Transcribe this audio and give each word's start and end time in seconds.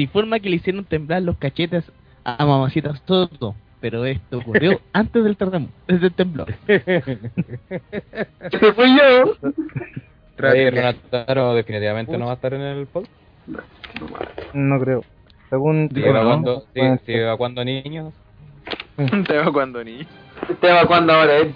se 0.00 0.04
informa 0.04 0.40
que 0.40 0.48
le 0.48 0.56
hicieron 0.56 0.82
temblar 0.86 1.20
los 1.20 1.36
cachetes 1.36 1.84
a 2.24 2.46
Mamacita 2.46 2.96
Soto, 3.06 3.54
pero 3.82 4.06
esto 4.06 4.38
ocurrió 4.38 4.80
antes 4.94 5.22
del 5.22 5.36
terremoto, 5.36 5.74
desde 5.86 6.06
el 6.06 6.14
temblor. 6.14 6.54
¡Se 6.66 6.78
fui 8.72 8.96
yo! 8.96 9.36
Oye, 10.42 10.70
Renataro 10.70 11.52
definitivamente 11.54 12.16
no 12.16 12.24
va 12.24 12.30
a 12.32 12.34
estar 12.36 12.54
en 12.54 12.62
el 12.62 12.86
pod. 12.86 13.04
No 14.54 14.80
creo. 14.80 15.04
Según 15.50 15.90
¿Sigue 15.90 16.00
digo, 16.00 16.14
¿no? 16.14 16.20
evacuando, 16.20 16.60
sí, 16.60 16.66
Pueden 16.80 16.98
sigue 17.00 17.22
evacuando 17.24 17.62
niños? 17.62 18.14
Te 19.26 19.36
va 19.36 19.52
cuando 19.52 19.84
ni. 19.84 20.06
Está 20.48 20.70
evacuando 20.70 21.12
ahora 21.12 21.36
él. 21.36 21.54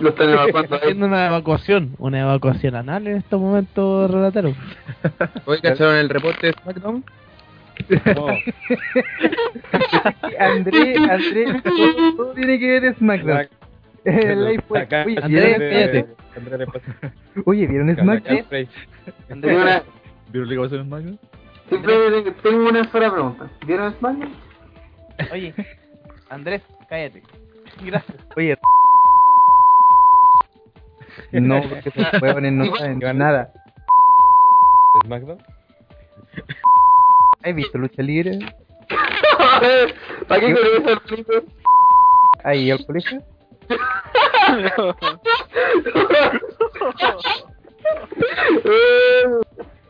Lo 0.00 0.08
están 0.08 0.30
evacuando 0.34 0.74
él. 0.74 0.80
haciendo 0.82 1.06
una 1.06 1.26
evacuación, 1.28 1.94
una 1.98 2.22
evacuación 2.22 2.74
anal 2.74 3.06
en 3.06 3.18
estos 3.18 3.40
momentos, 3.40 4.10
Renataro. 4.10 4.52
Hoy 5.44 5.60
cacharon 5.60 5.94
el 5.94 6.08
reporte 6.08 6.48
de 6.48 6.54
SmackDown. 6.54 7.04
No. 8.14 8.26
André, 10.38 10.96
André, 10.96 11.60
todo, 11.62 12.16
todo 12.16 12.32
tiene 12.34 12.58
que 12.58 12.80
ver 12.80 12.94
SmackDown. 12.96 13.48
El 14.04 14.44
live 14.44 14.62
fue. 14.66 14.80
Oye, 14.82 15.18
Andrés, 15.22 15.28
¿vieron, 15.28 15.70
cállate. 15.70 16.06
Oye, 17.44 17.66
¿vieron 17.66 17.96
SmackDown? 17.96 18.44
Tengo 19.28 19.56
una, 19.62 19.82
¿Vieron 20.30 20.48
lo 20.48 20.54
que 20.54 20.60
pasó 20.60 20.76
en 20.76 20.84
SmackDown? 20.86 21.18
tengo- 22.42 22.68
una 22.68 22.84
sola 22.90 23.10
pregunta. 23.12 23.50
¿Vieron 23.66 23.94
SmackDown? 23.98 24.32
Oye, 25.32 25.54
Andrés, 26.30 26.62
cállate. 26.88 27.22
Gracias. 27.84 28.16
Oye, 28.36 28.56
no, 31.32 31.62
porque 31.68 31.88
esos 31.88 32.22
huevones 32.22 32.52
no 32.52 32.76
saben 32.76 32.98
nada. 33.18 33.52
¿De 34.94 35.06
SmackDown? 35.06 35.38
¿Has 37.44 37.54
visto 37.54 37.78
lucha 37.78 38.02
libre? 38.02 38.38
¿Para 40.28 40.40
qué 40.40 40.54
con 40.54 40.88
eso, 40.88 41.00
Felipe? 41.06 41.42
Ahí 42.44 42.70
al 42.70 42.84
colegio. 42.86 43.22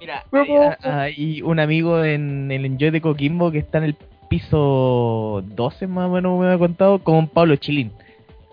Mira, 0.00 0.24
hay, 0.32 0.50
hay 0.82 1.42
un 1.42 1.60
amigo 1.60 2.02
en 2.04 2.50
el 2.50 2.64
Enjoy 2.64 2.90
de 2.90 3.00
Coquimbo 3.00 3.52
que 3.52 3.58
está 3.58 3.78
en 3.78 3.84
el 3.84 3.96
piso 4.28 5.42
12 5.44 5.86
más 5.86 6.08
o 6.08 6.14
menos 6.14 6.40
me 6.40 6.50
ha 6.52 6.58
contado 6.58 6.98
con 6.98 7.28
Pablo 7.28 7.54
Chilín. 7.56 7.92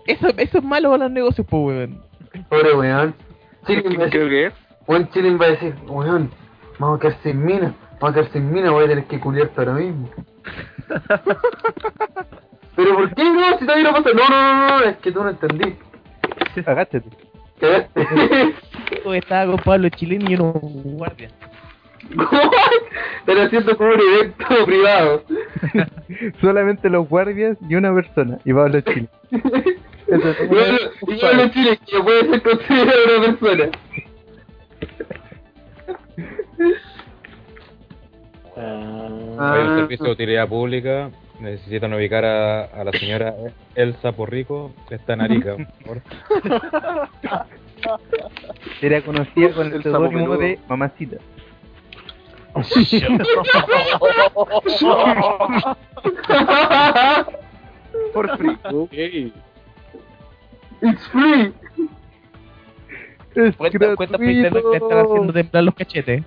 Eso, 0.06 0.28
eso 0.36 0.58
es 0.58 0.64
malo 0.64 0.90
para 0.90 1.04
los 1.04 1.12
negocios, 1.12 1.46
pues, 1.48 1.66
weón. 1.66 2.02
Pobre 2.48 2.74
weón. 2.74 3.14
A 3.62 3.66
Creo 3.66 4.28
que 4.28 4.46
es. 4.46 4.54
weón, 4.86 5.08
Chilin 5.10 5.40
va 5.40 5.46
a 5.46 5.50
decir, 5.50 5.74
weón, 5.86 6.30
vamos 6.78 6.98
a 6.98 7.00
quedar 7.00 7.16
sin 7.22 7.44
mina, 7.44 7.74
vamos 8.00 8.10
a 8.10 8.14
quedar 8.14 8.32
sin 8.32 8.52
mina, 8.52 8.70
voy 8.70 8.84
a 8.84 8.88
tener 8.88 9.04
que 9.04 9.20
culiarte 9.20 9.60
ahora 9.60 9.74
mismo. 9.74 10.08
Pero 12.76 12.94
¿por 12.94 13.14
qué 13.14 13.24
no? 13.24 13.58
Si 13.58 13.66
todavía 13.66 13.90
no 13.90 13.92
pasa. 14.02 14.10
No, 14.14 14.28
no, 14.28 14.68
no, 14.68 14.78
no, 14.80 14.84
es 14.86 14.96
que 14.98 15.12
tú 15.12 15.22
no 15.22 15.30
entendí. 15.30 15.76
Agáchate. 16.66 17.02
Cagaste. 17.60 18.04
Yo 19.04 19.14
Estaba 19.14 19.52
con 19.52 19.60
Pablo 19.62 19.88
Chilín 19.90 20.28
y 20.30 20.34
unos 20.34 20.54
guardias. 20.60 21.32
Están 23.20 23.38
haciendo 23.46 23.76
como 23.76 23.90
un 23.90 24.00
evento 24.00 24.46
privado. 24.64 25.24
Solamente 26.40 26.88
los 26.88 27.08
guardias 27.08 27.56
y 27.68 27.74
una 27.74 27.94
persona. 27.94 28.38
Y 28.44 28.52
Pablo 28.54 28.80
Chile. 28.80 29.08
Eso 29.30 30.34
Y 31.06 31.16
yo- 31.18 31.32
yo 31.32 31.42
en 31.42 31.50
Chile, 31.52 31.78
que 31.86 31.98
no 31.98 32.04
puede 32.04 32.28
ser 32.30 32.42
considerado 32.42 33.18
una 33.18 33.36
persona. 33.36 33.70
Hay 38.60 39.62
un 39.62 39.76
servicio 39.78 40.06
de 40.06 40.12
utilidad 40.12 40.48
pública. 40.48 41.10
Necesitan 41.40 41.94
ubicar 41.94 42.24
a, 42.24 42.64
a 42.64 42.84
la 42.84 42.92
señora 42.92 43.34
Elsa 43.74 44.12
Porrico, 44.12 44.72
que 44.88 44.96
está 44.96 45.14
en 45.14 45.20
Arica. 45.22 45.56
por 45.86 46.02
favor. 46.02 46.02
Era 48.82 49.00
conocida 49.00 49.52
con 49.54 49.72
el 49.72 49.82
seudónimo 49.82 50.36
de 50.36 50.58
Mamacita. 50.68 51.16
Por 58.12 58.36
free. 58.36 58.58
Ok. 58.72 58.92
It's 60.82 61.08
free. 61.08 61.52
Es 63.34 63.56
Cuenta, 63.56 63.96
cuenta 63.96 64.16
internet 64.24 64.62
que 64.62 64.70
le 64.70 64.76
están 64.76 64.98
haciendo 65.06 65.32
temblar 65.32 65.64
los 65.64 65.74
cachetes. 65.74 66.24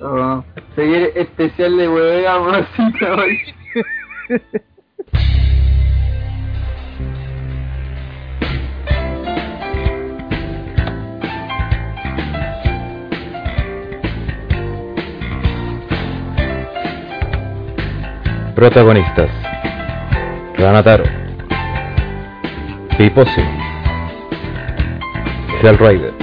Oh, 0.00 0.44
se 0.76 0.82
viene 0.84 1.10
especial 1.16 1.76
de 1.76 1.88
huevea 1.88 2.38
mamacita 2.38 3.14
hoy. 3.14 3.38
Protagonistas: 18.54 19.30
Ranataro, 20.56 21.04
Piposio, 22.96 23.44
Hell 25.62 25.78
Rider, 25.78 26.14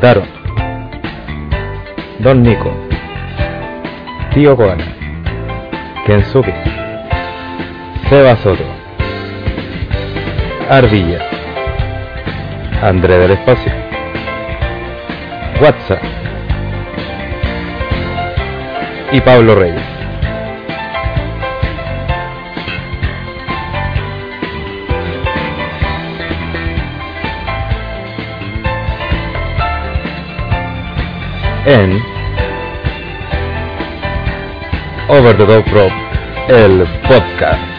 Daron, 0.00 0.41
Don 2.20 2.42
Nico, 2.42 2.72
Tío 4.32 4.56
Koala, 4.56 4.84
Kensuke, 6.06 6.54
Seba 8.08 8.36
Soto, 8.36 8.64
Ardilla, 10.68 11.18
André 12.82 13.18
del 13.18 13.32
Espacio, 13.32 13.72
WhatsApp 15.60 16.02
y 19.12 19.20
Pablo 19.20 19.54
Reyes. 19.54 19.91
En 31.66 32.02
Over 35.08 35.36
the 35.36 35.46
Top 35.46 35.66
Rope, 35.72 35.94
el 36.48 36.86
podcast. 37.08 37.71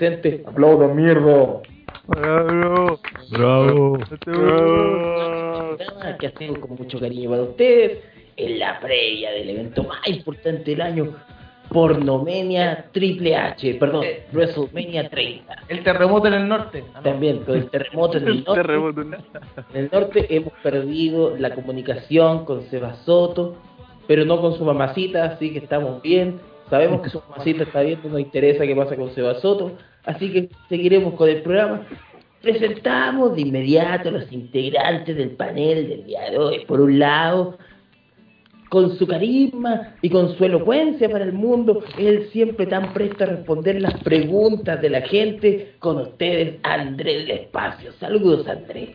Presentes. 0.00 0.46
¡Aplaudan, 0.46 0.96
mierda! 0.96 1.60
Bravo. 2.06 2.98
Bravo. 3.30 3.98
programa 4.24 6.16
que 6.18 6.26
hacemos 6.26 6.58
con 6.58 6.76
mucho 6.76 6.98
cariño 6.98 7.30
para 7.30 7.42
ustedes. 7.42 7.98
en 8.36 8.58
la 8.58 8.80
previa 8.80 9.32
del 9.32 9.50
evento 9.50 9.84
más 9.84 10.08
importante 10.08 10.70
del 10.70 10.80
año, 10.80 11.14
Pornomania 11.68 12.86
Triple 12.92 13.36
H, 13.36 13.74
perdón, 13.74 14.06
WrestleMania 14.32 15.10
30. 15.10 15.64
El 15.68 15.82
terremoto 15.82 16.28
en 16.28 16.34
el 16.34 16.48
norte. 16.48 16.84
Ah, 16.94 16.96
no. 16.96 17.02
También 17.02 17.40
con 17.44 17.56
el 17.56 17.68
terremoto 17.68 18.16
en 18.16 18.28
el 18.28 18.44
norte. 18.46 18.62
Terremoto. 18.62 19.02
En 19.02 19.14
el 19.74 19.90
norte 19.92 20.26
hemos 20.34 20.54
perdido 20.62 21.36
la 21.36 21.54
comunicación 21.54 22.46
con 22.46 22.62
Seba 22.70 22.94
Soto, 23.04 23.56
pero 24.08 24.24
no 24.24 24.40
con 24.40 24.56
su 24.56 24.64
mamacita, 24.64 25.24
así 25.24 25.52
que 25.52 25.58
estamos 25.58 26.00
bien. 26.00 26.40
Sabemos 26.70 27.00
que 27.02 27.10
su 27.10 27.20
mamacita 27.28 27.64
está 27.64 27.82
bien, 27.82 28.00
no 28.02 28.10
nos 28.10 28.20
interesa 28.20 28.66
qué 28.66 28.74
pasa 28.74 28.96
con 28.96 29.10
Seba 29.10 29.34
Soto, 29.34 29.72
así 30.04 30.32
que 30.32 30.48
seguiremos 30.68 31.14
con 31.14 31.28
el 31.28 31.42
programa. 31.42 31.86
Presentamos 32.42 33.34
de 33.36 33.42
inmediato 33.42 34.08
a 34.08 34.12
los 34.12 34.32
integrantes 34.32 35.16
del 35.16 35.30
panel 35.30 35.88
del 35.88 36.04
día 36.06 36.30
de 36.30 36.38
hoy. 36.38 36.64
Por 36.66 36.80
un 36.80 36.98
lado, 36.98 37.58
con 38.70 38.96
su 38.96 39.06
carisma 39.06 39.94
y 40.00 40.08
con 40.08 40.36
su 40.36 40.44
elocuencia 40.44 41.10
para 41.10 41.24
el 41.24 41.32
mundo, 41.32 41.82
él 41.98 42.28
siempre 42.32 42.66
tan 42.66 42.94
presto 42.94 43.24
a 43.24 43.26
responder 43.26 43.82
las 43.82 44.00
preguntas 44.02 44.80
de 44.80 44.90
la 44.90 45.02
gente. 45.02 45.74
Con 45.80 45.98
ustedes, 45.98 46.60
Andrés 46.62 47.26
del 47.26 47.38
Espacio. 47.38 47.92
Saludos, 47.94 48.46
Andrés. 48.48 48.90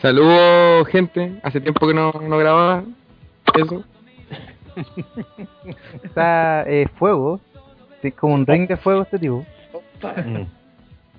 Saludos, 0.00 0.86
gente. 0.88 1.40
Hace 1.42 1.62
tiempo 1.62 1.88
que 1.88 1.94
no, 1.94 2.12
no 2.12 2.36
grababa. 2.36 2.84
Eso. 3.54 3.82
Está 6.02 6.64
eh, 6.66 6.86
fuego. 6.98 7.40
Sí, 8.02 8.10
como 8.12 8.34
un 8.34 8.46
ring 8.46 8.68
de 8.68 8.76
fuego 8.76 9.02
este 9.02 9.18
tipo. 9.18 9.44
Mm. 10.02 10.44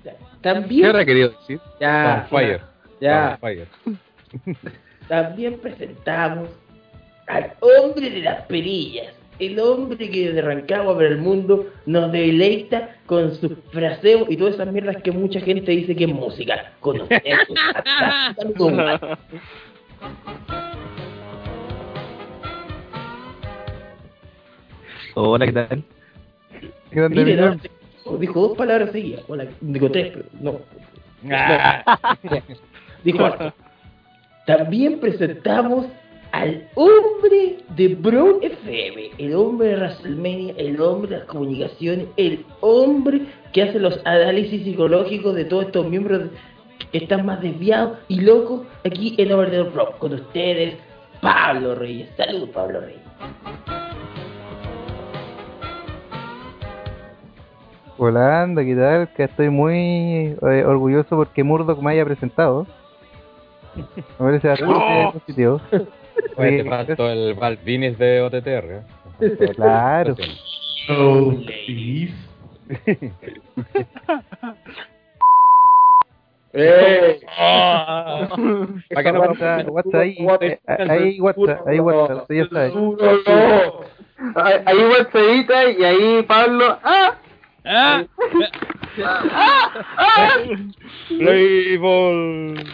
¿Qué 0.02 0.14
También, 0.40 0.86
habrá 0.86 1.04
querido 1.04 1.30
decir? 1.30 1.60
ya, 1.80 2.26
fire. 2.30 2.60
ya, 3.00 3.36
fire. 3.40 3.66
también 5.08 5.58
presentamos 5.58 6.48
al 7.26 7.52
hombre 7.60 8.10
de 8.10 8.20
las 8.20 8.46
perillas, 8.46 9.12
el 9.38 9.58
hombre 9.58 10.08
que 10.08 10.28
desde 10.28 10.42
Rancagua 10.42 10.94
para 10.94 11.08
el 11.08 11.18
mundo 11.18 11.66
nos 11.84 12.12
deleita 12.12 12.96
con 13.06 13.34
sus 13.34 13.52
fraseos 13.72 14.30
y 14.30 14.36
todas 14.36 14.54
esas 14.54 14.72
mierdas 14.72 15.02
que 15.02 15.10
mucha 15.10 15.40
gente 15.40 15.72
dice 15.72 15.96
que 15.96 16.04
es 16.04 16.12
música. 16.12 16.72
Con 16.80 17.00
Hola, 25.18 25.46
¿qué 25.46 25.52
tal? 25.52 25.82
Grande 26.90 27.24
Mire, 27.24 27.36
no, 27.36 28.18
dijo 28.18 28.48
dos 28.48 28.58
palabras 28.58 28.92
seguidas. 28.92 29.24
Hola, 29.28 29.46
digo 29.62 29.90
tres, 29.90 30.12
pero 30.12 30.26
no. 30.40 30.60
Dijo 33.02 33.24
harto. 33.24 33.54
También 34.46 35.00
presentamos 35.00 35.86
al 36.32 36.68
hombre 36.74 37.56
de 37.76 37.94
Brown 37.94 38.42
FM, 38.42 39.12
el 39.16 39.34
hombre 39.34 39.68
de 39.68 39.76
WrestleMania, 39.76 40.54
el 40.58 40.78
hombre 40.82 41.12
de 41.12 41.16
las 41.20 41.26
comunicaciones, 41.28 42.08
el 42.18 42.44
hombre 42.60 43.22
que 43.54 43.62
hace 43.62 43.78
los 43.78 43.98
análisis 44.04 44.64
psicológicos 44.64 45.34
de 45.34 45.46
todos 45.46 45.64
estos 45.64 45.88
miembros 45.88 46.24
que 46.92 46.98
están 46.98 47.24
más 47.24 47.40
desviados 47.40 48.00
y 48.08 48.20
locos 48.20 48.66
aquí 48.84 49.14
en 49.16 49.32
Over 49.32 49.50
the 49.50 49.62
Rock. 49.62 49.96
Con 49.96 50.12
ustedes, 50.12 50.74
Pablo 51.22 51.74
Reyes. 51.74 52.10
Saludos, 52.18 52.50
Pablo 52.50 52.82
Reyes. 52.82 53.00
Hola, 57.98 58.42
anda, 58.42 58.62
¿qué 58.62 58.74
tal? 58.74 59.08
Que 59.14 59.22
estoy 59.22 59.48
muy 59.48 60.36
eh, 60.42 60.64
orgulloso 60.66 61.16
porque 61.16 61.42
Murdoch 61.42 61.80
me 61.80 61.92
haya 61.92 62.04
presentado. 62.04 62.66
Me 63.74 63.82
parece 64.18 64.48
bastante 64.48 65.10
positivo. 65.14 65.60
Oye, 66.36 66.62
te 66.62 66.68
faltó 66.68 67.10
el 67.10 67.34
de 67.96 68.20
OTTR. 68.20 68.64
¿eh? 68.70 68.82
Claro. 69.54 70.14
Oh, 70.90 71.34
please. 71.64 72.12
¡Eh! 76.52 77.20
¿Para 78.94 79.02
qué 79.02 79.12
no 79.12 79.20
WhatsApp, 79.20 79.68
WhatsApp 79.70 79.94
ahí, 79.94 80.26
ahí 80.66 81.20
WhatsApp, 81.20 81.66
ahí 81.66 81.80
WhatsApp, 81.80 82.30
ya 82.30 82.42
está. 82.42 82.62
Ahí 82.62 82.72
ahí 84.66 84.84
WhatsAppita 84.84 85.70
y 85.70 85.84
ahí 85.84 86.22
Pablo. 86.24 86.78
¡Ah! 86.82 87.14
Play 91.08 91.76
ball. 91.76 92.64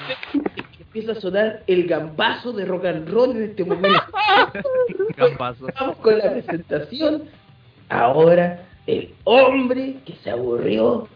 Empieza 0.81 1.13
a 1.13 1.21
sonar 1.21 1.63
el 1.67 1.87
gambazo 1.87 2.53
de 2.53 2.67
rock 2.67 2.85
and 2.85 3.09
roll 3.09 3.31
en 3.37 3.43
este 3.45 3.65
momento. 3.65 4.03
Gambazo. 5.17 5.67
Vamos 5.81 5.97
con 5.97 6.19
la 6.19 6.31
presentación. 6.33 7.23
Ahora, 7.89 8.67
el 8.87 9.15
hombre 9.25 9.97
que 10.05 10.13
se 10.23 10.31
aburrió 10.31 11.09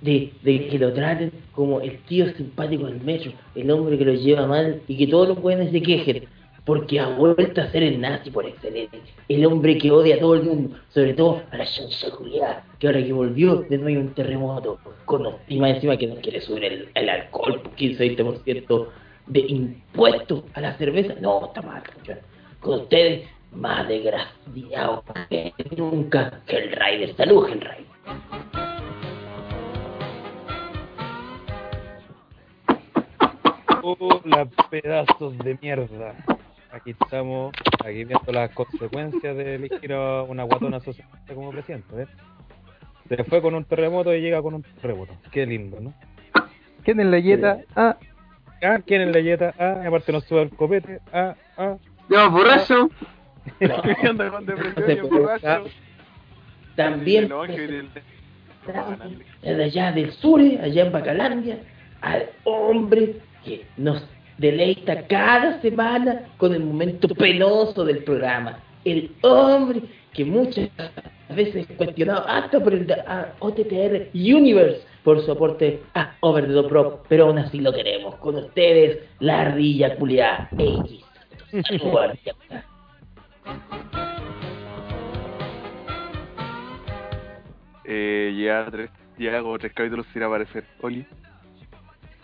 de, 0.00 0.32
de 0.42 0.68
que 0.68 0.78
lo 0.78 0.92
traten 0.94 1.32
como 1.54 1.82
el 1.82 1.98
tío 2.04 2.32
simpático 2.34 2.86
del 2.86 3.02
metro, 3.02 3.32
el 3.54 3.70
hombre 3.70 3.98
que 3.98 4.04
lo 4.06 4.14
lleva 4.14 4.46
mal 4.46 4.80
y 4.88 4.96
que 4.96 5.06
todos 5.06 5.28
los 5.28 5.40
buenos 5.40 5.70
se 5.70 5.82
quejen, 5.82 6.24
porque 6.64 7.00
ha 7.00 7.08
vuelto 7.08 7.60
a 7.60 7.70
ser 7.70 7.82
el 7.82 8.00
nazi 8.00 8.30
por 8.30 8.46
excelencia, 8.46 9.00
el 9.28 9.46
hombre 9.46 9.78
que 9.78 9.90
odia 9.90 10.16
a 10.16 10.20
todo 10.20 10.34
el 10.34 10.44
mundo, 10.44 10.76
sobre 10.90 11.14
todo 11.14 11.42
a 11.50 11.56
la 11.56 11.64
chancha 11.64 12.08
que 12.78 12.86
ahora 12.86 13.02
que 13.02 13.12
volvió 13.12 13.56
de 13.56 13.78
nuevo 13.78 14.00
un 14.00 14.14
terremoto, 14.14 14.78
con 15.04 15.22
más 15.22 15.70
encima 15.74 15.96
que 15.96 16.06
no 16.06 16.16
quiere 16.16 16.40
subir 16.40 16.64
el, 16.64 16.88
el 16.94 17.08
alcohol 17.08 17.60
por 17.62 17.74
15-20% 17.74 18.88
de 19.26 19.40
impuestos 19.40 20.44
a 20.54 20.60
la 20.60 20.76
cerveza, 20.78 21.14
no, 21.20 21.46
está 21.46 21.62
mal, 21.62 21.82
con 22.60 22.80
ustedes, 22.80 23.28
más 23.52 23.86
desgraciado 23.88 25.04
que 25.28 25.52
nunca, 25.76 26.40
Hellrider, 26.46 27.14
salud 27.16 27.48
Hellrider. 27.48 27.92
Hola, 33.84 34.48
pedazos 34.70 35.36
de 35.38 35.58
mierda. 35.60 36.14
Aquí 36.72 36.94
estamos, 36.98 37.52
aquí 37.84 38.04
viendo 38.04 38.32
las 38.32 38.50
consecuencias 38.50 39.36
de 39.36 39.56
elegir 39.56 39.92
a 39.92 40.22
una 40.22 40.44
guatona 40.44 40.80
socialista 40.80 41.34
como 41.34 41.50
presidente. 41.50 41.94
¿ves? 41.94 42.08
Se 43.08 43.24
fue 43.24 43.42
con 43.42 43.54
un 43.54 43.64
terremoto 43.64 44.14
y 44.14 44.20
llega 44.22 44.40
con 44.40 44.54
un 44.54 44.62
terremoto. 44.62 45.12
Qué 45.30 45.44
lindo, 45.44 45.80
¿no? 45.80 45.92
¿Quién 46.82 47.00
es 47.00 47.06
la 47.06 47.18
yeta? 47.18 47.60
Ah, 47.76 47.96
Ah, 48.64 48.78
¿quién 48.86 49.02
es 49.02 49.12
la 49.14 49.20
yeta? 49.20 49.52
Ah, 49.58 49.82
aparte 49.86 50.12
nos 50.12 50.24
sube 50.24 50.42
el 50.42 50.50
copete. 50.50 51.00
Ah, 51.12 51.34
ah. 51.58 51.76
Yo, 52.08 52.30
borracho. 52.30 52.88
No, 53.58 54.30
con 54.30 54.46
depresión 54.46 54.98
no 55.02 55.08
borracho. 55.08 55.34
estar. 55.36 55.62
También 56.76 57.28
No, 57.28 57.42
desde 59.42 59.64
allá 59.64 59.90
del 59.90 60.12
sur, 60.12 60.40
allá 60.40 60.86
en 60.86 60.92
Bacalandia, 60.92 61.58
al 62.00 62.30
hombre 62.44 63.16
que 63.44 63.66
nos 63.76 64.08
deleita 64.38 65.06
cada 65.06 65.60
semana 65.60 66.22
con 66.36 66.54
el 66.54 66.64
momento 66.64 67.08
penoso 67.08 67.84
del 67.84 68.04
programa. 68.04 68.58
El 68.84 69.10
hombre 69.22 69.82
que 70.12 70.24
muchas 70.24 70.68
veces 71.28 71.68
es 71.68 71.76
cuestionado 71.76 72.26
hasta 72.26 72.60
por 72.60 72.74
el 72.74 72.90
a 72.92 73.32
OTTR 73.38 74.08
Universe 74.14 74.82
por 75.02 75.24
su 75.24 75.32
aporte 75.32 75.82
a 75.94 76.14
Over 76.20 76.46
the 76.46 76.68
Rock, 76.68 77.06
pero 77.08 77.26
aún 77.26 77.38
así 77.38 77.60
lo 77.60 77.72
queremos. 77.72 78.16
Con 78.16 78.36
ustedes, 78.36 79.00
la 79.20 79.40
ardilla 79.42 79.96
culiada 79.96 80.48
X. 80.58 81.04
Eh, 87.84 88.32
ya, 88.38 88.64
tres, 88.70 88.90
ya 89.18 89.36
hago 89.36 89.58
tres 89.58 89.72
capítulos 89.74 90.06
sin 90.12 90.22
aparecer. 90.22 90.64
Oli. 90.80 91.04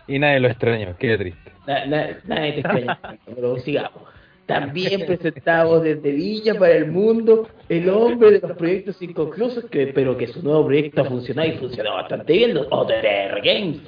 Y 0.06 0.18
nadie 0.18 0.40
lo 0.40 0.48
extrañó, 0.48 0.96
qué 0.96 1.18
triste. 1.18 1.57
Na- 1.68 1.84
na- 1.84 2.16
Nadie 2.24 2.52
te 2.54 2.60
extraña, 2.60 2.98
pero 3.26 3.58
sigamos. 3.58 4.02
También 4.46 5.04
presentamos 5.04 5.82
desde 5.82 6.10
Villa 6.12 6.54
para 6.58 6.72
el 6.72 6.90
Mundo 6.90 7.46
el 7.68 7.90
hombre 7.90 8.30
de 8.30 8.40
los 8.48 8.56
proyectos 8.56 9.02
inconclusos, 9.02 9.66
que, 9.66 9.88
pero 9.88 10.16
que 10.16 10.26
su 10.28 10.42
nuevo 10.42 10.64
proyecto 10.64 11.02
ha 11.02 11.04
funcionado 11.04 11.46
y 11.50 11.58
funcionó 11.58 11.92
bastante 11.92 12.32
bien, 12.32 12.54
los 12.54 12.66
OTR 12.70 13.42
Games. 13.44 13.80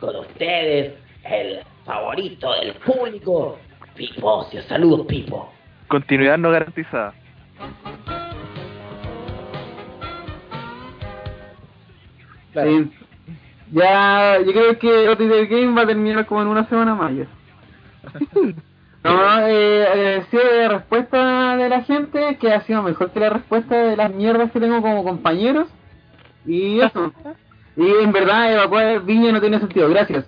Con 0.00 0.16
ustedes, 0.16 0.94
el 1.24 1.60
favorito 1.84 2.52
del 2.60 2.72
público, 2.74 3.60
Pipocio. 3.94 4.60
Saludos, 4.62 5.06
Pipo. 5.06 5.52
Continuidad 5.86 6.36
no 6.38 6.50
garantizada. 6.50 7.14
Sí. 12.54 12.90
Ya, 13.72 14.38
yo 14.44 14.52
creo 14.52 14.78
que 14.78 15.08
OTT 15.08 15.50
Game 15.50 15.74
va 15.74 15.82
a 15.82 15.86
terminar 15.86 16.26
como 16.26 16.42
en 16.42 16.48
una 16.48 16.68
semana 16.68 16.94
más 16.94 17.12
ya. 17.14 17.26
No, 19.04 19.46
eh, 19.46 19.86
agradecido 19.86 20.42
de 20.42 20.58
la 20.58 20.68
respuesta 20.70 21.56
de 21.56 21.68
la 21.68 21.82
gente, 21.82 22.36
que 22.40 22.52
ha 22.52 22.62
sido 22.62 22.82
mejor 22.82 23.12
que 23.12 23.20
la 23.20 23.30
respuesta 23.30 23.76
de 23.76 23.96
las 23.96 24.12
mierdas 24.12 24.50
que 24.50 24.58
tengo 24.58 24.82
como 24.82 25.04
compañeros. 25.04 25.68
Y 26.46 26.80
eso. 26.80 27.12
Y 27.76 27.86
en 28.02 28.10
verdad, 28.10 28.52
evacuar 28.52 29.04
Viña 29.04 29.30
no 29.30 29.40
tiene 29.40 29.60
sentido. 29.60 29.88
Gracias. 29.88 30.24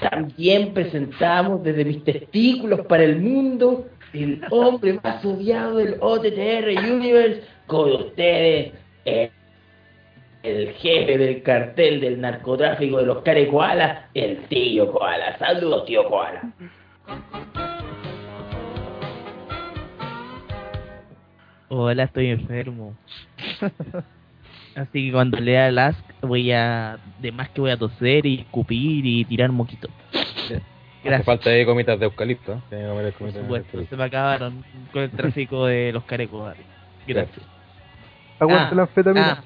también 0.00 0.72
presentamos 0.72 1.60
desde 1.64 1.84
mis 1.84 2.04
testículos 2.04 2.86
para 2.86 3.02
el 3.02 3.20
mundo 3.20 3.86
el 4.12 4.42
hombre 4.50 5.00
más 5.02 5.24
odiado 5.24 5.76
del 5.76 5.96
OTTR 6.00 6.92
Universe 6.92 7.42
con 7.66 7.92
ustedes, 7.92 8.74
el, 9.04 9.30
el 10.42 10.72
jefe 10.74 11.18
del 11.18 11.42
cartel 11.42 12.00
del 12.00 12.20
narcotráfico 12.20 12.98
de 12.98 13.06
los 13.06 13.22
care 13.22 13.46
koala, 13.48 14.08
el 14.14 14.38
tío 14.48 14.90
koala. 14.90 15.36
Saludos, 15.38 15.84
tío 15.86 16.04
koala. 16.08 16.42
Hola, 21.68 22.04
estoy 22.04 22.28
enfermo. 22.28 22.96
Así 24.74 25.06
que 25.06 25.12
cuando 25.12 25.38
lea 25.38 25.68
el 25.68 25.78
ask 25.78 25.98
voy 26.22 26.50
a... 26.52 26.98
De 27.20 27.32
más 27.32 27.48
que 27.50 27.60
voy 27.60 27.70
a 27.70 27.76
toser 27.76 28.26
y 28.26 28.40
escupir 28.40 29.04
y 29.06 29.24
tirar 29.24 29.50
moquito. 29.52 29.88
Hace 30.12 30.62
Gracias. 31.04 31.26
falta 31.26 31.50
de 31.50 31.64
gomitas 31.64 31.98
de 31.98 32.06
eucalipto. 32.06 32.60
¿eh? 32.70 32.86
Comer 32.88 33.12
Por 33.14 33.32
supuesto, 33.32 33.84
se 33.88 33.96
me 33.96 34.04
acabaron 34.04 34.64
con 34.92 35.02
el 35.02 35.10
tráfico 35.10 35.66
de 35.66 35.92
los 35.92 36.04
carecos. 36.04 36.54
Gracias. 37.06 37.46
Aguanta 38.38 38.68
Ah, 38.70 38.74
la 38.74 38.82
anfetamina. 38.82 39.32
Ah, 39.40 39.44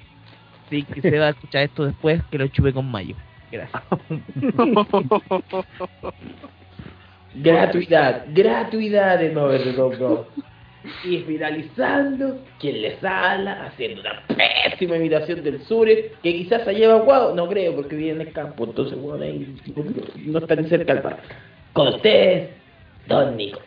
que 0.68 1.00
se 1.00 1.18
va 1.18 1.26
a 1.26 1.30
escuchar 1.30 1.62
esto 1.62 1.87
después, 1.87 2.23
que 2.30 2.38
lo 2.38 2.49
chupe 2.49 2.73
con 2.73 2.90
mayo. 2.90 3.14
Gracias. 3.50 3.83
Gratuidad, 7.37 8.26
gratuidad 8.28 9.18
de 9.18 9.30
Top 9.30 9.97
Bro. 9.97 10.28
Y 11.02 11.18
finalizando, 11.21 12.38
quien 12.61 12.83
les 12.83 13.02
habla, 13.02 13.64
haciendo 13.64 14.02
una 14.02 14.23
pésima 14.28 14.97
imitación 14.97 15.42
del 15.42 15.62
Sure, 15.62 16.12
que 16.23 16.33
quizás 16.33 16.62
se 16.62 16.71
haya 16.71 16.85
evacuado, 16.85 17.35
no 17.35 17.49
creo, 17.49 17.75
porque 17.75 17.97
vive 17.97 18.11
en 18.11 18.21
el 18.21 18.33
campo, 18.33 18.64
entonces 18.64 18.97
bueno, 18.99 19.25
ahí 19.25 19.56
no 20.26 20.38
está 20.38 20.54
ni 20.56 20.68
cerca 20.68 20.94
del 20.94 21.02
bar. 21.02 21.18
Con 21.73 21.88
ustedes, 21.88 22.50
Don 23.09 23.37
Nico. 23.37 23.61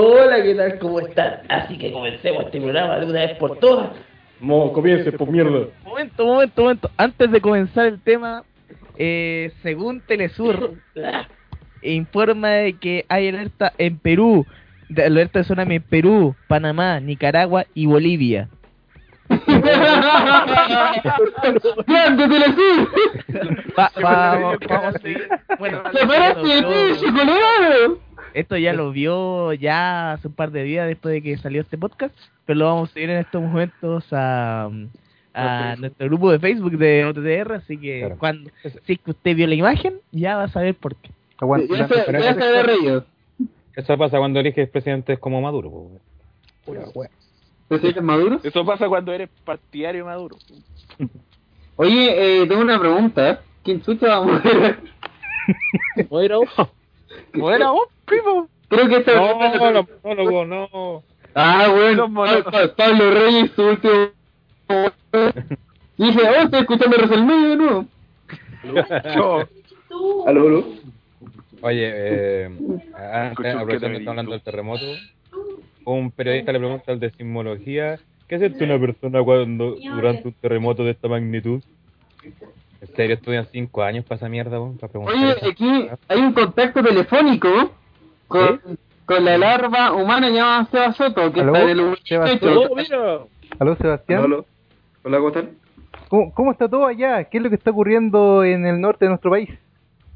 Hola, 0.00 0.40
¿qué 0.40 0.54
tal? 0.54 0.78
¿Cómo 0.78 1.00
están? 1.00 1.40
Así 1.48 1.76
que 1.76 1.90
comencemos 1.90 2.44
este 2.44 2.60
programa 2.60 3.00
de 3.00 3.06
una 3.06 3.20
vez 3.26 3.36
por 3.38 3.58
todas. 3.58 3.90
Mo, 4.38 4.72
comience 4.72 5.10
por 5.10 5.28
mierda. 5.28 5.66
Momento, 5.84 6.24
momento, 6.26 6.62
momento. 6.62 6.90
Antes 6.96 7.28
de 7.32 7.40
comenzar 7.40 7.86
el 7.86 8.00
tema, 8.00 8.44
eh, 8.96 9.50
según 9.64 10.00
Telesur, 10.02 10.74
informa 11.82 12.50
de 12.50 12.74
que 12.74 13.04
hay 13.08 13.30
alerta 13.30 13.72
en 13.78 13.98
Perú, 13.98 14.46
de 14.88 15.06
alerta 15.06 15.40
de 15.40 15.44
tsunami 15.44 15.74
en 15.74 15.82
Perú, 15.82 16.36
Panamá, 16.46 17.00
Nicaragua 17.00 17.66
y 17.74 17.86
Bolivia. 17.86 18.48
¡Grande 21.86 22.28
Telesur! 22.28 22.88
Va- 23.78 23.90
va- 24.04 24.56
vamos 24.68 24.94
a 24.94 24.98
seguir. 24.98 25.28
Bueno, 25.58 25.82
¡Separaste 25.92 26.62
lo 26.62 26.70
de! 26.70 28.09
Esto 28.34 28.56
ya 28.56 28.72
lo 28.72 28.90
vio 28.92 29.52
ya 29.52 30.12
hace 30.12 30.28
un 30.28 30.34
par 30.34 30.50
de 30.50 30.62
días 30.64 30.86
después 30.86 31.12
de 31.12 31.22
que 31.22 31.36
salió 31.38 31.60
este 31.62 31.78
podcast, 31.78 32.14
pero 32.46 32.58
lo 32.58 32.66
vamos 32.66 32.90
a 32.90 32.92
seguir 32.94 33.10
en 33.10 33.18
estos 33.18 33.42
momentos 33.42 34.04
a, 34.12 34.70
a 35.34 35.76
nuestro 35.78 36.06
grupo 36.08 36.30
de 36.32 36.38
Facebook 36.38 36.76
de 36.78 37.04
OTTR, 37.04 37.52
así 37.54 37.76
que 37.78 38.00
Claro. 38.00 38.16
cuando 38.18 38.50
si 38.84 38.92
es 38.94 38.98
que 39.00 39.10
usted 39.10 39.36
vio 39.36 39.46
la 39.46 39.54
imagen, 39.54 39.94
ya 40.12 40.36
va 40.36 40.44
a 40.44 40.48
saber 40.48 40.74
por 40.74 40.96
qué. 40.96 41.10
Aguanta 41.38 41.66
Ya 41.74 41.82
la 41.82 41.88
se, 41.88 41.94
anfetamina. 41.94 42.24
ya 42.24 42.34
se 42.34 42.44
había 42.44 42.62
reído. 42.62 43.04
Eso 43.76 43.96
pasa 43.96 44.18
cuando 44.18 44.40
eliges 44.40 44.68
presidentes 44.68 45.18
como 45.18 45.40
Maduro. 45.40 45.70
po. 45.70 45.90
¿Presidente 47.68 48.00
Maduro? 48.00 48.40
Eso 48.42 48.64
pasa 48.66 48.88
cuando 48.88 49.12
eres 49.12 49.28
partidario 49.44 50.04
maduro. 50.04 50.36
Oye, 51.76 52.42
eh, 52.42 52.46
tengo 52.46 52.60
una 52.62 52.78
pregunta. 52.80 53.40
¿Quién 53.62 53.80
chucha 53.82 54.08
va 54.08 54.16
a 54.16 54.22
morir? 54.22 54.78
Bueno, 56.10 56.40
Bueno, 57.34 57.72
vos, 57.74 57.88
primo. 58.04 58.48
Creo 58.68 58.88
que 58.88 58.96
esta 58.98 59.14
No, 59.14 59.72
los 59.72 59.86
monólogos, 60.04 60.46
no. 60.48 61.02
Ah, 61.34 61.68
bueno, 61.72 62.12
Pa- 62.44 62.74
Pablo 62.76 63.10
Reyes, 63.10 63.50
su 63.54 63.62
último. 63.62 64.10
Y 65.98 66.04
dije, 66.04 66.20
oh, 66.22 66.42
estoy 66.44 66.60
escuchando 66.60 66.96
WrestleMania 66.96 67.48
de 67.48 67.56
nuevo. 67.56 67.84
Yo. 69.14 69.44
Aló, 70.26 70.46
aló. 70.46 70.64
Oye, 71.60 71.90
eh, 71.92 72.50
antes, 72.96 73.54
aprovechando 73.54 73.98
que 73.98 74.08
hablando 74.08 74.32
del 74.32 74.40
terremoto, 74.40 74.84
un 75.84 76.10
periodista 76.10 76.52
le 76.52 76.58
pregunta 76.58 76.92
al 76.92 77.00
de 77.00 77.10
sismología, 77.10 78.00
¿qué 78.28 78.38
siente 78.38 78.64
una 78.64 78.80
persona 78.80 79.22
cuando 79.22 79.74
durante 79.74 80.28
un 80.28 80.34
terremoto 80.40 80.84
de 80.84 80.92
esta 80.92 81.08
magnitud? 81.08 81.62
¿En 82.80 82.88
serio 82.96 83.14
estudian 83.16 83.46
cinco 83.52 83.82
años 83.82 84.04
para 84.04 84.16
esa 84.16 84.28
mierda, 84.28 84.58
weón? 84.58 84.78
Para 84.78 84.90
preguntar 84.90 85.16
Oye, 85.16 85.50
aquí 85.50 85.88
hay 86.08 86.20
un 86.20 86.32
contacto 86.32 86.82
telefónico 86.82 87.72
con, 88.26 88.60
con 89.04 89.24
la 89.24 89.36
larva 89.36 89.92
humana 89.92 90.30
llamada 90.30 90.66
Seba 90.70 90.92
Soto, 90.94 91.32
que 91.32 91.40
¿Aló? 91.40 91.54
está 91.54 91.70
en 91.70 91.78
el 91.78 91.98
Seba 92.04 92.30
hecho. 92.30 92.54
Soto. 92.54 92.74
mira. 92.74 93.18
Aló, 93.58 93.76
Sebastián. 93.76 94.24
Hola, 95.02 95.16
¿cómo 95.18 95.28
están? 95.28 95.50
¿Cómo, 96.08 96.34
cómo 96.34 96.52
está 96.52 96.68
todo 96.68 96.86
allá? 96.86 97.24
¿Qué 97.24 97.38
es 97.38 97.42
lo 97.42 97.50
que 97.50 97.56
está 97.56 97.70
ocurriendo 97.70 98.44
en 98.44 98.64
el 98.66 98.80
norte 98.80 99.04
de 99.04 99.10
nuestro 99.10 99.30
país? 99.30 99.50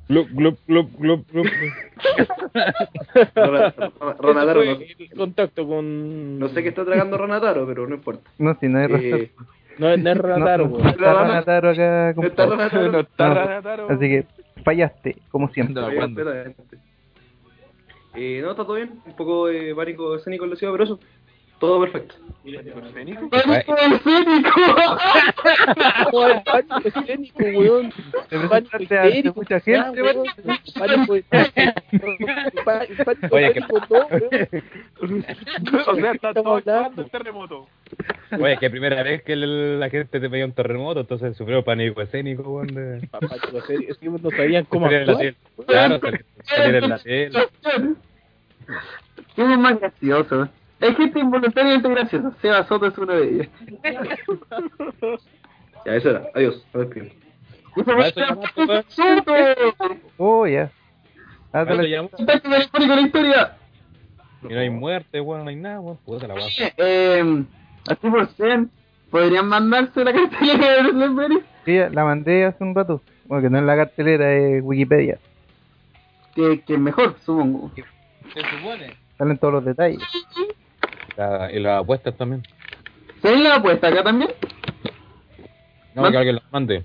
Glup, 0.08 0.28
glup, 0.32 0.58
glup, 0.66 0.90
glup, 0.98 1.26
glup. 1.32 1.46
Ronataro, 4.18 4.64
no, 4.64 4.70
el 4.72 5.10
contacto 5.16 5.66
con. 5.66 6.38
no 6.38 6.48
sé 6.48 6.62
qué 6.62 6.68
está 6.68 6.84
tragando 6.84 7.16
Ronataro, 7.16 7.66
pero 7.66 7.86
no 7.86 7.94
importa. 7.94 8.30
No, 8.38 8.54
si 8.60 8.68
no 8.68 8.78
hay 8.80 8.86
razón. 8.86 9.28
Eh, 9.74 9.78
No, 9.78 9.88
es- 9.90 9.98
no 10.02 10.10
es 10.10 10.16
No, 10.16 10.22
Ronataro, 10.22 10.66
no 10.68 10.74
weón. 10.76 10.88
está 10.88 11.12
Ranataro 11.14 11.70
acá. 11.70 12.12
no 12.16 12.22
está. 12.26 12.46
Ronataro. 12.46 12.92
No 12.92 13.00
está 13.00 13.28
No, 13.28 13.34
Ranataro. 13.34 13.90
Así 13.90 14.00
que 14.08 14.26
fallaste, 14.64 15.16
como 15.30 15.48
siempre. 15.48 15.74
No. 15.82 15.88
Eh, 18.16 18.40
no, 18.42 18.50
está 18.52 18.62
todo 18.64 18.74
bien. 18.74 19.00
Un 19.06 19.16
poco 19.16 19.46
de 19.48 19.74
pánico 19.74 20.14
escénico 20.16 20.44
en 20.44 20.50
la 20.50 20.56
ciudad, 20.56 20.72
pero 20.72 20.84
eso, 20.84 21.00
todo 21.58 21.80
perfecto. 21.80 22.14
¿Escénico? 22.44 23.30
¡Pánico 23.30 23.74
escénico! 23.76 24.50
Joder, 26.10 26.42
pánico 26.44 26.78
escénico, 26.84 27.38
weón. 27.42 27.92
Te 28.28 28.38
mucha 29.34 29.60
gente, 29.60 30.02
weón. 30.02 30.26
Pánico 30.78 31.14
pánico 32.64 33.34
Oye, 33.34 33.52
que- 33.54 33.60
pánico, 33.62 33.78
no, 33.88 34.06
weón. 35.00 35.24
O 35.88 35.94
sea, 35.94 36.12
está 36.12 36.34
todo 36.34 36.58
el 36.58 37.10
terremoto. 37.10 37.66
Oye, 38.38 38.58
que 38.58 38.68
primera 38.70 39.02
vez 39.02 39.22
que 39.22 39.32
el- 39.32 39.80
la 39.80 39.88
gente 39.88 40.20
te 40.20 40.28
pedía 40.28 40.44
un 40.44 40.52
terremoto, 40.52 41.00
entonces 41.00 41.34
sufrió 41.36 41.64
pánico 41.64 42.02
escénico, 42.02 42.42
weón. 42.42 42.66
de- 42.68 43.08
Pánico 43.08 43.58
escénico, 43.58 43.92
es 43.92 43.98
que 43.98 44.08
no 44.10 44.18
sabían 44.30 44.64
cómo 44.66 44.86
salir 44.86 45.00
en 45.00 45.06
la 45.06 45.12
actuar. 45.14 45.34
tele. 45.34 45.66
Claro, 45.66 45.98
salir- 46.00 46.24
salir 46.44 46.74
en 46.74 46.90
la 46.90 46.98
tele. 46.98 47.46
¿Quién 49.34 49.50
es 49.50 49.58
más 49.58 49.80
gracioso? 49.80 50.48
Gente 50.92 51.18
involuntariamente 51.18 51.88
graciosa. 51.88 52.32
Seba 52.42 52.66
Soto 52.66 52.86
es 52.86 52.98
una 52.98 53.14
de 53.14 53.28
ellas. 53.28 53.48
ya, 55.86 55.94
eso 55.94 56.10
era. 56.10 56.24
Adiós. 56.34 56.66
¿A 56.74 56.78
weón? 56.78 57.12
¡Soto! 58.88 59.32
Oh, 60.18 60.46
ya. 60.46 60.70
Ah. 61.52 61.64
Contacto 61.66 62.50
telefónico 62.50 62.94
de 62.94 62.96
la 62.96 63.00
historia. 63.00 63.56
Y 64.42 64.48
no 64.52 64.60
hay 64.60 64.70
muerte, 64.70 65.20
weón, 65.20 65.44
no 65.44 65.50
hay 65.50 65.56
nada, 65.56 65.80
weón. 65.80 65.96
Puta 66.04 66.26
la 66.26 66.34
weá. 66.34 66.46
Eh, 66.76 67.44
así 67.88 68.10
por 68.10 68.26
100. 68.28 68.70
¿Podrían 69.10 69.46
mandarse 69.46 70.04
la 70.04 70.12
cartelera 70.12 70.70
de 70.70 70.82
WrestleMania? 70.82 71.38
Sí, 71.64 71.78
la 71.92 72.04
mandé 72.04 72.44
hace 72.44 72.64
un 72.64 72.74
rato. 72.74 73.00
Bueno, 73.26 73.42
que 73.42 73.50
no 73.50 73.58
es 73.58 73.64
la 73.64 73.76
cartelera, 73.76 74.32
es 74.32 74.62
Wikipedia. 74.62 75.18
Que, 76.34 76.60
que 76.62 76.76
mejor, 76.76 77.14
supongo. 77.24 77.70
Se 78.34 78.40
supone. 78.40 78.96
Salen 79.16 79.38
todos 79.38 79.54
los 79.54 79.64
detalles. 79.64 80.00
La- 81.16 81.50
y 81.52 81.60
las 81.60 81.80
apuestas 81.82 82.16
también. 82.16 82.42
¿Se 83.22 83.36
la 83.36 83.56
apuesta 83.56 83.88
acá 83.88 84.02
también? 84.02 84.30
No, 85.94 86.02
Man- 86.02 86.12
que 86.12 86.18
alguien 86.18 86.34
las 86.36 86.52
mande. 86.52 86.84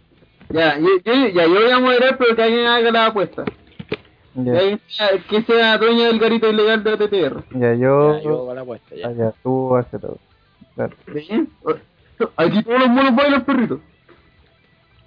Ya, 0.50 0.78
yo, 0.80 0.88
yo, 1.04 1.28
ya, 1.28 1.44
yo 1.46 1.54
voy 1.54 1.72
a 1.72 1.80
moderar, 1.80 2.18
pero 2.18 2.36
que 2.36 2.44
alguien 2.44 2.66
haga 2.68 2.92
la 2.92 3.06
apuesta. 3.08 3.44
Que, 3.46 4.44
Ya, 4.46 4.52
alguien 4.60 4.80
sea, 4.88 5.10
que 5.30 5.42
sea 5.44 5.78
dueño 5.78 6.04
del 6.06 6.20
garito 6.20 6.48
ilegal 6.50 6.84
de 6.84 6.94
OTTR. 6.94 7.44
ya 7.52 7.74
yo. 7.74 8.16
Ya, 8.18 8.22
yo 8.24 8.30
hago 8.42 8.54
la 8.54 8.62
apuesta, 8.62 8.96
ya. 8.96 9.08
Ah, 9.08 9.12
ya, 9.14 9.34
tú 9.44 9.76
haces 9.76 10.00
todo. 10.00 10.18
Claro. 10.76 10.96
Aquí 12.38 12.64
todos 12.64 12.80
los 12.80 12.90
monos 12.90 13.16
bailan 13.16 13.44
perritos. 13.46 13.80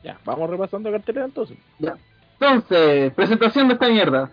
Ya, 0.02 0.19
vamos 0.25 0.50
repasando 0.50 0.91
cartelera 0.91 1.26
entonces. 1.26 1.57
Ya. 1.79 1.95
Entonces, 2.41 3.12
presentación 3.14 3.69
de 3.69 3.75
esta 3.75 3.88
mierda. 3.88 4.31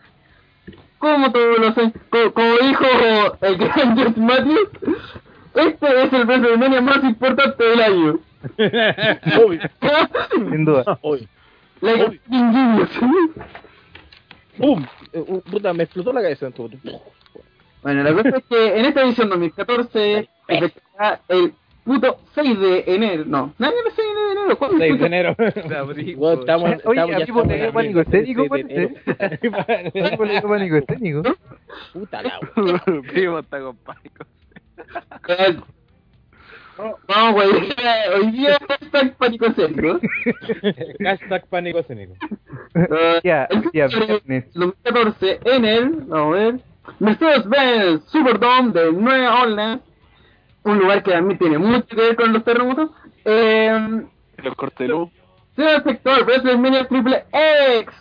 Como 1.00 1.32
todos 1.32 1.60
los 1.60 1.78
años, 1.78 1.94
co- 2.10 2.34
como, 2.34 2.58
dijo 2.58 2.86
el 3.42 3.58
gran 3.58 3.98
Jeff 3.98 4.18
Matthews, 4.18 4.70
este 5.56 6.04
es 6.04 6.14
el 6.14 6.26
WrestleMania 6.26 6.82
más 6.82 7.04
importante 7.04 7.64
del 7.64 7.82
año. 7.82 8.20
Obvio, 9.46 9.62
Sin 10.32 10.66
duda. 10.66 10.98
obvio. 11.02 11.28
Like. 11.82 12.20
Eh, 14.62 15.24
uh, 15.28 15.42
puta, 15.50 15.74
me 15.74 15.84
explotó 15.84 16.12
la 16.14 16.22
cabeza. 16.22 16.50
Bueno, 17.82 18.04
la 18.04 18.14
cosa 18.14 18.38
es 18.38 18.44
que 18.50 18.78
en 18.80 18.86
esta 18.86 19.02
edición 19.04 19.30
2014 19.30 20.30
efectuará 20.48 21.22
el 21.30 21.54
puto 21.84 22.18
6 22.36 22.60
de 22.60 22.84
enero. 22.88 23.24
No, 23.26 23.54
no 23.58 23.68
es 23.68 23.74
el 23.74 23.92
6 23.96 23.98
de 23.98 24.32
enero, 24.32 24.58
¿Cuándo? 24.58 24.78
¿Cuándo? 24.78 24.78
6 24.80 25.00
de 25.00 25.06
enero. 25.06 25.36
Weón, 26.18 26.40
estamos, 26.40 26.70
Oye, 26.70 26.76
estamos, 26.76 26.98
a 26.98 27.06
ya 27.06 27.18
estamos 27.20 27.50
en 27.50 27.74
pánico 27.74 28.00
escénico, 28.02 28.46
6 28.52 28.68
de 28.68 28.74
enero. 28.74 28.96
A 29.20 30.08
mí 30.10 30.18
me 30.20 30.32
dio 30.32 30.42
pánico 30.50 30.76
escénico. 30.78 31.24
Puta 31.94 32.22
la. 32.22 32.40
Primo 33.12 33.40
está 33.40 33.60
con 33.60 33.78
pánico. 33.78 34.26
Vamos, 37.08 37.34
güey. 37.34 37.74
Hoy 38.16 38.32
día 38.32 38.58
hashtag 38.68 39.16
pánico 39.18 39.46
escénico. 39.48 40.00
Hashtag 41.04 41.48
pánico 41.48 41.80
escénico. 41.80 42.14
Eh, 42.76 43.20
Ya, 43.24 43.48
ya, 43.74 43.90
sobre 43.90 44.06
viernes. 44.06 44.54
2014 44.54 45.40
en 45.44 45.66
el, 45.66 45.90
vamos 46.08 46.36
a 46.36 46.40
ver, 46.40 46.60
Mercedes-Benz 47.00 48.04
Superdome 48.06 48.72
de 48.72 48.92
Nueva 48.94 49.42
Orleans, 49.42 49.82
un 50.64 50.80
lugar 50.80 51.04
que 51.04 51.14
a 51.14 51.22
mí 51.22 51.36
tiene 51.38 51.58
mucho 51.58 51.88
que 51.88 51.96
ver 51.96 52.16
con 52.16 52.34
los 52.34 52.44
terremotos. 52.44 52.92
Eh, 53.26 54.04
El 54.38 54.56
corte 54.56 54.84
de 54.84 54.90
luz. 54.90 55.10
Será 55.56 55.76
el 55.76 55.84
sector 55.84 56.24
WrestleMania 56.26 56.88
Triple 56.88 57.26
X, 57.80 57.94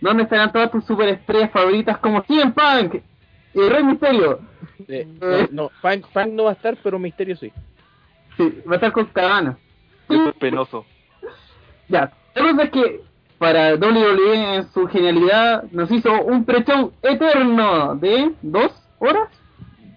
donde 0.00 0.22
estarán 0.24 0.52
todas 0.52 0.70
tus 0.70 0.84
superestrellas 0.84 1.50
favoritas 1.50 1.98
como 1.98 2.22
CM 2.22 2.52
Punk 2.52 3.02
y 3.54 3.60
Rey 3.60 3.82
Misterio. 3.82 4.40
Eh, 4.86 5.06
no, 5.50 5.64
no, 5.64 5.68
Funk, 5.80 6.06
Funk 6.12 6.28
no 6.28 6.44
va 6.44 6.50
a 6.50 6.54
estar, 6.54 6.76
pero 6.82 6.98
Misterio 6.98 7.36
sí. 7.36 7.52
Sí, 8.36 8.62
va 8.68 8.72
a 8.72 8.74
estar 8.76 8.92
con 8.92 9.06
Cabana. 9.06 9.58
Eso 10.08 10.28
es 10.28 10.34
penoso. 10.36 10.86
Ya, 11.88 12.12
la 12.34 12.42
cosa 12.42 12.62
es 12.64 12.70
que 12.70 13.00
para 13.38 13.74
WWE 13.74 14.54
en 14.56 14.72
su 14.72 14.86
genialidad 14.86 15.64
nos 15.72 15.90
hizo 15.90 16.12
un 16.22 16.44
pre-show 16.44 16.92
eterno 17.02 17.94
de 17.96 18.32
dos 18.42 18.72
horas. 18.98 19.28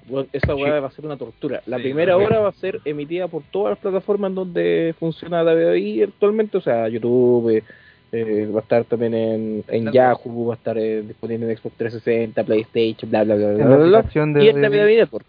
Bueno, 0.07 0.27
esa 0.33 0.55
weá 0.55 0.79
va 0.79 0.87
a 0.87 0.91
ser 0.91 1.05
una 1.05 1.17
tortura. 1.17 1.61
La 1.65 1.77
primera 1.77 2.17
hora 2.17 2.39
va 2.39 2.49
a 2.49 2.53
ser 2.53 2.81
emitida 2.85 3.27
por 3.27 3.43
todas 3.43 3.71
las 3.71 3.79
plataformas 3.79 4.29
en 4.29 4.35
donde 4.35 4.95
funciona 4.99 5.43
WWE 5.43 6.03
actualmente, 6.03 6.57
o 6.57 6.61
sea, 6.61 6.87
YouTube, 6.87 7.49
eh, 7.49 7.63
eh, 8.11 8.47
va 8.53 8.59
a 8.59 8.61
estar 8.63 8.83
también 8.85 9.13
en, 9.13 9.63
en 9.67 9.91
Yahoo, 9.91 10.47
va 10.47 10.53
a 10.53 10.57
estar 10.57 10.77
eh, 10.77 11.01
disponible 11.01 11.49
en 11.49 11.57
Xbox 11.57 11.75
360, 11.77 12.43
PlayStation, 12.43 13.09
bla 13.09 13.23
bla 13.23 13.35
bla 13.35 13.53
bla, 13.53 14.03
bla, 14.03 14.43
y 14.43 14.49
en 14.49 14.61
WWE. 14.61 14.97
Network. 14.97 15.25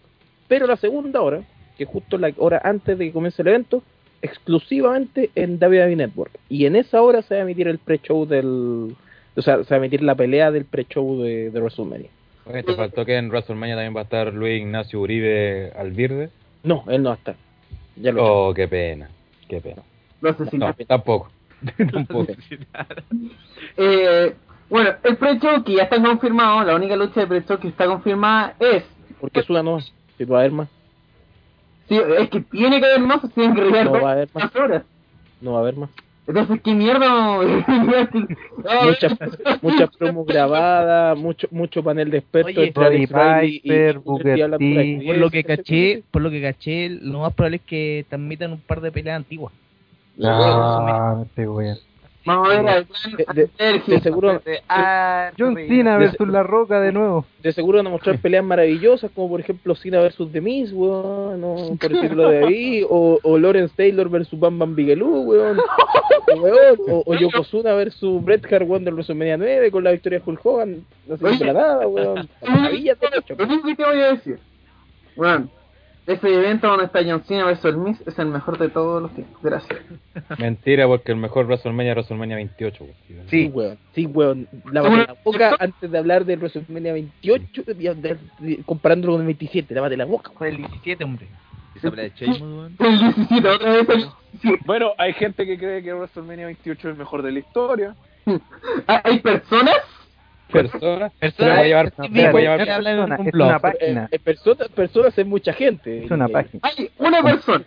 Pero 0.47 0.67
la 0.67 0.77
segunda 0.77 1.21
hora, 1.21 1.41
que 1.77 1.85
justo 1.85 2.17
la 2.17 2.31
hora 2.37 2.61
antes 2.63 2.97
de 2.97 3.05
que 3.05 3.11
comience 3.11 3.41
el 3.41 3.47
evento, 3.47 3.81
exclusivamente 4.21 5.31
en 5.35 5.57
WWE 5.57 5.95
Network. 5.95 6.31
Y 6.49 6.65
en 6.65 6.75
esa 6.75 7.01
hora 7.01 7.21
se 7.21 7.35
va 7.35 7.41
a 7.41 7.43
emitir 7.43 7.67
el 7.67 7.79
pre-show 7.79 8.25
del... 8.25 8.95
O 9.35 9.41
sea, 9.41 9.63
se 9.63 9.69
va 9.69 9.75
a 9.75 9.79
emitir 9.79 10.01
la 10.01 10.15
pelea 10.15 10.51
del 10.51 10.65
pre-show 10.65 11.21
de, 11.21 11.49
de 11.49 11.59
WrestleMania. 11.59 12.09
Oye, 12.47 12.63
te 12.63 12.75
faltó 12.75 13.05
que 13.05 13.17
en 13.17 13.29
WrestleMania 13.29 13.75
también 13.75 13.95
va 13.95 14.01
a 14.01 14.03
estar 14.03 14.33
Luis 14.33 14.59
Ignacio 14.61 14.99
Uribe 15.01 15.71
Alvirde. 15.77 16.29
No, 16.63 16.83
él 16.87 17.01
no 17.03 17.09
va 17.09 17.15
a 17.15 17.17
estar. 17.17 17.35
Ya 17.95 18.11
lo 18.11 18.47
Oh, 18.49 18.53
qué 18.53 18.67
pena. 18.67 19.09
Qué 19.49 19.61
pena. 19.61 19.81
Lo 20.21 20.29
No, 20.29 20.35
asesinaron. 20.41 20.75
tampoco. 20.87 21.31
tampoco. 21.91 22.27
Eh, 23.77 24.33
bueno, 24.69 24.91
el 25.03 25.17
pre-show 25.17 25.63
que 25.63 25.75
ya 25.75 25.83
está 25.83 26.01
confirmado, 26.01 26.63
la 26.63 26.75
única 26.75 26.95
lucha 26.95 27.21
de 27.21 27.27
pre-show 27.27 27.57
que 27.59 27.67
está 27.69 27.85
confirmada 27.87 28.55
es. 28.59 28.83
Porque 29.19 29.39
es 29.39 29.49
una 29.49 29.63
no, 29.63 29.79
si 29.79 30.23
va 30.25 30.37
a 30.37 30.39
haber 30.41 30.51
más, 30.51 30.69
Sí, 31.87 31.95
es 32.17 32.29
que 32.31 32.41
tiene 32.41 32.79
que 32.79 32.85
haber 32.87 32.99
más, 33.01 33.21
tienen 33.33 33.55
que 33.55 33.83
No 33.83 33.91
va 34.01 34.09
a 34.09 34.13
haber 34.13 34.29
más. 34.33 34.43
más 34.45 34.55
horas. 34.55 34.83
no 35.41 35.51
va 35.53 35.57
a 35.59 35.61
haber 35.61 35.75
más. 35.75 35.89
Entonces, 36.27 36.59
¿qué 36.63 36.73
mierda? 36.73 37.37
Muchas 38.83 39.17
mucha 39.61 39.87
promo 39.87 40.25
grabadas, 40.25 41.17
mucho 41.17 41.47
mucho 41.51 41.83
panel 41.83 42.09
de 42.09 42.17
expertos 42.17 42.57
Oye, 42.57 42.71
Roddy 42.73 43.05
Piper, 43.05 43.95
y 43.95 43.97
Booker 43.99 44.35
T. 44.35 44.49
por 44.49 44.59
ahí. 44.59 45.05
Por 45.05 45.17
lo 45.17 45.29
que 45.29 45.43
caché, 45.43 46.03
por 46.09 46.21
lo 46.23 46.31
que 46.31 46.41
caché, 46.41 46.89
lo 46.89 47.19
más 47.19 47.33
probable 47.33 47.57
es 47.57 47.63
que 47.63 48.05
transmitan 48.09 48.53
un 48.53 48.59
par 48.59 48.81
de 48.81 48.91
peleas 48.91 49.17
antiguas. 49.17 49.53
Ah, 50.23 51.23
este 51.25 51.47
weón. 51.47 51.77
Vamos 52.25 52.47
a 52.47 52.49
ver 52.61 52.67
al 52.69 52.87
De- 53.35 53.49
de- 53.57 53.81
de 53.85 53.99
seguro 54.01 54.41
John 55.37 55.55
Cena 55.67 55.97
versus 55.97 56.27
La 56.27 56.41
Roca 56.43 56.79
de 56.81 56.91
nuevo. 56.91 57.25
de 57.43 57.51
seguro 57.53 57.77
van 57.77 57.87
a 57.87 57.89
mostrar 57.91 58.17
peleas 58.19 58.43
maravillosas 58.43 59.11
como 59.13 59.29
por 59.29 59.39
ejemplo 59.39 59.75
Cena 59.75 59.99
versus 59.99 60.31
The 60.31 60.41
Miz, 60.41 60.71
weón, 60.73 61.39
no, 61.41 61.55
por 61.79 61.89
decirlo 61.91 62.29
de 62.29 62.45
ahí, 62.45 62.83
o, 62.89 63.19
o 63.21 63.37
Lawrence 63.37 63.73
Taylor 63.77 64.09
versus 64.09 64.39
Bam 64.39 64.57
Bam 64.57 64.75
Bigelow, 64.75 65.21
weón, 65.21 65.59
o, 65.59 66.41
weón, 66.41 66.77
o, 66.89 67.03
o 67.05 67.13
Yokozuna 67.13 67.73
versus 67.73 68.23
Bret 68.23 68.51
Hart 68.51 68.67
weón, 68.67 68.83
del 68.83 68.95
WrestleMania 68.95 69.37
9 69.37 69.69
con 69.71 69.83
la 69.83 69.91
victoria 69.91 70.17
de 70.19 70.23
Hulk 70.25 70.45
Hogan, 70.45 70.83
no 71.07 71.17
sé 71.17 71.25
Oye. 71.25 71.37
para 71.39 71.53
nada, 71.53 71.87
weón, 71.87 72.27
maravillas 72.41 72.99
de 72.99 73.07
hecho, 73.07 73.37
que 73.37 73.75
te 73.75 73.83
voy 73.85 74.01
a 74.01 74.13
decir. 74.13 74.39
Bueno, 75.15 75.47
ese 76.07 76.33
evento 76.33 76.67
donde 76.67 76.85
está 76.85 76.99
John 77.03 77.23
Cena 77.25 77.45
versus 77.45 77.65
el 77.65 77.77
Miz 77.77 77.99
es 78.05 78.17
el 78.19 78.27
mejor 78.27 78.57
de 78.57 78.69
todos 78.69 79.01
los 79.01 79.11
tiempos. 79.13 79.41
Gracias. 79.41 79.79
Mentira, 80.39 80.85
porque 80.87 81.11
el 81.11 81.17
mejor 81.17 81.45
WrestleMania 81.47 81.91
es 81.93 81.95
WrestleMania 81.97 82.35
28. 82.35 82.83
güey. 82.83 82.95
Sí, 83.27 83.47
weón, 83.47 83.77
sí, 83.93 84.05
weón, 84.05 84.47
lávate 84.71 84.97
la 84.97 85.15
boca 85.23 85.55
antes 85.59 85.89
de 85.91 85.97
hablar 85.97 86.25
del 86.25 86.39
WrestleMania 86.39 86.93
28, 86.93 87.63
de- 87.63 87.73
de- 87.73 88.17
de- 88.39 88.63
comparándolo 88.65 89.13
con 89.13 89.21
el 89.21 89.27
27, 89.27 89.73
lávate 89.73 89.97
la 89.97 90.05
boca, 90.05 90.31
Fue 90.37 90.49
el 90.49 90.57
17, 90.57 91.03
hombre. 91.03 91.27
Esa 91.75 91.89
pelea 91.89 92.05
de 92.05 92.11
Sheamus, 92.15 92.41
weón. 92.41 92.75
El 92.79 92.99
17, 92.99 93.49
otra 93.49 93.71
vez 93.73 93.89
el 93.89 93.97
17. 94.41 94.63
Bueno, 94.65 94.91
hay 94.97 95.11
gente 95.13 95.45
que 95.45 95.57
cree 95.57 95.83
que 95.83 95.93
WrestleMania 95.93 96.45
28 96.45 96.87
es 96.87 96.93
el 96.93 96.97
mejor 96.99 97.21
de 97.21 97.31
la 97.33 97.39
historia. 97.39 97.95
¿Hay 98.87 99.19
personas? 99.19 99.75
Persona. 100.51 101.09
Persona- 101.19 101.49
le 101.49 101.55
puede 101.55 101.67
llevar, 101.67 101.89
Sí, 101.89 101.95
se 101.95 102.01
le 102.01 102.09
puede 102.09 102.21
mira, 102.21 102.31
llevar- 102.41 102.59
en 102.61 102.65
persona, 102.67 103.15
un 103.19 103.27
es 103.27 103.31
blog. 103.33 103.47
una 103.49 103.59
página. 103.59 104.09
Eh, 104.11 104.19
personas, 104.19 104.67
personas 104.69 105.17
es 105.17 105.25
mucha 105.25 105.53
gente. 105.53 106.05
Es 106.05 106.11
una 106.11 106.25
Eh, 106.25 106.29
página. 106.29 106.59
Hay 106.63 106.91
una 106.97 107.21
persona. 107.23 107.65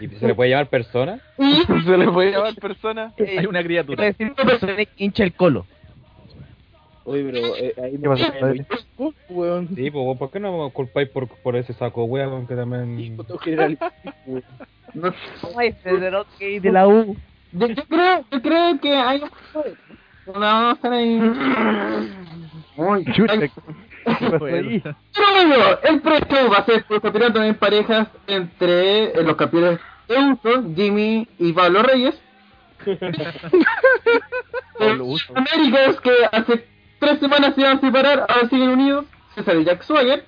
y 0.00 0.08
se 0.08 0.26
le 0.26 0.34
puede 0.34 0.50
llamar 0.50 0.68
persona. 0.68 1.20
Y 1.38 1.52
Se 1.86 1.96
le 1.96 2.08
puede 2.10 2.32
llamar 2.32 2.54
persona. 2.56 3.12
Hay 3.18 3.46
una 3.46 3.62
criatura. 3.62 4.04
decir 4.04 4.34
persona 4.34 4.76
que 4.76 4.88
hincha 4.96 5.24
el 5.24 5.32
colo. 5.34 5.66
Oye, 7.04 7.22
pero 7.30 7.56
eh, 7.56 7.72
ahí 7.84 7.92
¿Qué 7.92 8.08
pasa, 8.08 8.34
padre? 8.40 8.66
Weón. 9.28 9.68
Sí, 9.76 9.90
pues, 9.92 10.18
¿por 10.18 10.30
qué 10.32 10.40
no 10.40 10.64
me 10.64 10.70
culpáis 10.72 11.08
por, 11.10 11.28
por 11.28 11.54
ese 11.54 11.72
saco 11.72 12.02
weón 12.04 12.48
que 12.48 12.54
Sí, 12.54 12.58
también... 12.60 13.16
general, 13.38 13.78
weón. 14.26 14.42
no, 14.94 15.14
de 16.58 16.72
la 16.72 16.88
U. 16.88 17.16
yo, 17.52 17.66
yo 17.68 17.84
creo, 17.84 18.24
yo 18.32 18.42
creo 18.42 18.80
que 18.80 18.92
hay 18.96 19.22
no 20.26 20.40
vamos 20.40 20.70
a 20.70 20.72
estar 20.74 20.92
ahí. 20.92 21.20
Uy, 22.76 23.04
Chuta, 23.14 23.32
hay- 23.32 23.48
¿qué 23.48 24.30
pasó 24.30 24.44
ahí? 24.44 24.82
Pero 24.82 25.48
bueno, 25.48 25.64
el 25.82 26.00
pre-show 26.00 26.50
va 26.50 26.58
a 26.58 26.64
ser 26.64 26.84
por 26.84 27.00
campeonato 27.00 27.42
en 27.42 27.54
parejas 27.54 28.08
entre 28.26 29.04
eh, 29.18 29.22
los 29.24 29.36
campeones 29.36 29.80
de 30.08 30.18
uso, 30.18 30.62
Jimmy 30.74 31.28
y 31.38 31.52
Pablo 31.52 31.82
Reyes. 31.82 32.20
Los 34.78 35.26
Américas 35.34 36.00
que 36.00 36.12
hace 36.30 36.66
tres 36.98 37.18
semanas 37.18 37.54
se 37.54 37.60
iban 37.62 37.78
a 37.78 37.80
separar, 37.80 38.26
ahora 38.28 38.48
siguen 38.48 38.68
unidos. 38.70 39.06
César 39.34 39.56
y 39.56 39.64
Jack 39.64 39.82
Swagger. 39.82 40.24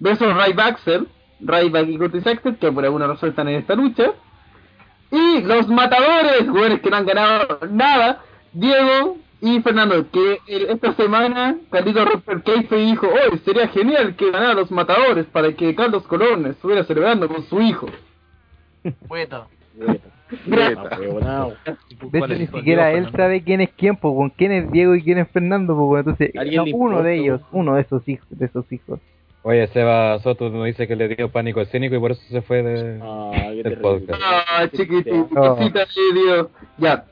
Versus 0.00 0.34
Ray 0.34 0.54
Axel, 0.58 1.08
Ryback 1.40 1.88
y 1.88 1.98
Curtis 1.98 2.26
Axel, 2.26 2.56
que 2.56 2.70
por 2.72 2.84
alguna 2.84 3.06
razón 3.06 3.30
están 3.30 3.48
en 3.48 3.56
esta 3.56 3.74
lucha. 3.74 4.12
Y 5.10 5.42
los 5.42 5.68
matadores, 5.68 6.48
jugadores 6.48 6.80
que 6.80 6.90
no 6.90 6.96
han 6.96 7.06
ganado 7.06 7.60
nada, 7.70 8.22
Diego 8.54 9.16
y 9.40 9.60
Fernando, 9.60 10.10
que 10.10 10.38
el- 10.46 10.70
esta 10.70 10.94
semana 10.94 11.56
Carlito 11.70 12.04
Roper 12.04 12.42
Case 12.42 12.76
dijo, 12.76 13.06
hoy 13.08 13.38
sería 13.44 13.68
genial 13.68 14.16
que 14.16 14.30
ganaran 14.30 14.56
los 14.56 14.70
matadores 14.70 15.26
para 15.26 15.52
que 15.52 15.74
Carlos 15.74 16.04
Colón 16.04 16.46
estuviera 16.46 16.84
celebrando 16.84 17.28
con 17.28 17.42
su 17.44 17.60
hijo. 17.60 17.86
Bueno. 19.08 19.46
De 22.12 22.18
hecho, 22.18 22.28
ni 22.28 22.46
siquiera 22.46 22.92
él 22.92 23.10
sabe 23.12 23.42
quién 23.42 23.60
es 23.60 23.70
quién, 23.76 23.96
pues, 23.96 24.14
con 24.14 24.30
quién 24.30 24.52
es 24.52 24.70
Diego 24.70 24.94
y 24.94 25.02
quién 25.02 25.18
es 25.18 25.28
Fernando, 25.28 25.76
pues, 25.76 26.00
entonces, 26.00 26.32
¿Alguien 26.36 26.64
no, 26.70 26.76
uno 26.76 27.02
de 27.02 27.14
ellos, 27.16 27.40
uno 27.52 27.74
de 27.74 27.82
esos 27.82 28.08
hijos, 28.08 28.26
de 28.30 28.46
esos 28.46 28.70
hijos. 28.72 29.00
Oye, 29.46 29.66
Seba 29.68 30.18
Soto 30.20 30.48
nos 30.48 30.64
dice 30.64 30.88
que 30.88 30.96
le 30.96 31.08
dio 31.08 31.30
pánico 31.30 31.60
escénico 31.60 31.94
y 31.94 31.98
por 32.00 32.12
eso 32.12 32.22
se 32.30 32.40
fue 32.40 32.62
de... 32.62 32.98
Ah, 33.02 33.30
qué 33.34 33.50
El 33.58 33.62
terrible. 33.62 33.82
podcast. 33.82 34.22
Ah, 34.24 34.68
chiquitito, 34.74 35.28
Oh. 35.36 35.56
cosita 35.56 35.80
de 35.80 36.20
Dios. 36.20 36.48
Ya, 36.78 37.04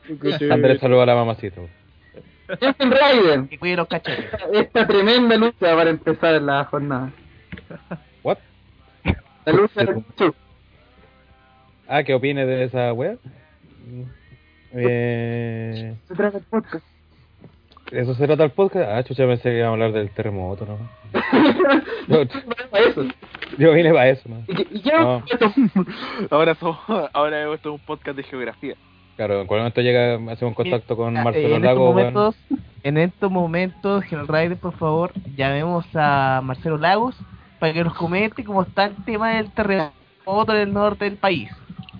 Andrés 0.50 0.80
saluda 0.80 1.02
a 1.02 1.06
la 1.06 1.14
mamacita. 1.14 1.60
Justin 2.60 2.90
Ryder, 2.90 3.48
Que 3.48 3.58
cuide 3.58 3.76
los 3.76 3.86
cachetes. 3.88 4.26
esta 4.54 4.86
tremenda 4.86 5.36
lucha 5.36 5.74
para 5.76 5.90
empezar 5.90 6.40
la 6.40 6.64
jornada. 6.64 7.10
What? 8.22 8.38
La 9.44 9.52
lucha 9.52 9.84
del 9.84 10.02
show. 10.18 10.34
Ah, 11.88 12.02
¿qué 12.02 12.14
opines 12.14 12.46
de 12.46 12.64
esa 12.64 12.92
wea? 12.94 13.16
Eh, 14.72 15.94
Se 16.08 16.14
trata 16.14 16.38
el 16.38 16.44
podcast. 16.44 16.84
¿Eso 17.92 18.14
se 18.14 18.26
trata 18.26 18.44
el 18.44 18.50
podcast? 18.50 18.88
Ah, 18.90 19.02
chucha, 19.04 19.26
pensé 19.26 19.50
que 19.50 19.58
iba 19.58 19.68
a 19.68 19.70
hablar 19.70 19.92
del 19.92 20.10
terremoto, 20.10 20.66
¿no? 20.66 20.78
Yo, 22.08 22.24
Para 22.70 22.84
eso. 22.84 23.04
yo 23.58 23.72
vine 23.72 23.90
para 23.92 24.08
eso, 24.08 24.28
¿no? 24.28 24.42
Y, 24.48 24.80
ya, 24.80 24.98
No. 25.00 25.22
Ahora 26.30 26.54
somos, 26.54 26.78
ahora 27.12 27.52
esto 27.54 27.68
es 27.74 27.80
un 27.80 27.86
podcast 27.86 28.16
de 28.16 28.22
geografía. 28.22 28.74
Claro, 29.16 29.42
en 29.42 29.46
cualquier 29.46 29.60
momento 29.60 29.80
llega, 29.82 30.32
hacemos 30.32 30.54
contacto 30.54 30.96
con 30.96 31.16
Ah, 31.16 31.22
Marcelo 31.24 31.48
eh, 31.48 31.54
en 31.56 31.62
Lago. 31.62 31.80
estos 31.90 31.94
momentos, 31.94 32.36
en 32.82 32.96
estos 32.98 33.30
momentos, 33.30 34.04
General 34.04 34.28
Rider, 34.28 34.56
por 34.58 34.72
favor, 34.78 35.12
llamemos 35.36 35.84
a 35.94 36.40
Marcelo 36.42 36.78
Lagos 36.78 37.14
para 37.60 37.72
que 37.74 37.84
nos 37.84 37.94
comente 37.94 38.42
cómo 38.42 38.62
está 38.62 38.86
el 38.86 38.96
tema 39.04 39.34
del 39.36 39.50
terremoto 39.52 40.52
en 40.54 40.58
el 40.60 40.72
norte 40.72 41.04
del 41.04 41.16
país. 41.18 41.50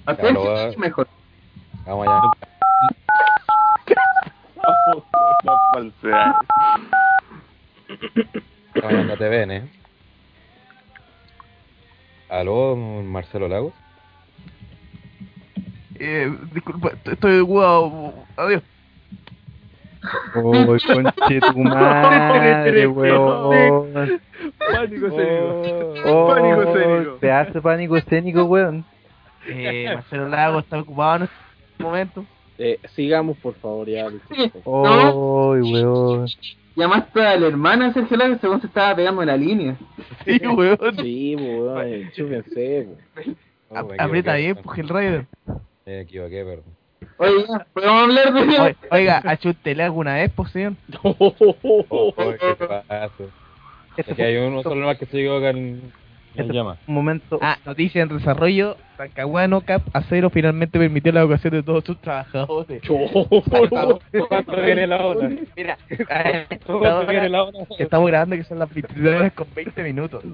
Claro, 0.06 0.42
va. 0.44 0.70
mejor. 0.78 1.06
Vamos 1.86 2.08
allá. 2.08 2.92
No 5.44 5.58
falsear. 5.72 6.34
Vamos 8.80 8.92
allá 8.92 9.12
a 9.14 9.16
TVN, 9.16 9.50
¿eh? 9.56 9.68
¿Aló, 12.28 12.76
Marcelo 12.76 13.48
Lagos? 13.48 13.74
Eh, 15.98 16.32
disculpa, 16.52 16.92
estoy- 17.04 17.40
ocupado. 17.40 18.14
Adiós. 18.36 18.62
Uy, 20.34 20.80
conche 20.80 21.40
tu 21.40 21.58
madre, 21.62 22.86
weón. 22.86 24.20
Pánico 24.58 25.06
escénico. 25.06 25.94
Oh, 26.06 26.26
Pánico 26.34 26.62
escénico. 26.62 27.12
Te 27.20 27.30
hace 27.32 27.60
pánico 27.60 27.96
escénico, 27.96 28.44
weón. 28.44 28.84
Eh, 29.46 29.90
Marcelo 29.94 30.28
Lago 30.28 30.60
está 30.60 30.78
ocupado 30.80 31.16
en 31.16 31.22
este 31.24 31.82
momento. 31.84 32.24
Eh, 32.64 32.78
sigamos, 32.94 33.36
por 33.38 33.54
favor, 33.54 33.88
ya. 33.88 34.08
Sí, 34.34 34.52
Oh. 34.64 35.54
no, 35.56 35.68
weón. 35.68 36.26
llamaste 36.76 37.20
a 37.20 37.36
la 37.36 37.46
hermana 37.48 37.88
de 37.88 37.94
Sergio 37.94 38.16
Lago 38.16 38.36
según 38.40 38.60
se 38.60 38.68
estaba 38.68 38.94
pegando 38.94 39.20
en 39.22 39.28
la 39.28 39.36
línea. 39.36 39.76
Sí, 40.24 40.38
weón. 40.46 40.78
Sí, 41.00 41.34
weón, 41.36 42.10
chúpense, 42.14 42.86
A- 43.74 43.82
me 43.82 43.96
Aprieta 43.98 44.34
bien, 44.36 44.56
pues 44.62 44.78
el 44.78 44.88
Raider. 44.88 45.26
Me 45.84 46.00
equivoqué, 46.02 46.44
perdón. 46.44 46.64
Ya, 47.48 47.66
¿podemos 47.74 48.02
hablar 48.04 48.32
de 48.32 48.40
Oiga, 48.40 48.76
Oiga, 48.90 49.22
¿ha 49.24 49.32
hecho 49.34 49.50
usted 49.50 49.78
alguna 49.80 50.14
vez, 50.14 50.30
pues, 50.36 50.50
señor? 50.52 50.74
Oh, 51.02 52.14
¿Qué 52.14 52.54
pasa? 52.66 53.10
Es 53.96 54.06
que 54.06 54.22
hay 54.22 54.36
uno 54.36 54.62
solo 54.62 54.86
más 54.86 54.96
que 54.98 55.06
se 55.06 55.18
equivoca 55.18 55.52
en, 56.34 56.40
Este- 56.42 56.52
llama. 56.54 56.76
Un 56.86 56.94
momento. 56.94 57.38
Ah, 57.42 57.58
noticia 57.66 58.02
en 58.02 58.08
desarrollo. 58.08 58.76
Talcahuano 58.96 59.62
Cap 59.62 59.82
Acero 59.92 60.30
finalmente 60.30 60.78
permitió 60.78 61.12
la 61.12 61.20
evacuación 61.20 61.54
de 61.54 61.62
todos 61.62 61.82
sus 61.84 61.98
trabajadores. 62.00 62.80
¿Cuánto 64.28 64.62
viene 64.62 64.86
la 64.86 65.04
otra? 65.04 65.30
Mira, 65.56 65.78
¿Cuánto 66.66 67.06
viene 67.06 67.28
la 67.28 67.44
otra? 67.44 67.60
estamos 67.78 68.06
grabando 68.08 68.36
que 68.36 68.44
son 68.44 68.58
las 68.58 68.72
23 68.72 69.16
horas 69.16 69.32
con 69.32 69.46
20 69.54 69.82
minutos. 69.82 70.24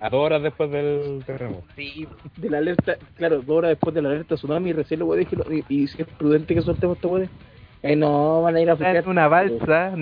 A 0.00 0.08
dos 0.10 0.24
horas 0.24 0.42
después 0.42 0.70
del 0.70 1.24
terremoto. 1.26 1.64
Sí, 1.74 2.06
De 2.36 2.48
la 2.50 2.58
alerta, 2.58 2.96
claro, 3.16 3.38
dos 3.42 3.56
horas 3.56 3.70
después 3.70 3.92
de 3.94 4.02
la 4.02 4.10
alerta 4.10 4.36
tsunami, 4.36 4.72
recién 4.72 5.00
lo 5.00 5.06
weón 5.06 5.20
dije, 5.20 5.36
y, 5.68 5.82
y 5.82 5.88
si 5.88 6.02
es 6.02 6.08
prudente 6.08 6.54
que 6.54 6.62
soltemos 6.62 6.96
esta 6.96 7.08
weón. 7.08 7.28
Eh, 7.82 7.94
no, 7.96 8.42
van 8.42 8.56
a 8.56 8.60
ir 8.60 8.68
a 8.68 8.72
en 8.72 8.78
flejar. 8.78 9.08
una 9.08 9.28
balsa, 9.28 9.90
Démoslo. 9.90 9.96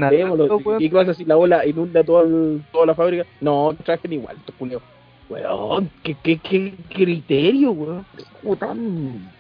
nadando, 0.47 0.57
weón. 0.59 0.83
¿Y 0.83 0.89
qué 0.89 0.95
pasa 0.97 1.15
si 1.15 1.25
la 1.25 1.37
ola 1.37 1.67
inunda 1.67 2.03
toda, 2.03 2.23
el- 2.23 2.63
toda 2.73 2.87
la 2.87 2.95
fábrica? 2.95 3.25
No, 3.41 3.75
trajen 3.85 4.13
igual, 4.15 4.37
estos 4.39 4.55
culiados. 4.57 4.83
Weón, 5.29 5.91
¿qué, 6.03 6.17
qué, 6.23 6.39
qué 6.39 6.73
criterio, 6.89 7.73
weón? 7.73 8.07
¿Cómo 8.43 8.57
tan...? 8.57 9.31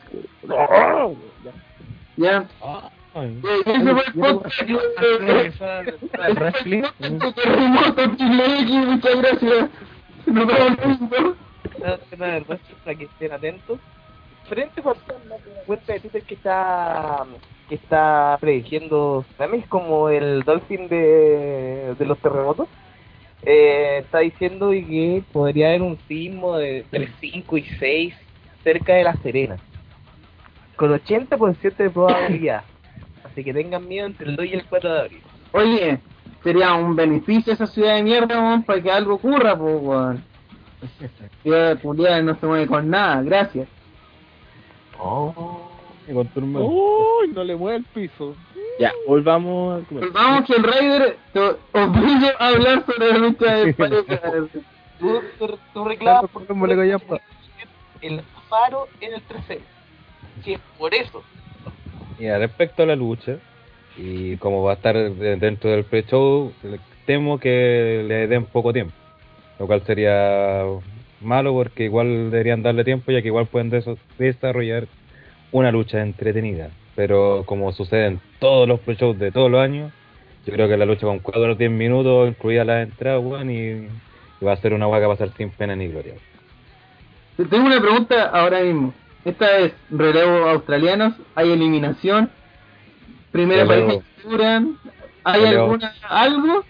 No, 0.46 0.54
weón, 0.54 1.16
ya. 1.44 1.52
Ya. 2.16 2.46
Ay. 3.14 3.40
Eh, 3.42 3.60
Ese 3.64 3.92
fue 3.94 4.02
el 4.04 4.12
podcast. 4.34 4.60
eh, 4.62 5.52
el 6.28 6.34
wrestling. 6.36 6.82
Terremoto 7.34 8.16
Chile 8.16 8.60
X, 8.60 8.86
muchas 8.86 9.16
gracias. 9.22 9.70
Nos 10.26 10.46
vemos 10.46 11.00
luego. 11.10 11.34
una 12.16 12.26
verdad 12.26 12.58
para 12.84 12.98
que 12.98 13.04
estén 13.04 13.32
atentos. 13.32 13.78
Frente 14.48 14.82
Fantasma, 14.82 15.36
una 15.46 15.62
cuenta 15.66 15.92
de 15.94 16.00
Twitter 16.00 16.22
que 16.22 16.34
está 16.34 17.24
que 17.68 17.74
está 17.74 18.36
prediciendo 18.40 19.24
tsunamis 19.28 19.66
como 19.66 20.08
el 20.08 20.42
Dolphin 20.42 20.88
de, 20.88 21.94
de 21.98 22.04
los 22.06 22.18
terremotos. 22.18 22.68
Eh, 23.42 23.98
está 23.98 24.20
diciendo 24.20 24.70
que 24.70 25.22
podría 25.32 25.68
haber 25.68 25.82
un 25.82 25.98
sismo 26.08 26.56
de 26.56 26.78
entre 26.78 27.08
5 27.20 27.56
y 27.58 27.62
6 27.78 28.14
cerca 28.64 28.94
de 28.94 29.04
La 29.04 29.14
Serena. 29.16 29.56
Con 30.76 30.92
80% 30.92 31.76
de 31.76 31.90
probabilidad. 31.90 32.64
Así 33.24 33.44
que 33.44 33.52
tengan 33.52 33.86
miedo 33.86 34.06
entre 34.06 34.30
el 34.30 34.36
2 34.36 34.46
y 34.46 34.52
el 34.54 34.64
4 34.64 34.92
de 34.92 35.00
abril. 35.00 35.22
Oye, 35.52 36.00
sería 36.42 36.74
un 36.74 36.96
beneficio 36.96 37.52
esa 37.52 37.66
ciudad 37.66 37.96
de 37.96 38.02
mierda, 38.02 38.38
weón, 38.40 38.62
para 38.62 38.82
que 38.82 38.90
algo 38.90 39.14
ocurra, 39.14 39.56
pues, 39.56 39.76
weón. 39.80 40.24
Ciudad 41.42 41.76
de 41.76 42.22
no 42.22 42.34
se 42.34 42.46
mueve 42.46 42.66
con 42.66 42.90
nada, 42.90 43.22
gracias. 43.22 43.68
Y 44.98 45.75
Uy, 46.64 47.28
no 47.34 47.44
le 47.44 47.56
mueve 47.56 47.78
el 47.78 47.84
piso. 47.84 48.34
Ya, 48.78 48.92
volvamos 49.06 49.82
a 49.82 49.88
Pues 49.88 50.12
vamos 50.12 50.44
que 50.46 50.54
el 50.54 50.62
Raider 50.62 51.16
te 51.32 51.40
obligue 51.40 52.30
a 52.38 52.48
hablar 52.48 52.84
sobre 52.84 53.12
la 53.12 53.18
lucha 53.18 53.54
de 53.56 53.74
pareja. 53.74 54.20
Tú, 54.98 55.20
el 58.02 58.20
paro 58.48 58.88
en 59.00 59.14
el 59.14 59.22
trasero. 59.22 59.60
Si 60.44 60.52
es 60.54 60.60
por 60.78 60.94
eso. 60.94 61.22
Mira, 62.18 62.38
respecto 62.38 62.82
a 62.82 62.86
la 62.86 62.96
lucha, 62.96 63.38
y 63.96 64.36
como 64.36 64.62
va 64.62 64.72
a 64.72 64.74
estar 64.74 64.94
de- 64.94 65.36
dentro 65.36 65.70
del 65.70 65.84
pre-show, 65.84 66.52
le- 66.62 66.80
temo 67.06 67.38
que 67.38 68.04
le 68.06 68.26
den 68.26 68.44
poco 68.44 68.72
tiempo. 68.72 68.92
Lo 69.58 69.66
cual 69.66 69.82
sería 69.86 70.62
malo 71.20 71.52
porque 71.54 71.84
igual 71.84 72.30
deberían 72.30 72.62
darle 72.62 72.84
tiempo, 72.84 73.10
ya 73.10 73.22
que 73.22 73.28
igual 73.28 73.46
pueden 73.46 73.70
des- 73.70 73.88
desarrollar 74.18 74.86
una 75.52 75.70
lucha 75.70 76.02
entretenida. 76.02 76.70
Pero 76.94 77.42
como 77.46 77.72
sucede 77.72 78.06
en 78.06 78.20
todos 78.38 78.66
los 78.66 78.80
pre-shows 78.80 79.18
de 79.18 79.30
todos 79.30 79.50
los 79.50 79.60
años, 79.60 79.92
yo 80.46 80.52
creo 80.52 80.68
que 80.68 80.76
la 80.76 80.86
lucha 80.86 81.06
con 81.06 81.18
4 81.18 81.52
o 81.52 81.54
10 81.54 81.70
minutos, 81.70 82.28
incluida 82.28 82.64
la 82.64 82.82
entrada, 82.82 83.18
weón, 83.18 83.50
y, 83.50 83.88
y 84.40 84.44
va 84.44 84.52
a 84.52 84.56
ser 84.56 84.72
una 84.72 84.86
hueá 84.88 85.00
que 85.00 85.06
va 85.06 85.14
a 85.14 85.16
pasar 85.16 85.36
sin 85.36 85.50
pena 85.50 85.76
ni 85.76 85.88
gloria. 85.88 86.14
Te 87.36 87.44
Tengo 87.44 87.66
una 87.66 87.80
pregunta 87.80 88.30
ahora 88.30 88.60
mismo. 88.62 88.94
Esta 89.24 89.58
es 89.58 89.72
relevo 89.90 90.48
australianos, 90.48 91.14
hay 91.34 91.50
eliminación, 91.50 92.30
primera 93.32 93.64
Relevo. 93.64 94.02
pareja 94.24 94.62
¿hay 95.24 95.40
Relevo. 95.42 95.62
alguna 95.64 95.94
algo? 96.08 96.64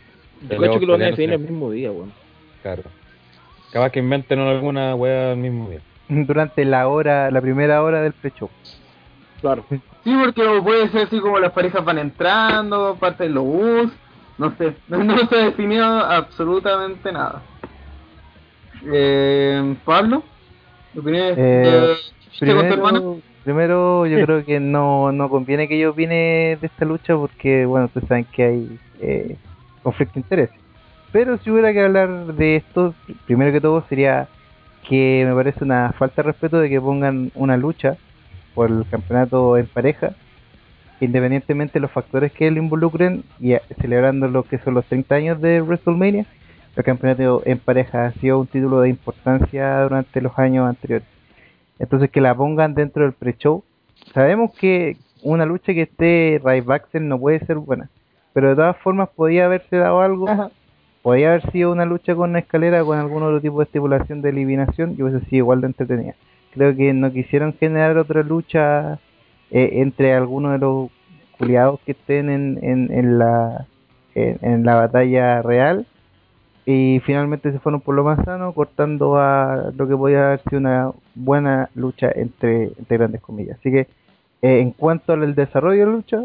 Yo 0.51 0.61
cacho 0.61 0.81
que 0.81 0.87
lo 0.87 0.93
van 0.95 1.03
a 1.03 1.07
definir 1.07 1.33
el 1.33 1.39
mismo 1.41 1.71
día, 1.71 1.93
weón. 1.93 2.12
Claro. 2.62 2.83
Capaz 3.73 3.91
que 3.91 3.99
inventen 3.99 4.39
alguna 4.39 4.95
hueá 4.95 5.33
al 5.33 5.37
mismo 5.37 5.69
día. 5.69 5.81
Durante 6.09 6.64
la 6.64 6.88
hora, 6.88 7.31
la 7.31 7.40
primera 7.40 7.83
hora 7.83 8.01
del 8.01 8.12
pre-show. 8.12 8.49
Claro. 9.40 9.64
Sí, 9.71 10.14
porque 10.23 10.61
puede 10.62 10.88
ser 10.88 11.07
así 11.07 11.21
como 11.21 11.38
las 11.38 11.53
parejas 11.53 11.85
van 11.85 11.99
entrando, 11.99 12.97
parte 12.99 13.25
de 13.25 13.31
los 13.31 13.45
bus, 13.45 13.92
no 14.38 14.55
sé, 14.57 14.75
no, 14.88 15.03
no 15.03 15.19
se 15.27 15.35
ha 15.35 15.45
definido 15.47 15.85
absolutamente 15.85 17.12
nada. 17.12 17.42
Eh, 18.85 19.75
Pablo, 19.85 20.23
¿opiniones 20.97 21.35
Eh, 21.37 21.40
de 21.40 21.97
chiste 22.31 22.55
con 22.55 22.69
tu 22.69 22.75
hermano? 22.75 23.01
Primero, 23.42 24.03
primero 24.03 24.07
yo 24.07 24.25
creo 24.25 24.45
que 24.45 24.61
no, 24.61 25.11
no 25.12 25.29
conviene 25.29 25.66
que 25.66 25.79
yo 25.79 25.90
opine 25.90 26.57
de 26.61 26.66
esta 26.66 26.85
lucha 26.85 27.16
porque, 27.16 27.66
bueno, 27.66 27.87
ustedes 27.87 28.09
saben 28.09 28.27
que 28.27 28.45
hay 28.45 28.79
eh, 29.01 29.37
conflicto 29.83 30.14
de 30.14 30.21
intereses. 30.21 30.57
Pero 31.12 31.38
si 31.38 31.51
hubiera 31.51 31.73
que 31.73 31.83
hablar 31.83 32.35
de 32.35 32.57
esto, 32.57 32.95
primero 33.27 33.53
que 33.53 33.61
todo 33.61 33.85
sería 33.88 34.29
que 34.88 35.25
me 35.27 35.35
parece 35.35 35.64
una 35.64 35.92
falta 35.99 36.22
de 36.22 36.29
respeto 36.29 36.59
de 36.59 36.68
que 36.68 36.81
pongan 36.81 37.31
una 37.35 37.57
lucha 37.57 37.96
por 38.55 38.70
el 38.70 38.85
campeonato 38.90 39.57
en 39.57 39.66
pareja, 39.66 40.14
independientemente 41.01 41.75
de 41.75 41.81
los 41.81 41.90
factores 41.90 42.33
que 42.33 42.51
lo 42.51 42.62
involucren, 42.62 43.25
y 43.40 43.55
celebrando 43.81 44.29
lo 44.29 44.44
que 44.44 44.59
son 44.59 44.75
los 44.75 44.85
30 44.87 45.14
años 45.14 45.40
de 45.40 45.61
WrestleMania, 45.61 46.27
el 46.77 46.85
campeonato 46.85 47.42
en 47.44 47.59
pareja 47.59 48.07
ha 48.07 48.12
sido 48.12 48.38
un 48.38 48.46
título 48.46 48.81
de 48.81 48.90
importancia 48.90 49.83
durante 49.83 50.20
los 50.20 50.38
años 50.38 50.68
anteriores. 50.68 51.09
Entonces 51.79 52.11
que 52.11 52.20
la 52.20 52.35
pongan 52.35 52.75
dentro 52.75 53.03
del 53.03 53.12
pre-show. 53.12 53.64
Sabemos 54.14 54.53
que 54.59 54.96
una 55.22 55.46
lucha 55.46 55.72
que 55.72 55.83
esté 55.83 56.40
Rybacksen 56.42 57.09
no 57.09 57.18
puede 57.18 57.40
ser 57.46 57.57
buena, 57.57 57.88
pero 58.33 58.51
de 58.51 58.57
todas 58.57 58.77
formas 58.79 59.09
podía 59.09 59.46
haberse 59.46 59.77
dado 59.77 60.01
algo. 60.01 60.51
Podía 61.07 61.29
haber 61.29 61.53
sido 61.53 61.71
una 61.71 61.85
lucha 61.85 62.16
con 62.16 62.31
una 62.31 62.40
escalera 62.40 62.83
con 62.83 62.99
algún 62.99 63.23
otro 63.23 63.40
tipo 63.40 63.59
de 63.59 63.66
estipulación 63.66 64.23
de 64.23 64.31
eliminación 64.31 64.97
y 64.99 65.03
hubiese 65.05 65.25
sido 65.27 65.37
igual 65.37 65.61
de 65.61 65.69
entretenida. 65.69 66.16
Creo 66.53 66.75
que 66.75 66.92
no 66.92 67.12
quisieron 67.12 67.53
generar 67.53 67.97
otra 67.97 68.25
lucha 68.25 68.95
eh, 69.53 69.71
entre 69.75 70.14
algunos 70.14 70.51
de 70.55 70.59
los 70.59 70.90
culiados 71.38 71.79
que 71.87 71.92
estén 71.92 72.29
en, 72.29 72.59
en, 72.61 73.19
la 73.21 73.69
en, 74.16 74.38
en 74.42 74.64
la 74.64 74.75
batalla 74.75 75.42
real 75.42 75.87
y 76.64 77.01
finalmente 77.07 77.53
se 77.53 77.61
fueron 77.61 77.83
por 77.83 77.95
lo 77.95 78.03
más 78.03 78.25
sano 78.25 78.53
cortando 78.53 79.16
a 79.16 79.71
lo 79.77 79.87
que 79.87 79.97
podía 79.97 80.27
haber 80.27 80.40
sido 80.40 80.59
una 80.59 80.90
buena 81.14 81.71
lucha 81.77 82.11
entre, 82.16 82.73
entre 82.77 82.97
grandes 82.97 83.21
comillas 83.21 83.61
así 83.61 83.71
que 83.71 83.87
eh, 84.42 84.59
en 84.59 84.73
cuanto 84.73 85.12
al 85.12 85.37
desarrollo 85.37 85.79
de 85.79 85.87
la 85.87 85.92
lucha 85.92 86.25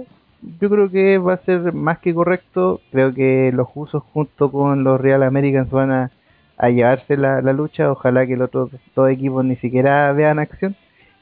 yo 0.60 0.70
creo 0.70 0.90
que 0.90 1.18
va 1.18 1.34
a 1.34 1.44
ser 1.46 1.74
más 1.74 2.00
que 2.00 2.14
correcto. 2.14 2.82
Creo 2.92 3.14
que 3.14 3.52
los 3.54 3.68
usos 3.76 4.04
junto 4.14 4.52
con 4.52 4.84
los 4.84 5.00
Real 5.00 5.24
Americans 5.24 5.70
van 5.70 5.92
a, 5.92 6.12
a 6.58 6.70
llevarse 6.70 7.18
la, 7.18 7.42
la 7.42 7.54
lucha. 7.54 7.92
Ojalá 7.92 8.26
que 8.26 8.36
los 8.38 8.48
otros 8.48 8.72
dos 8.96 9.10
equipos 9.10 9.46
ni 9.46 9.56
siquiera 9.58 10.12
vean 10.14 10.40
acción. 10.40 10.76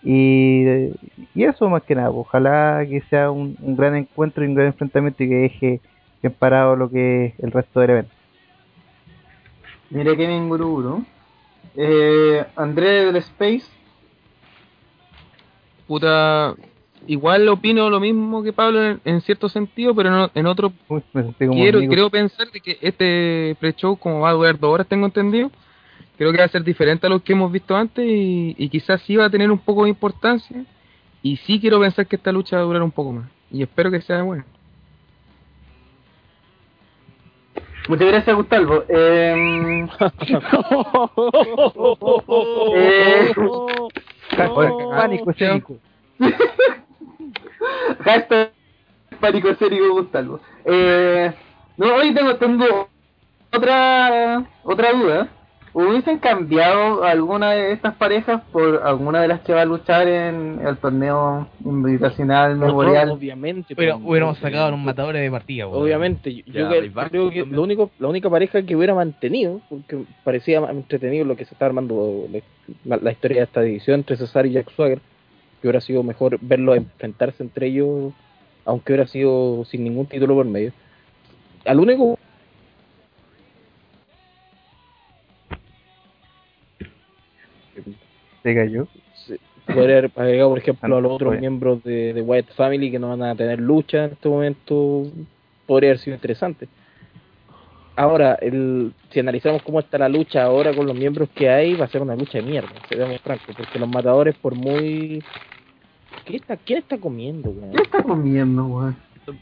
Y, 0.04 0.64
y 1.36 1.44
eso 1.44 1.70
más 1.70 1.84
que 1.84 1.96
nada. 1.96 2.10
Ojalá 2.12 2.86
que 2.90 3.02
sea 3.10 3.32
un, 3.32 3.58
un 3.62 3.76
gran 3.76 3.96
encuentro 3.96 4.44
y 4.44 4.48
un 4.48 4.56
gran 4.56 4.68
enfrentamiento 4.68 5.24
y 5.24 5.30
que 5.30 5.36
deje 5.36 5.82
bien 6.22 6.34
parado 6.38 6.76
lo 6.76 6.90
que 6.90 7.26
es 7.26 7.40
el 7.40 7.52
resto 7.52 7.80
del 7.82 7.90
evento. 7.92 8.12
Mira 9.90 10.16
Kevin 10.16 10.48
Guruguru. 10.48 11.04
Eh, 11.76 12.46
André 12.56 13.06
del 13.06 13.18
Space. 13.18 13.66
puta, 15.90 16.54
igual 17.08 17.48
opino 17.50 17.90
lo 17.90 18.00
mismo 18.00 18.44
que 18.44 18.54
Pablo 18.54 18.84
en, 18.86 19.02
en 19.06 19.22
cierto 19.22 19.50
sentido, 19.50 19.96
pero 19.96 20.10
no- 20.12 20.32
en 20.34 20.46
otro 20.46 20.72
Uy, 20.90 21.02
quiero, 21.38 21.80
amigo. 21.80 21.94
creo 21.94 22.10
pensar 22.10 22.50
de 22.52 22.60
que 22.62 22.78
este 22.82 23.56
pre-show, 23.60 23.98
como 23.98 24.20
va 24.22 24.30
a 24.30 24.34
durar 24.34 24.60
dos 24.60 24.72
horas, 24.74 24.88
tengo 24.88 25.06
entendido, 25.06 25.52
creo 26.18 26.32
que 26.32 26.38
va 26.40 26.46
a 26.46 26.50
ser 26.50 26.64
diferente 26.64 27.08
a 27.08 27.10
lo 27.10 27.20
que 27.24 27.34
hemos 27.34 27.52
visto 27.52 27.76
antes 27.76 28.06
y, 28.06 28.56
y 28.58 28.70
quizás 28.70 29.02
sí 29.04 29.16
va 29.16 29.26
a 29.26 29.30
tener 29.30 29.50
un 29.52 29.60
poco 29.60 29.84
de 29.84 29.90
importancia. 29.90 30.64
Y 31.22 31.36
sí 31.38 31.60
quiero 31.60 31.80
pensar 31.80 32.08
que 32.08 32.16
esta 32.16 32.32
lucha 32.32 32.56
va 32.58 32.62
a 32.62 32.66
durar 32.66 32.82
un 32.84 32.92
poco 32.92 33.12
más. 33.12 33.30
Y 33.52 33.62
espero 33.64 33.92
que 33.92 34.02
sea 34.02 34.22
buena. 34.24 34.46
Muchas 37.88 38.08
gracias, 38.08 38.36
Gustavo. 38.36 38.84
Eh, 38.90 39.86
eh, 43.02 43.34
Pánico 44.96 45.32
escénico. 45.32 45.78
Hashtag 48.04 48.52
pánico 49.20 49.50
escénico 49.50 49.92
Gustavo. 49.92 50.40
Eh, 50.66 51.32
no, 51.78 51.96
hoy 51.96 52.14
tengo, 52.14 52.36
tengo 52.36 52.90
otra 53.52 54.46
otra 54.64 54.94
duda. 54.94 55.30
¿Hubiesen 55.72 56.18
cambiado 56.18 57.04
alguna 57.04 57.52
de 57.52 57.74
estas 57.74 57.94
parejas 57.94 58.42
por 58.52 58.82
alguna 58.84 59.22
de 59.22 59.28
las 59.28 59.42
que 59.42 59.54
va 59.54 59.62
a 59.62 59.66
luchar 59.66 60.08
en 60.08 60.60
el 60.66 60.78
torneo 60.78 61.48
invitacional 61.64 62.58
memorial? 62.58 63.12
Obviamente. 63.12 63.76
Pero 63.76 63.98
pues, 63.98 64.10
hubiéramos 64.10 64.40
sacado 64.40 64.66
a 64.66 64.72
los 64.72 64.80
matadores 64.80 65.22
de 65.22 65.30
partida. 65.30 65.68
Obviamente, 65.68 66.34
yo, 66.34 66.44
Ya, 66.48 67.10
creo 67.10 67.30
que 67.30 67.46
lo 67.46 67.62
único, 67.62 67.92
la 68.00 68.08
única 68.08 68.32
pareja 68.32 68.64
que 68.64 68.76
hubiera 68.76 68.96
mantenido, 68.96 69.62
porque 69.70 70.06
parecía 70.24 70.60
más 70.60 70.72
entretenido 70.72 71.24
lo 71.24 71.36
que 71.36 71.46
se 71.46 71.54
está 71.54 71.68
armando 71.68 72.26
la, 72.84 72.98
la 72.98 73.12
historia 73.12 73.38
de 73.38 73.44
esta 73.44 73.62
división 73.62 74.00
entre 74.00 74.18
Cesar 74.18 74.48
y 74.48 74.54
Jack 74.54 74.72
Swagger, 74.72 75.00
que 75.62 75.68
hubiera 75.68 75.82
sido 75.82 76.04
mejor 76.04 76.38
verlos 76.42 76.78
enfrentarse 76.78 77.44
entre 77.44 77.68
ellos, 77.68 78.14
aunque 78.66 78.94
hubiera 78.94 79.08
sido 79.08 79.66
sin 79.66 79.84
ningún 79.84 80.06
título 80.06 80.36
por 80.36 80.46
medio. 80.46 80.72
Al 81.66 81.80
único 81.80 82.18
Se 88.44 88.56
cayó. 88.56 88.88
podría 89.66 89.98
haber 89.98 90.12
agregado, 90.16 90.50
por 90.50 90.60
ejemplo, 90.60 90.96
a 90.96 91.02
los 91.02 91.12
otros 91.12 91.40
miembros 91.40 91.84
de, 91.84 92.14
de 92.14 92.22
White 92.22 92.54
Family 92.54 92.90
que 92.90 93.00
no 93.00 93.10
van 93.10 93.24
a 93.24 93.36
tener 93.36 93.60
lucha 93.60 94.06
en 94.06 94.12
este 94.12 94.30
momento, 94.30 95.08
podría 95.68 95.92
haber 95.92 96.00
sido 96.00 96.16
interesante. 96.16 96.68
Ahora, 98.00 98.36
el, 98.36 98.94
si 99.10 99.20
analizamos 99.20 99.62
cómo 99.62 99.82
está 99.82 99.98
la 99.98 100.08
lucha 100.08 100.44
ahora 100.44 100.74
con 100.74 100.86
los 100.86 100.96
miembros 100.96 101.28
que 101.36 101.50
hay, 101.50 101.76
va 101.76 101.84
a 101.84 101.90
ser 101.90 102.02
una 102.02 102.16
lucha 102.16 102.38
de 102.38 102.46
mierda, 102.46 102.70
seamos 102.88 103.20
francos, 103.20 103.54
porque 103.58 103.78
los 103.78 103.90
matadores, 103.90 104.36
por 104.38 104.56
muy. 104.56 105.22
¿Qué 106.26 106.36
está, 106.38 106.58
¿Quién 106.58 106.80
está 106.80 106.98
comiendo, 106.98 107.50
weón? 107.50 107.72
¿Qué 107.72 107.82
está 107.84 108.04
comiendo, 108.04 108.66
weón? 108.66 108.96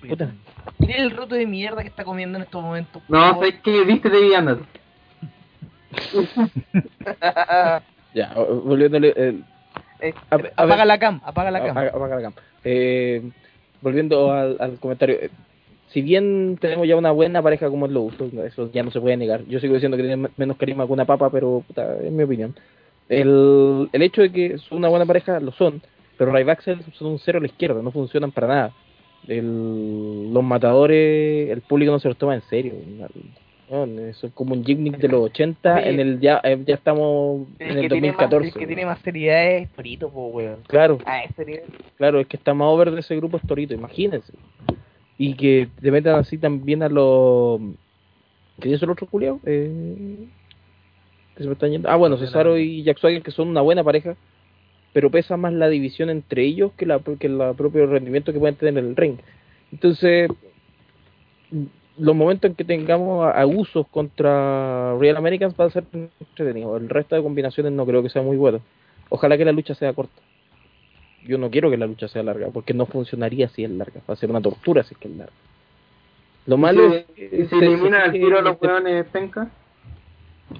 Puta. 0.07 0.31
Mira 0.79 0.97
el 0.97 1.11
roto 1.11 1.35
de 1.35 1.45
mierda 1.45 1.81
que 1.81 1.87
está 1.87 2.03
comiendo 2.03 2.37
en 2.37 2.43
estos 2.43 2.61
momentos. 2.61 3.01
No, 3.07 3.39
sé 3.41 3.59
que 3.61 3.83
viste 3.85 4.09
de 4.09 4.21
Villanas. 4.21 4.57
Ya, 8.13 8.33
volviéndole. 8.35 9.13
el- 9.15 9.43
Eh, 9.99 10.13
A 10.29 10.35
apaga 10.35 10.75
ver. 10.77 10.87
la 10.87 10.99
cam, 10.99 11.21
apaga 11.23 11.49
la 11.51 11.59
cam. 11.59 11.71
Apaga- 11.71 11.89
apaga 11.89 12.15
la 12.17 12.21
cam. 12.21 12.33
Eh, 12.63 13.31
volviendo 13.81 14.31
al, 14.31 14.57
al 14.59 14.77
comentario, 14.79 15.15
eh, 15.19 15.29
si 15.91 16.01
bien 16.03 16.57
tenemos 16.61 16.87
ya 16.87 16.95
una 16.95 17.11
buena 17.11 17.41
pareja 17.41 17.67
como 17.69 17.85
es 17.87 17.91
lo 17.91 18.01
Usos, 18.01 18.31
eso 18.33 18.69
ya 18.71 18.83
no 18.83 18.91
se 18.91 19.01
puede 19.01 19.17
negar. 19.17 19.43
Yo 19.45 19.59
sigo 19.59 19.73
diciendo 19.73 19.97
que 19.97 20.03
tiene 20.03 20.29
menos 20.37 20.57
carisma 20.57 20.85
que 20.85 20.93
una 20.93 21.05
papa, 21.05 21.29
pero 21.31 21.63
puta, 21.65 21.95
es 22.03 22.11
mi 22.11 22.23
opinión. 22.23 22.55
El, 23.09 23.89
el 23.91 24.01
hecho 24.03 24.21
de 24.21 24.31
que 24.31 24.57
son 24.59 24.79
una 24.79 24.89
buena 24.89 25.05
pareja 25.07 25.39
lo 25.39 25.51
son, 25.53 25.81
pero 26.17 26.31
Ryback 26.31 26.61
son 26.93 27.07
un 27.07 27.19
cero 27.19 27.37
a 27.37 27.41
la 27.41 27.47
izquierda, 27.47 27.81
no 27.81 27.91
funcionan 27.91 28.31
para 28.31 28.47
nada. 28.47 28.73
El, 29.27 30.33
los 30.33 30.43
matadores, 30.43 31.49
el 31.49 31.61
público 31.61 31.91
no 31.91 31.99
se 31.99 32.07
los 32.07 32.17
toma 32.17 32.35
en 32.35 32.41
serio. 32.43 32.73
Bueno, 33.69 34.01
eso 34.03 34.27
es 34.27 34.33
como 34.33 34.53
un 34.53 34.63
gimmick 34.63 34.97
de 34.97 35.09
los 35.09 35.25
80, 35.25 35.75
Oye. 35.75 35.89
en 35.89 35.99
el 35.99 36.19
ya, 36.21 36.39
eh, 36.43 36.57
ya 36.65 36.75
estamos 36.75 37.47
El 37.59 37.71
en 37.71 37.77
el 37.77 37.81
que, 37.83 37.89
tiene 37.89 38.07
más, 38.13 38.29
2014. 38.29 38.47
el 38.47 38.53
que 38.53 38.67
tiene 38.67 38.85
más 38.85 38.99
seriedad 38.99 39.45
es 39.45 39.69
Torito, 39.71 40.09
po, 40.09 40.27
weón. 40.27 40.59
Claro, 40.67 40.99
nivel. 41.37 41.63
Claro, 41.97 42.19
es 42.21 42.27
que 42.27 42.37
está 42.37 42.53
más 42.53 42.67
over 42.67 42.91
de 42.91 43.01
ese 43.01 43.17
grupo 43.17 43.35
es 43.35 43.43
Torito, 43.43 43.73
imagínense. 43.73 44.31
Y 45.17 45.33
que 45.33 45.67
te 45.81 45.91
metan 45.91 46.15
así 46.15 46.37
también 46.37 46.81
a 46.81 46.87
los... 46.89 47.59
¿Qué 48.61 48.73
es 48.73 48.81
el 48.81 48.89
otro 48.89 49.05
culiao? 49.05 49.41
Eh... 49.45 50.27
que 51.35 51.43
se 51.43 51.47
me 51.47 51.53
están 51.53 51.71
yendo. 51.71 51.89
Ah, 51.89 51.97
bueno, 51.97 52.17
Cesaro 52.17 52.57
y 52.57 52.83
Jack 52.83 52.99
Swagger, 52.99 53.21
que 53.21 53.31
son 53.31 53.49
una 53.49 53.61
buena 53.61 53.83
pareja, 53.83 54.15
pero 54.97 55.11
pesa 55.11 55.37
más 55.37 55.53
la 55.53 55.69
división 55.69 56.09
entre 56.09 56.41
ellos 56.43 56.71
que 56.75 56.87
la 56.87 56.97
que 57.19 57.27
el 57.27 57.39
propio 57.55 57.85
rendimiento 57.85 58.33
que 58.33 58.39
pueden 58.39 58.55
tener 58.55 58.83
en 58.83 58.89
el 58.89 58.95
ring. 58.95 59.17
Entonces, 59.71 60.27
los 61.99 62.15
momentos 62.15 62.49
en 62.49 62.55
que 62.55 62.63
tengamos 62.63 63.23
a, 63.23 63.39
a 63.39 63.45
usos 63.45 63.85
contra 63.89 64.97
Real 64.97 65.17
Americans 65.17 65.53
va 65.53 65.65
a 65.65 65.69
ser 65.69 65.83
entretenido. 65.93 66.75
El 66.77 66.89
resto 66.89 67.15
de 67.15 67.21
combinaciones 67.21 67.73
no 67.73 67.85
creo 67.85 68.01
que 68.01 68.09
sea 68.09 68.23
muy 68.23 68.37
bueno. 68.37 68.59
Ojalá 69.09 69.37
que 69.37 69.45
la 69.45 69.51
lucha 69.51 69.75
sea 69.75 69.93
corta. 69.93 70.19
Yo 71.27 71.37
no 71.37 71.51
quiero 71.51 71.69
que 71.69 71.77
la 71.77 71.85
lucha 71.85 72.07
sea 72.07 72.23
larga, 72.23 72.47
porque 72.51 72.73
no 72.73 72.87
funcionaría 72.87 73.49
si 73.49 73.65
es 73.65 73.69
larga. 73.69 74.01
Va 74.09 74.15
a 74.15 74.17
ser 74.17 74.31
una 74.31 74.41
tortura 74.41 74.81
si 74.81 74.95
es 74.95 74.97
que 74.99 75.09
es 75.09 75.15
larga. 75.15 75.33
Lo 76.47 76.57
malo 76.57 76.91
es 76.91 77.05
¿Y 77.15 77.45
si 77.45 77.55
eliminan 77.55 78.11
que- 78.11 78.17
tiro 78.17 78.39
a 78.39 78.41
los 78.41 78.57
penca? 79.11 79.51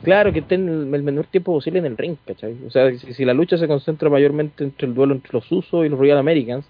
Claro, 0.03 0.33
que 0.33 0.39
estén 0.39 0.67
el, 0.67 0.93
el 0.93 1.03
menor 1.03 1.25
tiempo 1.27 1.53
posible 1.53 1.79
en 1.79 1.85
el 1.85 1.97
ring, 1.97 2.17
¿cachai? 2.25 2.55
O 2.65 2.69
sea, 2.69 2.91
si, 2.97 3.13
si 3.13 3.25
la 3.25 3.33
lucha 3.33 3.57
se 3.57 3.67
concentra 3.67 4.09
mayormente 4.09 4.63
entre 4.63 4.87
el 4.87 4.93
duelo 4.93 5.13
entre 5.13 5.31
los 5.33 5.49
Usos 5.51 5.85
y 5.85 5.89
los 5.89 5.97
Royal 5.97 6.17
Americans, 6.17 6.65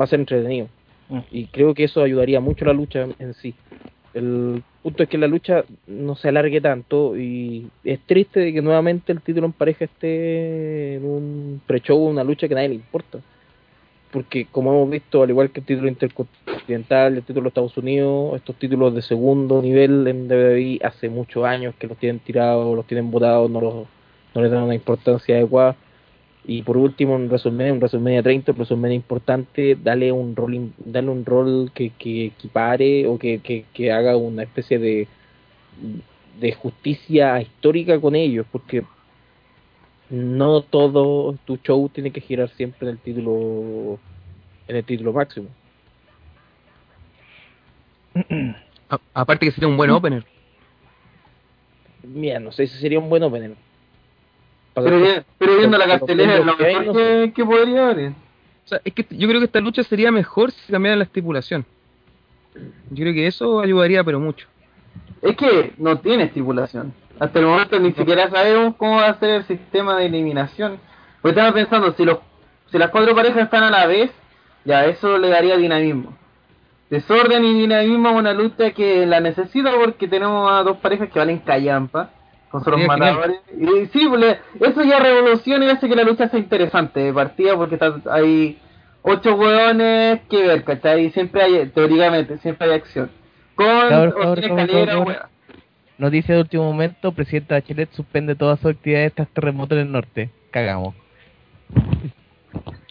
va 0.00 0.04
a 0.04 0.08
ser 0.08 0.20
entretenido. 0.20 0.68
Mm. 1.08 1.18
Y 1.30 1.46
creo 1.46 1.74
que 1.74 1.84
eso 1.84 2.02
ayudaría 2.02 2.40
mucho 2.40 2.64
a 2.64 2.68
la 2.68 2.74
lucha 2.74 3.06
en 3.18 3.34
sí. 3.34 3.54
El 4.14 4.62
punto 4.82 5.02
es 5.02 5.08
que 5.08 5.18
la 5.18 5.26
lucha 5.26 5.64
no 5.86 6.14
se 6.16 6.28
alargue 6.28 6.60
tanto 6.60 7.16
y 7.16 7.68
es 7.84 8.00
triste 8.00 8.40
de 8.40 8.52
que 8.52 8.62
nuevamente 8.62 9.12
el 9.12 9.20
título 9.20 9.46
en 9.46 9.52
pareja 9.52 9.84
esté 9.84 10.94
en 10.94 11.04
un 11.04 11.60
pre-show, 11.66 11.98
una 11.98 12.24
lucha 12.24 12.48
que 12.48 12.54
a 12.54 12.56
nadie 12.56 12.70
le 12.70 12.74
importa. 12.76 13.18
Porque 14.10 14.46
como 14.50 14.72
hemos 14.72 14.90
visto, 14.90 15.22
al 15.22 15.30
igual 15.30 15.50
que 15.50 15.60
el 15.60 15.66
título 15.66 15.88
intercontinental, 15.88 17.16
el 17.16 17.22
título 17.22 17.44
de 17.44 17.48
Estados 17.48 17.76
Unidos, 17.76 18.36
estos 18.36 18.56
títulos 18.56 18.94
de 18.94 19.02
segundo 19.02 19.60
nivel 19.60 20.06
en 20.06 20.30
WWE 20.30 20.80
hace 20.82 21.08
muchos 21.08 21.44
años 21.44 21.74
que 21.78 21.86
los 21.86 21.98
tienen 21.98 22.18
tirados, 22.20 22.74
los 22.74 22.86
tienen 22.86 23.10
botados, 23.10 23.50
no, 23.50 23.60
los, 23.60 23.74
no 24.34 24.42
les 24.42 24.50
dan 24.50 24.62
una 24.62 24.74
importancia 24.74 25.36
adecuada. 25.36 25.76
Y 26.46 26.62
por 26.62 26.78
último, 26.78 27.16
en 27.16 27.26
WrestleMania, 27.26 27.72
en 27.72 27.78
WrestleMania 27.78 28.22
30, 28.22 28.52
en 28.52 28.56
WrestleMania 28.56 28.96
importante, 28.96 29.76
dale 29.82 30.10
un 30.10 30.34
rol, 30.34 30.72
dale 30.78 31.10
un 31.10 31.26
rol 31.26 31.70
que, 31.74 31.90
que 31.90 32.26
equipare 32.26 33.06
o 33.06 33.18
que, 33.18 33.40
que, 33.40 33.66
que 33.74 33.92
haga 33.92 34.16
una 34.16 34.44
especie 34.44 34.78
de, 34.78 35.08
de 36.40 36.52
justicia 36.52 37.40
histórica 37.40 38.00
con 38.00 38.14
ellos, 38.14 38.46
porque 38.50 38.82
no 40.10 40.62
todo 40.62 41.36
tu 41.44 41.56
show 41.58 41.88
tiene 41.88 42.10
que 42.10 42.20
girar 42.20 42.48
siempre 42.50 42.88
en 42.88 42.94
el 42.94 42.98
título 43.00 43.98
en 44.66 44.76
el 44.76 44.84
título 44.84 45.12
máximo. 45.12 45.48
A- 48.90 49.00
aparte 49.14 49.46
que 49.46 49.52
sería 49.52 49.68
un 49.68 49.76
buen 49.76 49.90
opener. 49.90 50.24
Mira, 52.02 52.40
no 52.40 52.52
sé 52.52 52.66
si 52.66 52.78
sería 52.78 52.98
un 52.98 53.10
buen 53.10 53.22
opener. 53.22 53.52
Para 54.72 54.86
Pero, 54.86 55.00
vi- 55.00 55.22
pero 55.38 55.56
viendo 55.58 55.76
la 55.76 55.86
cartelera 55.86 56.38
es 56.38 56.44
lo 56.44 56.56
que 56.56 56.64
mejor 56.64 56.86
no 56.86 56.92
que, 56.94 57.32
que 57.34 57.44
podría 57.44 57.90
haber. 57.90 58.10
O 58.10 58.68
sea, 58.68 58.80
es 58.84 58.92
que 58.94 59.06
yo 59.10 59.28
creo 59.28 59.40
que 59.40 59.46
esta 59.46 59.60
lucha 59.60 59.82
sería 59.82 60.10
mejor 60.10 60.52
si 60.52 60.72
cambiaran 60.72 60.98
la 61.00 61.04
estipulación. 61.04 61.64
Yo 62.90 62.96
creo 63.02 63.12
que 63.12 63.26
eso 63.26 63.60
ayudaría, 63.60 64.02
pero 64.04 64.20
mucho. 64.20 64.46
Es 65.20 65.36
que 65.36 65.72
no 65.78 65.98
tiene 65.98 66.24
estipulación. 66.24 66.92
Hasta 67.20 67.38
el 67.38 67.46
momento 67.46 67.78
ni 67.78 67.92
siquiera 67.92 68.30
sabemos 68.30 68.74
cómo 68.76 68.96
va 68.96 69.08
a 69.08 69.18
ser 69.18 69.30
el 69.30 69.44
sistema 69.44 69.96
de 69.96 70.06
eliminación. 70.06 70.78
Porque 71.20 71.38
estaba 71.38 71.52
pensando, 71.52 71.92
si 71.92 72.04
los 72.04 72.18
si 72.70 72.78
las 72.78 72.90
cuatro 72.90 73.14
parejas 73.14 73.44
están 73.44 73.64
a 73.64 73.70
la 73.70 73.86
vez, 73.86 74.10
ya 74.64 74.84
eso 74.84 75.18
le 75.18 75.28
daría 75.28 75.56
dinamismo. 75.56 76.16
Desorden 76.90 77.44
y 77.44 77.54
dinamismo 77.54 78.08
a 78.08 78.12
una 78.12 78.32
lucha 78.32 78.72
que 78.72 79.06
la 79.06 79.20
necesita 79.20 79.72
porque 79.72 80.08
tenemos 80.08 80.50
a 80.50 80.62
dos 80.62 80.78
parejas 80.78 81.08
que 81.10 81.18
valen 81.18 81.38
callampa, 81.38 82.10
con 82.50 82.64
sus 82.64 82.76
matadores. 82.86 83.40
Y 83.58 83.86
sí, 83.86 84.06
pues, 84.08 84.38
eso 84.60 84.82
ya 84.82 84.98
revoluciona 84.98 85.66
y 85.66 85.70
hace 85.70 85.88
que 85.88 85.96
la 85.96 86.02
lucha 86.02 86.28
sea 86.28 86.38
interesante 86.38 87.00
de 87.00 87.12
partida 87.12 87.56
porque 87.56 87.74
está, 87.74 87.94
hay 88.10 88.58
ocho 89.02 89.34
hueones 89.34 90.20
que 90.30 90.46
ver, 90.46 90.64
¿cachai? 90.64 91.06
Y 91.06 91.10
siempre 91.10 91.42
hay, 91.42 91.68
teóricamente, 91.68 92.38
siempre 92.38 92.68
hay 92.68 92.74
acción. 92.74 93.10
Con 93.54 93.66
o 93.66 94.34
sin 94.36 94.58
escalera. 94.58 95.28
Noticia 95.98 96.34
de 96.36 96.40
último 96.42 96.64
momento, 96.64 97.12
presidente 97.12 97.54
Bachelet 97.54 97.90
suspende 97.92 98.34
todas 98.36 98.60
sus 98.60 98.70
actividades 98.70 99.12
tras 99.14 99.28
terremoto 99.28 99.74
en 99.74 99.80
el 99.82 99.92
norte. 99.92 100.30
Cagamos. 100.50 100.94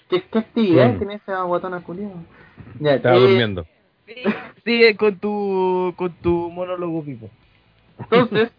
¿Qué, 0.09 0.21
qué 0.31 0.39
actividad 0.39 0.93
Mm. 0.93 0.97
tiene 0.97 1.13
esa 1.15 1.41
guatona 1.43 1.79
culiada? 1.81 2.13
Ya, 2.79 2.95
Estaba 2.95 3.15
eh, 3.15 3.19
durmiendo. 3.19 3.65
Sigue 4.65 4.95
con 4.97 5.17
tu, 5.19 5.93
con 5.95 6.11
tu 6.21 6.49
monólogo, 6.51 7.03
Pipo. 7.03 7.29
Entonces, 7.99 8.51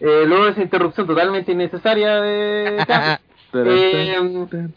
eh, 0.00 0.24
luego 0.26 0.44
de 0.46 0.50
esa 0.52 0.62
interrupción 0.62 1.06
totalmente 1.06 1.52
innecesaria 1.52 2.20
de 2.20 2.78
eh, 3.54 4.68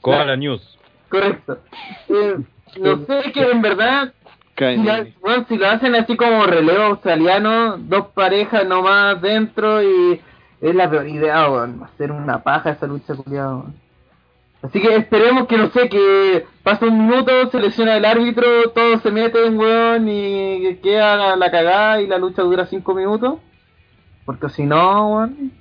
Koala 0.00 0.36
News. 0.36 0.78
correcto. 1.08 1.58
Eh, 2.08 2.36
no 2.80 3.04
sé, 3.06 3.32
que 3.32 3.50
en 3.50 3.62
verdad, 3.62 4.12
Ahí. 4.58 5.14
bueno, 5.20 5.44
si 5.48 5.56
lo 5.56 5.66
hacen 5.68 5.94
así 5.96 6.16
como 6.16 6.44
relevo 6.46 6.84
australiano, 6.84 7.76
dos 7.78 8.08
parejas 8.14 8.66
nomás 8.66 9.20
dentro 9.20 9.82
y 9.82 10.20
es 10.60 10.74
la 10.74 10.88
peor 10.88 11.08
idea, 11.08 11.50
weón. 11.50 11.82
Hacer 11.82 12.12
una 12.12 12.42
paja 12.42 12.70
esa 12.70 12.86
lucha 12.86 13.14
culiada, 13.14 13.56
weón. 13.56 13.74
Así 14.62 14.80
que 14.80 14.94
esperemos 14.96 15.46
que 15.46 15.58
no 15.58 15.68
sé, 15.70 15.88
que 15.90 16.46
pasa 16.62 16.86
un 16.86 17.06
minuto, 17.06 17.50
se 17.50 17.60
lesiona 17.60 17.96
el 17.98 18.04
árbitro, 18.06 18.70
todos 18.74 19.02
se 19.02 19.10
meten, 19.10 19.58
weón, 19.58 20.08
y 20.08 20.62
que 20.62 20.78
queda 20.82 21.16
la, 21.16 21.36
la 21.36 21.50
cagada 21.50 22.00
y 22.00 22.06
la 22.06 22.16
lucha 22.16 22.42
dura 22.42 22.64
cinco 22.66 22.94
minutos. 22.94 23.40
Porque 24.24 24.48
si 24.48 24.64
no, 24.64 25.16
weón. 25.16 25.52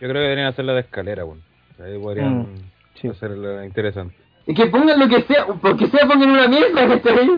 Yo 0.00 0.06
creo 0.08 0.12
que 0.12 0.18
deberían 0.20 0.46
hacerla 0.46 0.74
de 0.74 0.80
escalera, 0.80 1.24
weón. 1.24 1.42
Ahí 1.84 1.98
podrían 1.98 2.42
Mm, 2.42 2.46
sí. 2.94 3.08
hacerla 3.08 3.64
interesante. 3.64 4.14
Y 4.46 4.54
que 4.54 4.66
pongan 4.66 5.00
lo 5.00 5.08
que 5.08 5.22
sea, 5.22 5.46
porque 5.60 5.88
sea 5.88 6.06
pongan 6.06 6.30
una 6.30 6.46
mesa, 6.46 6.86
¿cachai? 6.86 7.30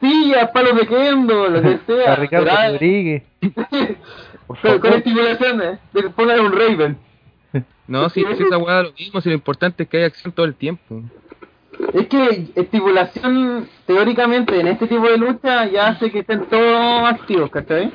Sillas, 0.00 0.50
palos 0.52 0.76
de 0.76 0.86
kendo, 0.86 1.48
lo 1.48 1.62
que 1.62 1.78
sea. 1.86 2.12
A 2.12 2.16
Ricardo 2.16 2.50
Rodríguez. 2.72 3.22
Pero 4.62 4.80
con 4.80 4.92
estimulaciones, 4.92 5.78
de 5.92 6.02
que 6.02 6.10
pongan 6.10 6.40
un 6.40 6.52
Raven. 6.52 6.98
No, 7.88 8.08
si, 8.08 8.24
si 8.36 8.42
esa 8.42 8.58
weá 8.58 8.82
lo 8.82 8.92
mismo, 8.98 9.20
si 9.20 9.28
lo 9.28 9.36
importante 9.36 9.84
es 9.84 9.88
que 9.88 9.98
haya 9.98 10.06
acción 10.06 10.32
todo 10.32 10.44
el 10.44 10.56
tiempo. 10.56 11.02
Es 11.94 12.08
que 12.08 12.48
estimulación, 12.56 13.68
teóricamente, 13.86 14.58
en 14.58 14.66
este 14.66 14.88
tipo 14.88 15.08
de 15.08 15.16
lucha, 15.16 15.66
ya 15.66 15.86
hace 15.88 16.10
que 16.10 16.18
estén 16.18 16.46
todos 16.46 17.04
activos, 17.08 17.48
¿cachai? 17.48 17.92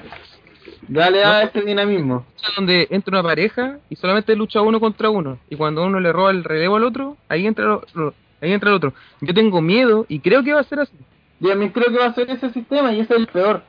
Ya 0.88 1.10
le 1.10 1.20
da 1.20 1.42
No. 1.44 1.50
ese 1.50 1.62
dinamismo. 1.64 2.26
Donde 2.56 2.88
entra 2.90 3.20
una 3.20 3.24
pareja 3.28 3.80
y 3.90 3.98
solamente 3.98 4.34
lucha 4.34 4.62
uno 4.62 4.80
contra 4.80 5.10
uno. 5.10 5.40
Y 5.50 5.58
cuando 5.58 5.84
uno 5.84 6.00
le 6.00 6.14
roba 6.14 6.32
el 6.32 6.46
relevo 6.46 6.78
al 6.78 6.86
otro, 6.86 7.18
ahí 7.28 7.46
entra, 7.46 7.66
lo- 7.66 8.14
ahí 8.42 8.54
entra 8.54 8.70
el 8.70 8.76
otro. 8.78 8.94
Yo 9.20 9.34
tengo 9.34 9.62
miedo 9.62 10.06
y 10.08 10.22
creo 10.22 10.42
que 10.42 10.54
va 10.54 10.62
a 10.62 10.64
ser 10.64 10.80
así. 10.80 10.96
Yo 11.42 11.50
también 11.50 11.72
creo 11.72 11.92
que 11.92 11.98
va 11.98 12.06
a 12.06 12.14
ser 12.14 12.30
ese 12.30 12.52
sistema 12.52 12.94
y 12.94 13.00
ese 13.00 13.16
es 13.16 13.20
el 13.20 13.28
peor. 13.28 13.64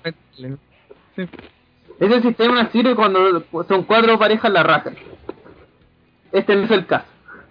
Ese 1.98 2.20
sistema 2.20 2.70
sirve 2.70 2.94
cuando 2.94 3.42
son 3.66 3.84
cuatro 3.84 4.18
parejas 4.18 4.52
la 4.52 4.62
raja. 4.62 4.92
Este 6.32 6.54
no 6.54 6.64
es 6.64 6.70
el 6.70 6.86
caso. 6.86 7.06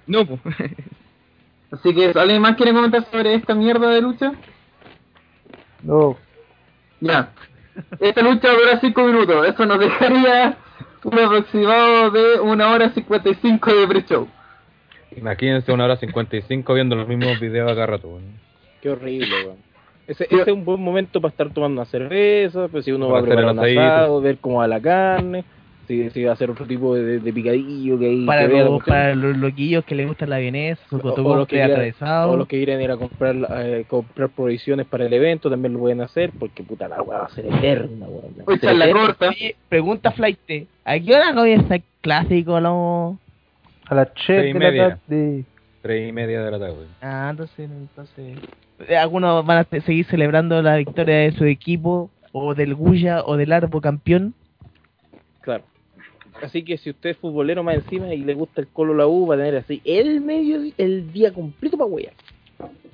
No, 0.05 0.25
pues. 0.25 0.39
Así 1.71 1.95
que, 1.95 2.11
¿alguien 2.19 2.41
más 2.41 2.55
quiere 2.55 2.71
comentar 2.71 3.03
sobre 3.09 3.33
esta 3.33 3.55
mierda 3.55 3.89
de 3.89 4.01
lucha? 4.01 4.33
No. 5.81 6.17
Ya. 6.99 7.31
Esta 7.99 8.21
lucha 8.21 8.51
dura 8.51 8.79
5 8.79 9.03
minutos. 9.03 9.47
Eso 9.47 9.65
nos 9.65 9.79
dejaría 9.79 10.57
un 11.03 11.17
aproximado 11.17 12.11
de 12.11 12.39
una 12.41 12.69
hora 12.71 12.89
55 12.91 13.73
de 13.73 13.87
pre-show. 13.87 14.27
Imagínense 15.15 15.71
una 15.71 15.85
hora 15.85 15.97
55 15.97 16.73
viendo 16.75 16.95
los 16.95 17.07
mismos 17.07 17.39
videos 17.39 17.71
acá 17.71 17.87
rato, 17.87 18.09
weón. 18.09 18.39
Qué 18.81 18.89
horrible, 18.89 19.45
weón. 19.45 19.70
Ese, 20.11 20.25
ese 20.25 20.41
es 20.41 20.47
un 20.47 20.65
buen 20.65 20.81
momento 20.81 21.21
para 21.21 21.29
estar 21.31 21.49
tomando 21.51 21.81
una 21.81 21.89
cerveza, 21.89 22.67
pues 22.67 22.85
si 22.85 22.91
uno 22.91 23.07
va 23.09 23.19
a 23.19 23.21
preparar 23.21 23.53
un 23.53 23.59
asado, 23.59 24.21
ver 24.21 24.37
cómo 24.39 24.57
va 24.57 24.67
la 24.67 24.81
carne, 24.81 25.45
si, 25.87 26.09
si 26.09 26.23
va 26.25 26.31
a 26.31 26.33
hacer 26.33 26.49
otro 26.51 26.65
tipo 26.65 26.93
de, 26.95 27.19
de 27.19 27.33
picadillo 27.33 27.97
que 27.97 28.07
hay. 28.07 28.25
Para 28.25 28.47
que 28.47 28.63
los, 28.63 28.83
para 28.83 29.15
los 29.15 29.37
loquillos 29.37 29.85
que 29.85 29.95
les 29.95 30.07
gusta 30.07 30.25
la 30.25 30.39
vienesa, 30.39 30.81
su 30.89 30.97
O- 30.97 31.35
los 31.35 31.47
que 31.47 31.55
quieran- 31.55 31.71
atravesado. 31.71 32.31
O 32.33 32.35
los 32.37 32.47
que 32.47 32.57
quieren 32.57 32.81
ir 32.81 32.91
a 32.91 32.97
comprar 32.97 33.35
eh, 33.57 33.85
comprar 33.87 34.29
provisiones 34.29 34.85
para 34.85 35.05
el 35.05 35.13
evento 35.13 35.49
también 35.49 35.73
lo 35.73 35.79
pueden 35.79 36.01
hacer, 36.01 36.31
porque 36.37 36.61
puta 36.63 36.87
la 36.89 37.01
weá 37.01 37.19
va 37.19 37.25
a 37.25 37.29
ser 37.29 37.45
eterna, 37.45 38.05
a 38.05 38.09
Hoy 38.09 38.59
ser 38.59 38.75
la 38.75 38.85
eterna. 38.85 39.05
corta. 39.05 39.29
Oye, 39.29 39.55
pregunta 39.69 40.11
Flight, 40.11 40.39
¿a 40.85 40.99
qué 40.99 41.15
hora 41.15 41.33
comienza 41.33 41.75
el 41.75 41.83
clásico? 42.01 42.59
No? 42.59 43.17
A 43.87 43.95
las 43.95 44.13
3 44.13 44.25
Seis 44.27 44.49
y 44.49 44.53
de 44.53 44.59
la 44.59 44.69
media. 44.71 44.99
tarde. 45.07 45.45
Tres 45.81 46.09
y 46.09 46.11
media 46.11 46.43
de 46.43 46.51
la 46.51 46.59
tarde. 46.59 46.85
Ah, 47.01 47.29
entonces, 47.31 47.69
entonces... 47.69 48.37
eh, 48.87 48.97
Algunos 48.97 49.45
van 49.45 49.57
a 49.59 49.81
seguir 49.81 50.05
celebrando 50.05 50.61
la 50.61 50.77
victoria 50.77 51.17
de 51.17 51.31
su 51.31 51.45
equipo, 51.45 52.11
o 52.31 52.53
del 52.53 52.75
Guya, 52.75 53.23
o 53.25 53.35
del 53.35 53.51
Arbo 53.51 53.81
campeón. 53.81 54.33
Claro. 55.41 55.63
Así 56.41 56.63
que 56.63 56.77
si 56.77 56.91
usted 56.91 57.11
es 57.11 57.17
futbolero 57.17 57.63
más 57.63 57.75
encima 57.75 58.13
y 58.13 58.17
le 58.17 58.33
gusta 58.33 58.61
el 58.61 58.67
Colo 58.67 58.93
la 58.93 59.07
U, 59.07 59.27
va 59.27 59.35
a 59.35 59.37
tener 59.37 59.55
así 59.57 59.81
el 59.85 60.21
medio 60.21 60.71
el 60.77 61.11
día 61.11 61.33
completo 61.33 61.77
para 61.77 61.89
wear. 61.89 62.13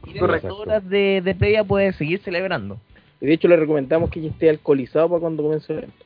Y 0.06 0.19
las 0.19 0.43
horas 0.45 0.88
de, 0.89 1.21
de 1.21 1.36
previa 1.36 1.63
puede 1.63 1.93
seguir 1.93 2.19
celebrando. 2.19 2.80
Y 3.19 3.26
de 3.26 3.34
hecho 3.34 3.47
le 3.47 3.58
recomendamos 3.58 4.10
que 4.10 4.21
ya 4.21 4.30
esté 4.30 4.50
alcoholizado 4.50 5.10
para 5.10 5.21
cuando 5.21 5.43
comience 5.43 5.71
el 5.73 5.80
evento. 5.80 6.06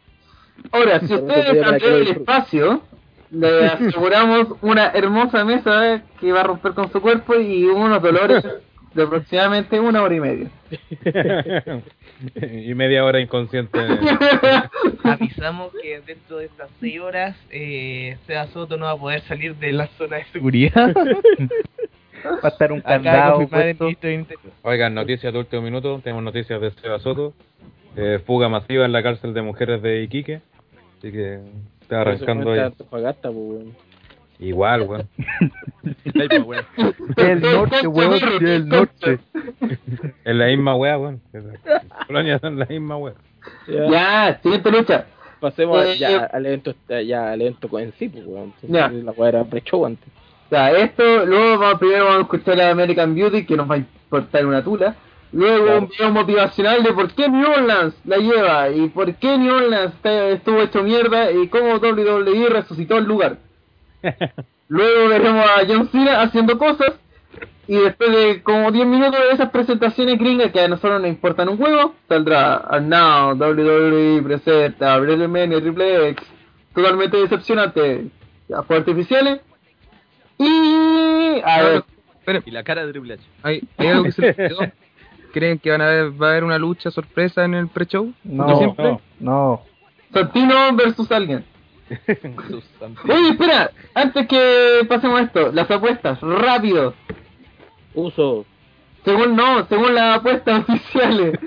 Ahora, 0.72 1.00
si 1.00 1.13
ustedes 1.13 1.58
plantean 1.58 1.94
el 1.94 2.08
espacio, 2.08 2.82
le 3.32 3.65
aseguramos 3.65 4.48
una 4.62 4.91
hermosa 4.91 5.46
mesa 5.46 6.04
que 6.20 6.32
va 6.32 6.41
a 6.41 6.44
romper 6.44 6.74
con 6.74 6.91
su 6.91 7.02
cuerpo 7.02 7.36
y 7.36 7.63
unos 7.65 8.02
dolores 8.02 8.46
de 8.94 9.04
aproximadamente 9.04 9.80
una 9.80 10.04
hora 10.04 10.15
y 10.15 10.20
media. 10.20 10.50
y 12.41 12.74
media 12.74 13.06
hora 13.06 13.22
inconsciente. 13.22 13.80
Avisamos 15.04 15.72
que 15.82 16.02
dentro 16.02 16.38
de 16.38 16.46
estas 16.46 16.70
6 16.82 17.00
horas, 17.00 17.38
eh, 17.50 18.17
Seba 18.28 18.48
Soto 18.48 18.78
no 18.78 18.86
va 18.86 18.91
a 18.91 18.98
poder 18.98 19.22
salir 19.22 19.56
de 19.56 19.72
la 19.72 19.88
zona 19.98 20.17
de 20.17 20.26
seguridad. 20.26 20.94
Va 22.26 22.39
a 22.44 22.48
estar 22.50 22.72
un 22.72 22.82
candado. 22.82 23.48
Oigan, 24.63 24.94
noticias 24.94 25.32
de 25.32 25.39
último 25.39 25.62
minuto. 25.62 26.02
Tenemos 26.04 26.24
noticias 26.24 26.60
de 26.60 26.72
Seba 26.72 27.00
Soto. 27.00 27.34
Eh, 27.96 28.20
fuga 28.26 28.50
masiva 28.50 28.86
en 28.86 28.91
la 28.91 29.04
cárcel 29.04 29.34
de 29.34 29.41
mujeres 29.41 29.82
de 29.82 30.04
Iquique. 30.04 30.41
Así 30.98 31.12
que 31.12 31.39
está 31.91 32.01
arrancando 32.01 32.51
ahí. 32.54 32.71
Igual, 34.39 34.82
weón. 34.84 35.08
El 37.17 37.41
norte, 37.41 37.88
weón, 37.88 38.19
el 38.41 38.67
norte. 38.67 39.19
Es 40.23 40.36
la 40.36 40.47
misma 40.47 40.75
weá, 40.75 40.97
weón. 40.97 41.21
Las 41.32 42.08
colonias 42.08 42.41
son 42.41 42.58
la 42.58 42.65
misma 42.65 42.97
weá. 42.97 43.13
Ya, 43.67 43.89
Ya, 43.89 44.39
siguiente 44.41 44.71
lucha. 44.71 45.06
pasemos 45.39 45.82
a- 45.82 45.91
Eh, 45.93 45.97
ya 45.97 46.12
eh. 46.12 46.27
al 46.32 46.45
evento 46.45 46.73
ya 47.06 47.32
al 47.32 47.41
evento 47.41 47.80
en 47.80 47.93
sí, 47.93 48.10
pues, 48.10 48.25
weón. 48.25 48.54
Entonces, 48.62 48.69
Ya. 48.69 48.89
La 48.89 49.12
weá 49.12 49.30
era 49.30 49.43
pre-show 49.43 49.86
antes. 49.86 50.08
Ya, 50.49 50.71
esto, 50.71 51.25
luego 51.25 51.58
vamos, 51.60 51.80
primero 51.80 52.06
vamos 52.06 52.19
a 52.19 52.21
escuchar 52.23 52.60
a 52.62 52.71
American 52.71 53.15
Beauty, 53.15 53.45
que 53.45 53.56
nos 53.56 53.69
va 53.69 53.75
a 53.75 53.77
importar 53.77 54.45
una 54.45 54.63
tula. 54.63 54.95
Luego 55.34 55.63
Claro. 55.65 55.80
un 55.80 55.88
video 55.88 56.12
motivacional 56.12 56.84
de 56.84 56.94
por 56.94 57.13
qué 57.13 57.30
New 57.30 57.50
Orleans 57.50 57.96
la 58.06 58.17
lleva 58.17 58.70
y 58.70 58.89
por 58.89 59.13
qué 59.15 59.38
New 59.38 59.54
Orleans 59.54 59.94
estuvo 60.04 60.62
hecho 60.62 60.84
mierda 60.84 61.32
y 61.32 61.48
cómo 61.48 61.76
WWE 61.76 62.50
resucitó 62.50 62.98
el 62.98 63.06
lugar. 63.06 63.38
Luego 64.67 65.10
veremos 65.10 65.46
a 65.46 65.65
John 65.67 65.89
Cena 65.89 66.22
haciendo 66.22 66.58
cosas 66.58 66.94
y 67.67 67.78
después 67.78 68.12
de 68.12 68.44
como 68.44 68.72
10 68.72 68.86
minutos 68.88 69.20
de 69.20 69.32
esas 69.32 69.50
presentaciones 69.52 70.17
gringas 70.20 70.52
que 70.52 70.60
a 70.62 70.67
nosotros 70.67 71.00
nos 71.02 71.10
importan 71.10 71.48
un 71.50 71.62
huevo, 71.62 71.96
saldrá 72.10 72.58
And 72.70 72.89
Now 72.89 73.34
WWE 73.36 74.22
presenta 74.24 74.98
WrestleMania 74.98 75.62
Triple 75.62 76.10
X 76.10 76.28
totalmente 76.74 77.17
decepcionante, 77.17 78.08
ya, 78.50 78.63
fuegos 78.63 78.88
artificiales 78.88 79.41
y 80.38 81.41
a 81.44 81.62
ver, 82.26 82.44
Y 82.46 82.52
la 82.52 82.63
cara 82.63 82.86
de 82.86 82.91
Triple 82.91 83.13
H. 83.15 83.24
¿hay, 83.44 83.62
hay 83.78 83.88
algo 83.88 84.04
que 84.04 84.12
se 84.12 84.22
les 84.22 84.36
quedó? 84.36 84.60
¿Creen 85.32 85.60
que 85.60 85.72
van 85.72 85.82
a 85.82 85.88
haber, 85.88 86.22
va 86.22 86.28
a 86.28 86.32
haber 86.32 86.44
una 86.44 86.58
lucha 86.58 86.91
sorpresa 86.91 87.46
en 87.46 87.54
el 87.54 87.67
pre-show? 87.67 88.13
No, 88.24 88.48
¿De 88.48 88.58
siempre? 88.58 88.98
no. 89.20 89.62
Santino 90.13 90.76
versus 90.76 91.12
alguien. 91.12 91.46
Oye, 93.10 93.30
espera, 93.30 93.72
antes 93.94 94.28
que 94.28 94.86
pasemos 94.88 95.20
a 95.20 95.24
esto, 95.24 95.52
las 95.52 95.70
apuestas, 95.70 96.20
rápido. 96.22 96.94
Uso. 97.94 98.46
Según 99.04 99.36
no, 99.36 99.65
según 99.67 99.96
las 99.96 100.17
apuestas 100.20 100.63
oficiales. 100.70 101.39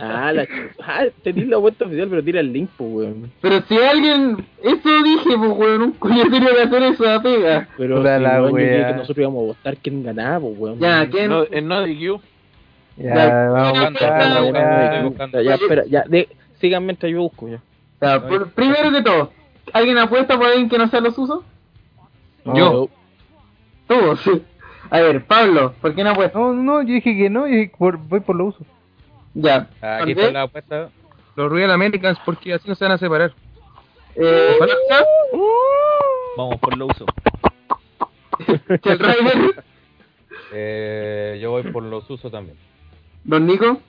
Ah, 0.00 0.32
la 0.32 0.46
ah, 0.80 1.04
tenés 1.22 1.48
la 1.48 1.56
vuelta 1.56 1.86
oficial, 1.86 2.08
pero 2.08 2.22
tira 2.22 2.40
el 2.40 2.52
link, 2.52 2.70
pues, 2.76 2.90
weón. 2.92 3.32
Pero 3.40 3.62
si 3.68 3.76
alguien, 3.76 4.46
eso 4.62 5.02
dije, 5.02 5.36
pues 5.36 5.50
weón, 5.56 5.82
un 5.82 5.92
cuyo 5.92 6.22
tenía 6.30 6.54
que 6.54 6.62
hacer 6.62 6.82
eso 6.84 7.10
a 7.10 7.20
pega. 7.20 7.68
Pero 7.76 7.96
Puta 7.96 8.16
si, 8.16 8.22
la 8.22 8.42
weón, 8.42 8.52
yo 8.52 8.58
dije 8.58 8.86
que 8.86 8.92
nosotros 8.92 9.18
íbamos 9.18 9.42
a 9.42 9.46
votar 9.46 9.76
quién 9.78 10.04
ganaba, 10.04 10.40
pues, 10.40 10.58
weón. 10.58 10.78
Ya, 10.78 11.08
¿quién? 11.10 11.30
No, 11.30 11.44
en 11.50 11.66
no 11.66 11.80
DQ. 11.80 12.20
Ya, 12.96 13.14
Ya, 13.14 13.48
vamos 13.48 13.78
a 13.78 13.82
ya, 13.82 13.90
buscar 13.90 15.32
ya, 15.32 15.40
la 15.42 15.54
espera, 15.54 15.84
ya, 15.86 16.04
de, 16.06 16.28
sigan 16.60 16.84
mientras 16.84 17.10
yo 17.10 17.20
busco, 17.20 17.48
ya. 17.48 17.60
Ya, 18.00 18.20
por- 18.28 18.50
primero 18.50 18.90
que 18.92 19.02
todo, 19.02 19.32
¿alguien 19.72 19.98
apuesta 19.98 20.36
por 20.36 20.46
alguien 20.46 20.68
que 20.68 20.78
no 20.78 20.88
sea 20.88 21.00
los 21.00 21.16
usos? 21.16 21.40
No. 22.44 22.54
Yo. 22.56 22.88
Tú, 23.86 24.16
sí. 24.16 24.42
A 24.90 25.00
ver, 25.00 25.24
Pablo, 25.24 25.74
¿por 25.80 25.94
qué 25.94 26.04
no 26.04 26.10
apuestas? 26.10 26.40
No, 26.40 26.52
no, 26.52 26.82
yo 26.82 26.94
dije 26.94 27.16
que 27.16 27.30
no, 27.30 27.46
yo 27.46 27.54
dije 27.54 27.72
por, 27.78 27.96
voy 27.96 28.20
por 28.20 28.36
lo 28.36 28.46
uso. 28.46 28.64
Ya. 29.34 29.68
Aquí 29.80 30.10
Andrés, 30.10 30.18
está 30.18 30.32
la 30.32 30.42
apuesta. 30.42 30.88
Los 31.36 31.50
Royal 31.50 31.70
Americans, 31.70 32.18
porque 32.26 32.52
así 32.52 32.68
no 32.68 32.74
se 32.74 32.84
van 32.84 32.92
a 32.92 32.98
separar. 32.98 33.32
eh, 34.16 34.56
Ojalá. 34.60 34.74
Vamos 36.36 36.56
por 36.60 36.76
lo 36.76 36.86
uso. 36.86 37.06
Chel 38.82 38.98
Rider, 38.98 39.64
Eh, 40.52 41.38
yo 41.40 41.50
voy 41.52 41.62
por 41.64 41.82
los 41.84 42.08
usos 42.10 42.30
también. 42.30 42.56
Don 43.24 43.46
Nico, 43.46 43.80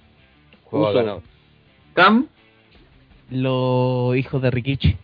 Juego 0.65 0.89
Uso. 0.89 0.97
ganado. 0.97 1.21
Cam 1.93 2.27
Los 3.29 4.15
hijos 4.17 4.41
de 4.41 4.51
Rikichi. 4.51 4.97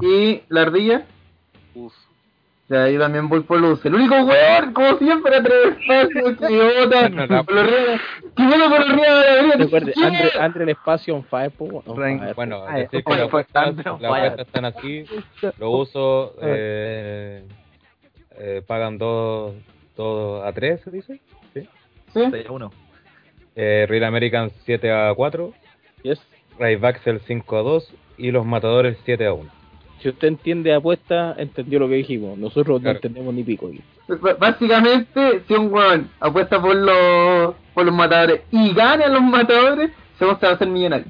y 0.00 0.42
la 0.48 0.62
ardilla. 0.62 1.06
Uf. 1.74 1.92
sea, 2.68 2.88
yo 2.90 2.98
también 3.00 3.28
voy 3.28 3.40
por 3.40 3.60
Luz. 3.60 3.84
El 3.84 3.94
único 3.94 4.14
weón, 4.14 4.72
como 4.72 4.96
siempre, 4.98 5.36
a 5.36 5.42
tres 5.42 5.76
espacios, 5.78 6.38
que 6.38 6.52
idiota, 6.52 7.08
No, 7.08 7.26
no. 7.26 7.44
por 7.44 7.54
los 7.54 7.66
ríos, 7.66 8.00
que 8.36 8.46
vuelvo 8.46 8.68
por. 8.70 9.58
Recuerde, 9.58 9.92
Andre, 10.02 10.30
Andre 10.40 10.62
el 10.64 10.68
espacio 10.70 11.14
on 11.16 11.24
fire, 11.24 11.50
po, 11.50 11.82
on 11.84 11.96
Rank- 11.96 12.20
fire. 12.20 12.34
Bueno, 12.34 12.64
Ay, 12.66 12.82
decir 12.82 13.04
que 13.04 13.16
las 13.16 13.30
fue 13.30 13.42
apuestas, 13.42 14.38
están 14.38 14.64
aquí, 14.64 15.04
los 15.58 15.88
usos 15.88 16.30
eh, 16.42 17.44
eh, 18.38 18.62
pagan 18.66 18.96
dos, 18.98 19.54
dos 19.96 20.44
a 20.44 20.52
3, 20.52 20.80
se 20.82 20.90
dice. 20.90 21.20
¿Sí? 21.54 21.68
¿Sí? 22.14 22.20
6 22.30 22.46
a 22.48 22.52
1. 22.52 22.70
Eh, 23.56 23.86
Real 23.88 24.04
American 24.04 24.50
7 24.64 24.90
a 24.90 25.12
4, 25.14 25.52
Yes. 26.02 26.20
Ray 26.58 26.76
Baxel 26.76 27.20
5 27.26 27.56
a 27.56 27.62
2 27.62 27.94
y 28.18 28.30
los 28.30 28.44
Matadores 28.46 28.96
7 29.04 29.26
a 29.26 29.32
1. 29.34 29.50
Si 30.00 30.08
usted 30.08 30.28
entiende 30.28 30.74
apuesta, 30.74 31.34
entendió 31.38 31.78
lo 31.78 31.88
que 31.88 31.94
dijimos. 31.94 32.36
Nosotros 32.38 32.80
Claro. 32.80 32.94
no 32.94 32.96
entendemos 32.98 33.34
ni 33.34 33.44
pico. 33.44 33.70
B- 34.08 34.34
Básicamente, 34.38 35.42
si 35.46 35.54
un 35.54 35.72
weón 35.72 36.10
apuesta 36.18 36.60
por 36.60 36.74
los, 36.74 37.54
por 37.72 37.84
los 37.86 37.94
matadores 37.94 38.40
y 38.50 38.74
gana 38.74 39.04
a 39.04 39.08
los 39.08 39.22
matadores, 39.22 39.90
se 40.18 40.24
va 40.24 40.32
a 40.40 40.46
hacer 40.52 40.66
millonario. 40.68 41.06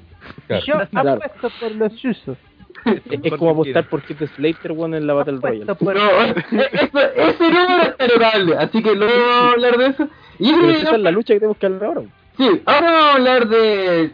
Claro. 0.46 0.64
Yo 0.66 0.74
Claro. 0.90 1.10
apuesto 1.12 1.50
por 1.58 1.70
los 1.72 2.04
usos. 2.04 2.36
Es, 2.84 3.00
es 3.22 3.32
como 3.34 3.52
apostar 3.52 3.88
por 3.88 4.02
Kit 4.02 4.18
Slater, 4.36 4.72
weón, 4.72 4.94
en 4.94 5.06
la 5.06 5.14
Battle 5.14 5.38
Royale. 5.40 5.74
Por... 5.76 5.94
No, 5.94 6.10
eso, 6.22 6.98
ese 7.14 7.44
número 7.50 7.82
es 7.84 7.96
tolerable, 7.96 8.56
así 8.58 8.82
que 8.82 8.94
luego 8.94 9.12
vamos 9.14 9.44
a 9.46 9.52
hablar 9.52 9.76
de 9.78 9.86
eso. 9.86 10.08
Y 10.38 10.50
esa 10.50 10.96
es 10.96 11.00
la 11.00 11.10
lucha 11.12 11.32
que 11.34 11.40
tenemos 11.40 11.56
que 11.56 11.66
hablar 11.66 11.84
ahora. 11.84 12.02
Sí, 12.36 12.62
ahora 12.66 12.90
vamos 12.92 13.04
a 13.10 13.12
hablar 13.14 13.48
de 13.48 14.10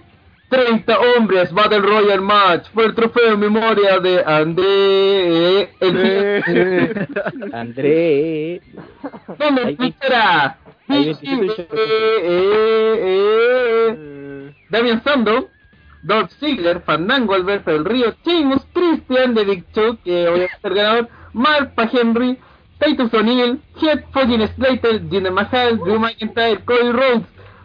30 0.51 0.99
hombres 1.01 1.53
Battle 1.53 1.81
Royale 1.81 2.21
Match 2.21 2.69
por 2.71 2.85
el 2.85 2.95
trofeo 2.95 3.35
en 3.35 3.41
memoria 3.41 3.99
de 4.01 4.23
André. 4.25 5.71
El 5.81 7.09
André. 7.53 8.61
¿Dónde 9.39 9.63
Ahí- 9.63 9.77
estará? 9.81 10.59
ahí 10.89 11.05
27 11.05 11.47
Eh, 11.47 11.67
eh, 12.23 12.97
eh. 13.01 14.55
Damian 14.71 15.03
Sando, 15.05 15.49
Dolph 16.03 16.31
Ziggler, 16.41 16.81
Fandango, 16.83 17.35
Alberto 17.35 17.71
del 17.71 17.85
Río, 17.85 18.15
Sheamus, 18.25 18.67
Christian 18.73 19.35
de 19.35 19.45
Big 19.45 19.65
Show, 19.75 19.97
que 20.05 20.29
hoy 20.29 20.41
va 20.41 20.47
a 20.47 20.61
ser 20.61 20.75
ganador, 20.75 21.09
Marpa 21.33 21.89
Henry, 21.93 22.39
Titus 22.79 23.13
O'Neill, 23.15 23.61
Head 23.81 24.05
Fucking 24.13 24.47
Slater, 24.57 25.03
Jinder 25.09 25.33
Mahal, 25.33 25.79
Drew 25.79 25.99
McIntyre, 25.99 26.61
Cody 26.65 26.93
Rhodes, 26.93 27.23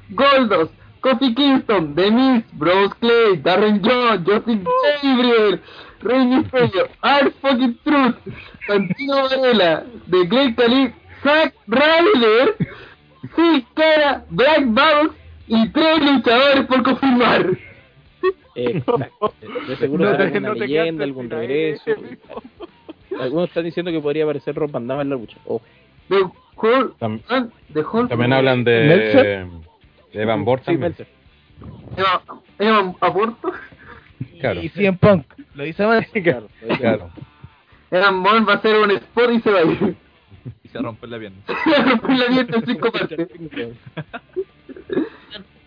Goldos, 0.10 0.70
Kofi 1.02 1.34
Kingston, 1.36 1.96
The 1.96 2.12
Miz, 2.12 2.44
Bros 2.54 2.94
Clay, 2.96 3.38
Darren 3.42 3.82
John, 3.84 4.24
Justin 4.26 4.64
Gabriel, 5.04 5.60
Rey 6.02 6.26
Mysterio, 6.26 6.88
R 7.02 7.32
Fucking 7.42 7.78
Truth, 7.84 8.16
Santino 8.68 9.24
Varela, 9.30 9.84
The 10.10 10.26
Great 10.26 10.56
Khali, 10.56 10.94
Zack 11.24 11.54
Ryder, 11.68 12.56
Phil 13.36 13.66
Cara, 13.74 14.26
Black 14.30 14.66
Box 14.68 15.16
y 15.48 15.70
tres 15.70 16.00
luchadores 16.02 16.66
por 16.68 16.84
confirmar. 16.84 17.58
Exacto. 18.56 19.34
De 19.68 19.76
seguro 19.78 20.06
No 20.06 20.12
alguna 20.12 20.40
no 20.50 20.54
leyenda, 20.54 21.04
algún 21.04 21.24
sin 21.30 21.32
regreso. 21.32 21.84
Algunos 23.20 23.50
están 23.50 23.64
diciendo 23.64 23.92
que 23.92 24.00
podría 24.00 24.24
aparecer 24.24 24.56
Rob 24.56 24.72
Van 24.72 24.88
Damme 24.88 25.02
en 25.04 25.10
la 25.10 25.16
lucha. 25.16 25.38
Ojo. 25.46 25.62
The 26.10 26.22
Whole, 26.56 26.90
Tam- 27.00 27.22
The 27.74 27.82
Whole 27.82 28.10
También 28.10 28.34
hablan 28.34 28.64
de. 28.64 29.48
De 30.14 30.22
Evan 30.22 30.46
Sí, 30.46 30.46
también. 30.46 30.80
Meltzer. 30.82 31.08
Eva, 31.98 32.22
Eva 32.60 32.96
Aporto. 33.02 33.52
Claro. 34.40 34.62
Y 34.62 34.70
CM 34.70 34.98
Punk, 34.98 35.26
lo 35.56 35.64
dice 35.64 35.86
mal. 35.86 36.08
Claro. 36.78 37.10
Evan 37.92 38.24
Bourne 38.24 38.46
va 38.46 38.54
a 38.54 38.56
hacer 38.58 38.76
un 38.80 38.92
spot 38.92 39.32
y 39.32 39.42
se 39.42 39.52
va 39.52 39.60
a 39.60 39.64
ir. 39.64 39.96
Y 40.64 40.68
se 40.68 40.80
rompe 40.80 41.08
la 41.08 41.20
pierna. 41.20 41.38
Romper 41.48 42.18
la 42.18 42.30
mierda 42.30 42.58
en 42.58 42.66
cinco 42.66 42.92
partes. 42.92 43.30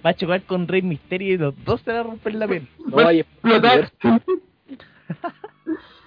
Va 0.04 0.10
a 0.10 0.14
chocar 0.14 0.42
con 0.42 0.68
Rey 0.68 0.82
Misterio 0.82 1.34
y 1.34 1.36
los 1.36 1.64
dos 1.64 1.80
se 1.80 1.90
van 1.90 2.00
a 2.00 2.02
romper 2.04 2.34
la 2.36 2.46
piel. 2.46 2.68
No 2.86 2.96
Van 2.96 3.06
a 3.08 3.12
explotar. 3.12 3.90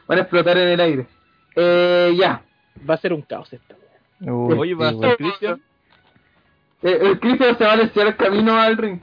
Van 0.07 0.17
a 0.17 0.21
explotar 0.21 0.57
en 0.57 0.67
el 0.69 0.79
aire. 0.79 1.07
Eh, 1.55 2.15
ya. 2.17 2.41
Va 2.89 2.93
a 2.93 2.97
ser 2.97 3.11
un 3.11 3.21
caos 3.23 3.51
esta. 3.51 3.75
Uy, 4.21 4.57
Oye, 4.57 4.73
va 4.73 4.87
a 4.89 4.91
estar. 4.91 5.17
Cristian. 5.17 5.61
Eh, 6.81 6.97
el 7.01 7.19
Cristian 7.19 7.57
se 7.57 7.63
va 7.65 7.73
a 7.73 7.75
lesionar 7.77 8.15
camino 8.15 8.55
al 8.59 8.77
ring. 8.77 8.99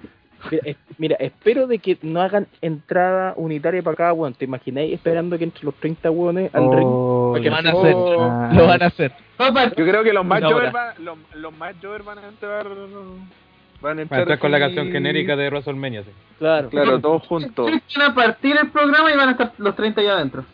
Mira, 0.51 0.63
es- 0.65 0.77
mira, 0.99 1.17
espero 1.19 1.67
de 1.67 1.79
que 1.79 1.99
no 2.03 2.21
hagan 2.23 2.47
entrada 2.61 3.35
unitaria 3.37 3.83
para 3.83 3.97
cada 3.97 4.13
weón. 4.13 4.35
¿Te 4.35 4.45
imagináis 4.45 4.93
esperando 4.95 5.37
que 5.37 5.45
entre 5.45 5.65
los 5.65 5.75
30 5.75 6.11
weones 6.11 6.55
al 6.55 6.71
ring? 6.73 6.87
Oh, 6.87 7.31
Porque 7.33 7.51
Lo 7.51 7.57
ya. 7.57 7.63
van 7.63 7.67
a 7.67 7.71
hacer. 7.79 7.93
Lo 8.57 8.67
van 8.67 8.83
a 8.83 8.87
hacer. 8.87 9.13
Yo 9.77 9.85
creo 9.87 10.03
que 10.05 10.13
los 10.13 10.25
más 10.25 10.39
Una 10.41 10.49
Jover 10.51 10.63
hora. 10.69 10.71
van, 10.73 11.05
los, 11.05 11.19
los 11.35 11.57
más 11.59 11.75
Jover 11.83 12.03
van 12.03 12.19
a 12.19 12.29
entrar. 12.29 12.67
Van 13.83 13.99
a 13.99 14.03
entrar, 14.03 14.21
a 14.21 14.23
entrar 14.23 14.39
con 14.39 14.51
la 14.51 14.59
canción 14.59 14.91
genérica 14.91 15.37
de 15.37 15.49
WrestleMania. 15.51 16.03
sí. 16.03 16.11
Claro. 16.39 16.69
Claro, 16.71 17.01
todos 17.01 17.27
juntos. 17.27 17.71
van 17.99 18.11
a 18.11 18.15
partir 18.15 18.57
el 18.61 18.71
programa 18.71 19.13
y 19.13 19.17
van 19.17 19.29
a 19.29 19.33
estar 19.33 19.53
los 19.59 19.75
30 19.77 20.03
ya 20.03 20.13
adentro. 20.13 20.45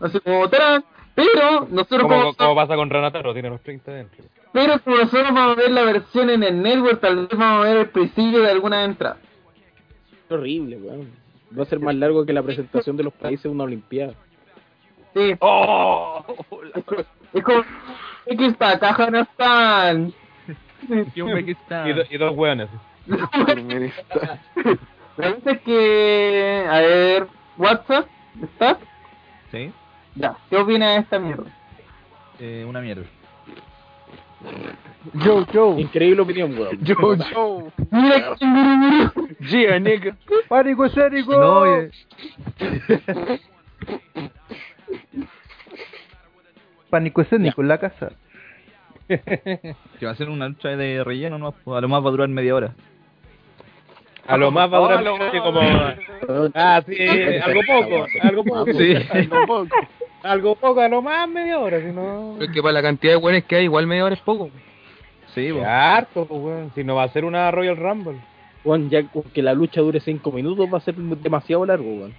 Así 0.00 0.18
como 0.20 0.48
tarán. 0.48 0.84
Pero 1.14 1.66
nosotros 1.70 2.02
Como, 2.02 2.14
como, 2.20 2.34
como 2.34 2.54
pasa 2.54 2.76
con 2.76 2.88
Ranataro, 2.88 3.32
tiene 3.34 3.50
los 3.50 3.60
30 3.62 3.90
dentro. 3.92 4.24
Pero 4.52 4.80
como 4.80 4.96
nosotros 4.96 5.32
vamos 5.34 5.56
a 5.56 5.60
ver 5.60 5.70
la 5.70 5.82
versión 5.84 6.30
en 6.30 6.42
el 6.42 6.62
network, 6.62 7.00
tal 7.00 7.16
vez 7.26 7.28
vamos 7.38 7.64
a 7.64 7.68
ver 7.68 7.76
el 7.78 7.88
principio 7.88 8.40
de 8.42 8.50
alguna 8.50 8.84
entrada. 8.84 9.16
horrible, 10.28 10.76
weón. 10.76 11.10
Va 11.58 11.62
a 11.64 11.66
ser 11.66 11.80
más 11.80 11.94
largo 11.94 12.24
que 12.24 12.32
la 12.32 12.42
presentación 12.42 12.96
de 12.96 13.02
los 13.04 13.12
países 13.12 13.42
de 13.44 13.48
una 13.48 13.64
olimpiada. 13.64 14.14
Sí. 15.14 15.34
¡Oh! 15.40 16.24
Es 17.32 17.44
como 17.44 17.64
está 18.26 18.76
Kazajstán. 18.78 20.12
¡Qué 21.14 21.22
hombre 21.22 21.44
que 21.44 21.52
está! 21.52 21.88
Y, 21.88 21.92
do- 21.92 22.04
y 22.10 22.18
dos. 22.18 22.34
Turkmenistán. 23.32 24.40
La 25.16 25.34
cosa 25.34 25.50
es 25.52 25.60
que 25.62 26.66
a 26.68 26.78
ver, 26.80 27.26
WhatsApp, 27.58 28.06
¿estás? 28.42 28.78
¿Sí? 29.52 29.70
Ya, 30.14 30.36
¿qué 30.48 30.56
opina 30.56 30.92
de 30.92 30.98
esta 30.98 31.18
mierda? 31.18 31.50
Eh, 32.38 32.64
una 32.66 32.80
mierda. 32.80 33.04
Yo, 35.24 35.46
yo. 35.52 35.78
Increíble 35.78 36.22
opinión, 36.22 36.56
weón. 36.58 36.78
Yo, 36.82 36.94
yo. 37.14 37.72
Mira 37.90 38.34
quién 38.38 38.50
murió, 38.50 38.76
murió. 38.76 39.36
Yeah, 39.40 39.78
nigga. 39.78 40.16
Pánico 40.48 40.84
escénico. 40.84 41.32
No, 41.34 41.66
eh, 41.66 41.90
Pánico 46.90 47.20
escénico 47.22 47.62
en 47.62 47.68
la 47.68 47.78
casa. 47.78 48.12
que 49.08 50.06
va 50.06 50.12
a 50.12 50.14
ser 50.14 50.28
una 50.28 50.48
lucha 50.48 50.70
de 50.70 51.02
relleno, 51.04 51.38
¿no? 51.38 51.54
A 51.74 51.80
lo 51.80 51.88
más 51.88 52.04
va 52.04 52.08
a 52.08 52.12
durar 52.12 52.28
media 52.28 52.54
hora. 52.54 52.74
A 54.30 54.36
lo 54.36 54.50
más 54.50 54.72
va 54.72 54.76
a 54.76 54.80
durar 54.80 55.06
Oh, 55.06 55.16
a 55.16 55.42
como. 55.42 55.60
Ah, 56.54 56.82
sí, 56.86 56.96
algo 57.42 57.60
poco. 57.66 58.06
Algo 58.22 58.44
poco. 58.44 58.72
Sí. 58.72 58.94
Algo 60.22 60.54
poco, 60.54 60.80
a 60.80 60.88
lo 60.88 61.02
más 61.02 61.28
media 61.28 61.58
hora, 61.58 61.80
si 61.80 61.86
no. 61.86 62.34
Pero 62.38 62.50
es 62.50 62.54
que 62.54 62.62
para 62.62 62.74
la 62.74 62.82
cantidad 62.82 63.14
de 63.14 63.16
weones 63.16 63.44
que 63.44 63.56
hay, 63.56 63.64
igual 63.64 63.86
media 63.86 64.04
hora 64.04 64.14
es 64.14 64.20
poco. 64.20 64.50
Sí, 65.34 65.50
pues. 65.52 65.64
harto, 65.64 66.26
pues. 66.26 66.72
Si 66.74 66.84
no 66.84 66.96
va 66.96 67.04
a 67.04 67.08
ser 67.08 67.24
una 67.24 67.50
Royal 67.50 67.76
Rumble. 67.76 68.18
Weón, 68.62 68.90
ya 68.90 69.02
que 69.32 69.42
la 69.42 69.54
lucha 69.54 69.80
dure 69.80 70.00
5 70.00 70.32
minutos 70.32 70.68
va 70.72 70.78
a 70.78 70.82
ser 70.82 70.94
demasiado 70.94 71.64
largo, 71.64 71.90
weón. 71.94 72.14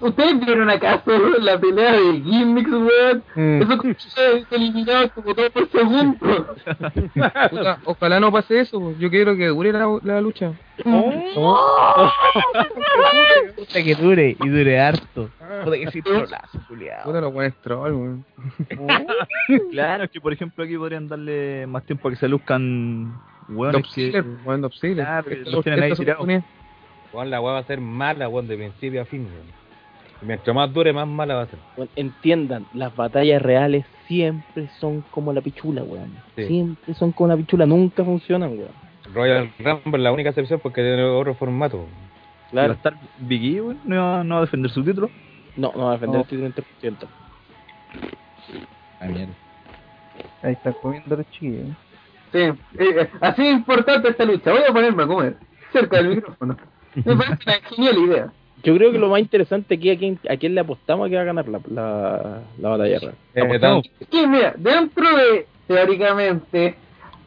¿Ustedes 0.00 0.40
vieron 0.40 0.70
acaso 0.70 1.10
la 1.38 1.58
pelea 1.60 1.92
de 1.92 2.20
gimmicks, 2.22 2.70
weón? 2.70 3.22
Mm. 3.34 3.62
Eso 3.62 3.78
que 3.80 3.94
se 3.98 4.46
eliminaban 4.56 5.10
como 5.10 5.34
todo 5.34 5.50
por 5.50 5.68
segundo. 5.68 6.16
Puta, 7.50 7.78
ojalá 7.84 8.20
no 8.20 8.32
pase 8.32 8.60
eso. 8.60 8.94
Yo 8.98 9.10
quiero 9.10 9.36
que 9.36 9.48
dure 9.48 9.72
la, 9.72 9.98
la 10.02 10.20
lucha. 10.22 10.54
Puta 13.56 13.82
que 13.82 13.94
dure 13.94 14.36
y 14.42 14.48
dure 14.48 14.80
harto. 14.80 15.28
Puta 15.62 15.76
que 15.76 15.90
sí, 15.90 16.00
trolazo, 16.00 16.58
culiao. 16.68 17.04
Puta, 17.04 17.20
los 17.20 17.32
buenos 17.34 17.54
troll, 17.62 17.92
weón. 17.92 18.24
Claro, 19.70 20.04
es 20.04 20.10
que 20.10 20.20
por 20.22 20.32
ejemplo 20.32 20.64
aquí 20.64 20.76
podrían 20.78 21.06
darle 21.06 21.66
más 21.66 21.84
tiempo 21.84 22.08
a 22.08 22.10
que 22.12 22.16
se 22.16 22.28
luzcan 22.28 23.12
hueones 23.48 23.82
Top 23.82 23.88
que... 23.94 24.00
Sealer, 24.12 24.24
weón. 24.44 24.70
Claro, 24.70 25.30
los 25.46 25.64
tienen 25.64 25.82
ahí 25.84 25.92
tirados. 25.92 26.26
Weón, 27.12 27.30
la 27.30 27.40
weá 27.40 27.52
va 27.54 27.58
a 27.60 27.64
ser 27.64 27.80
mala, 27.80 28.28
weón, 28.28 28.48
de 28.48 28.56
principio 28.56 29.02
a 29.02 29.04
fin, 29.04 29.22
weón. 29.26 29.46
Y 30.22 30.24
Mientras 30.26 30.54
más 30.54 30.72
dure, 30.72 30.92
más 30.92 31.06
mala 31.06 31.34
va 31.34 31.42
a 31.42 31.46
ser. 31.46 31.58
Weón, 31.76 31.88
Entiendan, 31.96 32.66
las 32.74 32.94
batallas 32.96 33.40
reales 33.42 33.84
siempre 34.08 34.68
son 34.80 35.02
como 35.10 35.32
la 35.32 35.40
pichula, 35.40 35.82
weón. 35.82 36.14
Sí. 36.36 36.46
Siempre 36.46 36.94
son 36.94 37.12
como 37.12 37.28
la 37.28 37.36
pichula, 37.36 37.66
nunca 37.66 38.04
funcionan, 38.04 38.50
weón. 38.52 38.86
Royal 39.14 39.52
Rumble, 39.58 40.02
la 40.02 40.10
única 40.12 40.30
excepción 40.30 40.58
porque 40.60 40.82
tiene 40.82 41.02
otro 41.04 41.34
formato. 41.34 41.76
weón. 41.78 41.90
¿Va 41.90 42.46
a 42.46 42.50
Claro. 42.50 42.72
estar 42.74 42.94
Big 43.20 43.56
E, 43.56 43.60
weón? 43.60 43.80
¿No 43.84 43.96
va, 43.96 44.24
no 44.24 44.34
va 44.36 44.40
a 44.40 44.44
defender 44.44 44.70
su 44.70 44.82
título? 44.84 45.10
No, 45.56 45.72
no 45.76 45.84
va 45.84 45.90
a 45.90 45.92
defender 45.94 46.16
No. 46.18 46.22
el 46.22 46.28
título 46.28 46.46
en 46.46 46.52
3%. 46.54 47.08
Ah, 49.00 49.06
mierda. 49.06 49.32
Ahí 50.42 50.52
están 50.52 50.74
comiendo 50.80 51.16
los 51.16 51.30
chiquillos. 51.30 51.68
Sí, 52.32 52.38
eh, 52.78 53.08
así 53.20 53.46
es 53.46 53.52
importante 53.54 54.08
esta 54.08 54.24
lucha. 54.24 54.50
Voy 54.50 54.62
a 54.68 54.72
ponerme 54.72 55.04
a 55.04 55.06
comer 55.06 55.36
cerca 55.72 55.98
del 55.98 56.16
micrófono. 56.16 56.56
Me 56.94 57.16
parece 57.16 57.42
una 57.46 57.54
genial 57.68 57.98
idea. 57.98 58.32
Yo 58.62 58.74
creo 58.74 58.90
que 58.90 58.98
lo 58.98 59.08
más 59.08 59.20
interesante 59.20 59.74
aquí 59.74 59.90
a 59.90 59.98
quién, 59.98 60.18
a 60.28 60.36
quién 60.36 60.54
le 60.54 60.60
apostamos 60.60 61.06
a 61.06 61.10
que 61.10 61.16
va 61.16 61.22
a 61.22 61.26
ganar 61.26 61.46
la, 61.48 61.60
la, 61.70 62.40
la 62.58 62.68
batalla 62.68 62.98
real. 62.98 63.14
Eh, 63.34 63.80
Es 64.00 64.08
que 64.08 64.26
mira, 64.26 64.54
dentro 64.56 65.16
de, 65.16 65.46
teóricamente, 65.68 66.74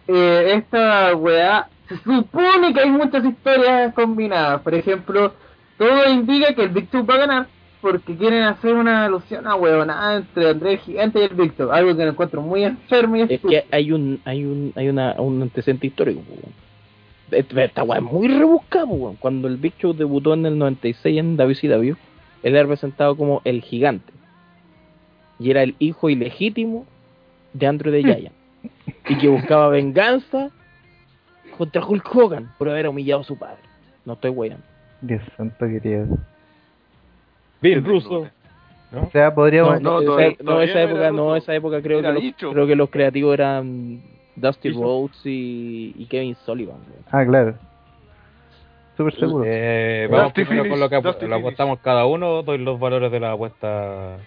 eh, 0.08 0.52
esta 0.56 1.16
weá, 1.16 1.70
se 1.88 1.97
supone 1.97 2.74
que 2.74 2.82
hay 2.82 2.89
muchas 2.89 3.24
historias 3.24 3.93
combinadas. 3.93 4.62
Por 4.62 4.74
ejemplo, 4.74 5.34
todo 5.78 6.10
indica 6.10 6.54
que 6.54 6.64
el 6.64 6.70
Big 6.70 6.89
Two 6.89 7.06
va 7.06 7.14
a 7.16 7.18
ganar 7.20 7.47
porque 7.82 8.16
quieren 8.16 8.44
hacer 8.44 8.74
una 8.76 9.06
alusión 9.06 9.48
a 9.48 9.56
huevonada 9.56 10.18
entre 10.18 10.50
Andrés 10.50 10.74
el 10.74 10.80
Gigante 10.80 11.20
y 11.20 11.24
el 11.42 11.52
Two. 11.54 11.72
Algo 11.72 11.96
que 11.96 12.04
lo 12.04 12.12
encuentro 12.12 12.42
muy 12.42 12.64
enfermo 12.64 13.16
y 13.16 13.22
Es 13.22 13.32
estúpido. 13.32 13.62
que 13.62 13.76
hay 13.76 13.92
un, 13.92 14.20
hay 14.26 14.44
un, 14.46 14.74
hay 14.76 14.90
una, 14.90 15.16
un 15.20 15.42
antecedente 15.42 15.88
histórico. 15.88 16.22
Esta 17.32 17.84
weá 17.84 18.00
es 18.00 18.04
muy 18.04 18.28
rebuscada, 18.28 18.86
weón. 18.86 19.16
Cuando 19.16 19.48
el 19.48 19.60
Show 19.80 19.94
debutó 19.94 20.34
en 20.34 20.46
el 20.46 20.58
96 20.58 21.18
en 21.20 21.38
WCW, 21.38 21.96
él 22.44 22.56
era 22.56 22.68
presentado 22.68 23.16
como 23.16 23.42
el 23.46 23.62
gigante. 23.62 24.12
Y 25.38 25.52
era 25.52 25.64
el 25.64 25.76
hijo 25.80 26.10
ilegítimo 26.10 26.86
de 27.54 27.68
Andrew 27.68 27.94
de 27.94 28.02
Giant. 28.04 28.36
y 29.08 29.18
que 29.18 29.28
buscaba 29.30 29.70
venganza 29.70 30.50
contra 31.58 31.86
Hulk 31.86 32.16
Hogan 32.16 32.52
por 32.58 32.70
haber 32.70 32.88
humillado 32.88 33.22
a 33.22 33.26
su 33.26 33.38
padre. 33.38 33.62
No 34.06 34.14
estoy 34.14 34.32
weyando. 34.32 34.66
Dios 35.02 35.22
santo 35.38 35.66
querido. 35.66 36.08
Bill 37.62 37.84
Russo. 37.84 38.28
O 38.91 39.10
sea, 39.12 39.34
podríamos... 39.34 39.82
No, 39.82 40.01
No, 40.01 40.20
esa, 40.20 40.30
no, 40.39 40.45
todavía 40.45 40.70
esa 40.72 40.82
época, 40.82 41.12
no, 41.12 41.24
Russo. 41.26 41.36
esa 41.36 41.55
época 41.55 41.82
creo 41.82 42.01
que, 42.01 42.12
los, 42.12 42.24
creo 42.38 42.68
que 42.68 42.76
los 42.76 42.89
creativos 42.89 43.34
eran 43.34 44.01
Dusty. 44.36 44.72
Rhodes 44.72 45.26
y, 45.26 45.93
y 45.97 46.05
Kevin 46.05 46.36
Sullivan. 46.45 46.78
Ah, 47.12 47.24
claro. 47.26 47.55
Súper 48.97 49.16
seguro. 49.16 49.45
Eh, 49.47 50.07
vamos 50.12 50.34
primero 50.34 50.68
con 50.68 50.80
lo 50.80 50.89
que 50.89 51.28
lo 51.28 51.36
apostamos 51.36 51.80
cada 51.80 52.05
uno, 52.05 52.43
doy 52.43 52.57
los 52.57 52.80
valores 52.80 53.12
de 53.12 53.20
la 53.20 53.32
apuesta. 53.32 54.18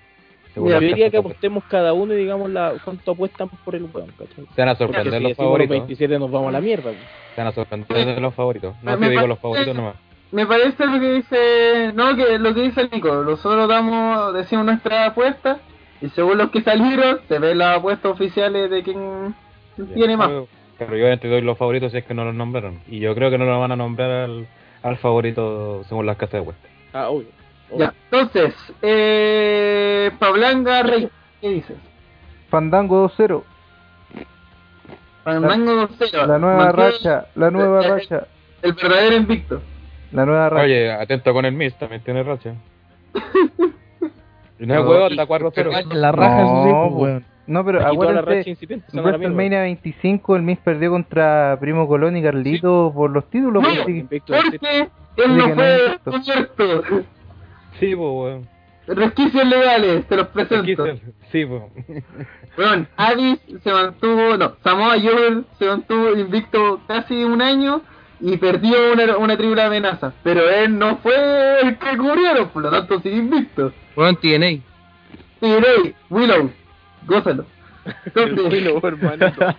según 0.54 0.70
Yo 0.70 0.80
diría 0.80 1.10
que 1.10 1.18
apostemos 1.18 1.64
cada 1.64 1.92
uno 1.92 2.14
y 2.14 2.16
digamos 2.16 2.50
la, 2.50 2.74
cuánto 2.82 3.10
apuestan 3.10 3.50
por 3.64 3.74
el 3.74 3.86
weón, 3.92 4.10
¿cachai? 4.18 4.46
Se 4.54 4.62
van 4.62 4.70
a 4.70 4.74
sorprender 4.74 5.20
los 5.20 5.36
favoritos. 5.36 5.70
27 5.70 6.18
nos 6.18 6.30
vamos 6.30 6.48
a 6.48 6.52
la 6.52 6.60
mierda. 6.60 6.90
Se 7.34 7.40
van 7.40 7.48
a 7.48 7.52
sorprender 7.52 8.14
de 8.14 8.20
los 8.20 8.34
favoritos. 8.34 8.74
No 8.82 8.96
te 8.96 9.08
digo 9.10 9.26
los 9.26 9.38
favoritos 9.38 9.74
nomás. 9.74 9.96
Me 10.32 10.46
parece 10.46 10.86
lo 10.86 10.98
que 10.98 11.12
dice, 11.12 11.92
no, 11.94 12.16
que 12.16 12.38
lo 12.38 12.54
que 12.54 12.62
dice 12.62 12.80
el 12.80 12.90
Nico, 12.90 13.22
nosotros 13.22 13.68
damos, 13.68 14.32
decimos 14.32 14.64
nuestra 14.64 15.06
apuesta 15.06 15.58
y 16.00 16.08
según 16.08 16.38
los 16.38 16.50
que 16.50 16.62
salieron 16.62 17.20
se 17.28 17.38
ven 17.38 17.58
las 17.58 17.76
apuestas 17.78 18.12
oficiales 18.12 18.70
de 18.70 18.82
quién 18.82 19.34
tiene 19.94 20.16
más. 20.16 20.28
Pero, 20.28 20.48
yo 20.78 21.04
obviamente 21.04 21.28
doy 21.28 21.42
los 21.42 21.56
favoritos 21.58 21.92
si 21.92 21.98
es 21.98 22.04
que 22.06 22.14
no 22.14 22.24
los 22.24 22.34
nombraron. 22.34 22.80
Y 22.88 22.98
yo 22.98 23.14
creo 23.14 23.30
que 23.30 23.36
no 23.38 23.44
lo 23.44 23.60
van 23.60 23.72
a 23.72 23.76
nombrar 23.76 24.10
al, 24.10 24.46
al 24.82 24.96
favorito 24.96 25.84
según 25.88 26.06
las 26.06 26.16
casas 26.16 26.32
de 26.32 26.38
apuestas. 26.38 26.70
Ah, 26.94 27.08
obvio. 27.10 27.28
Ya, 27.76 27.94
entonces, 28.10 28.54
eh, 28.82 30.10
Pablanga 30.18 30.82
Rey, 30.82 31.08
¿qué 31.40 31.48
dices? 31.50 31.76
Fandango 32.50 33.08
2-0. 33.08 33.42
Fandango 35.24 35.88
2-0. 35.88 36.26
La 36.26 36.38
nueva 36.38 36.56
Mantiene 36.56 36.90
racha, 36.90 37.26
la 37.34 37.50
nueva 37.50 37.84
el- 37.84 37.90
racha, 37.90 38.26
El 38.62 38.72
verdadero 38.74 39.16
invicto. 39.16 39.62
La 40.12 40.26
nueva 40.26 40.48
racha. 40.50 40.64
Oye, 40.64 40.92
atento 40.92 41.32
con 41.32 41.44
el 41.44 41.52
Miss, 41.54 41.74
también 41.78 42.02
tiene 42.02 42.22
racha. 42.22 42.54
Y 44.58 44.66
no 44.66 44.74
es 44.74 44.80
No, 44.84 44.88
huevo, 44.90 45.06
está 45.08 45.26
4-0. 45.26 45.92
La 45.94 46.12
raja 46.12 46.42
No, 46.42 46.46
eso 46.46 46.64
sí, 46.64 46.70
pues, 46.72 46.92
po. 46.92 46.98
weón. 46.98 47.24
No, 47.48 47.64
pero 47.64 47.78
Y 47.80 47.82
toda 47.96 48.12
la 48.12 48.20
racha 48.20 48.20
acuérdense, 48.20 48.50
incipiente, 48.50 48.86
se 48.88 48.96
en 48.96 49.02
van 49.02 49.08
a 49.08 49.12
la 49.12 49.18
mierda. 49.18 49.34
WrestleMania 49.34 49.60
25 49.62 50.36
el 50.36 50.42
Miz 50.42 50.58
perdió 50.62 50.90
contra 50.90 51.56
Primo 51.58 51.88
Colón 51.88 52.16
y 52.16 52.22
Carlito 52.22 52.92
por 52.94 53.10
los 53.10 53.28
títulos. 53.28 53.60
No, 53.62 53.68
pues, 53.68 53.88
Invicto 53.88 54.32
del 54.32 54.42
Porque 54.52 54.88
él 55.16 55.36
no 55.36 55.48
no 55.48 55.54
fue 55.56 55.86
es 55.86 55.98
cubierto. 56.04 56.82
Sí, 57.80 57.96
pues, 57.96 57.98
weón. 57.98 58.48
Resquicios 58.86 59.46
legales, 59.46 60.06
te 60.06 60.16
los 60.16 60.28
presento. 60.28 60.84
se- 60.86 61.00
Sí, 61.32 61.44
pues. 61.44 61.62
Bueno, 62.56 62.86
Avis 62.96 63.40
se 63.62 63.72
mantuvo, 63.72 64.36
no, 64.36 64.52
Samoa 64.62 64.94
Joe 65.02 65.42
se 65.58 65.66
mantuvo 65.66 66.10
invicto 66.16 66.80
casi 66.86 67.24
un 67.24 67.42
año 67.42 67.80
y 68.22 68.36
perdió 68.36 68.92
una, 68.92 69.16
una 69.16 69.36
triple 69.36 69.62
amenaza. 69.62 70.12
Pero 70.22 70.48
él 70.48 70.78
no 70.78 70.96
fue 70.98 71.60
el 71.60 71.76
que 71.76 71.96
cubrieron, 71.96 72.48
por 72.50 72.62
lo 72.62 72.70
tanto 72.70 73.00
sigue 73.00 73.16
invicto. 73.16 73.72
Bueno, 73.96 74.16
TNA. 74.18 74.62
Tirey, 75.40 75.94
Willow, 76.08 76.50
gózalo. 77.04 77.44
Entonces, 78.14 78.62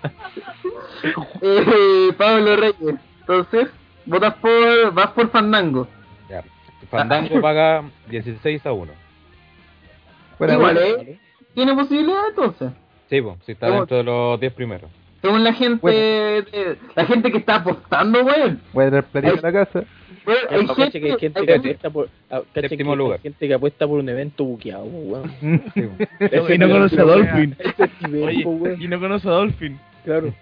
eh, 1.42 2.14
Pablo 2.18 2.56
Reyes, 2.56 2.96
entonces, 3.20 3.68
votas 4.06 4.36
por, 4.36 4.94
vas 4.94 5.08
por 5.12 5.30
Fandango. 5.30 5.90
Ya. 6.30 6.42
Fandango 6.90 7.42
paga 7.42 7.84
16 8.08 8.66
a 8.66 8.72
1. 8.72 8.94
fuera 10.38 10.54
Igual, 10.54 10.76
bueno. 10.76 11.02
¿eh? 11.02 11.20
¿Tiene 11.54 11.76
posibilidad 11.76 12.30
entonces? 12.30 12.72
Sí, 13.10 13.22
pues, 13.22 13.38
si 13.46 13.52
está 13.52 13.70
dentro 13.70 13.98
de 13.98 14.04
los 14.04 14.40
10 14.40 14.54
primeros. 14.54 14.90
Según 15.24 15.44
la 15.44 15.54
gente, 15.54 15.88
de- 15.90 16.78
la 16.96 17.06
gente 17.06 17.32
que 17.32 17.38
está 17.38 17.56
apostando, 17.56 18.24
weón. 18.24 18.60
Voy 18.74 18.86
a 18.86 18.90
traer 18.90 19.04
platito 19.06 19.40
a 19.40 19.52
la 19.52 19.54
casa. 19.54 19.84
Hay 20.26 20.68
que 20.68 20.84
hay 21.12 21.18
gente 21.20 21.46
que 21.46 21.54
apuesta 21.54 21.90
por, 21.90 22.10
cacha 22.30 22.68
Séptimo 22.70 22.90
que 22.92 22.94
hay 22.94 22.98
lugar. 22.98 23.20
gente 23.22 23.48
que 23.48 23.54
apuesta 23.54 23.88
por 23.88 24.00
un 24.00 24.10
evento 24.10 24.44
buqueado, 24.44 24.84
weón. 24.84 25.32
Sí. 25.74 25.82
Y 26.54 26.58
no 26.58 26.70
conoce 26.70 27.00
a 27.00 27.04
Dolphin. 27.04 27.56
Y 28.80 28.88
no 28.90 29.00
conoce 29.00 29.28
a 29.30 29.32
Dolphin. 29.32 29.80
Claro. 30.04 30.34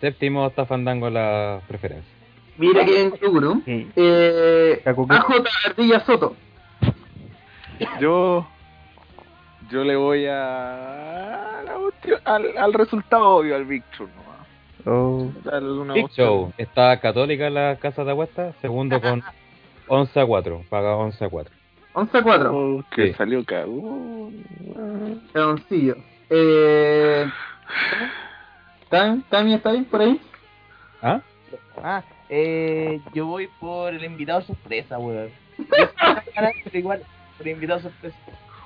Séptimo 0.00 0.46
está 0.46 0.64
Fandango 0.64 1.10
la 1.10 1.60
preferencia. 1.66 2.10
Mira 2.56 2.84
que 2.84 3.02
en 3.02 3.12
Yuguru. 3.20 3.62
Eh. 3.66 4.80
AJ 4.84 5.30
Ardilla 5.66 6.00
Soto. 6.06 6.36
Yo. 8.00 8.46
Yo 9.70 9.84
le 9.84 9.96
voy 9.96 10.26
a. 10.26 11.60
al, 12.24 12.58
al 12.58 12.72
resultado 12.72 13.36
obvio, 13.36 13.56
al 13.56 13.64
Big 13.64 13.82
Show 13.96 14.08
nomás. 14.08 14.46
Oh, 14.86 15.30
Big 15.94 16.04
opción. 16.04 16.26
Show 16.28 16.52
está 16.56 16.98
católica 17.00 17.46
en 17.48 17.54
la 17.54 17.76
casa 17.76 18.04
de 18.04 18.12
apuestas. 18.12 18.54
Segundo 18.60 19.00
con 19.00 19.22
11 19.88 20.20
a 20.20 20.26
4. 20.26 20.64
Paga 20.70 20.96
11 20.96 21.24
a 21.24 21.28
4. 21.28 21.54
11 21.94 22.18
a 22.18 22.22
4. 22.22 22.52
Porque 22.52 23.08
Sí. 23.08 23.14
salió 23.14 23.44
cagón. 23.44 24.44
Pedoncillo. 25.32 25.96
Eh, 26.30 27.26
¿Tami 28.90 29.54
está 29.54 29.70
ahí 29.70 29.82
por 29.82 30.00
ahí? 30.00 30.20
¿Ah? 31.02 31.20
Ah, 31.82 32.02
eh, 32.28 33.00
yo 33.12 33.26
voy 33.26 33.48
por 33.60 33.94
el 33.94 34.04
invitado 34.04 34.40
sorpresa, 34.42 34.98
weón. 34.98 35.30
Que 35.58 35.88
pero 36.34 36.78
igual, 36.78 37.02
por 37.36 37.46
el 37.46 37.52
invitado 37.54 37.80
sorpresa. 37.80 38.16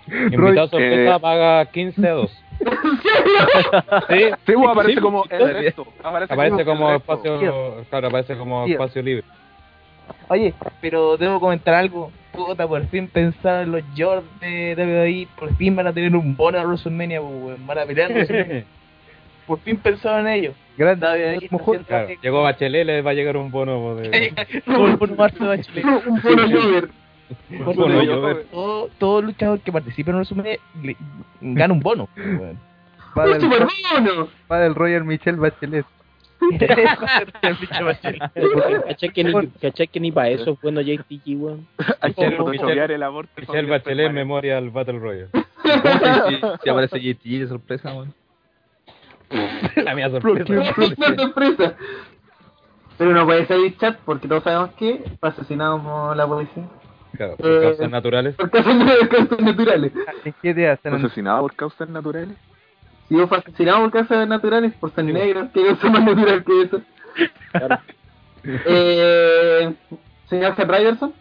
Invitado 0.33 0.69
sorpresa 0.69 1.17
Eh. 1.17 1.21
paga 1.21 1.65
15 1.67 2.09
a 2.09 2.13
2. 2.13 2.31
Sí, 2.31 4.15
Sí, 4.47 4.53
pues, 4.55 4.69
aparece 4.71 4.95
sí, 4.95 5.01
como 5.01 5.25
el 5.29 5.55
resto. 5.55 5.87
Aparece, 6.03 6.33
Aparece 6.35 6.65
como 6.65 6.89
el 6.91 6.95
resto. 6.99 7.13
espacio, 7.15 7.85
claro, 7.91 8.07
aparece 8.09 8.37
como 8.37 8.67
espacio 8.67 9.03
libre. 9.03 9.25
Oye, 10.29 10.55
pero 10.81 11.17
debo 11.17 11.41
comentar 11.41 11.75
algo. 11.75 12.11
Puta, 12.33 12.67
por 12.67 12.85
fin 12.87 13.09
pensaron 13.09 13.73
los 13.73 13.83
George 13.95 14.27
de 14.41 14.75
WWE. 14.77 15.29
Por 15.39 15.55
fin 15.57 15.77
van 15.77 15.87
a 15.89 15.93
tener 15.93 16.15
un 16.17 16.37
bono 16.37 16.59
a 16.59 16.63
WrestleMania, 16.63 17.21
pues, 17.21 17.33
weón. 17.33 17.67
Van 17.67 17.79
a 17.79 17.85
pelear 17.85 18.11
en 18.11 18.17
WrestleMania. 18.17 18.65
Por 19.47 19.59
fin 19.59 19.77
pensaron 19.77 20.27
en 20.29 20.35
ellos. 20.35 20.55
grande. 20.77 21.05
Claro, 21.89 22.09
llegó 22.23 22.43
Bachelet, 22.43 22.87
le 22.87 23.03
va 23.03 23.11
a 23.11 23.15
llegar 23.15 23.37
un 23.37 23.51
bono 23.51 23.97
de... 23.97 24.33
Como 24.65 24.87
el 24.87 24.97
bono 24.97 25.15
marzo 25.17 25.45
de 25.45 25.57
Bachelet. 25.57 25.85
Un 25.85 26.23
bono 26.23 26.49
Jover. 26.49 26.89
Un 27.51 27.59
favor, 27.65 28.05
llover. 28.05 28.47
todo, 28.51 28.89
todo 28.99 29.23
luchador 29.23 29.61
que 29.61 29.73
participe 29.73 30.11
en 30.11 30.17
WrestleMania 30.17 30.59
le- 30.83 30.97
gana 31.41 31.73
un 31.75 31.81
bono. 31.81 32.09
weón. 32.17 32.59
Va 33.19 33.25
¡Un 33.25 33.33
del, 33.33 33.41
super 33.43 33.67
bono! 33.93 34.29
va 34.51 34.59
del 34.61 34.75
Royal 34.75 35.05
Michelle 35.05 35.39
Bachelet. 35.39 35.85
¿Cachai 38.89 39.11
que 39.11 39.25
ni, 39.25 39.47
cachai 39.61 39.87
que 39.89 40.01
ni 40.01 40.11
para 40.13 40.29
eso 40.31 40.51
es 40.53 40.61
bueno 40.61 40.81
JTG, 40.81 41.37
weón? 41.41 41.67
Hay 42.01 42.15
que 42.15 42.23
Michelle- 42.27 42.37
photoshopear 42.37 42.91
el 42.91 43.03
aborto. 43.03 43.31
Michelle 43.41 43.69
Bachelet 43.71 44.13
Memorial 44.13 44.71
Battle 44.71 44.99
Royale. 44.99 45.29
Si, 45.63 46.41
si 46.65 46.69
aparece 46.69 47.01
JT 47.01 47.23
de 47.39 47.47
sorpresa, 47.49 47.95
weón. 47.95 48.13
La 49.77 49.95
mía 49.95 50.11
sorpresa. 50.11 50.75
Sorpresa. 51.17 51.75
Pero 52.99 53.13
no 53.13 53.25
puede 53.25 53.47
salir 53.47 53.77
chat 53.79 53.97
porque 54.05 54.29
todos 54.29 54.43
sabemos 54.43 54.71
que 54.73 55.03
fue 55.19 55.29
asesinado 55.31 55.83
por 55.83 56.17
la 56.17 56.27
policía. 56.27 56.65
Claro, 57.17 57.37
por 57.37 57.47
Eh, 57.51 57.61
causas 57.63 57.91
naturales. 57.91 58.35
Por 58.37 58.51
causas 58.51 59.09
causas 59.09 59.41
naturales. 59.45 59.93
¿En 60.25 60.35
qué 60.43 60.55
te 60.55 60.69
hacen? 60.69 60.95
Asesinado 60.95 61.41
por 61.43 61.55
causas 61.55 61.89
naturales. 61.89 62.37
Si 63.09 63.15
fue 63.27 63.39
asesinado 63.39 63.81
por 63.83 63.91
causas 63.93 64.27
naturales, 64.29 64.73
por 64.75 64.91
ser 64.95 65.05
negro, 65.05 65.49
que 65.53 65.67
cosa 65.67 65.91
más 65.91 66.05
natural 66.05 66.45
que 66.45 66.63
eso. 66.63 66.81
Eh, 68.45 69.73
señor 70.29 70.57
Seth 70.57 70.69
Ryderson. 70.71 71.13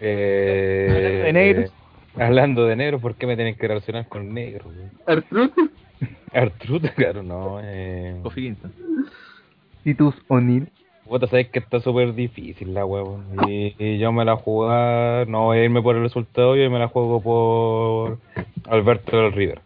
Eh, 0.00 0.86
Hablando 0.90 1.24
de 1.24 1.32
negros. 1.32 1.70
eh, 1.70 2.22
hablando 2.22 2.64
de 2.66 2.76
negros, 2.76 3.00
¿por 3.02 3.14
qué 3.16 3.26
me 3.26 3.36
tienen 3.36 3.56
que 3.56 3.68
relacionar 3.68 4.08
con 4.08 4.32
negros? 4.32 4.72
güey? 4.74 4.88
Artruth. 5.06 5.52
Artruth, 6.32 6.86
claro, 6.94 7.22
no. 7.22 7.58
Eh, 7.62 8.20
Kingston. 8.34 8.72
Titus 9.84 10.14
O'Neill. 10.28 10.68
Puta, 11.08 11.26
sabes 11.26 11.48
que 11.48 11.58
está 11.58 11.80
súper 11.80 12.14
difícil 12.14 12.74
la 12.74 12.84
huevo. 12.84 13.20
Y, 13.46 13.74
y 13.78 13.98
yo 13.98 14.12
me 14.12 14.24
la 14.24 14.36
juego, 14.36 14.68
no 15.26 15.44
voy 15.46 15.58
a 15.58 15.64
irme 15.64 15.80
por 15.82 15.96
el 15.96 16.02
resultado, 16.02 16.54
yo 16.56 16.70
me 16.70 16.78
la 16.78 16.88
juego 16.88 17.20
por 17.22 18.18
Alberto 18.68 19.16
del 19.16 19.32
River, 19.32 19.60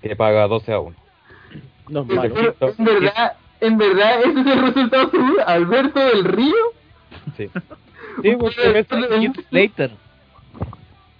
que 0.00 0.14
paga 0.14 0.46
12 0.46 0.72
a 0.72 0.80
1. 0.80 0.96
No 1.88 2.00
es 2.02 2.06
Pero, 2.08 2.54
malo. 2.60 2.74
en 2.78 2.84
verdad, 2.84 3.32
en 3.60 3.78
verdad, 3.78 4.20
ese 4.20 4.40
es 4.40 4.46
el 4.46 4.62
resultado 4.62 5.10
seguro. 5.10 5.34
Alberto 5.46 5.98
del 6.00 6.24
Río. 6.24 6.54
Sí. 7.36 7.48
Sí, 8.22 8.36
porque 8.38 8.84
Slater. 9.48 9.92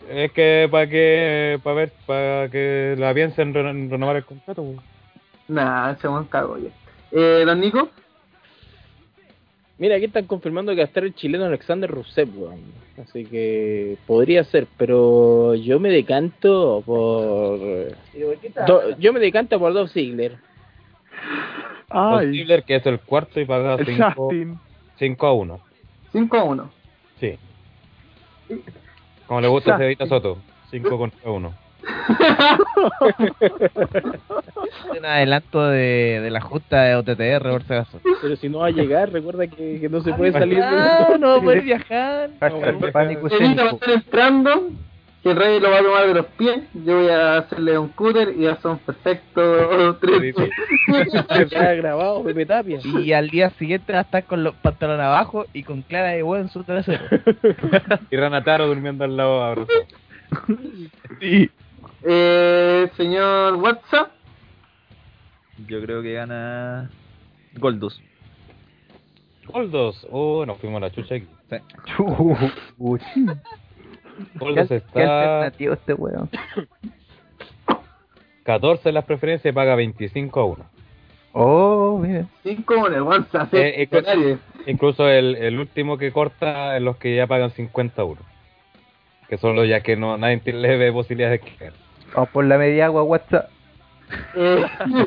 Es 0.09 0.33
que 0.33 0.69
para 0.71 0.89
que, 0.89 1.59
para 1.63 1.77
ver, 1.77 1.93
para 2.05 2.49
que 2.51 2.95
la 2.99 3.15
piensen 3.15 3.49
en 3.49 3.55
ren- 3.55 3.91
renovar 3.91 4.17
el 4.17 4.25
contrato. 4.25 4.63
pues. 4.65 4.77
Nah, 5.49 5.95
se 5.95 6.09
me 6.09 6.27
cago 6.29 6.59
ya. 6.59 6.69
Eh, 7.13 7.45
don 7.47 7.61
Nico. 7.61 7.89
Mira, 9.81 9.97
aquí 9.97 10.05
están 10.05 10.27
confirmando 10.27 10.73
que 10.73 10.77
va 10.79 10.83
a 10.85 10.87
estar 10.87 11.03
el 11.03 11.15
chileno 11.15 11.47
Alexander 11.47 11.91
Rusev, 11.91 12.29
weón. 12.39 12.61
Así 13.03 13.25
que 13.25 13.97
podría 14.07 14.45
ser, 14.45 14.67
pero 14.77 15.55
yo 15.55 15.81
me 15.81 15.89
decanto 15.89 16.83
por. 16.85 17.59
Do- 18.67 18.97
yo 18.99 19.13
me 19.15 19.21
decanto 19.21 19.59
por 19.59 19.73
Dolph 19.73 19.91
Ziggler. 19.91 20.37
Don 21.91 22.31
Ziggler, 22.33 22.63
que 22.65 22.77
es 22.77 22.85
el 22.87 23.01
cuarto 23.01 23.41
y 23.41 23.47
paga 23.47 23.75
El 23.77 23.87
5 23.87 24.13
Justin. 24.17 24.59
a 25.19 25.33
1. 25.33 25.61
5 26.13 26.37
a 26.37 26.45
1. 26.45 26.71
Sí. 27.19 27.39
Como 29.27 29.41
le 29.41 29.49
gusta 29.49 29.77
a. 29.77 29.79
Cevita 29.79 30.07
Soto, 30.07 30.39
5 30.71 30.99
contra 30.99 31.31
1. 31.31 31.55
Un 34.99 35.05
adelanto 35.05 35.67
de, 35.69 36.21
de 36.23 36.31
la 36.31 36.41
justa 36.41 36.83
de 36.83 36.97
OTTR, 36.97 37.51
por 37.51 37.63
si 37.65 37.73
acaso. 37.73 38.01
Pero 38.23 38.37
si 38.37 38.49
no 38.49 38.59
va 38.59 38.67
a 38.67 38.71
llegar, 38.71 39.11
recuerda 39.13 39.47
que, 39.47 39.81
que 39.81 39.89
no 39.89 40.01
se 40.03 40.13
puede 40.15 40.33
salir 40.33 40.61
Ah, 40.63 41.09
de 41.13 41.19
no 41.19 41.29
va 41.29 41.37
a 41.37 41.41
poder 41.41 41.63
viajar. 41.63 42.31
Pánico 42.93 43.29
va 43.29 43.63
a 43.63 43.71
estar 43.71 43.91
entrando. 43.91 44.71
Que 45.23 45.33
el 45.33 45.37
rey 45.37 45.61
lo 45.61 45.71
va 45.71 45.81
a 45.81 45.83
tomar 45.83 46.07
de 46.07 46.15
los 46.15 46.25
pies. 46.27 46.61
Yo 46.73 46.97
voy 46.97 47.11
a 47.11 47.37
hacerle 47.37 47.77
un 47.77 47.89
cúter 47.89 48.33
y 48.39 48.45
ya 48.45 48.57
son 48.57 48.79
perfectos 48.79 49.99
tres. 50.01 50.35
Ya 51.51 51.75
grabado, 51.75 52.25
Pepe 52.25 52.47
Tapia. 52.47 52.79
Y 52.83 53.13
al 53.13 53.29
día 53.29 53.51
siguiente 53.51 53.93
va 53.93 53.99
a 53.99 54.03
estar 54.03 54.25
con 54.25 54.43
los 54.43 54.55
pantalones 54.55 55.05
abajo 55.05 55.45
y 55.53 55.63
con 55.63 55.83
clara 55.83 56.09
de 56.09 56.23
huevo 56.23 56.43
en 56.43 56.49
su 56.49 56.65
trasero. 56.65 57.05
Y 58.11 58.17
Ranataro 58.17 58.67
durmiendo 58.67 59.05
al 59.05 59.15
lado 59.15 59.43
abrazado. 59.45 59.81
Sí. 61.21 61.51
Eh, 62.03 62.91
señor 62.97 63.55
WhatsApp. 63.57 64.11
Yo 65.67 65.81
creo 65.83 66.03
que 66.03 66.15
gana 66.15 66.91
Goldust. 67.55 68.01
Goldos, 69.47 70.07
oh, 70.11 70.47
nos 70.47 70.59
fuimos 70.59 70.79
a 70.79 70.87
la 70.87 70.91
chucha 70.93 71.17
aquí. 71.17 71.27
Uy, 72.79 73.01
Goldos 74.37 74.69
¿Qué, 74.69 74.81
qué 74.81 75.03
está 75.03 75.39
alternativo 75.41 75.75
este 75.75 75.95
weón? 75.95 76.31
14 78.45 78.89
en 78.89 78.95
las 78.95 79.05
preferencias 79.05 79.53
y 79.53 79.55
paga 79.55 79.75
25 79.75 80.41
a 80.41 80.45
1. 80.45 80.71
Oh, 81.33 81.99
mira. 81.99 82.27
5 82.43 82.75
a 82.75 82.79
1. 82.79 82.97
El 82.97 83.03
WhatsApp. 83.03 83.55
Eh, 83.55 83.89
nadie. 83.91 84.39
Incluso 84.67 85.09
el, 85.09 85.37
el 85.37 85.59
último 85.59 85.99
que 85.99 86.13
corta 86.13 86.77
en 86.77 86.85
los 86.85 86.97
que 86.97 87.17
ya 87.17 87.27
pagan 87.27 87.51
50 87.51 88.03
euros. 88.03 88.25
Que 89.29 89.39
son 89.39 89.57
los 89.57 89.69
ya 89.69 89.81
que 89.81 89.97
no 89.97 90.17
nadie 90.19 90.41
le 90.53 90.77
ve 90.77 90.93
posibilidades 90.93 91.41
de 91.41 91.47
que 91.47 91.73
Vamos 92.15 92.29
por 92.31 92.45
la 92.45 92.59
media 92.59 92.87
agua, 92.87 93.03
WhatsApp. 93.03 93.49
Eh, 94.35 94.65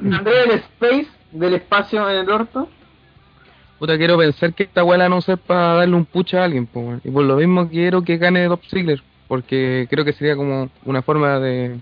André 0.00 0.32
del 0.32 0.50
Space. 0.52 1.08
Del 1.32 1.54
espacio 1.54 2.08
en 2.10 2.18
el 2.18 2.30
orto. 2.30 2.68
Puta, 3.78 3.96
quiero 3.96 4.18
pensar 4.18 4.52
que 4.52 4.64
esta 4.64 4.84
weá 4.84 4.98
la 4.98 5.08
no 5.08 5.20
sé 5.20 5.36
para 5.36 5.74
darle 5.74 5.96
un 5.96 6.04
pucha 6.04 6.42
a 6.42 6.44
alguien, 6.44 6.66
po. 6.66 7.00
Y 7.02 7.10
por 7.10 7.24
lo 7.24 7.36
mismo 7.36 7.68
quiero 7.68 8.02
que 8.02 8.18
gane 8.18 8.44
Dolph 8.44 8.64
Ziggler, 8.68 9.02
porque 9.28 9.86
creo 9.90 10.04
que 10.04 10.12
sería 10.12 10.36
como 10.36 10.68
una 10.84 11.02
forma 11.02 11.40
de 11.40 11.80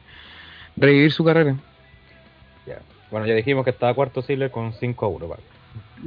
revivir 0.76 1.12
su 1.12 1.24
carrera. 1.24 1.56
Ya. 2.64 2.78
Bueno, 3.10 3.26
ya 3.26 3.34
dijimos 3.34 3.64
que 3.64 3.70
estaba 3.70 3.92
cuarto 3.92 4.22
Ziggler 4.22 4.50
con 4.50 4.72
5 4.72 5.06
euros. 5.06 5.30
Vale. 5.30 5.42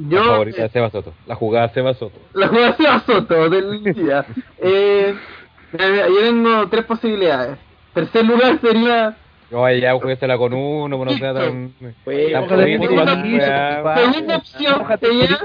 Yo. 0.09 0.19
la 0.19 0.31
favorita 0.31 0.61
de 0.63 0.69
Seba 0.69 0.89
Soto. 0.89 1.13
La 1.27 1.35
jugada 1.35 1.67
de 1.67 1.73
Seba 1.73 1.93
Soto. 1.93 2.19
La 2.33 2.47
jugación 2.47 2.87
a 2.87 2.99
Soto 3.01 3.49
del 3.49 3.83
día. 3.83 4.25
Eh, 4.65 5.15
yo 5.73 6.19
tengo 6.21 6.69
tres 6.69 6.85
posibilidades. 6.85 7.57
Tercer 7.93 8.25
lugar 8.25 8.59
sería. 8.59 9.15
Yo 9.51 9.63
ahí 9.63 9.81
ya 9.81 9.93
juguésela 9.93 10.37
con 10.37 10.53
uno, 10.53 10.97
pero 10.97 11.11
no 11.11 11.17
sea 11.17 11.33
tan... 11.33 11.73
Pues. 12.03 12.31
Segunda 12.31 14.37
opción 14.37 14.85
sería. 14.99 15.39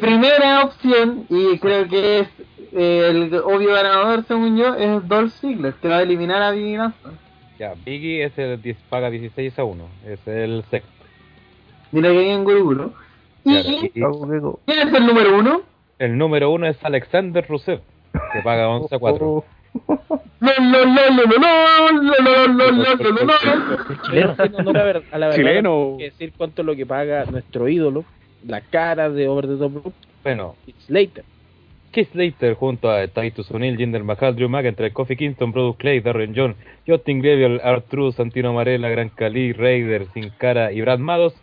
Primera 0.00 0.64
opción, 0.64 1.26
y 1.28 1.58
creo 1.58 1.88
que 1.88 2.20
es 2.20 2.28
eh, 2.72 3.08
el 3.10 3.34
obvio 3.44 3.74
ganador, 3.74 4.24
según 4.26 4.56
yo, 4.56 4.74
es 4.74 5.06
Dolph 5.06 5.32
Ziggler, 5.34 5.74
que 5.74 5.88
va 5.88 5.98
a 5.98 6.02
eliminar 6.02 6.42
a 6.42 6.50
Biggie 6.50 6.78
Langston. 6.78 7.16
Ya, 7.58 7.74
Biggie 7.84 8.24
es 8.24 8.36
el 8.38 8.60
10, 8.60 8.76
paga 8.88 9.10
16 9.10 9.58
a 9.58 9.64
1. 9.64 9.84
Es 10.06 10.26
el 10.26 10.64
sexto. 10.70 10.90
Mira 11.92 12.10
que 12.10 12.18
bien 12.18 12.44
Guruguru. 12.44 12.92
Y, 13.44 13.90
¿quién 13.90 14.06
es 14.66 14.92
el 14.92 15.06
número 15.06 15.38
uno? 15.38 15.62
el 15.98 16.16
número 16.16 16.50
uno 16.50 16.66
es 16.66 16.82
Alexander 16.84 17.44
Rusev, 17.48 17.80
que 18.32 18.40
paga 18.42 18.68
11 18.68 18.94
a 18.94 18.98
4. 18.98 19.44
A 25.12 25.18
la 25.18 25.34
Chileno. 25.34 25.96
decir 25.98 26.32
cuánto 26.36 26.62
es 26.62 26.66
lo 26.66 26.76
que 26.76 26.86
paga 26.86 27.24
nuestro 27.26 27.68
ídolo, 27.68 28.04
la 28.46 28.60
cara 28.60 29.10
de 29.10 29.28
Over 29.28 29.46
the 29.46 29.56
Top 29.56 29.92
Bueno, 30.22 30.54
Slater. 30.86 31.24
Keith 31.90 32.10
Slater 32.12 32.54
junto 32.54 32.90
a 32.90 33.06
Titus 33.08 33.50
O'Neill, 33.50 33.76
Jinder 33.76 34.04
Mahal, 34.04 34.36
Drew 34.36 34.48
McIntyre, 34.48 34.92
Kofi 34.92 35.16
Kingston, 35.16 35.52
Product 35.52 35.80
Clay, 35.80 36.00
Darren 36.00 36.34
John, 36.36 36.54
Justin 36.86 37.22
Gabriel, 37.22 37.60
Artru, 37.64 38.12
Santino 38.12 38.52
Marella, 38.52 38.88
Gran 38.90 39.08
Cali, 39.08 39.52
Raider, 39.52 40.06
Sin 40.12 40.30
Cara 40.30 40.70
y 40.72 40.82
Brad 40.82 40.98
Mados 40.98 41.34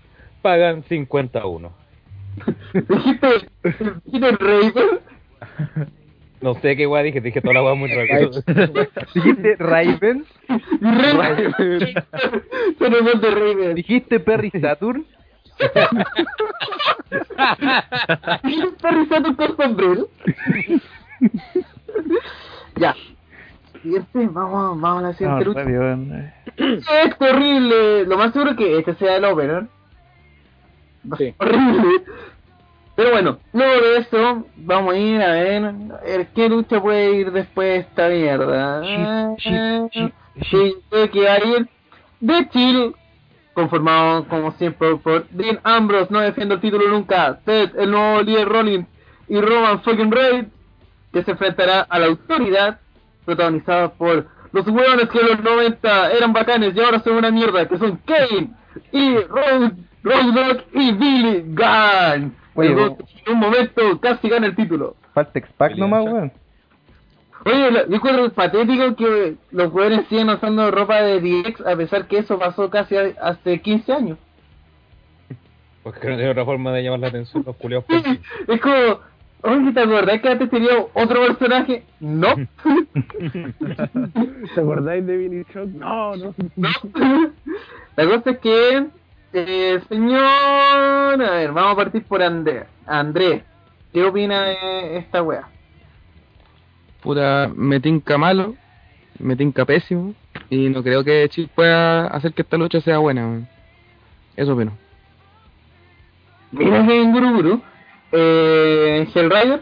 pagan 0.41 0.83
51. 0.83 1.71
¿Dijiste, 2.73 4.31
Raider? 4.39 5.01
No 6.45 6.53
sé 6.61 6.75
qué 6.77 6.85
guay 6.85 7.05
dije, 7.05 7.21
dije 7.21 7.41
toda 7.41 7.55
la 7.55 7.61
guay 7.61 7.75
muy 7.75 7.89
rápido. 7.91 8.29
Dijiste 9.15 9.55
Raven, 9.57 10.25
Raven. 10.79 11.95
Tenemos 12.77 13.19
de 13.19 13.31
Raven. 13.31 13.73
dijiste 13.73 14.19
Perry 14.19 14.51
Saturn. 14.51 15.07
Dijiste 18.43 18.71
Perry 18.81 19.05
Saturn 19.07 19.35
con 19.35 19.57
sombrero. 19.57 20.07
Ya. 22.77 22.93
Siguiente, 23.81 24.27
vamos, 24.31 24.79
vamos 24.81 25.03
a 25.03 25.07
la 25.07 25.13
siguiente 25.13 25.45
No, 25.45 25.51
lucha. 25.51 25.63
weón. 25.65 26.31
Es 26.57 27.15
horrible. 27.19 28.05
Lo 28.05 28.17
más 28.17 28.33
seguro 28.33 28.51
es 28.51 28.57
que 28.57 28.77
este 28.79 28.93
sea 28.95 29.15
el 29.15 29.25
opener. 29.25 29.65
Sí. 31.17 31.33
Horrible. 31.39 32.03
Pero 32.95 33.11
bueno, 33.11 33.39
luego 33.51 33.81
de 33.81 33.97
eso, 33.97 34.45
vamos 34.55 34.93
a 34.93 34.97
ir 34.97 35.21
a 35.21 35.31
ver, 35.31 35.65
a 35.65 35.71
ver 36.05 36.27
qué 36.33 36.47
lucha 36.47 36.81
puede 36.81 37.11
ir 37.11 37.31
después 37.31 37.67
de 37.67 37.77
esta 37.77 38.07
mierda. 38.07 39.35
Sí, 40.49 40.75
creo 40.89 41.11
que 41.11 41.25
va 41.25 41.33
a 41.33 41.45
ir 41.45 41.69
de 42.21 42.49
Chill, 42.49 42.95
conformado 43.53 44.27
como 44.27 44.51
siempre 44.53 44.95
por 44.97 45.27
Dean 45.29 45.59
Ambrose, 45.63 46.11
no 46.11 46.19
defiende 46.21 46.55
el 46.55 46.61
título 46.61 46.87
nunca, 46.87 47.39
Ted, 47.45 47.71
el 47.77 47.91
nuevo 47.91 48.21
líder 48.21 48.47
Rollins 48.47 48.87
y 49.27 49.39
Roman 49.41 49.81
fucking 49.81 50.11
Reigns, 50.11 50.47
que 51.11 51.23
se 51.23 51.31
enfrentará 51.31 51.81
a 51.81 51.99
la 51.99 52.07
autoridad, 52.07 52.79
protagonizada 53.25 53.93
por 53.93 54.27
los 54.51 54.67
hueones 54.67 55.09
que 55.09 55.19
en 55.19 55.27
los 55.27 55.43
90 55.43 56.11
eran 56.11 56.31
bacanes 56.31 56.73
y 56.75 56.79
ahora 56.79 56.99
son 56.99 57.17
una 57.17 57.31
mierda, 57.31 57.67
que 57.67 57.77
son 57.77 57.97
Kane 58.05 58.51
y 58.91 59.17
Road, 59.19 59.71
Roadblock 60.05 60.63
y 60.73 60.91
Billy 60.93 61.41
Gunn. 61.47 62.33
Oye, 62.53 62.71
en 62.71 63.33
un 63.33 63.39
momento 63.39 63.99
casi 63.99 64.29
gana 64.29 64.47
el 64.47 64.55
título. 64.55 64.95
Falta 65.13 65.39
X-Pac 65.39 65.75
nomás, 65.75 66.05
weón. 66.05 66.31
Oye, 67.45 67.71
lo- 67.71 67.87
yo 67.89 67.95
encuentro 67.95 68.29
patético 68.31 68.95
que 68.95 69.35
los 69.51 69.71
jugadores 69.71 70.07
siguen 70.07 70.29
usando 70.29 70.71
ropa 70.71 71.01
de 71.01 71.19
DX 71.19 71.61
a 71.65 71.75
pesar 71.75 72.07
que 72.07 72.19
eso 72.19 72.39
pasó 72.39 72.69
casi 72.69 72.95
a- 72.95 73.13
hace 73.21 73.59
15 73.61 73.91
años. 73.93 74.17
Porque 75.83 76.07
no 76.07 76.15
hay 76.15 76.25
otra 76.27 76.45
forma 76.45 76.71
de 76.71 76.83
llamar 76.83 76.99
la 77.01 77.07
atención 77.07 77.43
los 77.45 77.55
culiados. 77.57 77.85
Es 78.47 78.61
como, 78.61 78.99
oye, 79.43 79.71
¿te 79.73 79.79
acordás 79.79 80.21
que 80.21 80.29
antes 80.29 80.49
tenía 80.49 80.71
otro 80.93 81.21
personaje? 81.27 81.83
No. 81.99 82.33
¿Te 84.55 84.61
acordáis 84.61 85.05
de 85.05 85.17
Billy 85.17 85.45
Shock? 85.53 85.67
No, 85.69 86.15
no. 86.15 86.33
no. 86.55 86.69
La 87.95 88.05
cosa 88.05 88.31
es 88.31 88.39
que, 88.39 88.85
eh, 89.35 89.81
señor, 89.89 90.23
a 90.23 91.31
ver, 91.31 91.51
vamos 91.51 91.73
a 91.73 91.75
partir 91.75 92.03
por 92.03 92.21
Andrés. 92.21 92.65
Andrés, 92.85 93.43
¿qué 93.93 94.03
opina 94.03 94.45
de 94.45 94.97
esta 94.97 95.21
wea? 95.21 95.47
Puta, 97.01 97.51
me 97.55 97.79
tinca 97.79 98.17
malo, 98.17 98.55
me 99.19 99.35
tinca 99.35 99.65
pésimo, 99.65 100.13
y 100.49 100.69
no 100.69 100.81
creo 100.83 101.03
que 101.03 101.27
Chip 101.29 101.49
pueda 101.51 102.07
hacer 102.07 102.33
que 102.33 102.41
esta 102.41 102.57
lucha 102.57 102.81
sea 102.81 102.97
buena. 102.97 103.47
Eso 104.35 104.53
opino. 104.53 104.77
Mira 106.51 106.85
que 106.85 107.01
en 107.01 107.11
Guru 107.11 107.33
Guru. 107.35 107.61
Eh, 108.11 109.07
Hellrider. 109.13 109.61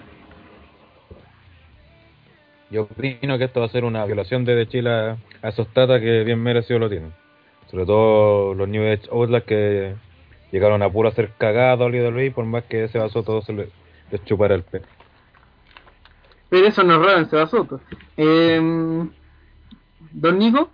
Yo 2.70 2.84
opino 2.84 3.38
que 3.38 3.46
esto 3.46 3.60
va 3.60 3.68
a 3.68 3.70
ser 3.70 3.84
una 3.84 4.06
violación 4.06 4.46
de 4.46 4.68
Chile 4.68 4.90
a, 4.90 5.18
a 5.42 5.50
esos 5.50 5.68
tatas 5.74 6.00
que 6.02 6.24
bien 6.24 6.42
merecido 6.42 6.80
lo 6.80 6.90
tienen. 6.90 7.14
Sobre 7.74 7.88
todo 7.88 8.54
los 8.54 8.70
New 8.70 8.84
Age 8.84 9.10
Outlaws 9.12 9.44
que 9.46 9.96
llegaron 10.52 10.84
a 10.84 10.92
puro 10.92 11.10
hacer 11.10 11.32
cagada 11.40 11.72
a 11.72 11.76
WWE 11.88 12.30
por 12.30 12.46
más 12.46 12.66
que 12.66 12.84
ese 12.84 13.00
vaso 13.00 13.24
todo 13.24 13.42
se 13.42 13.52
le- 13.52 13.70
les 14.12 14.24
chupara 14.26 14.54
el 14.54 14.62
pelo. 14.62 14.86
Pero 16.50 16.68
eso 16.68 16.84
no 16.84 16.94
es 16.98 17.02
raro 17.02 17.18
en 17.22 17.30
Sebasoto. 17.32 17.82
Eh, 18.16 18.62
Don 20.12 20.38
Nico. 20.38 20.70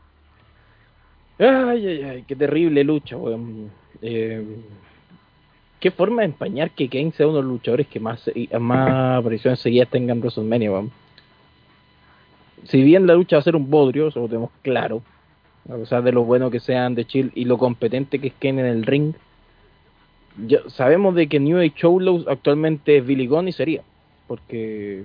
Ay, 1.40 1.88
ay, 1.88 2.04
ay, 2.04 2.24
qué 2.28 2.36
terrible 2.36 2.84
lucha, 2.84 3.16
weón. 3.16 3.72
Eh, 4.02 4.44
qué 5.80 5.92
forma 5.92 6.24
de 6.24 6.26
empañar 6.26 6.72
que 6.72 6.90
Kane 6.90 7.14
sea 7.14 7.28
uno 7.28 7.38
de 7.38 7.44
los 7.44 7.52
luchadores 7.54 7.88
que 7.88 8.02
más, 8.02 8.30
más 8.60 9.20
apariciones 9.20 9.62
seguidas 9.62 9.88
tengan 9.88 10.18
en 10.18 10.22
WrestleMania, 10.24 10.70
weón. 10.70 10.92
Si 12.66 12.84
bien 12.84 13.08
la 13.08 13.14
lucha 13.14 13.38
va 13.38 13.40
a 13.40 13.44
ser 13.44 13.56
un 13.56 13.70
bodrio, 13.70 14.10
eso 14.10 14.20
lo 14.20 14.28
tenemos 14.28 14.50
claro, 14.62 15.02
a 15.68 15.76
pesar 15.76 16.04
de 16.04 16.12
lo 16.12 16.24
bueno 16.24 16.50
que 16.52 16.60
sean 16.60 16.96
de 16.96 17.06
Chill 17.06 17.32
y 17.36 17.46
lo 17.46 17.58
competente 17.58 18.20
que 18.20 18.28
es 18.28 18.34
Kane 18.40 18.62
en 18.62 18.68
el 18.68 18.84
ring, 18.86 19.14
ya 20.48 20.60
sabemos 20.68 21.16
de 21.16 21.28
que 21.28 21.40
New 21.40 21.58
Age 21.60 21.86
Outlaws 21.86 22.28
actualmente 22.28 22.98
es 22.98 23.06
Billy 23.06 23.28
Gunn 23.28 23.48
y 23.48 23.52
sería, 23.52 23.82
porque 24.28 25.04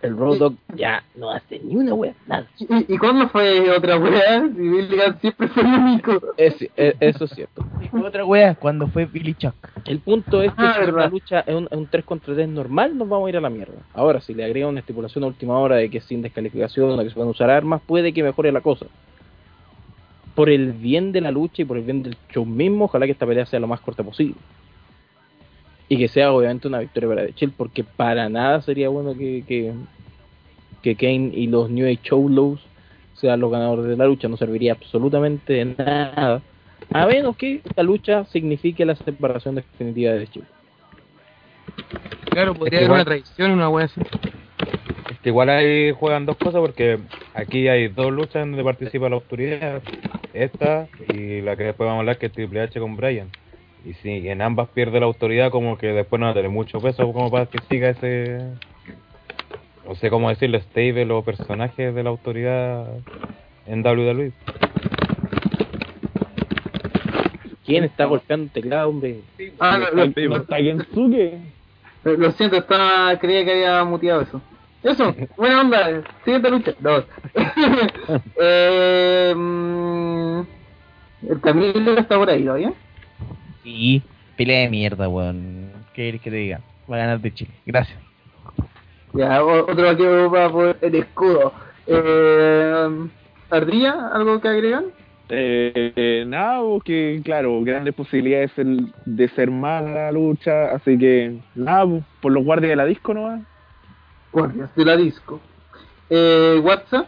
el 0.00 0.16
Road 0.16 0.38
Dogg 0.38 0.54
ya 0.74 1.04
no 1.14 1.30
hace 1.30 1.60
ni 1.60 1.76
una 1.76 1.94
wea, 1.94 2.14
nada. 2.26 2.48
¿Y, 2.58 2.94
y 2.94 2.98
cuándo 2.98 3.28
fue 3.28 3.70
otra 3.70 3.96
weá? 3.98 4.40
Si 4.48 4.60
Billy 4.60 4.96
Gunn 4.96 5.16
siempre 5.20 5.46
fue 5.48 5.62
el 5.62 5.68
único. 5.68 6.20
Es- 6.36 6.60
es- 6.76 6.96
eso 6.98 7.24
es 7.26 7.30
cierto. 7.30 7.64
Otra 8.04 8.24
wea 8.24 8.54
cuando 8.56 8.88
fue 8.88 9.04
Billy 9.04 9.34
Chuck. 9.34 9.54
El 9.84 10.00
punto 10.00 10.42
es 10.42 10.50
que 10.54 10.62
Ah, 10.62 10.74
si 10.74 10.80
verdad. 10.80 11.10
lucha 11.10 11.40
es 11.40 11.54
un, 11.54 11.68
un 11.70 11.86
3 11.86 12.04
contra 12.04 12.34
3 12.34 12.48
normal, 12.48 12.96
nos 12.98 13.08
vamos 13.08 13.26
a 13.26 13.30
ir 13.30 13.36
a 13.36 13.40
la 13.40 13.50
mierda. 13.50 13.74
Ahora, 13.94 14.20
si 14.20 14.34
le 14.34 14.44
agregan 14.44 14.70
una 14.70 14.80
estipulación 14.80 15.22
a 15.24 15.28
última 15.28 15.58
hora 15.58 15.76
de 15.76 15.88
que 15.90 16.00
sin 16.00 16.22
descalificación 16.22 16.90
o 16.98 17.02
que 17.02 17.08
se 17.10 17.14
pueden 17.14 17.30
usar 17.30 17.50
armas, 17.50 17.80
puede 17.86 18.12
que 18.12 18.22
mejore 18.24 18.50
la 18.50 18.60
cosa. 18.62 18.86
Por 20.34 20.48
el 20.48 20.72
bien 20.72 21.12
de 21.12 21.20
la 21.20 21.30
lucha 21.30 21.62
y 21.62 21.64
por 21.64 21.76
el 21.76 21.84
bien 21.84 22.02
del 22.02 22.16
show 22.32 22.46
mismo, 22.46 22.86
ojalá 22.86 23.06
que 23.06 23.12
esta 23.12 23.26
pelea 23.26 23.46
sea 23.46 23.60
lo 23.60 23.66
más 23.66 23.80
corta 23.80 24.02
posible. 24.02 24.34
Y 25.88 25.98
que 25.98 26.08
sea 26.08 26.32
obviamente 26.32 26.68
una 26.68 26.78
victoria 26.78 27.08
para 27.08 27.26
The 27.26 27.34
Chill, 27.34 27.52
porque 27.56 27.84
para 27.84 28.28
nada 28.28 28.62
sería 28.62 28.88
bueno 28.88 29.14
que, 29.14 29.44
que, 29.46 29.72
que 30.80 30.96
Kane 30.96 31.32
y 31.34 31.46
los 31.48 31.68
New 31.68 31.86
Age 31.86 32.08
Outlaws 32.12 32.60
sean 33.14 33.40
los 33.40 33.52
ganadores 33.52 33.86
de 33.86 33.96
la 33.96 34.06
lucha, 34.06 34.28
no 34.28 34.36
serviría 34.36 34.72
absolutamente 34.72 35.52
de 35.52 35.64
nada. 35.66 36.40
A 36.92 37.06
menos 37.06 37.36
que 37.36 37.60
esta 37.64 37.82
lucha 37.82 38.24
signifique 38.24 38.84
la 38.84 38.96
separación 38.96 39.54
definitiva 39.54 40.12
de 40.12 40.20
The 40.20 40.26
Chill. 40.28 40.44
Claro, 42.30 42.54
podría 42.54 42.80
haber 42.80 42.90
una 42.90 43.04
traición, 43.04 43.50
una 43.50 43.68
wea 43.68 43.84
así. 43.84 44.00
Que 45.22 45.28
igual 45.28 45.50
ahí 45.50 45.92
juegan 45.92 46.26
dos 46.26 46.36
cosas 46.36 46.60
porque 46.60 46.98
aquí 47.34 47.68
hay 47.68 47.88
dos 47.88 48.10
luchas 48.12 48.42
donde 48.44 48.64
participa 48.64 49.08
la 49.08 49.14
autoridad. 49.16 49.80
Esta 50.34 50.88
y 51.12 51.40
la 51.42 51.56
que 51.56 51.64
después 51.64 51.86
vamos 51.86 51.98
a 51.98 52.00
hablar 52.00 52.18
que 52.18 52.26
es 52.26 52.32
Triple 52.32 52.60
H 52.62 52.80
con 52.80 52.96
Bryan. 52.96 53.28
Y 53.84 53.94
si 53.94 54.28
en 54.28 54.42
ambas 54.42 54.68
pierde 54.68 54.98
la 55.00 55.06
autoridad 55.06 55.50
como 55.50 55.76
que 55.78 55.88
después 55.88 56.18
no 56.20 56.26
va 56.26 56.32
a 56.32 56.34
tener 56.34 56.50
mucho 56.50 56.80
peso 56.80 57.12
como 57.12 57.30
para 57.30 57.46
que 57.46 57.58
siga 57.70 57.90
ese... 57.90 58.38
No 59.86 59.94
sé 59.96 60.10
cómo 60.10 60.28
decirlo, 60.28 60.58
stable 60.60 61.10
o 61.12 61.22
personajes 61.22 61.92
de 61.94 62.02
la 62.04 62.10
autoridad 62.10 62.86
en. 63.66 63.82
WWE. 63.84 64.32
¿Quién 67.66 67.84
está 67.84 68.04
golpeando 68.06 68.44
el 68.46 68.50
teclado, 68.50 68.88
hombre? 68.88 69.20
Ah, 69.58 69.78
lo, 69.78 70.06
lo- 70.06 70.28
¿No 70.28 70.36
está 70.36 70.56
Gensuke? 70.56 71.38
lo- 72.04 72.16
lo 72.16 72.30
siento, 72.32 72.56
estaba, 72.56 73.16
creía 73.18 73.44
que 73.44 73.52
había 73.52 73.84
muteado 73.84 74.22
eso. 74.22 74.40
Eso, 74.82 75.14
buena 75.36 75.60
onda. 75.60 76.02
Siguiente 76.24 76.50
lucha. 76.50 76.72
No. 76.80 77.04
eh, 78.40 79.32
mm, 79.36 80.40
el 81.28 81.40
Camilo 81.40 81.96
está 81.96 82.16
por 82.16 82.28
ahí, 82.28 82.42
¿no? 82.42 82.58
¿Ya? 82.58 82.72
Sí, 83.62 84.02
pelea 84.36 84.60
de 84.60 84.68
mierda, 84.70 85.08
weón. 85.08 85.70
¿Qué 85.94 86.02
quieres 86.02 86.20
que 86.20 86.30
te 86.30 86.36
diga? 86.36 86.60
Va 86.90 86.96
a 86.96 87.00
ganar 87.00 87.20
de 87.20 87.32
Chile. 87.32 87.52
Gracias. 87.64 87.98
Ya, 89.14 89.44
otro 89.44 89.96
que 89.96 90.26
va 90.26 90.50
por 90.50 90.76
el 90.80 90.94
escudo. 90.94 91.52
Eh, 91.86 93.08
¿Ardilla? 93.50 94.08
¿Algo 94.12 94.40
que 94.40 94.48
agregan? 94.48 94.86
Eh, 95.28 96.24
nada, 96.26 96.60
que 96.84 97.20
claro, 97.24 97.62
grandes 97.62 97.94
posibilidades 97.94 98.50
de 98.56 99.28
ser 99.28 99.50
mala 99.50 100.06
la 100.06 100.12
lucha, 100.12 100.72
así 100.72 100.98
que 100.98 101.38
nada, 101.54 101.86
po, 101.86 102.02
por 102.20 102.32
los 102.32 102.44
guardias 102.44 102.70
de 102.70 102.76
la 102.76 102.84
disco 102.84 103.14
nomás. 103.14 103.42
Guardias 104.32 104.74
de 104.74 104.84
la 104.84 104.96
disco. 104.96 105.40
Eh, 106.08 106.60
WhatsApp. 106.62 107.06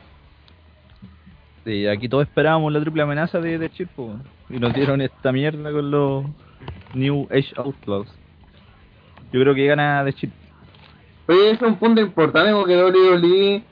Sí, 1.64 1.87
aquí 1.87 2.09
todos 2.09 2.27
esperábamos 2.27 2.72
la 2.72 2.81
triple 2.81 3.03
amenaza 3.03 3.41
de, 3.41 3.59
de 3.59 3.70
Chip, 3.70 3.89
po, 3.91 4.14
y 4.51 4.59
nos 4.59 4.75
dieron 4.75 5.01
esta 5.01 5.33
mierda 5.33 5.72
con 5.72 5.91
los 5.91 6.25
New 6.93 7.27
Age 7.31 7.55
Outlaws. 7.57 8.09
Yo 9.33 9.41
creo 9.41 9.55
que 9.55 9.66
gana 9.66 10.05
de 10.05 10.12
Chip. 10.12 10.31
Oye, 11.27 11.53
es 11.53 11.62
un 11.62 11.77
punto 11.77 12.03
importante 12.03 12.53
porque 12.53 12.77
WWE 12.77 13.62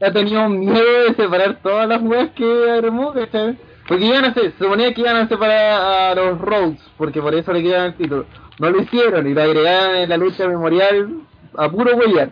ha 0.00 0.12
tenido 0.12 0.48
miedo 0.48 1.02
de 1.08 1.14
separar 1.14 1.60
todas 1.62 1.88
las 1.88 2.00
weas 2.00 2.30
que 2.30 2.70
armó, 2.70 3.12
¿cachai? 3.12 3.58
Porque 3.88 4.06
iban 4.06 4.24
a 4.24 4.34
se, 4.34 4.52
se 4.52 4.58
suponía 4.58 4.94
que 4.94 5.00
iban 5.00 5.16
a 5.16 5.28
separar 5.28 6.12
a 6.12 6.14
los 6.14 6.40
Rhodes, 6.40 6.80
porque 6.96 7.20
por 7.20 7.34
eso 7.34 7.52
le 7.52 7.62
quedaban 7.62 7.88
el 7.88 7.94
título. 7.94 8.26
No 8.58 8.70
lo 8.70 8.82
hicieron 8.82 9.26
y 9.26 9.34
lo 9.34 9.42
agregaron 9.42 9.96
en 9.96 10.08
la 10.08 10.16
lucha 10.16 10.46
memorial 10.46 11.08
a 11.56 11.68
puro 11.68 11.96
huellar. 11.96 12.30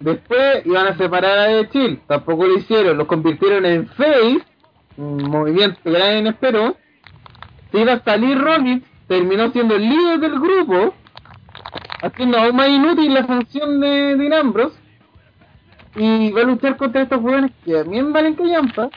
Después 0.00 0.64
iban 0.64 0.86
a 0.86 0.96
separar 0.96 1.38
a 1.38 1.46
The 1.46 1.68
Chill, 1.68 2.00
tampoco 2.06 2.46
lo 2.46 2.56
hicieron, 2.56 2.96
los 2.96 3.06
convirtieron 3.06 3.66
en 3.66 3.86
Face, 3.86 4.40
un 4.96 5.22
movimiento 5.24 5.78
que 5.84 5.90
nadie 5.90 6.28
esperó. 6.30 6.76
Se 7.70 7.80
iba 7.80 7.92
a 7.92 8.02
salir 8.02 8.38
terminó 9.06 9.50
siendo 9.52 9.76
el 9.76 9.82
líder 9.82 10.20
del 10.20 10.40
grupo, 10.40 10.94
haciendo 12.02 12.38
aún 12.38 12.56
más 12.56 12.70
inútil 12.70 13.12
la 13.12 13.26
función 13.26 13.78
de 13.80 14.16
Dean 14.16 14.32
Ambrose. 14.32 14.78
Y 15.96 16.30
va 16.32 16.42
a 16.42 16.44
luchar 16.44 16.78
contra 16.78 17.02
estos 17.02 17.20
jóvenes 17.20 17.50
que 17.64 17.74
también 17.74 18.12
valen 18.12 18.36
callampa. 18.36 18.88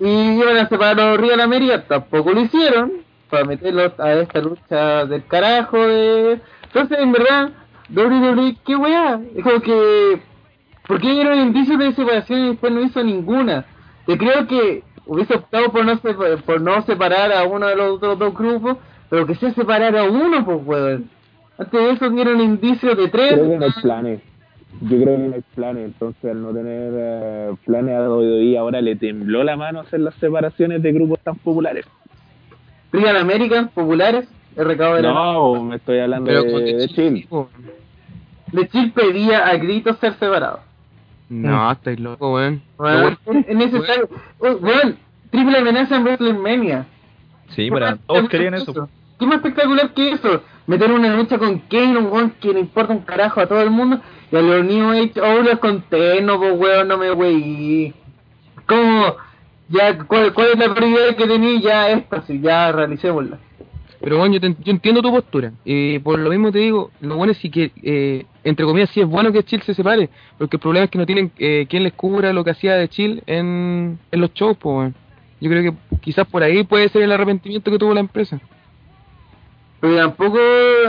Y 0.00 0.08
iban 0.08 0.56
a 0.56 0.68
separar 0.68 1.00
a 1.00 1.16
Real 1.16 1.40
América, 1.40 1.84
tampoco 1.86 2.32
lo 2.32 2.40
hicieron. 2.40 2.92
Para 3.30 3.44
meterlos 3.44 3.92
a 4.00 4.12
esta 4.14 4.40
lucha 4.40 5.04
del 5.06 5.24
carajo 5.26 5.86
de... 5.86 6.40
entonces 6.64 6.98
en 6.98 7.12
verdad 7.12 7.50
WWE 7.94 8.56
qué 8.66 8.76
weá 8.76 9.20
es 9.36 9.42
como 9.44 9.60
que 9.60 10.18
¿por 10.86 11.00
qué 11.00 11.10
dieron 11.12 11.38
indicios 11.38 11.78
de 11.78 11.92
separación 11.92 12.40
y 12.40 12.48
después 12.50 12.72
no 12.72 12.82
hizo 12.82 13.02
ninguna? 13.02 13.64
yo 14.06 14.16
creo 14.18 14.46
que 14.46 14.82
hubiese 15.06 15.34
optado 15.34 15.70
por 15.70 15.84
no, 15.84 15.92
sepa- 15.98 16.36
por 16.44 16.60
no 16.60 16.82
separar 16.82 17.32
a 17.32 17.44
uno 17.44 17.66
de 17.68 17.76
los 17.76 17.96
otros 17.96 18.18
dos 18.18 18.34
grupos 18.34 18.76
pero 19.08 19.26
que 19.26 19.34
sea 19.36 19.52
separar 19.52 19.96
a 19.96 20.04
uno 20.04 20.44
pues 20.44 20.58
weón 20.64 21.10
antes 21.58 21.80
de 21.80 21.90
eso 21.92 22.10
dieron 22.10 22.40
indicios 22.40 22.96
de 22.96 23.08
tres 23.08 23.32
Creo 23.34 23.48
que 23.50 23.56
no 23.58 23.64
hay 23.64 23.72
planes. 23.82 24.20
Yo 24.82 25.00
creo 25.02 25.16
que 25.16 25.22
no 25.28 25.34
hay 25.36 25.44
planes, 25.54 25.84
entonces 25.86 26.30
al 26.30 26.42
no 26.42 26.52
tener 26.52 26.92
eh, 26.94 27.54
planes 27.64 27.94
a 27.96 28.10
WWE 28.10 28.58
ahora 28.58 28.82
le 28.82 28.94
tembló 28.96 29.42
la 29.42 29.56
mano 29.56 29.80
hacer 29.80 30.00
las 30.00 30.14
separaciones 30.16 30.82
de 30.82 30.92
grupos 30.92 31.18
tan 31.20 31.36
populares. 31.36 31.86
Real 32.92 33.16
American, 33.16 33.68
populares, 33.68 34.28
el 34.56 34.64
recado 34.64 34.96
de 34.96 35.02
la 35.02 35.12
No, 35.12 35.62
me 35.62 35.76
estoy 35.76 36.00
hablando 36.00 36.26
Pero 36.26 36.42
de, 36.44 36.74
de 36.74 36.88
Chill. 36.88 37.28
Pedía 38.92 39.46
a 39.46 39.56
gritos 39.56 39.98
ser 39.98 40.14
separado. 40.14 40.60
No, 41.28 41.70
estáis 41.70 42.00
loco, 42.00 42.34
weón. 42.34 42.62
Bueno, 42.76 43.08
es 43.08 43.18
es 43.48 43.56
necesario. 43.56 44.08
Oh, 44.38 44.56
Bueno, 44.56 44.94
triple 45.30 45.58
amenaza 45.58 45.96
en 45.96 46.04
WrestleMania. 46.04 46.86
Sí, 47.50 47.68
pero 47.70 47.96
todos 48.06 48.28
querían 48.28 48.54
eso. 48.54 48.88
¿Qué 49.18 49.26
más 49.26 49.36
espectacular 49.36 49.92
que 49.94 50.12
eso? 50.12 50.42
Meter 50.66 50.92
una 50.92 51.14
lucha 51.14 51.38
con 51.38 51.58
Kane, 51.60 51.98
un 51.98 52.06
weón 52.06 52.30
que 52.40 52.52
le 52.52 52.60
importa 52.60 52.92
un 52.92 53.00
carajo 53.00 53.40
a 53.40 53.46
todo 53.46 53.60
el 53.60 53.70
mundo, 53.70 54.00
y 54.30 54.36
a 54.36 54.42
los 54.42 54.64
New 54.64 54.90
Age 54.90 55.20
Outlaws 55.20 55.58
con 55.58 55.82
Teno, 55.82 56.38
pues 56.38 56.58
weón, 56.58 56.88
no 56.88 56.98
me 56.98 57.12
weí. 57.12 57.94
¿Cómo? 58.66 59.16
Ya, 59.68 59.98
¿cuál, 59.98 60.32
¿cuál 60.32 60.48
es 60.52 60.58
la 60.58 60.74
prioridad 60.74 61.16
que 61.16 61.26
tenía? 61.26 61.60
Ya 61.60 61.90
esta, 61.90 62.22
sí, 62.22 62.40
ya 62.40 62.70
realicémosla. 62.72 63.38
Pero 64.06 64.18
bueno, 64.18 64.34
yo, 64.34 64.40
te- 64.40 64.54
yo 64.62 64.70
entiendo 64.70 65.02
tu 65.02 65.10
postura. 65.10 65.50
Y 65.64 65.98
por 65.98 66.16
lo 66.16 66.30
mismo 66.30 66.52
te 66.52 66.60
digo, 66.60 66.92
lo 67.00 67.16
bueno 67.16 67.32
es 67.32 67.38
sí 67.38 67.50
que, 67.50 67.72
eh, 67.82 68.24
entre 68.44 68.64
comillas, 68.64 68.88
sí 68.90 69.00
es 69.00 69.06
bueno 69.08 69.32
que 69.32 69.42
Chill 69.42 69.62
se 69.62 69.74
separe. 69.74 70.10
Porque 70.38 70.58
el 70.58 70.60
problema 70.60 70.84
es 70.84 70.90
que 70.92 70.98
no 70.98 71.06
tienen 71.06 71.32
eh, 71.38 71.66
quien 71.68 71.82
les 71.82 71.92
cubra 71.92 72.32
lo 72.32 72.44
que 72.44 72.50
hacía 72.50 72.76
de 72.76 72.86
Chill 72.88 73.24
en, 73.26 73.98
en 74.12 74.20
los 74.20 74.32
shows, 74.32 74.56
pues, 74.58 74.76
weón. 74.76 74.94
Yo 75.40 75.50
creo 75.50 75.72
que 75.72 75.98
quizás 75.98 76.24
por 76.28 76.44
ahí 76.44 76.62
puede 76.62 76.88
ser 76.88 77.02
el 77.02 77.10
arrepentimiento 77.10 77.68
que 77.68 77.80
tuvo 77.80 77.94
la 77.94 77.98
empresa. 77.98 78.38
Pero 79.80 79.96
tampoco 79.96 80.38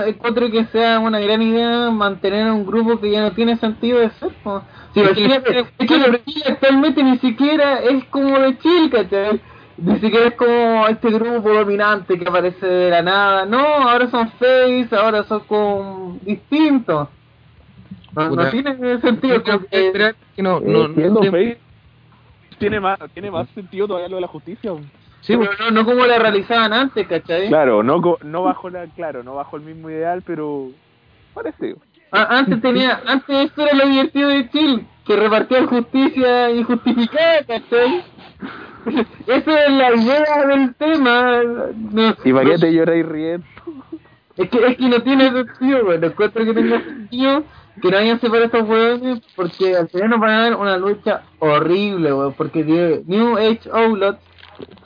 encuentro 0.06 0.52
que 0.52 0.66
sea 0.66 1.00
una 1.00 1.20
gran 1.20 1.42
idea 1.42 1.90
mantener 1.90 2.52
un 2.52 2.68
grupo 2.68 3.00
que 3.00 3.10
ya 3.10 3.22
no 3.24 3.32
tiene 3.32 3.58
sentido 3.58 3.98
de 3.98 4.12
ser. 4.12 4.30
po. 4.44 4.62
Si 4.94 5.00
Es 5.00 5.10
que 5.10 5.26
es 5.26 5.72
que 5.76 5.88
Chile 5.88 6.44
actualmente 6.46 7.02
ni 7.04 7.18
siquiera 7.18 7.80
es 7.80 8.04
como 8.12 8.38
de 8.38 8.60
Chile, 8.60 8.90
¿cachai? 8.92 9.42
Ni 9.78 10.00
siquiera 10.00 10.28
es 10.28 10.34
como 10.36 10.88
este 10.88 11.10
grupo 11.12 11.50
dominante 11.54 12.18
que 12.18 12.28
aparece 12.28 12.66
de 12.66 12.90
la 12.90 13.02
nada. 13.04 13.46
No, 13.46 13.60
ahora 13.60 14.10
son 14.10 14.30
face, 14.32 14.88
ahora 14.92 15.24
son 15.24 15.42
con 15.42 16.20
distintos. 16.26 17.10
No, 18.16 18.50
tiene 18.50 19.00
sentido. 19.02 19.36
Yo 19.36 19.44
creo 19.44 19.58
como 19.58 19.60
que 19.60 19.68
que- 19.70 19.88
esperar 19.88 20.16
que 20.36 20.42
no, 20.42 20.60
no, 20.60 20.88
no, 20.88 20.94
Siendo 20.96 21.24
no- 21.24 21.32
face, 21.32 21.60
tiene 22.58 22.80
más, 22.80 22.98
tiene 23.14 23.30
más 23.30 23.48
sentido 23.50 23.88
todavía 23.88 24.10
lo 24.10 24.16
de 24.16 24.22
la 24.22 24.28
justicia. 24.28 24.72
Sí, 25.22 25.38
pero 25.38 25.52
no, 25.60 25.72
no 25.72 25.86
como 25.86 26.06
la 26.06 26.18
realizaban 26.18 26.74
antes, 26.74 27.08
¿cachai? 27.08 27.48
Claro, 27.50 27.84
no, 27.84 28.02
co- 28.02 28.18
no 28.24 28.44
bajo 28.44 28.70
la, 28.72 28.86
claro, 28.88 29.22
no 29.24 29.36
bajo 29.36 29.58
el 29.58 29.62
mismo 29.64 29.90
ideal, 29.92 30.24
pero 30.26 30.70
parecido. 31.36 31.78
A- 32.12 32.38
antes 32.40 32.60
tenía, 32.62 33.02
antes 33.06 33.46
esto 33.46 33.62
era 33.62 33.76
lo 33.76 33.88
divertido 33.88 34.30
de 34.30 34.50
Chill, 34.50 34.88
que 35.06 35.16
repartía 35.16 35.68
justicia 35.68 36.50
injustificada, 36.50 37.44
¿cachai? 37.46 38.04
Esa 39.28 39.66
es 39.66 39.72
la 39.72 39.96
idea 39.96 40.46
del 40.48 40.76
tema. 40.76 41.44
No, 41.92 42.16
¿Y 42.24 42.34
para 42.34 42.50
qué 42.50 42.58
te 42.58 42.74
lloráis 42.74 43.06
riendo? 43.06 43.46
es 44.38 44.50
que, 44.50 44.68
es 44.68 44.78
que 44.78 44.90
no 44.90 45.02
tiene 45.02 45.32
sentido, 45.32 45.86
güey. 45.86 46.00
No 46.00 46.08
encuentro 46.08 46.46
que 46.46 46.54
tenga 46.54 46.82
sentido 46.82 47.44
que 47.82 47.92
no 47.92 47.98
hayan 47.98 48.20
separado 48.20 48.46
estos 48.46 48.68
hueones 48.68 49.22
porque 49.36 49.76
al 49.76 49.88
final 49.90 50.10
nos 50.10 50.20
van 50.20 50.30
a 50.32 50.42
dar 50.42 50.56
una 50.56 50.78
lucha 50.78 51.24
horrible, 51.40 52.12
güey. 52.12 52.32
Porque 52.38 52.64
New 53.06 53.38
Age 53.38 53.70
Outlaws, 53.72 54.18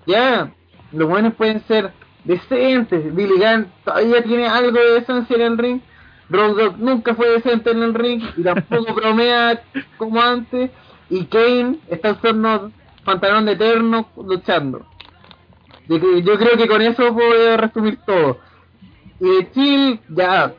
ya, 0.06 0.52
los 0.92 1.10
buenos 1.10 1.34
pueden 1.36 1.62
ser 1.68 1.92
decentes. 2.24 3.14
Billy 3.14 3.38
Gunn 3.38 3.68
todavía 3.84 4.24
tiene 4.24 4.48
algo 4.48 4.78
de 4.78 4.98
esencia 4.98 5.36
en 5.36 5.42
el 5.42 5.58
ring. 5.58 5.82
Road 6.30 6.56
Dogg 6.56 6.80
nunca 6.80 7.14
fue 7.14 7.30
decente 7.30 7.72
en 7.72 7.84
el 7.84 7.94
ring 7.94 8.24
y 8.38 8.44
tampoco 8.44 8.94
bromea 8.96 9.62
como 9.98 10.22
antes. 10.22 10.72
Y 11.10 11.26
Kane 11.26 11.78
está 11.90 12.14
usando 12.14 12.72
pantalón 13.04 13.46
de 13.46 13.54
eterno 13.54 14.08
luchando. 14.16 14.86
Yo, 15.88 15.98
cre- 15.98 16.22
yo 16.24 16.38
creo 16.38 16.58
que 16.58 16.68
con 16.68 16.82
eso 16.82 17.14
puedo 17.14 17.58
resumir 17.58 18.00
todo. 18.06 18.40
Y 19.20 19.26
de 19.28 19.52
Chill, 19.52 20.00
ya, 20.10 20.54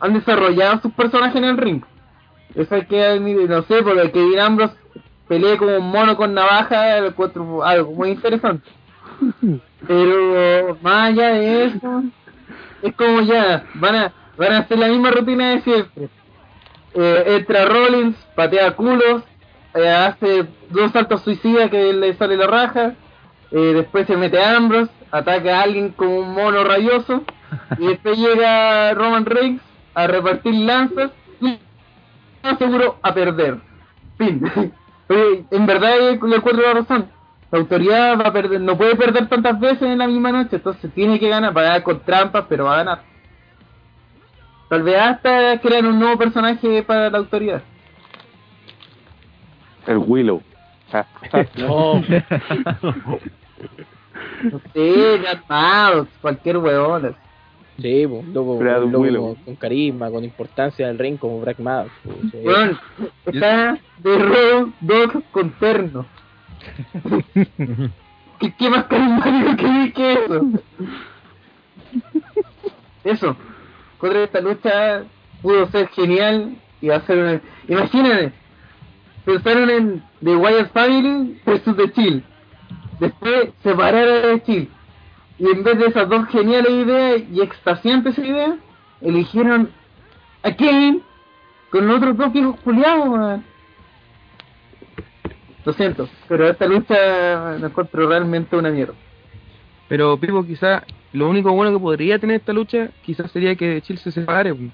han 0.00 0.14
desarrollado 0.14 0.80
sus 0.80 0.92
personajes 0.92 1.36
en 1.36 1.44
el 1.44 1.56
ring. 1.56 1.82
Eso 2.54 2.74
hay 2.74 2.86
que 2.86 3.20
no 3.20 3.62
sé, 3.62 3.82
porque 3.82 4.10
Kevin 4.12 4.40
Ambrose 4.40 4.74
pelee 5.28 5.58
como 5.58 5.76
un 5.76 5.90
mono 5.90 6.16
con 6.16 6.32
navaja, 6.34 6.98
encuentro 6.98 7.62
algo 7.62 7.92
muy 7.92 8.10
interesante. 8.10 8.68
Pero 9.86 10.76
más 10.82 11.10
allá 11.10 11.28
de 11.34 11.64
eso, 11.66 12.02
es 12.82 12.94
como 12.94 13.20
ya, 13.22 13.64
van 13.74 13.94
a, 13.94 14.12
van 14.36 14.52
a 14.52 14.58
hacer 14.58 14.78
la 14.78 14.88
misma 14.88 15.10
rutina 15.10 15.50
de 15.50 15.60
siempre. 15.62 16.08
Eh, 16.94 17.24
entra 17.38 17.66
Rollins, 17.66 18.16
patea 18.34 18.72
culos, 18.74 19.22
eh, 19.78 19.90
hace 19.90 20.46
dos 20.70 20.90
saltos 20.92 21.22
suicidas 21.22 21.70
que 21.70 21.92
le 21.92 22.14
sale 22.14 22.36
la 22.36 22.46
raja, 22.46 22.94
eh, 23.50 23.72
después 23.74 24.06
se 24.06 24.16
mete 24.16 24.42
Ambrose, 24.42 24.90
ataca 25.10 25.60
a 25.60 25.62
alguien 25.62 25.90
como 25.90 26.18
un 26.18 26.34
mono 26.34 26.64
rabioso, 26.64 27.22
y 27.78 27.86
después 27.86 28.18
llega 28.18 28.92
Roman 28.94 29.24
Reigns 29.24 29.62
a 29.94 30.06
repartir 30.06 30.54
lanzas 30.54 31.12
y 31.40 31.58
seguro 32.58 32.98
a 33.02 33.14
perder. 33.14 33.58
Fin. 34.16 34.42
En 35.10 35.64
verdad 35.64 35.94
le 35.98 36.36
encuentro 36.36 36.60
la 36.60 36.74
razón. 36.74 37.10
La 37.50 37.60
autoridad 37.60 38.20
va 38.20 38.28
a 38.28 38.32
perder, 38.32 38.60
no 38.60 38.76
puede 38.76 38.94
perder 38.94 39.26
tantas 39.26 39.58
veces 39.58 39.84
en 39.84 39.96
la 39.96 40.06
misma 40.06 40.32
noche, 40.32 40.56
entonces 40.56 40.92
tiene 40.92 41.18
que 41.18 41.30
ganar, 41.30 41.56
va 41.56 41.62
a 41.62 41.64
ganar 41.64 41.82
con 41.82 42.00
trampas, 42.00 42.44
pero 42.46 42.66
va 42.66 42.74
a 42.74 42.76
ganar. 42.84 43.02
Tal 44.68 44.82
vez 44.82 45.00
hasta 45.00 45.58
crean 45.62 45.86
un 45.86 45.98
nuevo 45.98 46.18
personaje 46.18 46.82
para 46.82 47.08
la 47.08 47.16
autoridad. 47.16 47.62
El 49.88 49.98
Willow. 49.98 50.42
No. 51.56 52.02
No 54.42 54.60
sé, 54.72 55.26
armados, 55.28 56.08
cualquier 56.20 56.58
huevón. 56.58 57.16
Sí, 57.80 58.06
pues, 58.06 58.58
Brad 58.58 58.84
un 58.84 58.92
loco 58.92 59.02
Willow. 59.04 59.36
con, 59.44 59.56
carisma, 59.56 60.10
con 60.10 60.24
importancia 60.24 60.86
del 60.88 60.98
ring 60.98 61.16
como 61.16 61.40
Black 61.40 61.56
pues, 61.56 62.16
sí. 62.32 62.38
Weón, 62.44 62.78
está 63.26 63.78
de 63.98 64.18
Road 64.18 64.68
Dog 64.80 65.22
con 65.30 65.50
terno. 65.52 66.06
¿Qué, 68.40 68.52
qué 68.58 68.70
más 68.70 68.84
carismático 68.84 69.56
que, 69.56 69.92
que 69.92 70.12
eso? 70.12 70.44
Eso. 73.04 73.36
Contra 73.98 74.24
esta 74.24 74.40
lucha 74.40 75.04
pudo 75.42 75.68
ser 75.70 75.88
genial 75.88 76.56
y 76.80 76.88
va 76.88 76.96
a 76.96 77.06
ser 77.06 77.18
una... 77.18 77.40
Imagínate, 77.68 78.32
pensaron 79.28 79.68
en 79.68 80.02
The 80.24 80.36
Wyatt 80.36 80.72
Family 80.72 81.38
versus 81.44 81.76
The 81.76 81.92
Chill. 81.92 82.24
Después 82.98 83.50
separaron 83.62 84.22
The 84.22 84.42
Chill. 84.44 84.68
Y 85.38 85.46
en 85.50 85.62
vez 85.62 85.78
de 85.78 85.86
esas 85.86 86.08
dos 86.08 86.26
geniales 86.28 86.72
ideas 86.72 87.22
y 87.30 87.42
extasiantes 87.42 88.16
ideas, 88.18 88.54
eligieron 89.02 89.70
a 90.42 90.56
Kane 90.56 91.00
con 91.70 91.86
los 91.86 91.98
otros 91.98 92.16
dos 92.16 92.32
viejos 92.32 92.58
culiados, 92.60 93.08
weón. 93.08 93.44
Lo 95.64 95.72
siento, 95.74 96.08
pero 96.26 96.48
esta 96.48 96.66
lucha 96.66 97.58
la 97.58 97.66
encuentro 97.66 98.08
realmente 98.08 98.56
una 98.56 98.70
mierda. 98.70 98.94
Pero 99.88 100.16
Pipo, 100.16 100.44
quizá 100.44 100.84
lo 101.12 101.28
único 101.28 101.52
bueno 101.52 101.72
que 101.72 101.82
podría 101.82 102.18
tener 102.18 102.36
esta 102.36 102.54
lucha, 102.54 102.88
quizás 103.04 103.30
sería 103.30 103.54
que 103.54 103.82
Chill 103.82 103.98
se 103.98 104.10
separe. 104.10 104.52
weón. 104.52 104.72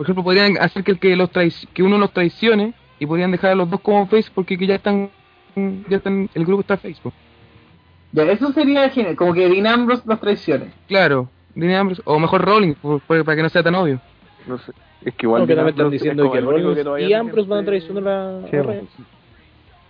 Por 0.00 0.06
ejemplo, 0.06 0.24
podrían 0.24 0.56
hacer 0.56 0.82
que, 0.82 0.92
el 0.92 0.98
que, 0.98 1.14
los 1.14 1.30
traic- 1.30 1.68
que 1.74 1.82
uno 1.82 1.98
los 1.98 2.10
traicione 2.14 2.72
y 2.98 3.04
podrían 3.04 3.32
dejar 3.32 3.50
a 3.50 3.54
los 3.54 3.68
dos 3.68 3.80
como 3.82 4.06
face 4.06 4.30
porque 4.34 4.56
que 4.56 4.66
ya 4.66 4.76
están, 4.76 5.10
ya 5.90 5.98
están, 5.98 6.26
el 6.34 6.46
grupo 6.46 6.62
está 6.62 6.78
face. 6.78 6.96
po. 7.02 7.12
Ya, 8.12 8.22
eso 8.22 8.50
sería 8.54 8.88
genial, 8.88 9.14
como 9.14 9.34
que 9.34 9.46
Dean 9.46 9.66
Ambrose 9.66 10.02
los 10.06 10.18
traicione. 10.18 10.70
Claro, 10.88 11.28
Dean 11.54 11.74
Ambrose, 11.74 12.00
o 12.06 12.18
mejor 12.18 12.40
Rolling, 12.46 12.72
por- 12.76 13.02
por- 13.02 13.22
para 13.26 13.36
que 13.36 13.42
no 13.42 13.50
sea 13.50 13.62
tan 13.62 13.74
obvio. 13.74 14.00
No 14.46 14.56
sé. 14.56 14.72
Es 15.04 15.14
que 15.16 15.26
igual 15.26 15.42
No, 15.42 15.46
que 15.46 15.54
también 15.54 15.74
están 15.74 15.86
es 15.88 15.92
diciendo 15.92 16.32
que 16.32 16.40
Rollins 16.40 16.78
y 17.02 17.06
se 17.08 17.14
Ambrose 17.14 17.48
van 17.50 17.58
a 17.58 17.64
traicionar 17.66 18.08
a, 18.08 18.40
Sí, 18.50 18.56
a. 18.56 18.62
Reigns. 18.62 18.90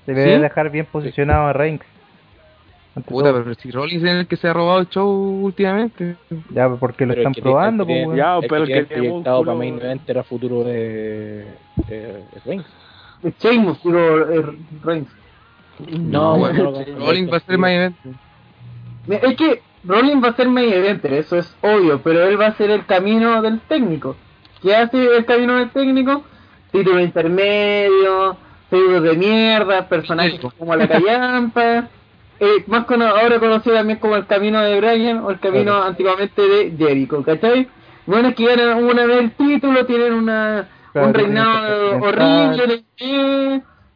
Debería 0.09 0.37
¿Sí? 0.39 0.43
dejar 0.43 0.71
bien 0.71 0.87
posicionado 0.91 1.47
a 1.47 1.53
Reigns. 1.53 1.83
Puta, 3.07 3.31
todo. 3.31 3.43
pero 3.45 3.55
si 3.55 3.71
Rollins 3.71 4.03
es 4.03 4.11
el 4.11 4.27
que 4.27 4.37
se 4.37 4.49
ha 4.49 4.53
robado 4.53 4.81
el 4.81 4.89
show 4.89 5.09
últimamente. 5.45 6.17
Ya, 6.51 6.69
porque 6.69 7.07
lo 7.07 7.15
Pero 7.15 7.21
están 7.23 7.31
el 7.31 7.35
que 7.37 7.43
probando, 7.43 7.87
pues, 7.87 7.99
el 7.99 8.07
weón. 8.07 8.17
Ya, 8.19 8.39
pero 8.49 8.65
el 8.65 8.67
que 8.69 8.85
proyectado 8.95 9.39
músculo- 9.39 9.45
para 9.47 9.59
Main 9.59 9.79
Event 9.81 10.11
era 10.11 10.23
futuro 10.25 10.65
de, 10.65 11.47
de 11.89 12.25
Reigns. 12.45 12.67
De 13.23 13.35
Sheamus, 13.39 13.83
digo, 13.85 13.99
eh, 13.99 14.59
Reigns. 14.83 15.09
No, 15.99 16.37
bueno, 16.39 16.73
Rollins 16.99 17.33
va 17.33 17.37
a 17.39 17.41
ser 17.41 17.57
main 17.59 17.77
event. 17.77 17.97
Es 19.09 19.37
que 19.37 19.63
Rollins 19.85 20.23
va 20.23 20.29
a 20.29 20.37
ser 20.37 20.49
main 20.49 20.71
eventer, 20.73 21.13
eso 21.15 21.37
es 21.37 21.57
obvio, 21.63 22.01
pero 22.03 22.27
él 22.27 22.39
va 22.39 22.49
a 22.49 22.55
ser 22.57 22.71
el 22.71 22.85
camino 22.85 23.41
del 23.41 23.61
técnico. 23.61 24.15
¿Qué 24.63 24.77
hace 24.77 25.17
el 25.17 25.25
camino 25.25 25.57
del 25.57 25.71
técnico? 25.71 26.23
Título 26.71 27.01
intermedio, 27.01 28.37
feudos 28.69 29.03
de 29.03 29.15
mierda, 29.17 29.89
personajes 29.89 30.39
como 30.59 30.77
la 30.77 30.87
callampa, 30.87 31.89
eh, 32.41 32.65
más 32.67 32.85
cono 32.87 33.07
ahora 33.07 33.39
conocido 33.39 33.77
también 33.77 33.99
como 33.99 34.17
el 34.17 34.27
camino 34.27 34.61
de 34.63 34.81
Brian 34.81 35.19
o 35.19 35.31
el 35.31 35.39
camino 35.39 35.73
Claro. 35.73 35.85
antiguamente 35.85 36.43
de 36.43 36.75
Jericho, 36.77 37.23
¿cachai? 37.23 37.69
Bueno, 38.07 38.29
es 38.31 38.35
que 38.35 38.47
ganan 38.47 38.83
una 38.83 39.05
vez 39.07 39.19
el 39.19 39.31
título, 39.33 39.87
tienen 39.87 40.15
una 40.15 40.69
Claro, 40.93 41.09
un 41.09 41.15
reinado 41.15 41.99
horrible, 42.01 42.83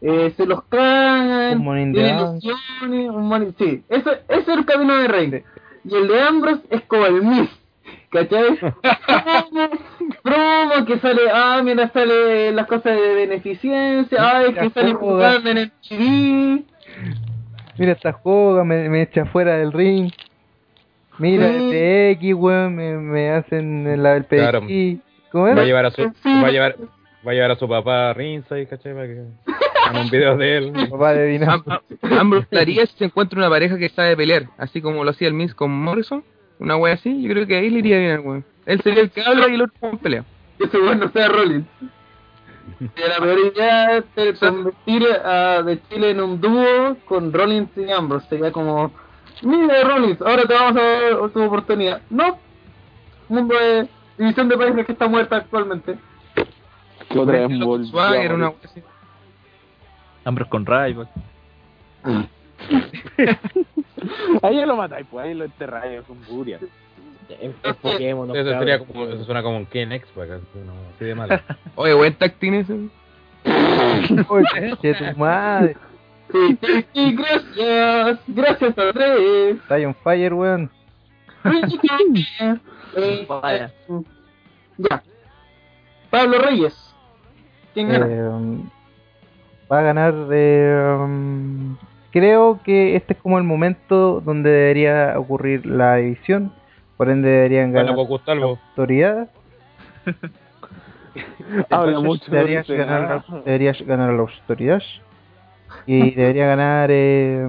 eh, 0.00 0.32
se 0.36 0.46
los 0.46 0.62
cagan, 0.64 1.62
tienen 1.92 2.16
Bank. 2.18 2.42
ilusiones, 2.44 3.10
un 3.10 3.26
money- 3.28 3.54
sí, 3.58 3.82
eso, 3.88 4.10
ese 4.28 4.40
es 4.52 4.58
el 4.58 4.64
camino 4.66 4.94
de 4.96 5.08
Reigns. 5.08 5.42
Y 5.86 5.94
el 5.96 6.06
de 6.08 6.20
Ambrose 6.22 6.62
es 6.70 6.82
como 6.82 7.06
el 7.06 7.22
Miss, 7.22 7.48
¿cachai? 8.10 8.58
promo, 10.22 10.84
que 10.86 10.98
sale, 11.00 11.22
ah, 11.32 11.60
mira, 11.64 11.90
sale 11.92 12.52
las 12.52 12.66
cosas 12.66 12.96
de 12.96 13.14
beneficencia, 13.14 14.18
ah, 14.20 14.42
es 14.44 14.54
que 14.58 14.70
sale 14.70 14.92
jugando 14.94 15.50
en 15.50 15.58
el 15.58 15.72
TV. 15.88 16.62
Mira 17.78 17.92
esta 17.92 18.12
juega, 18.12 18.64
me, 18.64 18.88
me 18.88 19.02
echa 19.02 19.24
fuera 19.26 19.56
del 19.58 19.72
ring. 19.72 20.10
Mira 21.18 21.48
Sí. 21.48 21.54
este 21.56 22.10
X, 22.12 22.34
weón, 22.34 22.74
me, 22.74 22.96
me 22.98 23.30
hacen 23.30 24.02
la 24.02 24.14
del 24.14 24.26
Claro. 24.26 24.60
PXI. 24.62 25.00
¿Cómo 25.30 25.44
Va 25.44 25.50
a 25.50 25.52
era? 25.52 25.64
llevar 25.64 25.86
a 25.86 25.90
su, 25.90 26.02
va 26.02 26.48
a 26.48 26.50
llevar, 26.50 26.76
va 27.26 27.30
a 27.30 27.34
llevar 27.34 27.50
a 27.52 27.56
su 27.56 27.68
papá 27.68 28.10
a 28.10 28.14
Ringside, 28.14 28.66
¿cachai? 28.68 28.94
Para 28.94 29.06
que 29.06 29.22
hagan 29.86 30.02
un 30.04 30.10
video 30.10 30.36
de 30.36 30.56
él. 30.56 30.72
Papá 30.90 31.14
de 31.14 31.26
Dinamo. 31.26 31.62
Am- 31.66 31.80
Am- 32.02 32.18
Ambrose 32.18 32.86
se 32.96 33.04
encuentra 33.04 33.38
una 33.38 33.48
pareja 33.48 33.76
que 33.78 33.88
sabe 33.88 34.16
pelear, 34.16 34.44
así 34.58 34.80
como 34.80 35.02
lo 35.04 35.10
hacía 35.10 35.28
el 35.28 35.34
Miz 35.34 35.54
con 35.54 35.70
Morrison, 35.72 36.22
una 36.60 36.76
wea 36.76 36.94
así, 36.94 37.22
yo 37.22 37.30
creo 37.30 37.46
que 37.46 37.56
ahí 37.56 37.70
le 37.70 37.80
iría 37.80 37.98
bien 37.98 38.12
al 38.12 38.20
weón. 38.20 38.44
Él 38.66 38.80
sería 38.80 39.02
el 39.02 39.10
que 39.10 39.22
habla 39.22 39.48
y 39.48 39.54
el 39.54 39.62
otro 39.62 39.98
pelea. 39.98 40.24
ese 40.60 40.78
bueno 40.78 41.08
sea 41.10 41.28
Rollins. 41.28 41.66
De 42.78 43.08
la 43.08 43.18
peor 43.18 43.38
idea 43.38 43.96
es 43.98 44.38
convertir 44.38 45.06
a 45.24 45.62
de 45.62 45.80
Chile 45.88 46.10
en 46.10 46.20
un 46.20 46.40
dúo 46.40 46.96
con 47.04 47.32
Rollins 47.32 47.70
y 47.76 47.90
Ambrose. 47.90 48.28
Sería 48.28 48.52
como, 48.52 48.92
mira 49.42 49.82
Rollins, 49.84 50.20
ahora 50.22 50.42
te 50.42 50.54
vamos 50.54 50.76
a 50.76 50.82
dar 50.82 51.30
tu 51.30 51.42
oportunidad. 51.42 52.00
No, 52.10 52.38
mundo 53.28 53.54
de 53.54 53.88
división 54.18 54.48
de 54.48 54.56
países 54.56 54.86
que 54.86 54.92
está 54.92 55.08
muerta 55.08 55.36
actualmente. 55.36 55.96
Que 57.08 57.18
otra 57.18 57.46
vez 57.46 57.88
Swagger, 57.90 58.34
una. 58.34 58.52
Ambrose 60.24 60.50
con 60.50 60.66
Ryback. 60.66 61.08
ahí 64.42 64.56
ya 64.56 64.66
lo 64.66 64.76
matáis, 64.76 65.06
pues 65.10 65.24
ahí 65.24 65.34
lo 65.34 65.44
enterráis, 65.44 66.00
es 66.02 66.08
un 66.08 66.22
En 67.28 67.52
Pokémon, 67.80 68.28
no, 68.28 68.34
Eso, 68.34 68.58
sería 68.58 68.78
como, 68.78 69.04
eso 69.04 69.24
suena 69.24 69.42
como 69.42 69.56
un 69.56 69.64
KNX, 69.64 70.06
pues, 70.14 70.30
acá, 70.30 70.40
no, 70.54 70.72
así 70.94 71.04
de 71.04 71.14
malo. 71.14 71.40
Oye, 71.74 71.94
buen 71.94 72.14
tag 72.14 72.34
team 72.34 72.54
ese. 72.54 72.74
Oye, 74.28 74.76
tu 74.80 75.18
madre. 75.18 75.76
Sí, 76.32 76.58
sí, 76.60 76.84
sí, 76.92 77.16
gracias. 77.16 78.18
Gracias, 78.26 78.78
Andrés. 78.78 79.56
Está 79.56 79.76
on 79.76 79.94
fire, 79.94 80.34
weón. 80.34 80.70
Eh, 82.96 83.26
Vaya. 83.28 83.72
ya. 84.78 85.02
Pablo 86.10 86.38
Reyes. 86.38 86.94
¿Quién 87.74 87.88
gana? 87.88 88.06
Eh, 88.08 88.60
va 89.70 89.80
a 89.80 89.82
ganar. 89.82 90.14
eh, 90.30 90.96
um, 91.00 91.76
creo 92.12 92.60
que 92.64 92.96
este 92.96 93.14
es 93.14 93.18
como 93.20 93.38
el 93.38 93.44
momento 93.44 94.20
donde 94.20 94.50
debería 94.50 95.18
ocurrir 95.18 95.66
la 95.66 95.96
división. 95.96 96.52
Por 96.96 97.08
ende, 97.10 97.28
deberían 97.28 97.72
Bueno, 97.72 97.86
ganar 97.88 97.94
pues 97.96 98.08
Gustavo, 98.08 98.58
autoridad. 98.68 99.28
Habla 101.70 102.00
mucho. 102.00 102.24
no 102.28 102.36
debería, 102.36 102.60
dice 102.60 102.76
ganar, 102.76 103.02
nada. 103.28 103.42
debería 103.44 103.72
ganar 103.86 104.12
la 104.12 104.20
autoridad. 104.22 104.82
Y 105.86 106.12
debería 106.12 106.46
ganar 106.46 106.88
eh, 106.92 107.46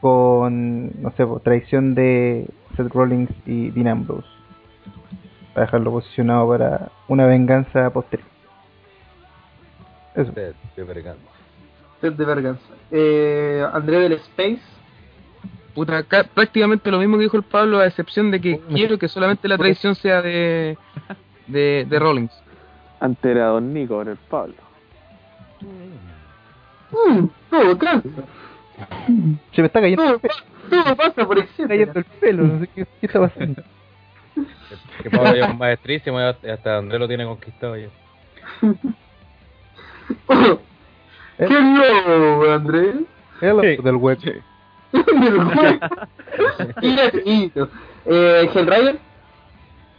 con, 0.00 1.02
no 1.02 1.10
sé, 1.16 1.26
por 1.26 1.40
traición 1.40 1.94
de 1.94 2.46
Seth 2.76 2.92
Rollins 2.92 3.30
y 3.46 3.70
Dean 3.70 3.88
Ambrose. 3.88 4.26
Para 5.54 5.66
dejarlo 5.66 5.90
posicionado 5.90 6.48
para 6.48 6.88
una 7.08 7.26
venganza 7.26 7.90
posterior. 7.90 8.28
Eso. 10.14 10.32
de, 10.32 10.52
de 10.76 10.84
verga. 10.84 11.14
Seth 12.00 12.16
de 12.16 12.24
Verganza. 12.24 12.62
Eh, 12.90 13.64
André 13.72 14.00
del 14.00 14.12
Space. 14.14 14.60
Puta, 15.74 15.96
acá 15.98 16.24
prácticamente 16.24 16.90
lo 16.90 16.98
mismo 16.98 17.16
que 17.16 17.22
dijo 17.24 17.36
el 17.36 17.42
Pablo, 17.44 17.78
a 17.78 17.86
excepción 17.86 18.30
de 18.30 18.40
que 18.40 18.60
quiero 18.74 18.98
que 18.98 19.08
solamente 19.08 19.48
la 19.48 19.56
traición 19.56 19.94
sea 19.94 20.20
de, 20.20 20.76
de, 21.46 21.86
de 21.88 21.98
Rollins. 21.98 22.32
Antes 23.00 23.24
era 23.24 23.46
Don 23.46 23.72
Nico, 23.72 23.94
ahora 23.94 24.12
el 24.12 24.18
Pablo. 24.18 24.54
Mm, 26.90 27.26
todo 27.50 27.78
cansa. 27.78 28.08
Se 29.54 29.60
me 29.62 29.66
está 29.66 29.80
cayendo 29.80 30.02
Todo, 30.02 30.14
el 30.14 30.20
pelo. 30.20 30.34
pa- 30.34 30.44
todo 30.84 30.96
pasa 30.96 31.26
por 31.26 31.36
me 31.36 31.42
está 31.44 31.68
cayendo 31.68 31.98
el 31.98 32.04
pelo. 32.04 32.42
No 32.44 32.58
sé 32.60 32.66
qué, 32.74 32.86
qué 33.00 33.06
está 33.06 33.20
pasando. 33.20 33.62
Que 35.02 35.10
Pablo 35.10 35.34
ya 35.36 35.46
es 35.46 35.56
maestrísimo, 35.58 36.18
ya 36.20 36.36
hasta 36.52 36.78
Andrés 36.78 37.00
lo 37.00 37.08
tiene 37.08 37.24
conquistado 37.24 37.76
ya. 37.76 37.88
¿Qué 41.38 41.48
lobo, 41.48 42.50
André? 42.52 42.94
Es 43.40 43.52
lo 43.54 43.62
Sí. 43.62 43.76
del 43.82 43.96
hueco. 43.96 44.22
Eh, 48.04 48.48
Hellraider. 48.54 48.98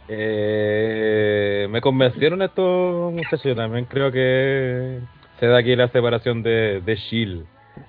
Eh, 0.08 1.66
me 1.70 1.80
convencieron 1.80 2.42
estos 2.42 3.12
muchachos. 3.12 3.42
Yo 3.42 3.56
también 3.56 3.86
creo 3.86 4.12
que 4.12 5.00
se 5.40 5.46
da 5.46 5.58
aquí 5.58 5.74
la 5.76 5.88
separación 5.88 6.42
de, 6.42 6.82
de 6.84 6.96
Shield. 6.96 7.46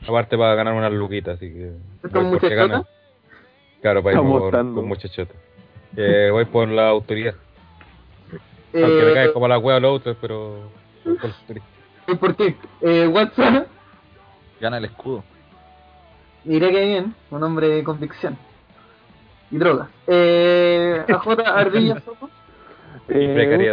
Aparte 0.07 0.37
para 0.37 0.55
ganar 0.55 0.73
unas 0.73 0.91
luquitas, 0.93 1.35
así 1.35 1.51
que. 1.51 1.71
¿Estos 2.03 2.11
voy 2.23 2.31
porque 2.31 2.47
muchachotas? 2.47 2.69
ganan. 2.69 2.85
Claro, 3.81 4.03
para 4.03 4.15
ir 4.15 4.27
por, 4.27 4.51
con 4.51 4.87
muchachotas. 4.87 5.37
Eh, 5.97 6.29
voy 6.31 6.45
por 6.45 6.67
la 6.69 6.87
autoridad. 6.89 7.35
Aunque 8.73 9.05
me 9.05 9.13
cae 9.13 9.25
Eh, 9.27 9.33
como 9.33 9.47
la 9.47 9.57
wea 9.59 9.79
los 9.79 9.97
otros, 9.99 10.17
pero. 10.21 10.69
voy 11.03 11.15
por 11.15 11.29
la 11.29 11.35
autoridad. 11.35 11.65
¿Por 12.19 12.35
qué? 12.35 12.55
Eh, 12.81 13.07
Watson. 13.07 13.65
Gana 14.61 14.77
el 14.77 14.85
escudo. 14.85 15.23
Miré 16.45 16.71
que 16.71 16.85
bien, 16.85 17.15
un 17.31 17.43
hombre 17.43 17.67
de 17.69 17.83
convicción. 17.83 18.37
Y 19.51 19.57
drogas. 19.57 19.89
Eh, 20.07 21.03
AJ 21.07 21.27
Ardilla 21.45 21.99
Soto. 22.01 22.29
Eh, 23.09 23.67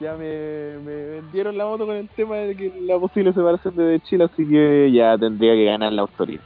ya 0.00 0.14
me, 0.16 0.78
me 0.84 1.04
vendieron 1.20 1.56
la 1.56 1.64
moto 1.64 1.86
con 1.86 1.94
el 1.96 2.08
tema 2.08 2.36
de 2.36 2.56
que 2.56 2.72
la 2.80 2.98
posible 2.98 3.32
separación 3.32 3.76
de 3.76 4.00
Chile, 4.00 4.24
así 4.24 4.46
que 4.46 4.90
ya 4.92 5.16
tendría 5.16 5.54
que 5.54 5.64
ganar 5.66 5.92
la 5.92 6.02
autoridad. 6.02 6.42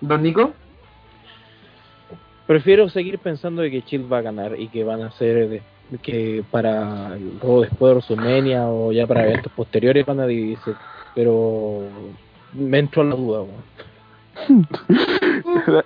Don 0.00 0.22
Nico. 0.22 0.52
Prefiero 2.46 2.88
seguir 2.88 3.18
pensando 3.18 3.60
de 3.62 3.70
que 3.70 3.82
Chill 3.82 4.10
va 4.10 4.18
a 4.18 4.22
ganar 4.22 4.58
y 4.58 4.68
que 4.68 4.84
van 4.84 5.02
a 5.02 5.10
ser 5.12 5.48
de- 5.48 5.62
que 6.02 6.44
para 6.50 7.14
el 7.16 7.38
juego 7.40 7.62
después 7.62 7.90
de 7.90 7.94
WrestleMania 7.94 8.68
o 8.68 8.92
ya 8.92 9.06
para 9.06 9.24
eventos 9.26 9.50
posteriores 9.52 10.06
van 10.06 10.20
a 10.20 10.26
dividirse. 10.26 10.72
Pero 11.14 11.82
me 12.52 12.78
entró 12.78 13.04
la 13.04 13.14
duda. 13.16 13.42
weón. 13.42 13.68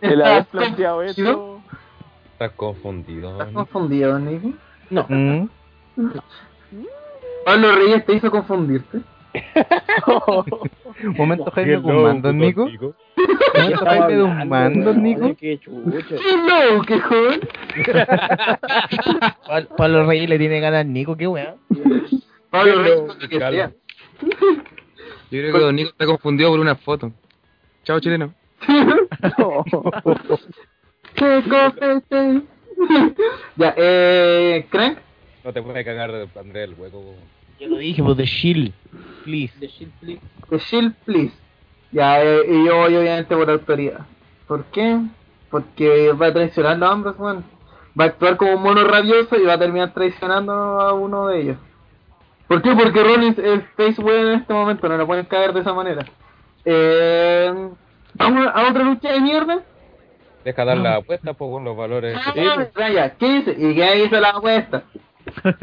El 0.02 0.22
haber 0.22 0.38
¿Estás 0.42 0.46
planteado 0.48 0.96
confundido? 0.98 1.30
esto. 1.30 1.60
Estás 2.32 2.50
confundido. 2.52 3.30
¿Estás 3.32 3.48
¿no? 3.52 3.54
confundido, 3.60 4.18
Nico? 4.18 4.52
No, 4.90 5.06
Mm. 5.08 5.48
Pablo 7.44 7.72
Reyes 7.72 8.04
te 8.06 8.14
hizo 8.14 8.30
confundirte. 8.30 9.00
Momento 11.16 11.50
Jaime 11.50 11.76
don 11.76 12.38
Nico. 12.38 12.68
Momento 13.54 13.84
Jaime 13.84 14.20
Guzmán, 14.22 14.84
don 14.84 15.02
Nico. 15.02 15.34
Qué 15.38 15.58
chucha. 15.58 16.16
¡Qué 16.16 16.36
loco, 16.36 16.84
qué 16.86 17.00
joven! 17.00 17.40
Pablo- 19.76 20.06
Reyes 20.06 20.28
le 20.28 20.38
tiene 20.38 20.60
ganas 20.60 20.80
al 20.82 20.92
Nico, 20.92 21.16
qué 21.16 21.26
weá. 21.26 21.54
Pablo 22.50 22.82
Reyes, 22.82 23.00
lo 23.20 23.28
que 23.28 23.38
sea. 23.38 23.72
Yo 25.32 25.38
creo 25.40 25.54
que 25.54 25.60
Don 25.60 25.74
Nico 25.74 25.88
está 25.88 26.04
confundido 26.04 26.50
por 26.50 26.60
una 26.60 26.74
foto. 26.74 27.10
Chao, 27.84 27.98
chileno. 28.00 28.34
¡Qué 31.14 31.42
copete! 31.48 32.42
ya, 33.56 33.74
eh. 33.78 34.66
¿Creen? 34.68 34.98
No 35.42 35.52
te 35.54 35.62
puedes 35.62 35.86
cagar 35.86 36.12
de 36.12 36.28
Andrés 36.38 36.68
el 36.68 36.74
hueco. 36.78 37.14
Yo 37.58 37.68
lo 37.68 37.78
dije, 37.78 38.02
pues 38.02 38.18
de 38.18 38.26
Shield. 38.26 38.74
Please. 39.24 39.54
The 39.58 39.68
Shield, 39.68 39.92
please. 40.00 40.20
The 40.50 40.58
Shield, 40.58 40.94
please. 41.06 41.32
Ya, 41.92 42.22
eh, 42.22 42.42
y 42.46 42.66
yo 42.66 42.76
voy 42.76 42.94
obviamente 42.94 43.34
por 43.34 43.48
autoridad. 43.48 44.00
¿Por 44.46 44.66
qué? 44.66 45.00
Porque 45.50 46.12
va 46.12 46.26
a 46.26 46.32
traicionar 46.34 46.84
a 46.84 46.90
ambos, 46.90 47.18
weón. 47.18 47.42
Va 47.98 48.04
a 48.04 48.08
actuar 48.08 48.36
como 48.36 48.52
un 48.56 48.62
mono 48.62 48.84
rabioso 48.84 49.34
y 49.36 49.44
va 49.44 49.54
a 49.54 49.58
terminar 49.58 49.94
traicionando 49.94 50.52
a 50.52 50.92
uno 50.92 51.28
de 51.28 51.40
ellos. 51.40 51.56
¿Por 52.52 52.60
qué? 52.62 52.74
Porque 52.74 53.02
Rollins 53.02 53.38
es 53.38 53.62
face 53.76 54.02
en 54.02 54.28
este 54.40 54.52
momento, 54.52 54.86
no 54.88 54.96
lo 54.98 55.06
pueden 55.06 55.24
caer 55.24 55.54
de 55.54 55.60
esa 55.60 55.72
manera. 55.72 56.04
Eh, 56.66 57.50
¿Vamos 58.14 58.46
a 58.54 58.68
otra 58.68 58.84
lucha 58.84 59.10
de 59.12 59.20
mierda? 59.20 59.60
Deja 60.44 60.64
dar 60.64 60.76
la 60.76 60.96
apuesta 60.96 61.32
pues, 61.32 61.50
con 61.50 61.64
los 61.64 61.74
valores. 61.74 62.14
Ah, 62.18 62.32
que 62.34 62.40
tiene. 62.40 62.94
ya, 62.94 63.10
¿qué 63.14 63.26
dice? 63.38 63.56
¿Y 63.56 63.74
qué 63.74 64.04
hizo 64.04 64.20
la 64.20 64.30
apuesta? 64.30 64.82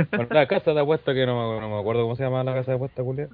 Bueno, 0.10 0.28
la 0.32 0.48
casa 0.48 0.74
de 0.74 0.80
apuesta 0.82 1.14
que 1.14 1.26
no, 1.28 1.60
no 1.62 1.70
me 1.70 1.80
acuerdo 1.80 2.02
cómo 2.04 2.16
se 2.16 2.24
llama 2.24 2.44
la 2.44 2.54
casa 2.56 2.72
de 2.72 2.76
apuesta, 2.78 3.04
Julia. 3.04 3.28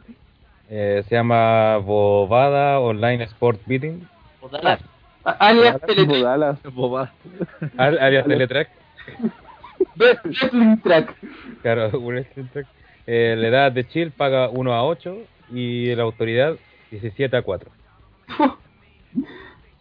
Eh, 0.69 1.03
se 1.07 1.15
llama 1.15 1.77
Bovada 1.77 2.79
Online 2.79 3.23
Sport 3.25 3.61
Betting, 3.67 4.05
A- 5.23 5.31
Alias 5.31 5.79
Teletrack. 5.79 6.61
Bobada. 6.73 7.13
al- 7.77 7.99
alias 7.99 8.25
Teletrack. 8.25 8.69
Wrestling 9.95 10.77
Track. 10.83 11.15
Claro, 11.61 11.97
un 11.97 12.05
wrestling 12.07 12.47
track. 12.51 12.65
Eh, 13.07 13.35
la 13.37 13.47
edad 13.47 13.71
de 13.71 13.87
Chill 13.87 14.11
paga 14.11 14.49
1 14.49 14.73
a 14.73 14.83
8 14.85 15.17
y 15.51 15.93
la 15.95 16.03
autoridad 16.03 16.55
17 16.91 17.37
a 17.37 17.41
4. 17.41 17.69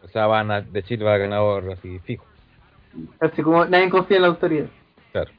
O 0.05 0.09
sea, 0.09 0.27
van 0.27 0.51
a, 0.51 0.61
de 0.61 0.83
Chill 0.85 1.05
va 1.05 1.15
a 1.15 1.19
ganador 1.19 1.73
así 1.73 1.99
fijo. 2.01 2.25
Así 3.21 3.43
como 3.43 3.65
nadie 3.65 3.89
confía 3.91 4.19
en 4.19 4.23
la 4.23 4.29
autoridad. 4.29 4.67
Claro. 5.13 5.31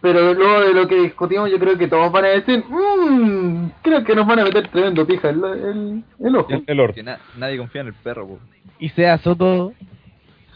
Pero 0.00 0.34
luego 0.34 0.60
de 0.62 0.74
lo 0.74 0.88
que 0.88 0.96
discutimos, 0.96 1.50
yo 1.50 1.58
creo 1.58 1.78
que 1.78 1.86
todos 1.86 2.10
van 2.10 2.24
a 2.24 2.28
decir, 2.28 2.64
mmm, 2.68 3.68
creo 3.82 4.02
que 4.04 4.14
nos 4.16 4.26
van 4.26 4.40
a 4.40 4.44
meter 4.44 4.68
tremendo 4.68 5.06
pija 5.06 5.30
el, 5.30 5.44
el, 5.44 6.04
el 6.18 6.36
ojo. 6.36 6.50
El, 6.52 6.64
el 6.66 6.80
orto. 6.80 6.94
Que 6.96 7.02
na- 7.04 7.20
nadie 7.36 7.56
confía 7.58 7.82
en 7.82 7.86
el 7.88 7.94
perro, 7.94 8.26
po. 8.26 8.38
Y 8.80 8.88
sea 8.90 9.16
Soto, 9.18 9.72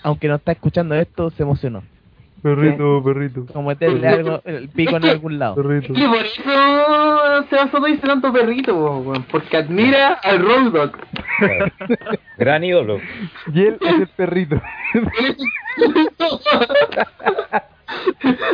aunque 0.03 0.27
no 0.29 0.35
está 0.37 0.53
escuchando 0.53 0.95
esto, 0.97 1.31
se 1.31 1.43
emocionó. 1.45 1.85
Perrito, 2.43 3.03
perrito. 3.05 3.45
Como 3.53 3.69
meterle 3.69 4.09
algo, 4.09 4.41
el 4.45 4.69
pico 4.71 4.97
en 4.97 5.05
algún 5.05 5.39
lado. 5.39 5.57
Perrito. 5.57 5.93
Y 5.95 6.07
por 6.07 6.25
eso 6.25 7.45
se 7.51 7.59
Soto 7.71 7.85
dice 7.87 8.07
tanto 8.07 8.33
perrito, 8.33 9.13
porque 9.31 9.59
admira 9.59 10.15
al 10.23 10.39
Road. 10.41 10.91
Gran 12.39 12.65
ídolo. 12.65 12.99
Y 13.53 13.67
él 13.67 13.77
es 13.81 13.95
el 13.95 14.09
perrito. 14.09 14.59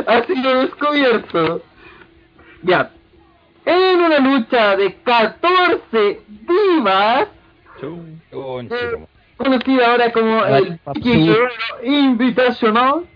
ha 0.07 0.23
sido 0.25 0.61
descubierto. 0.63 1.63
Ya. 2.63 2.91
En 3.65 4.01
una 4.01 4.19
lucha 4.21 4.77
de 4.77 4.95
14 4.95 6.21
divas, 6.29 7.29
Conchito. 8.31 9.09
conocida 9.37 9.91
ahora 9.91 10.13
como 10.13 10.45
el. 10.45 10.79
Guerrero 10.95 11.49
Invitational, 11.83 13.07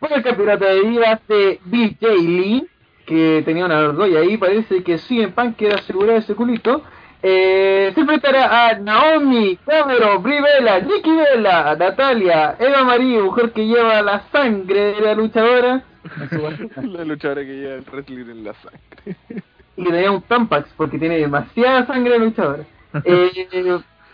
por 0.00 0.12
el 0.12 0.22
campeonato 0.22 0.64
de 0.64 0.80
divas 0.82 1.20
de 1.28 1.60
BJ 1.64 2.06
Lee, 2.22 2.66
que 3.06 3.42
tenía 3.44 3.64
una 3.66 3.78
argolla 3.78 4.20
ahí, 4.20 4.36
parece 4.36 4.82
que 4.82 4.98
CM 4.98 5.28
Punk 5.32 5.56
quiere 5.56 5.74
asegurar 5.74 6.16
ese 6.16 6.34
culito, 6.34 6.82
Eh, 7.24 7.92
se 7.94 8.00
enfrentará 8.00 8.66
a 8.70 8.78
Naomi, 8.80 9.56
Cameron, 9.64 10.20
Brie 10.24 10.40
Bella, 10.42 10.80
Nikki 10.80 11.10
Bella, 11.14 11.76
Natalia, 11.76 12.56
Eva 12.58 12.82
Marie, 12.82 13.22
mujer 13.22 13.52
que 13.52 13.64
lleva 13.64 14.02
la 14.02 14.22
sangre 14.32 14.94
de 14.94 15.00
la 15.00 15.14
luchadora, 15.14 15.82
La 16.82 17.04
luchadora 17.04 17.42
que 17.42 17.54
lleva 17.54 17.74
el 17.74 17.84
wrestling 17.92 18.28
en 18.28 18.42
la 18.44 18.54
sangre. 18.54 19.42
y 19.76 19.84
le 19.84 20.02
da 20.02 20.10
un 20.10 20.22
Tampax 20.22 20.70
porque 20.76 20.98
tiene 20.98 21.16
demasiada 21.18 21.86
sangre 21.86 22.14
de 22.14 22.18
luchadora. 22.18 22.64
Eh, 23.04 23.30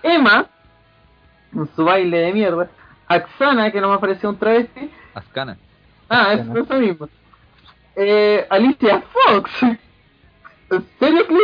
Emma, 0.02 0.46
con 1.54 1.66
su 1.74 1.84
baile 1.86 2.18
de 2.18 2.32
mierda, 2.34 2.68
Axana, 3.08 3.70
que 3.72 3.80
no 3.80 3.88
me 3.88 3.94
apareció 3.94 4.28
un 4.28 4.38
travesti, 4.38 4.90
Ascana. 5.18 5.56
ah, 6.08 6.32
es 6.34 6.40
eso 6.40 6.74
mismo. 6.74 7.08
Eh, 7.96 8.46
Alicia 8.48 9.02
Fox, 9.12 9.50
Seriously, 10.98 11.40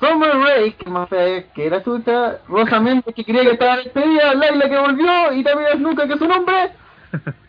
Summer 0.00 0.30
Rae, 0.34 0.72
que 0.72 0.88
más 0.88 1.08
fea 1.08 1.44
que 1.52 1.66
era 1.66 1.82
chucha, 1.82 2.38
Rosa 2.48 2.80
Méndez, 2.80 3.14
que 3.14 3.22
quería 3.24 3.42
que 3.42 3.50
estaba 3.52 3.76
despedida, 3.76 4.32
Laila 4.34 4.68
que 4.68 4.78
volvió, 4.78 5.32
y 5.34 5.42
también 5.44 5.82
nunca 5.82 6.08
que 6.08 6.16
su 6.16 6.26
nombre, 6.26 6.70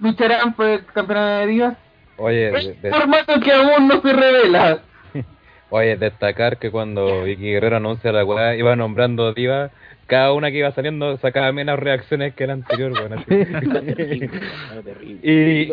lucharán 0.00 0.54
por 0.54 0.66
el 0.66 0.84
campeonato 0.86 1.40
de 1.40 1.46
divas. 1.46 1.76
Oye, 2.16 2.50
de- 2.50 2.74
de- 2.74 2.90
formato 2.90 3.40
que 3.40 3.52
aún 3.52 3.88
no 3.88 4.00
se 4.02 4.12
revela. 4.12 4.78
oye, 5.70 5.96
destacar 5.96 6.58
que 6.58 6.70
cuando 6.70 7.22
Vicky 7.24 7.52
Guerrero 7.52 7.76
anuncia 7.78 8.12
la 8.12 8.24
weá, 8.24 8.54
iba 8.56 8.76
nombrando 8.76 9.32
divas, 9.32 9.70
cada 10.10 10.32
una 10.32 10.50
que 10.50 10.58
iba 10.58 10.72
saliendo 10.72 11.16
sacaba 11.18 11.52
menos 11.52 11.78
reacciones 11.78 12.34
que 12.34 12.46
la 12.46 12.54
anterior, 12.54 12.92
así. 13.12 14.26
y, 15.22 15.72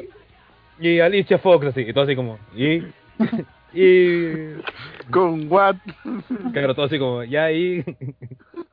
y 0.80 1.00
Alicia 1.00 1.40
Fox, 1.40 1.66
así, 1.66 1.82
y 1.82 1.92
todo 1.92 2.04
así 2.04 2.16
como, 2.16 2.38
y. 2.56 2.84
Y. 3.74 4.54
Con 5.10 5.52
what? 5.52 5.78
Claro, 6.54 6.76
todo 6.76 6.86
así 6.86 7.00
como, 7.00 7.24
ya 7.24 7.52
y. 7.52 7.84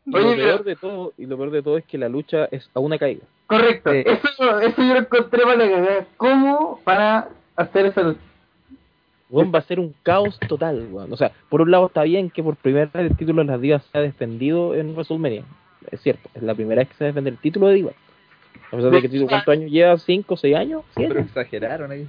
Y 0.07 0.11
lo 0.11 0.37
peor 0.37 0.65
de 0.65 0.77
todo, 0.77 1.15
y 1.17 1.25
lo 1.25 1.39
peor 1.39 1.51
de 1.51 1.62
todo 1.62 1.79
es 1.79 1.85
que 1.87 1.97
la 1.97 2.11
lucha 2.11 2.47
es 2.51 2.71
a 2.75 2.79
una 2.79 2.99
caída. 2.99 3.25
Correcto, 3.47 3.91
eso, 3.91 4.61
eso 4.61 4.83
yo 4.83 4.93
lo 4.93 4.99
encontré 4.99 5.43
para 5.43 5.57
la. 5.57 6.07
¿Cómo 6.19 6.79
para 6.85 7.31
hacer 7.57 7.87
esa 7.87 8.03
lucha? 8.03 8.21
Weón, 9.31 9.53
va 9.55 9.59
a 9.61 9.62
ser 9.62 9.81
un 9.81 9.95
caos 10.03 10.39
total, 10.49 10.87
weón. 10.91 11.12
O 11.12 11.16
sea, 11.16 11.33
por 11.49 11.62
un 11.62 11.70
lado 11.70 11.87
está 11.87 12.03
bien 12.03 12.31
que 12.31 12.43
por 12.43 12.57
primera 12.57 12.91
vez 12.93 13.11
el 13.11 13.16
título 13.16 13.43
de 13.43 13.51
las 13.51 13.61
divas 13.61 13.85
se 13.91 13.99
ha 13.99 14.01
defendido 14.01 14.75
en 14.75 14.93
WrestleMania. 14.93 15.45
Es 15.91 16.01
cierto, 16.01 16.29
es 16.35 16.43
la 16.43 16.55
primera 16.55 16.81
vez 16.81 16.89
que 16.89 16.95
se 16.95 17.05
defiende 17.05 17.31
el 17.31 17.39
título 17.39 17.68
de 17.68 17.75
divas. 17.75 17.95
A 18.70 18.77
pesar 18.77 18.91
de 18.91 19.01
que 19.01 19.07
el 19.07 19.12
título, 19.12 19.29
¿cuántos 19.29 19.53
años 19.53 19.70
lleva? 19.70 19.99
¿Cinco, 19.99 20.37
seis 20.37 20.57
años? 20.57 20.83
Pero 20.95 21.14
¿Siete? 21.14 21.29
exageraron 21.29 21.91
ahí. 21.91 22.09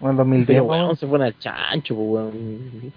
Bueno, 0.00 0.18
2010. 0.18 0.46
Pero 0.46 0.64
weón. 0.64 0.96
se 0.96 1.06
fueron 1.06 1.26
al 1.26 1.38
chancho, 1.38 1.94
pues, 1.94 2.08
weón. 2.08 2.92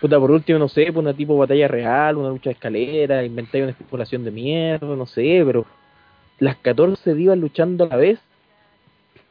Puta, 0.00 0.18
por 0.18 0.30
último, 0.30 0.58
no 0.60 0.68
sé, 0.68 0.84
pues 0.86 0.98
una 0.98 1.12
tipo 1.12 1.36
batalla 1.36 1.66
real, 1.66 2.16
una 2.16 2.28
lucha 2.28 2.50
de 2.50 2.54
escalera, 2.54 3.24
inventáis 3.24 3.62
una 3.62 3.72
especulación 3.72 4.24
de 4.24 4.30
mierda, 4.30 4.94
no 4.94 5.06
sé, 5.06 5.42
pero 5.44 5.66
las 6.38 6.56
14 6.56 7.14
divas 7.14 7.36
luchando 7.36 7.84
a 7.84 7.88
la 7.88 7.96
vez 7.96 8.20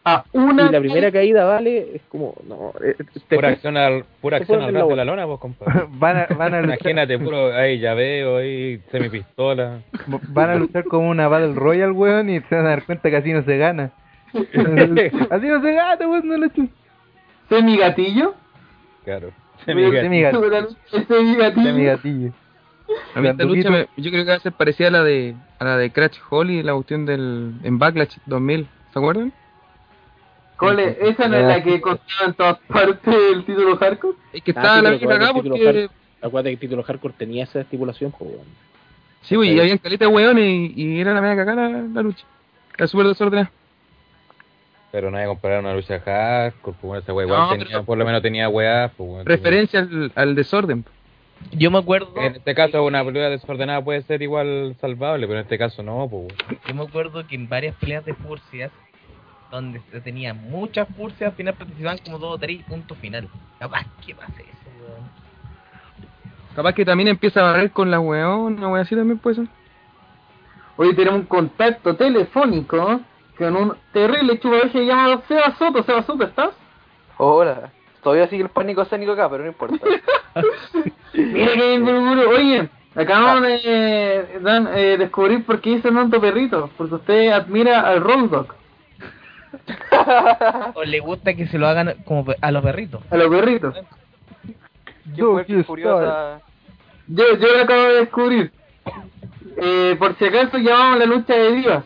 A 0.09 0.23
una 0.33 0.67
y 0.69 0.71
la 0.71 0.79
primera 0.79 1.11
caída 1.11 1.43
vale, 1.45 1.95
es 1.95 2.01
como, 2.09 2.33
no, 2.47 2.71
eh, 2.83 2.95
te- 3.27 3.35
Pura 3.35 3.49
acción 3.49 3.75
al, 3.77 4.05
pura 4.21 4.37
acción 4.37 4.61
al 4.61 4.73
ras 4.73 4.87
de 4.87 4.95
la 4.95 5.05
lona, 5.05 5.25
vos, 5.25 5.39
compadre. 5.39 5.85
Van 5.91 6.17
a, 6.17 6.25
van 6.35 6.53
a 6.53 6.61
luchar, 6.61 6.77
Imagínate, 6.79 7.19
puro 7.19 7.53
ahí 7.53 7.79
llaveo, 7.79 8.37
ahí 8.37 8.79
semipistola. 8.91 9.79
van 10.29 10.49
a 10.49 10.55
luchar 10.55 10.85
como 10.85 11.09
una 11.09 11.27
Battle 11.27 11.53
Royale, 11.55 11.91
weón, 11.91 12.29
y 12.29 12.39
se 12.41 12.55
van 12.55 12.65
a 12.67 12.69
dar 12.69 12.83
cuenta 12.85 13.09
que 13.09 13.17
así 13.17 13.33
no 13.33 13.43
se 13.43 13.57
gana. 13.57 13.91
así 14.33 15.47
no 15.47 15.61
se 15.61 15.73
gana, 15.73 16.07
weón, 16.07 16.27
no 16.27 16.37
lo 16.37 16.47
semi 17.49 17.77
gatillo. 17.77 18.33
Claro. 19.05 19.31
Semigatillo. 19.65 20.01
Semi 21.07 21.35
gatillo. 21.35 21.63
Semigatillo. 21.63 22.31
A 23.15 23.19
mí 23.21 23.27
esta 23.27 23.43
lucha 23.43 23.69
me- 23.69 23.87
yo 23.97 24.11
creo 24.11 24.23
que 24.23 24.29
va 24.31 24.35
a 24.37 24.39
ser 24.39 24.53
parecida 24.53 24.87
a 24.87 24.91
la 24.91 25.03
de 25.03 25.35
a 25.59 25.65
la 25.65 25.77
de 25.77 25.91
Crash 25.91 26.17
Holly, 26.29 26.63
la 26.63 26.73
cuestión 26.73 27.05
del 27.05 27.53
en 27.63 27.79
Backlash 27.79 28.17
2000, 28.27 28.67
¿se 28.93 28.99
acuerdan? 28.99 29.33
Cole, 30.57 30.97
esa 31.01 31.27
no 31.27 31.37
es 31.37 31.45
la 31.45 31.63
que 31.63 31.79
contaba 31.79 32.25
en 32.25 32.33
todas 32.33 32.57
partes 32.67 33.13
el 33.33 33.45
título 33.45 33.77
hardcore. 33.77 34.17
Es 34.33 34.41
que 34.43 34.51
Ah, 34.51 34.53
estaba 34.57 34.75
sí, 34.77 34.81
la 34.83 34.89
pero 34.89 34.99
misma 34.99 35.15
acá 35.15 35.33
porque 35.33 35.89
Acuérdate 36.19 36.49
que 36.49 36.53
el 36.53 36.59
título 36.59 36.83
hardcore 36.83 37.13
tenía 37.17 37.43
esa 37.43 37.61
estipulación, 37.61 38.11
pues, 38.17 38.31
weón. 38.31 38.45
sí, 39.21 39.35
güey, 39.35 39.53
y 39.55 39.59
habían 39.59 39.77
caleta 39.77 40.05
de 40.05 40.11
weones 40.11 40.45
y, 40.45 40.73
y 40.75 40.99
era 40.99 41.13
la 41.13 41.21
media 41.21 41.35
cagada 41.35 41.69
la, 41.69 41.81
la 41.83 42.01
lucha. 42.01 42.25
Era 42.75 42.87
súper 42.87 43.07
desordenada. 43.07 43.51
Pero 44.91 45.11
no 45.11 45.17
hay 45.17 45.23
que 45.25 45.27
comparar 45.27 45.59
una 45.59 45.73
lucha 45.75 45.99
hardcore, 45.99 46.75
pues 46.79 46.81
bueno, 46.81 46.99
esa 47.03 47.13
wea 47.13 47.27
No, 47.27 47.49
tenía, 47.49 47.65
pero- 47.67 47.83
por 47.83 47.97
lo 47.97 48.05
menos 48.05 48.21
tenía 48.21 48.49
weá, 48.49 48.91
pues 48.97 49.07
bueno, 49.09 49.23
Referencia 49.25 49.81
al, 49.81 50.11
al 50.15 50.33
desorden. 50.35 50.85
Yo 51.51 51.69
me 51.69 51.77
acuerdo, 51.77 52.13
En 52.17 52.35
este 52.37 52.55
caso 52.55 52.83
una 52.83 53.05
pelea 53.05 53.29
desordenada 53.29 53.83
puede 53.83 54.01
ser 54.01 54.23
igual 54.23 54.75
salvable, 54.81 55.27
pero 55.27 55.37
en 55.39 55.43
este 55.43 55.59
caso 55.59 55.83
no, 55.83 56.07
pues 56.09 56.33
yo 56.67 56.73
me 56.73 56.81
acuerdo 56.81 57.27
que 57.27 57.35
en 57.35 57.47
varias 57.47 57.75
peleas 57.75 58.03
de 58.05 58.15
furcias, 58.15 58.71
donde 59.51 59.81
se 59.91 60.01
tenía 60.01 60.33
muchas 60.33 60.87
furcias, 60.95 61.31
al 61.31 61.35
final 61.35 61.53
participaban 61.53 61.99
como 61.99 62.19
dos 62.19 62.35
o 62.35 62.37
tres 62.37 62.63
puntos 62.63 62.97
final. 62.97 63.29
Capaz 63.59 63.85
que 64.05 64.13
pase 64.15 64.41
eso, 64.41 64.69
weón. 64.79 65.09
Capaz 66.55 66.73
que 66.73 66.85
también 66.85 67.07
empieza 67.09 67.39
a 67.39 67.51
barrer 67.51 67.71
con 67.71 67.91
la 67.91 67.99
weón, 67.99 68.57
una 68.57 68.69
wea 68.69 68.81
así 68.81 68.95
también 68.95 69.19
puede 69.19 69.37
ser. 69.37 69.47
Hoy 70.75 70.95
tenemos 70.95 71.21
un 71.21 71.25
contacto 71.25 71.95
telefónico 71.95 73.01
con 73.37 73.55
un 73.55 73.75
terrible 73.93 74.39
chupaveje 74.39 74.85
llamado 74.85 75.23
Seba 75.27 75.55
Soto. 75.57 75.83
Seba 75.83 76.03
Soto, 76.03 76.23
¿estás? 76.23 76.51
Hola. 77.17 77.71
Todavía 78.03 78.27
sigue 78.29 78.43
el 78.43 78.49
pánico 78.49 78.83
escénico 78.83 79.11
acá, 79.13 79.29
pero 79.29 79.43
no 79.43 79.49
importa. 79.49 79.85
Mira 81.13 81.53
que. 81.53 82.25
Oye, 82.27 82.69
acabamos 82.95 83.41
de 83.41 84.39
Dan, 84.41 84.69
eh, 84.75 84.97
descubrir 84.97 85.45
por 85.45 85.59
qué 85.61 85.71
dice 85.71 85.91
tanto 85.91 86.21
perrito. 86.21 86.69
Porque 86.77 86.95
usted 86.95 87.31
admira 87.31 87.81
al 87.81 88.01
Road 88.01 88.29
Dog, 88.29 88.55
O 90.75 90.83
le 90.83 90.99
gusta 90.99 91.33
que 91.33 91.47
se 91.47 91.57
lo 91.57 91.67
hagan 91.67 91.95
como 92.05 92.25
a 92.41 92.51
los 92.51 92.63
perritos. 92.63 93.01
a 93.11 93.17
los 93.17 93.29
perritos. 93.29 93.75
Yo 95.15 95.33
fue 95.43 95.63
curiosa. 95.63 96.41
Yo, 97.07 97.23
yo 97.37 97.47
lo 97.55 97.63
acabo 97.63 97.81
de 97.83 97.93
descubrir. 97.99 98.51
Eh, 99.57 99.95
por 99.97 100.15
si 100.17 100.25
acaso 100.25 100.57
llamamos 100.57 100.99
la 100.99 101.05
lucha 101.05 101.33
de 101.33 101.51
divas. 101.53 101.83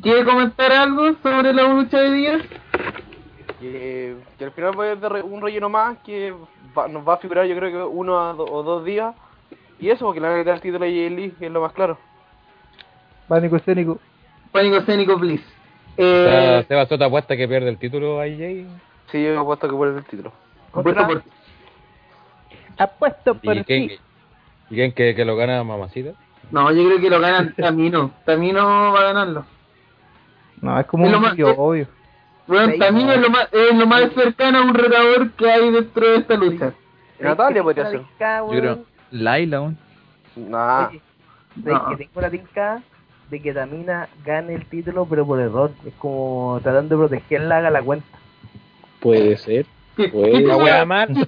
¿Quiere 0.00 0.24
comentar 0.24 0.72
algo 0.72 1.14
sobre 1.22 1.52
la 1.52 1.64
lucha 1.64 1.98
de 2.00 2.12
divas? 2.12 2.42
Que, 3.60 4.16
que 4.38 4.44
al 4.44 4.52
final 4.52 4.78
va 4.78 4.86
a 4.86 4.90
haber 4.92 5.22
un 5.24 5.40
relleno 5.40 5.68
más 5.68 5.98
que 5.98 6.34
va- 6.76 6.88
nos 6.88 7.06
va 7.06 7.14
a 7.14 7.18
figurar 7.18 7.46
yo 7.46 7.54
creo 7.56 7.70
que 7.70 7.82
uno 7.96 8.18
a 8.20 8.32
do- 8.32 8.44
o 8.46 8.62
dos 8.62 8.84
días. 8.84 9.14
Y 9.78 9.90
eso, 9.90 10.06
porque 10.06 10.20
le 10.20 10.28
van 10.28 10.36
a 10.36 10.40
quitar 10.40 10.54
el 10.54 10.60
título 10.60 10.84
a 10.84 10.88
Jay 10.88 11.10
Lee, 11.10 11.34
que 11.38 11.46
es 11.46 11.52
lo 11.52 11.60
más 11.60 11.72
claro. 11.72 11.98
Pánico 13.28 13.56
escénico. 13.56 13.98
Pánico 14.52 14.76
escénico, 14.76 15.18
please. 15.18 15.44
Eh, 15.96 16.64
Seba 16.68 16.86
Soto 16.86 17.04
apuesta 17.04 17.36
que 17.36 17.46
pierde 17.48 17.68
el 17.68 17.78
título 17.78 18.20
AJ. 18.20 18.66
Sí, 19.10 19.22
yo 19.22 19.40
he 19.40 19.44
puesto 19.44 19.68
que 19.68 19.74
puede 19.74 19.98
el 19.98 20.04
título. 20.04 20.32
apuesto 20.72 21.06
por- 21.06 21.22
Apuesto 22.78 23.34
por 23.34 23.56
¿Y 23.56 23.64
quién, 23.64 23.88
sí. 23.90 23.98
¿y 24.70 24.74
quién 24.74 24.92
que, 24.92 25.14
que 25.14 25.24
lo 25.24 25.36
gana 25.36 25.62
Mamacita? 25.62 26.12
No, 26.50 26.70
yo 26.72 26.84
creo 26.86 27.00
que 27.00 27.10
lo 27.10 27.20
ganan 27.20 27.54
Tamino. 27.54 28.10
Tamino 28.24 28.92
va 28.92 29.00
a 29.00 29.04
ganarlo. 29.04 29.44
No, 30.60 30.78
es 30.80 30.86
como 30.86 31.04
Es 31.06 31.10
lo 31.12 31.18
un 31.18 31.22
más- 31.22 31.30
sitio 31.32 31.50
obvio. 31.56 31.86
Bueno, 32.46 32.72
Tamino 32.78 33.12
es 33.12 33.20
lo 33.20 33.30
más, 33.30 33.48
es 33.52 33.74
lo 33.76 33.86
más 33.86 34.12
cercano 34.14 34.58
a 34.58 34.62
un 34.62 34.74
retador 34.74 35.30
que 35.32 35.50
hay 35.50 35.70
dentro 35.70 36.08
de 36.10 36.16
esta 36.16 36.34
lucha. 36.34 36.72
Natalia 37.20 37.62
podría 37.62 37.90
ser. 37.90 38.00
Yo 38.00 38.48
creo. 38.48 38.78
Laila, 39.10 39.60
weón. 39.60 39.78
Nah. 40.36 40.88
Oye, 40.88 41.00
No. 41.56 41.64
¿sabes 41.78 41.98
que 41.98 42.04
tengo 42.06 42.20
la 42.22 42.30
tinca 42.30 42.82
de 43.32 43.40
que 43.40 43.54
Tamina 43.54 44.08
gane 44.26 44.54
el 44.54 44.66
título 44.66 45.06
pero 45.08 45.26
por 45.26 45.40
error? 45.40 45.70
Es 45.86 45.94
como 45.94 46.60
tratando 46.62 46.96
de 46.98 47.08
protegerla, 47.08 47.56
haga 47.56 47.70
la 47.70 47.82
cuenta. 47.82 48.06
Puede 49.00 49.38
ser. 49.38 49.64
¿Qué- 49.96 50.10
Puede. 50.10 50.40
La 50.46 50.56
wea 50.58 50.84
mal. 50.84 51.08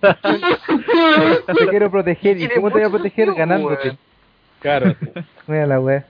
Te 1.58 1.68
quiero 1.68 1.90
proteger. 1.90 2.38
¿Y 2.38 2.48
cómo 2.50 2.68
te 2.70 2.74
voy 2.78 2.82
a 2.86 2.90
proteger? 2.90 3.32
Ganándote. 3.32 3.88
weón. 3.88 3.98
Claro. 4.60 4.94
Mira 5.46 5.66
la 5.66 5.80
wea. 5.80 6.04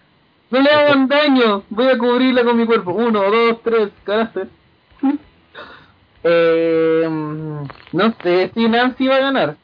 No 0.50 0.60
le 0.60 0.68
hagan 0.70 1.06
daño, 1.08 1.62
voy 1.70 1.86
a 1.88 1.96
cubrirla 1.98 2.42
con 2.44 2.56
mi 2.56 2.66
cuerpo. 2.66 2.90
Uno, 2.92 3.22
dos, 3.30 3.62
tres, 3.62 3.88
carácter. 4.04 4.48
Eh, 6.24 7.08
no 7.92 8.14
sé 8.22 8.50
si 8.54 8.68
Nancy 8.68 9.06
va 9.06 9.16
a 9.16 9.20
ganar. 9.20 9.56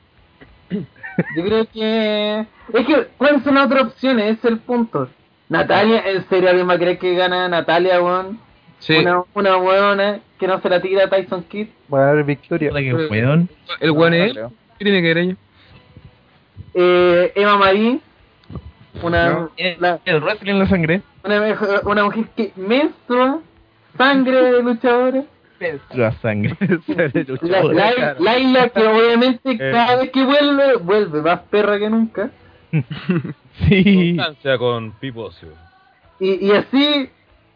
Yo 1.37 1.45
creo 1.45 1.67
que... 1.67 2.47
Es 2.73 2.87
que, 2.87 3.09
¿cuáles 3.19 3.43
son 3.43 3.55
las 3.57 3.67
otras 3.67 3.83
opciones? 3.85 4.39
Ese 4.39 4.47
es 4.49 4.53
el 4.53 4.59
punto. 4.61 5.09
Natalia, 5.51 6.03
¿en 6.07 6.27
serio 6.29 6.49
alguien 6.49 6.67
va 6.69 6.75
a 6.75 6.79
creer 6.79 6.99
que 6.99 7.15
gana 7.15 7.47
Natalia, 7.49 8.01
weón? 8.01 8.39
Sí, 8.79 8.95
Una, 8.97 9.25
una 9.35 9.57
weona 9.59 10.21
que 10.39 10.47
no 10.47 10.59
se 10.63 10.69
la 10.71 10.81
tira 10.81 11.05
a 11.05 11.11
Tyson 11.11 11.43
Kidd. 11.43 11.67
Va 11.93 12.07
a 12.07 12.11
haber 12.13 12.25
victoria. 12.25 12.73
Weón. 12.73 13.49
el 13.81 13.91
weón 13.91 14.15
es 14.15 14.31
él. 14.37 14.47
¿Qué 14.79 14.85
tiene 14.87 15.03
que 15.03 15.09
ver 15.09 15.19
ella? 15.19 15.37
Eh, 16.73 17.33
Emma 17.35 17.57
Marie, 17.59 17.99
una, 19.03 19.29
No. 19.31 19.51
la- 19.81 20.01
El 20.05 20.21
wrestling 20.23 20.53
en 20.53 20.59
la 20.61 20.69
sangre. 20.69 21.03
una, 21.25 21.59
una 21.85 22.05
mujer 22.05 22.25
que 22.37 22.53
menstrua 22.57 23.41
sangre 23.99 24.53
de 24.53 24.63
luchadores. 24.63 25.25
La 25.93 26.13
sangre. 26.23 26.57
La, 27.43 27.63
la, 27.63 28.15
Laila, 28.19 28.69
que 28.71 28.87
obviamente 28.87 29.59
cada 29.59 29.97
vez 29.97 30.11
que 30.11 30.25
vuelve, 30.25 30.77
vuelve 30.77 31.21
más 31.21 31.41
perra 31.51 31.79
que 31.79 31.91
nunca. 31.91 32.31
sí. 33.69 34.17
Constancia 34.17 34.59
con 34.59 34.93
Pipocio. 34.93 35.49
Y, 36.19 36.47
y 36.47 36.53
así, 36.53 37.09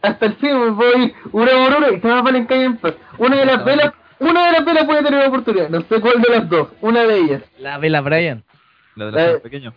hasta 0.03 0.27
el 0.27 0.35
fin, 0.37 0.77
voy 0.77 1.15
una 1.33 1.51
por 1.53 1.77
una 1.79 1.89
y 1.91 2.01
se 2.01 2.07
me 2.23 2.39
en 2.39 2.47
calle 2.47 2.65
en 2.65 2.77
paz. 2.79 2.95
Una 3.19 3.37
de 3.37 3.47
las 3.47 3.65
velas, 3.65 3.93
una 4.21 4.47
de 4.47 4.53
las 4.53 4.65
velas 4.65 4.85
puede 4.85 5.03
tener 5.03 5.27
oportunidad, 5.27 5.69
no 5.69 5.81
sé 5.83 6.01
cuál 6.01 6.23
de 6.23 6.29
las 6.31 6.49
dos, 6.49 6.69
una 6.81 7.05
de 7.05 7.19
ellas. 7.19 7.43
La 7.59 7.79
vela 7.79 8.01
Brian. 8.01 8.43
La 8.97 9.07
de 9.07 9.13
La- 9.13 9.33
los 9.33 9.41
pequeños. 9.43 9.75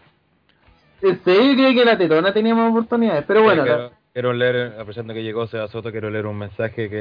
Sí, 1.01 1.09
yo 1.15 1.53
creo 1.55 1.73
que 1.73 1.85
la 1.85 1.97
tetona 1.97 2.33
tenía 2.33 2.55
más 2.55 2.71
oportunidades, 2.71 3.23
pero 3.27 3.43
bueno, 3.43 3.63
quiero, 3.63 3.77
la- 3.83 3.91
quiero 4.13 4.33
leer, 4.33 4.71
aprovechando 4.73 5.13
que 5.13 5.23
llegó 5.23 5.45
Seba 5.47 5.67
Soto, 5.67 5.91
quiero 5.91 6.09
leer 6.09 6.25
un 6.25 6.37
mensaje 6.39 6.89
que 6.89 6.95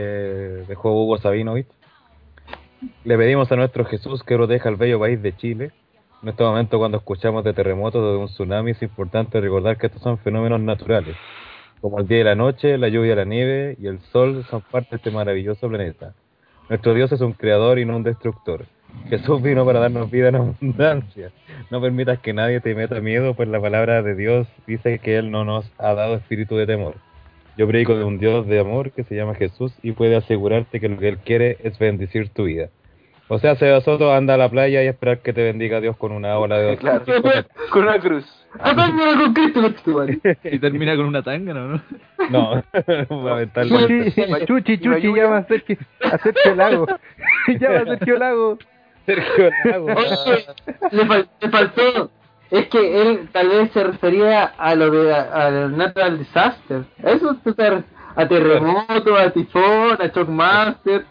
dejó 0.68 0.92
Hugo 0.92 1.16
Sabinovich. 1.18 1.66
Le 3.04 3.16
pedimos 3.16 3.50
a 3.50 3.56
nuestro 3.56 3.84
Jesús 3.86 4.22
que 4.22 4.34
proteja 4.36 4.68
al 4.68 4.76
bello 4.76 5.00
país 5.00 5.22
de 5.22 5.34
Chile. 5.36 5.70
En 6.22 6.30
este 6.30 6.42
momento, 6.42 6.78
cuando 6.78 6.96
escuchamos 6.96 7.44
de 7.44 7.52
terremotos 7.52 8.02
o 8.02 8.12
de 8.12 8.16
un 8.16 8.26
tsunami, 8.26 8.70
es 8.70 8.82
importante 8.82 9.40
recordar 9.40 9.76
que 9.76 9.86
estos 9.86 10.02
son 10.02 10.18
fenómenos 10.18 10.60
naturales, 10.60 11.14
como 11.80 12.00
el 12.00 12.08
día 12.08 12.20
y 12.20 12.24
la 12.24 12.34
noche, 12.34 12.78
la 12.78 12.88
lluvia, 12.88 13.14
la 13.14 13.26
nieve 13.26 13.76
y 13.78 13.86
el 13.86 14.00
sol 14.00 14.44
son 14.50 14.62
parte 14.62 14.90
de 14.92 14.96
este 14.96 15.10
maravilloso 15.10 15.68
planeta. 15.68 16.14
Nuestro 16.70 16.94
Dios 16.94 17.12
es 17.12 17.20
un 17.20 17.32
creador 17.32 17.78
y 17.78 17.84
no 17.84 17.96
un 17.96 18.02
destructor. 18.02 18.64
Jesús 19.10 19.42
vino 19.42 19.64
para 19.66 19.78
darnos 19.78 20.10
vida 20.10 20.28
en 20.28 20.36
abundancia. 20.36 21.30
No 21.70 21.80
permitas 21.82 22.18
que 22.20 22.32
nadie 22.32 22.60
te 22.60 22.74
meta 22.74 23.00
miedo, 23.00 23.34
pues 23.34 23.48
la 23.48 23.60
palabra 23.60 24.02
de 24.02 24.14
Dios 24.14 24.48
dice 24.66 24.98
que 24.98 25.18
Él 25.18 25.30
no 25.30 25.44
nos 25.44 25.70
ha 25.78 25.92
dado 25.94 26.14
espíritu 26.14 26.56
de 26.56 26.66
temor. 26.66 26.94
Yo 27.58 27.68
predico 27.68 27.94
de 27.94 28.04
un 28.04 28.18
Dios 28.18 28.46
de 28.46 28.58
amor 28.58 28.90
que 28.92 29.04
se 29.04 29.14
llama 29.14 29.34
Jesús 29.34 29.72
y 29.82 29.92
puede 29.92 30.16
asegurarte 30.16 30.80
que 30.80 30.88
lo 30.88 30.98
que 30.98 31.08
Él 31.08 31.18
quiere 31.18 31.58
es 31.62 31.78
bendecir 31.78 32.30
tu 32.30 32.44
vida. 32.44 32.70
O 33.28 33.38
sea, 33.40 33.56
Seba 33.56 33.80
Soto, 33.80 34.12
anda 34.12 34.34
a 34.34 34.36
la 34.36 34.48
playa 34.48 34.84
y 34.84 34.86
esperar 34.86 35.18
que 35.18 35.32
te 35.32 35.42
bendiga 35.42 35.80
Dios 35.80 35.96
con 35.96 36.12
una 36.12 36.38
ola 36.38 36.58
de 36.58 36.76
Claro, 36.78 37.04
con 37.70 37.82
una 37.82 37.98
cruz. 37.98 38.24
Apáñame 38.58 39.14
con 39.22 39.34
Cristo, 39.34 39.62
conchetumare. 39.62 40.18
Y 40.44 40.58
termina 40.58 40.96
con 40.96 41.06
una 41.06 41.22
tanga, 41.22 41.52
¿no? 41.52 41.80
No, 42.30 42.62
lamentablemente. 43.10 44.12
Chuchi, 44.46 44.78
chuchi, 44.78 44.78
chuchi, 44.78 45.14
llama 45.14 45.38
a 45.38 45.44
Sergio 45.44 45.76
Lago. 46.54 46.86
llama 47.48 47.76
a 47.78 47.84
Sergio 47.84 48.18
Lago. 48.18 48.58
Sergio 49.04 49.50
Lago. 49.64 49.86
Oye, 49.86 50.46
le, 50.92 51.04
fal- 51.06 51.28
le 51.40 51.48
faltó. 51.50 52.10
Es 52.50 52.68
que 52.68 53.02
él 53.02 53.28
tal 53.32 53.48
vez 53.48 53.72
se 53.72 53.82
refería 53.84 54.44
a 54.56 54.74
lo 54.76 54.90
de 54.90 55.12
al 55.14 55.76
natural 55.76 56.18
disaster. 56.18 56.84
Eso 57.02 57.36
refiere 57.44 57.82
a 58.14 58.28
terremoto, 58.28 59.16
a 59.16 59.30
tifón, 59.30 59.98
a 60.00 60.06
shockmaster. 60.06 61.04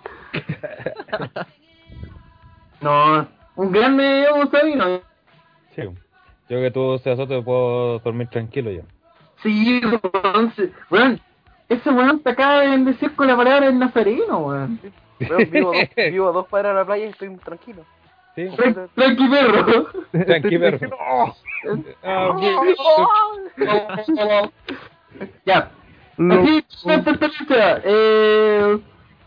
No, 2.85 3.27
un 3.55 3.71
grande 3.71 4.27
Hugo 4.31 4.45
Sabino. 4.51 5.01
Sí. 5.75 5.81
Yo 6.47 6.61
que 6.61 6.69
tú, 6.69 6.99
Seba 6.99 7.15
Soto, 7.15 7.43
puedo 7.43 7.97
dormir 7.97 8.27
tranquilo 8.27 8.69
ya. 8.69 8.83
Sí, 9.41 9.81
weón, 10.13 10.53
sí. 10.55 10.71
weón, 10.91 11.19
ese 11.67 11.89
weón 11.89 12.19
te 12.19 12.29
acaba 12.29 12.61
de 12.61 12.69
bendecir 12.69 13.15
con 13.15 13.25
la 13.25 13.35
palabra 13.35 13.65
del 13.65 13.79
nazareno, 13.79 14.37
weón. 14.37 14.79
Weón, 15.19 15.49
vivo, 15.49 15.71
dos, 15.73 15.89
vivo 15.95 16.29
a 16.29 16.31
dos 16.31 16.45
de 16.51 16.73
la 16.75 16.85
playa 16.85 17.05
y 17.05 17.09
estoy 17.09 17.35
tranquilo. 17.37 17.83
Sí. 18.35 18.43
Tran- 18.49 18.89
Tranqui 18.93 19.29
perro. 19.29 19.87
Tranqui, 20.25 20.57
perro. 20.59 20.89
Ah, 22.03 22.35
Ya. 25.45 25.71
Así. 26.17 26.63
Eh, 27.83 28.77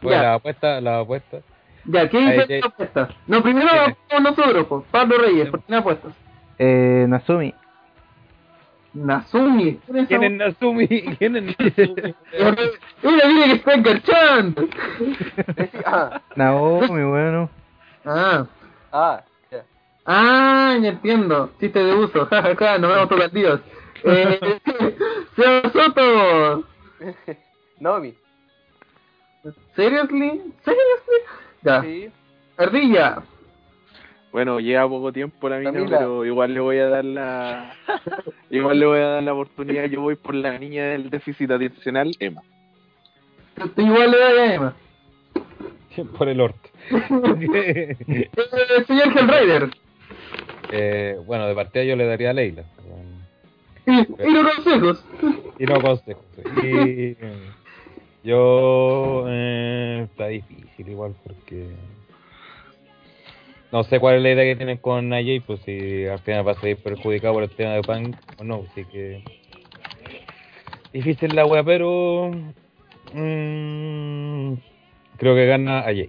Bueno, 0.00 0.16
ya. 0.16 0.22
la 0.22 0.34
apuesta, 0.34 0.80
la 0.80 1.00
apuesta. 1.00 1.38
Ya, 1.88 2.08
¿qué 2.08 2.18
dice 2.18 2.54
ahí. 2.54 2.60
la 2.60 2.66
apuesta? 2.66 3.08
No, 3.26 3.42
primero 3.42 3.68
vamos 4.10 4.36
nosotros, 4.36 4.66
pues, 4.68 4.84
Pablo 4.90 5.18
Reyes, 5.18 5.48
por 5.48 5.60
tiene 5.62 5.80
apuestas. 5.80 6.12
Eh, 6.58 7.06
Nazumi. 7.08 7.54
Nazumi. 8.92 9.80
¿Quién 10.06 10.24
es 10.24 10.32
Nazumi? 10.32 10.88
¿Quién 11.18 11.36
es 11.36 11.42
Nazumi? 11.58 12.14
Mira, 13.02 13.28
mira 13.28 13.44
que 13.46 13.52
está 13.52 13.74
enganchando. 13.74 14.68
ah, 15.86 16.20
Naomi, 16.36 17.04
bueno. 17.04 17.50
Ah. 18.04 18.46
ah, 18.92 19.22
ya. 19.50 19.64
Ah, 20.04 20.76
ya 20.80 20.88
entiendo. 20.90 21.50
Chiste 21.58 21.82
de 21.82 21.94
uso. 21.94 22.26
Ja, 22.26 22.42
ja, 22.42 22.56
ja, 22.56 22.78
nos 22.78 22.90
vemos 22.92 23.08
todos 23.08 23.32
Dios. 23.32 23.60
Eh, 24.04 24.60
Seba 25.36 25.70
Soto. 25.70 26.64
Naomi. 27.80 28.14
Seriously? 29.74 30.42
Seriously? 30.64 31.47
Ya. 31.62 31.82
Sí. 31.82 32.08
Ardilla. 32.56 33.22
Bueno, 34.32 34.60
lleva 34.60 34.88
poco 34.88 35.12
tiempo 35.12 35.48
la 35.48 35.58
mina, 35.58 35.72
Camila. 35.72 35.98
pero 35.98 36.24
igual 36.24 36.52
le 36.52 36.60
voy 36.60 36.78
a 36.78 36.88
dar 36.88 37.04
la 37.04 37.72
igual 38.50 38.78
le 38.78 38.86
voy 38.86 38.98
a 38.98 39.06
dar 39.08 39.22
la 39.22 39.32
oportunidad. 39.32 39.84
Yo 39.86 40.00
voy 40.02 40.16
por 40.16 40.34
la 40.34 40.58
niña 40.58 40.84
del 40.86 41.08
déficit 41.10 41.50
atencional, 41.50 42.12
Emma. 42.20 42.42
Igual 43.76 44.10
le 44.10 44.18
das 44.18 44.38
a 44.38 44.54
Emma. 44.54 44.76
Por 46.18 46.28
el 46.28 46.40
orto. 46.40 46.68
Eh, 47.54 47.96
señor 48.86 49.08
Hellrider. 49.18 49.70
eh, 50.70 51.16
bueno, 51.26 51.46
de 51.48 51.54
partida 51.54 51.82
yo 51.84 51.96
le 51.96 52.06
daría 52.06 52.30
a 52.30 52.32
Leila. 52.34 52.62
Y, 53.86 53.92
y 54.00 54.30
los 54.30 54.54
consejos. 54.54 55.04
Y 55.58 55.64
no 55.64 55.80
consejos. 55.80 56.24
Y 56.62 57.16
yo 58.24 59.24
eh, 59.28 60.06
está 60.10 60.26
difícil 60.28 60.88
igual 60.88 61.14
porque 61.24 61.68
no 63.70 63.84
sé 63.84 64.00
cuál 64.00 64.16
es 64.16 64.22
la 64.22 64.32
idea 64.32 64.44
que 64.44 64.56
tienen 64.56 64.78
con 64.78 65.12
AJ, 65.12 65.42
pues 65.46 65.60
si 65.60 66.06
al 66.06 66.18
final 66.20 66.46
va 66.46 66.52
a 66.52 66.54
salir 66.54 66.78
perjudicado 66.78 67.34
por 67.34 67.42
el 67.42 67.50
tema 67.50 67.72
de 67.72 67.82
Punk 67.82 68.16
o 68.38 68.44
no, 68.44 68.64
así 68.70 68.84
que 68.86 69.22
difícil 70.92 71.36
la 71.36 71.44
wea, 71.44 71.62
pero 71.62 72.30
mm, 73.12 74.52
creo 75.18 75.34
que 75.34 75.46
gana 75.46 75.80
AJ. 75.80 76.08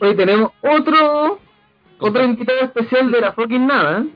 Hoy 0.00 0.16
tenemos 0.16 0.52
otro 0.62 1.38
otro 1.98 2.24
invitado 2.24 2.60
especial 2.62 3.12
de 3.12 3.20
la 3.20 3.32
fucking 3.32 3.66
nada. 3.66 4.00
¿eh? 4.00 4.06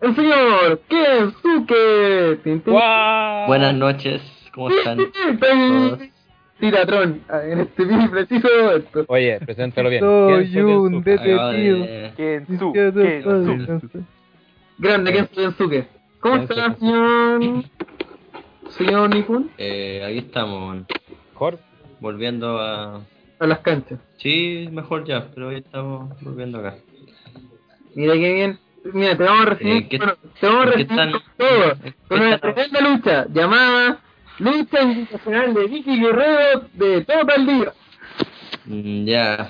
El 0.00 0.16
señor 0.16 0.80
Kensuke. 0.88 2.40
Buenas 3.46 3.74
noches, 3.74 4.22
¿cómo 4.52 4.70
están? 4.70 5.00
Está 5.00 6.15
en 6.60 6.70
Tiratrón 6.70 7.20
ah, 7.28 7.40
en 7.44 7.60
este 7.60 7.84
bien 7.84 8.10
preciso 8.10 8.48
momento. 8.62 9.04
Oye, 9.08 9.38
preséntalo 9.40 9.90
bien. 9.90 10.00
Soy 10.00 10.50
¿Quién 10.50 10.64
un 10.66 11.02
Kensuke? 11.02 11.26
detective. 11.28 11.84
Eh, 11.88 12.12
Kensu, 12.16 12.72
Kensu. 12.72 13.66
Kensu. 13.66 14.04
Grande 14.78 15.12
Kensuke 15.12 15.36
Kensuke. 15.42 15.88
¿Cómo 16.20 16.34
Kensuke. 16.36 16.58
está, 16.60 16.74
señor? 16.78 17.64
Señor 18.70 19.14
Nipun? 19.14 19.50
eh, 19.58 20.02
aquí 20.06 20.18
estamos, 20.18 20.84
Mejor. 21.32 21.58
volviendo 22.00 22.58
a... 22.60 23.00
A 23.38 23.46
las 23.46 23.58
canchas. 23.60 23.98
Sí, 24.16 24.68
mejor 24.72 25.04
ya, 25.04 25.28
pero 25.34 25.48
hoy 25.48 25.56
estamos 25.56 26.08
volviendo 26.22 26.58
acá. 26.58 26.76
Mira 27.94 28.14
qué 28.14 28.32
bien. 28.34 28.58
Mira, 28.92 29.16
te 29.16 29.24
vamos 29.24 29.46
a 29.46 29.50
recibir, 29.50 29.76
Eh, 29.82 29.88
¿qué- 29.88 29.98
bueno, 29.98 30.14
te 30.40 30.46
vamos 30.46 30.62
a 30.62 30.66
recibir 30.66 30.90
están- 30.90 31.12
con 31.12 31.22
todo. 31.36 31.74
Con 32.08 32.20
una 32.20 32.38
tremenda 32.38 32.80
lucha 32.80 33.26
llamada 33.32 33.98
Lucha 34.38 34.82
Internacional 34.82 35.54
de 35.54 35.66
Vicky 35.66 36.00
Guerrero 36.00 36.68
de 36.74 37.04
todo 37.04 37.34
el 37.36 37.46
día. 37.46 37.72
Mm, 38.66 39.04
ya. 39.06 39.48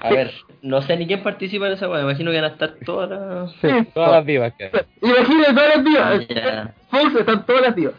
A 0.00 0.10
ver, 0.10 0.32
no 0.62 0.80
sé 0.82 0.96
ni 0.96 1.06
quién 1.06 1.22
participa 1.22 1.66
en 1.66 1.72
esa 1.74 1.88
weá, 1.88 1.98
me 1.98 2.10
imagino 2.10 2.30
que 2.30 2.40
van 2.40 2.50
a 2.50 2.54
estar 2.54 2.74
todas 2.86 3.10
las... 3.10 3.92
Todas 3.92 4.10
las 4.12 4.26
divas 4.26 4.52
que. 4.54 4.70
Imagínate 5.02 5.52
todas 5.54 5.76
las. 6.18 6.28
Ya. 6.28 6.74
Fox 6.90 7.14
están 7.16 7.46
todas 7.46 7.62
las 7.62 7.76
días. 7.76 7.92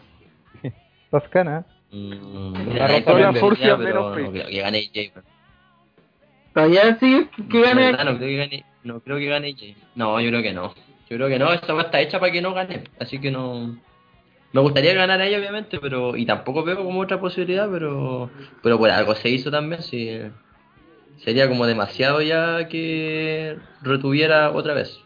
Toscana. 1.10 1.64
Mm, 1.92 2.54
La 2.76 2.98
ya, 2.98 3.12
menos 3.12 3.40
pero 3.78 3.94
no 4.10 4.12
creo 4.12 4.32
que 4.32 4.60
gane 4.60 4.90
Jay. 4.92 5.12
Todavía 6.52 6.96
sí 6.98 7.28
que 7.50 7.58
De 7.58 7.64
gane. 7.64 7.92
no 7.92 8.16
creo 8.16 8.18
que 8.18 8.36
gane, 8.36 8.64
no 8.82 9.00
creo 9.00 9.18
que 9.18 9.26
gane 9.26 9.54
Jay. 9.56 9.76
No, 9.94 10.20
yo 10.20 10.28
creo 10.30 10.42
que 10.42 10.52
no. 10.52 10.74
Yo 11.08 11.16
creo 11.16 11.28
que 11.28 11.38
no, 11.38 11.52
esta 11.52 11.74
weá 11.74 11.84
está 11.84 12.00
hecha 12.00 12.18
para 12.18 12.32
que 12.32 12.42
no 12.42 12.52
gane. 12.54 12.84
Así 12.98 13.20
que 13.20 13.30
no. 13.30 13.76
Me 14.52 14.60
gustaría 14.60 14.94
ganar 14.94 15.20
a 15.20 15.26
ella, 15.26 15.38
obviamente, 15.38 15.78
pero. 15.80 16.16
Y 16.16 16.24
tampoco 16.24 16.64
veo 16.64 16.76
como 16.82 17.00
otra 17.00 17.20
posibilidad, 17.20 17.68
pero. 17.70 18.30
Pero 18.62 18.78
por 18.78 18.90
algo 18.90 19.14
se 19.14 19.28
hizo 19.28 19.50
también, 19.50 19.82
sí. 19.82 20.18
Sería 21.18 21.48
como 21.48 21.66
demasiado 21.66 22.20
ya 22.22 22.68
que 22.68 23.56
retuviera 23.82 24.52
otra 24.52 24.74
vez. 24.74 24.98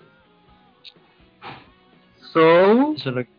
So, 2.33 2.95
Eso 2.97 3.09
es 3.11 3.15
lo 3.17 3.25
que- 3.25 3.31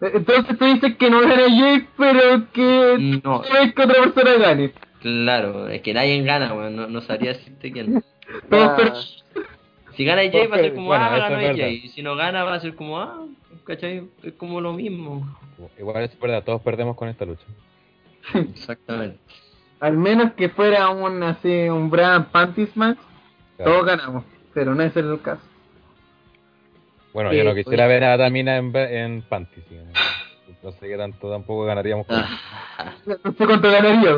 entonces 0.00 0.56
tú 0.58 0.64
dices 0.64 0.96
que 0.96 1.10
no 1.10 1.20
gana 1.20 1.46
Jake, 1.48 1.88
pero 1.96 2.50
que 2.52 3.20
No, 3.24 3.42
quieres 3.42 3.74
que 3.74 3.82
otra 3.82 4.02
persona 4.04 4.34
gane. 4.36 4.72
claro, 5.00 5.68
es 5.68 5.82
que 5.82 5.92
nadie 5.92 6.22
gana, 6.22 6.54
weón. 6.54 6.76
No, 6.76 6.86
no 6.86 7.00
sabría 7.02 7.32
decirte 7.32 7.72
quién. 7.72 8.02
Ah, 8.50 8.92
Si 9.96 10.04
gana 10.04 10.22
Jay 10.30 10.46
va 10.46 10.56
a 10.56 10.60
ser 10.60 10.74
como, 10.74 10.86
Bueno, 10.86 11.04
ah, 11.06 11.18
ganó. 11.18 11.56
Jay. 11.56 11.80
Y 11.84 11.88
si 11.88 12.02
no 12.02 12.14
gana 12.14 12.44
va 12.44 12.54
a 12.54 12.60
ser 12.60 12.74
como, 12.76 13.00
ah, 13.00 13.24
¿cachai? 13.68 14.08
Es 14.24 14.32
como 14.32 14.60
lo 14.60 14.72
mismo. 14.72 15.28
Igual 15.78 16.02
es 16.04 16.18
verdad, 16.18 16.42
todos 16.42 16.60
perdemos 16.62 16.96
con 16.96 17.08
esta 17.08 17.24
lucha. 17.24 17.44
Exactamente. 18.34 19.18
al 19.80 19.96
menos 19.96 20.32
que 20.32 20.48
fuera 20.48 20.88
un 20.90 21.22
así 21.22 21.68
un 21.68 21.88
Brand 21.88 22.26
Panties 22.32 22.76
match, 22.76 22.98
Claro. 23.56 23.72
todos 23.72 23.86
ganamos, 23.86 24.24
pero 24.54 24.74
no 24.74 24.82
es 24.82 24.96
el 24.96 25.20
caso. 25.22 25.42
Bueno, 27.12 27.30
Sí, 27.30 27.36
yo 27.38 27.44
no 27.44 27.54
quisiera 27.54 27.84
oye. 27.86 27.94
ver 27.94 28.04
a 28.04 28.18
Tamina 28.18 28.56
en, 28.56 28.74
en 28.76 29.22
Panty. 29.22 29.60
sí, 29.68 29.76
No, 30.62 30.72
sé 30.72 30.88
qué 30.88 30.96
tanto 30.96 31.30
tampoco 31.30 31.64
ganaríamos 31.64 32.06
con 32.06 32.16
Ah. 32.18 32.92
No 33.06 33.32
sé 33.32 33.46
cuánto 33.46 33.70
ganaría. 33.70 34.16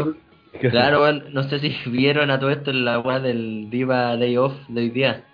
Claro, 0.70 1.12
no 1.12 1.42
sé 1.44 1.60
si 1.60 1.74
vieron 1.90 2.30
a 2.30 2.38
todo 2.40 2.50
esto 2.50 2.70
en 2.70 2.84
la 2.84 2.98
weá 2.98 3.20
del 3.20 3.68
Diva 3.70 4.16
Day 4.16 4.36
Off 4.36 4.54
de 4.68 4.80
hoy 4.80 4.90
día. 4.90 5.24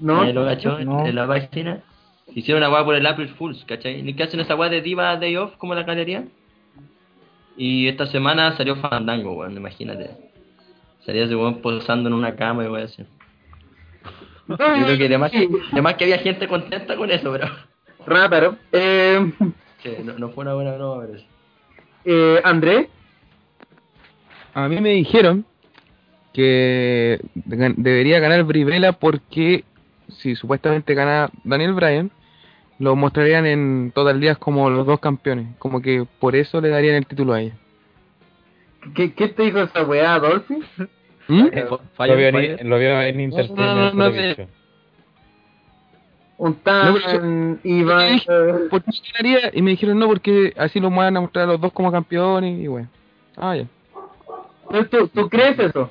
¿No? 0.00 0.20
¿Nadie 0.20 0.32
lo 0.34 0.44
cachó 0.44 0.78
en- 0.78 0.88
No. 0.88 1.06
en 1.06 1.14
la 1.14 1.26
página? 1.26 1.80
Hicieron 2.28 2.62
una 2.62 2.70
weá 2.72 2.84
por 2.84 2.94
el 2.94 3.06
April 3.06 3.28
Fools, 3.30 3.64
¿cachai? 3.64 4.02
¿Ni 4.02 4.14
que 4.14 4.22
hacen 4.24 4.40
esa 4.40 4.56
weá 4.56 4.68
de 4.70 4.80
Diva 4.80 5.16
Day 5.16 5.36
Off 5.36 5.56
como 5.56 5.74
la 5.74 5.82
galería? 5.84 6.24
Y 7.56 7.86
esta 7.86 8.06
semana 8.06 8.56
salió 8.56 8.76
Fandango, 8.76 9.34
weón, 9.34 9.56
imagínate. 9.56 10.10
Salía 11.06 11.24
ese 11.24 11.36
weón 11.36 11.60
posando 11.60 12.08
en 12.08 12.14
una 12.14 12.34
cama 12.34 12.64
y 12.64 12.68
weón 12.68 12.84
así. 12.84 13.04
Yo 14.48 14.56
creo 14.56 14.98
que 14.98 15.06
además, 15.06 15.32
además 15.72 15.94
que 15.94 16.04
había 16.04 16.18
gente 16.18 16.48
contenta 16.48 16.96
con 16.96 17.10
eso, 17.10 17.32
pero 17.32 17.48
Rátaro. 18.06 18.56
Eh, 18.72 19.32
no, 20.04 20.18
no 20.18 20.28
fue 20.30 20.42
una 20.42 20.54
buena 20.54 20.74
broma, 20.74 21.04
pero 21.06 21.18
sí. 21.18 21.26
eh, 22.06 22.40
Andrés, 22.44 22.88
A 24.54 24.68
mí 24.68 24.80
me 24.80 24.90
dijeron 24.90 25.44
que 26.32 27.20
de- 27.34 27.74
debería 27.76 28.18
ganar 28.18 28.42
Brivela 28.44 28.92
porque 28.92 29.64
si 30.08 30.36
supuestamente 30.36 30.94
gana 30.94 31.30
Daniel 31.44 31.74
Bryan, 31.74 32.10
lo 32.78 32.96
mostrarían 32.96 33.46
en 33.46 33.92
Total 33.94 34.20
Días 34.20 34.38
como 34.38 34.70
los 34.70 34.86
dos 34.86 35.00
campeones. 35.00 35.56
Como 35.58 35.80
que 35.80 36.06
por 36.18 36.36
eso 36.36 36.60
le 36.60 36.68
darían 36.68 36.96
el 36.96 37.06
título 37.06 37.32
a 37.32 37.40
ella. 37.40 37.54
¿qué, 38.94 39.12
qué 39.14 39.28
te 39.28 39.44
dijo 39.44 39.60
esa 39.60 39.82
weá, 39.82 40.18
Dolphy? 40.18 40.62
¿Mm? 41.28 41.46
Lo 41.98 42.16
vio 42.16 42.28
en, 42.28 42.68
lo 42.68 42.78
vio 42.78 43.00
en 43.00 43.20
Entertainment 43.20 43.94
No, 43.94 44.10
no, 44.10 44.10
no. 44.10 44.48
Un 46.36 46.50
No, 46.50 46.56
tan 46.62 46.94
pero 46.94 47.58
Iván. 47.62 48.20
¿Por 48.68 48.82
qué 48.82 48.90
ganaría? 49.12 49.50
Y 49.54 49.62
me 49.62 49.70
dijeron 49.70 49.98
no, 49.98 50.06
porque 50.06 50.52
así 50.56 50.80
lo 50.80 50.90
van 50.90 51.16
a 51.16 51.20
mostrar 51.20 51.44
a 51.44 51.52
los 51.52 51.60
dos 51.60 51.72
como 51.72 51.92
campeones 51.92 52.58
y 52.58 52.66
bueno. 52.66 52.88
Ah, 53.36 53.56
ya. 53.56 53.66
¿Tú, 54.90 55.08
¿Tú 55.08 55.28
crees 55.28 55.58
eso? 55.58 55.90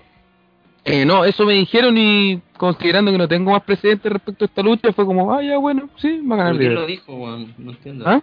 Eh, 0.86 1.06
no, 1.06 1.24
eso 1.24 1.46
me 1.46 1.54
dijeron 1.54 1.98
y 1.98 2.42
considerando 2.64 3.12
que 3.12 3.18
no 3.18 3.28
tengo 3.28 3.52
más 3.52 3.62
precedentes 3.64 4.10
respecto 4.10 4.46
a 4.46 4.48
esta 4.48 4.62
lucha, 4.64 4.94
fue 4.94 5.06
como, 5.06 5.34
ah, 5.34 5.44
ya, 5.44 5.58
bueno, 5.58 5.90
sí, 5.98 6.22
va 6.26 6.36
a 6.36 6.38
ganar 6.38 6.54
¿Pero 6.58 6.60
¿Quién 6.70 6.76
lo 6.76 6.86
dijo, 6.86 7.14
weón? 7.16 7.54
No 7.58 7.72
entiendo. 7.72 8.06
¿Ah? 8.08 8.22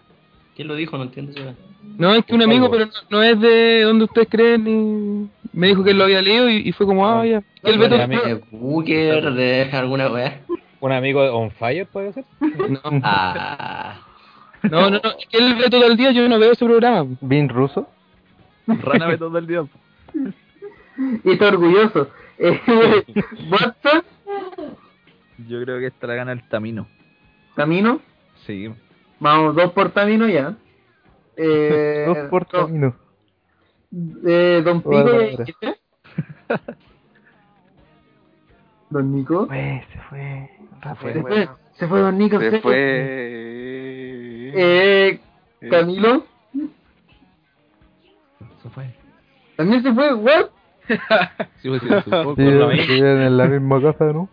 ¿Quién 0.57 0.67
lo 0.69 0.75
dijo? 0.77 0.97
No 0.97 1.03
entiendo. 1.05 1.55
No, 1.99 2.15
es 2.15 2.25
que 2.25 2.35
un 2.35 2.43
amigo, 2.43 2.71
pero 2.71 2.87
no, 2.87 2.93
no 3.11 3.23
es 3.23 3.39
de 3.39 3.83
donde 3.83 4.05
ustedes 4.05 4.29
creen. 4.31 4.67
Y 4.67 5.29
me 5.59 5.67
dijo 5.67 5.85
que 5.85 5.93
lo 5.93 6.05
había 6.05 6.23
leído 6.23 6.49
y, 6.49 6.57
y 6.69 6.73
fue 6.73 6.87
como, 6.87 7.07
ah, 7.07 7.27
ya. 7.27 7.43
Y 7.65 7.69
el 7.71 7.79
Beto. 7.79 7.97
Un 7.97 8.01
ami- 8.01 8.23
¿De 8.25 8.41
Booker? 8.51 9.33
¿De 9.35 9.63
alguna 9.73 10.11
weá? 10.11 10.41
¿Un 10.81 10.93
amigo 10.93 11.23
de 11.23 11.29
On 11.29 11.51
Fire 11.51 11.87
puede 11.87 12.15
ser? 12.15 12.25
No, 12.41 12.81
Ah. 13.03 13.99
no, 14.63 14.91
no, 14.91 15.01
no, 15.03 15.11
es 15.19 15.27
que 15.31 15.37
el 15.37 15.55
Beto 15.57 15.79
del 15.81 15.97
día 15.99 16.13
yo 16.13 16.27
no 16.29 16.39
veo 16.39 16.53
ese 16.53 16.65
programa. 16.65 17.07
¿Vin 17.21 17.49
ruso? 17.51 17.87
Rana 18.67 19.07
ve 19.09 19.19
todo 19.19 19.37
el 19.37 19.47
día. 19.47 19.65
Y 21.25 21.33
está 21.33 21.49
orgulloso. 21.49 22.09
Eh, 22.43 22.59
¿Watson? 23.51 24.03
Yo 25.49 25.63
creo 25.63 25.79
que 25.79 25.87
esta 25.87 26.07
la 26.07 26.15
gana 26.15 26.33
el 26.33 26.47
Tamino. 26.49 26.87
¿Camino? 27.55 28.01
Sí. 28.47 28.73
Vamos, 29.19 29.55
dos 29.55 29.73
por 29.73 29.91
Tamino 29.91 30.29
ya. 30.29 30.57
Eh, 31.43 32.05
Dos 32.07 32.19
por 32.29 32.47
camino. 32.49 32.95
eh, 34.27 34.61
don 34.63 34.83
dijiste. 34.83 35.77
Don 38.91 39.15
Nico. 39.15 39.47
Fue, 39.47 39.87
se 39.91 39.99
fue. 40.01 40.51
Rafael. 40.83 41.15
Se 41.15 41.23
fue, 41.23 41.49
se 41.75 41.89
fue 41.89 42.01
Don 42.01 42.19
Nico. 42.19 42.39
Se 42.41 42.51
se 42.51 42.61
fue. 42.61 42.75
Eh, 44.55 45.21
Camilo. 45.71 46.27
Se 48.63 48.69
fue. 48.69 48.95
También 49.57 49.83
se 49.83 49.95
fue, 49.95 50.13
what? 50.15 50.47
Sí, 51.63 51.69
pues, 51.69 51.81
sí, 51.83 51.89
Sí, 52.37 52.43
viven 52.43 53.21
en 53.23 53.37
la 53.37 53.47
misma 53.47 53.81
casa, 53.81 54.13
¿no? 54.13 54.29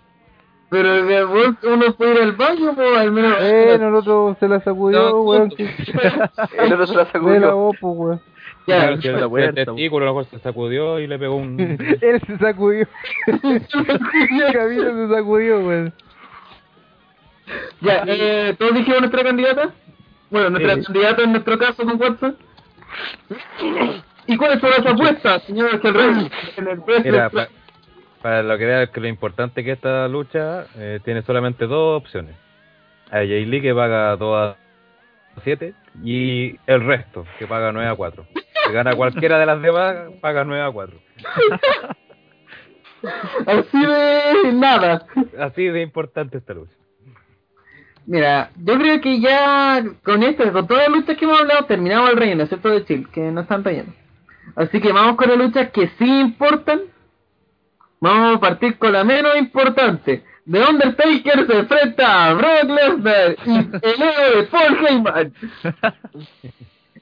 Pero 0.70 1.06
de 1.06 1.24
uno 1.26 1.94
puede 1.96 2.16
ir 2.16 2.22
al 2.24 2.32
baño, 2.34 2.74
pues 2.76 2.98
al 2.98 3.12
menos. 3.12 3.38
Eh, 3.40 3.76
el 3.76 3.96
otro 3.96 4.36
se 4.40 4.48
la 4.50 4.60
sacudió, 4.60 5.00
No, 5.10 5.22
weón. 5.22 5.50
que- 5.50 5.64
El 6.58 6.74
otro 6.74 6.88
se 6.88 6.94
la 6.96 7.00
De 7.00 7.06
la 7.06 7.12
sacudió. 7.14 7.56
voz, 7.58 7.78
pues, 7.80 7.94
weón. 7.98 8.22
Ya, 8.68 8.90
el, 8.90 9.00
el 9.06 9.56
testículo 9.56 10.04
a 10.06 10.10
lo 10.10 10.14
mejor 10.16 10.26
se 10.30 10.40
sacudió 10.40 11.00
y 11.00 11.08
le 11.08 11.18
pegó 11.18 11.36
un... 11.38 11.58
Él 12.02 12.22
se 12.28 12.38
sacudió. 12.38 12.86
Camilo 13.26 15.08
se 15.08 15.14
sacudió, 15.16 15.60
weón. 15.60 15.94
ya, 17.80 18.04
eh, 18.06 18.54
¿todos 18.60 18.74
dijimos 18.74 19.00
nuestra 19.00 19.24
candidata? 19.24 19.70
Bueno, 20.30 20.50
nuestra 20.50 20.82
candidata 20.84 21.22
en 21.24 21.32
nuestro 21.32 21.58
caso 21.58 21.86
con 21.86 22.02
Watson. 22.02 22.36
¿Y 24.26 24.36
cuáles 24.36 24.60
son 24.60 24.70
las 24.72 24.86
apuestas, 24.86 25.44
señor 25.44 25.80
que 25.80 25.88
el 25.88 25.94
rey? 25.94 26.32
En 26.58 26.68
el 26.68 26.82
precio 26.84 27.30
para 28.22 28.44
lo 28.44 28.58
que 28.58 28.66
veas 28.66 28.90
que 28.90 29.00
lo 29.00 29.08
importante 29.08 29.64
que 29.64 29.72
esta 29.72 30.08
lucha 30.08 30.66
eh, 30.76 31.00
tiene 31.04 31.22
solamente 31.22 31.68
dos 31.68 32.02
opciones. 32.02 32.36
A 33.10 33.18
Jay 33.18 33.46
Lee 33.46 33.62
que 33.62 33.74
paga 33.74 34.16
2 34.16 34.36
a 34.36 34.56
7 35.44 35.74
y 36.04 36.60
el 36.66 36.86
resto 36.86 37.26
que 37.40 37.48
paga 37.48 37.72
9 37.72 37.90
a 37.90 37.96
4. 37.96 38.28
Si 38.66 38.74
gana 38.74 38.96
cualquiera 38.96 39.40
de 39.40 39.46
las 39.46 39.62
demás, 39.62 39.96
paga 40.20 40.44
9 40.44 40.64
a 40.64 40.72
4. 40.72 41.00
Así 43.46 43.86
de 43.86 44.52
nada. 44.54 45.06
Así 45.40 45.66
de 45.66 45.82
importante 45.82 46.38
esta 46.38 46.54
lucha. 46.54 46.74
Mira, 48.06 48.52
yo 48.56 48.78
creo 48.78 49.02
que 49.02 49.20
ya 49.20 49.84
con 50.04 50.24
esto, 50.24 50.52
con 50.54 50.66
todas 50.66 50.88
las 50.88 50.98
luchas 50.98 51.18
que 51.18 51.26
hemos 51.26 51.42
hablado, 51.42 51.66
terminamos 51.66 52.10
el 52.10 52.18
relleno, 52.18 52.44
excepto 52.44 52.70
de 52.70 52.86
Chill, 52.86 53.10
que 53.10 53.20
no 53.20 53.42
están 53.42 53.64
relleno. 53.66 53.94
Así 54.56 54.80
que 54.80 54.94
vamos 54.94 55.18
con 55.18 55.28
las 55.30 55.38
luchas 55.38 55.72
que 55.72 55.90
sí 56.00 56.20
importan. 56.22 56.82
Vamos 58.00 58.38
a 58.38 58.40
partir 58.40 58.78
con 58.78 58.94
la 58.94 59.04
menos 59.04 59.36
importante. 59.38 60.24
The 60.50 60.62
Undertaker 60.62 61.46
se 61.46 61.60
enfrenta 61.60 62.30
a 62.30 62.34
Brock 62.34 62.64
Lesnar 62.64 63.36
y 63.46 63.58
el 63.58 64.02
héroe 64.02 64.36
de 64.36 64.44
Paul 64.44 64.86
Heyman. 64.86 65.34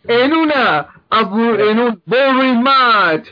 En 0.08 0.34
una, 0.34 0.88
en 1.10 1.80
un 1.80 2.02
boring 2.06 2.62
match. 2.62 3.28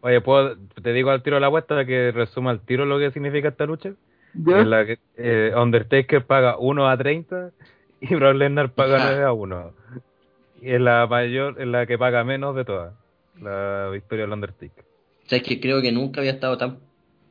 Oye, 0.00 0.20
¿puedo, 0.22 0.56
te 0.82 0.94
digo 0.94 1.10
al 1.10 1.22
tiro 1.22 1.38
la 1.40 1.48
apuesta 1.48 1.84
que 1.84 2.10
resuma 2.10 2.50
al 2.50 2.60
tiro 2.60 2.86
lo 2.86 2.98
que 2.98 3.10
significa 3.10 3.48
esta 3.48 3.66
lucha. 3.66 3.92
En 4.34 4.70
la 4.70 4.86
que 4.86 4.98
eh, 5.18 5.52
Undertaker 5.54 6.24
paga 6.24 6.56
1 6.56 6.88
a 6.88 6.96
30 6.96 7.50
y 8.00 8.14
Brock 8.14 8.34
Lesnar 8.34 8.70
paga 8.70 8.98
9 9.10 9.24
a 9.24 9.32
1. 9.32 9.72
Y 10.62 10.70
es 10.70 10.80
la 10.80 11.06
mayor, 11.06 11.60
es 11.60 11.66
la 11.66 11.84
que 11.84 11.98
paga 11.98 12.24
menos 12.24 12.56
de 12.56 12.64
todas. 12.64 12.94
La 13.38 13.90
victoria 13.92 14.24
del 14.24 14.32
Undertaker. 14.32 14.84
O 15.24 15.28
sea, 15.28 15.38
es 15.38 15.44
que 15.44 15.60
creo 15.60 15.80
que 15.80 15.92
nunca 15.92 16.20
había 16.20 16.32
estado 16.32 16.56
tan 16.58 16.78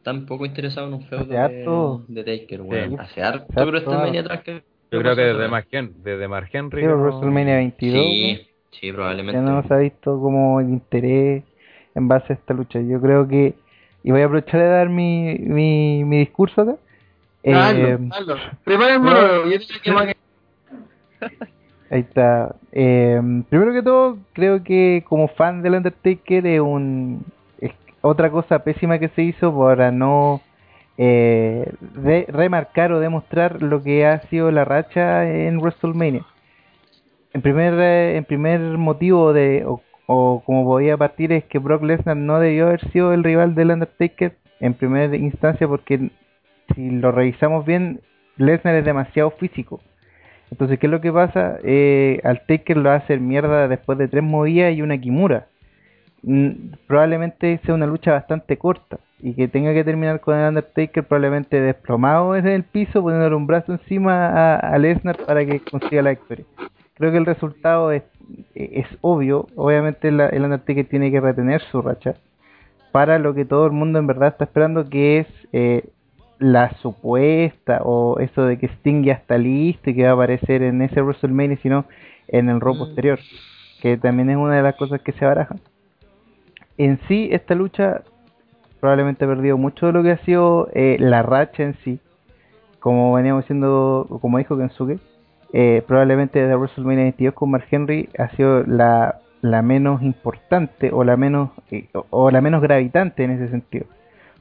tan 0.04 0.26
poco 0.26 0.46
interesado 0.48 0.88
en 0.88 0.94
un 0.96 1.04
feudo 1.04 1.38
harto. 1.38 2.04
de, 2.08 2.24
de 2.24 2.40
Taker, 2.40 2.62
weón. 2.62 2.90
Sí. 2.90 2.96
Hace 3.00 3.22
harto, 3.22 3.46
Hace 3.46 3.54
pero 3.54 3.78
harto. 3.78 3.92
esta 3.92 4.04
venía 4.04 4.22
atrás 4.22 4.42
que... 4.42 4.64
Yo 4.92 5.00
creo 5.00 5.16
que 5.16 5.22
desde 5.22 5.48
Mark, 5.48 5.68
Hen- 5.72 5.94
desde 6.04 6.28
Mark 6.28 6.50
Henry. 6.52 6.82
Sí, 6.82 6.88
no- 6.88 6.96
WrestleMania 6.98 7.56
22. 7.58 8.04
Sí, 8.04 8.42
sí, 8.72 8.92
probablemente. 8.92 9.40
Ya 9.40 9.48
no 9.48 9.62
se 9.68 9.74
ha 9.74 9.78
visto 9.78 10.20
como 10.20 10.60
el 10.60 10.70
interés 10.70 11.44
en 11.94 12.08
base 12.08 12.34
a 12.34 12.36
esta 12.36 12.54
lucha. 12.56 12.82
Yo 12.82 13.00
creo 13.00 13.28
que, 13.28 13.54
y 14.04 14.10
voy 14.12 14.22
a 14.22 14.26
aprovechar 14.26 14.60
de 14.60 14.68
dar 14.68 14.90
mi, 14.90 15.36
mi, 15.38 16.04
mi 16.04 16.18
discurso 16.18 16.62
acá. 16.62 16.76
Eh, 17.44 17.54
Hazlo, 17.54 18.36
hazlo. 18.36 19.50
Yo 19.52 19.60
sé 19.60 19.80
que 19.84 19.92
a- 19.92 20.16
Ahí 21.92 22.00
está. 22.00 22.56
Eh, 22.72 23.22
primero 23.50 23.74
que 23.74 23.84
todo, 23.84 24.18
creo 24.34 24.64
que 24.64 25.04
como 25.08 25.28
fan 25.28 25.62
del 25.62 25.76
Undertaker 25.76 26.48
es 26.48 26.60
un 26.62 27.24
otra 28.02 28.30
cosa 28.32 28.64
pésima 28.64 29.00
que 29.00 29.10
se 29.10 29.24
hizo 29.24 29.58
para 29.58 29.92
no 29.92 30.42
eh, 30.98 31.72
remarcar 32.28 32.92
o 32.92 33.00
demostrar 33.00 33.62
lo 33.62 33.82
que 33.82 34.06
ha 34.06 34.22
sido 34.24 34.52
la 34.52 34.66
racha 34.66 35.30
en 35.30 35.60
WrestleMania. 35.60 36.26
En 37.34 37.42
primer 37.42 37.74
eh, 37.80 38.24
primer 38.28 38.60
motivo 38.78 39.34
de 39.34 39.64
o, 39.66 39.82
o 40.06 40.44
como 40.46 40.66
podía 40.66 40.98
partir 40.98 41.32
es 41.32 41.46
que 41.46 41.60
Brock 41.60 41.84
Lesnar 41.84 42.18
no 42.18 42.40
debió 42.40 42.68
haber 42.68 42.92
sido 42.92 43.14
el 43.14 43.24
rival 43.24 43.56
del 43.56 43.72
Undertaker 43.72 44.36
en 44.60 44.74
primera 44.74 45.16
instancia 45.16 45.68
porque 45.68 46.12
si 46.76 46.90
lo 46.90 47.12
revisamos 47.12 47.66
bien 47.66 48.02
Lesnar 48.38 48.76
es 48.76 48.86
demasiado 48.86 49.32
físico. 49.32 49.82
Entonces, 50.52 50.80
¿qué 50.80 50.88
es 50.88 50.92
lo 50.92 51.00
que 51.00 51.14
pasa? 51.14 51.58
Eh, 51.64 52.20
al 52.24 52.46
Taker 52.46 52.76
lo 52.76 52.92
hace 52.92 53.18
mierda 53.18 53.70
después 53.70 53.98
de 53.98 54.10
tres 54.10 54.24
movidas 54.24 54.74
y 54.76 54.82
una 54.82 55.00
Kimura. 55.00 55.48
Mm, 56.24 56.74
probablemente 56.86 57.60
sea 57.66 57.74
una 57.74 57.88
lucha 57.88 58.12
bastante 58.12 58.58
corta 58.58 59.00
y 59.20 59.34
que 59.34 59.48
tenga 59.48 59.74
que 59.74 59.84
terminar 59.84 60.20
con 60.20 60.38
el 60.38 60.48
Undertaker 60.50 61.04
probablemente 61.04 61.60
desplomado 61.60 62.34
desde 62.34 62.54
el 62.54 62.64
piso, 62.64 63.02
poniéndole 63.02 63.36
un 63.36 63.48
brazo 63.48 63.72
encima 63.74 64.28
a, 64.28 64.56
a 64.58 64.78
Lesnar 64.78 65.18
para 65.26 65.44
que 65.46 65.60
consiga 65.62 66.02
la 66.04 66.12
victoria. 66.12 66.46
Creo 66.96 67.12
que 67.12 67.18
el 67.18 67.26
resultado 67.26 67.92
es 67.92 68.04
eh, 68.56 68.84
es 68.86 68.88
obvio, 69.02 69.48
obviamente 69.56 70.12
la- 70.12 70.28
el 70.28 70.44
Undertaker 70.44 70.86
tiene 70.86 71.10
que 71.12 71.20
retener 71.20 71.62
su 71.72 71.82
racha 71.82 72.14
para 72.92 73.18
lo 73.20 73.34
que 73.34 73.46
todo 73.46 73.66
el 73.66 73.72
mundo 73.72 73.98
en 74.00 74.06
verdad 74.08 74.30
está 74.30 74.44
esperando, 74.46 74.90
que 74.90 75.20
es 75.20 75.28
eh, 75.54 75.86
la 76.40 76.72
supuesta 76.76 77.82
o 77.84 78.20
eso 78.20 78.46
de 78.46 78.58
que 78.60 78.68
Sting 78.68 79.04
ya 79.04 79.14
está 79.14 79.38
listo 79.38 79.90
y 79.90 79.96
que 79.96 80.04
va 80.04 80.10
a 80.10 80.14
aparecer 80.14 80.62
en 80.62 80.82
ese 80.82 81.02
WrestleMania, 81.02 81.58
sino 81.64 81.86
en 82.28 82.50
el 82.50 82.60
Raw 82.62 82.78
posterior, 82.78 83.20
que 83.82 83.98
también 83.98 84.30
es 84.30 84.38
una 84.38 84.56
de 84.56 84.62
las 84.64 84.76
cosas 84.76 85.02
que 85.02 85.12
se 85.14 85.26
barajan. 85.26 85.60
En 86.84 87.00
sí, 87.08 87.30
esta 87.32 87.54
lucha 87.54 88.02
probablemente 88.80 89.26
ha 89.26 89.28
perdido 89.28 89.56
mucho 89.56 89.86
de 89.86 89.92
lo 89.92 90.02
que 90.02 90.10
ha 90.10 90.18
sido 90.26 90.68
eh, 90.74 90.98
la 91.00 91.22
racha 91.22 91.62
en 91.62 91.76
sí, 91.84 92.00
como 92.80 93.14
veníamos 93.14 93.44
diciendo, 93.44 94.08
como 94.20 94.40
dijo 94.40 94.58
Kensuke, 94.58 94.98
eh, 95.54 95.84
probablemente 95.86 96.40
desde 96.40 96.56
WrestleMania 96.56 97.04
22 97.04 97.36
con 97.36 97.52
Mark 97.52 97.68
Henry 97.70 98.10
ha 98.18 98.30
sido 98.30 98.64
la, 98.64 99.20
la 99.42 99.62
menos 99.62 100.02
importante 100.02 100.90
o 100.92 101.04
la 101.04 101.18
menos 101.18 101.52
eh, 101.70 101.88
o, 102.10 102.32
la 102.32 102.42
menos 102.42 102.64
gravitante 102.64 103.26
en 103.26 103.30
ese 103.30 103.50
sentido. 103.50 103.86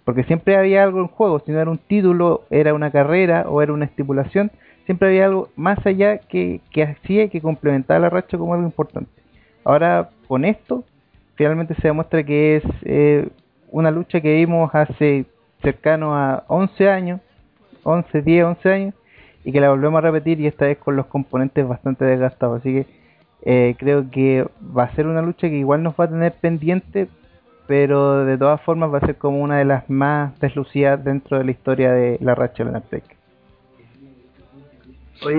Porque 0.07 0.25
siempre 0.25 0.57
había 0.57 0.83
algo 0.83 1.01
en 1.01 1.09
juego, 1.09 1.41
si 1.41 1.53
no 1.53 1.61
era 1.61 1.71
un 1.71 1.77
título, 1.77 2.45
era 2.49 2.73
una 2.73 2.91
carrera 2.91 3.51
o 3.51 3.61
era 3.61 3.75
una 3.75 3.85
estipulación, 3.85 4.51
siempre 4.87 5.09
había 5.09 5.27
algo 5.27 5.51
más 5.57 5.87
allá 5.87 6.17
que, 6.17 6.63
que 6.71 6.85
hacía 6.85 7.29
que 7.29 7.43
complementaba 7.43 8.01
la 8.01 8.09
racha 8.09 8.39
como 8.39 8.55
algo 8.55 8.65
importante. 8.65 9.11
Ahora 9.63 10.09
con 10.27 10.47
esto, 10.47 10.85
finalmente 11.41 11.75
se 11.77 11.89
demuestra 11.89 12.23
que 12.23 12.57
es 12.57 12.65
eh, 12.83 13.27
una 13.71 13.91
lucha 13.91 14.21
que 14.21 14.35
vimos 14.35 14.71
hace 14.75 15.25
cercano 15.63 16.15
a 16.15 16.45
11 16.49 16.91
años, 16.91 17.21
11, 17.83 18.21
10, 18.21 18.45
11 18.45 18.71
años, 18.71 18.95
y 19.43 19.51
que 19.51 19.59
la 19.59 19.71
volvemos 19.71 19.97
a 19.97 20.03
repetir 20.03 20.39
y 20.39 20.47
esta 20.47 20.67
vez 20.67 20.77
con 20.77 20.97
los 20.97 21.07
componentes 21.07 21.67
bastante 21.67 22.05
desgastados. 22.05 22.61
Así 22.61 22.75
que 22.75 22.87
eh, 23.47 23.75
creo 23.79 24.11
que 24.11 24.47
va 24.77 24.83
a 24.83 24.95
ser 24.95 25.07
una 25.07 25.23
lucha 25.23 25.49
que 25.49 25.57
igual 25.57 25.83
nos 25.83 25.95
va 25.95 26.05
a 26.05 26.11
tener 26.11 26.35
pendiente, 26.35 27.09
pero 27.67 28.27
de 28.27 28.37
todas 28.37 28.61
formas 28.61 28.93
va 28.93 28.99
a 28.99 29.07
ser 29.07 29.17
como 29.17 29.41
una 29.41 29.57
de 29.57 29.65
las 29.65 29.89
más 29.89 30.39
deslucidas 30.41 31.03
dentro 31.03 31.39
de 31.39 31.45
la 31.45 31.53
historia 31.53 31.91
de 31.93 32.19
la 32.21 32.35
racha 32.35 32.65
del 32.65 32.75
Undertaker. 32.75 33.17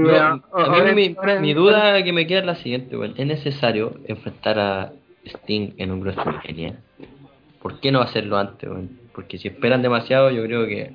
Yo- 0.07 0.15
a 0.51 0.83
mí 0.83 0.95
mi, 0.95 1.15
mi 1.41 1.53
duda 1.53 2.03
que 2.03 2.11
me 2.11 2.25
queda 2.25 2.39
es 2.39 2.45
la 2.45 2.55
siguiente, 2.55 2.97
weón. 2.97 3.13
¿Es 3.17 3.27
necesario 3.27 3.93
enfrentar 4.07 4.57
a 4.57 4.91
Sting 5.25 5.73
en 5.77 5.91
un 5.91 6.01
WrestleMania? 6.01 6.75
¿Por 7.61 7.79
qué 7.79 7.91
no 7.91 8.01
hacerlo 8.01 8.37
antes, 8.37 8.69
weón? 8.69 8.89
Porque 9.13 9.37
si 9.37 9.49
esperan 9.49 9.81
demasiado, 9.81 10.31
yo 10.31 10.43
creo 10.43 10.65
que 10.65 10.91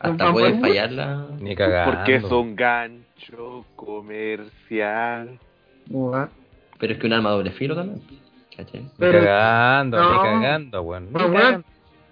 hasta 0.00 0.32
puede 0.32 0.58
fallarla. 0.60 1.26
Ni 1.40 1.56
Porque 1.56 2.16
es 2.16 2.24
un 2.24 2.54
gancho 2.54 3.64
comercial. 3.74 5.38
Pero 6.78 6.92
es 6.92 6.98
que 6.98 7.06
un 7.06 7.12
arma 7.12 7.30
de 7.30 7.36
doble 7.36 7.50
filo 7.52 7.74
también. 7.74 8.00
¿cachai? 8.56 8.82
Ni 8.98 9.10
cagando, 9.10 9.98
no. 9.98 10.12
ni 10.12 10.18
cagando, 10.40 10.82
weón. 10.82 11.06
Ni 11.06 11.10
No, 11.12 11.18
weón. 11.26 11.32
cagando. 11.34 11.64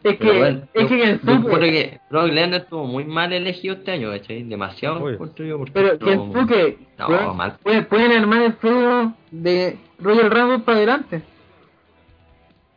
Es 0.02 0.16
Pero 0.16 0.32
que, 0.32 0.38
bueno, 0.38 0.62
es 0.74 0.82
yo- 0.82 0.88
que 0.88 0.98
yo 0.98 1.04
Kensuke- 1.04 1.36
encuentro 1.36 1.60
que 1.60 2.00
Brock 2.10 2.26
Lesnar 2.32 2.60
estuvo 2.62 2.84
muy 2.88 3.04
mal 3.04 3.32
elegido 3.32 3.74
este 3.76 3.92
año, 3.92 4.10
¿cachai? 4.10 4.42
Demasiado 4.42 5.08
yo, 5.12 5.16
porque 5.58 5.72
Pero 5.72 5.96
Kensuke, 6.00 6.78
No, 6.98 7.36
pueden, 7.62 7.84
pueden 7.84 8.10
armar 8.12 8.42
el 8.42 8.52
feudo 8.54 9.12
de 9.30 9.76
Royal 10.00 10.28
Rumble 10.28 10.58
para 10.60 10.78
adelante. 10.78 11.22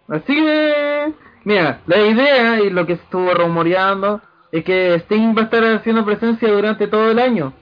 Así 0.08 0.36
que, 0.36 1.14
mira, 1.44 1.82
la 1.88 2.06
idea 2.06 2.62
y 2.62 2.70
lo 2.70 2.86
que 2.86 2.96
se 2.96 3.04
estuvo 3.04 3.34
rumoreando 3.34 4.22
es 4.52 4.64
que 4.64 4.96
Sting 4.96 5.36
va 5.36 5.42
a 5.42 5.46
estar 5.46 5.64
haciendo 5.64 6.06
presencia 6.06 6.52
durante 6.52 6.88
todo 6.88 7.12
el 7.12 7.20
año. 7.20 7.54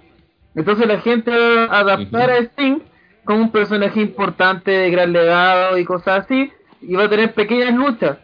Entonces 0.56 0.88
la 0.88 1.00
gente 1.00 1.32
va 1.32 1.66
a 1.66 1.80
adaptar 1.80 2.30
a 2.30 2.38
Sting 2.38 2.80
como 3.26 3.42
un 3.42 3.52
personaje 3.52 4.02
importante 4.02 4.72
de 4.72 4.92
gran 4.92 5.14
legado 5.14 5.78
y 5.78 5.86
cosas 5.86 6.26
así, 6.26 6.52
y 6.82 6.96
va 6.96 7.06
a 7.06 7.10
tener 7.10 7.34
pequeñas 7.34 7.74
luchas 7.74 8.18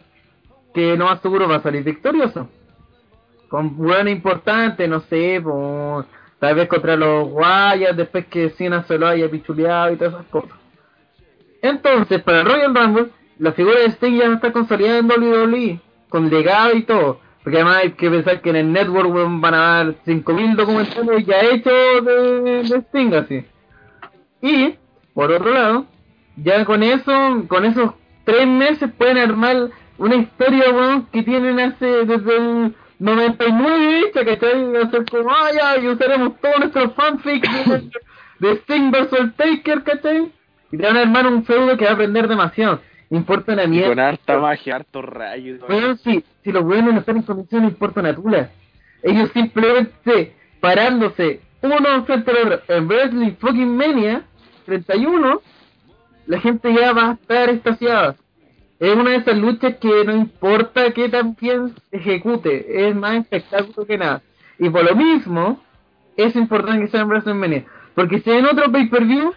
que 0.74 0.96
lo 0.96 1.06
más 1.06 1.20
seguro 1.20 1.48
va 1.48 1.56
a 1.56 1.62
salir 1.62 1.82
victorioso 1.82 2.48
con 3.50 3.76
bueno 3.76 4.08
importante, 4.08 4.86
no 4.86 5.00
sé, 5.00 5.40
por, 5.42 6.06
tal 6.38 6.54
vez 6.54 6.68
contra 6.68 6.96
los 6.96 7.28
Guayas, 7.28 7.96
después 7.96 8.26
que 8.26 8.50
Cena 8.50 8.84
se 8.84 8.96
lo 8.96 9.08
haya 9.08 9.28
pichuleado 9.28 9.92
y 9.92 9.96
todas 9.96 10.14
esas 10.14 10.26
cosas. 10.26 10.56
Entonces, 11.60 12.22
para 12.22 12.44
Royal 12.44 12.74
Rumble, 12.74 13.08
la 13.40 13.52
figura 13.52 13.80
de 13.80 13.86
Sting 13.86 14.18
ya 14.18 14.26
está 14.34 14.52
consolidada 14.52 14.98
en 14.98 15.10
WWE, 15.10 15.80
con 16.10 16.28
legado 16.28 16.76
y 16.76 16.82
todo. 16.82 17.20
Porque 17.42 17.56
además 17.56 17.76
hay 17.78 17.92
que 17.92 18.10
pensar 18.10 18.42
que 18.42 18.50
en 18.50 18.56
el 18.56 18.72
network 18.72 19.10
van 19.40 19.54
a 19.54 19.58
dar 19.58 19.86
5.000 20.06 20.56
documentales 20.56 21.26
ya 21.26 21.40
hechos 21.40 22.04
de, 22.04 22.60
Sting 22.64 23.14
así. 23.14 23.46
Y, 24.42 24.74
por 25.14 25.32
otro 25.32 25.54
lado, 25.54 25.86
ya 26.36 26.66
con 26.66 26.82
eso, 26.82 27.44
con 27.48 27.64
esos 27.64 27.92
tres 28.24 28.46
meses 28.46 28.90
pueden 28.98 29.16
armar 29.16 29.70
una 29.96 30.16
historia, 30.16 30.70
weón, 30.70 31.06
que 31.06 31.22
tienen 31.22 31.60
hace 31.60 31.86
desde 32.04 32.36
el 32.36 32.74
99 32.98 34.00
hecha, 34.00 34.20
a 34.20 34.90
ser 34.90 35.04
como, 35.10 35.30
ah, 35.30 35.50
ya, 35.50 35.82
y 35.82 35.88
usaremos 35.88 36.38
todos 36.42 36.58
nuestros 36.58 36.94
fanfics 36.94 37.66
de, 37.66 37.90
de 38.40 38.52
Sting 38.56 38.90
vs. 38.90 39.34
Taker, 39.36 39.82
¿cachai? 39.82 40.30
Y 40.72 40.76
te 40.76 40.82
van 40.84 40.98
a 40.98 41.00
armar 41.00 41.26
un 41.26 41.42
feudo 41.42 41.74
que 41.78 41.86
va 41.86 41.92
a 41.92 41.94
aprender 41.94 42.28
demasiado. 42.28 42.80
Importa 43.10 43.52
una 43.52 43.64
Y 43.64 43.68
mierda. 43.68 43.88
con 43.88 43.98
harta 43.98 44.38
magia, 44.38 44.76
harto 44.76 45.02
rayo 45.02 45.56
y. 45.56 45.58
Weón, 45.58 45.98
si, 45.98 46.24
si 46.44 46.52
los 46.52 46.62
weones 46.64 46.94
no 46.94 47.00
están 47.00 47.16
en 47.16 47.22
condiciones, 47.22 47.70
importa 47.72 48.00
una 48.00 48.14
tula. 48.14 48.50
Ellos 49.02 49.30
simplemente 49.32 50.34
parándose 50.60 51.40
uno 51.62 52.04
frente 52.04 52.30
al 52.30 52.52
otro 52.52 52.74
en 52.74 52.88
Wrestling 52.88 53.32
Fucking 53.38 53.76
Mania 53.76 54.22
31, 54.66 55.40
la 56.26 56.40
gente 56.40 56.72
ya 56.72 56.92
va 56.92 57.10
a 57.10 57.12
estar 57.14 57.50
estaciada. 57.50 58.16
Es 58.78 58.94
una 58.96 59.10
de 59.10 59.16
esas 59.16 59.36
luchas 59.36 59.76
que 59.76 60.04
no 60.04 60.14
importa 60.16 60.90
que 60.92 61.08
tan 61.08 61.36
bien 61.38 61.74
se 61.90 61.96
ejecute, 61.98 62.88
es 62.88 62.94
más 62.94 63.16
espectáculo 63.16 63.86
que 63.86 63.98
nada. 63.98 64.22
Y 64.58 64.70
por 64.70 64.84
lo 64.84 64.94
mismo, 64.96 65.60
es 66.16 66.34
importante 66.36 66.84
que 66.84 66.90
sea 66.90 67.00
en 67.02 67.08
WrestleMania. 67.08 67.64
Porque 67.94 68.20
si 68.20 68.30
en 68.30 68.46
otro 68.46 68.70
pay-per-view, 68.72 69.34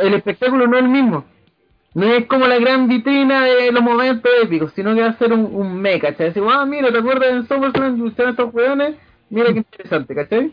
el 0.00 0.14
espectáculo 0.14 0.66
no 0.66 0.78
es 0.78 0.84
el 0.84 0.88
mismo. 0.88 1.24
No 1.94 2.06
es 2.06 2.26
como 2.26 2.46
la 2.46 2.58
gran 2.58 2.88
vitrina 2.88 3.44
de 3.44 3.70
los 3.70 3.82
momentos 3.82 4.30
épicos, 4.42 4.72
sino 4.74 4.94
que 4.94 5.02
va 5.02 5.08
a 5.08 5.18
ser 5.18 5.32
un, 5.32 5.48
un 5.52 5.80
me, 5.80 6.00
¿cachai? 6.00 6.28
Decir, 6.28 6.42
ah, 6.50 6.64
mira, 6.64 6.90
¿te 6.90 6.98
acuerdas 6.98 7.30
en 7.30 7.46
SummerSlam 7.46 7.96
que 7.96 8.02
usaron 8.02 8.30
estos 8.30 8.54
weones? 8.54 8.96
Mira 9.28 9.52
qué 9.52 9.58
interesante, 9.58 10.14
¿cachai? 10.14 10.52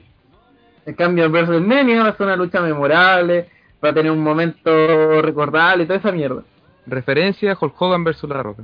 En 0.86 0.94
cambio, 0.96 1.26
en 1.26 1.32
WrestleMania 1.32 2.04
va 2.04 2.10
a 2.10 2.18
ser 2.18 2.26
una 2.26 2.36
lucha 2.36 2.62
memorable, 2.62 3.50
va 3.84 3.90
a 3.90 3.94
tener 3.94 4.12
un 4.12 4.24
momento 4.24 5.22
recordable 5.22 5.84
y 5.84 5.88
toda 5.88 6.00
esa 6.00 6.12
mierda. 6.12 6.44
Referencia 6.86 7.58
Hulk 7.60 7.82
Hogan 7.82 8.04
versus 8.04 8.30
La 8.30 8.44
Roca. 8.44 8.64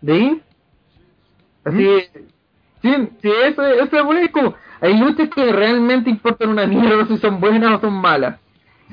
¿De 0.00 0.12
ahí? 0.12 0.42
Así, 1.64 2.00
sí, 2.82 3.08
sí, 3.20 3.30
eso, 3.44 3.62
eso 3.66 4.12
es 4.12 4.30
como, 4.30 4.54
hay 4.80 4.98
luchas 4.98 5.28
que 5.30 5.52
realmente 5.52 6.08
importan 6.08 6.50
una 6.50 6.66
mierda 6.66 7.06
si 7.06 7.18
son 7.18 7.40
buenas 7.40 7.78
o 7.78 7.80
son 7.80 7.94
malas, 7.94 8.38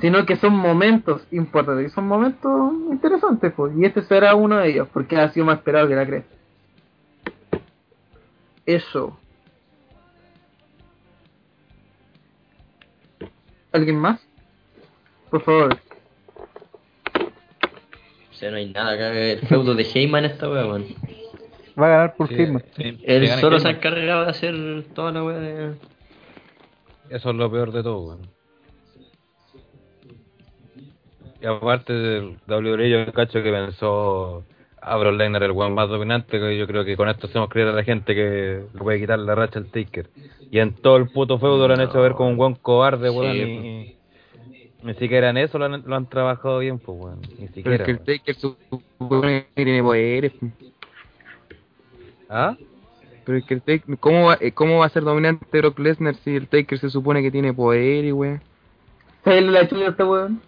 sino 0.02 0.26
que 0.26 0.36
son 0.36 0.54
momentos 0.54 1.26
importantes, 1.32 1.92
y 1.92 1.94
son 1.96 2.08
momentos 2.08 2.74
interesantes, 2.92 3.54
pues, 3.56 3.74
y 3.78 3.86
este 3.86 4.02
será 4.04 4.36
uno 4.36 4.58
de 4.58 4.70
ellos, 4.70 4.88
porque 4.94 5.18
ha 5.18 5.30
sido 5.30 5.46
más 5.46 5.58
esperado 5.60 5.88
que 5.88 5.96
la 5.96 6.06
cresta. 6.06 6.36
Eso. 8.66 9.18
¿Alguien 13.72 13.98
más? 13.98 14.26
Por 15.30 15.42
favor. 15.42 15.78
O 18.32 18.34
sea, 18.38 18.52
no 18.52 18.58
hay 18.58 18.72
nada 18.72 18.94
acá. 18.94 19.14
El 19.14 19.40
feudo 19.48 19.76
de 19.76 19.84
Heyman 19.84 20.26
esta 20.26 20.50
wea, 20.50 20.66
weón. 20.66 20.86
Va 21.80 21.88
a 21.88 21.90
ganar 21.90 22.16
por 22.16 22.28
Sí, 22.30 22.36
firma. 22.36 22.62
sí, 22.76 23.00
Él 23.04 23.28
solo 23.40 23.60
se 23.60 23.68
ha 23.68 23.72
Heyman. 23.72 23.78
encargado 23.94 24.24
de 24.26 24.30
hacer 24.30 24.86
toda 24.94 25.12
la 25.12 25.24
wea 25.24 25.38
de... 25.38 25.74
Eso 27.10 27.30
es 27.30 27.36
lo 27.36 27.52
peor 27.52 27.72
de 27.72 27.84
todo, 27.84 28.08
weón. 28.08 28.35
Y 31.46 31.48
aparte 31.48 31.94
del 31.94 32.38
WWE, 32.48 32.90
yo 32.90 33.14
cacho 33.14 33.44
que 33.44 33.52
pensó 33.52 34.44
a 34.82 34.98
Brock 34.98 35.14
Lesnar 35.14 35.44
el 35.44 35.52
weón 35.52 35.76
más 35.76 35.88
dominante, 35.90 36.40
que 36.40 36.58
yo 36.58 36.66
creo 36.66 36.84
que 36.84 36.98
con 36.98 37.08
esto 37.08 37.28
hacemos 37.28 37.50
creer 37.50 37.68
a 37.68 37.72
la 37.72 37.84
gente 37.84 38.16
que 38.16 38.64
le 38.74 38.80
puede 38.80 39.00
quitar 39.00 39.20
la 39.20 39.36
racha 39.36 39.60
al 39.60 39.68
Taker. 39.68 40.10
Y 40.50 40.58
en 40.58 40.74
todo 40.74 40.98
el 40.98 41.08
puto 41.10 41.38
feudo 41.38 41.68
lo 41.68 41.76
han 41.76 41.82
hecho 41.82 42.02
ver 42.02 42.14
como 42.14 42.32
un 42.32 42.40
weón 42.40 42.56
cobarde, 42.56 43.12
Sí, 43.12 43.16
weón, 43.16 43.36
y, 43.36 43.96
ni 44.82 44.94
siquiera 44.96 45.30
en 45.30 45.38
eso 45.38 45.60
lo 45.60 45.66
han, 45.66 45.84
lo 45.86 45.96
han 45.96 46.10
trabajado 46.10 46.58
bien, 46.58 46.80
pues 46.80 46.98
weón, 47.00 47.22
ni 47.22 47.46
Pero 47.46 47.54
siquiera. 47.54 47.76
es 47.76 47.84
que 47.84 47.92
el. 47.92 48.00
Taker 48.00 48.36
supone 48.36 49.46
que 49.54 49.66
tiene 49.66 49.84
poderes. 49.84 50.32
po. 50.32 50.48
¿Ah? 52.28 52.58
Pero 53.24 53.38
es 53.38 53.46
que 53.46 53.54
el 53.54 53.62
Taker, 53.62 54.00
¿cómo 54.00 54.26
va, 54.30 54.38
eh, 54.42 54.52
¿cómo 54.52 54.80
va 54.80 54.88
a 54.88 54.90
ser 54.90 55.04
dominante 55.04 55.46
Brock 55.52 55.78
Lesnar 55.78 56.16
si 56.16 56.36
el 56.36 56.48
Taker 56.48 56.80
se 56.80 56.90
supone 56.90 57.22
que 57.22 57.30
tiene 57.30 57.54
poder 57.54 58.04
y 58.04 58.12
weón? 58.12 58.42
¿Sabes 59.24 59.44
la 59.44 59.68
chulla 59.68 59.84
de 59.84 59.90
este 59.92 60.04
weón? 60.04 60.42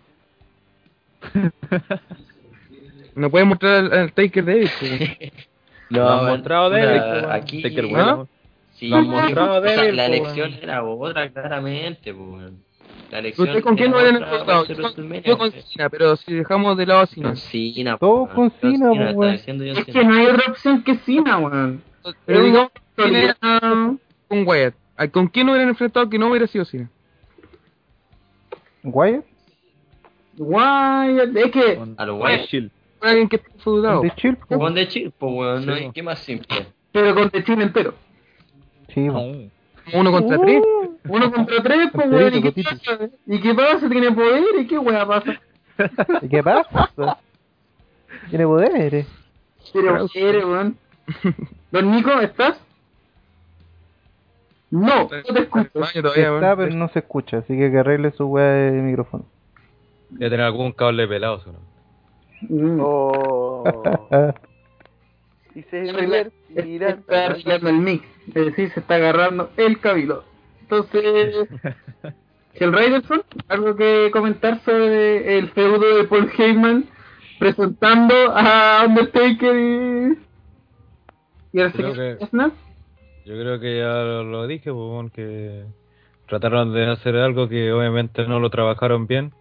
No 3.15 3.31
puede 3.31 3.45
mostrar 3.45 3.75
al, 3.75 3.93
al 3.93 4.13
Taker 4.13 4.43
po, 4.43 4.51
weón. 4.51 5.17
Lo 5.89 6.07
han 6.09 6.19
weón, 6.19 6.29
mostrado 6.29 6.69
pues, 6.69 6.85
weón. 6.85 7.31
aquí... 7.31 7.61
Taker, 7.63 7.85
¿Ah? 7.85 7.87
weón. 8.15 8.27
Sí, 8.73 8.87
Lo 8.89 8.97
han 8.97 9.07
mostrado 9.07 9.59
o 9.59 9.63
sea, 9.63 9.91
la 9.91 10.05
po, 10.07 10.13
elección 10.13 10.53
era 10.61 10.83
otra, 10.83 11.29
claramente, 11.31 12.13
po, 12.13 12.23
weón. 12.23 12.63
La 13.09 13.19
elección 13.19 13.47
¿Usted 13.47 13.63
con 13.63 13.75
quién 13.77 13.89
no 13.91 13.97
a 13.97 14.65
ser 14.65 14.77
Yo, 15.23 15.37
con-. 15.37 15.51
Cena, 15.51 15.89
pero 15.89 16.15
si 16.17 16.33
dejamos 16.35 16.77
de 16.77 16.85
lado 16.85 16.99
a 16.99 17.05
Cena. 17.07 17.29
Con 17.29 17.37
Cena, 17.37 17.97
Todos 17.97 18.29
con 18.31 18.47
está 18.47 18.67
weón. 19.15 19.33
Es 19.33 19.85
que 19.85 20.03
no 20.03 20.13
hay 20.13 20.25
otra 20.27 20.51
opción 20.51 20.83
que 20.83 20.95
Cena, 20.97 21.37
weón. 21.39 21.81
Pero 22.25 22.43
digamos, 22.43 22.71
una 22.97 23.07
¿quién 23.09 23.15
era 23.15 23.37
autoridad. 23.41 23.97
con 24.27 24.47
Wyatt? 24.47 24.75
¿A- 24.97 25.07
¿Con 25.07 25.27
quién 25.27 25.45
no 25.47 25.53
hubieran 25.53 25.69
enfrentado 25.69 26.09
que 26.09 26.19
no 26.19 26.27
hubiera 26.29 26.47
sido 26.47 26.65
Cena? 26.65 26.89
¿Wyatt? 28.83 29.25
Wyatt, 30.37 31.35
es 31.35 31.51
que 31.51 31.79
A 31.97 32.05
los 32.05 32.19
Wyatt 32.21 32.37
Wyatt. 32.39 32.49
Shield. 32.49 32.71
Alguien 33.01 33.29
que 33.29 33.39
fue 33.59 33.73
dudado. 33.73 34.01
¿De 34.01 34.11
Chill? 34.15 34.35
po? 34.37 34.57
Con 34.57 34.73
The 34.73 34.87
Chill, 34.87 35.11
pues, 35.11 35.31
weón, 35.33 35.65
no 35.65 35.73
hay 35.73 35.85
po. 35.87 35.93
qué 35.93 36.03
más 36.03 36.19
simple. 36.19 36.67
pero 36.91 37.13
con 37.15 37.29
The 37.29 37.43
Chile 37.43 37.63
entero. 37.63 37.93
Sí, 38.93 39.07
po. 39.09 39.13
No. 39.19 39.49
Uno 39.93 40.11
contra 40.11 40.37
tres. 40.39 40.63
Uno 41.07 41.31
contra 41.31 41.63
tres, 41.63 41.89
pues 41.93 42.09
weón, 42.09 42.33
¿y 42.35 42.41
qué 42.41 42.63
pasa? 42.63 42.99
¿Y 43.25 43.39
qué 43.39 43.53
pasa? 43.53 43.89
¿Tiene 43.89 44.11
poder? 44.11 44.43
¿Y 44.59 44.67
qué 44.67 44.77
weá 44.79 45.05
pasa? 45.07 45.39
¿Y 46.21 46.27
qué 46.27 46.43
pasa? 46.43 47.17
Tiene 48.29 48.45
poderes. 48.45 49.07
Tiene 49.71 49.91
poder, 49.99 50.45
weón. 50.45 50.77
Don 51.71 51.91
Nico, 51.91 52.11
¿estás? 52.19 52.59
No, 54.69 55.03
no 55.03 55.07
te 55.07 55.39
escucho. 55.39 55.69
Está, 55.83 56.09
weón. 56.09 56.57
pero 56.57 56.69
no 56.75 56.89
se 56.89 56.99
escucha, 56.99 57.37
así 57.37 57.55
que 57.57 57.71
que 57.71 57.77
arregle 57.77 58.11
su 58.11 58.25
weá 58.25 58.43
de 58.51 58.71
micrófono. 58.81 59.23
Debe 60.09 60.29
tener 60.29 60.45
algún 60.45 60.71
cable 60.71 61.07
pelado, 61.07 61.39
seguro. 61.39 61.61
Mm. 62.41 62.79
Oh. 62.81 63.63
y 65.55 65.61
se. 65.63 65.89
Está 66.55 67.25
arreglando 67.25 67.69
el 67.69 67.77
mix, 67.77 68.05
es 68.27 68.33
decir, 68.33 68.71
se 68.71 68.79
está 68.79 68.95
agarrando 68.95 69.49
el 69.57 69.79
cabilo. 69.79 70.23
Entonces, 70.61 71.47
el 72.53 72.73
Riderson, 72.73 73.23
algo 73.47 73.75
que 73.75 74.09
comentar 74.11 74.59
sobre 74.63 75.37
el 75.37 75.49
feudo 75.49 75.97
de 75.97 76.03
Paul 76.05 76.31
Heyman 76.37 76.85
presentando 77.39 78.15
a 78.33 78.85
Undertaker 78.87 79.55
y, 79.55 80.17
y 81.53 81.61
al 81.61 81.71
Creo 81.71 81.93
que-. 81.93 82.17
Yo 83.25 83.33
creo 83.33 83.59
que 83.59 83.77
ya 83.77 83.93
lo, 83.93 84.23
lo 84.23 84.47
dije, 84.47 84.71
pues, 84.71 84.75
weón, 84.75 85.09
que 85.09 85.65
trataron 86.27 86.73
de 86.73 86.89
hacer 86.89 87.15
algo 87.17 87.49
que 87.49 87.71
obviamente 87.71 88.25
no 88.25 88.39
lo 88.39 88.49
trabajaron 88.49 89.05
bien, 89.07 89.33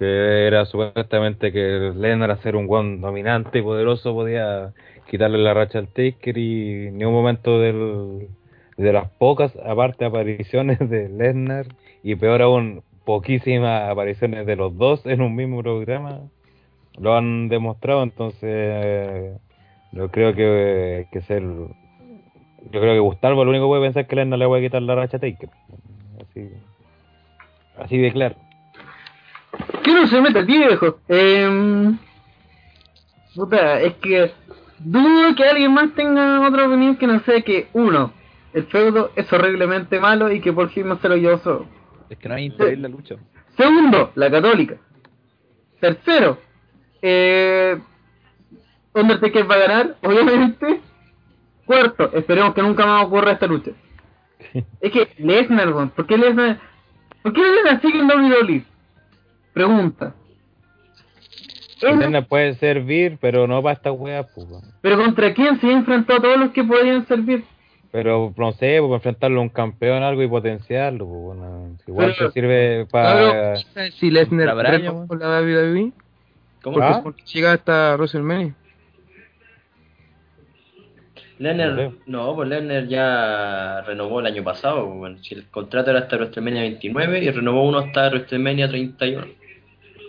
que 0.00 0.46
era 0.46 0.64
supuestamente 0.64 1.52
que 1.52 1.92
Lennar, 1.94 2.30
hacer 2.30 2.56
un 2.56 2.66
guan 2.66 3.02
dominante 3.02 3.58
y 3.58 3.62
poderoso, 3.62 4.14
podía 4.14 4.72
quitarle 5.10 5.36
la 5.36 5.52
racha 5.52 5.78
al 5.78 5.88
Taker 5.88 6.38
y 6.38 6.90
ni 6.90 7.04
un 7.04 7.12
momento 7.12 7.60
del, 7.60 8.28
de 8.78 8.92
las 8.94 9.10
pocas, 9.10 9.54
aparte, 9.62 10.06
apariciones 10.06 10.78
de 10.78 11.10
Lesnar 11.10 11.66
y 12.02 12.14
peor 12.14 12.40
aún, 12.40 12.82
poquísimas 13.04 13.90
apariciones 13.90 14.46
de 14.46 14.56
los 14.56 14.74
dos 14.78 15.04
en 15.04 15.20
un 15.20 15.36
mismo 15.36 15.62
programa, 15.62 16.20
lo 16.98 17.14
han 17.14 17.50
demostrado, 17.50 18.02
entonces 18.02 19.38
yo 19.92 20.10
creo 20.10 20.32
que, 20.34 21.08
que 21.12 21.20
ser 21.20 21.42
yo 21.42 22.80
creo 22.80 22.94
que 22.94 23.00
Gustavo 23.00 23.44
lo 23.44 23.50
único 23.50 23.66
que 23.66 23.68
puede 23.68 23.82
pensar 23.82 24.02
es 24.04 24.08
que 24.08 24.16
Lesnar 24.16 24.38
le 24.38 24.46
voy 24.46 24.60
a 24.60 24.62
quitar 24.62 24.80
la 24.80 24.94
racha 24.94 25.18
a 25.18 25.20
Taker. 25.20 25.50
Así, 26.22 26.48
así 27.76 27.98
de 27.98 28.12
claro. 28.12 28.36
Que 29.82 29.94
no 29.94 30.06
se 30.06 30.20
meta 30.20 30.40
viejo. 30.42 30.98
Eh, 31.08 31.92
puta, 33.34 33.80
es 33.80 33.94
que 33.94 34.32
dudo 34.78 35.34
que 35.34 35.44
alguien 35.44 35.72
más 35.72 35.94
tenga 35.94 36.46
otra 36.46 36.66
opinión 36.66 36.96
que 36.96 37.06
no 37.06 37.20
sea 37.20 37.40
que, 37.42 37.68
uno, 37.72 38.12
el 38.52 38.64
feudo 38.64 39.12
es 39.14 39.32
horriblemente 39.32 40.00
malo 40.00 40.32
y 40.32 40.40
que 40.40 40.52
por 40.52 40.70
fin 40.70 40.86
se 41.00 41.08
lo 41.08 41.16
llevó 41.16 41.38
solo. 41.38 41.66
Es 42.08 42.18
que 42.18 42.28
no 42.28 42.34
hay 42.34 42.46
interés 42.46 42.74
en 42.74 42.82
la 42.82 42.88
lucha. 42.88 43.16
Segundo, 43.56 44.10
la 44.14 44.30
católica. 44.30 44.76
Tercero, 45.80 46.38
eh, 47.02 47.78
Undertaker 48.94 49.50
va 49.50 49.54
a 49.54 49.58
ganar, 49.58 49.96
obviamente. 50.02 50.80
Cuarto, 51.64 52.10
esperemos 52.14 52.54
que 52.54 52.62
nunca 52.62 52.84
más 52.84 53.04
ocurra 53.04 53.32
esta 53.32 53.46
lucha. 53.46 53.70
es 54.80 54.92
que 54.92 55.08
Lesnar, 55.18 55.92
¿por 55.94 56.06
qué 56.06 56.18
Lesnar? 56.18 56.58
¿Por 57.22 57.32
qué 57.32 57.40
Lesnar 57.42 57.80
sigue 57.80 58.00
en 58.00 58.06
WWE? 58.06 58.64
Pregunta. 59.52 60.14
Lesnar 61.82 62.26
puede 62.26 62.54
servir, 62.54 63.16
pero 63.20 63.46
no 63.46 63.62
para 63.62 63.74
esta 63.74 63.90
wea, 63.92 64.22
pues. 64.24 64.46
weón. 64.48 64.62
Pero 64.82 64.98
contra 64.98 65.32
quién 65.32 65.58
se 65.60 65.66
ha 65.68 65.72
enfrentado 65.72 66.18
a 66.18 66.22
todos 66.22 66.38
los 66.38 66.50
que 66.50 66.62
podían 66.62 67.06
servir. 67.06 67.44
Pero 67.90 68.32
no 68.36 68.52
sé, 68.52 68.76
pues, 68.78 68.88
para 68.88 68.96
enfrentarlo 68.96 69.40
a 69.40 69.42
un 69.42 69.48
campeón 69.48 70.02
algo 70.02 70.22
y 70.22 70.28
potenciarlo, 70.28 71.06
pues, 71.06 71.20
bueno, 71.38 71.76
igual 71.86 72.14
Pero- 72.16 72.28
te 72.28 72.32
sirve 72.40 72.86
para... 72.86 73.56
¿sabes 73.56 73.94
si 73.94 74.10
Lesnar 74.10 74.54
por 75.08 75.18
la 75.18 75.40
WWE? 75.40 75.92
¿Cómo? 76.62 76.74
Porque, 76.74 76.88
¿Ah? 76.92 77.00
porque 77.02 77.22
llega 77.24 77.52
hasta 77.54 77.94
WrestleMania. 77.96 78.54
Lennar, 81.38 81.92
No 82.04 82.34
pues 82.34 82.48
Lennar 82.50 82.86
ya 82.86 83.80
renovó 83.86 84.20
el 84.20 84.26
año 84.26 84.44
pasado, 84.44 84.84
pues, 84.86 84.98
bueno, 84.98 85.18
si 85.22 85.34
el 85.34 85.46
contrato 85.48 85.90
era 85.90 86.00
hasta 86.00 86.16
WrestleMania 86.16 86.60
29 86.62 87.24
y 87.24 87.30
renovó 87.30 87.66
uno 87.66 87.78
hasta 87.78 88.08
WrestleMania 88.10 88.68
31. 88.68 89.26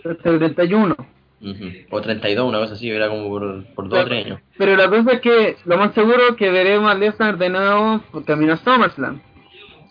Hasta 0.04 0.30
el 0.30 0.38
31. 0.38 0.96
Ujú. 1.44 1.64
O 1.90 2.00
32, 2.00 2.48
una 2.48 2.58
cosa 2.58 2.74
así, 2.74 2.88
era 2.88 3.08
como 3.08 3.28
por, 3.28 3.64
por 3.74 3.88
2 3.88 3.98
o 4.00 4.04
3 4.06 4.24
años. 4.26 4.40
Pero 4.56 4.76
la 4.76 4.88
cosa 4.88 5.12
es 5.12 5.20
que 5.20 5.56
lo 5.64 5.76
más 5.76 5.92
seguro 5.92 6.28
es 6.30 6.36
que 6.36 6.50
veremos 6.50 6.90
a 6.90 6.94
Lesnar 6.94 7.36
de 7.36 7.48
nuevo 7.48 8.00
por 8.12 8.24
camino 8.24 8.52
a 8.52 8.56
SummerSlam. 8.58 9.20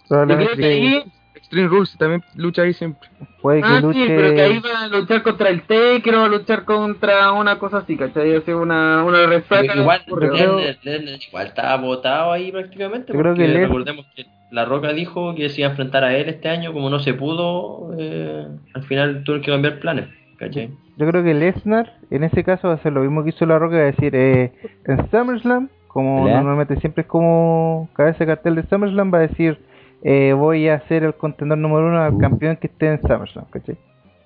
Creo 0.08 0.56
que 0.56 0.66
ahí, 0.66 1.04
Extreme 1.36 1.68
Rules 1.68 1.96
también 1.98 2.24
lucha 2.36 2.62
ahí 2.62 2.74
siempre. 2.74 3.10
puede 3.42 3.62
que 3.62 3.68
ah, 3.68 3.80
luche. 3.82 4.00
sí, 4.00 4.06
pero 4.08 4.34
que 4.36 4.42
ahí 4.42 4.60
va 4.60 4.84
a 4.84 4.88
luchar 4.88 5.24
contra 5.24 5.50
el 5.50 5.62
Taker 5.64 6.16
o 6.16 6.20
va 6.20 6.26
a 6.26 6.30
luchar 6.30 6.64
contra 6.66 7.32
una 7.34 7.60
cosa 7.60 7.80
así, 7.80 7.98
¿cachai? 7.98 8.36
Hace 8.36 8.54
una, 8.56 9.04
una 9.04 9.26
resaca. 9.26 9.76
Igual, 9.76 10.04
por- 10.08 10.20
creo- 10.20 10.60
igual 10.60 11.48
estaba 11.48 11.76
votado 11.78 12.32
ahí 12.32 12.52
prácticamente. 12.52 13.12
Yo 13.14 13.20
creo 13.20 13.34
que 13.36 13.48
recordemos 13.48 14.06
que 14.16 14.26
La 14.52 14.66
Roca 14.66 14.92
dijo 14.94 15.34
que 15.34 15.50
se 15.50 15.62
iba 15.62 15.70
a 15.70 15.72
enfrentar 15.72 16.04
a 16.04 16.16
él 16.16 16.28
este 16.30 16.50
año, 16.50 16.74
como 16.74 16.90
no 16.90 17.00
se 17.00 17.14
pudo, 17.14 17.94
eh, 17.98 18.46
al 18.74 18.84
final 18.84 19.24
tuvieron 19.24 19.44
que 19.46 19.52
cambiar 19.52 19.80
planes, 19.80 20.08
¿cachai? 20.38 20.70
Yo 20.98 21.08
creo 21.08 21.24
que 21.24 21.34
Lesnar 21.34 21.94
en 22.12 22.26
ese 22.26 22.44
caso 22.44 22.68
va 22.68 22.74
a 22.74 22.78
hacer 22.78 22.92
lo 22.92 23.02
mismo 23.02 23.24
que 23.24 23.30
hizo 23.30 23.46
La 23.46 23.58
Roca, 23.58 23.78
va 23.78 23.84
a 23.84 23.86
decir 23.86 24.14
eh, 24.14 24.52
en 24.86 25.10
SummerSlam, 25.10 25.70
como 25.88 26.28
normalmente 26.28 26.76
siempre 26.82 27.02
es 27.04 27.08
como 27.08 27.88
cabeza 27.94 28.20
de 28.20 28.26
cartel 28.28 28.56
de 28.56 28.64
SummerSlam, 28.64 29.14
va 29.14 29.20
a 29.20 29.22
decir 29.22 29.58
eh, 30.04 30.34
voy 30.34 30.68
a 30.68 30.82
ser 30.88 31.04
el 31.04 31.14
contendor 31.14 31.58
número 31.58 31.88
uno 31.88 32.02
al 32.02 32.18
campeón 32.18 32.58
que 32.58 32.68
esté 32.68 32.88
en 32.88 33.02
SummerSlam, 33.02 33.46
¿cachai? 33.52 33.76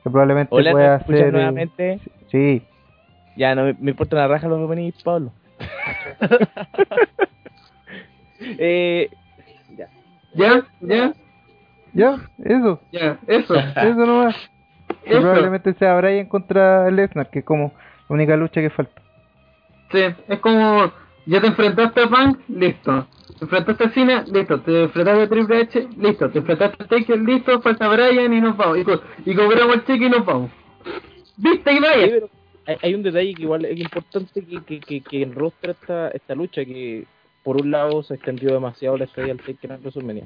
Que 0.04 0.10
probablemente 0.10 0.50
Hola, 0.56 0.72
pueda 0.72 0.90
¿me 0.90 0.96
escuchas 0.98 1.20
hacer... 1.20 1.28
eh, 1.28 1.32
nuevamente? 1.32 2.00
sí, 2.32 2.64
Ya, 3.38 3.54
no 3.54 3.66
me, 3.66 3.76
me 3.80 3.92
importa 3.92 4.16
la 4.16 4.28
raja 4.28 4.48
lo 4.48 4.58
que 4.58 4.66
venís, 4.76 4.96
Pablo. 5.04 5.32
eh, 8.58 9.10
¿Ya? 10.36 10.66
¿Ya? 10.82 11.14
ya, 11.94 12.20
eso, 12.44 12.82
¿Ya? 12.92 13.18
Eso. 13.28 13.56
eso 13.76 14.06
nomás. 14.06 14.36
Eso. 15.04 15.22
probablemente 15.22 15.74
sea 15.76 15.96
Bryan 15.98 16.26
contra 16.28 16.90
Lesnar, 16.92 17.30
que 17.30 17.40
es 17.40 17.46
como 17.46 17.74
la 18.10 18.14
única 18.16 18.36
lucha 18.36 18.62
que 18.62 18.70
falta. 18.70 19.02
Sí, 19.92 20.02
es 20.28 20.40
como, 20.40 20.92
ya 21.26 21.42
te 21.42 21.48
enfrentaste 21.48 22.02
a 22.02 22.08
Punk, 22.08 22.40
listo. 22.50 23.08
Te 23.40 23.46
enfrentaste 23.46 23.84
a 23.84 23.90
Cena, 23.92 24.26
listo. 24.32 24.62
Te 24.62 24.84
enfrentaste 24.84 25.24
a 25.24 25.30
Triple 25.30 25.62
H, 25.62 25.88
listo. 25.98 26.30
Te 26.30 26.40
enfrentaste 26.40 26.84
a 26.84 26.88
Taker, 26.88 27.20
listo. 27.20 27.62
Falta 27.62 27.88
Brian 27.90 28.34
y 28.34 28.42
nos 28.42 28.58
vamos. 28.58 28.78
Y, 28.80 28.84
co- 28.84 29.02
y 29.26 29.36
cobramos 29.36 29.76
el 29.76 29.86
cheque 29.86 30.06
y 30.06 30.10
nos 30.10 30.26
vamos. 30.26 30.52
¿Viste 31.38 31.72
y 31.74 31.78
Sí, 31.78 31.84
hay, 32.68 32.78
hay 32.82 32.94
un 32.96 33.04
detalle 33.04 33.36
que 33.36 33.42
igual 33.44 33.66
es 33.66 33.80
importante 33.80 34.44
que, 34.44 34.64
que, 34.64 34.80
que, 34.80 35.02
que 35.02 35.22
enrostra 35.22 35.72
esta, 35.72 36.08
esta 36.10 36.34
lucha 36.36 36.66
que 36.66 37.06
por 37.46 37.62
un 37.62 37.70
lado 37.70 38.02
se 38.02 38.16
extendió 38.16 38.52
demasiado 38.52 38.98
la 38.98 39.06
estadía 39.06 39.36
del 39.36 39.38
Taker 39.38 39.72
en 39.72 39.80
WrestleMania. 39.82 40.24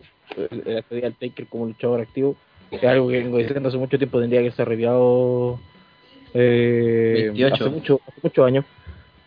La 0.66 0.80
estadía 0.80 1.04
del 1.04 1.16
Taker 1.16 1.48
como 1.48 1.66
luchador 1.66 2.00
activo 2.00 2.38
es 2.72 2.82
algo 2.86 3.10
que 3.10 3.18
vengo 3.18 3.38
diciendo 3.38 3.68
hace 3.68 3.78
mucho 3.78 3.98
tiempo, 3.98 4.22
tendría 4.22 4.42
que 4.42 4.52
ser 4.52 4.70
reviado 4.70 5.60
eh, 6.34 7.24
28. 7.34 7.56
hace 7.56 7.70
mucho, 7.70 8.02
hace 8.08 8.20
muchos 8.24 8.48
años. 8.48 8.66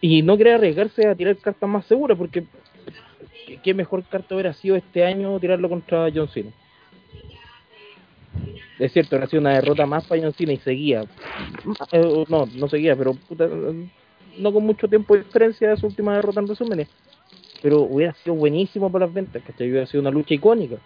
Y 0.01 0.23
no 0.23 0.39
quería 0.39 0.55
arriesgarse 0.55 1.07
a 1.07 1.15
tirar 1.15 1.37
cartas 1.37 1.69
más 1.69 1.85
seguras 1.85 2.17
porque 2.17 2.45
¿qué, 3.63 3.75
mejor 3.75 4.05
carta 4.05 4.35
hubiera 4.35 4.55
sido 4.55 4.75
este 4.75 5.05
año 5.05 5.39
tirarlo 5.39 5.69
contra 5.69 6.09
John 6.15 6.29
Cena. 6.29 6.51
Es 8.79 8.91
cierto, 8.95 9.17
ha 9.17 9.27
sido 9.27 9.43
una 9.43 9.53
derrota 9.53 9.85
más 9.85 10.07
para 10.07 10.23
John 10.23 10.33
Cena 10.33 10.55
y 10.55 10.57
seguía. 10.57 11.05
Eh, 11.93 12.25
no, 12.27 12.47
no 12.47 12.69
seguía, 12.69 12.97
pero 12.97 13.13
puta, 13.13 13.47
no 14.39 14.53
con 14.53 14.65
mucho 14.65 14.89
tiempo 14.89 15.15
de 15.15 15.25
diferencia 15.25 15.69
de 15.69 15.77
su 15.77 15.87
última 15.87 16.17
derrota 16.17 16.41
en 16.41 16.47
WrestleMania. 16.47 16.89
Pero 17.63 17.81
hubiera 17.83 18.13
sido 18.15 18.35
buenísimo 18.35 18.91
para 18.91 19.07
las 19.07 19.15
ventas, 19.15 19.43
¿cachai? 19.47 19.71
Hubiera 19.71 19.87
sido 19.87 20.01
una 20.01 20.11
lucha 20.11 20.35
icónica. 20.35 20.77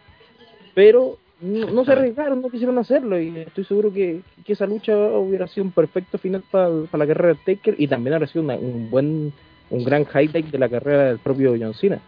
Pero 0.74 1.16
no, 1.40 1.66
no 1.70 1.84
se 1.84 1.92
arriesgaron, 1.92 2.42
no 2.42 2.50
quisieron 2.50 2.78
hacerlo 2.78 3.20
y 3.20 3.36
estoy 3.38 3.64
seguro 3.64 3.92
que, 3.92 4.20
que 4.44 4.52
esa 4.52 4.66
lucha 4.66 4.94
hubiera 4.96 5.46
sido 5.46 5.64
un 5.64 5.72
perfecto 5.72 6.18
final 6.18 6.42
para, 6.50 6.68
para 6.90 7.04
la 7.04 7.14
carrera 7.14 7.34
de 7.44 7.54
Taker 7.56 7.74
y 7.78 7.88
también 7.88 8.14
habría 8.14 8.28
sido 8.28 8.44
una- 8.44 8.56
un 8.56 8.90
buen, 8.90 9.32
un 9.70 9.84
gran 9.84 10.02
highlight 10.02 10.46
de 10.46 10.58
la 10.58 10.68
carrera 10.68 11.04
del 11.06 11.18
propio 11.18 11.54
John 11.58 11.74
Cena. 11.74 11.98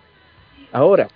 Ahora, 0.72 1.08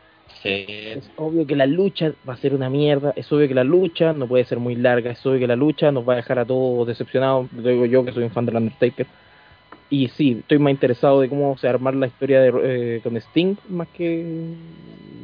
Es 0.99 1.11
obvio 1.17 1.47
que 1.47 1.55
la 1.57 1.67
lucha 1.67 2.13
va 2.29 2.35
a 2.35 2.37
ser 2.39 2.55
una 2.55 2.69
mierda, 2.71 3.13
es 3.17 3.31
obvio 3.33 3.49
que 3.49 3.55
la 3.55 3.65
lucha 3.65 4.13
no 4.13 4.27
puede 4.27 4.45
ser 4.45 4.59
muy 4.59 4.75
larga, 4.77 5.11
es 5.13 5.25
obvio 5.27 5.41
que 5.41 5.47
la 5.47 5.57
lucha 5.57 5.93
nos 5.93 6.09
va 6.09 6.15
a 6.15 6.17
dejar 6.17 6.39
a 6.39 6.45
todos 6.45 6.87
decepcionados, 6.87 7.53
lo 7.53 7.69
digo 7.69 7.87
yo 7.87 8.05
que 8.05 8.13
soy 8.13 8.25
un 8.25 8.31
fan 8.31 8.47
del 8.47 8.57
Undertaker. 8.57 9.07
Y 9.93 10.09
sí, 10.09 10.39
estoy 10.41 10.59
más 10.59 10.71
interesado 10.71 11.21
de 11.21 11.29
cómo 11.29 11.55
se 11.59 11.69
armar 11.69 11.95
la 11.95 12.07
historia 12.07 12.41
de, 12.41 12.53
eh, 12.97 13.01
con 13.05 13.15
Sting 13.15 13.57
más 13.69 13.87
que 13.89 14.25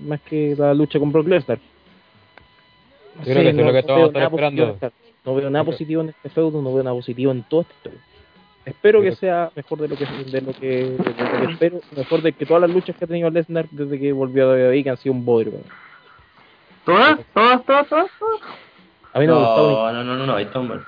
más 0.05 0.21
que 0.21 0.55
la 0.59 0.75
lucha 0.75 0.99
con 0.99 1.11
Brock 1.11 1.27
Lesnar. 1.27 1.59
No 3.17 3.25
Yo 3.25 3.33
creo 3.33 3.43
que 3.45 3.49
eso 3.49 3.61
es 3.61 3.67
lo 3.67 3.73
que 3.73 3.83
todos 3.83 3.97
veo 3.97 4.07
están 4.09 4.21
nada 4.21 4.31
positivo 4.31 4.67
esperando. 4.67 4.97
No 5.25 5.35
veo 5.35 5.51
nada 5.51 5.65
positivo 5.65 6.03
en 6.03 6.09
este 6.11 6.29
feudo, 6.29 6.61
no 6.61 6.75
veo 6.75 6.83
nada 6.83 6.95
positivo 6.95 7.33
en 7.33 7.45
toda 7.45 7.63
esta 7.63 7.75
historia. 7.77 8.01
Espero 8.67 9.01
que 9.01 9.17
sea 9.17 9.51
mejor 9.57 9.79
de 9.79 9.89
lo 9.89 9.97
que 9.97 10.05
de 10.05 10.41
lo 10.43 10.53
que, 10.53 10.69
de 10.69 10.99
lo 10.99 11.47
que 11.47 11.53
espero, 11.53 11.81
mejor 11.97 12.21
de 12.21 12.33
que 12.35 12.45
todas 12.45 12.61
las 12.61 12.71
luchas 12.71 12.95
que 12.95 13.07
ha 13.07 13.09
tenido 13.09 13.31
Lesnar 13.31 13.71
desde 13.71 13.99
que 13.99 14.13
volvió 14.13 14.51
a 14.51 14.55
WWE 14.55 14.85
que 14.85 14.91
han 14.91 14.99
sido 14.99 15.15
un 15.15 15.25
bodrio. 15.25 15.53
¿Todas? 16.85 17.21
¿Todas? 17.33 17.65
¿Todas? 17.65 17.89
¿Todas? 17.89 18.11
A 19.15 19.19
mí 19.19 19.27
no, 19.27 19.35
me 19.35 19.47
gustó. 19.47 19.71
No, 19.71 19.93
no, 19.95 20.05
no, 20.05 20.15
no, 20.15 20.27
no, 20.27 20.37
ahí 20.37 20.45
está 20.45 20.61
mal. 20.61 20.85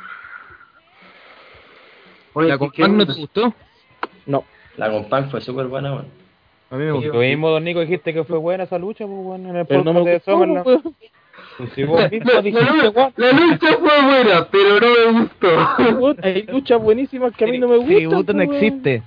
Oye, 2.34 2.48
¿La 2.48 2.54
es 2.56 2.60
que- 2.60 2.66
Compact 2.82 2.92
no 2.92 3.06
te 3.06 3.20
gustó? 3.20 3.54
No. 4.30 4.44
La 4.76 4.90
Compact 4.90 5.30
fue 5.30 5.40
súper 5.40 5.66
buena, 5.66 5.92
weón. 5.92 6.06
A 6.70 6.76
mí 6.76 6.84
me 6.84 6.90
Lo 6.90 6.96
gustó. 6.96 7.18
mismo, 7.18 7.50
Don 7.50 7.64
Nico, 7.64 7.80
dijiste 7.80 8.14
que 8.14 8.22
fue 8.24 8.38
buena 8.38 8.64
esa 8.64 8.78
lucha, 8.78 9.04
pues, 9.06 9.18
weón, 9.18 9.46
en 9.46 9.56
el 9.56 9.66
Pero 9.66 9.82
no 9.82 9.92
me 9.92 10.04
de 10.04 10.14
gustó, 10.14 10.30
Summerland. 10.32 10.64
Pues 10.64 11.70
si 11.74 11.84
vos 11.84 12.00
mismo 12.10 12.30
La, 12.32 12.40
dijiste, 12.42 12.64
la- 12.64 12.90
weón. 12.90 13.12
la 13.16 13.32
lucha 13.32 13.76
fue 13.76 14.02
buena, 14.04 14.48
pero 14.50 14.80
no 14.80 15.12
me 15.12 15.20
gustó. 15.20 16.22
Hay 16.22 16.42
luchas 16.44 16.80
buenísimas 16.80 17.32
que 17.36 17.44
a 17.44 17.48
mí 17.48 17.58
no 17.58 17.66
me 17.68 17.76
gustan. 17.78 17.96
Tributo 17.96 18.32
no 18.32 18.44
pues, 18.46 18.48
weón. 18.48 18.64
existe. 18.64 19.02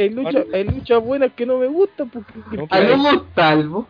Hay, 0.00 0.10
luchas, 0.10 0.46
hay 0.54 0.64
luchas 0.64 1.04
buenas 1.04 1.32
que 1.32 1.44
no 1.46 1.58
me 1.58 1.66
gustan. 1.66 2.08
Porque, 2.08 2.32
Hagamos 2.70 3.26
talvo. 3.34 3.86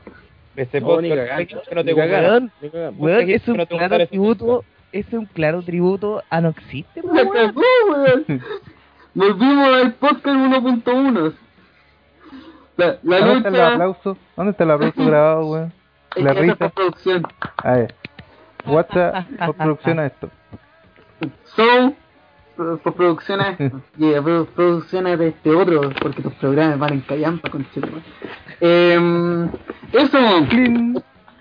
Este 0.56 0.80
No, 0.80 1.00
ni 1.00 1.08
podcast 1.08 1.28
cagando, 1.30 1.62
que 1.68 1.74
no 1.74 1.84
te 1.84 1.92
gusta. 1.92 2.40
Vos 2.90 2.94
Weón, 2.98 3.30
es 3.30 3.42
que 3.42 3.50
un 3.50 3.56
no 3.58 3.66
claro 3.66 4.06
tributo, 4.06 4.64
es 4.92 5.12
un 5.12 5.24
claro 5.26 5.62
tributo 5.62 6.22
a 6.28 6.40
no 6.40 6.48
existe, 6.50 7.00
La 7.02 7.22
weón. 7.24 8.24
Volvimos 9.14 9.68
al 9.68 9.92
podcast 9.94 10.36
1.1. 10.36 11.32
La, 12.76 12.96
la 13.02 13.18
¿Dónde 13.20 13.36
está 13.36 13.48
el 13.48 13.60
aplauso? 13.60 14.16
¿Dónde 14.36 14.50
está 14.52 14.64
el 14.64 14.70
aplauso 14.70 15.04
grabado, 15.06 15.46
weón? 15.46 15.72
La 16.16 16.32
risa. 16.34 16.68
producción. 16.70 17.22
A 17.58 17.72
ver. 17.72 17.94
WhatsApp, 18.66 19.26
producción 19.58 19.98
a 19.98 20.06
esto. 20.06 20.30
Son 21.56 21.94
pro- 22.56 22.78
pro- 22.78 22.94
producciones 22.94 23.58
y 23.98 24.12
pro- 24.20 24.46
producciones 24.46 25.18
de 25.18 25.28
este 25.28 25.50
otro, 25.54 25.90
porque 26.00 26.22
tus 26.22 26.32
programas 26.34 26.78
valen 26.78 27.00
callampa 27.00 27.50
con 27.50 27.66
eh, 28.60 29.48
Eso, 29.92 30.18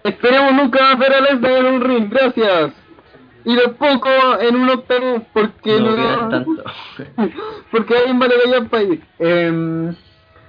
esperemos 0.03 0.53
nunca 0.53 0.81
más 0.83 0.97
ver 0.99 1.13
a 1.13 1.21
Lesnar 1.21 1.51
en 1.65 1.65
un 1.75 1.81
ring, 1.81 2.09
gracias. 2.09 2.73
Y 3.43 3.55
de 3.55 3.69
poco 3.69 4.09
en 4.39 4.55
un 4.55 4.69
octavo, 4.69 5.25
porque 5.33 5.79
No 5.79 5.95
no, 5.95 6.29
tanto. 6.29 6.63
porque 7.71 7.97
alguien 7.97 8.19
vale 8.19 8.35
callampa 8.43 8.77
ahí. 8.77 9.01
Eh, 9.19 9.91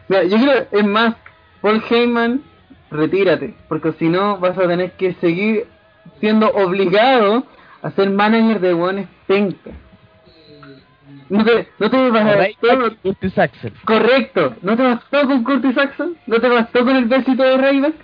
mira, 0.09 0.25
yo 0.25 0.37
creo, 0.39 0.67
es 0.71 0.85
más, 0.87 1.15
Paul 1.61 1.83
Heyman, 1.89 2.43
retírate, 2.91 3.55
porque 3.69 3.93
si 3.93 4.09
no 4.09 4.39
vas 4.39 4.59
a 4.59 4.67
tener 4.69 4.93
que 4.93 5.15
seguir 5.15 5.67
siendo 6.21 6.49
obligado 6.51 7.45
a 7.83 7.91
ser 7.93 8.11
manager 8.11 8.61
de 8.61 8.73
buenos 8.75 9.07
penca. 9.27 9.71
No 11.29 11.45
te, 11.45 11.67
no 11.79 11.91
te 11.91 12.11
bastó, 12.11 12.97
Curtis 13.03 13.39
Axel. 13.39 13.73
correcto, 13.87 14.55
no 14.61 14.77
te 14.77 14.83
bastó 14.83 15.27
con 15.27 15.43
Curtis 15.45 15.79
Axel, 15.79 16.17
no 16.27 16.39
te 16.41 16.49
bastó 16.49 16.85
con 16.85 16.95
el 16.95 17.07
besito 17.07 17.43
de 17.43 17.57
Ryback. 17.57 17.95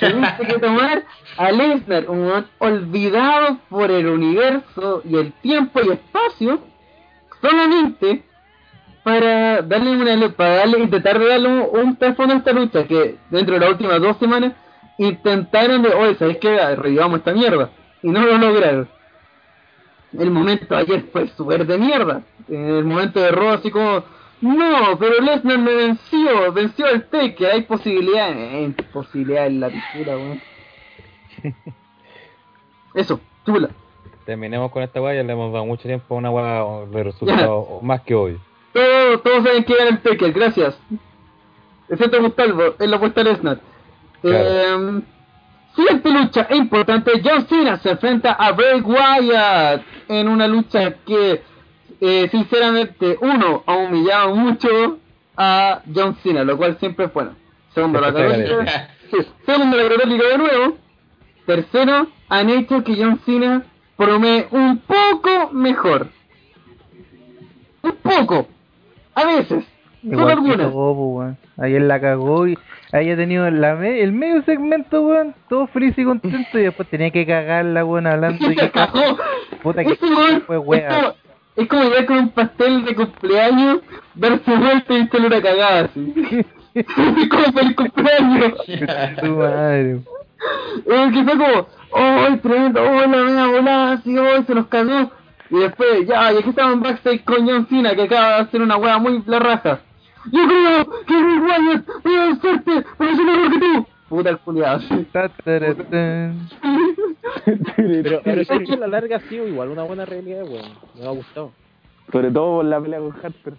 Tuviste 0.00 0.46
que 0.46 0.58
tomar 0.58 1.04
a 1.36 1.52
Lesnar, 1.52 2.10
un 2.10 2.44
olvidado 2.58 3.58
por 3.68 3.90
el 3.90 4.06
universo 4.06 5.02
y 5.04 5.16
el 5.16 5.32
tiempo 5.34 5.80
y 5.82 5.92
espacio, 5.92 6.60
solamente 7.40 8.24
para 9.04 9.62
darle 9.62 9.96
una 9.96 10.28
para 10.30 10.56
darle, 10.56 10.80
intentar 10.80 11.24
darle 11.24 11.48
un, 11.48 11.80
un 11.80 11.96
teléfono 11.96 12.34
a 12.34 12.36
esta 12.38 12.52
lucha 12.52 12.86
que 12.86 13.16
dentro 13.30 13.54
de 13.54 13.60
las 13.60 13.70
últimas 13.70 14.00
dos 14.00 14.16
semanas 14.18 14.52
intentaron 14.98 15.82
de 15.82 15.90
oye 15.90 16.16
sabes 16.16 16.38
que 16.38 16.74
revivamos 16.74 17.18
esta 17.18 17.32
mierda 17.32 17.70
y 18.02 18.08
no 18.08 18.20
lo 18.20 18.36
lograron. 18.38 18.88
El 20.18 20.30
momento 20.30 20.76
ayer 20.76 21.04
fue 21.12 21.28
súper 21.28 21.66
de 21.66 21.78
mierda. 21.78 22.22
El 22.48 22.84
momento 22.84 23.20
de 23.20 23.30
Raw 23.30 23.50
así 23.50 23.70
como 23.70 24.02
no 24.40 24.98
pero 24.98 25.20
Lesnar 25.20 25.58
me 25.58 25.74
venció 25.74 26.52
venció 26.52 26.86
al 26.86 27.08
Taker 27.08 27.52
hay 27.52 27.62
posibilidades 27.62 28.36
eh, 28.36 28.74
posibilidades 28.92 29.52
en 29.52 29.60
la 29.60 29.70
pintura 29.70 30.16
weón 30.16 30.42
eso 32.94 33.20
chula 33.44 33.70
Terminemos 34.26 34.72
con 34.72 34.82
esta 34.82 35.00
weá, 35.00 35.14
ya 35.14 35.22
le 35.22 35.32
hemos 35.32 35.52
dado 35.52 35.64
mucho 35.64 35.84
tiempo 35.84 36.16
a 36.16 36.18
una 36.18 36.30
weá 36.30 36.84
de 36.90 37.04
resultado 37.04 37.78
más 37.80 38.00
que 38.00 38.12
obvio. 38.12 38.40
Todos, 38.72 39.22
todos 39.22 39.44
saben 39.44 39.62
que 39.62 39.76
gana 39.76 39.90
el 39.90 40.00
Taker, 40.00 40.32
gracias. 40.32 40.76
Excepto 41.88 42.20
Gustavo, 42.20 42.74
en 42.80 42.90
la 42.90 42.96
apuesta 42.96 43.20
a 43.20 43.24
Lesnar. 43.24 43.60
Eh, 44.24 45.00
siguiente 45.76 46.10
lucha 46.10 46.48
importante, 46.50 47.12
John 47.24 47.46
Cena 47.46 47.76
se 47.76 47.90
enfrenta 47.90 48.32
a 48.32 48.50
Bray 48.50 48.80
Wyatt 48.80 49.82
en 50.08 50.28
una 50.28 50.48
lucha 50.48 50.96
que, 51.06 51.42
eh, 52.00 52.28
sinceramente, 52.30 53.16
uno, 53.20 53.62
ha 53.66 53.74
humillado 53.76 54.34
mucho 54.34 54.98
a 55.36 55.80
John 55.94 56.16
Cena, 56.22 56.44
lo 56.44 56.56
cual 56.56 56.76
siempre 56.78 57.06
es 57.06 57.12
bueno. 57.12 57.32
Segundo, 57.74 58.00
la 58.00 58.12
católica, 58.12 58.88
segundo, 59.44 59.76
la 59.76 59.88
católica 59.88 60.28
de 60.28 60.38
nuevo. 60.38 60.76
Tercero, 61.46 62.08
han 62.28 62.50
hecho 62.50 62.82
que 62.82 62.96
John 62.96 63.20
Cena 63.24 63.62
promete 63.96 64.48
un 64.56 64.78
poco 64.78 65.50
mejor. 65.52 66.08
Un 67.82 67.92
poco. 68.02 68.48
A 69.14 69.24
veces. 69.26 69.64
Que 70.02 70.14
algunas. 70.20 71.36
Ayer 71.58 71.82
la 71.82 72.00
cagó 72.00 72.46
y 72.46 72.58
haya 72.92 73.16
tenido 73.16 73.50
la 73.50 73.74
me- 73.74 74.00
el 74.02 74.12
medio 74.12 74.42
segmento, 74.42 75.02
weón, 75.02 75.34
todo 75.48 75.66
feliz 75.68 75.96
y 75.98 76.04
contento 76.04 76.58
y 76.58 76.62
después 76.62 76.88
tenía 76.88 77.10
que 77.10 77.26
cagarla, 77.26 77.84
weón, 77.84 78.06
hablando 78.06 78.50
y 78.50 78.54
Se 78.58 78.70
cagó. 78.70 79.18
puta 79.62 79.84
que 79.84 79.92
Ese 79.92 80.04
weón 80.04 80.42
fue 80.42 80.58
es 81.56 81.68
como- 81.68 81.82
Es 81.82 81.88
llegar 81.88 82.06
con 82.06 82.18
un 82.18 82.28
pastel 82.30 82.84
de 82.84 82.94
cumpleaños, 82.94 83.78
darse 84.14 84.56
vuelta 84.56 84.94
y 84.94 85.00
echarle 85.02 85.26
una 85.26 85.42
cagada 85.42 85.80
así. 85.86 86.44
como 87.30 87.44
feliz 87.52 87.76
cumpleaños. 87.76 88.52
Tu 89.20 89.26
madre. 89.26 90.00
Eh, 90.86 91.10
que 91.12 91.24
fue 91.24 91.32
como, 91.38 91.66
oh, 91.92 92.36
tremendo, 92.42 92.82
oh, 92.82 93.00
la 93.00 93.06
media 93.08 93.46
volada, 93.46 93.92
así, 93.92 94.16
oh, 94.18 94.42
se 94.44 94.54
los 94.54 94.66
cagó. 94.66 95.10
Y 95.48 95.58
después, 95.60 96.06
ya, 96.06 96.32
y 96.32 96.38
aquí 96.38 96.50
estaba 96.50 96.72
en 96.72 96.80
backstage 96.82 97.24
con 97.24 97.48
John 97.48 97.66
Cena, 97.68 97.94
que 97.94 98.02
acaba 98.02 98.28
de 98.28 98.34
hacer 98.42 98.60
una 98.62 98.76
wea 98.76 98.98
muy 98.98 99.22
la 99.26 99.38
raja. 99.38 99.80
Yo 100.32 100.40
creo 100.46 101.04
que 101.06 101.14
Rick 101.14 101.42
Wyatt 101.44 101.84
puede 102.02 102.18
vencerte, 102.18 102.84
pero 102.98 103.10
es 103.12 103.18
mejor 103.18 103.52
que 103.52 103.58
tú. 103.60 103.86
Puta 104.08 104.30
el 104.30 104.38
culiado. 104.38 104.80
Pero, 107.76 108.20
pero 108.24 108.40
eso 108.40 108.58
que 108.58 108.72
a 108.72 108.76
la 108.80 108.86
larga 108.86 109.16
ha 109.16 109.20
sido 109.28 109.46
igual 109.48 109.70
una 109.70 109.82
buena 109.82 110.04
realidad, 110.04 110.44
weón. 110.44 110.72
Me 110.94 111.04
ha 111.06 111.10
gustado. 111.10 111.52
Sobre 112.12 112.30
todo 112.30 112.56
por 112.56 112.64
la 112.64 112.80
pelea 112.80 113.00
con 113.00 113.12
Harper. 113.22 113.54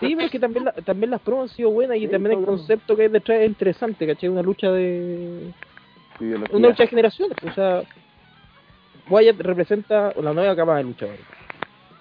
Sí, 0.00 0.14
pero 0.14 0.22
es 0.26 0.30
que 0.30 0.38
también, 0.38 0.64
la- 0.64 0.72
también 0.72 1.10
las 1.10 1.20
promos 1.20 1.50
han 1.50 1.56
sido 1.56 1.70
buenas 1.70 1.98
y 1.98 2.08
también 2.08 2.38
el 2.38 2.44
concepto 2.44 2.96
que 2.96 3.02
hay 3.02 3.08
detrás 3.08 3.40
es 3.40 3.48
interesante, 3.48 4.06
¿cachai? 4.06 4.30
Una 4.30 4.42
lucha 4.42 4.70
de... 4.72 5.52
Ideología. 6.20 6.56
Una 6.56 6.68
lucha 6.68 6.84
de 6.84 6.88
generaciones, 6.88 7.36
o 7.46 7.52
sea... 7.52 7.82
Wyatt 9.10 9.40
representa 9.40 10.14
la 10.22 10.32
nueva 10.32 10.54
capa 10.56 10.76
de 10.76 10.84
luchadores. 10.84 11.20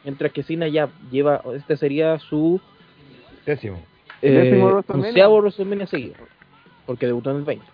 Mientras 0.06 0.32
que 0.32 0.44
Cena 0.44 0.68
ya 0.70 0.88
lleva... 1.12 1.42
Este 1.56 1.76
sería 1.76 2.20
su... 2.20 2.62
Décimo. 3.46 3.82
Eh, 4.22 4.82
onceavo 4.88 5.38
WrestleMania 5.38 5.88
seguido. 5.88 6.16
Porque 6.86 7.06
debutó 7.06 7.32
en 7.32 7.38
el 7.38 7.44
20. 7.44 7.66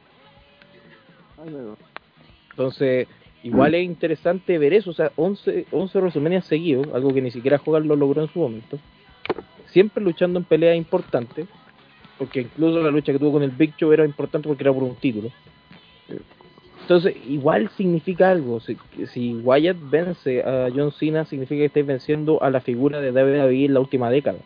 Entonces, 2.51 3.07
igual 3.43 3.75
es 3.75 3.83
interesante 3.83 4.57
ver 4.57 4.73
eso, 4.73 4.91
o 4.91 4.93
sea, 4.93 5.11
11, 5.15 5.67
11 5.71 5.99
WrestleMania 5.99 6.41
seguidos, 6.41 6.87
algo 6.93 7.13
que 7.13 7.21
ni 7.21 7.31
siquiera 7.31 7.61
Hogan 7.63 7.87
lo 7.87 7.95
logró 7.95 8.21
en 8.21 8.29
su 8.29 8.39
momento. 8.39 8.79
Siempre 9.67 10.03
luchando 10.03 10.39
en 10.39 10.45
peleas 10.45 10.77
importantes, 10.77 11.47
porque 12.17 12.41
incluso 12.41 12.81
la 12.81 12.91
lucha 12.91 13.11
que 13.11 13.19
tuvo 13.19 13.33
con 13.33 13.43
el 13.43 13.51
Big 13.51 13.75
Show 13.75 13.91
era 13.91 14.05
importante 14.05 14.47
porque 14.47 14.63
era 14.63 14.73
por 14.73 14.83
un 14.83 14.95
título. 14.95 15.31
Entonces, 16.81 17.15
igual 17.27 17.69
significa 17.75 18.29
algo. 18.29 18.59
Si, 18.59 18.77
si 19.11 19.33
Wyatt 19.33 19.77
vence 19.89 20.43
a 20.43 20.69
John 20.73 20.91
Cena, 20.91 21.25
significa 21.25 21.59
que 21.59 21.65
estáis 21.65 21.85
venciendo 21.85 22.41
a 22.43 22.51
la 22.51 22.61
figura 22.61 23.01
de 23.01 23.11
WWE 23.11 23.65
en 23.65 23.73
la 23.73 23.79
última 23.79 24.09
década. 24.09 24.37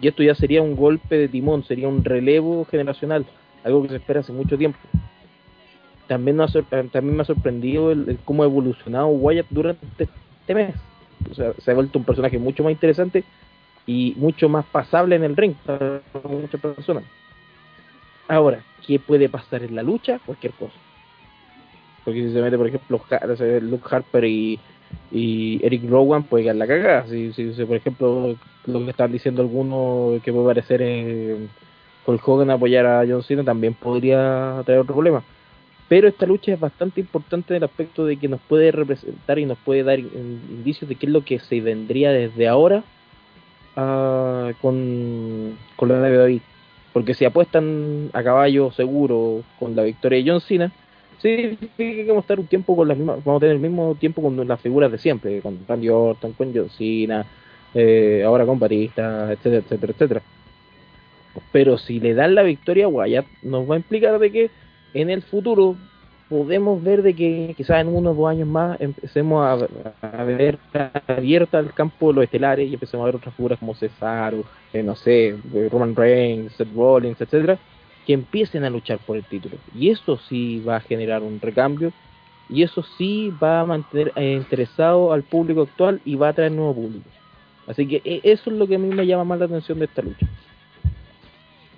Y 0.00 0.08
esto 0.08 0.22
ya 0.22 0.34
sería 0.34 0.62
un 0.62 0.76
golpe 0.76 1.16
de 1.16 1.28
timón, 1.28 1.64
sería 1.64 1.88
un 1.88 2.04
relevo 2.04 2.64
generacional, 2.64 3.24
algo 3.62 3.82
que 3.82 3.90
se 3.90 3.96
espera 3.96 4.20
hace 4.20 4.32
mucho 4.32 4.58
tiempo. 4.58 4.78
También, 6.06 6.38
eh, 6.40 6.88
también 6.92 7.16
me 7.16 7.22
ha 7.22 7.26
sorprendido 7.26 7.90
el, 7.90 8.18
cómo 8.24 8.42
ha 8.42 8.46
evolucionado 8.46 9.08
Wyatt 9.08 9.46
durante 9.50 10.08
este 10.40 10.54
mes. 10.54 10.74
O 11.30 11.34
sea, 11.34 11.52
se 11.58 11.70
ha 11.70 11.74
vuelto 11.74 11.98
un 11.98 12.04
personaje 12.04 12.38
mucho 12.38 12.62
más 12.62 12.72
interesante 12.72 13.24
y 13.86 14.14
mucho 14.16 14.48
más 14.48 14.66
pasable 14.66 15.16
en 15.16 15.24
el 15.24 15.36
ring 15.36 15.54
para 15.64 16.02
muchas 16.24 16.60
personas. 16.60 17.04
Ahora, 18.28 18.62
¿qué 18.86 18.98
puede 18.98 19.28
pasar 19.28 19.62
en 19.62 19.74
la 19.74 19.82
lucha? 19.82 20.18
Cualquier 20.24 20.52
cosa. 20.54 20.74
Porque 22.04 22.26
si 22.26 22.32
se 22.32 22.42
mete, 22.42 22.58
por 22.58 22.66
ejemplo, 22.66 23.00
Luke 23.62 23.86
Harper 23.90 24.24
y, 24.24 24.58
y 25.10 25.64
Eric 25.64 25.88
Rowan, 25.88 26.24
puede 26.24 26.44
quedar 26.44 26.56
la 26.56 26.66
cagada. 26.66 27.06
Si, 27.08 27.32
si, 27.32 27.44
por 27.64 27.76
ejemplo, 27.76 28.36
lo 28.66 28.84
que 28.84 28.90
están 28.90 29.12
diciendo 29.12 29.42
algunos 29.42 30.20
que 30.22 30.32
puede 30.32 30.46
parecer 30.46 30.80
eh, 30.82 31.46
Hulk 32.06 32.28
Hogan 32.28 32.50
apoyar 32.50 32.86
a 32.86 33.04
John 33.08 33.22
Cena, 33.22 33.44
también 33.44 33.74
podría 33.74 34.60
traer 34.64 34.80
otro 34.80 34.94
problema. 34.94 35.22
Pero 35.88 36.08
esta 36.08 36.26
lucha 36.26 36.52
es 36.52 36.58
bastante 36.58 37.00
importante 37.00 37.52
en 37.52 37.58
el 37.58 37.64
aspecto 37.64 38.06
de 38.06 38.16
que 38.16 38.26
nos 38.26 38.40
puede 38.40 38.72
representar 38.72 39.38
y 39.38 39.44
nos 39.44 39.58
puede 39.58 39.82
dar 39.82 39.98
in- 39.98 40.40
indicios 40.50 40.88
de 40.88 40.94
qué 40.96 41.06
es 41.06 41.12
lo 41.12 41.22
que 41.24 41.38
se 41.38 41.60
vendría 41.60 42.10
desde 42.10 42.48
ahora 42.48 42.82
ah, 43.76 44.52
con, 44.60 45.56
con 45.76 45.88
la 45.88 45.96
WWE. 46.00 46.40
Porque 46.92 47.14
si 47.14 47.24
apuestan 47.24 48.10
a 48.12 48.22
caballo 48.22 48.70
seguro 48.72 49.42
con 49.58 49.74
la 49.74 49.82
victoria 49.82 50.22
de 50.22 50.30
John 50.30 50.40
Cena, 50.40 50.72
significa 51.18 51.76
que 51.76 52.04
vamos 52.06 52.22
a 52.22 52.24
estar 52.24 52.40
un 52.40 52.46
tiempo 52.46 52.76
con 52.76 52.88
las 52.88 52.96
mismas, 52.96 53.24
vamos 53.24 53.38
a 53.38 53.40
tener 53.40 53.56
el 53.56 53.62
mismo 53.62 53.94
tiempo 53.94 54.22
con 54.22 54.46
las 54.46 54.60
figuras 54.60 54.90
de 54.90 54.98
siempre, 54.98 55.40
con 55.40 55.58
Randy 55.66 55.88
Orton, 55.88 56.32
con 56.32 56.54
John 56.54 56.70
Cena, 56.70 57.26
eh, 57.74 58.22
ahora 58.24 58.46
con 58.46 58.58
Batista, 58.58 59.32
etcétera, 59.32 59.62
etcétera, 59.64 59.92
etcétera. 59.92 60.22
Pero 61.52 61.78
si 61.78 62.00
le 62.00 62.14
dan 62.14 62.34
la 62.34 62.42
victoria 62.42 62.84
a 62.84 62.88
Wyatt, 62.88 63.26
nos 63.42 63.68
va 63.68 63.74
a 63.74 63.78
implicar 63.78 64.18
de 64.18 64.30
que 64.30 64.50
en 64.94 65.10
el 65.10 65.22
futuro 65.22 65.76
podemos 66.28 66.82
ver 66.82 67.02
de 67.02 67.14
que 67.14 67.54
quizás 67.56 67.80
en 67.80 67.88
unos 67.88 68.16
dos 68.16 68.28
años 68.28 68.48
más 68.48 68.80
empecemos 68.80 69.44
a, 69.44 70.24
ver 70.24 70.58
abierta 71.06 71.58
el 71.58 71.72
campo 71.72 72.12
los 72.12 72.24
estelares 72.24 72.68
y 72.68 72.74
empecemos 72.74 73.04
a 73.04 73.06
ver 73.06 73.16
otras 73.16 73.34
figuras 73.34 73.58
como 73.58 73.74
Cesaro, 73.74 74.44
eh, 74.72 74.82
no 74.82 74.94
sé, 74.94 75.28
eh, 75.28 75.68
Roman 75.70 75.94
Reigns, 75.94 76.52
Seth 76.54 76.74
Rollins, 76.74 77.20
etcétera, 77.20 77.58
que 78.06 78.12
empiecen 78.12 78.64
a 78.64 78.70
luchar 78.70 78.98
por 78.98 79.16
el 79.16 79.24
título. 79.24 79.56
Y 79.74 79.90
eso 79.90 80.18
sí 80.28 80.60
va 80.60 80.76
a 80.76 80.80
generar 80.80 81.22
un 81.22 81.40
recambio 81.40 81.92
y 82.48 82.62
eso 82.62 82.82
sí 82.98 83.32
va 83.42 83.60
a 83.60 83.66
mantener 83.66 84.12
eh, 84.16 84.34
interesado 84.34 85.12
al 85.12 85.22
público 85.22 85.62
actual 85.62 86.00
y 86.04 86.14
va 86.14 86.28
a 86.28 86.32
traer 86.32 86.52
nuevo 86.52 86.74
público. 86.74 87.08
Así 87.66 87.86
que 87.86 88.02
eh, 88.04 88.20
eso 88.22 88.50
es 88.50 88.56
lo 88.56 88.66
que 88.66 88.74
a 88.74 88.78
mí 88.78 88.88
me 88.94 89.06
llama 89.06 89.24
más 89.24 89.38
la 89.38 89.46
atención 89.46 89.78
de 89.78 89.86
esta 89.86 90.02
lucha. 90.02 90.26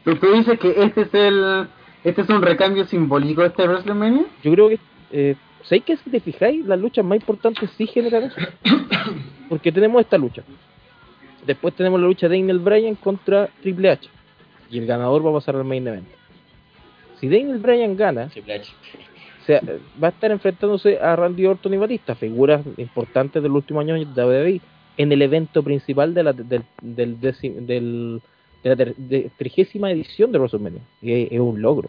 ¿Tú, 0.04 0.16
tú 0.16 0.32
dices 0.32 0.58
que 0.58 0.74
este 0.82 1.02
es 1.02 1.14
el 1.14 1.68
este 2.06 2.22
es 2.22 2.28
un 2.28 2.40
recambio 2.40 2.84
simbólico 2.84 3.40
de 3.40 3.48
este 3.48 3.66
WrestleMania? 3.66 4.26
Yo 4.44 4.52
creo 4.52 4.68
que, 4.68 4.78
eh, 5.10 5.34
¿sabéis 5.64 5.84
que 5.84 5.96
si 5.96 6.08
te 6.08 6.20
fijáis, 6.20 6.64
las 6.64 6.78
luchas 6.78 7.04
más 7.04 7.16
importantes 7.16 7.68
sí 7.76 7.88
generan 7.88 8.22
eso? 8.22 8.36
Porque 9.48 9.72
tenemos 9.72 10.02
esta 10.02 10.16
lucha. 10.16 10.44
Después 11.44 11.74
tenemos 11.74 12.00
la 12.00 12.06
lucha 12.06 12.28
de 12.28 12.36
Daniel 12.36 12.60
Bryan 12.60 12.94
contra 12.94 13.48
Triple 13.60 13.90
H. 13.90 14.08
Y 14.70 14.78
el 14.78 14.86
ganador 14.86 15.26
va 15.26 15.30
a 15.30 15.34
pasar 15.34 15.56
al 15.56 15.64
main 15.64 15.84
event. 15.84 16.06
Si 17.20 17.28
Daniel 17.28 17.58
Bryan 17.58 17.96
gana, 17.96 18.30
o 19.42 19.46
sea, 19.46 19.60
va 20.02 20.08
a 20.08 20.10
estar 20.10 20.30
enfrentándose 20.30 20.98
a 20.98 21.14
Randy 21.16 21.46
Orton 21.46 21.74
y 21.74 21.76
Batista, 21.76 22.14
figuras 22.14 22.62
importantes 22.76 23.42
de 23.42 23.48
los 23.48 23.56
últimos 23.56 23.82
años 23.84 24.14
de 24.14 24.24
WWE, 24.24 24.60
en 24.98 25.12
el 25.12 25.22
evento 25.22 25.62
principal 25.62 26.14
de 26.14 26.22
la, 26.22 26.32
del, 26.32 26.64
del, 26.82 27.20
del- 27.20 28.20
de 28.64 28.70
la 28.70 28.74
de- 28.74 29.30
trigésima 29.36 29.90
edición 29.90 30.32
de 30.32 30.38
WrestleMania. 30.38 30.80
Y 31.00 31.12
es, 31.12 31.32
es 31.32 31.40
un 31.40 31.60
logro. 31.62 31.88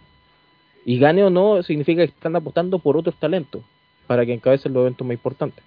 Y 0.86 1.00
gane 1.00 1.24
o 1.24 1.30
no, 1.30 1.64
significa 1.64 2.04
que 2.06 2.12
están 2.14 2.36
apostando 2.36 2.80
por 2.80 2.96
otros 2.96 3.16
talentos 3.16 3.62
para 4.06 4.26
que 4.26 4.34
encabecen 4.34 4.74
los 4.74 4.82
eventos 4.82 5.06
más 5.08 5.16
importantes. 5.16 5.64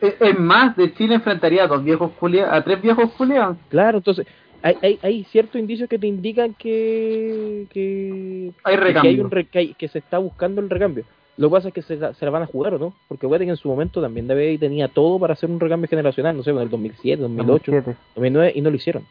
Es, 0.00 0.14
es 0.20 0.38
más, 0.38 0.76
de 0.76 0.92
Chile 0.94 1.14
enfrentaría 1.14 1.64
a 1.64 1.66
dos 1.66 1.82
viejos 1.82 2.10
culiados, 2.18 2.52
a 2.52 2.62
tres 2.62 2.82
viejos 2.82 3.10
culiados. 3.12 3.56
Claro, 3.70 3.98
entonces 3.98 4.26
hay, 4.62 4.76
hay, 4.82 4.98
hay 5.02 5.24
ciertos 5.24 5.60
indicios 5.60 5.88
que 5.88 5.98
te 5.98 6.06
indican 6.06 6.54
que, 6.54 7.66
que, 7.70 8.52
Hay 8.64 8.74
que 8.76 8.80
recambio. 8.80 9.10
hay 9.10 9.20
un 9.20 9.30
re- 9.30 9.46
que, 9.46 9.58
hay- 9.58 9.74
que 9.74 9.88
se 9.88 9.98
está 9.98 10.18
buscando 10.18 10.60
el 10.60 10.68
recambio. 10.70 11.04
Lo 11.36 11.48
que 11.48 11.52
pasa 11.52 11.68
es 11.68 11.74
que 11.74 11.82
se, 11.82 11.96
la- 11.96 12.14
se 12.14 12.24
la 12.24 12.30
van 12.30 12.42
a 12.42 12.46
jugar 12.46 12.74
o 12.74 12.78
no, 12.78 12.94
porque 13.08 13.26
Wedding 13.26 13.50
en 13.50 13.56
su 13.56 13.68
momento 13.68 14.00
también 14.00 14.26
debe 14.26 14.56
tenía 14.58 14.88
todo 14.88 15.18
para 15.18 15.34
hacer 15.34 15.50
un 15.50 15.60
recambio 15.60 15.88
generacional, 15.88 16.36
no 16.36 16.42
sé, 16.42 16.50
en 16.50 16.58
el 16.58 16.70
2007, 16.70 17.20
2008, 17.22 17.72
2007. 17.72 17.98
2009 18.14 18.52
y 18.54 18.60
no 18.62 18.70
lo 18.70 18.76
hicieron. 18.76 19.04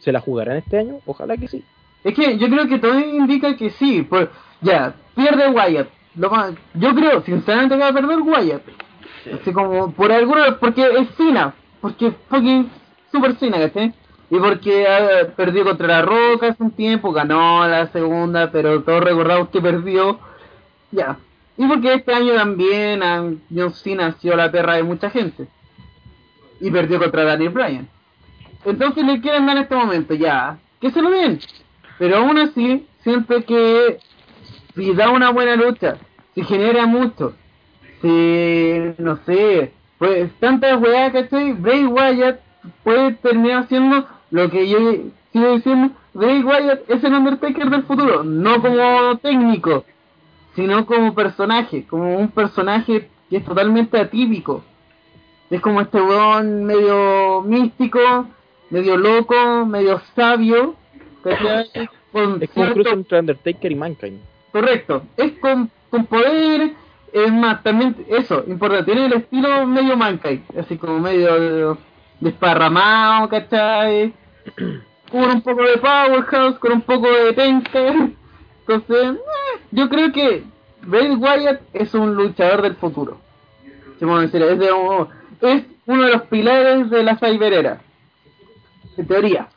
¿Se 0.00 0.12
la 0.12 0.20
jugarán 0.20 0.56
este 0.58 0.78
año? 0.78 1.00
Ojalá 1.06 1.36
que 1.36 1.48
sí. 1.48 1.62
Es 2.04 2.14
que 2.14 2.38
yo 2.38 2.48
creo 2.48 2.68
que 2.68 2.78
todo 2.78 2.98
indica 2.98 3.56
que 3.56 3.70
sí. 3.70 4.02
Pues, 4.08 4.28
ya, 4.62 4.94
pierde 5.14 5.48
Wyatt. 5.50 5.88
Lo 6.16 6.30
más, 6.30 6.54
yo 6.74 6.94
creo, 6.94 7.20
sinceramente, 7.22 7.74
que 7.74 7.80
va 7.82 7.88
a 7.88 7.92
perder 7.92 8.18
Wyatt. 8.20 8.62
Así 9.40 9.52
como, 9.52 9.92
por 9.92 10.10
alguno, 10.10 10.40
porque 10.58 10.82
es 10.82 11.08
Cena. 11.16 11.54
Porque 11.80 12.12
fucking 12.28 12.70
super 13.12 13.36
Cena, 13.36 13.58
¿cachai? 13.58 13.94
Y 14.30 14.38
porque 14.38 14.86
ah, 14.86 15.28
perdió 15.36 15.64
contra 15.64 15.86
la 15.86 16.02
Roca 16.02 16.48
hace 16.48 16.62
un 16.62 16.70
tiempo, 16.70 17.12
ganó 17.12 17.66
la 17.66 17.86
segunda, 17.88 18.50
pero 18.50 18.82
todos 18.82 19.02
recordamos 19.02 19.48
que 19.48 19.60
perdió. 19.60 20.18
Ya. 20.90 21.18
Y 21.56 21.66
porque 21.66 21.94
este 21.94 22.12
año 22.12 22.34
también 22.34 23.02
ah, 23.02 23.30
John 23.54 23.72
Cena 23.72 24.06
ha 24.08 24.12
sido 24.12 24.36
la 24.36 24.50
perra 24.50 24.74
de 24.74 24.82
mucha 24.82 25.10
gente. 25.10 25.48
Y 26.60 26.70
perdió 26.70 26.98
contra 26.98 27.24
Daniel 27.24 27.50
Bryan. 27.50 27.88
Entonces 28.64 29.04
le 29.04 29.20
quieren 29.20 29.46
dar 29.46 29.56
en 29.56 29.62
este 29.62 29.74
momento, 29.74 30.14
ya. 30.14 30.58
Que 30.80 30.90
se 30.90 31.00
lo 31.00 31.10
den. 31.10 31.40
Pero 31.98 32.18
aún 32.18 32.38
así, 32.38 32.86
siento 33.02 33.42
que 33.44 33.98
si 34.74 34.94
da 34.94 35.10
una 35.10 35.30
buena 35.30 35.56
lucha, 35.56 35.96
si 36.34 36.44
genera 36.44 36.86
mucho, 36.86 37.34
si, 38.02 38.94
no 38.98 39.18
sé, 39.24 39.72
pues 39.98 40.30
tantas 40.38 40.80
weas, 40.80 41.12
¿cachai? 41.12 41.52
Bray 41.52 41.84
Wyatt 41.84 42.40
puede 42.84 43.12
terminar 43.14 43.66
siendo 43.68 44.06
lo 44.30 44.50
que 44.50 44.68
yo 44.68 44.78
sigo 45.32 45.52
diciendo, 45.54 45.90
Bray 46.14 46.42
Wyatt 46.42 46.88
es 46.88 47.02
el 47.04 47.14
Undertaker 47.14 47.70
del 47.70 47.82
futuro, 47.84 48.24
no 48.24 48.60
como 48.60 49.16
técnico, 49.18 49.84
sino 50.56 50.84
como 50.86 51.14
personaje, 51.14 51.86
como 51.86 52.16
un 52.18 52.28
personaje 52.28 53.08
que 53.30 53.36
es 53.36 53.44
totalmente 53.44 53.98
atípico. 54.00 54.64
Es 55.50 55.60
como 55.60 55.80
este 55.80 56.00
weón 56.00 56.64
medio 56.64 57.42
místico, 57.42 58.26
medio 58.70 58.96
loco, 58.96 59.64
medio 59.66 60.00
sabio, 60.14 60.74
Es 61.24 61.38
como 62.12 62.24
un 62.34 62.40
cierto- 62.40 62.74
cruce 62.74 62.90
entre 62.90 63.20
Undertaker 63.20 63.72
y 63.72 63.74
Mankind. 63.74 64.20
Correcto, 64.52 65.02
es 65.16 65.32
con, 65.38 65.70
con 65.90 66.06
poder, 66.06 66.72
es 67.12 67.32
más, 67.32 67.62
también 67.62 67.94
eso, 68.08 68.44
importante, 68.46 68.92
tiene 68.92 69.06
el 69.06 69.12
estilo 69.14 69.66
medio 69.66 69.96
Mankind, 69.96 70.42
así 70.58 70.76
como 70.76 70.98
medio 70.98 71.78
desparramado, 72.20 73.28
¿cachai? 73.28 74.12
Con 75.10 75.24
un 75.24 75.40
poco 75.42 75.62
de 75.62 75.78
Powerhouse, 75.78 76.58
con 76.58 76.72
un 76.72 76.82
poco 76.82 77.10
de 77.10 77.32
Taker, 77.32 77.94
entonces, 78.60 79.16
eh, 79.16 79.60
yo 79.70 79.88
creo 79.88 80.12
que 80.12 80.44
Bray 80.82 81.14
Wyatt 81.14 81.62
es 81.72 81.94
un 81.94 82.14
luchador 82.14 82.60
del 82.60 82.74
futuro, 82.76 83.18
si 83.98 84.04
podemos 84.04 84.20
decir, 84.30 84.42
es, 84.42 84.58
de 84.58 84.70
un- 84.70 85.08
es 85.40 85.64
uno 85.86 86.04
de 86.04 86.12
los 86.12 86.22
pilares 86.24 86.90
de 86.90 87.02
la 87.02 87.16
cyberera, 87.16 87.80
en 88.98 89.06
teoría. 89.06 89.48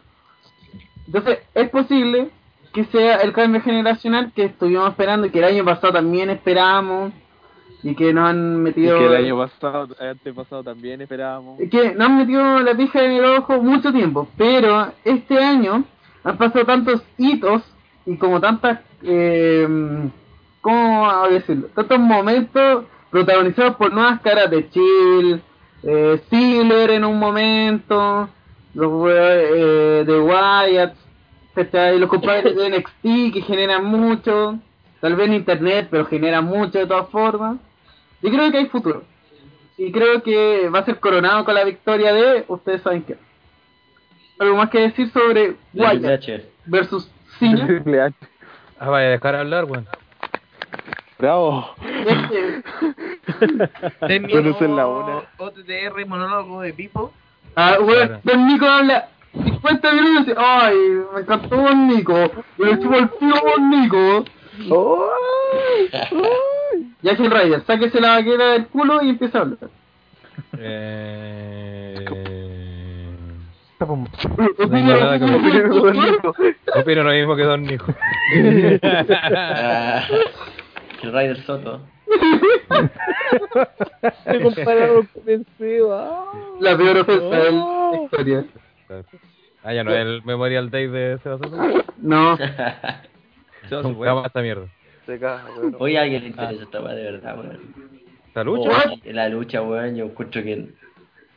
Entonces, 1.06 1.40
es 1.54 1.70
posible 1.70 2.30
que 2.72 2.86
sea 2.86 3.18
el 3.18 3.34
cambio 3.34 3.60
generacional 3.62 4.32
que 4.34 4.46
estuvimos 4.46 4.90
esperando 4.92 5.28
y 5.28 5.32
que 5.32 5.40
el 5.40 5.44
año 5.46 5.66
pasado 5.66 5.92
también 5.92 6.30
esperábamos 6.30 7.12
y 7.84 7.96
que 7.96 8.14
nos 8.14 8.30
han 8.30 8.56
Y 8.56 8.60
metido 8.60 8.98
que 8.98 9.06
el 9.06 9.16
año 9.16 9.38
pasado, 9.38 9.96
antepasado 10.00 10.64
también 10.64 11.02
esperábamos. 11.02 11.60
que 11.72 11.94
nos 11.94 12.08
han 12.08 12.18
metido 12.18 12.60
la 12.60 12.76
pija 12.76 13.04
en 13.04 13.12
el 13.12 13.26
ojo 13.26 13.62
mucho 13.62 13.92
tiempo, 13.92 14.28
pero 14.38 14.92
este 15.04 15.38
año 15.38 15.84
han 16.24 16.38
pasado 16.38 16.66
tantos 16.66 17.02
hitos 17.18 17.64
y 18.06 18.18
como 18.18 18.40
tantas, 18.40 18.80
eh, 19.04 19.68
¿cómo 20.62 21.28
decirlo? 21.30 21.68
Tantos 21.74 22.00
momentos 22.00 22.86
protagonizados 23.10 23.76
por 23.76 23.94
nuevas 23.94 24.22
caras 24.22 24.50
de 24.50 24.70
Chill, 24.70 25.42
eh, 25.84 26.22
Ziggler 26.30 26.92
en 26.92 27.06
un 27.06 27.20
momento, 27.20 28.30
los 28.74 29.10
eh, 29.10 30.04
de 30.06 30.20
Wyatt, 30.20 30.96
¿cachai? 31.56 32.00
los 32.00 32.10
compadres 32.10 32.56
de 32.56 32.70
NXT 32.78 33.34
que 33.34 33.42
generan 33.42 33.86
mucho, 33.86 34.60
tal 35.00 35.16
vez 35.16 35.28
en 35.28 35.34
internet, 35.36 35.88
pero 35.90 36.06
generan 36.06 36.46
mucho 36.46 36.80
de 36.80 36.88
todas 36.88 37.10
formas. 37.10 37.58
Yo 38.22 38.30
creo 38.30 38.52
que 38.52 38.58
hay 38.58 38.66
futuro. 38.68 39.04
Y 39.78 39.92
creo 39.92 40.22
que 40.22 40.70
va 40.70 40.80
a 40.80 40.86
ser 40.86 41.00
coronado 41.00 41.44
con 41.46 41.56
la 41.56 41.64
victoria 41.64 42.14
de. 42.14 42.46
Ustedes 42.48 42.82
saben 42.82 43.04
qué. 43.04 43.18
¿Algo 44.40 44.58
más 44.58 44.70
que 44.70 44.80
decir 44.80 45.10
sobre 45.12 45.56
Wyatt 45.74 46.22
versus 46.66 47.10
Cena? 47.40 48.12
Ah, 48.80 48.90
vaya 48.90 49.08
a 49.08 49.12
dejar 49.12 49.36
hablar, 49.36 49.66
weón. 49.66 49.88
Bravo. 51.20 51.76
Terminó 54.08 54.34
Bueno, 54.34 54.50
esa 54.50 54.66
es 54.66 54.72
la 54.72 54.88
una. 54.88 55.24
OTTR, 55.38 56.06
monólogo 56.08 56.62
de 56.62 56.74
Pipo. 56.74 57.14
ah, 57.56 57.78
bueno. 57.80 58.20
Don 58.24 58.48
Nico 58.48 58.66
habla 58.66 59.10
50 59.34 59.94
minutos 59.94 60.16
y 60.16 60.18
dice: 60.26 60.36
¡Ay! 60.38 60.76
Me 61.14 61.22
encantó 61.22 61.56
Don 61.56 61.88
Nico. 61.88 62.32
Me 62.58 62.80
chupo 62.80 62.96
el 62.96 63.10
tío 63.12 63.34
Don 63.36 63.70
Nico. 63.70 64.26
Ya 67.02 67.12
el 67.12 67.32
Ryder, 67.32 67.64
sáquese 67.66 68.00
la 68.00 68.16
vaquera 68.16 68.54
del 68.54 68.68
culo 68.68 69.02
y 69.02 69.10
empieza 69.10 69.40
a 69.40 69.42
hablar. 69.42 69.58
Eh... 70.58 72.06
Que. 72.08 72.52
Opino 76.76 77.04
lo 77.04 77.12
mismo 77.12 77.36
que 77.36 77.44
Don 77.44 77.64
Nico. 77.64 77.94
Ah, 78.84 80.04
el 81.02 81.12
Ryder 81.12 81.42
Soto. 81.44 81.82
Se 84.26 84.42
compararon 84.42 85.08
con 85.08 85.30
el 85.30 85.46
Seba. 85.58 86.26
La 86.60 86.78
peor 86.78 86.98
ofensa 87.00 87.38
de 87.38 87.52
la 87.52 88.02
historia. 88.04 88.46
Ah, 89.64 89.74
ya 89.74 89.84
no 89.84 89.92
es 89.92 89.98
el 89.98 90.22
Memorial 90.24 90.70
Day 90.70 90.86
de 90.88 91.18
Sebastián. 91.24 91.84
No. 91.98 92.38
Nunca 93.84 94.14
más 94.14 94.26
esta 94.28 94.42
mierda. 94.42 94.68
Se 95.12 95.20
caga, 95.20 95.44
weón. 95.58 95.76
Oye, 95.78 96.00
a 96.00 96.04
alguien 96.04 96.22
le 96.24 96.30
interesa 96.30 96.64
esta 96.64 96.80
weá 96.80 96.94
de 96.94 97.04
verdad, 97.04 97.38
weón. 97.38 97.60
¿La 98.34 98.44
lucha? 98.46 98.70
Oh, 98.70 99.12
la 99.12 99.28
lucha, 99.28 99.62
weón, 99.62 99.96
yo 99.98 100.06
encuentro 100.06 100.42
que. 100.42 100.70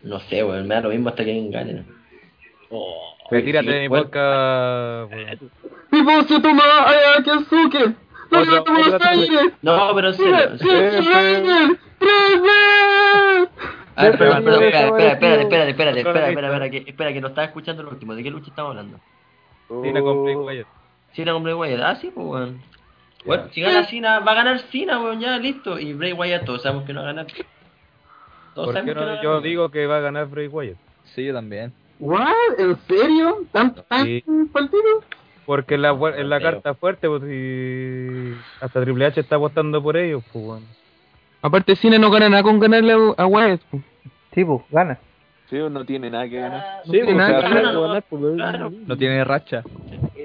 No 0.04 0.20
sé, 0.20 0.44
weón, 0.44 0.68
me 0.68 0.76
da 0.76 0.82
lo 0.82 0.90
mismo 0.90 1.08
hasta 1.08 1.24
que 1.24 1.32
alguien 1.32 1.50
gane. 1.50 1.72
¿no? 1.72 1.84
Oh, 2.70 3.16
Retírate 3.32 3.66
sí, 3.66 3.72
de 3.72 3.80
mi 3.80 3.88
podcast. 3.88 5.12
weón. 5.12 5.50
¡Vivo 5.90 6.22
se 6.22 6.40
toma 6.40 6.62
a 6.62 7.22
Kensuke! 7.24 7.94
¡No 8.30 8.44
le 8.44 8.98
Aires! 9.08 9.52
No, 9.62 9.92
pero 9.92 10.08
en 10.08 10.14
serio. 10.14 10.36
espera, 10.36 10.58
espera, 13.96 14.38
espera, 14.38 15.12
espera, 15.12 15.40
espera, 15.40 15.68
espera, 15.68 15.68
espera, 15.68 15.92
Control 15.94 16.24
espera, 16.24 16.28
espera, 16.30 16.70
que, 16.70 16.78
espera, 16.90 17.12
que 17.12 17.20
no 17.20 17.28
estaba 17.28 17.46
escuchando 17.48 17.82
lo 17.82 17.90
último. 17.90 18.14
¿De 18.14 18.22
qué 18.22 18.30
lucha 18.30 18.50
estamos 18.50 18.70
hablando? 18.70 19.00
Cena 19.82 20.00
con 20.00 20.22
Bray 20.22 20.36
Wyatt. 20.36 20.66
Cena 21.14 21.32
con 21.32 21.42
Bray 21.42 21.54
Wyatt. 21.54 21.80
Ah, 21.80 21.96
sí, 21.96 22.12
pues, 22.14 22.24
weón. 22.24 22.73
Bueno, 23.24 23.44
si 23.52 23.60
gana 23.62 23.84
Cena, 23.84 24.20
va 24.20 24.32
a 24.32 24.34
ganar 24.34 24.58
Cena, 24.70 25.00
weón, 25.02 25.20
ya, 25.20 25.38
listo. 25.38 25.78
Y 25.78 25.92
Bray 25.94 26.12
Wyatt, 26.12 26.44
todos 26.44 26.62
sabemos 26.62 26.84
que 26.84 26.92
no 26.92 27.00
va 27.00 27.10
a 27.10 27.12
ganar. 27.12 27.26
Todos 28.54 28.66
¿Por 28.68 28.74
sabemos 28.74 28.94
qué 28.94 29.00
que 29.00 29.00
no 29.00 29.06
va 29.10 29.16
no? 29.16 29.22
Yo 29.22 29.40
digo 29.40 29.70
que 29.70 29.86
va 29.86 29.96
a 29.98 30.00
ganar 30.00 30.26
Bray 30.26 30.46
Wyatt. 30.48 30.76
Sí, 31.14 31.24
yo 31.24 31.32
también. 31.34 31.72
¿What? 32.00 32.28
¿En 32.58 32.76
serio? 32.88 33.38
¿Tan, 33.52 33.74
tan 33.74 34.04
Sí. 34.04 34.24
partido? 34.52 34.82
Porque 35.46 35.74
en 35.74 35.82
la, 35.82 35.90
en 36.16 36.28
la 36.28 36.40
carta 36.40 36.74
fuerte, 36.74 37.06
pues, 37.08 37.22
y 37.24 38.34
hasta 38.60 38.80
Triple 38.82 39.06
H 39.06 39.20
está 39.20 39.36
apostando 39.36 39.82
por 39.82 39.96
ellos, 39.96 40.22
pues, 40.32 40.44
weón. 40.44 40.64
Aparte, 41.42 41.76
Cena 41.76 41.98
no 41.98 42.10
gana 42.10 42.28
nada 42.28 42.42
con 42.42 42.58
ganarle 42.58 42.92
a, 42.92 43.22
a 43.22 43.26
Wyatt. 43.26 43.60
pues. 43.70 43.82
Sí, 44.34 44.44
pues, 44.44 44.62
gana. 44.70 44.98
Sí, 45.50 45.58
no 45.58 45.84
tiene 45.84 46.10
nada 46.10 46.28
que 46.28 46.40
ganar. 46.40 46.80
Sí, 46.84 46.90
tiene 46.92 47.14
nada 47.14 47.40
que 47.42 47.54
ganar, 47.54 48.02
pues. 48.08 48.22
No 48.22 48.96
tiene 48.96 49.22
racha. 49.24 49.62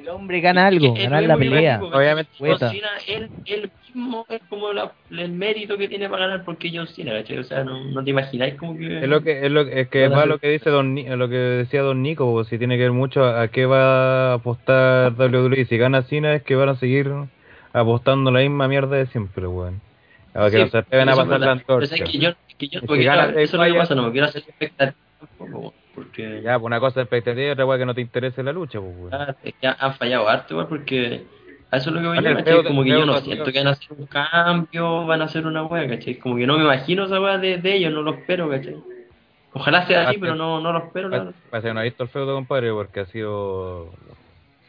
El 0.10 0.16
hombre 0.16 0.42
gana 0.42 0.66
algo, 0.68 0.96
lo 0.98 1.22
la 1.22 1.38
pelea. 1.38 1.80
Obviamente. 1.84 2.32
Cena, 2.58 2.90
él, 3.08 3.30
él 3.46 3.70
mismo 3.94 4.26
es 4.30 4.42
como 4.50 4.74
la- 4.74 4.92
el 5.12 5.30
mérito 5.32 5.78
que 5.78 5.88
tiene 5.88 6.10
para 6.10 6.26
ganar 6.28 6.44
porque 6.46 6.72
John 6.74 6.88
Cena, 6.88 7.12
¿cachai? 7.14 7.38
O 7.38 7.44
sea, 7.44 7.64
no, 7.64 7.84
no 7.86 8.04
te 8.04 8.10
imagináis 8.10 8.56
como 8.56 8.76
que... 8.78 9.02
Es 9.04 9.08
lo 9.08 9.22
que 9.22 9.46
es 9.46 9.52
lo 9.52 9.62
es 9.62 9.88
que 9.90 10.06
hacer- 10.06 10.28
lo 10.28 10.38
que 10.40 10.50
dice 10.50 10.70
Don 10.72 10.96
lo 10.96 11.30
que 11.30 11.36
decía 11.36 11.82
Don 11.84 12.02
Nico, 12.02 12.32
pues, 12.32 12.48
si 12.48 12.58
tiene 12.58 12.76
que 12.78 12.84
ver 12.84 12.92
mucho 12.92 13.24
a, 13.24 13.42
a 13.44 13.48
qué 13.50 13.66
va 13.68 14.32
a 14.32 14.34
apostar 14.36 15.14
WWE, 15.14 15.66
si 15.66 15.78
gana 15.78 16.02
Cena 16.04 16.34
es 16.34 16.42
que 16.44 16.56
van 16.56 16.70
a 16.70 16.76
seguir 16.76 17.12
apostando 17.74 18.32
la 18.32 18.40
misma 18.40 18.68
mierda 18.68 18.96
de 18.98 19.06
siempre, 19.08 19.46
weón. 19.48 19.80
A 20.34 20.46
que 20.50 20.58
Sí, 20.58 20.64
no 20.64 20.70
se 20.70 20.78
atreven 20.80 21.10
a 21.10 21.16
pasar 21.16 21.28
la. 21.28 21.38
Pero 21.40 21.52
antorcha. 21.52 21.96
es 21.96 22.02
que 22.04 22.18
yo, 22.18 22.30
es 22.30 22.56
que 22.58 22.68
yo 22.68 22.78
Es 22.78 22.82
que 22.82 22.88
porque, 22.88 23.04
gana 23.04 23.16
claro, 23.18 23.32
Bray 23.34 23.44
eso 23.46 23.56
es 23.56 23.60
lo 23.60 23.64
que 23.66 23.72
Wyatt. 23.72 23.82
pasa, 23.84 23.96
no 23.96 24.04
me 24.04 24.12
quiero 24.12 24.28
hacer 24.28 24.42
expectativa 24.42 24.96
porque 26.04 26.42
Ya, 26.42 26.58
pues 26.58 26.66
una 26.66 26.80
cosa 26.80 27.02
es 27.02 27.06
expectativa 27.06 27.48
y 27.48 27.50
otra 27.52 27.66
weá 27.66 27.78
que 27.78 27.86
no 27.86 27.94
te 27.94 28.02
interese 28.02 28.44
la 28.44 28.52
lucha, 28.54 28.80
pues, 28.80 28.94
weón. 28.96 29.14
ah, 29.14 29.36
que 29.44 29.68
han 29.68 29.94
fallado 29.96 30.28
harto, 30.30 30.54
igual, 30.54 30.68
porque 30.68 31.24
a 31.72 31.78
eso 31.78 31.90
es 31.90 31.96
lo 31.96 32.02
que 32.02 32.08
voy 32.08 32.16
Vale, 32.18 32.30
yo, 32.30 32.38
el 32.38 32.44
¿cachai? 32.44 32.64
Como 32.64 32.84
que 32.84 32.90
yo 32.90 33.06
no 33.06 33.18
siento 33.20 33.46
que 33.52 33.60
van 33.60 33.68
a 33.68 33.72
hacer 33.72 33.88
un 33.98 34.08
cambio, 34.08 35.06
van 35.06 35.22
a 35.22 35.26
hacer 35.26 35.46
una 35.46 35.64
wea, 35.64 35.88
¿cachai? 35.88 36.16
Como 36.16 36.36
que 36.38 36.48
no 36.48 36.58
me 36.58 36.64
imagino 36.64 37.06
esa 37.06 37.20
de, 37.38 37.58
de 37.58 37.76
ellos, 37.76 37.94
no 37.94 38.02
lo 38.02 38.12
espero, 38.16 38.50
¿cachai? 38.50 38.76
Ojalá 39.54 39.86
sea 39.88 40.08
así, 40.10 40.16
Ah, 40.16 40.20
pero 40.22 40.36
no, 40.36 40.62
no 40.62 40.72
lo 40.72 40.80
espero. 40.80 41.10
Parece 41.50 41.68
que 41.70 41.74
no 41.74 41.80
ha 41.80 41.84
visto 41.84 42.04
el 42.04 42.10
feudo, 42.10 42.36
compadre, 42.36 42.72
porque 42.72 43.00
ha 43.02 43.06
sido... 43.06 43.92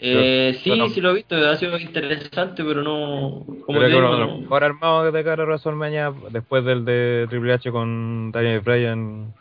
Eh, 0.02 0.52
Yo- 0.54 0.58
sí, 0.60 0.70
yo 0.70 0.76
no- 0.76 0.88
sí 0.88 1.00
lo 1.02 1.10
he 1.10 1.14
visto, 1.14 1.36
ha 1.36 1.56
sido 1.56 1.78
interesante, 1.78 2.64
pero 2.64 2.82
no... 2.82 3.44
Como 3.66 3.78
que 3.78 3.86
digo, 3.86 4.00
de 4.00 4.06
no- 4.06 4.18
los 4.18 4.40
mejor 4.40 4.64
armados 4.64 5.12
de 5.12 5.24
cara 5.24 5.42
a 5.42 5.46
WrestleMania 5.46 6.12
después 6.30 6.64
del 6.64 6.84
de 6.86 7.26
Triple 7.28 7.52
H 7.52 7.70
con 7.70 8.32
Daniel 8.32 8.60
Bryan. 8.60 9.34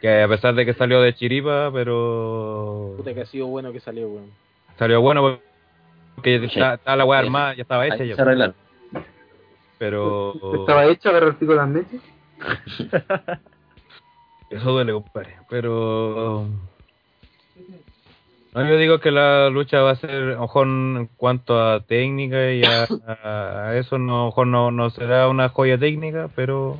Que 0.00 0.22
a 0.22 0.28
pesar 0.28 0.54
de 0.54 0.66
que 0.66 0.74
salió 0.74 1.00
de 1.00 1.14
chiripa, 1.14 1.70
pero 1.72 2.94
Puta 2.96 3.14
que 3.14 3.22
ha 3.22 3.26
sido 3.26 3.46
bueno 3.46 3.72
que 3.72 3.80
salió, 3.80 4.08
weón. 4.08 4.30
salió 4.78 5.00
bueno 5.00 5.38
porque 6.14 6.38
Sí. 6.40 6.44
está, 6.46 6.74
está 6.74 6.94
la 6.96 7.04
weá 7.06 7.20
armada, 7.20 7.54
ya 7.54 7.62
estaba 7.62 7.86
hecha 7.86 8.04
ya. 8.04 8.14
se 8.14 8.22
arreglaron. 8.22 8.54
Pero 9.78 10.34
Estaba 10.60 10.84
hecho, 10.86 11.08
agarró 11.08 11.28
el 11.28 11.34
pico 11.36 11.52
de 11.52 11.58
las 11.58 11.68
mechas. 11.68 12.00
eso 14.50 14.70
duele, 14.72 14.92
compadre. 14.92 15.36
Pero 15.48 16.46
no, 18.54 18.68
yo 18.68 18.76
digo 18.76 18.98
que 19.00 19.10
la 19.10 19.48
lucha 19.48 19.80
va 19.80 19.92
a 19.92 19.96
ser, 19.96 20.36
mejor 20.38 20.66
en 20.66 21.08
cuanto 21.16 21.58
a 21.58 21.80
técnica 21.80 22.52
y 22.52 22.62
a, 22.62 23.74
eso, 23.76 23.98
no, 23.98 24.14
a 24.14 24.18
lo 24.20 24.26
mejor 24.26 24.46
no, 24.46 24.70
no 24.70 24.90
será 24.90 25.28
una 25.28 25.48
joya 25.48 25.78
técnica, 25.78 26.28
pero 26.36 26.78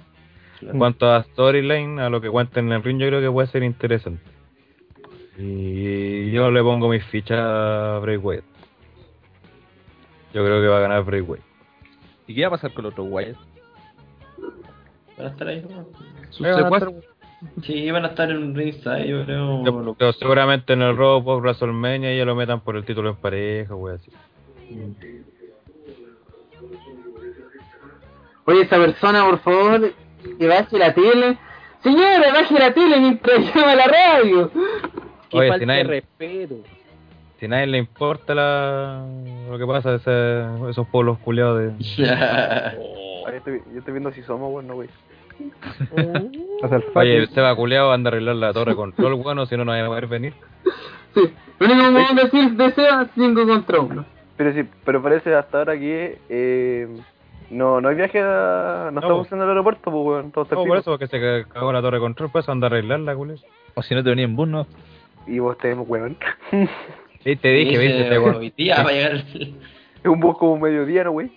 en 0.70 0.78
cuanto 0.78 1.06
a 1.12 1.22
storyline, 1.24 1.98
a 2.00 2.08
lo 2.10 2.20
que 2.20 2.30
cuenten 2.30 2.66
en 2.66 2.72
el 2.72 2.82
ring, 2.82 2.98
yo 3.00 3.08
creo 3.08 3.20
que 3.20 3.30
puede 3.30 3.48
ser 3.48 3.62
interesante. 3.62 4.22
Y 5.38 6.30
yo 6.30 6.50
le 6.50 6.62
pongo 6.62 6.88
mis 6.88 7.04
fichas 7.06 7.38
a 7.40 7.98
Bray 8.02 8.16
Wyatt. 8.18 8.44
Yo 10.34 10.44
creo 10.44 10.60
que 10.60 10.68
va 10.68 10.78
a 10.78 10.80
ganar 10.80 11.04
Bray 11.04 11.20
Wyatt. 11.20 11.44
¿Y 12.26 12.34
qué 12.34 12.42
va 12.42 12.48
a 12.48 12.50
pasar 12.52 12.72
con 12.72 12.84
los 12.84 12.92
otros 12.92 13.08
Wyatt? 13.10 13.36
Van 15.18 15.26
a 15.26 15.30
estar 15.30 15.48
ahí, 15.48 15.62
¿no? 15.68 15.86
Sus 16.30 16.46
Eh, 16.46 16.54
secuaces. 16.54 16.88
Sí, 17.64 17.90
van 17.90 18.04
a 18.04 18.08
estar 18.08 18.30
en 18.30 18.54
ringside, 18.54 19.08
yo 19.08 19.24
creo. 19.24 19.64
yo- 19.64 19.82
lo- 19.82 19.96
yo 19.98 20.12
seguramente 20.12 20.74
en 20.74 20.82
el 20.82 20.96
Raw 20.96 21.24
post 21.24 21.42
WrestleMania 21.42 22.14
ya 22.16 22.24
lo 22.24 22.36
metan 22.36 22.60
por 22.60 22.76
el 22.76 22.84
título 22.84 23.10
en 23.10 23.16
pareja, 23.16 23.74
wey 23.74 23.96
así. 23.96 24.12
Oye, 28.44 28.62
esa 28.62 28.76
persona, 28.76 29.24
por 29.24 29.38
favor, 29.40 29.92
que 30.38 30.46
baje 30.48 30.78
la 30.78 30.94
tele. 30.94 31.36
Señora, 31.82 32.32
baje 32.32 32.54
la 32.58 32.72
tele 32.74 33.00
mientras 33.00 33.38
llama 33.54 33.72
a 33.72 33.76
la 33.76 33.86
radio. 33.86 34.50
Qué 35.30 35.38
Oye, 35.38 35.48
falta 35.48 35.58
si 35.60 35.66
nadie- 35.66 35.82
de 35.84 35.88
respeto. 35.88 36.54
Si 37.40 37.46
a 37.46 37.48
nadie 37.48 37.66
le 37.66 37.78
importa 37.78 38.34
la, 38.36 39.04
lo 39.50 39.58
que 39.58 39.66
pasa, 39.66 39.96
ese, 39.96 40.44
esos 40.70 40.86
pueblos 40.88 41.18
culiados 41.18 41.58
de... 41.58 41.72
Estoy, 43.36 43.62
yo 43.72 43.78
estoy 43.78 43.92
viendo 43.92 44.12
si 44.12 44.22
somos 44.22 44.50
bueno, 44.52 44.74
güey. 44.74 44.88
Oye, 45.96 46.80
fucking- 46.92 47.28
Seba 47.34 47.54
culiado 47.56 47.92
anda 47.92 48.08
a 48.08 48.12
arreglar 48.12 48.36
la 48.36 48.52
torre 48.52 48.76
control, 48.76 49.14
bueno, 49.16 49.46
si 49.46 49.56
no, 49.56 49.64
no 49.64 49.72
van 49.72 49.84
a 49.84 49.88
poder 49.88 50.06
venir. 50.06 50.34
Sí, 51.14 51.32
lo 51.58 51.66
único 51.66 51.84
que 51.84 51.92
puedo 51.92 52.24
decir 52.24 52.50
de 52.56 52.70
SEA 52.72 53.08
5 53.14 53.46
contra 53.46 53.80
1. 53.80 54.04
Pero 54.36 54.52
sí, 54.52 54.68
pero 54.84 55.02
parece 55.02 55.34
hasta 55.34 55.58
ahora 55.58 55.78
que 55.78 56.18
eh, 56.28 56.88
no, 57.52 57.80
no 57.80 57.88
hay 57.88 57.94
viaje 57.96 58.20
a... 58.20 58.90
No, 58.92 59.00
estamos 59.00 59.30
en 59.32 59.40
el 59.42 59.48
aeropuerto, 59.48 59.90
pues, 59.90 60.04
weón. 60.06 60.32
Todo 60.32 60.44
está 60.44 60.56
No, 60.56 60.64
por 60.64 60.78
eso, 60.78 60.90
porque 60.90 61.06
se 61.06 61.44
cagó 61.48 61.72
la 61.72 61.80
torre 61.80 62.00
control, 62.00 62.30
pues 62.30 62.48
anda 62.48 62.66
a 62.66 62.70
arreglarla, 62.70 63.14
culiao. 63.14 63.38
O 63.74 63.82
si 63.82 63.94
no 63.94 64.02
te 64.02 64.10
venía 64.10 64.24
en 64.24 64.34
bus, 64.36 64.48
¿no? 64.48 64.66
Y 65.26 65.38
vos 65.38 65.56
tenemos, 65.58 65.88
weón. 65.88 66.16
Sí, 67.22 67.36
te 67.36 67.48
dije, 67.48 67.78
viste, 67.78 68.04
te 68.08 68.18
hoy 68.18 68.52
día 68.56 68.82
va 68.82 68.90
a 68.90 68.92
llegar 68.92 69.12
el... 69.12 69.56
Es 70.02 70.06
un 70.10 70.18
bus 70.18 70.36
como 70.36 70.58
mediodía, 70.58 71.04
¿no, 71.04 71.12
güey? 71.12 71.30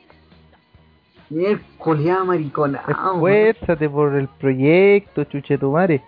Miércoles, 1.30 2.18
maricona. 2.26 2.82
Esfuérzate 2.88 3.90
por 3.90 4.16
el 4.16 4.28
proyecto, 4.28 5.24
chuchetumare. 5.26 6.02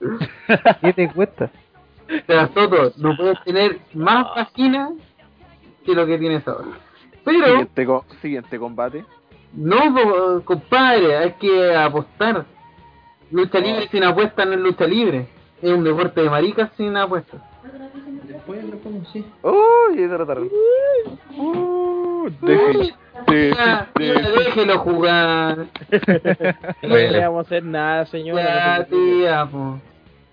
¿Qué 0.80 0.92
te 0.92 1.08
cuesta? 1.12 1.50
Pero 2.26 2.48
Soto, 2.48 2.92
no 2.98 3.16
puedes 3.16 3.42
tener 3.44 3.78
más 3.94 4.26
vagina 4.34 4.90
que 5.84 5.94
lo 5.94 6.06
que 6.06 6.18
tienes 6.18 6.46
ahora. 6.48 6.68
Pero, 7.24 7.46
Siguiente, 7.46 7.86
co- 7.86 8.04
siguiente 8.22 8.58
combate. 8.58 9.04
No, 9.52 10.42
compadre, 10.44 11.16
hay 11.16 11.32
que 11.32 11.74
apostar. 11.74 12.44
Lucha 13.30 13.58
libre 13.58 13.88
sin 13.90 14.04
apuesta 14.04 14.44
no 14.44 14.54
es 14.54 14.60
lucha 14.60 14.86
libre. 14.86 15.28
Es 15.62 15.70
un 15.70 15.84
deporte 15.84 16.22
de 16.22 16.30
maricas 16.30 16.70
sin 16.76 16.96
apuesta. 16.96 17.38
Después 18.24 18.64
lo 18.64 18.78
pongo, 18.78 19.04
sí. 19.12 19.24
¡Uy! 19.42 19.98
ahí 19.98 20.06
derrotaron. 20.06 20.48
¡Uh! 21.36 22.28
Ya, 23.28 23.88
ya, 23.98 24.30
déjelo 24.38 24.78
jugar. 24.78 25.66
No 26.82 26.96
le 26.96 27.18
vamos 27.18 27.38
a 27.38 27.40
hacer 27.46 27.64
nada, 27.64 28.06
señora. 28.06 28.78
Ya, 28.78 28.84
tía, 28.84 29.46
po. 29.46 29.78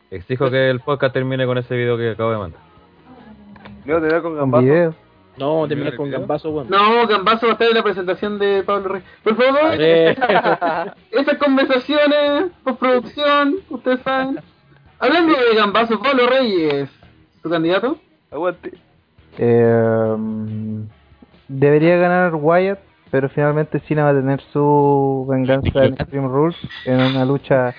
Exijo 0.10 0.50
que 0.50 0.70
el 0.70 0.80
podcast 0.80 1.14
termine 1.14 1.46
con 1.46 1.58
ese 1.58 1.76
video 1.76 1.98
que 1.98 2.12
acabo 2.12 2.32
de 2.32 2.38
mandar. 2.38 2.62
No, 3.86 4.02
te 4.02 4.08
veo 4.08 4.22
con 4.22 4.36
gambazo. 4.36 4.64
video. 4.64 5.07
No, 5.38 5.68
terminar 5.68 5.96
con 5.96 6.10
gambazo, 6.10 6.50
weón. 6.50 6.70
No, 6.70 7.08
Gambazo 7.08 7.46
va 7.46 7.52
a 7.52 7.54
estar 7.54 7.68
en 7.68 7.76
la 7.76 7.84
presentación 7.84 8.40
de 8.40 8.64
Pablo 8.64 8.90
Rey. 8.90 9.04
Por 9.24 9.36
favor, 9.36 9.74
esas 11.12 11.38
conversaciones, 11.38 12.52
postproducción, 12.64 13.58
ustedes 13.70 14.00
saben. 14.02 14.40
Hablando 15.00 15.34
de 15.34 15.56
Gambazo, 15.56 16.00
Pablo 16.00 16.28
Reyes, 16.28 16.90
¿tu 17.44 17.50
candidato? 17.50 17.98
Aguante. 18.32 18.74
Eh, 19.38 20.16
debería 21.48 21.98
ganar 21.98 22.34
Wyatt, 22.34 22.80
pero 23.12 23.30
finalmente 23.30 23.80
Cena 23.82 24.06
va 24.06 24.10
a 24.10 24.16
tener 24.16 24.42
su 24.52 25.26
venganza 25.30 25.86
en 25.86 25.94
Extreme 25.94 26.28
Rules 26.28 26.58
en 26.86 27.00
una 27.00 27.26
lucha 27.26 27.76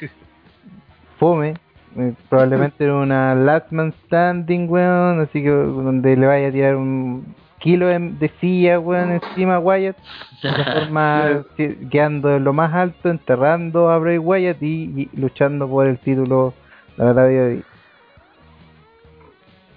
fome 1.18 1.54
eh, 1.96 2.14
probablemente 2.28 2.84
en 2.84 2.92
una 2.92 3.34
Last 3.34 3.72
Man 3.72 3.92
Standing, 4.04 4.68
weón, 4.68 5.20
así 5.20 5.42
que 5.42 5.50
donde 5.50 6.16
le 6.16 6.26
vaya 6.26 6.48
a 6.48 6.52
tirar 6.52 6.76
un 6.76 7.34
kilo 7.58 7.86
de, 7.86 7.98
de 7.98 8.28
silla, 8.40 8.78
weón, 8.78 9.12
encima 9.12 9.56
a 9.56 9.58
Wyatt, 9.58 9.96
de 10.42 10.64
forma 10.64 11.44
quedando 11.90 12.36
en 12.36 12.44
lo 12.44 12.52
más 12.52 12.72
alto, 12.74 13.08
enterrando 13.10 13.90
a 13.90 13.98
Bray 13.98 14.18
Wyatt 14.18 14.62
y, 14.62 15.08
y 15.12 15.16
luchando 15.16 15.68
por 15.68 15.86
el 15.86 15.98
título 15.98 16.54
de 16.96 17.04
la 17.04 17.12
WWE. 17.12 17.62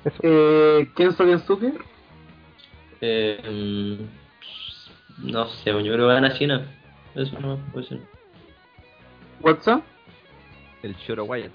Eso. 0.05 0.17
Eh, 0.23 0.89
Kenzo 0.95 1.25
Kensuke. 1.25 1.73
Eh, 3.01 3.99
no 5.19 5.45
sé, 5.47 5.71
yo 5.71 5.79
creo 5.79 6.07
que 6.07 6.13
gana 6.13 6.31
Cena. 6.31 6.65
Eso 7.15 7.39
no 7.39 7.57
puede 7.71 7.87
ser. 7.87 7.99
WhatsApp. 9.41 9.83
El 10.83 10.95
Shoro 10.95 11.25
Wyatt. 11.25 11.51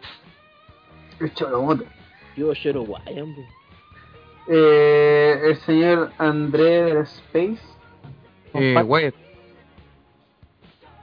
El 1.20 1.32
Choromoto. 1.34 1.84
Yo 2.36 2.52
Guayan, 2.52 3.34
po. 3.34 3.42
Eh, 4.48 5.40
el 5.42 5.56
señor 5.62 6.12
André 6.18 6.84
del 6.84 6.98
Space. 6.98 7.60
Eh, 8.54 8.80
Wyatt. 8.82 9.14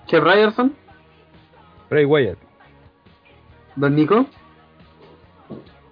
Che 0.07 0.19
Ryerson. 0.19 0.75
Bray 1.89 2.05
Wyatt. 2.05 2.37
Don 3.75 3.95
Nico. 3.95 4.25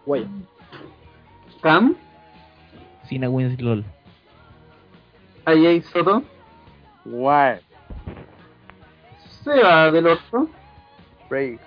Guayan. 0.05 0.47
Cam. 1.61 1.95
Cena 3.07 3.29
wins 3.29 3.59
LOL. 3.61 3.83
AJ 5.45 5.83
Soto. 5.91 6.23
Wyatt. 7.05 7.63
Seba 9.43 9.91
del 9.91 10.07
Orto. 10.07 10.49
Bray. 11.29 11.59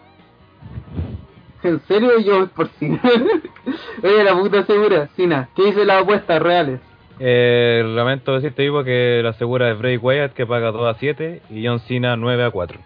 ¿En 1.64 1.80
serio? 1.88 2.20
Yo 2.20 2.46
por 2.48 2.68
Cina. 2.78 3.00
Oye, 4.02 4.22
la 4.22 4.34
puta 4.34 4.64
segura. 4.66 5.08
Cina, 5.16 5.48
¿qué 5.56 5.64
dice 5.64 5.86
las 5.86 6.02
apuestas 6.02 6.40
reales? 6.42 6.78
Eh, 7.18 7.82
lamento 7.86 8.34
decirte, 8.34 8.64
Ivo, 8.64 8.84
que 8.84 9.20
la 9.22 9.32
segura 9.32 9.70
es 9.70 9.78
Bray 9.78 9.96
Wyatt, 9.96 10.34
que 10.34 10.46
paga 10.46 10.72
2 10.72 10.94
a 10.94 10.98
7, 10.98 11.40
y 11.48 11.66
John 11.66 11.80
Cena 11.80 12.16
9 12.16 12.44
a 12.44 12.50
4. 12.50 12.78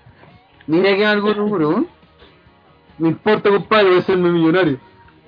Mira 0.68 0.96
que 0.96 1.04
algo 1.04 1.34
rubro. 1.34 1.78
¿eh? 1.78 1.84
No 2.98 3.08
importa, 3.08 3.50
compadre, 3.50 3.88
voy 3.88 3.98
a 3.98 4.02
serme 4.02 4.30
millonario. 4.30 4.78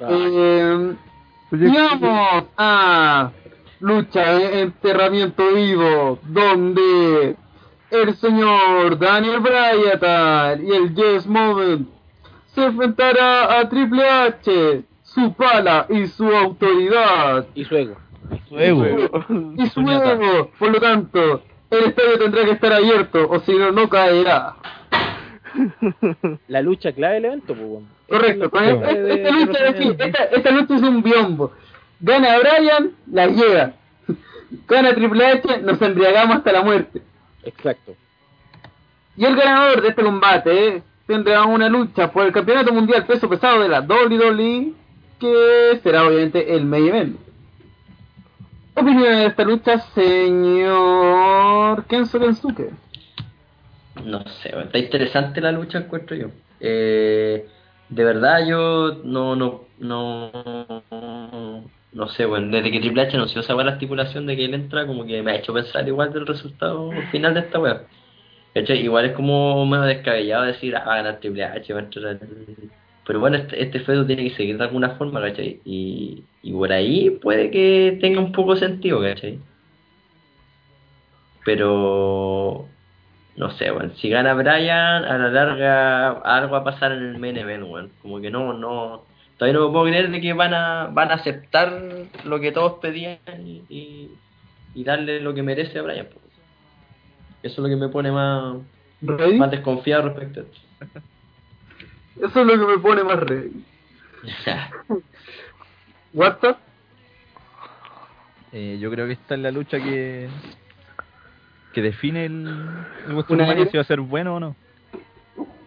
Eh, 0.00 0.94
vamos 1.50 2.44
a 2.56 3.32
lucha 3.80 4.34
de 4.34 4.60
enterramiento 4.60 5.54
vivo, 5.54 6.20
donde 6.22 7.34
el 7.90 8.14
señor 8.16 8.96
Daniel 8.96 9.40
Bryan 9.40 10.64
y 10.64 10.72
el 10.72 10.94
Yes 10.94 11.26
Moment 11.26 11.99
se 12.60 12.66
enfrentará 12.66 13.58
a 13.58 13.68
Triple 13.68 14.08
H, 14.08 14.82
su 15.02 15.32
pala 15.34 15.86
y 15.88 16.06
su 16.06 16.26
autoridad. 16.28 17.46
Y 17.54 17.64
su 17.64 17.76
ego. 17.76 17.96
Su 18.48 18.58
ego. 18.58 18.86
Y 19.56 19.66
su 19.68 19.80
ego. 19.80 20.50
Por 20.58 20.70
lo 20.72 20.80
tanto, 20.80 21.42
el 21.70 21.84
estadio 21.86 22.18
tendrá 22.18 22.44
que 22.44 22.50
estar 22.52 22.72
abierto, 22.72 23.26
o 23.28 23.40
si 23.40 23.52
no, 23.54 23.72
no 23.72 23.88
caerá. 23.88 24.54
La 26.48 26.62
lucha 26.62 26.92
clave 26.92 27.14
del 27.14 27.24
evento, 27.26 27.54
pues. 27.54 27.84
Correcto, 28.08 28.50
con 28.50 28.64
Esta 28.64 28.90
esta, 28.90 29.08
es 29.08 29.16
esta 29.18 29.30
lucha, 29.30 29.62
de- 29.64 29.78
sí, 29.78 29.96
esta, 29.98 30.24
esta 30.24 30.50
lucha 30.50 30.74
es 30.76 30.82
un 30.82 31.02
biombo. 31.02 31.52
Gana 32.00 32.38
Bryan, 32.38 32.90
la 33.10 33.26
llega. 33.26 33.72
Gana 34.68 34.94
Triple 34.94 35.26
H, 35.26 35.58
nos 35.62 35.80
embriagamos 35.82 36.36
hasta 36.38 36.52
la 36.52 36.62
muerte. 36.62 37.02
Exacto. 37.44 37.94
Y 39.16 39.24
el 39.24 39.36
ganador 39.36 39.82
de 39.82 39.88
este 39.88 40.02
combate 40.02 40.68
eh, 40.76 40.82
tendrá 41.10 41.44
una 41.44 41.68
lucha 41.68 42.12
por 42.12 42.24
el 42.24 42.32
campeonato 42.32 42.72
mundial 42.72 43.04
peso 43.04 43.28
pesado 43.28 43.60
de 43.62 43.68
la 43.68 43.80
WWE, 43.80 44.72
que 45.18 45.80
será 45.82 46.06
obviamente 46.06 46.54
el 46.54 46.64
main 46.64 46.86
event. 46.86 47.16
Opiniones 48.76 49.18
de 49.18 49.26
esta 49.26 49.42
lucha, 49.42 49.80
señor 49.92 51.84
Kenzo 51.86 52.20
Kensuke. 52.20 52.70
No 54.04 54.24
sé, 54.40 54.54
está 54.56 54.78
interesante 54.78 55.40
la 55.40 55.50
lucha, 55.50 55.78
encuentro 55.78 56.14
yo. 56.14 56.28
Eh, 56.60 57.44
de 57.88 58.04
verdad, 58.04 58.46
yo 58.46 59.00
no, 59.02 59.34
no, 59.34 59.64
no, 59.80 60.30
no 61.92 62.08
sé, 62.10 62.24
bueno, 62.24 62.52
desde 62.52 62.70
que 62.70 62.78
Triple 62.78 63.02
H 63.02 63.16
anunció 63.16 63.40
esa 63.40 63.54
la 63.54 63.72
estipulación 63.72 64.26
de 64.26 64.36
que 64.36 64.44
él 64.44 64.54
entra, 64.54 64.86
como 64.86 65.04
que 65.04 65.20
me 65.22 65.32
ha 65.32 65.36
hecho 65.36 65.52
pensar 65.52 65.88
igual 65.88 66.12
del 66.12 66.26
resultado 66.26 66.92
final 67.10 67.34
de 67.34 67.40
esta 67.40 67.58
wea. 67.58 67.82
¿Cachai? 68.54 68.82
Igual 68.82 69.06
es 69.06 69.12
como 69.12 69.64
medio 69.66 69.84
descabellado 69.84 70.44
decir, 70.44 70.74
ah, 70.76 70.84
ganar 70.84 71.20
Triple 71.20 71.44
H, 71.44 71.72
Pero 73.06 73.20
bueno, 73.20 73.36
este, 73.36 73.62
este 73.62 73.80
feudo 73.80 74.06
tiene 74.06 74.24
que 74.28 74.36
seguir 74.36 74.58
de 74.58 74.64
alguna 74.64 74.90
forma, 74.96 75.20
¿cachai? 75.20 75.60
Y, 75.64 76.24
y 76.42 76.52
por 76.52 76.72
ahí 76.72 77.10
puede 77.10 77.50
que 77.50 77.98
tenga 78.00 78.20
un 78.20 78.32
poco 78.32 78.56
sentido, 78.56 79.00
¿cachai? 79.00 79.38
Pero 81.44 82.68
no 83.36 83.50
sé, 83.52 83.70
bueno, 83.70 83.92
si 83.96 84.10
gana 84.10 84.34
Brian, 84.34 85.04
a 85.04 85.18
la 85.18 85.28
larga 85.30 86.10
algo 86.10 86.52
va 86.52 86.58
a 86.58 86.64
pasar 86.64 86.92
en 86.92 87.04
el 87.04 87.18
main 87.18 87.36
event, 87.36 87.64
weón. 87.64 87.90
Como 88.02 88.20
que 88.20 88.30
no, 88.30 88.52
no, 88.52 89.04
todavía 89.38 89.58
no 89.58 89.66
me 89.66 89.72
puedo 89.72 89.86
creer 89.86 90.10
de 90.10 90.20
que 90.20 90.32
van 90.34 90.54
a, 90.54 90.88
van 90.92 91.10
a 91.10 91.14
aceptar 91.14 91.72
lo 92.24 92.40
que 92.40 92.52
todos 92.52 92.74
pedían 92.80 93.18
y, 93.46 93.62
y, 93.68 94.10
y 94.74 94.84
darle 94.84 95.20
lo 95.20 95.34
que 95.34 95.42
merece 95.42 95.78
a 95.78 95.82
Brian. 95.82 96.06
pues. 96.12 96.19
Eso 97.42 97.54
es 97.54 97.58
lo 97.58 97.68
que 97.68 97.76
me 97.76 97.88
pone 97.88 98.12
más, 98.12 98.56
¿Ready? 99.00 99.38
más 99.38 99.50
desconfiado 99.50 100.08
respecto 100.10 100.40
a 100.40 100.42
esto. 100.44 100.58
Eso 102.16 102.40
es 102.40 102.46
lo 102.46 102.52
que 102.66 102.72
me 102.76 102.78
pone 102.78 103.02
más 103.04 103.18
ready. 103.20 103.50
WhatsApp. 106.12 106.58
Eh, 108.52 108.78
yo 108.80 108.90
creo 108.90 109.06
que 109.06 109.12
esta 109.14 109.34
es 109.36 109.40
la 109.40 109.50
lucha 109.52 109.78
que 109.78 110.28
que 111.72 111.82
define 111.82 112.24
el, 112.26 112.32
el 113.06 113.12
¿Una 113.12 113.14
WrestleMania 113.14 113.66
si 113.70 113.76
va 113.76 113.82
a 113.82 113.86
ser 113.86 114.00
bueno 114.00 114.34
o 114.34 114.40
no. 114.40 114.56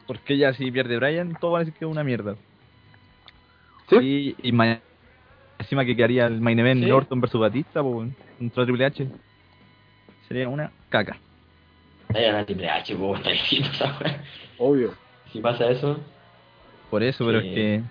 Porque 0.06 0.38
ya 0.38 0.54
si 0.54 0.70
pierde 0.70 0.98
Bryan, 0.98 1.38
todo 1.40 1.52
va 1.52 1.60
a 1.60 1.62
decir 1.62 1.74
que 1.74 1.86
es 1.86 1.90
una 1.92 2.04
mierda. 2.04 2.36
Y, 4.02 4.36
y 4.44 4.52
ma- 4.52 4.80
encima 5.60 5.86
que 5.86 5.96
quedaría 5.96 6.26
el 6.26 6.42
main 6.42 6.60
event 6.60 6.84
Sí. 6.84 6.92
Orton 6.92 7.22
versus 7.22 7.40
Batista 7.40 7.82
pues, 7.82 8.12
contra 8.38 8.66
Triple 8.66 8.86
H. 8.86 9.08
Sería 10.28 10.50
una 10.50 10.72
caca. 10.90 11.16
Vaya 12.14 12.28
a 12.30 12.32
ganar 12.32 12.46
Triple 12.46 12.70
H, 12.70 12.96
pues, 12.96 13.20
está 13.20 13.30
diciendo 13.38 13.70
esa 13.74 13.98
wea. 14.00 14.24
Obvio. 14.58 14.98
Si 15.26 15.42
pasa 15.42 15.70
eso, 15.70 16.06
Por 16.90 17.04
eso, 17.04 17.26
pero 17.26 17.40
Sí. 17.42 17.48
es 17.48 17.54
que 17.54 17.84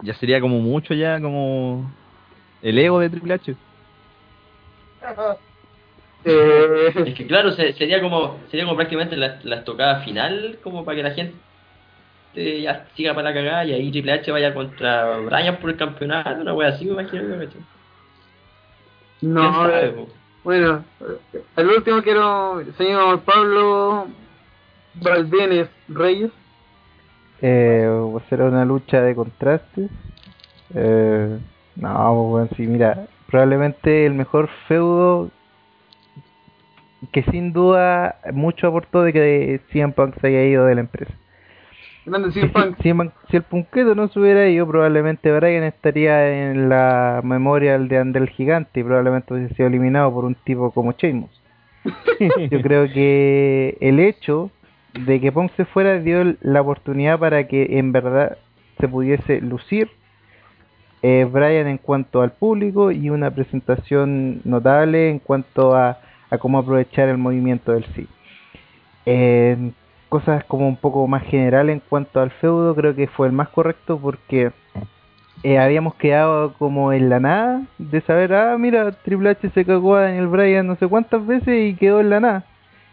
ya 0.00 0.14
sería 0.14 0.40
como 0.40 0.60
mucho 0.60 0.94
ya 0.94 1.20
como 1.20 1.94
el 2.60 2.78
ego 2.78 3.00
de 3.00 3.10
Triple 3.10 3.34
H. 3.34 3.58
Eh, 6.24 6.92
Es 7.06 7.14
que 7.16 7.26
claro, 7.26 7.52
se- 7.52 7.72
sería 7.74 8.00
como 8.02 8.46
sería 8.50 8.64
como 8.64 8.76
prácticamente 8.76 9.16
la, 9.16 9.40
la 9.44 9.56
estocada 9.58 10.02
final, 10.04 10.60
como 10.62 10.84
para 10.84 10.96
que 10.96 11.02
la 11.04 11.12
gente 11.14 11.44
eh, 12.34 12.62
ya 12.62 12.88
siga 12.96 13.14
para 13.14 13.30
la 13.30 13.34
cagada 13.34 13.64
y 13.66 13.72
ahí 13.74 13.90
Triple 13.92 14.12
H 14.12 14.32
vaya 14.32 14.54
contra 14.54 15.18
Bryan 15.18 15.60
por 15.60 15.70
el 15.70 15.76
campeonato, 15.78 16.42
una 16.42 16.54
wea 16.54 16.70
así, 16.70 16.86
me 16.86 16.92
imagino. 16.92 17.24
No, 19.20 19.40
¿Quién 19.40 19.52
sabe, 19.54 19.88
eh, 19.88 19.92
po? 19.92 20.06
Bueno, 20.46 20.84
al 21.56 21.68
último 21.68 22.02
quiero, 22.04 22.62
señor 22.78 23.22
Pablo 23.22 24.06
Valdenes 24.94 25.68
Reyes. 25.88 26.30
Eh, 27.42 27.88
será 28.28 28.44
una 28.44 28.64
lucha 28.64 29.02
de 29.02 29.16
contrastes. 29.16 29.90
Eh, 30.72 31.36
no, 31.74 32.14
bueno, 32.28 32.48
sí, 32.56 32.64
mira, 32.68 33.08
probablemente 33.28 34.06
el 34.06 34.14
mejor 34.14 34.48
feudo 34.68 35.32
que 37.10 37.24
sin 37.24 37.52
duda 37.52 38.20
mucho 38.32 38.68
aportó 38.68 39.02
de 39.02 39.12
que 39.12 39.60
CM 39.72 39.94
Punk 39.94 40.14
se 40.20 40.28
haya 40.28 40.44
ido 40.44 40.64
de 40.64 40.76
la 40.76 40.82
empresa. 40.82 41.12
Grande 42.06 42.30
Si, 42.32 42.40
CM 42.40 42.52
Punk. 42.52 42.76
si 42.82 42.92
Man- 42.92 43.12
si 43.30 43.36
el 43.36 43.42
punqueto 43.42 43.94
no 43.94 44.08
se 44.08 44.18
hubiera 44.20 44.48
ido, 44.48 44.66
probablemente 44.66 45.30
Bryan 45.32 45.64
estaría 45.64 46.50
en 46.50 46.68
la 46.68 47.20
memorial 47.24 47.88
de 47.88 47.98
Andel 47.98 48.28
Gigante 48.30 48.80
y 48.80 48.84
probablemente 48.84 49.34
hubiese 49.34 49.54
sido 49.54 49.68
eliminado 49.68 50.12
por 50.12 50.24
un 50.24 50.34
tipo 50.34 50.70
como 50.70 50.92
Sheamus. 50.92 51.30
Yo 52.50 52.62
creo 52.62 52.86
que 52.92 53.76
el 53.80 53.98
hecho 54.00 54.50
de 54.94 55.20
que 55.20 55.30
Punk 55.32 55.52
se 55.56 55.64
fuera 55.66 55.98
dio 55.98 56.36
la 56.40 56.60
oportunidad 56.62 57.18
para 57.18 57.46
que 57.48 57.78
en 57.78 57.92
verdad 57.92 58.38
se 58.80 58.88
pudiese 58.88 59.40
lucir 59.40 59.90
eh, 61.02 61.28
Bryan 61.30 61.66
en 61.68 61.78
cuanto 61.78 62.22
al 62.22 62.32
público 62.32 62.90
y 62.90 63.10
una 63.10 63.30
presentación 63.30 64.40
notable 64.44 65.10
en 65.10 65.18
cuanto 65.18 65.74
a, 65.76 65.98
a 66.30 66.38
cómo 66.38 66.58
aprovechar 66.58 67.08
el 67.08 67.18
movimiento 67.18 67.72
del 67.72 67.84
sí. 67.94 68.06
En 69.04 69.74
cosas 70.08 70.44
como 70.44 70.68
un 70.68 70.76
poco 70.76 71.06
más 71.06 71.24
general 71.24 71.70
en 71.70 71.80
cuanto 71.80 72.20
al 72.20 72.30
feudo, 72.30 72.74
creo 72.74 72.94
que 72.94 73.08
fue 73.08 73.26
el 73.26 73.32
más 73.32 73.48
correcto 73.48 73.98
porque 73.98 74.52
eh, 75.42 75.58
habíamos 75.58 75.94
quedado 75.94 76.54
como 76.54 76.92
en 76.92 77.08
la 77.08 77.20
nada 77.20 77.62
de 77.78 78.00
saber, 78.02 78.34
ah, 78.34 78.56
mira, 78.58 78.92
Triple 78.92 79.30
H 79.30 79.50
se 79.50 79.64
cagó 79.64 79.96
a 79.96 80.02
Daniel 80.02 80.28
Bryan 80.28 80.66
no 80.66 80.76
sé 80.76 80.86
cuántas 80.86 81.26
veces 81.26 81.70
y 81.70 81.74
quedó 81.74 82.00
en 82.00 82.10
la 82.10 82.20
nada. 82.20 82.44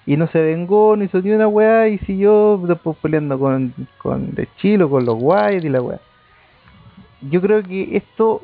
y 0.05 0.17
no 0.17 0.27
se 0.27 0.41
vengó, 0.41 0.95
ni 0.97 1.05
hizo 1.05 1.21
ni 1.21 1.31
una 1.31 1.47
weá 1.47 1.87
y 1.87 1.97
siguió 1.99 2.57
después 2.57 2.97
peleando 3.01 3.39
con, 3.39 3.73
con 3.99 4.35
The 4.35 4.47
Chilo, 4.57 4.89
con 4.89 5.05
los 5.05 5.15
White 5.19 5.65
y 5.65 5.69
la 5.69 5.81
weá. 5.81 5.99
Yo 7.21 7.41
creo 7.41 7.63
que 7.63 7.95
esto 7.95 8.41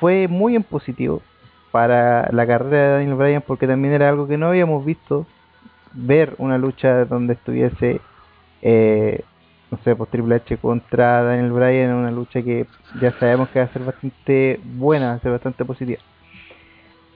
fue 0.00 0.26
muy 0.28 0.56
en 0.56 0.64
positivo 0.64 1.22
para 1.70 2.28
la 2.32 2.46
carrera 2.46 2.76
de 2.76 2.92
Daniel 2.98 3.14
Bryan 3.14 3.44
porque 3.46 3.66
también 3.68 3.94
era 3.94 4.08
algo 4.08 4.26
que 4.26 4.36
no 4.36 4.48
habíamos 4.48 4.84
visto 4.84 5.26
ver 5.92 6.34
una 6.38 6.58
lucha 6.58 7.04
donde 7.04 7.34
estuviese 7.34 8.00
eh, 8.62 9.20
no 9.70 9.78
sé, 9.78 9.96
pues 9.96 10.10
Triple 10.10 10.36
H 10.36 10.56
contra 10.58 11.22
Daniel 11.22 11.52
Bryan 11.52 11.94
una 11.94 12.10
lucha 12.10 12.42
que 12.42 12.66
ya 13.00 13.12
sabemos 13.18 13.48
que 13.48 13.58
va 13.58 13.64
a 13.66 13.72
ser 13.72 13.82
bastante 13.82 14.60
buena, 14.64 15.08
va 15.08 15.12
a 15.14 15.20
ser 15.20 15.32
bastante 15.32 15.64
positiva. 15.64 16.00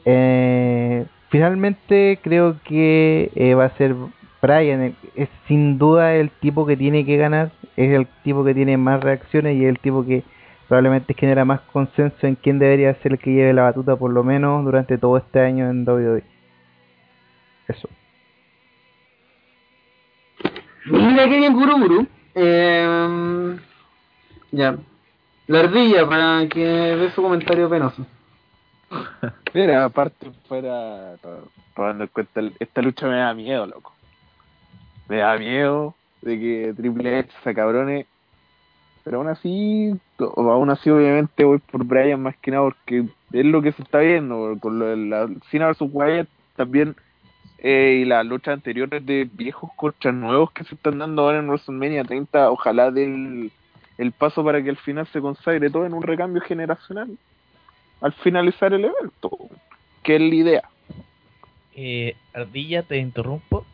Eh, 0.04 1.06
finalmente 1.28 2.18
creo 2.22 2.56
que 2.64 3.30
eh, 3.34 3.54
va 3.54 3.66
a 3.66 3.76
ser 3.76 3.94
Bryan, 4.42 4.96
es 5.14 5.28
sin 5.46 5.78
duda 5.78 6.14
el 6.14 6.30
tipo 6.30 6.66
que 6.66 6.76
tiene 6.76 7.04
que 7.04 7.16
ganar, 7.16 7.52
es 7.76 7.92
el 7.92 8.06
tipo 8.24 8.44
que 8.44 8.54
tiene 8.54 8.76
más 8.76 9.02
reacciones 9.02 9.56
y 9.56 9.64
es 9.64 9.68
el 9.68 9.78
tipo 9.78 10.04
que 10.04 10.24
probablemente 10.66 11.14
genera 11.14 11.44
más 11.44 11.60
consenso 11.72 12.26
en 12.26 12.36
quién 12.36 12.58
debería 12.58 12.94
ser 13.02 13.12
el 13.12 13.18
que 13.18 13.32
lleve 13.32 13.52
la 13.52 13.62
batuta 13.62 13.96
por 13.96 14.10
lo 14.10 14.24
menos 14.24 14.64
durante 14.64 14.98
todo 14.98 15.18
este 15.18 15.40
año 15.40 15.68
en 15.68 15.86
WWE. 15.86 16.22
Eso. 17.68 17.88
Mira 20.86 21.28
que 21.28 21.36
bien 21.38 21.52
Guru 21.54 21.78
Guru. 21.78 22.06
Eh, 22.34 23.56
ya. 24.52 24.76
La 25.46 25.60
ardilla 25.60 26.08
para 26.08 26.48
que 26.48 26.60
dé 26.64 27.10
su 27.10 27.22
comentario 27.22 27.68
penoso. 27.68 28.06
Mira, 29.54 29.84
aparte 29.84 30.30
fuera, 30.48 31.16
to- 31.22 31.48
tomando 31.74 32.04
en 32.04 32.10
cuenta, 32.12 32.40
esta 32.58 32.82
lucha 32.82 33.06
me 33.08 33.16
da 33.16 33.34
miedo, 33.34 33.66
loco. 33.66 33.92
Me 35.08 35.16
da 35.18 35.36
miedo 35.38 35.94
de 36.22 36.38
que 36.38 36.74
Triple 36.76 37.18
H 37.18 37.28
se 37.42 37.54
cabrone. 37.54 38.06
Pero 39.02 39.18
aún 39.18 39.28
así, 39.28 39.90
aún 40.18 40.70
así 40.70 40.90
obviamente 40.90 41.44
voy 41.44 41.58
por 41.58 41.84
Brian 41.84 42.22
más 42.22 42.36
que 42.36 42.50
nada 42.50 42.64
porque 42.64 43.06
es 43.32 43.44
lo 43.46 43.62
que 43.62 43.72
se 43.72 43.82
está 43.82 43.98
viendo. 43.98 44.56
Con 44.60 44.78
lo 44.78 44.86
de 44.86 44.96
la 44.96 45.28
Cena 45.50 45.68
vs 45.68 45.78
Wyatt 45.80 46.28
también 46.54 46.94
eh, 47.62 48.00
y 48.02 48.04
las 48.04 48.24
luchas 48.24 48.54
anteriores 48.54 49.04
de 49.04 49.28
viejos 49.32 49.70
contra 49.76 50.12
nuevos 50.12 50.50
que 50.52 50.64
se 50.64 50.74
están 50.74 50.98
dando 50.98 51.22
ahora 51.22 51.38
en 51.38 51.48
WrestleMania 51.48 52.04
30, 52.04 52.50
ojalá 52.50 52.90
del 52.90 53.52
el 53.98 54.12
paso 54.12 54.42
para 54.42 54.62
que 54.62 54.70
al 54.70 54.78
final 54.78 55.06
se 55.08 55.20
consagre 55.20 55.68
todo 55.68 55.84
en 55.84 55.92
un 55.92 56.02
recambio 56.02 56.40
generacional 56.40 57.18
al 58.00 58.12
finalizar 58.14 58.72
el 58.72 58.86
evento, 58.86 59.30
que 60.02 60.16
es 60.16 60.22
la 60.22 60.34
idea. 60.34 60.62
Eh, 61.74 62.16
Ardilla, 62.32 62.82
te 62.82 62.96
interrumpo. 62.96 63.66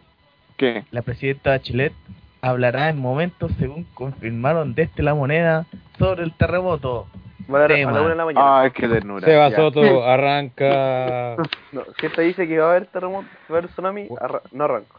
¿Qué? 0.57 0.85
La 0.91 1.03
presidenta 1.03 1.51
Bachelet 1.51 1.93
hablará 2.41 2.89
en 2.89 2.99
momentos 2.99 3.53
según 3.59 3.85
confirmaron 3.95 4.75
desde 4.75 5.05
la 5.05 5.15
moneda 5.15 5.67
sobre 5.97 6.25
el 6.25 6.33
terremoto. 6.33 7.07
Va 7.52 7.59
a 7.59 7.60
dar 7.62 7.73
a 7.73 7.74
Tema. 7.77 7.93
la 7.93 8.01
una 8.01 8.10
de 8.10 8.16
la 8.16 8.24
mañana. 8.24 8.60
Ah, 8.60 8.66
es 8.66 8.73
que 8.73 8.89
ternura. 8.89 9.24
Seba 9.24 9.48
ya. 9.51 9.56
Soto 9.56 10.05
arranca 10.09 11.36
No, 11.73 11.82
gente 11.97 12.23
dice 12.23 12.47
que 12.48 12.59
va 12.59 12.66
a 12.66 12.70
haber 12.70 12.86
terremoto, 12.86 13.28
va 13.51 13.55
a 13.56 13.59
haber 13.59 13.70
tsunami, 13.70 14.09
arra- 14.20 14.43
no 14.52 14.64
arranco. 14.64 14.97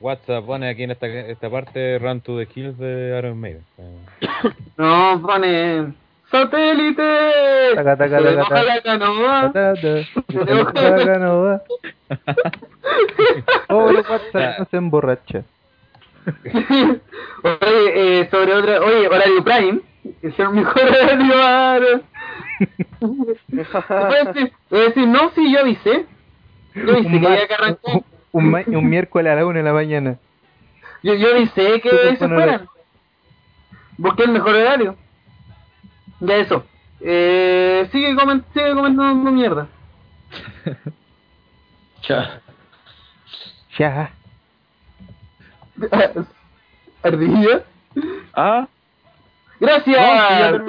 WhatsApp, 0.00 0.44
pone 0.46 0.68
aquí 0.68 0.84
en 0.84 0.92
esta, 0.92 1.06
esta 1.08 1.50
parte 1.50 1.98
Run 1.98 2.20
to 2.20 2.38
the 2.38 2.46
Kills 2.46 2.78
de 2.78 3.16
Iron 3.18 3.38
Maiden. 3.38 3.64
No, 4.76 5.20
pone 5.20 5.92
satélite. 6.30 7.74
Taca, 7.74 7.96
taca, 7.96 8.18
taca, 8.22 8.48
taca. 8.48 8.98
no 8.98 9.22
va. 11.42 11.62
WhatsApp 13.68 14.58
no 14.60 14.64
se 14.70 14.76
emborracha. 14.76 15.42
Oye, 17.44 18.20
eh, 18.20 18.28
sobre 18.30 18.54
otra, 18.54 18.80
oye, 18.80 19.06
horario 19.06 19.44
Prime, 19.44 19.80
es 20.22 20.38
el 20.38 20.50
mejor 20.50 20.82
horario 20.82 21.34
ahora. 21.42 22.00
Voy 23.00 24.16
a 24.20 24.24
decir, 24.24 24.52
voy 24.68 24.80
a 24.80 24.84
decir, 24.84 25.06
no, 25.08 25.30
sí, 25.34 25.52
yo 25.52 25.60
avisé. 25.60 26.06
Yo 26.74 26.92
avisé 26.92 27.08
Un 27.08 27.20
que 27.20 27.26
había 27.26 27.46
que 27.46 27.54
arrancar. 27.54 28.02
Un, 28.32 28.50
ma- 28.50 28.64
un 28.66 28.88
miércoles 28.90 29.32
a 29.32 29.36
la 29.36 29.46
una 29.46 29.58
de 29.58 29.64
la 29.64 29.72
mañana. 29.72 30.18
Yo, 31.02 31.14
yo 31.14 31.30
avisé 31.30 31.80
que 31.80 32.16
se 32.16 32.28
fueran. 32.28 32.68
Busqué 33.96 34.24
el 34.24 34.32
mejor 34.32 34.54
horario. 34.56 34.96
Ya 36.20 36.36
eso. 36.36 36.64
Eh, 37.00 37.88
sigue, 37.92 38.16
coment 38.16 38.44
sigue 38.52 38.74
comentando 38.74 39.30
mierda. 39.30 39.68
Ya. 42.08 42.40
Ya. 43.78 44.10
Ardilla. 47.02 47.62
Ah, 48.34 48.68
Gracias. 49.60 49.98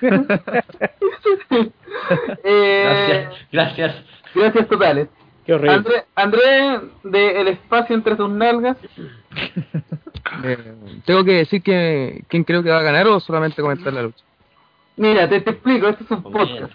eh, 2.44 2.84
Gracias, 2.84 3.34
gracias. 3.50 3.96
gracias 4.34 4.68
totales. 4.68 5.08
Qué 5.44 5.54
horrible. 5.54 5.74
André, 5.74 6.04
André 6.14 6.80
de 7.04 7.40
El 7.40 7.48
espacio 7.48 7.96
entre 7.96 8.16
tus 8.16 8.30
nalgas. 8.30 8.76
Eh, 10.44 10.74
¿Tengo 11.06 11.24
que 11.24 11.32
decir 11.32 11.62
que, 11.62 12.22
quién 12.28 12.44
creo 12.44 12.62
que 12.62 12.70
va 12.70 12.78
a 12.80 12.82
ganar 12.82 13.06
o 13.06 13.18
solamente 13.18 13.62
comentar 13.62 13.92
la 13.92 14.02
lucha? 14.02 14.24
Mira, 14.98 15.28
te, 15.28 15.40
te 15.40 15.50
explico, 15.50 15.88
esto 15.88 16.04
es 16.04 16.10
un 16.10 16.22
podcast. 16.24 16.74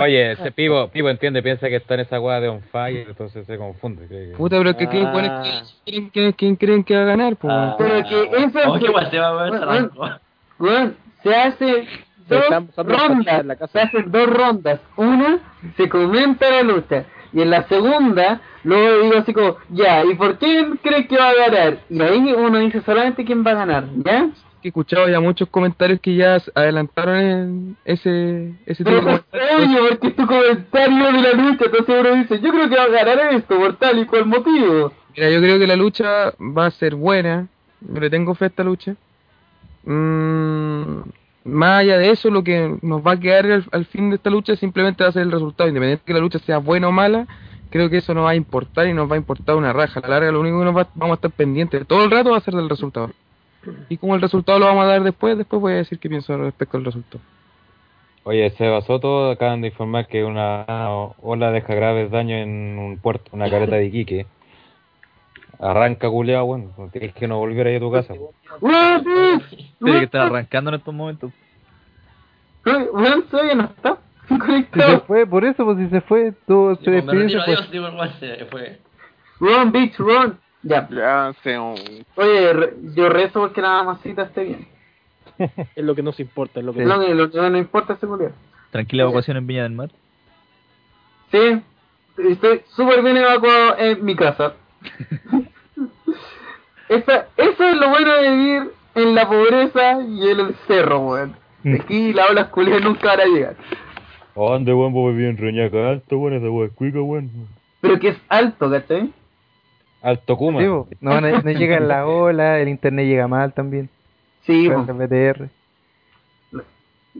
Oye, 0.00 0.32
ese 0.32 0.52
Pivo, 0.52 0.88
Pivo 0.88 1.10
entiende, 1.10 1.42
piensa 1.42 1.68
que 1.68 1.76
está 1.76 1.94
en 1.94 2.00
esa 2.00 2.20
weá 2.20 2.40
de 2.40 2.48
on 2.48 2.62
fire, 2.62 3.06
entonces 3.08 3.46
se 3.46 3.56
confunde. 3.58 4.06
cree 4.06 4.30
que- 4.30 4.36
Puta, 4.36 4.58
pero 4.58 4.76
que, 4.76 4.86
¿quién, 4.88 5.10
cuál 5.10 5.26
Ah. 5.26 5.62
quién, 5.84 6.10
quién- 6.10 6.32
quién 6.32 6.56
creen 6.56 6.84
que 6.84 6.96
va 6.96 7.02
a 7.02 7.06
ganar? 7.06 7.36
Pues, 7.36 7.52
Ah, 7.54 7.74
Pero 7.78 7.94
que 8.08 8.22
eso 8.44 8.58
¿Cómo 8.64 8.74
es- 8.76 8.80
que 8.82 8.86
igual 8.88 9.10
se 9.10 9.18
va 9.18 9.28
a 9.28 9.50
ver 9.50 9.90
Bueno, 10.58 10.92
se 11.22 11.34
hace 11.34 11.86
dos 12.28 12.44
rondas. 12.76 13.44
la 13.46 13.56
casa. 13.56 13.72
Se 13.72 13.80
hacen 13.80 14.10
dos 14.12 14.26
rondas. 14.28 14.80
Una, 14.96 15.38
se 15.76 15.88
comenta 15.88 16.50
la 16.50 16.62
lucha. 16.62 17.04
Y 17.32 17.42
en 17.42 17.50
la 17.50 17.62
segunda, 17.68 18.40
luego 18.64 19.02
digo 19.02 19.18
así 19.18 19.32
como, 19.34 19.56
ya, 19.70 20.02
¿y 20.04 20.14
por 20.14 20.38
quién 20.38 20.78
crees 20.82 21.06
que 21.08 21.16
va 21.18 21.28
a 21.30 21.34
ganar? 21.34 21.78
Y 21.90 22.00
ahí 22.00 22.32
uno 22.32 22.58
dice 22.58 22.80
solamente 22.80 23.24
quién 23.24 23.44
va 23.44 23.50
a 23.50 23.54
ganar, 23.54 23.84
¿ya? 24.04 24.28
Que 24.60 24.68
he 24.68 24.70
escuchado 24.70 25.08
ya 25.08 25.20
muchos 25.20 25.48
comentarios 25.48 26.00
que 26.00 26.14
ya 26.14 26.38
adelantaron 26.54 27.16
en 27.16 27.76
ese, 27.84 28.52
ese 28.66 28.84
tipo 28.84 28.90
Pero 28.90 28.96
de 28.96 29.02
comentarios. 29.30 29.60
obvio, 29.68 29.88
porque 29.88 30.06
es 30.08 30.16
tu 30.16 30.26
comentario 30.26 31.12
de 31.12 31.22
la 31.22 31.32
lucha, 31.32 31.64
entonces 31.66 31.96
uno 32.00 32.14
dice, 32.16 32.40
yo 32.40 32.50
creo 32.50 32.68
que 32.68 32.76
va 32.76 32.82
a 32.84 32.88
ganar 32.88 33.34
esto, 33.34 33.56
por 33.58 33.76
tal 33.76 33.98
y 33.98 34.06
cual 34.06 34.26
motivo. 34.26 34.92
Mira, 35.16 35.30
yo 35.30 35.40
creo 35.40 35.58
que 35.58 35.66
la 35.66 35.76
lucha 35.76 36.32
va 36.40 36.66
a 36.66 36.70
ser 36.70 36.94
buena. 36.94 37.48
Yo 37.80 38.00
le 38.00 38.10
tengo 38.10 38.34
fe 38.34 38.44
a 38.46 38.48
esta 38.48 38.64
lucha. 38.64 38.94
Mm, 39.84 41.00
más 41.44 41.80
allá 41.80 41.98
de 41.98 42.10
eso, 42.10 42.30
lo 42.30 42.42
que 42.44 42.76
nos 42.82 43.04
va 43.06 43.12
a 43.12 43.20
quedar 43.20 43.46
al, 43.46 43.64
al 43.72 43.84
fin 43.86 44.10
de 44.10 44.16
esta 44.16 44.30
lucha 44.30 44.54
simplemente 44.56 45.02
va 45.02 45.10
a 45.10 45.12
ser 45.12 45.22
el 45.22 45.32
resultado. 45.32 45.68
Independiente 45.68 46.02
de 46.02 46.06
que 46.06 46.12
la 46.14 46.20
lucha 46.20 46.38
sea 46.40 46.58
buena 46.58 46.88
o 46.88 46.92
mala, 46.92 47.26
creo 47.70 47.88
que 47.88 47.98
eso 47.98 48.14
no 48.14 48.24
va 48.24 48.30
a 48.30 48.34
importar 48.34 48.86
y 48.86 48.92
nos 48.94 49.10
va 49.10 49.14
a 49.14 49.18
importar 49.18 49.56
una 49.56 49.72
raja. 49.72 50.00
A 50.00 50.02
la 50.02 50.08
larga, 50.08 50.32
lo 50.32 50.40
único 50.40 50.58
que 50.58 50.64
nos 50.64 50.76
va, 50.76 50.88
vamos 50.94 51.14
a 51.14 51.16
estar 51.16 51.30
pendientes 51.30 51.86
todo 51.86 52.04
el 52.04 52.10
rato 52.10 52.30
va 52.30 52.38
a 52.38 52.40
ser 52.40 52.54
del 52.54 52.68
resultado. 52.68 53.10
Y 53.88 53.96
como 53.96 54.14
el 54.14 54.20
resultado 54.20 54.58
lo 54.58 54.66
vamos 54.66 54.84
a 54.84 54.88
dar 54.88 55.02
después, 55.02 55.36
después 55.36 55.60
voy 55.60 55.72
a 55.74 55.76
decir 55.76 55.98
qué 55.98 56.08
pienso 56.08 56.36
respecto 56.36 56.76
al 56.76 56.84
resultado. 56.84 57.22
Oye, 58.24 58.50
Seba 58.50 58.82
Soto 58.82 59.30
acaban 59.30 59.62
de 59.62 59.68
informar 59.68 60.06
que 60.06 60.24
una 60.24 60.66
ola 61.22 61.50
deja 61.50 61.74
graves 61.74 62.10
daños 62.10 62.42
en 62.42 62.78
un 62.78 62.98
puerto, 62.98 63.30
una 63.32 63.48
careta 63.48 63.76
de 63.76 63.86
Iquique. 63.86 64.26
Arranca 65.58 66.08
culeado, 66.08 66.44
bueno, 66.46 66.72
tienes 66.92 67.14
que 67.14 67.26
no 67.26 67.38
volver 67.38 67.66
ahí 67.66 67.76
a 67.76 67.80
tu 67.80 67.90
casa. 67.90 68.14
Tiene 69.78 69.98
que 69.98 70.04
estar 70.04 70.26
arrancando 70.26 70.70
en 70.70 70.76
estos 70.76 70.94
momentos. 70.94 71.32
weón, 72.64 73.22
todavía 73.30 73.54
no 73.54 73.64
está 73.64 73.98
se 74.74 75.00
fue, 75.00 75.26
por 75.26 75.44
eso, 75.44 75.64
pues 75.64 75.78
si 75.78 75.88
se 75.88 76.00
fue, 76.02 76.32
todo 76.46 76.76
se 76.76 76.90
despidió 76.90 77.42
fue. 77.42 77.54
adiós, 77.54 77.70
digo, 77.70 77.88
igual 77.88 78.14
se 78.20 78.44
fue. 78.46 78.78
Run, 79.40 79.72
bitch, 79.72 79.96
run. 79.98 80.38
Ya. 80.62 80.88
ya 80.90 81.32
sé 81.42 81.58
un... 81.58 81.76
Oye, 82.16 82.52
re- 82.52 82.74
yo 82.94 83.08
rezo 83.08 83.40
porque 83.40 83.62
la 83.62 83.82
mamacita 83.84 84.22
esté 84.22 84.44
bien. 84.44 84.68
Es 85.76 85.84
lo 85.84 85.94
que 85.94 86.02
nos 86.02 86.18
importa, 86.18 86.58
es 86.60 86.66
lo 86.66 86.72
que 86.72 86.84
Lo 86.84 86.98
que 87.00 87.14
lo 87.14 87.30
que 87.30 87.38
no 87.38 87.58
importa 87.58 87.92
es 87.92 88.00
seguridad. 88.00 88.32
Tranquila 88.72 89.04
evacuación 89.04 89.36
en 89.36 89.46
Viña 89.46 89.62
del 89.62 89.72
Mar. 89.72 89.90
Sí, 91.30 91.62
estoy 92.28 92.62
súper 92.74 93.02
bien 93.02 93.16
evacuado 93.18 93.76
en 93.78 94.04
mi 94.04 94.16
casa. 94.16 94.54
Esa, 96.88 97.26
eso 97.36 97.64
es 97.64 97.76
lo 97.76 97.88
bueno 97.90 98.12
de 98.14 98.30
vivir 98.30 98.70
en 98.94 99.14
la 99.14 99.28
pobreza 99.28 100.00
y 100.02 100.28
en 100.30 100.40
el 100.40 100.54
cerro, 100.66 101.00
weón. 101.00 101.36
Aquí 101.80 102.12
las 102.14 102.30
olas 102.30 102.48
culiadas 102.48 102.82
nunca 102.82 103.08
van 103.08 103.20
a 103.20 103.24
llegar. 103.26 103.56
¿Dónde, 104.34 104.72
weón? 104.72 104.92
Vos 104.92 105.14
bien 105.14 105.36
reñaca 105.36 105.90
alto, 105.90 106.18
weón, 106.18 106.34
esa 106.36 106.48
weón 106.50 106.68
es 106.68 106.72
cuica, 106.74 107.00
weón. 107.00 107.30
Pero 107.80 107.98
que 108.00 108.08
es 108.08 108.16
alto, 108.28 108.70
¿cachai? 108.70 109.12
Alto 110.02 110.36
Kuma. 110.36 110.60
Sí, 110.60 110.66
po. 110.66 110.88
no, 111.00 111.20
no, 111.20 111.42
no 111.42 111.50
llega 111.50 111.76
en 111.76 111.88
la 111.88 112.06
ola, 112.06 112.58
el 112.60 112.68
internet 112.68 113.06
llega 113.06 113.28
mal 113.28 113.52
también. 113.52 113.90
Sí, 114.42 114.68
BTR. 114.68 115.48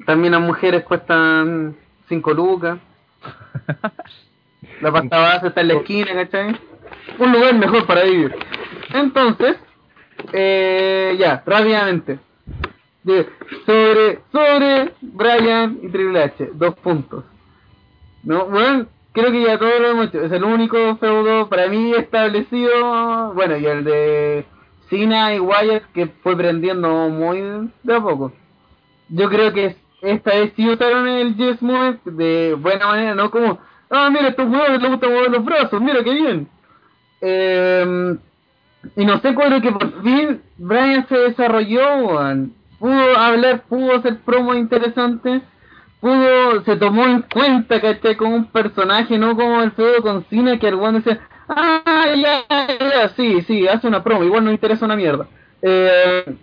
también 0.06 0.32
las 0.32 0.40
mujeres 0.40 0.84
cuestan 0.84 1.76
5 2.08 2.32
lucas. 2.34 2.78
La 4.80 4.92
pasta 4.92 5.18
base 5.18 5.48
está 5.48 5.60
en 5.60 5.68
la 5.68 5.74
esquina, 5.74 6.14
¿cachai? 6.14 6.56
Un 7.18 7.32
lugar 7.32 7.54
mejor 7.54 7.86
para 7.86 8.04
vivir. 8.04 8.34
Entonces, 8.94 9.56
eh, 10.32 11.16
ya, 11.18 11.42
rápidamente. 11.44 12.18
Sobre, 13.64 14.20
sobre 14.30 14.92
Brian 15.00 15.78
y 15.82 15.88
Triple 15.88 16.22
H, 16.22 16.50
dos 16.54 16.74
puntos. 16.76 17.24
No, 18.22 18.46
bueno, 18.46 18.86
creo 19.12 19.32
que 19.32 19.42
ya 19.42 19.58
todo 19.58 19.78
lo 19.78 19.88
hemos 19.88 20.06
hecho. 20.06 20.22
Es 20.22 20.32
el 20.32 20.44
único 20.44 20.96
feudo 20.96 21.48
para 21.48 21.68
mí 21.68 21.92
establecido. 21.94 23.34
Bueno, 23.34 23.56
y 23.56 23.66
el 23.66 23.84
de 23.84 24.44
Cena 24.88 25.34
y 25.34 25.40
Wyatt 25.40 25.84
que 25.92 26.06
fue 26.22 26.36
prendiendo 26.36 27.08
muy 27.08 27.70
de 27.82 27.94
a 27.94 28.00
poco. 28.00 28.32
Yo 29.08 29.28
creo 29.28 29.52
que 29.52 29.76
esta 30.02 30.30
vez 30.30 30.52
sí 30.54 30.68
usaron 30.68 31.08
el 31.08 31.36
Yes 31.36 31.62
Moment 31.62 32.02
de 32.04 32.54
buena 32.54 32.86
manera, 32.86 33.14
no 33.14 33.30
como, 33.30 33.58
ah, 33.90 34.10
mira, 34.10 34.28
estos 34.28 34.46
jugadores 34.46 34.80
les 34.80 34.90
gusta 34.90 35.08
mover 35.08 35.30
los 35.30 35.44
brazos, 35.44 35.80
mira 35.80 36.04
qué 36.04 36.12
bien. 36.12 36.48
Eh, 37.20 38.16
y 38.96 39.04
no 39.04 39.18
sé, 39.20 39.34
creo 39.34 39.60
que 39.60 39.72
por 39.72 40.02
fin 40.02 40.40
Brian 40.56 41.06
se 41.08 41.16
desarrolló, 41.16 41.80
pudo 42.78 43.18
hablar, 43.18 43.62
pudo 43.68 43.96
hacer 43.96 44.18
promos 44.20 44.56
interesantes, 44.56 45.42
pudo, 46.00 46.62
se 46.64 46.76
tomó 46.76 47.04
en 47.04 47.22
cuenta, 47.22 47.80
¿cachai? 47.80 48.16
Como 48.16 48.34
un 48.34 48.46
personaje, 48.46 49.18
no 49.18 49.36
como 49.36 49.62
el 49.62 49.72
feudo 49.72 50.02
con 50.02 50.24
Cena 50.24 50.58
que 50.58 50.74
weón 50.74 50.94
decía, 50.94 51.20
ah, 51.48 52.06
ya, 52.16 52.44
ya, 52.78 53.08
sí, 53.10 53.42
sí, 53.42 53.66
hace 53.66 53.88
una 53.88 54.02
promo, 54.02 54.24
igual 54.24 54.44
no 54.44 54.52
interesa 54.52 54.84
una 54.84 54.96
mierda. 54.96 55.26
Eh, 55.62 56.36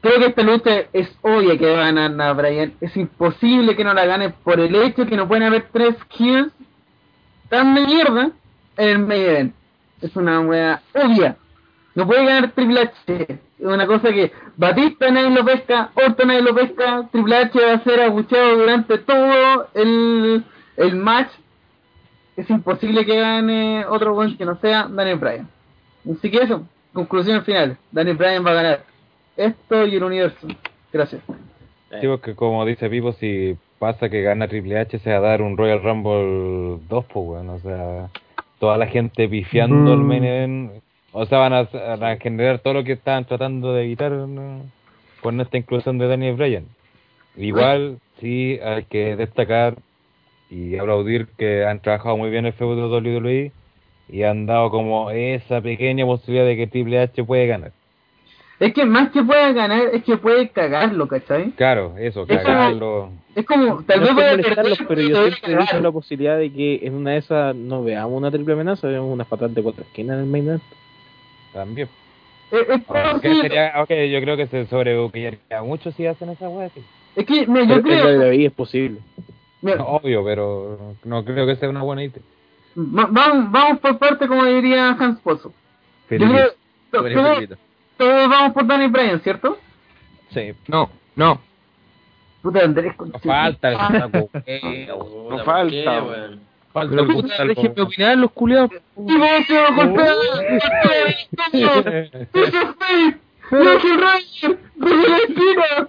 creo 0.00 0.18
que 0.18 0.26
esta 0.26 0.42
lucha 0.42 0.84
es 0.92 1.16
obvia 1.22 1.58
que 1.58 1.70
va 1.70 1.86
a 1.86 1.92
ganar 1.92 2.20
a 2.20 2.32
Brian, 2.32 2.74
es 2.80 2.96
imposible 2.96 3.76
que 3.76 3.84
no 3.84 3.94
la 3.94 4.06
gane 4.06 4.30
por 4.30 4.60
el 4.60 4.74
hecho 4.76 5.06
que 5.06 5.16
no 5.16 5.26
pueden 5.26 5.44
haber 5.44 5.68
tres 5.72 5.96
kills 6.08 6.52
tan 7.48 7.74
de 7.74 7.80
mierda 7.82 8.30
en 8.76 8.88
el 8.88 8.98
main 9.00 9.22
event. 9.22 9.54
Es 10.00 10.14
una 10.16 10.40
wea 10.40 10.82
obvia. 10.92 11.36
No 11.94 12.06
puede 12.06 12.24
ganar 12.24 12.50
Triple 12.52 12.80
H. 12.80 13.38
Es 13.58 13.66
una 13.66 13.86
cosa 13.86 14.10
que 14.12 14.32
Batista 14.56 15.10
nadie 15.10 15.30
lo 15.30 15.44
pesca, 15.44 15.90
Orton 15.94 16.28
nadie 16.28 16.42
lo 16.42 16.54
pesca, 16.54 17.08
Triple 17.12 17.36
H 17.36 17.60
va 17.60 17.72
a 17.74 17.84
ser 17.84 18.00
abucheado 18.00 18.58
durante 18.58 18.98
todo 18.98 19.68
el, 19.74 20.44
el 20.76 20.96
match. 20.96 21.30
Es 22.36 22.50
imposible 22.50 23.06
que 23.06 23.16
gane 23.16 23.86
otro 23.86 24.14
buen 24.14 24.36
que 24.36 24.44
no 24.44 24.56
sea 24.56 24.88
Daniel 24.90 25.18
Bryan. 25.18 25.48
Así 26.10 26.30
que 26.30 26.38
eso, 26.38 26.66
conclusión 26.92 27.44
final. 27.44 27.78
Daniel 27.92 28.16
Bryan 28.16 28.44
va 28.44 28.50
a 28.50 28.54
ganar 28.54 28.84
esto 29.36 29.86
y 29.86 29.94
el 29.94 30.02
universo. 30.02 30.48
Gracias. 30.92 31.22
Sí, 32.00 32.06
porque 32.08 32.34
como 32.34 32.64
dice 32.64 32.90
Pipo, 32.90 33.12
si 33.12 33.56
pasa 33.78 34.08
que 34.08 34.22
gana 34.22 34.48
Triple 34.48 34.78
H, 34.80 34.98
se 34.98 35.10
va 35.10 35.18
a 35.18 35.20
dar 35.20 35.42
un 35.42 35.56
Royal 35.56 35.82
Rumble 35.82 36.80
2, 36.88 37.04
pues, 37.04 37.26
bueno, 37.26 37.54
o 37.54 37.58
sea, 37.60 38.08
toda 38.58 38.76
la 38.78 38.86
gente 38.86 39.28
pifiando 39.28 39.92
el 39.92 40.00
main 40.00 40.24
event, 40.24 40.83
o 41.14 41.26
sea, 41.26 41.38
van 41.38 41.52
a, 41.52 41.62
van 41.62 42.02
a 42.02 42.16
generar 42.16 42.58
todo 42.58 42.74
lo 42.74 42.84
que 42.84 42.92
estaban 42.92 43.24
tratando 43.24 43.72
de 43.72 43.84
evitar 43.84 44.10
¿no? 44.10 44.62
con 45.22 45.40
esta 45.40 45.56
inclusión 45.56 45.96
de 45.96 46.08
Daniel 46.08 46.34
Bryan. 46.34 46.64
Igual, 47.36 47.98
sí, 48.20 48.58
hay 48.62 48.84
que 48.84 49.14
destacar 49.16 49.76
y 50.50 50.76
aplaudir 50.76 51.28
que 51.38 51.64
han 51.64 51.80
trabajado 51.80 52.16
muy 52.16 52.30
bien 52.30 52.46
el 52.46 52.52
feudo 52.52 53.00
de 53.00 53.10
WWE 53.10 53.52
y 54.08 54.22
han 54.24 54.46
dado 54.46 54.70
como 54.70 55.10
esa 55.12 55.60
pequeña 55.60 56.04
posibilidad 56.04 56.46
de 56.46 56.56
que 56.56 56.66
Triple 56.66 56.98
H 57.00 57.24
puede 57.24 57.46
ganar. 57.46 57.72
Es 58.58 58.72
que 58.72 58.84
más 58.84 59.10
que 59.10 59.22
pueda 59.22 59.52
ganar, 59.52 59.82
es 59.92 60.02
que 60.04 60.16
puede 60.16 60.48
cagarlo, 60.48 61.06
¿cachai? 61.06 61.50
Claro, 61.52 61.94
eso, 61.98 62.22
Es 62.22 62.28
como- 62.28 62.42
cagarlo. 62.42 63.10
Es 63.34 63.46
como, 63.46 63.82
tal 63.84 64.00
vez 64.00 64.12
molestarlos, 64.12 64.78
perder, 64.78 64.88
pero 64.88 65.00
yo 65.00 65.30
siempre 65.32 65.66
he 65.78 65.80
la 65.80 65.92
posibilidad 65.92 66.38
de 66.38 66.52
que 66.52 66.80
en 66.82 66.94
una 66.94 67.12
de 67.12 67.18
esas 67.18 67.54
no 67.54 67.82
veamos 67.82 68.16
una 68.16 68.30
triple 68.30 68.54
amenaza, 68.54 68.88
veamos 68.88 69.12
unas 69.12 69.26
patadas 69.26 69.54
de 69.54 69.62
cuatro 69.62 69.82
esquinas 69.82 70.16
en 70.18 70.24
el 70.24 70.30
main 70.30 70.46
event. 70.46 70.62
También. 71.54 71.88
Es, 72.50 72.68
es 72.68 73.40
sería, 73.40 73.72
ok, 73.82 73.88
yo 74.10 74.20
creo 74.20 74.36
que 74.36 74.46
se 74.48 74.66
sobrebuquearía 74.66 75.62
mucho 75.62 75.90
si 75.92 76.06
hacen 76.06 76.28
esa 76.28 76.48
weá. 76.48 76.68
sí. 76.68 76.84
Es 77.16 77.24
que, 77.24 77.46
mira, 77.46 77.64
Pero 77.66 77.76
yo 77.76 77.82
creo, 77.82 78.18
WWE 78.18 78.44
es 78.46 78.52
posible. 78.52 78.98
mira, 79.62 79.82
Obvio, 79.82 80.22
pero 80.24 80.94
no 81.04 81.24
creo 81.24 81.46
que 81.46 81.56
sea 81.56 81.70
una 81.70 81.82
buena 81.82 82.02
idea. 82.04 82.22
va- 82.76 83.08
vamos, 83.10 83.50
vamos 83.50 83.78
por 83.78 83.98
parte, 83.98 84.26
como 84.28 84.44
diría 84.44 84.90
Hans 84.90 85.20
Pozo. 85.20 85.52
Yo 86.10 86.18
creo, 86.18 86.50
to- 86.90 86.98
Sobre 86.98 87.14
todos, 87.96 88.28
vamos 88.28 88.52
por 88.52 88.66
Danny 88.66 88.88
Bryan, 88.88 89.20
¿cierto? 89.20 89.56
Sí. 90.30 90.52
No, 90.68 90.90
no. 91.16 91.40
Puta, 92.42 92.62
Andrés, 92.64 92.94
con 92.96 93.10
No 93.10 93.18
falta 93.20 93.70
el 93.70 93.76
saco. 94.00 94.30
No 95.30 95.36
¿por 95.36 95.44
falta, 95.44 95.70
qué? 95.70 96.38
Falta 96.74 96.96
Pero 96.96 97.06
puta, 97.06 97.44
déjenme 97.44 97.82
opinar 97.82 98.18
los 98.18 98.32
culiados. 98.32 98.72
¡Y 98.72 99.16
vos 99.16 99.46
se 99.46 99.56
va 99.56 99.68
a 99.68 99.74
golpear! 99.76 100.16
¡Eso 101.52 101.88
es 101.88 102.18
¡Ángel 103.52 104.00
Ranger! 104.00 104.58
¡Desde 104.74 105.08
la 105.08 105.16
esquina! 105.28 105.88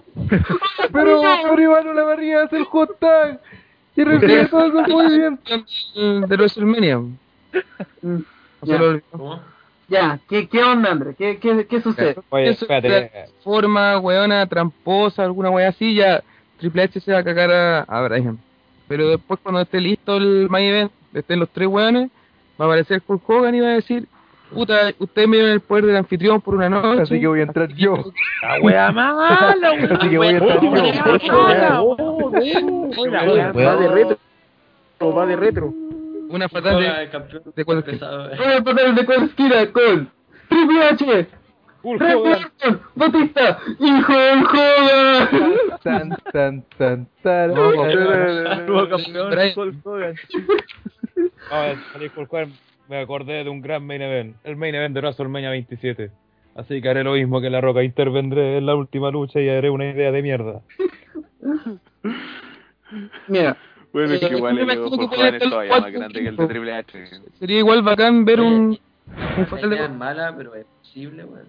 Pero, 0.92 1.22
pero 1.42 1.60
Iván 1.60 1.96
la 1.96 2.04
barriga 2.04 2.44
hace 2.44 2.58
el 2.58 2.64
hot 2.66 3.00
tag. 3.00 3.40
Y 3.96 4.04
refiere 4.04 4.46
todo 4.50 4.66
eso 4.66 4.82
muy 4.88 5.18
bien. 5.18 5.40
De 6.28 6.36
WrestleMania. 6.36 7.00
¿Cómo? 9.10 9.40
ya. 9.88 10.20
¿Qué, 10.28 10.48
¿qué 10.48 10.62
onda, 10.62 10.92
Andrés? 10.92 11.16
¿Qué, 11.18 11.38
qué, 11.38 11.66
qué 11.66 11.80
sucede? 11.80 12.14
Oye, 12.28 12.50
espérate. 12.50 13.10
forma, 13.42 13.98
weona, 13.98 14.46
tramposa, 14.46 15.24
alguna 15.24 15.50
wea 15.50 15.70
así, 15.70 15.96
ya 15.96 16.22
Triple 16.58 16.84
H 16.84 17.00
se 17.00 17.12
va 17.12 17.18
a 17.18 17.24
cagar 17.24 17.50
a, 17.50 17.80
a 17.80 18.02
Bryan. 18.02 18.38
Pero 18.88 19.08
después 19.08 19.40
cuando 19.42 19.60
esté 19.60 19.80
listo 19.80 20.16
el 20.16 20.48
main 20.48 20.68
event, 20.68 20.92
estén 21.14 21.40
los 21.40 21.48
tres 21.50 21.68
weones, 21.68 22.10
va 22.60 22.64
a 22.64 22.68
aparecer 22.68 23.02
Hulk 23.06 23.28
Hogan 23.28 23.54
y 23.54 23.60
va 23.60 23.68
a 23.68 23.74
decir, 23.74 24.06
puta, 24.52 24.92
ustedes 24.98 25.28
me 25.28 25.36
dieron 25.36 25.52
el 25.52 25.60
poder 25.60 25.86
del 25.86 25.96
anfitrión 25.96 26.40
por 26.40 26.54
una 26.54 26.68
noche. 26.68 27.02
Así 27.02 27.20
que 27.20 27.26
voy 27.26 27.40
a 27.40 27.44
entrar 27.44 27.68
yo. 27.74 28.12
La 28.42 28.60
wea 28.60 28.92
mala, 28.92 29.54
Así 29.90 30.08
que 30.08 30.18
voy 30.18 30.28
a 30.28 30.30
entrar 30.30 30.60
yo. 30.60 31.96
Va 33.56 33.76
de 33.76 33.88
retro. 33.88 34.18
Va 35.14 35.26
de 35.26 35.36
retro. 35.36 35.74
Una 36.28 36.48
fatal 36.48 36.80
de, 36.80 37.08
de 37.54 37.64
cuatro 37.64 37.84
pesado. 37.84 38.28
Voy 38.36 38.52
a 38.52 38.62
pasar 38.62 38.94
de 38.94 39.06
cuál 39.06 39.22
esquina 39.24 39.66
con 39.72 40.10
Triple 40.48 40.82
H, 40.84 41.26
Hulk 41.86 42.02
Hogan. 42.02 42.80
Batista, 42.96 43.58
hijo 43.78 44.12
del 44.18 44.44
Hogan. 44.44 45.28
Tan, 45.84 46.16
tan, 46.32 46.62
tan, 46.76 47.06
tan. 47.22 47.54
Nuevo 47.54 48.88
campeón, 48.88 49.30
Brian. 49.30 49.52
Hulk 49.56 49.86
Hogan. 49.86 50.14
Salí 51.92 52.10
Hulk 52.16 52.32
Hogan, 52.32 52.52
me 52.88 53.00
acordé 53.00 53.44
de 53.44 53.50
un 53.50 53.62
gran 53.62 53.86
main 53.86 54.02
event. 54.02 54.36
El 54.42 54.56
main 54.56 54.74
event 54.74 54.94
de 54.94 55.00
WrestleMania 55.00 55.50
27. 55.50 56.10
Así 56.56 56.82
que 56.82 56.88
haré 56.88 57.04
lo 57.04 57.12
mismo 57.12 57.40
que 57.40 57.50
La 57.50 57.60
Roca. 57.60 57.82
Intervendré 57.84 58.56
en 58.58 58.66
la 58.66 58.74
última 58.74 59.10
lucha 59.12 59.40
y 59.40 59.48
haré 59.48 59.70
una 59.70 59.88
idea 59.90 60.10
de 60.10 60.22
mierda. 60.22 60.62
Mira, 63.28 63.56
Bueno, 63.92 64.14
es 64.14 64.22
Eh, 64.22 64.28
que 64.28 64.36
igual 64.36 64.58
el 64.58 64.70
acuerdo 64.70 64.96
Hulk 64.96 64.98
que 64.98 65.04
Hogan 65.04 65.08
ponía 65.16 65.36
es 65.36 65.42
el 65.42 65.50
todavía 65.50 65.68
cuatro 65.70 65.86
más 65.86 65.92
grande 65.92 66.20
que 66.20 66.28
el 66.28 66.36
de 66.36 66.36
tiempo. 66.36 66.48
Triple 66.52 66.74
H. 66.74 67.10
Sería 67.38 67.58
igual 67.58 67.82
bacán 67.82 68.24
ver 68.24 68.40
un, 68.40 68.46
un 68.56 68.78
La 69.52 69.66
idea 69.66 69.84
es 69.84 69.90
mala, 69.92 70.34
pero 70.36 70.54
es 70.54 70.66
posible, 70.80 71.24
weón. 71.24 71.46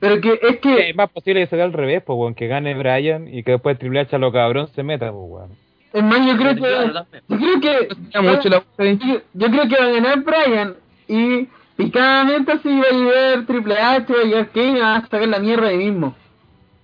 Pero 0.00 0.20
que 0.20 0.38
es 0.40 0.58
que 0.58 0.90
Es 0.90 0.96
más 0.96 1.10
posible 1.10 1.40
que 1.40 1.46
se 1.48 1.56
dé 1.56 1.62
al 1.62 1.72
revés, 1.72 2.02
pues, 2.04 2.16
weón, 2.16 2.34
que 2.34 2.46
gane 2.46 2.74
Bryan 2.74 3.28
y 3.28 3.42
que 3.42 3.52
después 3.52 3.78
Triple 3.78 4.00
H 4.00 4.14
a 4.14 4.18
lo 4.18 4.32
cabrón 4.32 4.68
se 4.74 4.82
meta, 4.82 5.10
pues, 5.10 5.24
weón. 5.26 5.50
es 5.92 6.02
más, 6.04 6.26
yo 6.26 6.36
creo 6.36 6.54
que 6.54 6.60
yo 7.28 7.38
creo 7.38 7.60
que 7.60 8.98
yo, 8.98 9.20
yo 9.34 9.46
creo 9.50 9.68
que 9.68 9.76
va 9.76 9.86
a 9.86 9.90
ganar 9.90 10.22
Brian 10.22 10.74
y 11.08 11.48
picadamente 11.76 12.52
así 12.52 12.68
va 12.68 12.88
a 12.90 12.92
llegar 12.92 13.46
Triple 13.46 13.78
H, 13.78 14.12
va 14.12 14.20
a 14.20 14.24
llegar 14.24 14.48
Kane 14.50 14.78
y 14.78 14.80
va 14.80 14.96
a 14.96 15.02
sacar 15.02 15.28
la 15.28 15.38
mierda 15.38 15.68
ahí 15.68 15.78
mismo. 15.78 16.14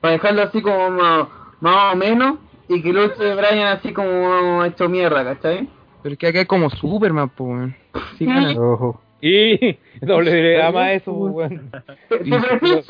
Para 0.00 0.14
dejarlo 0.14 0.42
así 0.42 0.60
como 0.60 0.90
más, 0.90 1.28
más 1.60 1.94
o 1.94 1.96
menos 1.96 2.38
y 2.68 2.82
que 2.82 2.92
luche 2.92 3.34
Brian 3.34 3.68
así 3.68 3.92
como 3.92 4.64
hecho 4.64 4.88
mierda, 4.88 5.24
¿cachai? 5.24 5.68
Pero 6.02 6.12
es 6.12 6.18
que 6.18 6.26
acá 6.26 6.40
es 6.40 6.48
como 6.48 6.68
Superman, 6.68 7.30
pues, 7.30 7.48
weón. 7.48 7.76
Sí. 8.18 8.26
Ojo. 8.58 9.03
Y 9.26 9.78
doble 10.02 10.62
ama 10.62 10.92
eso, 10.92 11.12
weón. 11.14 11.70
Preciso 12.08 12.82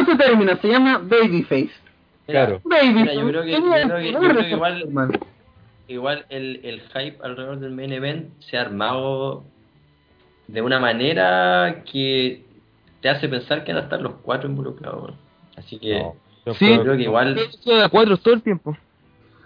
este 0.00 0.16
término, 0.16 0.56
se 0.56 0.68
llama 0.68 0.98
Babyface. 0.98 1.70
Claro. 2.26 2.60
Babyface. 2.64 3.14
Yo 3.16 3.28
creo 3.28 3.42
que- 3.42 3.50
yo 3.50 3.60
creo 3.60 3.96
que- 3.98 4.12
yo 4.12 4.18
creo 4.20 4.36
que 4.36 4.50
igual- 4.50 5.20
igual 5.88 6.24
el, 6.30 6.60
el 6.64 6.80
hype 6.80 7.18
alrededor 7.22 7.58
del 7.60 7.72
main 7.72 7.92
event 7.92 8.30
se 8.40 8.56
ha 8.56 8.62
armado 8.62 9.44
de 10.46 10.62
una 10.62 10.78
manera 10.80 11.82
que 11.90 12.42
te 13.02 13.08
hace 13.08 13.28
pensar 13.28 13.64
que 13.64 13.72
van 13.72 13.82
a 13.82 13.84
estar 13.84 14.00
los 14.00 14.14
cuatro 14.22 14.48
involucrados. 14.48 15.12
Así 15.56 15.78
que 15.78 15.98
No, 15.98 16.14
yo, 16.46 16.54
Sí. 16.54 16.78
creo, 16.78 16.96
que 16.96 17.02
igual... 17.02 17.34
de 17.34 17.88
cuatro 17.90 18.16
todo 18.16 18.34
el 18.34 18.42
tiempo. 18.42 18.74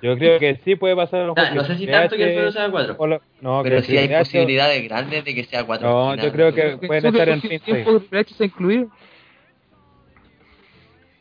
Yo 0.02 0.16
creo 0.18 0.38
que 0.38 0.56
sí 0.64 0.76
puede 0.76 0.94
pasar 0.96 1.20
a 1.22 1.26
lo 1.26 1.32
O 1.32 1.34
sea, 1.34 1.44
mejor 1.44 1.56
no 1.56 1.62
que 1.68 1.74
sé 1.74 1.78
si 1.78 1.86
tanto 1.86 2.16
que 2.16 2.24
el 2.24 2.34
juego 2.34 2.52
sea 2.52 2.70
cuatro. 2.70 2.94
o 2.98 3.06
lo- 3.06 3.22
no, 3.40 3.62
Pero 3.62 3.76
que 3.76 3.82
sí 3.82 3.92
hay 3.96 4.04
Triple 4.08 4.16
H 4.16 4.24
posibilidades 4.24 4.84
grandes 4.84 5.24
de 5.24 5.34
que 5.34 5.44
sea 5.44 5.64
cuatro. 5.64 5.88
No, 5.88 6.04
esquinas. 6.10 6.26
yo 6.26 6.32
creo 6.32 6.54
que 6.54 6.86
pueden 6.86 7.06
estar 7.06 7.28
en 7.28 7.40
que 7.40 7.58
tiempo 7.58 8.00
incluido. 8.40 8.88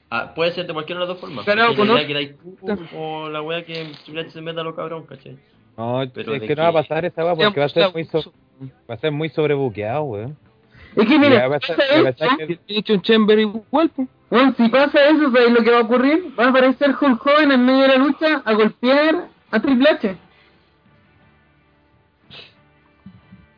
Ah, 0.10 0.34
puede 0.36 0.52
ser 0.52 0.68
de 0.68 0.74
cualquiera 0.74 1.02
de 1.02 1.08
las 1.08 1.16
dos 1.16 1.22
formas. 1.22 1.44
Porque 1.46 1.76
con 1.76 1.88
que 2.06 2.16
hay 2.18 2.34
tú 2.34 2.88
o 2.96 3.30
la 3.30 3.42
wea 3.42 3.64
que 3.66 3.86
Triple 4.04 4.30
se 4.30 4.42
meta 4.42 4.62
a 4.62 4.64
los 4.64 4.76
cabrón, 4.76 5.06
¿cachai? 5.08 5.38
No, 5.76 6.04
Pero 6.14 6.36
es 6.36 6.42
de 6.42 6.48
que 6.48 6.56
no 6.56 6.62
va 6.64 6.68
a 6.70 6.74
pasar 6.74 7.04
esa 7.06 7.26
weá 7.26 7.36
porque 7.36 7.60
va 7.60 7.66
a 7.66 7.70
ser 7.70 7.92
muy, 7.92 8.04
so- 8.06 8.34
va 8.90 8.94
a 8.94 8.98
ser 8.98 9.12
muy 9.12 9.30
sobrebuqueado, 9.30 10.04
weón. 10.04 10.38
Es 10.96 11.08
que 11.08 11.20
pasa 11.20 12.34
eso, 12.40 12.60
He 12.68 12.94
un 12.94 13.02
chamber 13.02 13.40
igual, 13.40 13.90
pues. 13.96 14.08
Bueno, 14.30 14.54
si 14.58 14.68
pasa 14.70 15.10
eso, 15.10 15.32
¿sabes 15.32 15.52
lo 15.52 15.64
que 15.64 15.72
va 15.72 15.78
a 15.78 15.82
ocurrir? 15.82 16.34
Va 16.40 16.46
a 16.46 16.50
aparecer 16.50 16.96
Hulk 17.00 17.26
Hogan 17.26 17.52
en 17.52 17.66
medio 17.66 17.84
de 17.84 17.88
la 17.90 17.98
lucha 17.98 18.42
a 18.44 18.54
golpear 18.54 19.28
a 19.52 19.60
Triple 19.60 19.90
H. 19.90 20.18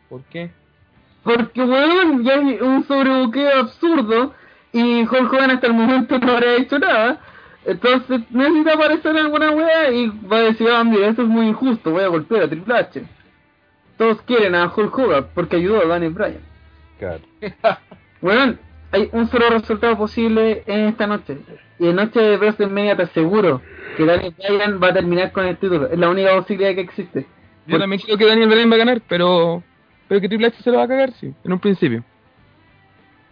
¿Por 0.09 0.21
qué? 0.23 0.51
Porque, 1.23 1.63
weón, 1.63 2.23
ya 2.23 2.33
hay 2.33 2.59
un 2.61 2.85
sobrebuqueo 2.85 3.59
absurdo 3.59 4.33
y 4.73 5.03
Hulk 5.03 5.31
Hogan 5.31 5.51
hasta 5.51 5.67
el 5.67 5.73
momento 5.73 6.19
no 6.19 6.33
habrá 6.33 6.55
hecho 6.55 6.77
nada. 6.77 7.21
Entonces 7.65 8.21
necesita 8.29 8.73
aparecer 8.73 9.17
alguna 9.17 9.51
wea 9.51 9.91
y 9.91 10.07
va 10.31 10.37
a 10.37 10.41
decir, 10.41 10.67
ah, 10.69 10.83
mira, 10.83 11.07
esto 11.07 11.23
es 11.23 11.27
muy 11.27 11.47
injusto, 11.47 11.91
voy 11.91 12.03
a 12.03 12.09
golpear 12.09 12.43
a 12.43 12.49
Triple 12.49 12.75
H. 12.75 13.03
Todos 13.97 14.21
quieren 14.23 14.55
a 14.55 14.71
Hulk 14.75 14.97
Hogan 14.97 15.27
porque 15.33 15.55
ayudó 15.55 15.81
a 15.81 15.87
Daniel 15.87 16.13
Bryan. 16.13 16.54
Claro. 16.99 17.21
Bueno, 18.21 18.55
hay 18.91 19.07
un 19.11 19.27
solo 19.27 19.49
resultado 19.49 19.95
posible 19.97 20.63
en 20.65 20.85
esta 20.87 21.05
noche. 21.05 21.37
Y 21.77 21.89
en 21.89 21.95
noche 21.95 22.19
de 22.19 22.37
WrestleMania 22.37 22.95
te 22.95 23.03
aseguro 23.03 23.61
que 23.95 24.03
Daniel 24.03 24.33
Bryan 24.35 24.79
va 24.81 24.87
a 24.87 24.93
terminar 24.93 25.31
con 25.31 25.45
el 25.45 25.57
título. 25.57 25.87
Es 25.91 25.99
la 25.99 26.09
única 26.09 26.33
posibilidad 26.35 26.73
que 26.73 26.81
existe. 26.81 27.27
Yo 27.67 27.77
también 27.77 28.01
creo 28.01 28.17
que 28.17 28.25
Daniel 28.25 28.49
Bryan 28.49 28.71
va 28.71 28.75
a 28.75 28.79
ganar, 28.79 29.01
pero 29.07 29.61
pero 30.07 30.21
que 30.21 30.27
Triple 30.27 30.47
H 30.47 30.61
se 30.61 30.71
lo 30.71 30.77
va 30.77 30.83
a 30.83 30.87
cagar, 30.87 31.11
sí, 31.13 31.33
en 31.43 31.53
un 31.53 31.59
principio. 31.59 32.03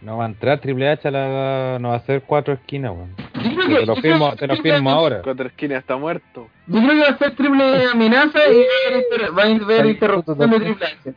No 0.00 0.18
va 0.18 0.24
a 0.24 0.28
entrar 0.28 0.60
Triple 0.60 0.88
H 0.90 1.08
a 1.08 1.10
la... 1.10 1.78
No 1.80 1.90
va 1.90 1.96
a 1.96 2.00
ser 2.00 2.22
cuatro 2.22 2.54
esquinas, 2.54 2.92
weón. 2.92 3.14
Te 3.66 3.86
lo 3.86 3.96
firmo, 3.96 4.36
te 4.36 4.46
lo 4.46 4.56
firmo 4.56 4.90
ahora. 4.90 5.22
Cuatro 5.22 5.46
esquinas 5.46 5.78
está 5.78 5.96
muerto. 5.96 6.48
Yo 6.66 6.80
creo 6.80 6.90
que 6.90 7.00
va 7.00 7.08
a 7.08 7.18
ser 7.18 7.34
triple 7.34 7.86
amenaza 7.86 8.38
y 8.48 8.64
va 9.34 9.42
a 9.42 9.46
haber 9.46 9.86
interrupción 9.86 10.50
de 10.50 10.60
Triple 10.60 10.86
H. 10.86 11.14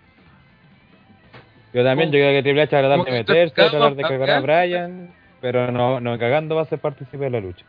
Yo 1.74 1.84
también, 1.84 2.12
yo 2.12 2.20
creo 2.20 2.32
que 2.32 2.44
Triple 2.44 2.62
H 2.64 2.76
va 2.76 2.80
a 2.80 2.82
tratar 2.82 3.00
de 3.00 3.06
que 3.06 3.12
meterse, 3.12 3.56
tratar 3.56 3.96
de 3.96 4.04
cagar 4.04 4.30
a 4.30 4.40
Bryan, 4.40 5.14
pero 5.42 5.72
no, 5.72 6.00
no 6.00 6.18
cagando 6.18 6.56
va 6.56 6.64
a 6.64 6.66
ser 6.66 6.80
partícipe 6.80 7.26
de 7.26 7.30
la 7.30 7.40
lucha. 7.40 7.66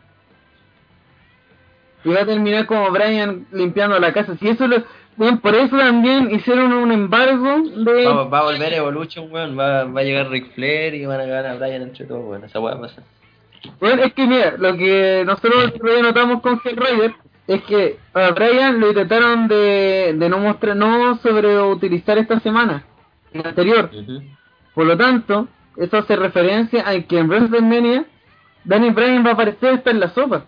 Y 2.05 2.11
va 2.11 2.23
a 2.23 2.27
terminar 2.27 2.67
como 2.67 2.91
Bryan 2.91 3.47
limpiando 3.53 3.99
la 3.99 4.13
casa. 4.13 4.37
Si 4.37 4.49
eso 4.49 4.69
lo, 4.69 4.85
bueno, 5.17 5.41
por 5.41 5.55
eso 5.57 5.77
también 5.77 6.31
hicieron 6.31 6.73
un 6.73 6.93
embargo 6.93 7.59
de... 7.77 8.07
Va, 8.07 8.25
va 8.25 8.39
a 8.39 8.43
volver 8.45 8.73
Evolution, 8.73 9.33
weón. 9.33 9.59
Va, 9.59 9.83
va 9.83 10.01
a 10.01 10.05
llegar 10.05 10.31
Ric 10.31 10.55
Flair 10.55 10.95
y 10.95 11.07
van 11.07 11.21
a 11.21 11.25
ganar 11.25 11.47
a 11.47 11.55
Bryan 11.57 11.83
entre 11.83 12.07
todos, 12.07 12.25
weón. 12.25 12.45
Esa 12.45 12.61
weá 12.61 12.81
pasa. 12.81 13.03
Bueno, 13.81 14.05
es 14.05 14.15
que 14.15 14.27
mira, 14.29 14.55
lo 14.57 14.77
que 14.77 15.25
nosotros 15.27 15.75
notamos 16.01 16.41
con 16.41 16.61
Hell 16.65 16.77
Rider 16.77 17.15
es 17.49 17.63
que 17.65 17.97
a 18.15 18.31
Bryan 18.31 18.79
lo 18.79 18.91
intentaron 18.91 19.49
de, 19.49 20.15
de 20.17 20.29
no 20.29 20.39
mostrar, 20.39 20.77
no 20.77 21.17
sobreutilizar 21.17 22.17
esta 22.19 22.39
semana, 22.39 22.85
la 23.33 23.49
anterior. 23.51 23.91
Por 24.75 24.87
lo 24.87 24.97
tanto, 24.97 25.49
eso 25.77 25.97
hace 25.99 26.17
referencia 26.17 26.89
a 26.89 27.01
que 27.03 27.19
en 27.19 27.29
WrestleMania 27.29 28.05
Daniel 28.65 28.95
Bryan 28.95 29.25
va 29.25 29.31
a 29.31 29.33
aparecer 29.35 29.75
hasta 29.75 29.91
en 29.91 30.01
la 30.01 30.09
sopa. 30.11 30.45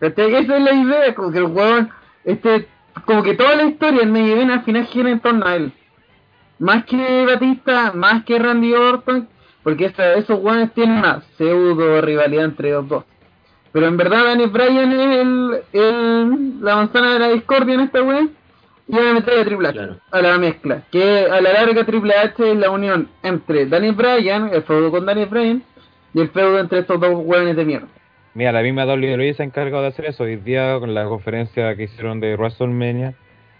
¿Cachai? 0.00 0.34
Esa 0.34 0.56
es 0.56 0.62
la 0.62 0.72
idea, 0.72 1.14
como 1.14 1.32
que 1.32 1.38
el 1.38 1.44
huevón, 1.44 1.90
este, 2.24 2.68
como 3.04 3.22
que 3.22 3.34
toda 3.34 3.56
la 3.56 3.64
historia 3.64 4.02
en 4.02 4.12
medio 4.12 4.40
al 4.52 4.62
final 4.62 4.86
gira 4.86 5.10
en 5.10 5.20
torno 5.20 5.44
a 5.46 5.56
él. 5.56 5.72
Más 6.60 6.84
que 6.84 7.24
Batista, 7.26 7.92
más 7.94 8.24
que 8.24 8.38
Randy 8.38 8.72
Orton, 8.74 9.28
porque 9.62 9.86
esa- 9.86 10.14
esos 10.14 10.38
hueones 10.40 10.72
tienen 10.72 10.98
una 10.98 11.22
pseudo 11.36 12.00
rivalidad 12.00 12.44
entre 12.44 12.70
los 12.72 12.88
dos. 12.88 13.04
Pero 13.72 13.86
en 13.86 13.96
verdad 13.96 14.24
Daniel 14.24 14.50
Bryan 14.50 14.92
es 14.92 15.18
el, 15.18 15.60
el- 15.72 16.60
la 16.64 16.76
manzana 16.76 17.12
de 17.14 17.18
la 17.18 17.28
discordia 17.28 17.74
en 17.74 17.80
esta 17.80 18.02
wea 18.02 18.26
y 18.88 18.96
van 18.96 19.06
a 19.08 19.14
meter 19.14 19.38
a 19.38 19.44
Triple 19.44 19.68
H 19.68 19.80
a 20.10 20.22
la 20.22 20.38
mezcla. 20.38 20.82
Que 20.90 21.26
a 21.30 21.40
la 21.40 21.52
larga 21.52 21.84
Triple 21.84 22.14
H 22.14 22.52
es 22.52 22.56
la 22.58 22.70
unión 22.70 23.08
entre 23.22 23.66
Daniel 23.66 23.94
Bryan, 23.94 24.50
el 24.52 24.62
feudo 24.62 24.90
con 24.90 25.04
Daniel 25.06 25.28
Bryan, 25.28 25.62
y 26.14 26.20
el 26.20 26.30
feudo 26.30 26.58
entre 26.58 26.80
estos 26.80 26.98
dos 27.00 27.12
hueones 27.24 27.54
de 27.56 27.64
mierda. 27.64 27.86
Mira, 28.34 28.52
la 28.52 28.62
misma 28.62 28.84
WWE 28.86 29.34
se 29.34 29.42
ha 29.42 29.46
encargado 29.46 29.82
de 29.82 29.88
hacer 29.88 30.06
eso. 30.06 30.24
Hoy 30.24 30.36
día, 30.36 30.78
con 30.78 30.94
la 30.94 31.04
conferencia 31.04 31.74
que 31.76 31.84
hicieron 31.84 32.20
de 32.20 32.34
WrestleMania, 32.36 33.14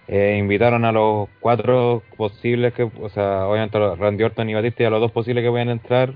eh, 0.07 0.37
invitaron 0.39 0.85
a 0.85 0.93
los 0.93 1.29
cuatro 1.41 2.03
posibles 2.17 2.73
que, 2.73 2.85
o 2.85 3.09
sea, 3.11 3.47
obviamente 3.47 3.77
a 3.77 3.81
los 3.81 3.99
Randy 3.99 4.25
Orton 4.25 4.49
y 4.49 4.55
Batista 4.55 4.83
y 4.85 4.87
a 4.87 4.91
los 4.91 5.01
dos 5.01 5.13
posibles 5.13 5.45
que 5.45 5.51
pueden 5.51 5.69
entrar, 5.69 6.15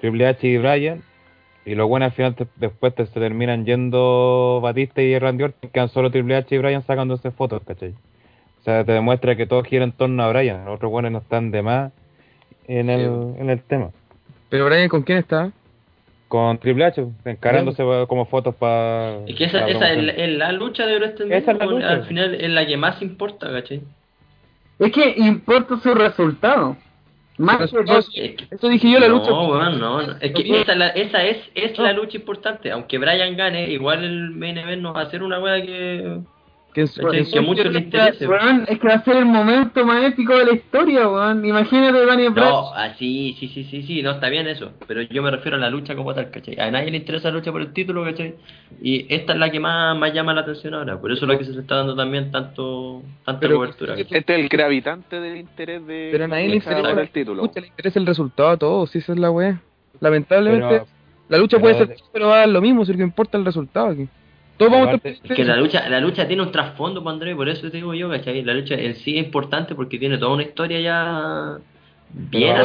Triple 0.00 0.26
H 0.26 0.46
y 0.48 0.58
Bryan. 0.58 1.02
Y 1.64 1.74
lo 1.74 1.86
bueno 1.86 2.06
al 2.06 2.12
final 2.12 2.34
te- 2.34 2.46
después 2.56 2.94
te- 2.94 3.04
se 3.06 3.20
terminan 3.20 3.66
yendo 3.66 4.60
Batista 4.62 5.02
y 5.02 5.16
Randy 5.18 5.44
Orton, 5.44 5.70
quedan 5.70 5.88
solo 5.90 6.10
Triple 6.10 6.36
H 6.36 6.54
y 6.54 6.58
Bryan 6.58 6.82
sacándose 6.82 7.30
fotos, 7.30 7.62
¿cachai? 7.66 7.94
O 8.60 8.62
sea, 8.64 8.84
te 8.84 8.92
demuestra 8.92 9.36
que 9.36 9.46
todo 9.46 9.62
gira 9.62 9.84
en 9.84 9.92
torno 9.92 10.22
a 10.22 10.28
Bryan. 10.30 10.64
Los 10.64 10.76
otros 10.76 10.90
buenos 10.90 11.12
no 11.12 11.18
están 11.18 11.50
de 11.50 11.62
más 11.62 11.92
en 12.66 12.90
el, 12.90 13.02
en 13.38 13.50
el 13.50 13.62
tema. 13.62 13.90
Pero 14.50 14.66
Bryan, 14.66 14.88
¿con 14.88 15.02
quién 15.02 15.18
está? 15.18 15.50
Con 16.28 16.58
Triple 16.58 16.84
H, 16.84 17.06
encarándose 17.24 17.82
como 18.06 18.26
fotos 18.26 18.54
para. 18.56 19.16
Es 19.26 19.34
que 19.36 19.44
esa, 19.44 19.66
esa 19.66 19.92
es, 19.92 20.02
la, 20.04 20.12
es 20.12 20.30
la 20.36 20.52
lucha 20.52 20.84
de 20.86 20.96
WrestleMania. 20.98 21.38
Esa 21.38 21.52
es 21.52 21.58
la 21.58 21.64
lucha. 21.66 21.88
Al 21.90 22.04
final 22.04 22.34
es 22.34 22.50
la 22.50 22.66
que 22.66 22.76
más 22.76 23.00
importa, 23.00 23.50
¿cachai? 23.50 23.80
Es 24.78 24.92
que 24.92 25.14
importa 25.16 25.78
su 25.82 25.94
resultado. 25.94 26.76
Más 27.38 27.70
que 27.70 28.36
Eso 28.50 28.68
dije 28.68 28.90
yo, 28.90 28.98
la 28.98 29.08
no, 29.08 29.18
lucha. 29.18 29.30
weón, 29.32 29.78
no, 29.80 30.02
no. 30.02 30.12
Es 30.20 30.32
que 30.34 30.60
esa, 30.60 30.74
la- 30.74 30.88
esa 30.88 31.24
es, 31.24 31.38
es 31.54 31.78
la 31.78 31.92
lucha 31.92 32.16
importante. 32.18 32.70
Aunque 32.72 32.98
Bryan 32.98 33.36
gane, 33.36 33.70
igual 33.70 34.04
el 34.04 34.30
main 34.32 34.58
event 34.58 34.82
nos 34.82 34.94
va 34.94 35.00
a 35.00 35.04
hacer 35.04 35.22
una 35.22 35.38
weá 35.40 35.62
que. 35.64 36.18
Que, 36.74 36.84
¿cachai? 36.84 37.24
que 37.24 37.38
a 37.38 37.42
muchos 37.42 37.66
les 37.72 37.82
interese. 37.84 38.28
Weón, 38.28 38.64
es 38.68 38.78
que 38.78 38.86
va 38.88 38.94
a 38.94 39.02
ser 39.02 39.16
el 39.16 39.24
momento 39.24 39.84
más 39.84 40.04
épico 40.04 40.36
de 40.36 40.44
la 40.44 40.52
historia, 40.52 41.08
weón. 41.08 41.44
Imagínate 41.44 42.04
Daniel 42.06 42.30
Bryan. 42.30 42.48
No, 42.50 42.72
así, 42.74 43.34
sí, 43.40 43.48
sí, 43.48 43.64
sí, 43.64 43.82
sí, 43.82 44.02
no 44.02 44.12
está 44.12 44.28
bien 44.28 44.46
eso. 44.46 44.72
Pero 44.86 45.02
yo 45.02 45.22
me 45.22 45.30
refiero 45.30 45.56
a 45.56 45.60
la 45.60 45.70
lucha 45.70 45.96
como 45.96 46.14
tal, 46.14 46.30
¿cachai? 46.30 46.60
A 46.60 46.70
nadie 46.70 46.90
le 46.90 46.98
interesa 46.98 47.28
la 47.28 47.34
lucha 47.38 47.50
por 47.50 47.62
el 47.62 47.72
título, 47.72 48.04
¿cachai? 48.04 48.34
Y 48.82 49.12
esta 49.12 49.32
es 49.32 49.38
la 49.38 49.50
que 49.50 49.58
más, 49.58 49.96
más 49.98 50.12
llama 50.12 50.34
la 50.34 50.42
atención 50.42 50.74
ahora. 50.74 51.00
Por 51.00 51.10
eso 51.10 51.24
es 51.24 51.28
la 51.30 51.38
que 51.38 51.44
se 51.44 51.52
le 51.52 51.60
está 51.62 51.76
dando 51.76 51.96
también 51.96 52.30
tanto 52.30 53.02
tanta 53.24 53.40
Pero- 53.40 53.56
cobertura. 53.56 53.94
Este 53.94 54.18
es 54.18 54.24
el 54.28 54.48
gravitante 54.48 55.18
del 55.20 55.38
interés 55.38 55.84
de 55.86 56.10
Pero 56.12 56.24
a 56.24 56.28
nadie 56.28 56.48
le 56.48 56.56
interesa 56.56 56.90
por 56.90 56.98
el 57.00 57.08
título. 57.10 57.42
Escucha, 57.42 57.60
le 57.62 57.66
interesa 57.68 57.98
el 57.98 58.06
resultado 58.06 58.50
a 58.50 58.56
todos, 58.56 58.90
si 58.90 58.98
esa 58.98 59.12
es 59.14 59.18
la 59.18 59.30
weá. 59.30 59.60
Lamentablemente, 60.00 60.66
Pero- 60.68 60.86
la 61.28 61.38
lucha 61.38 61.56
pero- 61.56 61.62
puede 61.62 61.86
ser, 61.86 61.96
pero 62.12 62.28
va 62.28 62.34
a 62.36 62.38
dar 62.40 62.48
lo 62.50 62.60
mismo, 62.60 62.84
si 62.84 62.92
lo 62.92 62.98
que 62.98 63.04
importa 63.04 63.36
es 63.36 63.40
el 63.40 63.46
resultado 63.46 63.86
aquí. 63.88 64.06
Todos 64.58 64.72
vamos 64.72 64.88
a 64.88 64.96
estar 64.96 65.12
Es 65.12 65.20
que 65.36 65.44
la 65.44 65.56
lucha, 65.56 65.88
la 65.88 66.00
lucha 66.00 66.26
tiene 66.26 66.42
un 66.42 66.52
trasfondo, 66.52 67.08
Andrés, 67.08 67.34
por 67.36 67.48
eso 67.48 67.70
te 67.70 67.76
digo 67.76 67.94
yo, 67.94 68.10
¿cachai? 68.10 68.42
La 68.42 68.54
lucha 68.54 68.74
en 68.74 68.94
sí 68.96 69.16
es 69.16 69.24
importante 69.24 69.74
porque 69.74 69.98
tiene 69.98 70.18
toda 70.18 70.32
una 70.34 70.42
historia 70.42 70.80
ya 70.80 71.58
bien 72.12 72.56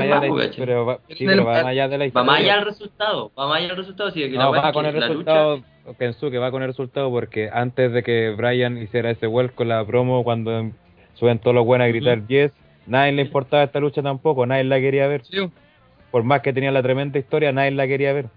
pero 0.58 0.86
va- 0.86 1.00
sí, 1.08 1.26
pero 1.26 1.46
va 1.46 1.54
más 1.54 1.66
allá 1.66 1.88
de 1.88 1.98
la 1.98 2.06
Va 2.10 2.24
más 2.24 2.40
allá 2.40 2.56
del 2.56 2.66
resultado, 2.66 3.32
va 3.38 3.48
más 3.48 3.58
allá 3.60 3.68
del 3.68 3.78
resultado, 3.78 4.12
sí, 4.12 4.22
que 4.22 4.30
No, 4.38 4.52
va 4.52 4.72
con 4.72 4.86
el 4.86 4.94
la 5.00 5.08
resultado, 5.08 5.58
lucha- 5.58 5.68
Kensuke 6.00 6.38
va 6.40 6.50
con 6.50 6.62
el 6.64 6.70
resultado 6.70 7.10
porque 7.12 7.50
antes 7.52 7.92
de 7.92 8.04
que 8.04 8.34
Brian 8.38 8.78
hiciera 8.82 9.12
ese 9.12 9.28
vuelco 9.28 9.64
en 9.64 9.70
la 9.70 9.86
promo 9.86 10.24
cuando 10.24 10.58
em- 10.58 10.72
suben 11.16 11.40
todos 11.40 11.54
los 11.54 11.66
buenos 11.66 11.86
a 11.86 11.88
gritar 11.90 12.26
yes, 12.28 12.52
nadie 12.88 13.12
le 13.12 13.22
importaba 13.24 13.64
esta 13.64 13.80
lucha 13.80 14.02
tampoco, 14.02 14.46
nadie 14.46 14.64
la 14.64 14.80
quería 14.80 15.08
ver. 15.08 15.22
Por 16.10 16.24
más 16.24 16.42
que 16.42 16.54
tenía 16.54 16.72
la 16.72 16.82
tremenda 16.82 17.20
historia, 17.20 17.52
nadie 17.52 17.72
la 17.72 17.86
quería 17.88 18.14
ver. 18.14 18.28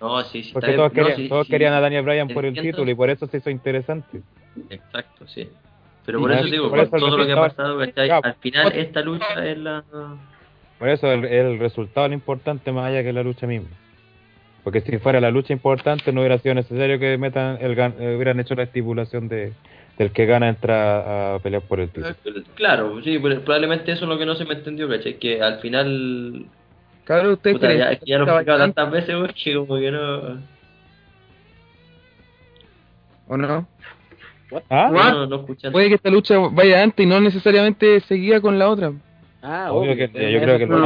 No, 0.00 0.22
sí, 0.24 0.42
sí. 0.44 0.52
Porque 0.52 0.72
todos, 0.74 0.92
bien. 0.92 1.02
No, 1.02 1.08
querían, 1.08 1.16
sí, 1.24 1.28
todos 1.28 1.46
sí. 1.46 1.52
querían 1.52 1.72
a 1.74 1.80
Daniel 1.80 2.04
Bryan 2.04 2.28
por 2.28 2.44
el 2.44 2.54
título 2.54 2.90
y 2.90 2.94
por 2.94 3.10
eso 3.10 3.26
se 3.26 3.38
hizo 3.38 3.50
interesante. 3.50 4.22
Exacto, 4.70 5.26
sí. 5.26 5.48
Pero 6.06 6.20
por 6.20 6.32
eso 6.32 6.44
es- 6.44 6.50
digo, 6.50 6.70
por 6.70 6.78
eso 6.78 6.90
todo 6.96 7.18
lo 7.18 7.26
que 7.26 7.32
ha 7.32 7.36
pasado, 7.36 7.80
Al 7.80 8.34
final 8.34 8.72
esta 8.74 9.02
lucha 9.02 9.46
es 9.46 9.58
la... 9.58 9.84
Por 10.78 10.88
eso 10.88 11.10
el, 11.12 11.24
el 11.24 11.58
resultado 11.58 12.06
es 12.06 12.12
importante 12.12 12.70
más 12.70 12.86
allá 12.86 13.02
que 13.02 13.12
la 13.12 13.22
lucha 13.22 13.46
misma. 13.46 13.68
Porque 14.62 14.80
si 14.80 14.98
fuera 14.98 15.20
la 15.20 15.30
lucha 15.30 15.52
importante 15.52 16.12
no 16.12 16.20
hubiera 16.20 16.38
sido 16.38 16.54
necesario 16.54 16.98
que 16.98 17.18
metan 17.18 17.58
el 17.60 17.74
gan- 17.76 17.94
eh, 17.98 18.14
hubieran 18.14 18.38
hecho 18.38 18.54
la 18.54 18.62
estipulación 18.64 19.28
de 19.28 19.52
del 19.98 20.12
que 20.12 20.26
gana 20.26 20.48
entra 20.48 21.34
a 21.34 21.38
pelear 21.40 21.62
por 21.62 21.80
el 21.80 21.88
título. 21.88 22.14
Claro, 22.54 23.02
sí, 23.02 23.18
pero 23.20 23.40
probablemente 23.40 23.90
eso 23.90 24.04
es 24.04 24.08
lo 24.08 24.16
que 24.16 24.26
no 24.26 24.36
se 24.36 24.44
me 24.44 24.54
entendió, 24.54 24.88
¿cachai? 24.88 25.18
Que 25.18 25.42
al 25.42 25.58
final... 25.58 26.46
Claro, 27.08 27.32
ustedes 27.32 27.56
Puta, 27.56 27.68
creen 27.68 27.80
ya, 27.80 27.98
ya 28.04 28.18
lo 28.18 28.38
he 28.38 28.44
tantas 28.44 28.90
veces, 28.90 29.14
weón, 29.14 29.32
que 29.32 29.54
como 29.54 29.76
que 29.78 29.90
no... 29.90 30.42
¿O 33.28 33.36
no? 33.38 33.66
¿Ah? 34.68 34.90
No, 34.92 35.26
no. 35.26 35.46
Puede 35.72 35.88
que 35.88 35.94
esta 35.94 36.10
lucha 36.10 36.36
vaya 36.38 36.82
antes 36.82 37.06
y 37.06 37.08
no 37.08 37.18
necesariamente 37.18 38.00
seguía 38.00 38.42
con 38.42 38.58
la 38.58 38.68
otra. 38.68 38.92
Ah, 39.40 39.68
Obvio 39.70 39.92
obvio, 39.92 40.12
que- 40.12 40.32
yo 40.32 40.38
creo 40.38 40.58
que 40.58 40.66
pues 40.66 40.78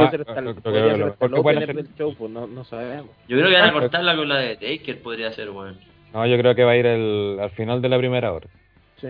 no, 2.31 2.47
no 2.47 2.63
sabemos. 2.63 3.09
Yo 3.27 3.37
creo 3.37 3.49
que 3.49 3.55
van 3.55 3.69
a 3.69 3.73
cortarla 3.73 4.15
con 4.15 4.29
la 4.29 4.37
de 4.37 4.55
Taker, 4.55 5.01
podría 5.01 5.33
ser, 5.33 5.49
weón. 5.49 5.77
No, 6.13 6.25
yo 6.25 6.37
creo 6.37 6.55
que 6.55 6.63
va 6.63 6.71
a 6.71 6.77
ir 6.77 6.85
el, 6.85 7.37
al 7.41 7.49
final 7.51 7.81
de 7.81 7.89
la 7.89 7.97
primera 7.97 8.31
hora. 8.31 8.47
Sí. 9.01 9.09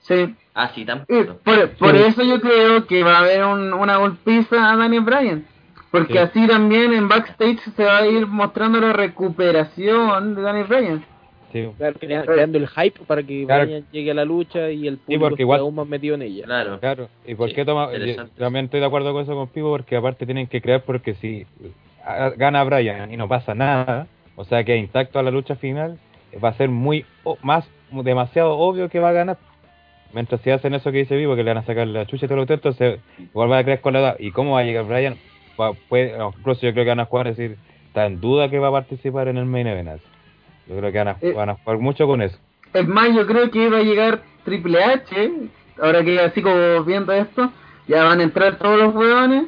Sí. 0.00 0.34
Ah, 0.54 0.70
sí, 0.74 0.86
tampoco. 0.86 1.36
por, 1.44 1.70
por 1.72 1.96
eso 1.96 2.22
yo 2.22 2.40
creo 2.40 2.86
que 2.86 3.02
va 3.02 3.16
a 3.16 3.20
haber 3.20 3.44
un- 3.44 3.74
una 3.74 3.98
golpiza 3.98 4.72
a 4.72 4.76
Daniel 4.78 5.02
Bryan. 5.02 5.44
Porque 5.90 6.12
Sí. 6.12 6.18
así 6.18 6.46
también 6.46 6.92
en 6.92 7.08
backstage 7.08 7.58
se 7.76 7.84
va 7.84 7.98
a 7.98 8.06
ir 8.06 8.26
mostrando 8.26 8.80
la 8.80 8.92
recuperación 8.92 10.34
de 10.34 10.42
Daniel 10.42 10.66
Bryan. 10.66 11.04
Sí. 11.52 11.68
Claro, 11.78 11.96
creando 11.98 12.58
el 12.58 12.68
hype 12.68 13.00
para 13.08 13.24
que 13.24 13.44
Claro. 13.44 13.64
Bryan 13.64 13.84
llegue 13.90 14.10
a 14.12 14.14
la 14.14 14.24
lucha 14.24 14.70
y 14.70 14.86
el 14.86 14.98
público 14.98 15.34
igual- 15.38 15.58
esté 15.58 15.64
aún 15.64 15.74
más 15.74 15.88
metido 15.88 16.14
en 16.14 16.22
ella. 16.22 16.44
Claro. 16.44 16.78
Claro, 16.78 17.08
¿y 17.26 17.34
por 17.34 17.48
Sí, 17.48 17.56
qué 17.56 17.64
toma? 17.64 17.88
yo 17.92 18.26
también 18.38 18.66
estoy 18.66 18.78
de 18.78 18.86
acuerdo 18.86 19.12
con 19.12 19.22
eso 19.24 19.34
con 19.34 19.48
Pivo, 19.48 19.70
porque 19.70 19.96
aparte 19.96 20.26
tienen 20.26 20.46
que 20.46 20.60
crear, 20.62 20.82
porque 20.82 21.14
si 21.14 21.44
gana 22.36 22.62
Bryan 22.64 23.12
y 23.12 23.16
no 23.16 23.26
pasa 23.28 23.54
nada, 23.54 24.06
o 24.36 24.44
sea 24.44 24.62
que 24.64 24.76
intacto 24.76 25.18
a 25.18 25.22
la 25.24 25.32
lucha 25.32 25.56
final, 25.56 25.98
va 26.42 26.50
a 26.50 26.54
ser 26.54 26.68
muy, 26.68 27.04
o- 27.24 27.36
más, 27.42 27.68
demasiado 27.90 28.56
obvio 28.56 28.88
que 28.88 29.00
va 29.00 29.08
a 29.08 29.12
ganar. 29.12 29.36
Mientras 30.12 30.40
si 30.42 30.50
hacen 30.50 30.74
eso 30.74 30.90
que 30.92 30.98
dice 30.98 31.16
Vivo, 31.16 31.34
que 31.36 31.42
le 31.42 31.50
van 31.50 31.58
a 31.58 31.66
sacar 31.66 31.86
la 31.88 32.06
chucha 32.06 32.26
y 32.26 32.28
todo 32.28 32.36
lo 32.36 32.42
otro, 32.44 32.54
entonces 32.54 33.00
igual 33.18 33.50
va 33.50 33.58
a 33.58 33.64
creer 33.64 33.80
con 33.80 33.92
la 33.92 34.00
edad. 34.00 34.16
¿Y 34.20 34.30
cómo 34.30 34.52
va 34.54 34.60
a 34.60 34.64
llegar 34.64 34.84
Bryan? 34.84 35.16
Va- 35.58 35.72
puede- 35.88 36.14
incluso 36.38 36.60
yo 36.62 36.72
creo 36.72 36.84
que 36.84 36.90
van 36.90 37.00
a 37.00 37.04
jugar, 37.06 37.28
es 37.28 37.36
decir, 37.36 37.56
está 37.86 38.06
en 38.06 38.20
duda 38.20 38.48
que 38.50 38.58
va 38.58 38.68
a 38.68 38.72
participar 38.72 39.28
en 39.28 39.36
el 39.38 39.46
main 39.46 39.66
event. 39.66 40.00
Yo 40.68 40.76
creo 40.76 40.92
que 40.92 40.98
van 40.98 41.08
a, 41.08 41.16
Eh. 41.20 41.32
van 41.32 41.50
a 41.50 41.54
jugar 41.54 41.78
mucho 41.78 42.06
con 42.06 42.22
eso. 42.22 42.38
Es 42.72 42.86
más, 42.86 43.14
yo 43.14 43.26
creo 43.26 43.50
que 43.50 43.68
va 43.68 43.78
a 43.78 43.82
llegar 43.82 44.22
Triple 44.44 44.82
H, 44.82 45.30
ahora 45.82 46.04
que 46.04 46.20
así 46.20 46.40
como 46.42 46.84
viendo 46.84 47.12
esto, 47.12 47.50
ya 47.88 48.04
van 48.04 48.20
a 48.20 48.22
entrar 48.22 48.56
todos 48.58 48.78
los 48.78 48.94
hueones. 48.94 49.44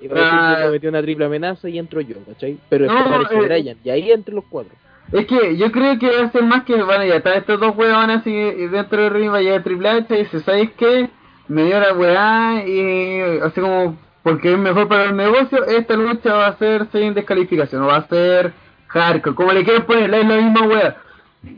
Y 0.00 0.08
va 0.08 0.16
a 0.16 0.20
decir 0.54 0.66
Ah. 0.66 0.68
metió 0.72 0.90
una 0.90 1.02
triple 1.02 1.24
amenaza 1.26 1.68
y 1.68 1.78
entro 1.78 2.00
yo, 2.00 2.16
¿cachai? 2.26 2.58
Pero 2.68 2.86
No, 2.86 2.98
aparece 2.98 3.36
eh, 3.36 3.40
Bryan, 3.42 3.76
y 3.84 3.90
ahí 3.90 4.10
entre 4.10 4.34
los 4.34 4.44
cuatro. 4.48 4.72
Es 5.12 5.26
que 5.26 5.56
yo 5.56 5.70
creo 5.70 5.98
que 5.98 6.10
va 6.10 6.24
a 6.24 6.32
ser 6.32 6.42
más 6.44 6.64
que, 6.64 6.82
bueno, 6.82 7.04
ya 7.04 7.16
están 7.16 7.34
estos 7.38 7.60
dos 7.60 7.76
huevones 7.76 8.18
así 8.18 8.30
y 8.30 8.66
dentro 8.68 9.00
del 9.02 9.12
ring 9.12 9.30
va 9.32 9.36
a 9.38 9.42
llegar 9.42 9.62
Triple 9.62 9.88
H 9.90 10.14
y 10.14 10.18
dice, 10.22 10.40
¿sabes 10.40 10.70
qué? 10.76 11.08
Me 11.48 11.64
dio 11.64 11.78
la 11.78 11.92
weá 11.92 12.64
y 12.66 13.20
así 13.42 13.60
como, 13.60 13.96
porque 14.22 14.52
es 14.52 14.58
mejor 14.58 14.88
para 14.88 15.04
el 15.04 15.16
negocio, 15.16 15.64
esta 15.64 15.94
lucha 15.94 16.34
va 16.34 16.46
a 16.48 16.56
ser 16.58 16.86
sin 16.92 17.14
descalificación, 17.14 17.86
va 17.86 17.96
a 17.96 18.08
ser 18.08 18.52
hardcore, 18.88 19.34
como 19.34 19.52
le 19.52 19.64
quieran 19.64 19.84
poner, 19.86 20.12
es 20.14 20.26
la 20.26 20.36
misma 20.36 20.62
weá. 20.66 20.96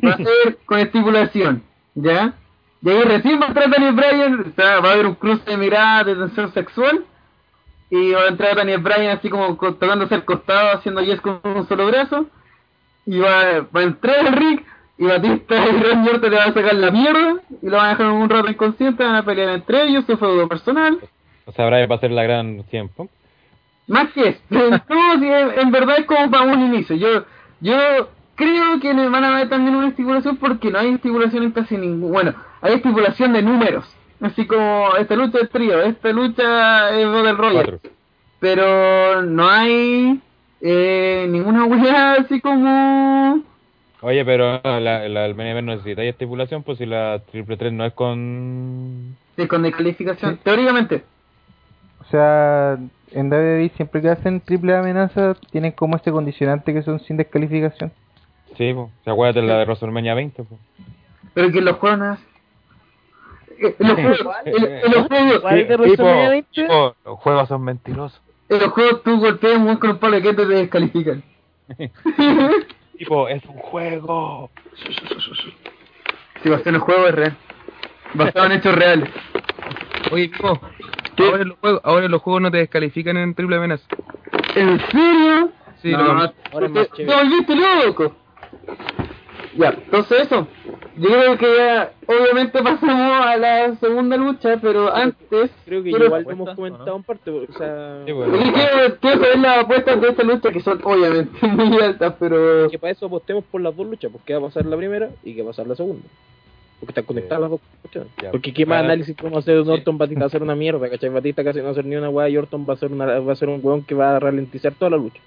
Va 0.05 0.13
a 0.13 0.17
ser 0.17 0.59
con 0.67 0.79
estipulación, 0.79 1.63
¿ya? 1.95 2.33
Y 2.83 2.91
ahí 2.91 3.03
recién 3.03 3.41
va 3.41 3.47
a 3.47 3.49
entrar 3.49 3.71
Daniel 3.71 3.95
Bryan, 3.95 4.41
o 4.41 4.53
sea, 4.55 4.81
va 4.81 4.91
a 4.91 4.93
haber 4.93 5.07
un 5.07 5.15
cruce 5.15 5.51
de 5.51 5.57
miradas 5.57 6.07
de 6.07 6.15
tensión 6.17 6.53
sexual 6.53 7.05
y 7.91 8.13
va 8.13 8.23
a 8.23 8.29
entrar 8.29 8.57
Daniel 8.57 8.81
Bryan 8.81 9.17
así 9.19 9.29
como 9.31 9.57
co- 9.57 9.75
tocándose 9.75 10.15
el 10.15 10.25
costado, 10.25 10.77
haciendo 10.79 11.01
yes 11.03 11.21
con 11.21 11.41
un 11.45 11.67
solo 11.69 11.87
brazo 11.87 12.27
y 13.07 13.19
va, 13.19 13.67
va 13.75 13.81
a 13.81 13.85
entrar 13.85 14.27
el 14.27 14.33
ring 14.35 14.61
y 14.97 15.07
Batista 15.07 15.57
y 15.57 15.83
Randy 15.83 16.09
Orton 16.11 16.31
le 16.31 16.37
van 16.37 16.51
a 16.51 16.55
sacar 16.55 16.75
la 16.75 16.91
mierda 16.91 17.35
y 17.63 17.69
lo 17.69 17.77
van 17.77 17.87
a 17.87 17.89
dejar 17.91 18.07
un 18.07 18.29
rato 18.31 18.49
inconsciente, 18.51 19.03
van 19.05 19.17
a 19.17 19.25
pelear 19.25 19.49
entre 19.51 19.83
ellos, 19.85 20.05
su 20.07 20.17
feudo 20.17 20.47
personal. 20.49 20.99
O 21.47 21.53
sea, 21.53 21.67
Bryan 21.67 21.91
va 21.91 21.97
a 21.97 22.01
ser 22.01 22.11
la 22.11 22.23
gran 22.23 22.63
tiempo. 22.65 23.09
Más 23.87 24.13
que 24.13 24.29
eso, 24.29 24.41
no, 24.49 24.61
en, 25.61 25.71
verdad 25.71 25.99
es 25.99 26.07
como 26.07 26.31
para 26.31 26.45
un 26.45 26.61
inicio. 26.61 26.97
Yo 26.97 27.25
yo 27.61 28.09
creo 28.35 28.81
que 28.81 28.93
le 28.95 29.09
van 29.09 29.25
a 29.25 29.31
dar 29.31 29.49
también 29.49 29.77
una 29.77 29.89
estipulación 29.89 30.37
porque 30.37 30.71
no 30.71 30.79
hay 30.79 30.95
estipulación 30.95 31.45
en 31.45 31.53
casi 31.53 31.77
ningún... 31.77 32.13
Bueno, 32.13 32.35
hay 32.61 32.75
estipulación 32.75 33.33
de 33.33 33.43
números. 33.43 33.85
Así 34.21 34.47
como 34.47 34.97
esta 34.99 35.17
lucha 35.17 35.39
es 35.41 35.51
trío, 35.51 35.83
esta 35.83 36.11
lucha 36.11 36.99
es 36.99 37.07
Battle 37.07 37.33
Royale. 37.33 37.81
Pero 38.41 39.23
no 39.23 39.49
hay 39.49 40.21
eh, 40.61 41.27
ninguna 41.29 41.65
weá 41.67 42.13
así 42.15 42.41
como... 42.41 43.43
Oye, 44.01 44.25
pero 44.25 44.61
la, 44.63 44.81
la, 44.81 45.05
el 45.05 45.41
event 45.41 45.67
no 45.67 45.73
necesita 45.73 46.03
estipulación, 46.03 46.63
pues 46.63 46.79
si 46.79 46.87
la 46.87 47.23
triple 47.31 47.57
3 47.57 47.73
no 47.73 47.87
es 47.87 47.93
con... 47.95 49.17
Sí, 49.37 49.47
con 49.47 49.63
descalificación. 49.63 50.39
Teóricamente. 50.43 51.03
O 52.07 52.11
sea, 52.11 52.79
en 53.13 53.31
WWE 53.33 53.71
siempre 53.77 54.03
que 54.03 54.09
hacen 54.11 54.41
triple 54.41 54.77
amenaza 54.77 55.35
tienen 55.51 55.73
como 55.73 55.97
este 55.97 56.11
condicionante 56.13 56.73
que 56.75 56.83
son 56.83 57.01
sin 57.01 57.17
descalificación. 57.17 57.93
Sí, 58.57 58.73
pues. 58.75 58.89
¿Se 59.05 59.11
acuerdan 59.11 59.47
de 59.47 59.53
la 59.53 59.59
de 59.59 59.65
WrestleMania 59.65 60.15
20? 60.15 60.45
Pues? 60.45 60.61
Pero 61.33 61.51
que 61.51 61.61
los 61.61 61.77
juegos 61.77 61.99
no 61.99 62.05
hacen. 62.13 62.27
Eh, 63.59 63.77
En 63.79 63.89
los 63.89 63.97
juegos, 63.97 64.37
los 64.95 65.07
juegos, 65.09 65.41
¿Cuál 65.41 65.59
es 65.59 65.69
de 65.69 65.77
WrestleMania 65.77 66.29
20? 66.31 66.51
Tipo, 66.53 66.97
los 67.05 67.19
juegos 67.21 67.49
son 67.49 67.63
mentirosos. 67.63 68.21
en 68.49 68.59
los 68.61 68.69
juegos 68.69 69.03
tú 69.03 69.19
golpeas 69.19 69.57
un 69.57 69.65
buen 69.65 69.77
con 69.79 69.91
un 69.91 69.99
palo 69.99 70.17
de 70.17 70.23
que 70.23 70.35
te 70.35 70.47
descalifican. 70.47 71.23
Tipo, 72.99 73.29
es 73.29 73.45
un 73.47 73.57
juego. 73.57 74.51
Si 76.43 76.49
basado 76.49 76.69
en 76.69 76.75
el 76.77 76.81
juego 76.81 77.09
es 77.09 77.15
real. 77.15 77.37
Basado 78.15 78.47
en 78.47 78.53
hechos 78.53 78.75
reales. 78.75 79.11
Oye, 80.13 80.31
Ahora 81.19 81.43
en, 81.43 81.49
los 81.49 81.59
juegos, 81.59 81.81
ahora 81.85 82.05
en 82.07 82.11
los 82.13 82.23
juegos 82.23 82.43
no 82.43 82.51
te 82.51 82.57
descalifican 82.59 83.17
en 83.17 83.35
triple 83.35 83.57
amenaza. 83.57 83.85
¿En 84.55 84.81
serio? 84.91 85.51
Sí, 85.83 85.91
no, 85.93 86.03
lo- 86.03 86.33
ahora 86.53 86.69
te, 86.73 86.87
te 86.87 87.05
volviste 87.05 87.55
loco. 87.57 88.13
Ya, 89.57 89.69
entonces 89.71 90.23
eso. 90.23 90.49
Yo 90.97 91.09
creo 91.09 91.39
que 91.39 91.57
ya, 91.57 91.93
obviamente 92.07 92.63
pasamos 92.63 93.27
a 93.27 93.37
la 93.37 93.75
segunda 93.77 94.17
lucha, 94.17 94.59
pero 94.61 94.95
antes... 94.95 95.51
Creo 95.65 95.83
que 95.83 95.91
quiero- 95.91 96.07
igual 96.07 96.23
lo 96.25 96.31
hemos 96.31 96.55
comentado 96.55 96.97
en 96.97 97.03
parte, 97.03 97.31
o 97.31 97.53
sea... 97.59 98.03
Porque 98.07 98.39
quiero, 98.53 98.97
quiero 99.01 99.21
saber 99.21 99.39
las 99.41 99.59
apuestas 99.59 100.01
de 100.01 100.09
esta 100.09 100.23
lucha 100.23 100.51
que 100.53 100.61
son 100.61 100.81
obviamente 100.85 101.47
muy 101.49 101.81
altas, 101.81 102.15
pero... 102.19 102.69
Que 102.71 102.79
para 102.79 102.93
eso 102.93 103.07
apostemos 103.07 103.45
por 103.45 103.61
las 103.61 103.77
dos 103.77 103.87
luchas, 103.87 104.11
porque 104.13 104.35
va 104.35 104.39
a 104.41 104.43
pasar 104.43 104.67
la 104.67 104.77
primera 104.77 105.11
y 105.25 105.35
que 105.35 105.43
va 105.43 105.49
a 105.49 105.51
pasar 105.51 105.67
la 105.67 105.75
segunda. 105.75 106.05
Porque 106.85 107.01
están 107.01 107.05
conectadas 107.05 107.41
las 107.41 107.51
dos. 107.51 107.61
Porque 108.31 108.53
qué 108.53 108.67
más 108.67 108.85
análisis 108.85 109.17
podemos 109.17 109.39
hacer 109.39 109.55
de 109.55 109.63
un 109.63 109.71
Orton 109.71 109.97
Batista 109.97 110.21
va 110.21 110.25
a 110.25 110.27
hacer 110.27 110.43
una 110.43 110.55
mierda, 110.55 110.91
¿cachai? 110.91 111.09
Batista 111.09 111.43
casi 111.43 111.59
no 111.59 111.65
va 111.65 111.69
a 111.71 111.73
hacer 111.73 111.87
ni 111.87 111.97
una 111.97 112.11
weá 112.11 112.29
y 112.29 112.37
Orton 112.37 112.67
va 112.69 112.75
a 112.75 112.77
ser 112.77 112.93
una, 112.93 113.07
va 113.21 113.33
a 113.33 113.37
ser 113.37 113.49
un 113.49 113.61
weón 113.63 113.85
que 113.85 113.95
va 113.95 114.17
a 114.17 114.21
ralentizar 114.21 114.75
toda 114.75 114.91
la 114.91 114.97
lucha. 114.99 115.21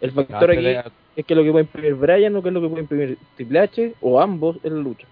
El 0.00 0.12
factor 0.12 0.50
aquí 0.50 0.58
pelea. 0.58 0.84
es 1.16 1.24
que 1.24 1.34
lo 1.34 1.42
que 1.42 1.50
puede 1.50 1.64
imprimir 1.64 1.94
Bryan 1.94 2.36
o 2.36 2.42
que 2.42 2.48
es 2.48 2.54
lo 2.54 2.60
que 2.60 2.68
puede 2.68 2.82
imprimir 2.82 3.18
Triple 3.36 3.58
H 3.58 3.94
o 4.00 4.20
ambos 4.20 4.58
en 4.62 4.76
la 4.76 4.82
lucha. 4.82 5.06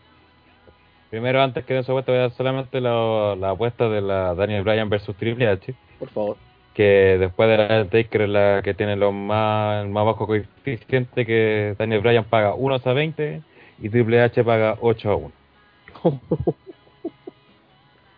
Primero, 1.10 1.42
antes 1.42 1.64
que 1.64 1.74
de 1.74 1.80
apuesta, 1.80 2.12
voy 2.12 2.18
a 2.18 2.22
dar 2.22 2.32
solamente 2.32 2.80
la, 2.80 3.34
la 3.36 3.50
apuesta 3.50 3.88
de 3.88 4.00
la 4.00 4.34
Daniel 4.34 4.64
Bryan 4.64 4.90
versus 4.90 5.16
Triple 5.16 5.48
H. 5.48 5.74
Por 5.98 6.10
favor. 6.10 6.36
Que 6.74 7.16
después 7.18 7.48
de 7.48 7.56
la 7.56 7.84
Taker 7.86 8.22
es 8.22 8.28
la 8.28 8.60
que 8.62 8.74
tiene 8.74 8.96
los 8.96 9.14
más, 9.14 9.82
el 9.84 9.90
más 9.90 10.04
bajo 10.04 10.26
coeficiente, 10.26 11.24
que 11.24 11.74
Daniel 11.78 12.02
Bryan 12.02 12.24
paga 12.24 12.54
1 12.54 12.80
a 12.84 12.92
20 12.92 13.42
y 13.80 13.88
Triple 13.88 14.20
H 14.20 14.44
paga 14.44 14.76
8 14.80 15.10
a 15.10 15.16
1. 15.16 15.32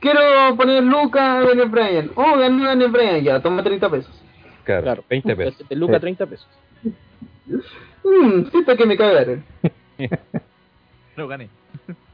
quiero 0.00 0.20
poner 0.56 0.82
Lucas 0.82 1.22
a 1.22 1.40
Daniel 1.48 1.68
Bryan. 1.68 2.10
Oh, 2.14 2.36
ganó 2.38 2.64
Daniel 2.64 2.90
Bryan, 2.90 3.20
ya, 3.22 3.40
toma 3.40 3.62
30 3.62 3.90
pesos. 3.90 4.22
Claro, 4.64 5.04
20 5.08 5.36
pesos. 5.36 5.68
De 5.68 5.76
Luca 5.76 5.94
Sí. 5.94 6.00
30 6.00 6.26
pesos. 6.26 6.48
Mmm, 8.04 8.50
siento 8.50 8.76
que 8.76 8.86
me 8.86 8.96
cagaron. 8.96 9.44
No 11.16 11.26
gané. 11.28 11.48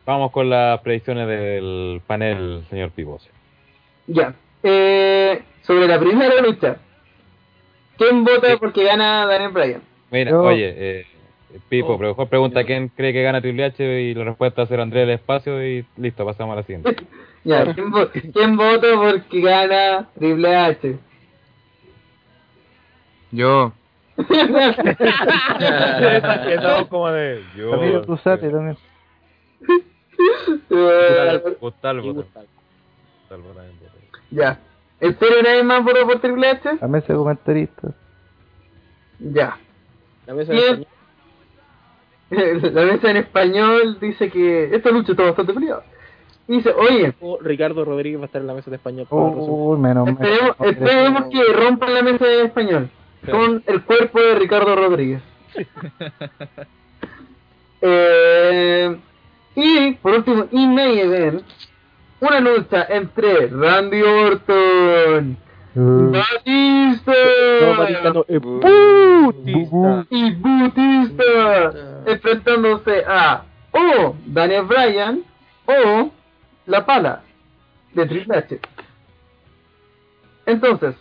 Vamos 0.07 0.31
con 0.31 0.49
las 0.49 0.81
predicciones 0.83 1.27
del 1.27 2.01
panel, 2.07 2.65
señor 2.71 2.93
Pibos. 2.93 3.29
Ya. 4.07 4.33
Eh, 4.63 5.43
sobre 5.63 5.89
la 5.89 5.99
primera 5.99 6.41
lucha. 6.41 6.77
¿Quién 7.99 8.23
vota 8.23 8.57
porque 8.59 8.85
gana 8.85 9.27
Daniel 9.27 9.51
Bryan? 9.51 9.83
Mira, 10.13 10.31
Yo- 10.31 10.43
oye, 10.43 10.73
eh, 10.77 11.07
Pipo, 11.69 11.97
pero 11.99 12.11
mejor 12.11 12.29
pregunta 12.29 12.65
quién 12.65 12.89
cree 12.89 13.13
que 13.13 13.23
gana 13.23 13.41
Triple 13.41 13.65
H 13.65 14.01
y 14.03 14.15
la 14.15 14.25
respuesta 14.25 14.67
será 14.67 14.83
Andrés 14.83 15.07
del 15.07 15.15
Espacio 15.17 15.65
y 15.67 15.85
listo, 15.97 16.25
pasamos 16.25 16.53
a 16.55 16.57
la 16.57 16.63
siguiente. 16.63 16.97
Ya, 17.45 17.75
¿quién, 17.75 17.91
vo- 17.91 18.09
quién 18.33 18.57
vota 18.57 18.87
porque 18.95 19.41
gana 19.41 20.09
Triple 20.17 20.55
H? 20.57 20.97
Yo. 23.33 23.73
Estamos 26.47 26.87
como 26.89 27.11
de... 27.11 27.43
Yo, 27.57 27.71
También 27.71 28.03
Cruzate 28.05 28.49
también. 28.49 28.77
Eh, 30.71 31.43
Gustavo, 31.61 32.01
también 33.29 33.73
ya. 34.31 34.61
¿En 35.01 35.19
serio 35.19 35.43
nadie 35.43 35.63
más 35.65 35.83
votó 35.85 36.07
por 36.07 36.21
Triple 36.21 36.47
H? 36.49 36.77
La 36.81 36.87
mesa 36.87 37.13
de 37.13 37.19
comentaristas. 37.19 37.93
Ya. 39.19 39.59
La 40.27 40.35
mesa 40.35 40.53
de. 40.53 40.87
La 42.73 42.85
mesa 42.85 43.11
en 43.11 43.19
español 43.19 43.99
dice 44.01 44.31
que 44.31 44.75
esta 44.75 44.91
lucha 44.91 45.13
está 45.13 45.25
bastante 45.25 45.53
peleada. 45.53 45.85
Dice, 46.49 46.71
oye, 46.71 47.15
O 47.21 47.39
Ricardo 47.41 47.85
Rodríguez 47.85 48.19
va 48.19 48.25
a 48.25 48.27
estar 48.27 48.41
en 48.41 48.49
la 48.49 48.55
mesa 48.55 48.71
de 48.71 48.77
español. 48.77 49.07
Uy, 49.11 49.79
menos 49.79 50.09
esperemos, 50.09 50.57
esperemos 50.61 51.25
que 51.31 51.53
rompan 51.53 51.95
la 51.95 52.03
mesa 52.03 52.33
en 52.33 52.47
español 52.47 52.91
con 53.31 53.63
el 53.67 53.83
cuerpo 53.83 54.21
de 54.21 54.35
Ricardo 54.35 54.75
Rodríguez. 54.77 55.23
Eh, 57.85 58.97
y 59.57 59.95
por 59.95 60.15
último, 60.15 60.47
y 60.53 60.67
main 60.69 60.99
event, 61.01 61.43
una 62.21 62.39
lucha 62.39 62.87
entre 62.89 63.49
Randy 63.49 64.03
Orton, 64.03 65.37
Uh, 65.75 66.13
Batista, 66.13 67.13
No, 68.13 68.25
eh, 68.29 68.41
y 70.11 70.35
Batista 70.35 71.73
enfrentándose 72.07 73.05
a 73.07 73.45
o 73.73 74.15
Daniel 74.27 74.65
Bryan 74.67 75.23
o 75.65 76.11
la 76.67 76.85
pala 76.85 77.23
de 77.95 78.07
Triple 78.07 78.37
H. 78.37 78.61
Entonces, 80.45 80.95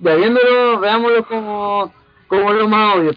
ya 0.00 0.14
viéndolo, 0.16 0.80
veámoslo 0.80 1.24
como, 1.26 1.92
como 2.26 2.52
lo 2.52 2.68
más 2.68 2.96
obvio. 2.96 3.12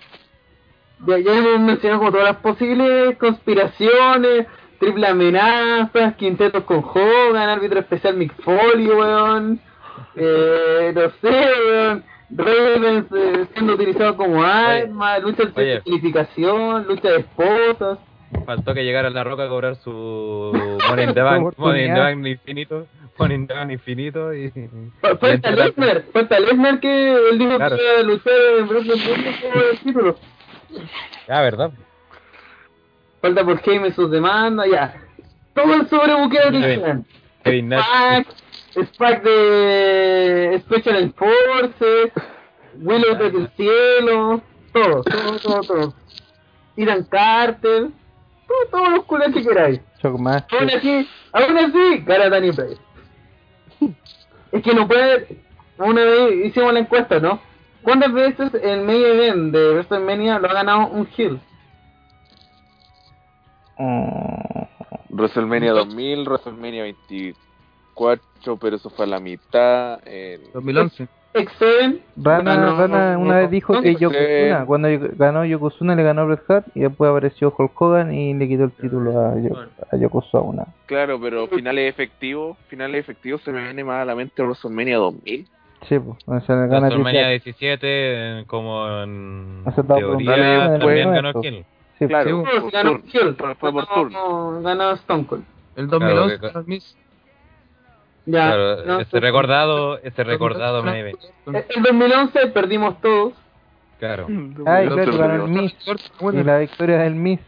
ya, 1.07 1.17
ya 1.17 1.37
hemos 1.37 1.59
mencionado 1.61 1.99
como 1.99 2.11
todas 2.11 2.27
las 2.27 2.37
posibles 2.37 3.17
conspiraciones, 3.17 4.45
triple 4.79 5.07
amenazas, 5.07 6.15
quintetos 6.15 6.63
con 6.65 6.83
Hogan, 6.83 7.49
árbitro 7.49 7.79
especial 7.79 8.17
Mick 8.17 8.33
Foley, 8.43 8.87
weón. 8.87 9.59
Eh, 10.15 10.91
no 10.95 11.09
sé. 11.21 12.01
Ravens 12.31 13.05
eh, 13.15 13.45
siendo 13.53 13.73
utilizado 13.75 14.17
como 14.17 14.43
arma, 14.43 15.19
lucha 15.19 15.45
de 15.45 15.61
oye. 15.61 15.81
simplificación, 15.83 16.87
lucha 16.87 17.09
de 17.09 17.17
esposas. 17.19 17.99
Faltó 18.45 18.73
que 18.73 18.83
llegara 18.83 19.09
La 19.11 19.23
Roca 19.23 19.43
a 19.45 19.47
cobrar 19.47 19.75
su 19.77 20.51
Money 20.89 21.05
in 21.05 21.13
the 21.13 21.21
Bank, 21.21 21.53
Money 21.57 21.85
in 21.85 21.93
the 21.93 21.99
Bank 21.99 22.25
infinito, 22.25 22.87
Money 23.19 23.35
in 23.35 23.47
the 23.47 23.53
Bank 23.53 23.71
infinito 23.71 24.33
y... 24.33 24.51
Fa- 24.99 25.15
Falta 25.17 25.51
Lesnar, 25.51 26.03
falta 26.11 26.39
Lesnar 26.39 26.79
que 26.79 27.13
él 27.29 27.37
dijo 27.37 27.55
Claro. 27.57 27.77
que 27.77 27.83
iba 27.83 27.99
a 27.99 28.03
luchar 28.03 28.33
en 28.59 28.67
Kingdom 28.67 29.33
por 29.53 29.63
el 29.63 29.77
título. 29.79 30.15
Ah, 31.29 31.41
¿verdad? 31.41 31.71
Falta 33.21 33.43
por 33.45 33.61
Jaime 33.61 33.91
sus 33.91 34.09
demandas, 34.11 34.67
ya. 34.69 34.95
Todo 35.53 35.73
el 35.75 35.87
sobrebuqueo 35.87 36.51
que. 36.51 37.01
Kevin 37.43 37.69
Nash. 37.69 38.25
Spack 38.75 39.23
de 39.23 40.61
Special 40.65 40.97
Enforces, 40.97 42.11
Willow 42.81 43.15
desde 43.17 43.37
el 43.37 43.49
cielo, 43.55 44.41
todo, 44.73 45.03
todo, 45.03 45.39
todo, 45.39 45.61
todo. 45.61 45.93
Irán 46.75 47.03
Carter, 47.05 47.89
todo- 48.47 48.67
todos 48.71 48.89
los 48.89 49.05
culos 49.05 49.33
que 49.33 49.43
queráis. 49.43 49.79
Shockmaster. 50.03 50.59
Aún 50.59 50.69
así, 50.69 51.07
aún 51.31 51.57
así, 51.57 51.97
gana 52.05 52.29
Danny 52.29 52.51
Bryan. 52.51 52.77
Es 54.51 54.61
que 54.63 54.73
no 54.73 54.87
puede. 54.87 55.39
Una 55.77 56.03
vez 56.03 56.45
hicimos 56.45 56.73
la 56.73 56.79
encuesta, 56.79 57.19
¿no? 57.19 57.39
¿Cuántas 57.81 58.11
veces 58.13 58.53
el 58.63 58.81
main 58.81 59.05
event 59.05 59.53
de 59.53 59.73
WrestleMania 59.73 60.39
lo 60.39 60.49
ha 60.49 60.53
ganado 60.53 60.87
un 60.87 61.07
heel? 61.17 61.39
WrestleMania 65.09 65.71
2000, 65.73 66.25
WrestleMania 66.25 66.85
24, 67.95 68.57
pero 68.57 68.75
eso 68.75 68.89
fue 68.89 69.05
a 69.05 69.07
la 69.07 69.19
mitad. 69.19 69.99
En... 70.05 70.41
2011. 70.53 71.07
Exceden. 71.33 71.99
Rana, 72.15 72.55
no, 72.55 72.77
Rana 72.77 73.13
no, 73.15 73.19
una 73.19 73.33
no, 73.35 73.39
vez 73.41 73.51
dijo 73.51 73.81
que 73.81 73.95
Yokozuna, 73.95 74.65
cuando 74.65 74.87
ganó 75.17 75.43
Yokozuna 75.43 75.93
le 75.93 76.03
ganó 76.03 76.21
a 76.21 76.25
Bret 76.25 76.43
Hart 76.49 76.67
y 76.75 76.79
después 76.79 77.09
apareció 77.11 77.53
Hulk 77.57 77.81
Hogan 77.81 78.13
y 78.13 78.33
le 78.33 78.47
quitó 78.47 78.63
el 78.65 78.71
título 78.71 79.19
a, 79.19 79.35
Yo- 79.41 79.65
a 79.91 79.97
Yokozuna. 79.97 80.65
Claro, 80.85 81.19
pero 81.19 81.47
finales 81.47 81.89
efectivos, 81.89 82.57
finales 82.69 83.01
efectivos 83.01 83.41
se 83.41 83.51
me 83.51 83.61
viene 83.63 83.83
más 83.83 84.03
a 84.03 84.05
la 84.05 84.15
mente 84.15 84.41
WrestleMania 84.43 84.95
2000. 84.97 85.45
Sí, 85.89 85.99
pues, 85.99 86.17
o 86.25 86.39
sea, 86.45 86.55
gana 86.55 86.87
WrestleMania 86.87 87.27
Triple 87.27 87.35
H. 87.35 87.43
17, 87.43 87.79
eh, 87.81 88.43
como 88.47 88.87
en 89.03 89.61
O 89.65 89.71
sea, 89.73 89.83
teoría, 89.83 90.79
también 90.79 91.11
ganó 91.11 91.31
Hill. 91.43 91.65
Sí, 91.99 92.07
Claro, 92.07 92.43
Pues, 92.45 92.61
por 92.61 92.71
ganó 92.71 92.99
heel. 93.11 93.35
fue- 93.59 93.71
por 93.73 93.85
turno. 93.87 94.61
Ganó, 94.61 94.91
Stone 94.93 95.25
Cold. 95.25 95.43
El 95.75 95.87
Claro, 95.89 96.05
2011, 96.15 96.39
que- 96.39 96.53
los 96.53 96.67
Miz. 96.67 96.97
Ya. 98.25 98.47
Claro, 98.47 98.85
no, 98.85 98.99
ese 99.01 99.11
sí. 99.11 99.19
recordado, 99.19 99.99
ese 99.99 100.23
recordado. 100.23 100.83
En 100.87 101.83
2011 101.83 102.47
perdimos 102.47 102.99
todos. 103.01 103.33
Claro. 103.99 104.27
Ay, 104.65 104.87
Pero 104.89 104.95
claro, 104.95 105.11
se 105.11 105.17
ganó 105.17 105.45
el. 105.45 105.51
Miz. 105.51 105.75
Y 106.33 106.43
la 106.43 106.57
victoria 106.59 106.99
del 106.99 107.15
Miz. 107.15 107.39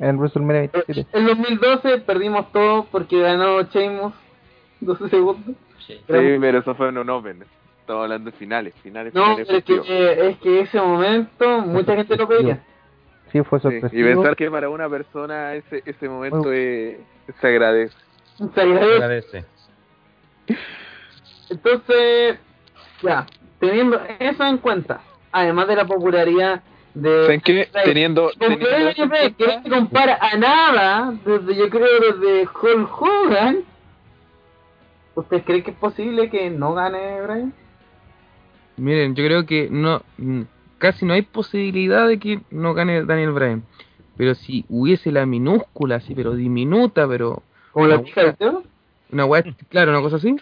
En 0.00 0.16
WrestleMania 0.16 0.70
27. 0.72 1.18
En 1.18 1.26
2012 1.26 1.98
perdimos 1.98 2.52
todos 2.52 2.86
porque 2.86 3.20
ganó 3.20 3.62
Sheamus 3.62 4.14
12 4.80 5.08
segundos. 5.08 5.56
Sí. 5.86 5.94
Sí, 5.94 6.02
pero 6.06 6.58
eso 6.58 6.74
fue 6.74 6.88
en 6.88 6.98
un 6.98 7.10
Open. 7.10 7.44
Estamos 7.80 8.02
hablando 8.04 8.30
de 8.30 8.36
finales, 8.36 8.74
finales, 8.82 9.14
No, 9.14 9.22
finales 9.36 9.46
pero 9.46 9.58
es 9.58 9.64
que, 9.64 9.92
eh, 9.92 10.28
es 10.28 10.36
que 10.38 10.60
ese 10.60 10.80
momento 10.80 11.60
mucha 11.62 11.96
gente 11.96 12.16
lo 12.16 12.28
pedía. 12.28 12.62
Sí, 13.32 13.42
fue 13.42 13.58
Sí, 13.58 13.62
sorpresivo. 13.62 14.02
Y 14.02 14.14
pensar 14.14 14.36
que 14.36 14.50
para 14.50 14.68
una 14.68 14.88
persona 14.88 15.54
ese, 15.54 15.82
ese 15.84 16.08
momento 16.08 16.52
eh, 16.52 17.00
se 17.40 17.46
agradece. 17.46 17.96
Se 18.54 18.60
agradece. 18.60 18.94
Agradece. 18.94 19.44
Entonces, 21.50 22.38
ya, 23.02 23.26
teniendo 23.58 24.00
eso 24.18 24.44
en 24.44 24.58
cuenta, 24.58 25.00
además 25.32 25.68
de 25.68 25.76
la 25.76 25.86
popularidad 25.86 26.62
de... 26.94 27.22
¿Saben 27.24 27.40
qué? 27.40 27.52
de- 27.52 27.68
Teniendo, 27.84 28.30
Como 28.38 28.56
teniendo 28.58 28.68
eso 28.88 29.02
en 29.04 29.10
WWE, 29.10 29.32
que 29.34 29.46
no 29.46 29.62
se 29.62 29.70
compara 29.70 30.18
a 30.20 30.36
nada, 30.36 31.14
desde 31.24 31.56
yo 31.56 31.70
creo 31.70 31.86
desde 32.00 32.48
Hulk 32.48 32.90
Hogan, 33.02 33.58
¿ustedes 35.14 35.44
creen 35.44 35.62
que 35.62 35.70
es 35.70 35.76
posible 35.76 36.28
que 36.30 36.50
no 36.50 36.74
gane 36.74 37.22
Brian? 37.22 37.52
Miren, 38.76 39.14
yo 39.14 39.24
creo 39.24 39.46
que 39.46 39.68
no 39.70 40.02
casi 40.78 41.04
no 41.04 41.14
hay 41.14 41.22
posibilidad 41.22 42.06
de 42.06 42.18
que 42.20 42.40
no 42.50 42.74
gane 42.74 43.04
Daniel 43.04 43.32
Bryan. 43.32 43.62
Pero 44.16 44.34
si 44.34 44.64
hubiese 44.68 45.10
la 45.12 45.26
minúscula, 45.26 45.96
así, 45.96 46.14
pero 46.14 46.34
diminuta, 46.34 47.06
pero 47.08 47.42
Como 47.72 47.86
la 47.86 47.96
del 47.98 48.06
cielo. 48.36 48.62
Una 49.12 49.24
weá, 49.24 49.42
claro, 49.70 49.90
una 49.92 50.00
cosa 50.00 50.16
así. 50.16 50.36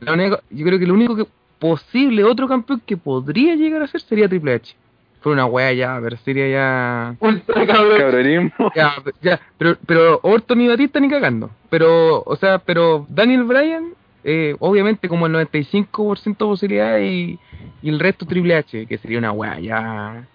La 0.00 0.12
única- 0.12 0.40
yo 0.50 0.64
creo 0.66 0.78
que 0.78 0.86
lo 0.86 0.94
único 0.94 1.14
que 1.16 1.26
posible 1.58 2.24
otro 2.24 2.46
campeón 2.48 2.82
que 2.84 2.96
podría 2.96 3.54
llegar 3.54 3.82
a 3.82 3.86
ser 3.86 4.00
sería 4.02 4.28
Triple 4.28 4.54
H. 4.54 4.74
Fue 5.20 5.32
una 5.32 5.46
weá 5.46 5.72
ya, 5.72 5.98
pero 6.02 6.16
sería 6.18 6.48
ya. 6.48 7.16
Ultra 7.20 7.66
cabrón. 7.66 7.98
cabronismo. 7.98 8.72
Ya, 8.74 8.94
ya, 9.22 9.40
pero, 9.56 9.76
pero 9.86 10.20
Orton 10.22 10.60
y 10.60 10.68
Batista 10.68 11.00
ni 11.00 11.08
cagando. 11.08 11.48
Pero, 11.70 12.22
o 12.26 12.36
sea, 12.36 12.58
pero 12.58 13.06
Daniel 13.08 13.44
Bryan, 13.44 13.94
eh, 14.22 14.54
obviamente 14.58 15.08
como 15.08 15.26
el 15.26 15.32
95% 15.32 16.24
de 16.24 16.34
posibilidades 16.44 17.10
y, 17.10 17.38
y 17.82 17.88
el 17.88 18.00
resto 18.00 18.26
Triple 18.26 18.54
H, 18.56 18.86
que 18.86 18.98
sería 18.98 19.18
una 19.18 19.32
weá, 19.32 19.58
ya. 19.60 20.26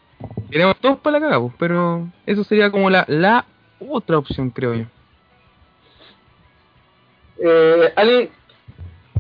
Tenemos 0.50 0.76
todos 0.80 0.98
para 1.00 1.20
la 1.20 1.26
cagada, 1.26 1.40
pues, 1.42 1.54
pero 1.60 2.08
eso 2.26 2.44
sería 2.44 2.72
como 2.72 2.90
la, 2.90 3.06
la 3.08 3.46
otra 3.80 4.18
opción, 4.18 4.50
creo 4.50 4.74
yo. 4.74 4.86
Eh, 7.42 7.94
Ale, 7.96 8.32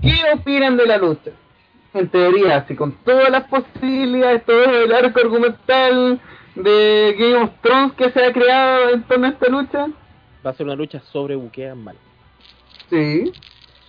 ¿qué 0.01 0.15
opinan 0.33 0.77
de 0.77 0.85
la 0.85 0.97
lucha? 0.97 1.31
En 1.93 2.07
teoría, 2.09 2.57
así 2.57 2.75
con 2.75 2.91
todas 3.03 3.29
las 3.29 3.45
posibilidades, 3.47 4.45
todo 4.45 4.63
el 4.63 4.93
arco 4.93 5.19
argumental 5.19 6.19
de 6.55 7.15
Game 7.17 7.35
of 7.35 7.51
Thrones 7.61 7.93
que 7.93 8.11
se 8.11 8.23
ha 8.23 8.31
creado 8.31 8.89
en 8.89 9.03
torno 9.03 9.27
a 9.27 9.29
esta 9.29 9.49
lucha. 9.49 9.87
Va 10.45 10.51
a 10.51 10.53
ser 10.53 10.65
una 10.65 10.75
lucha 10.75 10.99
sobre 11.11 11.35
buqueas 11.35 11.75
malas. 11.75 12.01
Sí. 12.89 13.31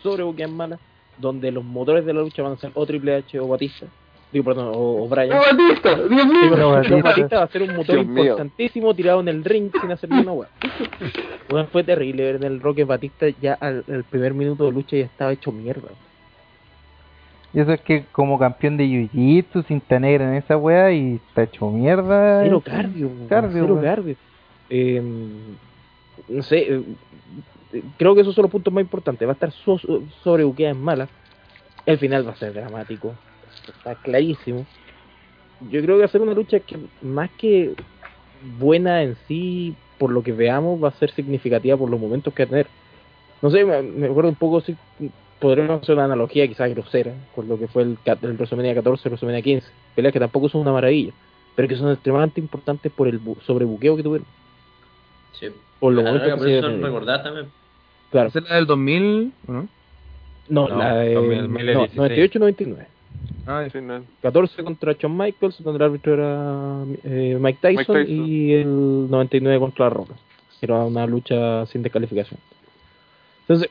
Sobre 0.03 0.23
buqueas 0.23 0.51
malas, 0.51 0.81
donde 1.19 1.51
los 1.51 1.65
motores 1.65 2.07
de 2.07 2.15
la 2.15 2.21
lucha 2.21 2.43
van 2.43 2.53
a 2.53 2.57
ser 2.57 2.71
o 2.75 2.87
Triple 2.87 3.17
H 3.17 3.39
o 3.39 3.49
Batista. 3.49 3.87
Digo, 4.33 4.45
perdón, 4.45 4.69
o, 4.75 5.03
o 5.05 5.09
Bryan. 5.09 5.39
¡Oh, 5.39 5.41
Batista! 5.41 5.95
¡Dios 5.97 6.27
mío! 6.27 7.03
Batista 7.03 7.39
va 7.39 7.43
a 7.45 7.49
ser 7.49 7.63
un 7.63 7.75
motor 7.77 7.97
Dios 7.97 8.07
mío. 8.07 8.23
importantísimo 8.25 8.95
tirado 8.95 9.21
en 9.21 9.29
el 9.29 9.45
ring 9.45 9.71
sin 9.81 9.91
hacer 9.91 10.09
ni 10.11 10.21
una 10.21 10.33
weá. 10.33 10.49
Weón, 11.51 11.67
fue 11.69 11.83
terrible 11.83 12.23
ver 12.25 12.37
en 12.37 12.45
el 12.45 12.61
Roque 12.61 12.85
Batista 12.85 13.27
ya 13.43 13.55
al, 13.55 13.85
al 13.89 14.05
primer 14.05 14.33
minuto 14.35 14.65
de 14.67 14.73
lucha 14.73 14.97
ya 14.97 15.05
estaba 15.07 15.33
hecho 15.33 15.51
mierda. 15.51 15.89
Y 17.53 17.59
eso 17.59 17.73
es 17.73 17.81
que 17.81 18.05
como 18.13 18.39
campeón 18.39 18.77
de 18.77 18.85
Jiu-Jitsu, 18.85 19.65
cinta 19.67 19.99
negra 19.99 20.29
en 20.29 20.35
esa 20.37 20.57
wea 20.57 20.93
y 20.93 21.17
está 21.17 21.43
hecho 21.43 21.69
mierda. 21.69 22.45
Cero 22.45 22.63
cardio, 22.65 23.11
Cardio, 23.29 23.63
cero 23.65 23.81
cardio. 23.83 24.17
Eh, 24.69 25.03
no 26.29 26.43
sé, 26.45 26.59
eh, 26.75 26.83
eh, 27.73 27.83
creo 27.99 28.15
que 28.15 28.21
esos 28.21 28.37
son 28.37 28.43
los 28.43 28.53
puntos 28.53 28.73
más 28.73 28.83
importantes. 28.83 29.27
Va 29.27 29.33
a 29.33 29.35
estar 29.35 29.51
so- 29.51 29.81
sobre 30.23 30.45
buqueas 30.45 30.77
malas. 30.77 31.09
El 31.85 31.99
final 31.99 32.25
va 32.25 32.31
a 32.31 32.37
ser 32.37 32.53
dramático. 32.53 33.15
Está 33.69 33.95
clarísimo. 33.97 34.67
Yo 35.71 35.83
creo 35.83 35.97
que 35.97 36.01
va 36.01 36.05
a 36.07 36.09
ser 36.09 36.23
una 36.23 36.35
lucha 36.35 36.61
que 36.61 36.77
más 37.03 37.31
que 37.39 37.75
buena 38.59 39.03
en 39.03 39.17
sí, 39.29 39.75
por 39.99 40.11
lo 40.11 40.23
que 40.23 40.33
veamos, 40.33 40.83
va 40.83 40.89
a 40.89 40.93
ser 40.93 41.11
significativa 41.13 41.77
por 41.77 41.91
los 41.91 42.01
momentos 42.01 42.33
que 42.33 42.45
va 42.45 42.47
a 42.47 42.51
tener. 42.51 42.67
No 43.43 43.51
sé, 43.51 43.65
me, 43.65 43.83
me 43.83 44.07
acuerdo 44.07 44.31
un 44.31 44.37
poco 44.37 44.61
si 44.63 44.77
podríamos 45.39 45.83
hacer 45.83 45.95
una 45.95 46.05
analogía 46.05 46.47
quizás 46.49 46.71
grosera 46.71 47.13
con 47.35 47.49
lo 47.49 47.59
que 47.59 47.69
fue 47.69 47.83
el, 47.83 47.99
el 48.05 48.33
WrestleMania 48.37 48.75
14, 48.75 49.09
WrestleMania 49.09 49.43
15. 49.43 49.67
Peleas 49.95 50.13
que 50.13 50.21
tampoco 50.21 50.49
son 50.49 50.63
una 50.63 50.73
maravilla, 50.73 51.13
pero 51.55 51.69
que 51.69 51.77
son 51.77 51.91
extremadamente 51.91 52.41
importantes 52.41 52.91
por 52.93 53.09
el 53.09 53.21
bu- 53.23 53.41
sobrebuqueo 53.43 53.97
que 53.97 54.03
tuvieron. 54.03 54.27
Sí. 55.39 55.47
Por 55.79 55.93
lo 55.95 56.03
recordar 56.83 57.23
también. 57.23 57.47
Claro. 58.11 58.29
Es 58.29 58.35
la 58.35 58.57
del 58.57 58.67
2000, 58.67 59.33
¿o 59.47 59.53
¿no? 59.53 59.69
No, 60.49 60.69
No, 60.69 60.79
la 60.79 60.95
de 60.97 61.15
2016. 61.15 61.97
no, 61.97 62.05
98-99. 62.07 62.87
Ah, 63.47 63.67
Sí, 63.73 63.81
no. 63.81 64.05
14 64.23 64.63
contra 64.63 64.93
Shawn 64.93 65.17
Michaels, 65.17 65.63
donde 65.63 65.79
el 65.79 65.91
árbitro 65.91 66.15
era 66.15 66.85
eh, 67.05 67.37
Mike, 67.41 67.59
Tyson, 67.61 67.97
Mike 67.97 68.11
Tyson. 68.11 68.27
y 68.27 68.53
el 68.53 69.11
99 69.11 69.59
contra 69.59 69.87
La 69.87 69.91
Roca. 69.91 70.15
Era 70.61 70.85
una 70.85 71.07
lucha 71.07 71.65
sin 71.67 71.83
descalificación. 71.83 72.39
Entonces, 73.43 73.71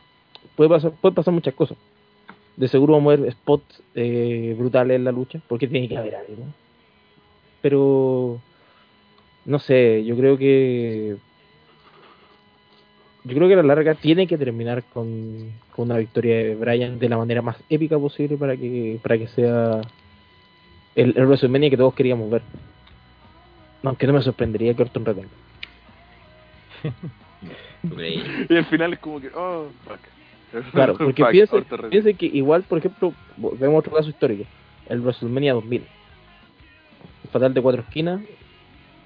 puede 0.56 0.70
pasar, 0.70 0.92
puede 0.92 1.16
pasar 1.16 1.34
muchas 1.34 1.54
cosas. 1.54 1.78
De 2.58 2.68
seguro 2.68 2.94
vamos 2.94 3.14
a 3.14 3.22
ver 3.22 3.32
spots 3.32 3.82
eh, 3.96 4.56
brutales 4.58 4.96
en 4.96 5.04
la 5.06 5.12
lucha, 5.12 5.40
porque 5.48 5.68
tiene 5.68 5.88
que 5.88 5.98
haber 5.98 6.16
algo. 6.16 6.44
Pero, 7.62 8.40
no 9.46 9.60
sé, 9.60 10.04
yo 10.04 10.18
creo 10.18 10.38
que 10.38 11.18
yo 13.24 13.36
creo 13.36 13.48
que 13.48 13.54
a 13.54 13.58
la 13.58 13.64
larga 13.64 13.96
tiene 13.96 14.28
que 14.28 14.38
terminar 14.38 14.84
con, 14.94 15.52
con 15.76 15.86
una 15.86 15.98
victoria 15.98 16.38
de 16.38 16.56
Bryan 16.56 17.00
de 17.00 17.10
la 17.10 17.18
manera 17.18 17.42
más 17.42 17.58
épica 17.70 17.98
posible 17.98 18.38
para 18.38 18.56
que 18.56 19.00
para 19.02 19.18
que 19.18 19.28
sea 19.28 19.82
el, 20.96 21.14
el 21.18 21.26
WrestleMania 21.26 21.70
que 21.70 21.78
todos 21.78 21.94
queríamos 21.94 22.30
ver. 22.30 22.42
Aunque 23.84 24.08
no 24.08 24.14
me 24.14 24.22
sorprendería 24.22 24.74
que 24.74 24.82
Orton 24.82 25.06
retenga. 25.06 25.30
Y 28.50 28.56
al 28.56 28.66
final 28.66 28.94
es 28.94 29.00
como 29.00 29.22
que, 29.22 29.30
oh, 29.34 29.68
fuck. 29.86 30.00
Claro, 30.74 30.98
porque 30.98 31.24
Fuck, 31.46 31.62
retenga. 31.62 31.90
piensen 31.90 32.18
que 32.18 32.26
igual, 32.26 32.64
por 32.64 32.80
ejemplo, 32.80 33.14
vemos 33.38 33.80
otro 33.80 33.94
caso 33.96 34.10
histórico, 34.10 34.46
el 34.90 35.00
WrestleMania 35.02 35.54
2000. 35.54 35.82
El 37.24 37.30
fatal 37.30 37.54
de 37.54 37.62
cuatro 37.62 37.82
esquinas, 37.82 38.22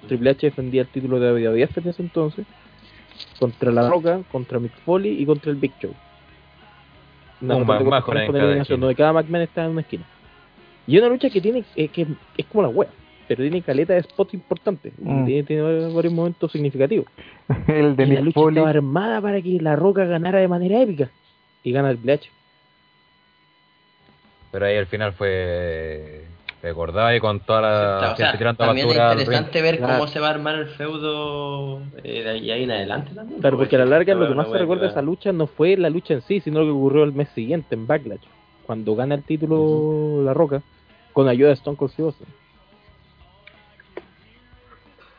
Triple 0.08 0.30
H 0.30 0.46
defendía 0.46 0.82
el 0.82 0.88
título 0.88 1.20
de 1.20 1.30
WWF 1.32 1.78
en 1.78 1.88
ese 1.88 2.02
entonces, 2.02 2.46
contra 3.38 3.70
La 3.72 3.88
Roca, 3.88 4.20
contra 4.30 4.58
Mick 4.58 4.72
Foley 4.84 5.20
y 5.22 5.26
contra 5.26 5.50
el 5.50 5.56
Big 5.56 5.72
Show. 5.80 5.94
Una 7.40 7.56
Un 7.56 7.66
de 7.66 7.74
en 7.74 7.90
cada 7.90 8.56
esquina. 8.62 8.78
donde 8.80 8.94
cada 8.94 9.12
McMahon 9.12 9.42
está 9.42 9.64
en 9.64 9.70
una 9.72 9.80
esquina. 9.82 10.04
Y 10.86 10.98
una 10.98 11.08
lucha 11.08 11.30
que 11.30 11.40
tiene, 11.40 11.64
eh, 11.76 11.88
que 11.88 12.06
es 12.36 12.46
como 12.46 12.62
la 12.62 12.68
wea, 12.68 12.88
pero 13.26 13.42
tiene 13.42 13.62
caleta 13.62 13.94
de 13.94 14.02
spots 14.02 14.34
importantes, 14.34 14.92
Mm. 14.98 15.24
tiene, 15.26 15.42
tiene 15.44 15.62
varios 15.92 16.12
momentos 16.12 16.52
significativos. 16.52 17.06
El 17.68 17.96
de 17.96 18.04
Y 18.04 18.06
la 18.12 18.20
lucha 18.20 18.34
Foley. 18.34 18.58
estaba 18.58 18.70
armada 18.70 19.20
para 19.20 19.40
que 19.42 19.58
La 19.60 19.76
Roca 19.76 20.04
ganara 20.04 20.38
de 20.40 20.48
manera 20.48 20.80
épica. 20.82 21.10
Y 21.62 21.72
gana 21.72 21.90
el 21.90 21.96
Triple 21.96 22.12
H. 22.14 22.30
Pero 24.52 24.66
ahí 24.66 24.76
al 24.76 24.86
final 24.86 25.12
fue 25.14 26.24
recordado 26.64 27.14
y 27.14 27.20
con 27.20 27.40
toda 27.40 27.60
la 27.60 28.12
O 28.12 28.16
sea, 28.16 28.26
gente 28.26 28.38
tirando 28.38 28.64
también 28.64 28.88
es 28.88 28.94
interesante 28.96 29.62
ver 29.62 29.78
Claro. 29.78 29.94
cómo 29.94 30.06
se 30.08 30.18
va 30.20 30.28
a 30.28 30.30
armar 30.30 30.54
el 30.56 30.66
feudo 30.68 31.80
eh, 32.02 32.22
de 32.22 32.30
ahí 32.30 32.62
en 32.64 32.70
adelante 32.70 33.14
también. 33.14 33.40
Claro, 33.40 33.56
porque 33.58 33.76
a 33.76 33.80
la 33.80 33.84
larga 33.84 34.14
lo 34.14 34.26
que 34.28 34.34
más 34.34 34.50
se 34.50 34.58
recuerda 34.58 34.84
de 34.84 34.88
esa 34.90 35.02
lucha 35.02 35.32
no 35.32 35.46
fue 35.46 35.76
la 35.76 35.90
lucha 35.90 36.14
en 36.14 36.22
sí, 36.22 36.40
sino 36.40 36.60
lo 36.60 36.66
que 36.66 36.72
ocurrió 36.72 37.04
el 37.04 37.12
mes 37.12 37.28
siguiente 37.34 37.74
en 37.74 37.86
Backlash, 37.86 38.22
cuando 38.66 38.94
gana 38.94 39.14
el 39.14 39.22
título 39.22 40.22
La 40.24 40.32
Roca, 40.34 40.62
con 41.12 41.28
ayuda 41.28 41.48
de 41.48 41.54
Stone 41.54 41.76
Cold 41.76 41.92
Steve 41.92 42.06
Austin. 42.08 42.26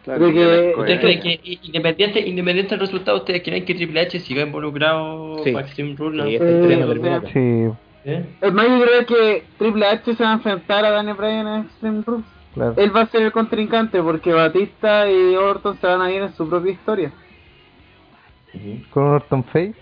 Claro, 0.04 0.28
¿Ustedes 0.28 1.00
creen 1.00 1.20
que 1.20 1.40
independiente, 1.64 2.20
independiente 2.20 2.70
del 2.72 2.80
resultado, 2.80 3.18
ustedes 3.18 3.42
creen 3.42 3.66
que 3.66 3.74
Triple 3.74 4.02
H 4.02 4.20
siga 4.20 4.44
involucrado 4.44 5.44
Sí. 5.44 5.50
Extreme 5.50 5.96
Rule? 5.96 6.24
Sí, 6.28 6.36
este 6.36 6.62
estreno 6.62 6.92
Eh. 6.92 7.22
Sí, 7.34 7.78
¿Eh? 8.06 8.24
Es 8.40 8.54
más, 8.54 8.68
yo 8.68 8.82
creo 8.86 9.06
que 9.08 9.44
Triple 9.58 9.88
H 9.88 10.16
se 10.16 10.24
va 10.24 10.30
a 10.30 10.34
enfrentar 10.34 10.86
a 10.86 10.92
Daniel 10.92 11.16
Bryan 11.18 11.48
en 11.48 11.62
Extreme 11.64 12.04
Rules. 12.06 12.26
claro. 12.54 12.74
Él 12.78 12.96
va 12.96 13.02
a 13.02 13.06
ser 13.08 13.24
el 13.24 13.32
contrincante 13.32 14.02
porque 14.02 14.32
Batista 14.32 15.10
y 15.10 15.36
Orton 15.36 15.78
se 15.82 15.88
van 15.88 16.02
a 16.02 16.12
ir 16.12 16.22
en 16.22 16.34
su 16.36 16.48
propia 16.48 16.72
historia. 16.72 17.12
Con 18.92 19.04
un 19.04 19.10
Orton 19.16 19.44
Face. 19.46 19.76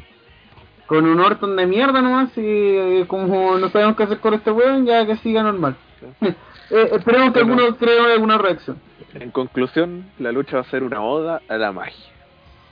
Con 0.87 1.05
un 1.05 1.19
Orton 1.19 1.55
de 1.55 1.65
mierda 1.65 2.01
nomás 2.01 2.35
y 2.37 2.41
eh, 2.41 3.05
como 3.07 3.57
no 3.57 3.69
sabemos 3.69 3.95
qué 3.95 4.03
hacer 4.03 4.19
con 4.19 4.33
este 4.33 4.51
weón, 4.51 4.85
ya 4.85 5.05
que 5.05 5.17
siga 5.17 5.43
normal. 5.43 5.75
Eh, 6.71 6.89
esperemos 6.93 7.33
que 7.33 7.43
Bueno. 7.43 7.53
alguno 7.61 7.77
cree 7.77 8.13
alguna 8.13 8.37
reacción. 8.37 8.77
En 9.13 9.29
conclusión, 9.31 10.05
la 10.17 10.31
lucha 10.31 10.55
va 10.55 10.61
a 10.61 10.69
ser 10.71 10.81
una 10.81 11.01
oda 11.03 11.41
a 11.47 11.57
la 11.57 11.71
magia. 11.71 12.05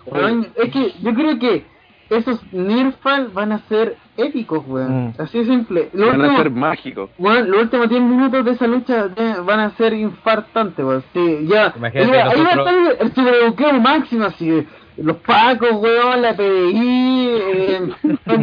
Weón, 0.08 0.48
es 0.56 0.72
que 0.72 0.94
yo 1.04 1.14
creo 1.14 1.38
que 1.38 1.66
esos 2.12 2.42
Nearfall 2.54 3.30
van 3.30 3.52
a 3.54 3.60
ser 3.68 3.96
épicos, 4.18 4.64
weón. 4.68 5.08
Mm. 5.08 5.14
Así 5.18 5.40
de 5.40 5.46
simple. 5.46 5.90
Lo 5.94 6.08
Van 6.08 6.22
a 6.22 6.38
ser 6.38 6.50
mágicos. 6.52 7.10
Bueno, 7.18 7.46
los 7.48 7.62
últimos 7.64 7.90
10 7.90 8.02
minutos 8.02 8.46
de 8.46 8.52
esa 8.52 8.68
lucha 8.68 9.08
van 9.46 9.60
a 9.62 9.72
ser 9.78 9.94
infartantes, 9.94 10.84
weón. 10.86 11.04
Sí, 11.14 11.48
ya. 11.48 11.74
Imagínate 11.76 12.12
ahí 12.12 12.26
va- 12.26 12.32
ahí 12.34 12.42
va 12.44 12.50
a 12.50 12.70
estar 12.70 12.96
el 13.06 13.14
sobrebuqueo 13.14 13.74
máximo, 13.80 14.26
así. 14.26 14.68
Los 14.98 15.18
pacos, 15.18 15.72
weón, 15.82 16.22
la 16.22 16.36
PDI, 16.36 17.30
eh, 17.30 17.90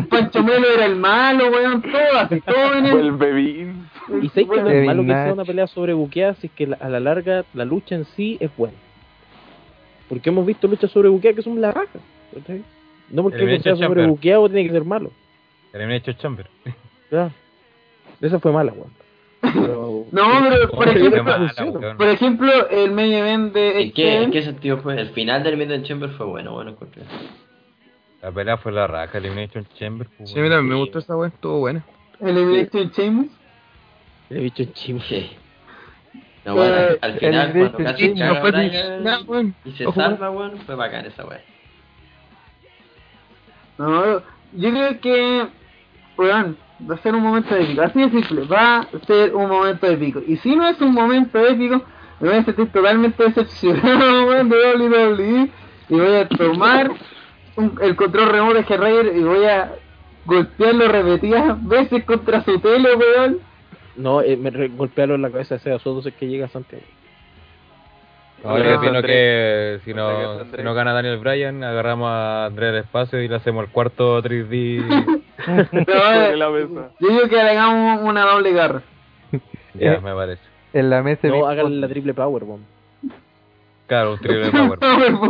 Pancho 0.09 0.43
Melo 0.43 0.66
era 0.74 0.86
el 0.86 0.97
malo, 0.97 1.51
weón, 1.51 1.82
todo 1.82 2.19
así, 2.20 2.40
todo 2.40 2.74
en 2.74 2.86
el... 2.86 2.99
el 2.99 3.12
Bebín. 3.12 3.86
Y 4.23 4.28
sé 4.31 4.47
que 4.47 4.57
es 4.81 4.86
malo 4.86 5.03
que 5.03 5.09
sea 5.12 5.32
una 5.35 5.45
pelea 5.45 5.66
sobrebuqueada 5.66 6.35
si 6.36 6.47
es 6.47 6.53
que 6.55 6.66
la- 6.69 6.78
a 6.81 6.89
la 6.89 7.01
larga 7.01 7.45
la 7.53 7.66
lucha 7.66 7.95
en 7.95 8.07
sí 8.07 8.39
es 8.40 8.51
buena. 8.57 8.77
Porque 10.09 10.31
hemos 10.31 10.47
visto 10.47 10.66
luchas 10.66 10.90
sobrebuqueadas 10.90 11.36
que 11.36 11.43
son 11.43 11.61
la 11.61 11.70
raja. 11.73 11.99
No 13.10 13.22
porque 13.22 13.39
Elimination 13.39 13.76
sea 13.76 13.86
Chamber. 13.86 13.98
sobrebuqueado 13.98 14.48
tiene 14.48 14.66
que 14.68 14.72
ser 14.74 14.85
malo. 14.85 15.10
Elimination 15.72 16.16
Chamber. 16.16 16.47
Ya. 17.10 17.30
Esa 18.20 18.39
fue 18.40 18.52
mala, 18.52 18.72
weón. 18.72 18.90
Pero- 19.40 20.05
No, 20.12 20.48
pero 20.51 20.70
por 20.72 20.85
Qué 20.93 20.98
ejemplo, 20.98 21.24
mala, 21.24 21.52
weón. 21.59 21.97
por 21.97 22.09
ejemplo, 22.09 22.68
el 22.70 22.90
main 22.93 23.12
event 23.12 23.52
de 23.55 23.82
¿En 23.82 23.93
qué, 23.93 24.02
¿En 24.02 24.12
Extreme, 24.24 24.32
qué 24.32 24.43
sentido 24.43 24.78
fue? 24.78 25.01
El 25.01 25.10
final 25.10 25.43
del 25.43 25.56
Midnight 25.56 25.85
Chamber 25.85 26.10
fue 26.10 26.26
bueno, 26.26 26.52
bueno, 26.52 26.72
encontré. 26.72 27.02
La 28.20 28.32
pelea 28.32 28.56
fue 28.56 28.72
la 28.72 28.86
raja, 28.89 29.16
Elimination 29.18 29.64
Chamber. 29.78 30.09
pues, 30.16 30.30
Sí, 30.30 30.39
a 30.39 30.43
mí 30.43 30.48
también 30.48 30.68
me 30.68 30.74
gustó 30.74 30.98
esa 30.98 31.16
weá, 31.16 31.28
estuvo 31.28 31.60
buena. 31.60 31.85
el 32.20 32.28
Elimination 32.36 32.90
Chamber, 32.90 33.28
chimo. 34.74 35.01
Sí. 35.09 35.30
No, 36.44 36.55
bueno, 36.56 36.76
al 37.01 37.18
final, 37.18 37.47
el 37.56 37.70
cuando 37.70 37.78
casi 37.90 38.09
no 38.14 38.36
fue 38.40 38.51
weón. 39.26 39.55
y 39.64 39.70
se 39.72 39.92
salva, 39.92 40.31
weón, 40.31 40.58
fue 40.58 40.74
bacán 40.74 41.07
esa 41.07 41.24
weá. 41.26 41.41
No, 43.78 44.20
yo 44.52 44.70
creo 44.70 45.00
que, 45.00 45.47
weón, 46.16 46.57
va 46.90 46.94
a 46.94 46.98
ser 46.98 47.15
un 47.15 47.23
momento 47.23 47.55
épico. 47.55 47.82
Así 47.82 48.00
de 48.00 48.10
simple, 48.10 48.42
va 48.44 48.81
a 48.81 48.89
ser 49.07 49.34
un 49.34 49.48
momento 49.48 49.86
épico. 49.86 50.20
Y 50.26 50.36
si 50.39 50.55
no 50.55 50.68
es 50.68 50.81
un 50.81 50.92
momento 50.92 51.39
épico, 51.39 51.82
me 52.20 52.28
voy 52.28 52.39
a 52.39 52.44
sentir 52.44 52.70
totalmente 52.73 53.23
decepcionado, 53.23 54.26
weón, 54.28 54.48
de 54.48 54.57
WWE. 54.57 55.50
Y 55.90 55.94
voy 55.94 56.15
a 56.16 56.28
tomar 56.28 56.90
el 57.81 57.97
control 57.97 58.28
remoto 58.28 58.55
de 58.55 58.66
G-Rayer 58.66 59.16
y 59.16 59.23
voy 59.23 59.44
a 59.44 59.73
golpearlo 60.26 60.89
repetidas 60.89 61.66
veces 61.66 62.05
contra 62.05 62.44
su 62.44 62.58
tele, 62.60 62.94
weón. 62.94 63.39
No, 63.97 64.20
eh, 64.20 64.36
me 64.36 64.68
golpearon 64.68 65.16
en 65.16 65.23
la 65.23 65.31
cabeza 65.31 65.55
de 65.55 65.60
Sega 65.60 65.78
Soto 65.78 66.08
es 66.08 66.15
que 66.15 66.28
llega 66.28 66.48
Santiago. 66.48 66.84
No, 68.44 68.57
yo 68.58 68.78
opino 68.78 69.02
que 69.02 69.81
si 69.84 69.92
no, 69.94 70.44
si 70.55 70.62
no 70.62 70.73
gana 70.75 70.92
Daniel 70.92 71.18
Bryan, 71.18 71.65
agarramos 71.65 72.08
a 72.08 72.47
Andrés 72.47 72.73
del 72.73 72.83
espacio 72.83 73.20
y 73.20 73.26
le 73.28 73.34
hacemos 73.36 73.65
el 73.65 73.70
cuarto 73.73 74.23
3D. 74.23 75.23
Sobre 75.84 76.36
la 76.36 76.49
mesa. 76.50 76.91
Yo 77.00 77.08
digo 77.08 77.28
que 77.28 77.41
hagamos 77.41 78.02
una 78.02 78.23
doble 78.25 78.52
garra. 78.52 78.83
ya, 79.75 79.94
Eh. 79.94 80.00
me 80.00 80.15
parece. 80.15 80.42
En 80.73 80.89
la 80.91 81.02
mesa. 81.02 81.26
No, 81.28 81.47
hagan 81.47 81.81
la 81.81 81.89
triple 81.89 82.15
power 82.15 82.44
bomb. 82.44 82.62
Claro, 83.89 84.12
un 84.12 84.18
triple 84.18 84.50
power. 84.52 84.78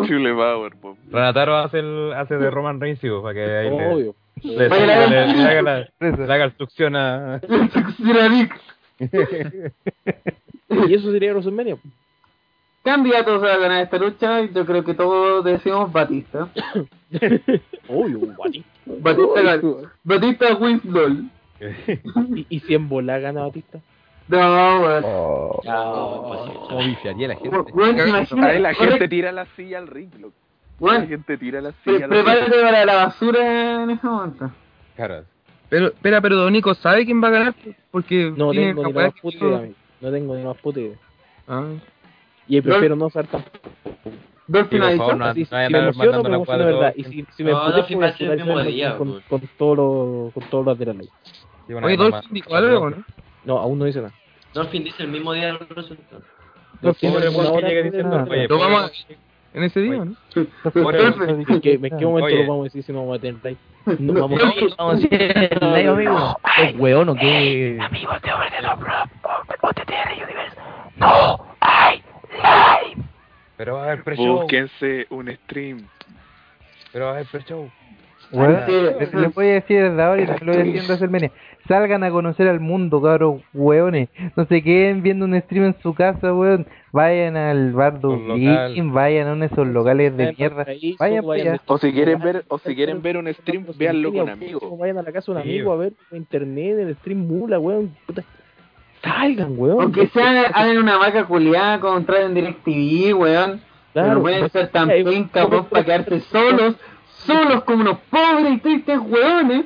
Triple 0.07 0.35
Powerbomb. 0.35 0.97
Renataro 1.11 1.57
hace, 1.57 1.79
el, 1.79 2.13
hace 2.15 2.37
de 2.37 2.51
Roman 2.51 2.81
Reigns, 2.81 2.99
sí, 3.01 3.09
para 3.23 3.33
que 3.35 3.43
ahí 3.45 3.71
le, 3.71 3.87
Obvio. 3.87 4.15
le, 4.43 4.69
le- 4.69 4.87
la- 4.87 5.07
le- 5.07 5.27
le 5.35 5.43
haga 5.45 5.63
la, 5.63 5.89
le 6.01 6.33
haga 6.35 6.45
el 6.45 6.53
succión 6.59 6.95
a... 6.97 7.41
Y 10.71 10.95
eso 10.95 11.11
sería 11.13 11.33
WrestleMania. 11.33 11.77
Candidatos 12.85 13.43
a 13.43 13.57
ganar 13.59 13.83
esta 13.83 13.99
lucha, 13.99 14.43
yo 14.43 14.65
creo 14.65 14.85
que 14.85 14.95
todos 14.95 15.45
decimos 15.45 15.93
Batista. 15.93 16.49
Obvio, 17.89 18.19
un 18.19 18.37
Batista. 18.37 18.69
Batista. 18.87 19.91
Batista 20.05 20.55
Winslow. 20.57 21.17
¿Y, 22.37 22.47
y 22.49 22.61
si 22.61 22.75
en 22.75 22.89
bola 22.89 23.19
gana 23.19 23.43
Batista? 23.43 23.81
No, 24.29 24.81
weón. 24.81 25.05
Oh. 25.07 25.61
¿Cómo 26.69 26.79
bifiaría 26.87 27.29
la 27.29 27.37
gente? 27.37 27.57
Ahí 27.57 28.09
imagínate. 28.09 28.61
la 28.61 28.75
corre- 28.75 28.91
gente 28.91 29.09
tira 29.09 29.33
la 29.33 29.47
silla 29.57 29.79
al 29.79 29.87
ring, 29.89 30.11
loco. 30.21 30.35
La 30.81 30.87
Weón, 30.87 31.09
gente 31.09 31.39
tira 31.39 31.61
la 31.61 31.73
pre- 31.73 31.95
silla 31.95 32.05
al 32.05 32.11
ring. 32.13 32.25
prepárate 32.25 32.61
para 32.63 32.85
la 32.85 32.95
basura 32.95 33.83
en 33.85 33.91
ese 33.91 34.07
momento. 34.07 34.51
Claro. 34.97 35.25
Pero, 35.71 35.87
espera, 35.89 36.21
pero 36.21 36.37
Don 36.37 36.53
Nico, 36.53 36.75
¿sabe 36.75 37.05
quién 37.05 37.23
va 37.23 37.29
a 37.29 37.33
ganar? 37.33 37.55
Porque 37.91 38.33
No 38.37 38.51
tiene 38.53 38.69
tengo 38.75 38.87
ni 38.87 38.93
la 38.93 39.03
más 39.07 39.15
puta 39.21 39.37
idea. 39.45 39.69
No 40.01 40.11
tengo 40.13 40.35
ni 40.37 40.43
la 40.43 40.49
más 40.49 40.57
puta 40.59 40.81
idea. 40.81 40.97
Ah. 41.49 41.65
Y 42.49 42.61
prefiero 42.61 42.97
no 42.97 43.11
favor, 44.99 45.17
no- 45.19 45.25
Así, 45.27 45.41
no 45.41 45.47
si 45.47 45.55
me 45.55 45.59
a 45.59 45.67
emociono, 45.83 46.23
me 46.23 46.29
la 46.31 46.37
emociono 46.37 46.65
verdad. 46.65 46.95
todo. 46.95 47.01
Y 47.01 47.05
si, 47.05 47.27
si 47.37 47.45
me 47.45 47.53
voy 47.53 47.61
a 47.61 47.65
a 47.65 47.73
ser 47.75 48.97
con, 48.97 49.13
pues. 49.13 49.25
con, 49.27 49.41
todos 49.59 49.77
los 49.77 50.33
con 50.33 50.43
todos 50.51 50.65
los 50.67 50.79
de 50.79 50.87
la 50.87 50.93
ley. 50.95 51.09
Oye, 51.83 51.97
Dolphin 51.97 52.33
dijo 52.33 52.55
algo, 52.55 52.81
¿o 52.81 52.91
¿no? 52.91 52.97
No, 53.45 53.59
aún 53.59 53.79
no 53.79 53.85
dice 53.85 54.01
nada. 54.01 54.15
Dolphin 54.55 54.85
dice 54.85 55.03
el 55.03 55.09
mismo 55.11 55.35
día 55.35 55.47
del 55.49 55.59
resultado. 55.59 56.23
Dolphin 56.81 57.11
Lo 57.11 57.15
pobre 57.17 57.31
vamos 58.59 58.91
a- 58.91 58.91
en 59.55 59.63
ese 59.65 59.81
día, 59.81 60.05
¿no? 60.05 60.15
¿En 60.75 61.61
qué, 61.61 61.73
en 61.75 61.81
qué 61.99 62.07
momento 62.07 62.27
Oye. 62.27 62.43
lo 62.45 62.49
vamos 62.49 62.61
a 62.61 62.65
decir 62.65 62.83
si 62.83 62.93
no 62.93 63.01
vamos 63.01 63.19
a 63.19 63.21
tener 63.21 63.41
like? 63.43 63.61
No, 63.99 64.13
No, 64.15 64.21
vamos 64.23 64.39
no, 64.43 64.45
a 64.47 64.53
a 64.93 64.97
el 65.01 65.73
live, 65.75 65.89
amigo. 65.89 66.37
¿Es 66.63 66.77
weón 66.79 67.09
o 67.11 67.15
qué? 67.15 67.79
De 67.79 68.33
Over 68.33 68.51
the 68.51 68.63
Top 68.63 68.81
Rope, 68.81 69.55
OTTR 69.63 70.13
Universe, 70.13 70.57
no. 70.97 71.47
Pero 73.57 73.75
va 73.75 73.83
a 73.83 73.85
haber 73.87 74.05
pre-show. 74.05 74.41
Búsquense 74.41 75.07
un 75.11 75.31
stream. 75.45 75.79
Pero 76.93 77.07
va 77.07 77.11
a 77.11 77.15
haber 77.15 77.27
pre-show. 77.27 77.69
Bueno, 78.31 78.61
les, 79.01 79.15
les 79.15 79.35
voy 79.35 79.47
a 79.47 79.53
decir 79.55 79.83
desde 79.83 80.03
ahora 80.03 80.21
y 80.21 80.27
les 80.27 80.43
lo 80.43 80.53
voy 80.53 80.61
a 80.61 80.65
decir 80.65 80.81
en 80.81 80.87
WrestleMania. 80.87 81.33
Salgan 81.67 82.05
a 82.05 82.11
conocer 82.11 82.49
al 82.49 82.61
mundo, 82.61 83.01
cabros, 83.01 83.43
hueones. 83.55 84.09
No 84.37 84.45
se 84.47 84.63
queden 84.63 85.03
viendo 85.03 85.25
un 85.25 85.39
stream 85.41 85.65
en 85.65 85.77
su 85.83 85.95
casa, 85.95 86.35
weón. 86.35 86.67
Vayan 86.93 87.37
al 87.37 87.73
bar 87.73 87.95
Un 88.03 88.29
Dublín, 88.29 88.93
vayan 88.93 89.29
a 89.29 89.33
uno 89.33 89.41
de 89.41 89.47
esos 89.53 89.67
locales 89.67 90.17
de 90.17 90.35
mierda. 90.37 90.67
Vayan 90.99 91.25
o 91.25 91.29
para. 91.29 91.61
O 91.67 91.79
si 91.79 91.93
quieren 91.93 92.21
ver, 92.21 92.45
o 92.49 92.59
si 92.59 92.75
quieren 92.75 93.03
ver 93.03 93.17
un 93.17 93.33
stream, 93.33 93.65
vayan 93.65 93.79
véanlo 93.79 94.13
con 94.13 94.29
amigos. 94.29 94.79
Vayan 94.79 94.99
a 94.99 95.03
la 95.03 95.13
casa 95.13 95.33
de 95.33 95.39
un 95.39 95.43
amigo 95.43 95.73
a 95.73 95.77
ver 95.77 95.93
internet, 96.13 96.79
el 96.79 96.95
stream 96.97 97.27
mula, 97.27 97.59
weón. 97.59 97.95
Puta. 98.07 98.25
Salgan, 99.09 99.55
weón. 99.57 99.83
Aunque 99.83 100.07
sea, 100.09 100.43
hagan 100.55 100.79
una 100.79 100.97
vaca 100.97 101.25
culiada, 101.25 101.81
contraten 101.81 102.35
DirecTV, 102.35 103.15
weón. 103.15 103.61
Pero 103.93 104.15
no 104.15 104.21
pueden 104.21 104.51
ser 104.51 104.69
tan 104.69 104.91
Ay, 104.91 105.05
penca, 105.05 105.47
weón, 105.47 105.65
para 105.67 105.85
quedarse 105.85 106.21
solos, 106.21 106.77
solos 107.27 107.65
como 107.65 107.83
unos 107.83 107.99
pobres 108.11 108.53
y 108.53 108.59
tristes 108.59 108.99
weones, 109.01 109.65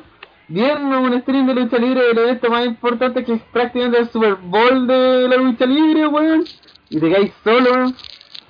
viendo 0.49 1.01
un 1.01 1.21
stream 1.21 1.47
de 1.47 1.55
lucha 1.55 1.79
libre 1.79 2.03
del 2.03 2.19
evento 2.19 2.51
más 2.51 2.67
importante 2.67 3.25
que 3.25 3.35
es 3.35 3.43
prácticamente 3.53 3.99
el 3.99 4.09
Super 4.09 4.37
Bowl 4.37 4.87
de 4.87 5.29
la 5.29 5.37
lucha 5.37 5.67
libre, 5.67 6.07
weón. 6.07 6.45
Y 6.89 7.01
te 7.01 7.13
caes 7.13 7.33
solo, 7.43 7.71
weón. 7.73 7.95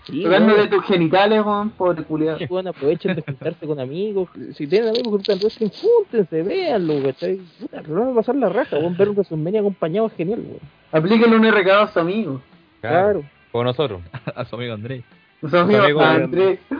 Sí, 0.04 0.26
weón. 0.26 0.46
de 0.48 0.66
tus 0.68 0.84
genitales, 0.84 1.42
weón, 1.44 1.70
pobre 1.70 2.02
culiado. 2.04 2.38
Weón, 2.50 2.66
aprovechen 2.68 3.14
de 3.14 3.22
juntarse 3.22 3.66
con 3.66 3.78
amigos. 3.78 4.28
Si 4.54 4.66
tienen 4.66 4.88
amigos 4.90 5.16
que 5.16 5.20
están 5.32 5.38
wrestling, 5.38 5.68
júntense, 5.70 6.42
véanlo, 6.42 7.02
¿cachai? 7.04 7.40
Puta, 7.60 7.82
lo 7.82 7.94
van 8.00 8.10
a 8.10 8.14
pasar 8.14 8.34
la 8.36 8.48
raja, 8.48 8.76
weón. 8.78 8.96
Ver 8.96 9.08
un 9.10 9.14
WrestleMania 9.16 9.60
acompañado 9.60 10.06
es 10.08 10.14
genial, 10.14 10.40
weón. 10.40 10.60
Aplíquenle 10.90 11.36
un 11.36 11.52
recado 11.52 11.82
a 11.82 11.88
su 11.88 12.00
amigo. 12.00 12.40
Claro. 12.80 13.22
Como 13.52 13.64
nosotros. 13.64 14.00
A 14.34 14.44
su 14.44 14.56
amigo 14.56 14.72
Andrés. 14.74 15.04
A 15.42 15.48
su 15.50 15.56
amigo 15.56 15.82
amigo 15.82 16.00
Andrés. 16.00 16.58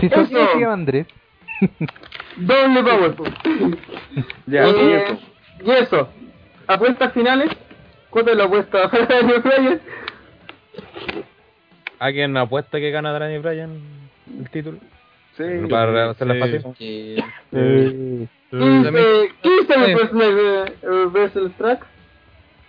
Si 0.00 0.06
Eso. 0.06 0.24
se 0.26 0.58
llama 0.60 0.72
Andrés. 0.72 1.06
Doble 2.36 2.82
power. 2.82 3.14
Ya, 4.46 4.64
Eh, 4.66 4.74
y 4.76 4.92
eso. 4.92 5.18
y 5.64 5.70
eso. 5.70 6.08
Apuestas 6.66 7.12
finales. 7.12 7.50
¿Cuánto 8.10 8.30
es 8.32 8.36
la 8.36 8.44
apuesta? 8.44 8.90
¿Alguien 12.04 12.36
apuesta 12.36 12.78
que 12.78 12.90
gana 12.90 13.18
Daniel 13.18 13.40
Bryan 13.40 13.70
el 14.38 14.50
título? 14.50 14.76
Sí. 15.38 15.42
Para 15.70 16.10
hacerla 16.10 16.34
Sí. 16.34 16.40
fácil. 16.40 16.74
Que- 16.78 17.18
Eh, 17.52 18.26
también- 18.50 19.28
15, 19.40 19.74
15 19.74 20.08
Sí. 20.08 20.18
de 20.18 20.62
eh, 20.82 21.06
Wrestle 21.10 21.48
Track. 21.56 21.86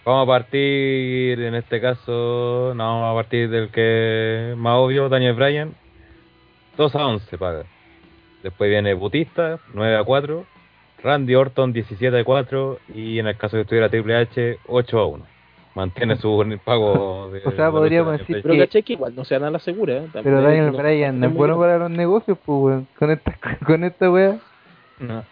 Vamos 0.05 0.23
a 0.23 0.27
partir, 0.27 1.41
en 1.41 1.53
este 1.55 1.81
caso, 1.81 2.71
no, 2.77 2.83
vamos 3.01 3.11
a 3.11 3.15
partir 3.15 3.49
del 3.49 3.69
que 3.71 4.53
más 4.55 4.75
obvio, 4.77 5.09
Daniel 5.09 5.33
Bryan. 5.33 5.73
2 6.77 6.95
a 6.95 7.05
11 7.05 7.37
paga. 7.37 7.63
Después 8.41 8.69
viene 8.69 8.93
Butista, 8.93 9.59
9 9.73 9.97
a 9.97 10.03
4. 10.05 10.45
Randy 11.03 11.35
Orton, 11.35 11.73
17 11.73 12.17
a 12.19 12.23
4. 12.23 12.79
Y 12.93 13.19
en 13.19 13.27
el 13.27 13.35
caso 13.35 13.57
que 13.57 13.61
estuviera 13.61 13.89
Triple 13.89 14.15
H, 14.15 14.59
8 14.67 14.99
a 14.99 15.05
1. 15.07 15.25
Mantiene 15.75 16.15
su 16.15 16.59
pago 16.63 17.29
de. 17.31 17.41
O 17.45 17.51
sea, 17.51 17.69
podríamos 17.69 18.13
de 18.13 18.17
decir 18.19 18.39
Pero 18.41 18.53
que- 18.53 18.59
caché 18.61 18.83
que 18.83 18.93
igual 18.93 19.13
no 19.13 19.25
se 19.25 19.35
dan 19.35 19.43
a 19.43 19.51
la 19.51 19.59
segura, 19.59 19.97
¿eh? 19.97 20.07
Pero 20.13 20.41
Daniel 20.41 20.71
no- 20.71 20.77
Bryan 20.77 21.19
no 21.19 21.27
es 21.27 21.33
bueno 21.33 21.59
para 21.59 21.77
los 21.77 21.91
negocios, 21.91 22.37
pues, 22.45 22.57
weón. 22.59 22.87
Con 22.97 23.11
esta, 23.11 23.37
con 23.65 23.83
esta 23.83 24.09
wea. 24.09 24.39
No. 24.99 25.23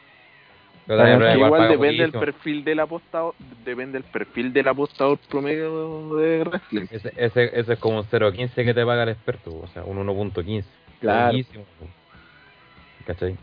Pero 0.86 0.98
Daniel 1.00 1.18
Bryan 1.20 1.36
igual 1.38 1.48
Igual 1.50 1.70
depende 1.70 2.02
del 2.04 2.12
perfil 2.12 2.64
del 2.66 2.80
apostador, 2.82 3.36
depende 3.64 3.94
del 3.94 4.04
perfil 4.04 4.52
del 4.52 4.68
apostador 4.68 5.18
promedio 5.30 6.18
de 6.18 6.44
wrestling. 6.44 6.88
Ese, 6.92 7.14
ese, 7.16 7.58
ese 7.58 7.74
es 7.74 7.80
como 7.80 8.00
un 8.00 8.04
0.15 8.04 8.54
que 8.66 8.74
te 8.74 8.86
paga 8.86 9.04
el 9.04 9.10
experto, 9.10 9.50
o 9.64 9.68
sea, 9.68 9.86
un 9.86 9.98
1.15. 10.06 10.66
Claro. 11.00 11.32
Poquísimo. 11.32 11.64
¿Cachai? 13.08 13.38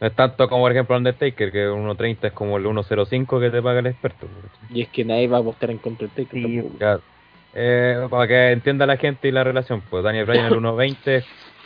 No 0.00 0.06
es 0.06 0.14
tanto 0.14 0.48
como, 0.48 0.62
por 0.62 0.72
ejemplo, 0.72 0.96
Undertaker, 0.96 1.50
que 1.50 1.68
1.30 1.68 2.18
es 2.22 2.32
como 2.32 2.56
el 2.56 2.64
1.05 2.66 3.40
que 3.40 3.50
te 3.50 3.62
paga 3.62 3.80
el 3.80 3.86
experto. 3.86 4.28
Y 4.70 4.82
es 4.82 4.88
que 4.88 5.04
nadie 5.04 5.26
va 5.26 5.38
a 5.38 5.40
apostar 5.40 5.70
en 5.70 5.78
contra 5.78 6.06
del 6.06 6.26
Taker. 6.26 6.42
Sí. 6.42 6.68
Claro. 6.78 7.02
Eh, 7.54 8.06
para 8.08 8.28
que 8.28 8.50
entienda 8.52 8.86
la 8.86 8.96
gente 8.96 9.26
y 9.26 9.32
la 9.32 9.42
relación, 9.42 9.82
pues 9.90 10.04
Daniel 10.04 10.26
Bryan 10.26 10.46
el 10.46 10.52
1.20, 10.60 10.96
ese 10.96 11.24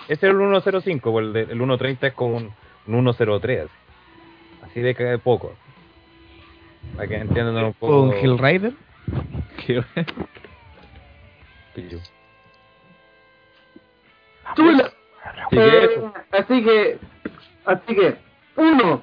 es 0.09 0.23
el 0.23 0.37
1.05, 0.37 1.01
pues 1.03 1.27
el, 1.27 1.37
el 1.37 1.61
1.30 1.61 1.99
es 2.07 2.13
como 2.15 2.37
un, 2.37 2.55
un 2.87 3.05
1.03. 3.07 3.69
Así 4.63 4.81
de 4.81 4.95
que 4.95 5.19
poco. 5.19 5.53
Para 6.97 7.09
que 7.09 7.17
entiendan 7.17 7.65
un 7.65 7.73
poco. 7.75 8.09
Con 8.09 8.13
Hellrider. 8.13 8.73
Qué 9.67 9.83
Pillo. 11.75 11.99
Chula. 14.57 14.93
Así 16.33 16.65
que. 16.65 16.99
Así 17.65 17.95
que, 17.95 18.17
uno, 18.57 19.03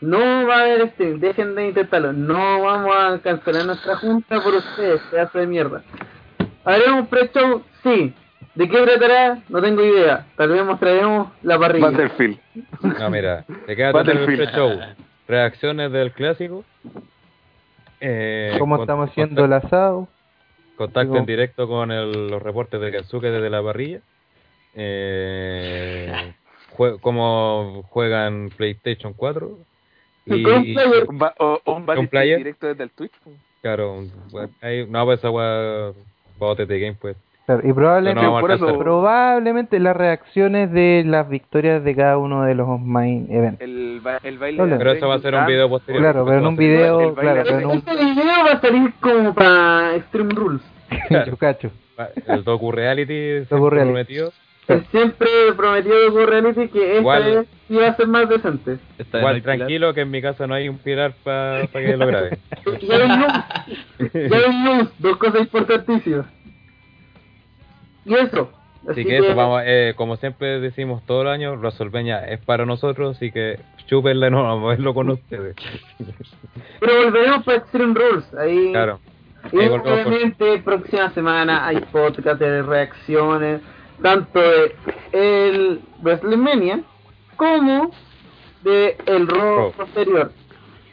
no 0.00 0.46
va 0.46 0.56
a 0.56 0.60
haber 0.62 0.80
este, 0.82 1.14
dejen 1.18 1.54
de 1.54 1.68
intentarlo, 1.68 2.12
no 2.12 2.62
vamos 2.62 2.94
a 2.96 3.18
cancelar 3.22 3.66
nuestra 3.66 3.96
junta 3.96 4.40
por 4.42 4.54
ustedes, 4.54 5.00
pedazo 5.10 5.38
de 5.38 5.46
mierda. 5.46 5.82
¿Haremos 6.64 7.00
un 7.00 7.06
pre-show? 7.06 7.62
Sí. 7.82 8.14
¿De 8.54 8.68
qué 8.68 8.82
tratará? 8.82 9.38
No 9.48 9.62
tengo 9.62 9.82
idea. 9.84 10.26
Tal 10.36 10.50
vez 10.50 10.64
mostraremos 10.64 11.28
la 11.42 11.58
parrilla. 11.58 11.86
Battlefield. 11.90 12.38
No, 12.98 13.08
mira, 13.10 13.44
te 13.66 13.76
queda 13.76 13.92
todo 13.92 14.00
el 14.02 14.06
Battlefield. 14.18 14.50
show. 14.54 14.78
Reacciones 15.28 15.92
del 15.92 16.12
clásico. 16.12 16.64
Eh, 18.00 18.56
¿Cómo 18.58 18.76
con- 18.76 18.82
estamos 18.84 19.10
haciendo 19.10 19.44
el 19.44 19.52
asado? 19.52 20.08
Contacto 20.76 21.12
Digo- 21.12 21.18
en 21.18 21.26
directo 21.26 21.68
con 21.68 21.90
el- 21.92 22.28
los 22.28 22.42
reportes 22.42 22.80
de 22.80 22.90
Kensuke 22.90 23.26
desde 23.30 23.50
la 23.50 23.62
parrilla. 23.62 24.00
Eh, 24.74 26.34
jue- 26.76 26.98
cómo 27.00 27.82
juegan 27.90 28.50
PlayStation 28.56 29.12
4. 29.14 29.50
Y, 30.26 30.42
Con 30.42 30.62
player. 30.62 31.06
Un 31.08 31.22
o, 31.38 31.60
o 31.64 31.72
un 31.76 31.86
Battlefield 31.86 32.10
player? 32.10 32.38
directo 32.38 32.66
desde 32.68 32.84
el 32.84 32.90
Twitch. 32.90 33.12
po. 33.24 33.30
claro, 33.62 33.94
un- 33.94 34.12
hay- 34.62 34.86
no, 34.86 35.04
pues 35.04 35.18
esa 35.18 35.30
weá, 35.30 35.92
de 36.56 36.80
game, 36.80 36.96
pues. 37.00 37.16
Claro, 37.46 37.68
y 37.68 37.72
probablemente, 37.72 38.22
No, 38.22 38.34
no, 38.34 38.40
por 38.40 38.50
eso- 38.52 38.64
alcanzar. 38.64 38.84
probablemente 38.84 39.80
las 39.80 39.96
reacciones 39.96 40.70
de 40.70 41.02
las 41.04 41.28
victorias 41.28 41.82
de 41.82 41.96
cada 41.96 42.16
uno 42.18 42.44
de 42.44 42.54
los 42.54 42.78
main 42.80 43.26
events. 43.30 43.60
El, 43.60 44.00
ba- 44.04 44.20
el 44.22 44.38
baile 44.38 44.56
Claro. 44.58 44.70
de 44.72 44.78
Pero 44.78 44.92
eso 44.92 45.08
va 45.08 45.14
a 45.16 45.18
ser 45.18 45.34
un 45.34 45.46
video 45.46 45.68
posterior. 45.68 46.02
Claro, 46.02 46.24
pero 46.26 46.38
en 46.38 46.46
un 46.46 46.56
video, 46.56 47.14
claro, 47.14 47.42
pero 47.44 47.58
en 47.58 47.66
un 47.66 47.72
Este 47.78 47.96
video 47.96 48.44
va 48.46 48.52
a 48.52 48.60
salir 48.60 48.92
como 49.00 49.34
para 49.34 49.96
Extreme 49.96 50.32
Rules. 50.34 50.62
yo 51.26 51.36
cacho. 51.36 51.70
El 52.26 52.44
docu 52.44 52.70
reality 52.72 53.40
Docu 53.50 53.68
reality. 53.68 54.20
siempre 54.90 55.28
prometido 55.56 56.10
de 56.10 56.26
Reality 56.26 56.68
que 56.68 56.86
esta 56.88 57.00
Igual. 57.00 57.24
vez 57.24 57.48
iba 57.68 57.86
a 57.86 57.96
ser 57.96 58.06
más 58.08 58.28
decente. 58.28 58.78
Está 58.98 59.18
Igual 59.18 59.36
el 59.36 59.42
tranquilo 59.42 59.94
que 59.94 60.00
en 60.02 60.10
mi 60.10 60.20
casa 60.22 60.46
no 60.46 60.54
hay 60.54 60.68
un 60.68 60.78
pilar 60.78 61.12
para 61.22 61.66
que 61.68 61.96
lo 61.96 62.06
grabe. 62.06 62.38
Ya 62.82 62.98
ven 62.98 63.20
luz, 63.20 64.12
ya 64.12 64.38
ven 64.38 64.64
luz, 64.64 64.90
dos 64.98 65.16
cosas 65.18 65.40
importantísimas. 65.42 66.26
Y 68.04 68.14
eso. 68.14 68.50
Así 68.88 69.04
que 69.04 69.18
eso, 69.18 69.34
vamos, 69.34 69.62
eh, 69.66 69.92
como 69.94 70.16
siempre 70.16 70.58
decimos 70.58 71.04
todo 71.04 71.20
el 71.22 71.28
año, 71.28 71.52
WrestleMania 71.54 72.24
es 72.26 72.40
para 72.40 72.64
nosotros, 72.64 73.14
así 73.16 73.30
que 73.30 73.60
chúpenle, 73.86 74.30
no 74.30 74.42
vamos 74.42 74.64
a 74.64 74.68
verlo 74.70 74.94
con 74.94 75.10
ustedes. 75.10 75.54
Pero 76.80 77.04
volveremos 77.04 77.44
para 77.44 77.58
Extreme 77.58 77.94
Rules. 77.94 78.34
Ahí, 78.34 78.72
Claro. 78.72 78.98
y 79.52 79.58
Ahí 79.60 79.68
volvemos 79.68 79.82
por- 79.82 80.12
obviamente 80.14 80.58
próxima 80.64 81.10
semana 81.10 81.66
hay 81.66 81.76
podcast 81.92 82.40
de 82.40 82.62
reacciones, 82.62 83.60
tanto 84.02 84.40
de 84.40 84.74
el 85.12 85.80
WrestleMania 86.02 86.80
como 87.36 87.90
de 88.62 88.96
el 89.06 89.26
Raw 89.26 89.56
Raw. 89.56 89.72
posterior. 89.72 90.32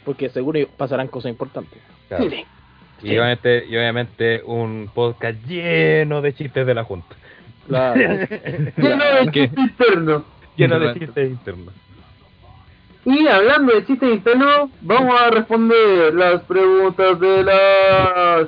Porque 0.06 0.30
seguro 0.30 0.60
pasarán 0.78 1.08
cosas 1.08 1.32
importantes. 1.32 1.80
Claro. 2.08 2.30
Sí. 2.30 2.46
Y 3.04 3.12
obviamente, 3.12 3.66
y 3.68 3.76
obviamente 3.78 4.42
un 4.44 4.90
podcast 4.94 5.38
lleno 5.46 6.22
de 6.22 6.34
chistes 6.34 6.66
de 6.66 6.74
la 6.74 6.84
Junta. 6.84 7.16
Claro. 7.68 7.96
Lleno 8.78 9.04
de 9.06 9.32
chistes 9.32 9.60
internos. 9.60 10.24
lleno 10.56 10.80
de 10.80 10.94
chistes 11.00 11.30
internos. 11.30 11.74
Y 13.06 13.28
hablando 13.28 13.74
de 13.74 13.86
chistes 13.86 14.10
internos, 14.10 14.70
vamos 14.82 15.20
a 15.20 15.30
responder 15.30 16.14
las 16.14 16.42
preguntas 16.44 17.20
de 17.20 17.44
las... 17.44 18.48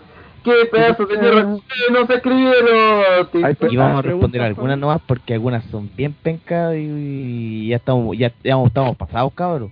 ¿Qué 0.49 0.65
pedazos 0.71 1.09
de 1.09 1.17
tierra 1.17 1.41
que 1.67 1.93
nos 1.93 2.09
escribieron? 2.09 3.29
Y 3.71 3.75
vamos 3.77 3.99
a 3.99 4.01
responder 4.01 4.41
algunas 4.41 4.77
nomás 4.77 5.01
porque 5.05 5.33
algunas 5.33 5.63
son 5.65 5.89
bien 5.95 6.13
pencas 6.13 6.75
y, 6.75 7.67
ya 7.69 7.75
estamos 7.77 8.17
ya, 8.17 8.31
ya 8.43 8.55
estamos 8.63 8.97
pasados, 8.97 9.33
cabros. 9.33 9.71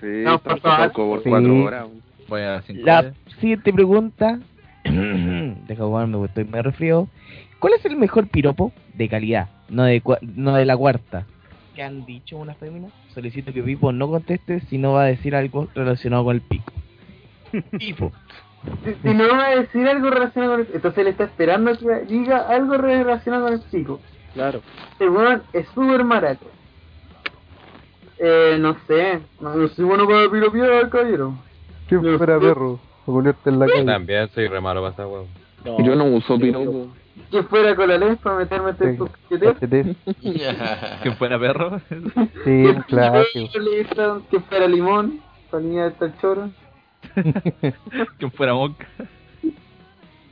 Sí, 0.00 0.06
No, 0.24 0.38
por 0.38 0.60
tampoco 0.60 0.92
favor. 0.94 1.14
por 1.16 1.22
Sí. 1.24 1.28
cuatro 1.30 1.64
horas. 1.64 1.88
Voy 2.28 2.40
a 2.42 2.62
cinco 2.62 2.82
La 2.84 2.98
horas. 3.00 3.14
siguiente 3.40 3.72
pregunta, 3.72 4.38
deja 4.84 5.84
jugarme 5.84 6.16
porque 6.16 6.28
estoy 6.28 6.44
medio 6.44 6.62
resfriado. 6.64 7.08
¿Cuál 7.58 7.72
es 7.74 7.84
el 7.84 7.96
mejor 7.96 8.28
piropo 8.28 8.72
de 8.94 9.08
calidad? 9.08 9.48
No 9.68 9.82
de, 9.84 10.02
no 10.22 10.54
de 10.54 10.64
la 10.64 10.76
cuarta. 10.76 11.26
¿Qué 11.74 11.82
han 11.82 12.04
dicho 12.06 12.36
una 12.38 12.54
fémina? 12.54 12.88
Solicito 13.14 13.52
que 13.52 13.62
Pipo 13.62 13.92
no 13.92 14.08
conteste 14.08 14.60
si 14.60 14.78
no 14.78 14.92
va 14.92 15.02
a 15.02 15.06
decir 15.06 15.34
algo 15.34 15.68
relacionado 15.74 16.24
con 16.24 16.34
el 16.36 16.42
pico. 16.42 16.72
Pipo. 17.78 18.12
Si, 19.02 19.14
no 19.14 19.28
va 19.28 19.46
a 19.46 19.56
decir 19.56 19.88
algo 19.88 20.10
relacionado 20.10 20.52
con 20.52 20.60
el 20.60 20.68
entonces 20.74 20.98
él 20.98 21.06
está 21.08 21.24
esperando 21.24 21.76
que 21.78 22.04
diga 22.06 22.48
algo 22.48 22.76
relacionado 22.76 23.44
con 23.44 23.54
el 23.54 23.60
pico. 23.60 24.00
Claro. 24.34 24.60
Este 24.92 25.08
weón 25.08 25.42
es 25.52 25.66
súper 25.68 26.04
maraco. 26.04 26.46
Eh, 28.18 28.56
no 28.58 28.76
sé, 28.86 29.20
no, 29.40 29.68
soy 29.68 29.84
bueno 29.84 30.06
para 30.06 30.28
piropear, 30.28 30.88
caballero. 30.90 31.34
¿Quién 31.88 32.18
fuera 32.18 32.38
perro? 32.38 32.80
O 33.06 33.20
en 33.20 33.58
la 33.58 33.66
calle. 33.66 33.84
También 33.84 34.28
soy 34.34 34.48
re 34.48 34.60
malo 34.60 34.82
para 34.82 34.92
esa 34.92 35.06
huevo. 35.06 35.28
No, 35.64 35.82
Yo 35.82 35.94
no 35.94 36.04
uso 36.04 36.38
piropo. 36.38 36.88
Que 37.30 37.42
fuera 37.44 37.74
con 37.74 37.88
la 37.88 37.98
ley 37.98 38.16
para 38.16 38.36
meterme 38.36 38.70
este 38.70 38.94
tu 38.94 39.08
Cachetes. 39.28 39.96
¿Quién 40.20 41.16
fuera 41.16 41.38
perro? 41.38 41.80
Sí, 42.44 42.64
clásico. 42.86 44.22
Que 44.30 44.40
fuera 44.40 44.66
limón, 44.66 45.20
para 45.50 45.62
niña 45.62 45.90
de 45.90 46.06
el 46.06 46.18
choro. 46.20 46.50
¿Quién 48.18 48.32
fuera 48.32 48.54
monca? 48.54 48.86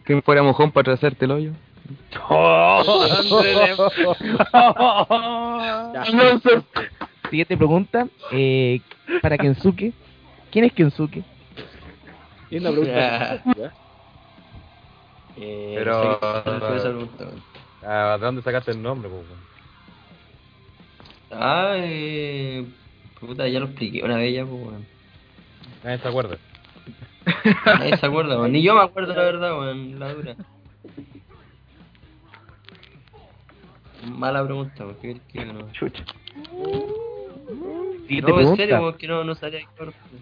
¿Quién 0.05 0.23
fuera 0.23 0.43
mojón 0.43 0.71
para 0.71 0.85
trazarte 0.85 1.25
el 1.25 1.31
hoyo? 1.33 1.53
Siguiente 7.31 7.57
pregunta. 7.57 8.07
Eh, 8.33 8.81
para 9.23 9.39
Kensuke. 9.39 9.93
¿Quién 10.51 10.65
es 10.65 10.73
Kensuke? 10.73 11.23
Y 12.51 12.59
una 12.59 12.71
pregunta. 12.71 13.43
Eh, 15.39 15.75
Pero-. 15.77 16.19
Ah, 17.83 18.17
¿De 18.19 18.25
dónde 18.25 18.41
sacaste 18.41 18.71
el 18.71 18.81
nombre, 18.81 19.11
po? 19.11 19.23
Ah, 21.31 21.75
eh, 21.77 22.65
puta, 23.21 23.47
ya 23.47 23.61
lo 23.61 23.67
expliqué 23.67 24.03
una 24.03 24.17
vez 24.17 24.35
ya, 24.35 24.47
pues, 24.47 24.63
weón. 24.63 24.87
Nadie 25.85 25.99
se 25.99 26.09
acuerda. 26.09 26.39
Nadie 27.67 27.97
se 27.97 28.07
acuerda. 28.07 28.49
Ni 28.49 28.63
yo 28.63 28.75
me 28.75 28.83
acuerdo 28.83 29.15
la 29.15 29.23
verdad, 29.23 29.59
weón, 29.59 29.99
la 29.99 30.13
dura. 30.15 30.37
Mala 34.09 34.45
pregunta, 34.45 34.85
porque 34.85 35.17
que 35.33 35.45
no. 35.45 35.71
Chucha. 35.73 36.05
Siguiente 38.07 38.23
No, 38.23 38.29
en 38.29 38.35
pregunta. 38.37 38.57
serio, 38.57 38.81
porque 38.81 39.09
no, 39.09 39.25
no 39.25 39.35
sabía 39.35 39.61
qué. 39.61 39.67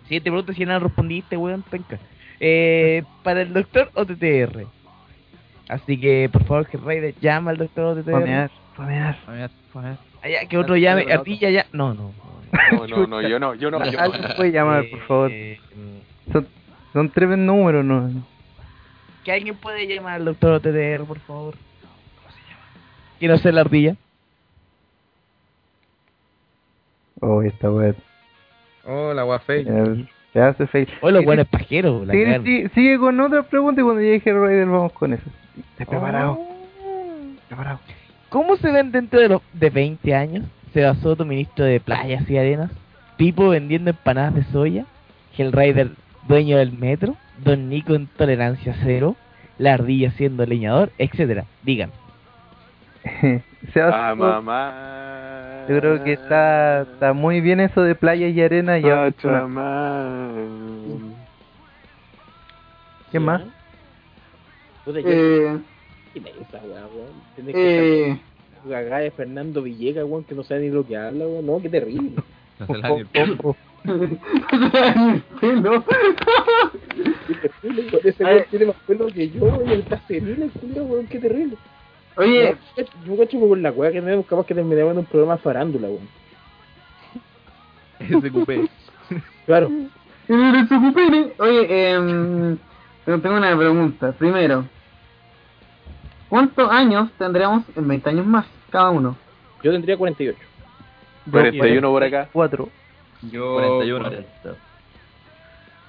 Siguiente 0.04 0.30
pregunta, 0.30 0.52
si 0.54 0.64
no 0.64 0.78
respondiste, 0.78 1.36
weón, 1.36 1.62
penca. 1.62 1.98
Eh, 2.40 3.02
para 3.22 3.42
el 3.42 3.52
doctor 3.52 3.90
OTTR. 3.94 4.66
Así 5.68 5.98
que, 5.98 6.28
por 6.32 6.44
favor, 6.44 6.66
que 6.66 6.76
Raider 6.78 7.14
llama 7.20 7.50
al 7.50 7.58
doctor 7.58 7.98
OTTR. 7.98 8.10
Famear, 8.10 8.50
famear. 8.74 9.16
Famear, 9.26 9.50
famear. 9.72 9.96
Allá, 10.22 10.46
que 10.48 10.56
otro 10.56 10.76
llame, 10.76 11.12
Ardilla 11.12 11.50
ya. 11.50 11.66
No, 11.72 11.92
no. 11.94 12.12
No, 12.72 12.86
no, 12.86 13.06
no, 13.06 13.20
yo 13.22 13.38
no, 13.38 13.54
yo 13.54 13.70
no. 13.70 13.84
Yo 13.84 13.98
no. 13.98 14.02
Alguien 14.04 14.24
puede 14.36 14.52
llamar, 14.52 14.84
por 14.90 15.00
favor. 15.00 15.30
Eh, 15.30 15.58
Son, 16.32 16.46
son 16.94 17.10
tres 17.10 17.36
números, 17.36 17.84
¿no? 17.84 18.10
que 19.24 19.32
alguien 19.32 19.56
puede 19.56 19.86
llamar 19.86 20.14
al 20.14 20.24
doctor 20.26 20.52
OTTR, 20.52 21.04
por 21.06 21.18
favor. 21.20 21.54
Que 23.18 23.26
no 23.26 23.38
sea 23.38 23.52
la 23.52 23.62
ardilla. 23.62 23.96
Oh, 27.20 27.42
esta 27.42 27.70
weá. 27.70 27.94
Oh, 28.86 29.14
la 29.14 29.22
guafey. 29.22 29.64
Se 30.32 30.40
hace 30.40 30.66
fake. 30.66 30.90
Hoy 31.00 31.12
los 31.12 31.24
buenos 31.24 31.48
pajeros, 31.48 32.06
la 32.06 32.12
Sigue, 32.12 32.40
sigue, 32.40 32.68
sigue 32.74 32.98
con 32.98 33.18
otra 33.18 33.42
pregunta 33.44 33.80
y 33.80 33.84
cuando 33.84 34.02
llegue 34.02 34.22
Hero 34.24 34.46
Rider 34.46 34.66
vamos 34.66 34.92
con 34.92 35.12
eso. 35.14 35.24
Estoy 35.70 35.86
preparado. 35.86 36.38
Preparado. 37.48 37.80
¿Cómo 38.28 38.56
se 38.56 38.70
ven 38.70 38.90
dentro 38.92 39.20
de 39.20 39.28
los 39.28 39.42
de 39.52 39.70
20 39.70 40.14
años? 40.14 40.44
Seba 40.72 40.94
Soto, 40.96 41.24
ministro 41.24 41.64
de 41.64 41.80
playas 41.80 42.28
y 42.28 42.36
arenas. 42.36 42.70
Pipo 43.16 43.48
vendiendo 43.48 43.90
empanadas 43.90 44.34
de 44.34 44.44
soya. 44.44 44.86
Hellrider, 45.38 45.92
dueño 46.28 46.58
del 46.58 46.72
metro. 46.72 47.16
Don 47.44 47.68
Nico 47.68 47.94
en 47.94 48.06
tolerancia 48.06 48.74
cero. 48.84 49.16
La 49.58 49.74
ardilla 49.74 50.10
siendo 50.12 50.44
leñador, 50.46 50.90
etcétera. 50.98 51.44
Digan. 51.62 51.90
Se 53.72 53.80
hace- 53.80 53.96
Ah, 53.96 54.14
mamá. 54.14 55.64
Yo 55.68 55.78
creo 55.80 56.04
que 56.04 56.12
está, 56.12 56.82
está 56.82 57.12
muy 57.14 57.40
bien 57.40 57.60
eso 57.60 57.82
de 57.82 57.94
playa 57.94 58.28
y 58.28 58.40
arena. 58.40 58.78
Ya, 58.78 58.96
Pachamama. 59.06 60.32
¿Qué 63.10 63.18
más? 63.20 63.42
Eh, 64.86 65.58
¿Quién 66.12 66.26
es 66.26 66.34
esa 66.48 66.60
weón? 66.62 67.14
Que 67.36 68.08
eh, 68.10 68.10
estar 68.10 68.70
cagada 68.70 68.98
de 68.98 69.10
Fernando 69.12 69.62
Villegas, 69.62 70.04
weón, 70.04 70.24
que 70.24 70.34
no 70.34 70.42
sabe 70.42 70.62
ni 70.62 70.68
lo 70.70 70.86
que 70.86 70.96
habla, 70.96 71.24
weón. 71.26 71.46
No, 71.46 71.60
qué 71.62 71.68
terrible. 71.70 72.12
El 73.84 75.22
pelo. 75.40 75.84
Ese 78.02 78.46
tiene 78.50 78.66
más 78.66 78.76
pelo 78.86 79.06
que 79.08 79.30
yo, 79.30 79.62
y 79.66 79.72
él 79.72 79.80
está 79.80 80.00
senil, 80.06 80.42
el 80.42 80.50
culiao, 80.50 80.84
weón. 80.84 81.06
Qué 81.06 81.18
terrible. 81.18 81.56
Oye, 82.16 82.56
yo 83.06 83.16
cacho 83.16 83.38
con 83.40 83.62
la 83.62 83.72
weá 83.72 83.92
que 83.92 84.00
tenemos, 84.00 84.24
capaz 84.26 84.46
que 84.46 84.54
terminamos 84.54 84.92
en 84.92 84.98
un 84.98 85.04
programa 85.04 85.36
de 85.36 85.42
farándula, 85.42 85.88
weón. 85.88 86.08
SQP. 88.20 88.70
Claro. 89.46 89.70
el 90.28 90.68
Sucupini. 90.68 91.32
Oye, 91.38 91.90
em, 91.90 92.56
pero 93.04 93.20
tengo 93.20 93.36
una 93.36 93.56
pregunta. 93.56 94.12
Primero, 94.12 94.64
¿cuántos 96.28 96.70
años 96.70 97.10
tendremos 97.18 97.64
en 97.76 97.86
20 97.86 98.10
años 98.10 98.26
más 98.26 98.46
cada 98.70 98.90
uno? 98.90 99.16
Yo 99.62 99.72
tendría 99.72 99.96
48. 99.96 100.38
41 101.30 101.90
por 101.90 102.04
acá. 102.04 102.28
Cuatro. 102.32 102.68
Yo. 103.30 103.54
41. 103.54 104.10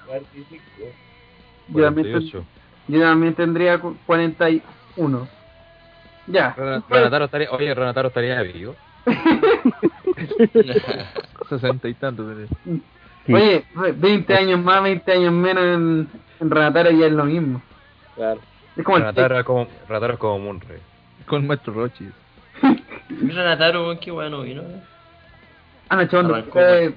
40. 0.06 0.28
Yo 1.68 1.84
también, 1.84 2.06
ten- 2.06 2.12
48. 2.22 2.44
yo 2.88 3.00
también 3.00 3.34
tendría 3.34 3.78
cu- 3.78 3.96
41. 4.06 5.28
Ya. 6.28 6.54
Ren- 6.56 6.82
Renataro 6.88 7.24
estaría, 7.26 7.50
oye, 7.50 7.74
Renataro 7.74 8.08
estaría 8.08 8.40
vivo. 8.42 8.74
Sesenta 11.48 11.88
y 11.88 11.94
tantos. 11.94 12.26
tenés. 12.34 12.50
Oye, 13.28 13.64
20 13.94 14.34
años 14.34 14.60
más, 14.62 14.82
20 14.82 15.12
años 15.12 15.32
menos 15.32 15.64
en, 15.64 16.08
en 16.40 16.50
Renatara 16.50 16.90
ya 16.92 17.06
es 17.06 17.12
lo 17.12 17.24
mismo. 17.24 17.62
Claro. 18.14 18.40
Es 18.76 18.84
como 18.84 18.96
el 18.98 19.02
Renataro 19.04 19.38
es 19.38 19.44
como, 19.44 19.66
Renataro 19.88 20.12
es 20.14 20.18
como 20.18 20.38
Munre. 20.38 20.80
Con 21.26 21.46
Maestro 21.46 21.72
Rochi. 21.74 22.08
Renataro, 23.08 23.98
qué 24.00 24.10
bueno 24.10 24.42
vino. 24.42 24.62
eh. 24.62 24.82
Ah, 25.88 25.96
no, 25.96 26.02
eh, 26.36 26.94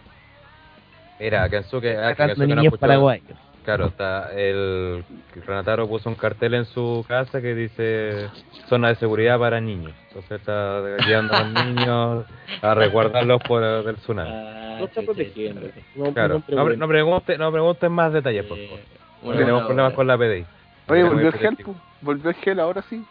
Mira, 1.20 1.50
Kensuke, 1.50 1.98
ah, 1.98 2.16
Kensuke 2.16 2.40
no 2.40 2.46
niños 2.48 2.64
escuchó. 2.66 2.80
paraguayos. 2.82 3.38
Claro, 3.66 3.88
está 3.88 4.32
el 4.36 5.04
Renataro 5.46 5.88
puso 5.88 6.10
un 6.10 6.16
cartel 6.16 6.54
en 6.56 6.66
su 6.66 7.06
casa 7.08 7.40
que 7.42 7.54
dice 7.54 8.28
zona 8.68 8.88
de 8.88 8.96
seguridad 8.96 9.38
para 9.38 9.60
niños. 9.62 9.94
Entonces 10.08 10.32
está 10.40 10.82
guiando 11.06 11.34
a 11.36 11.44
los 11.44 11.66
niños 11.66 12.26
a 12.62 12.74
resguardarlos 12.74 13.42
por 13.44 13.62
el 13.64 13.96
tsunami. 13.98 14.30
Ah, 14.34 14.78
No 14.80 14.86
está 14.86 15.02
protegiendo. 15.04 15.62
No, 15.96 16.14
Claro, 16.14 16.42
no 16.48 16.56
no, 16.56 16.88
pregunten. 16.88 17.38
no 17.38 17.46
no 17.46 17.52
pregunten 17.52 17.92
más 17.92 18.14
detalles, 18.14 18.46
por 18.46 18.58
favor. 18.58 18.80
Eh, 18.80 18.84
Porque 19.22 19.28
una 19.28 19.38
tenemos 19.38 19.64
buena 19.64 19.68
problemas 19.68 19.94
con 19.94 20.08
la 20.08 20.18
PDI. 20.18 20.46
Oye, 20.88 21.04
volvió 21.04 21.28
el 21.28 21.34
gel. 21.34 21.58
Volvió 22.02 22.30
el 22.30 22.36
gel, 22.38 22.60
ahora 22.62 22.82
sí. 22.90 23.06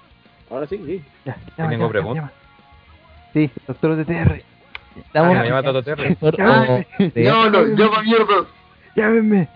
Ahora 0.51 0.67
sí, 0.67 0.81
sí. 0.85 1.05
Ya, 1.27 1.37
¿Hay 1.59 1.69
ninguna 1.69 1.91
pregunta? 1.91 2.33
Sí, 3.35 3.51
doctor 3.67 3.95
de 3.97 4.05
TR. 4.07 4.43
Estamos 5.07 5.37
Ah, 5.37 5.41
me 5.41 5.49
llama 5.49 5.63
Tato 5.63 5.83
Terry. 5.83 6.17
Ah, 6.41 6.81
OTTR. 6.99 7.13
llámalo, 7.23 7.67
llama 7.77 8.03
mierda. 8.03 8.47
Llámenme. 8.97 9.49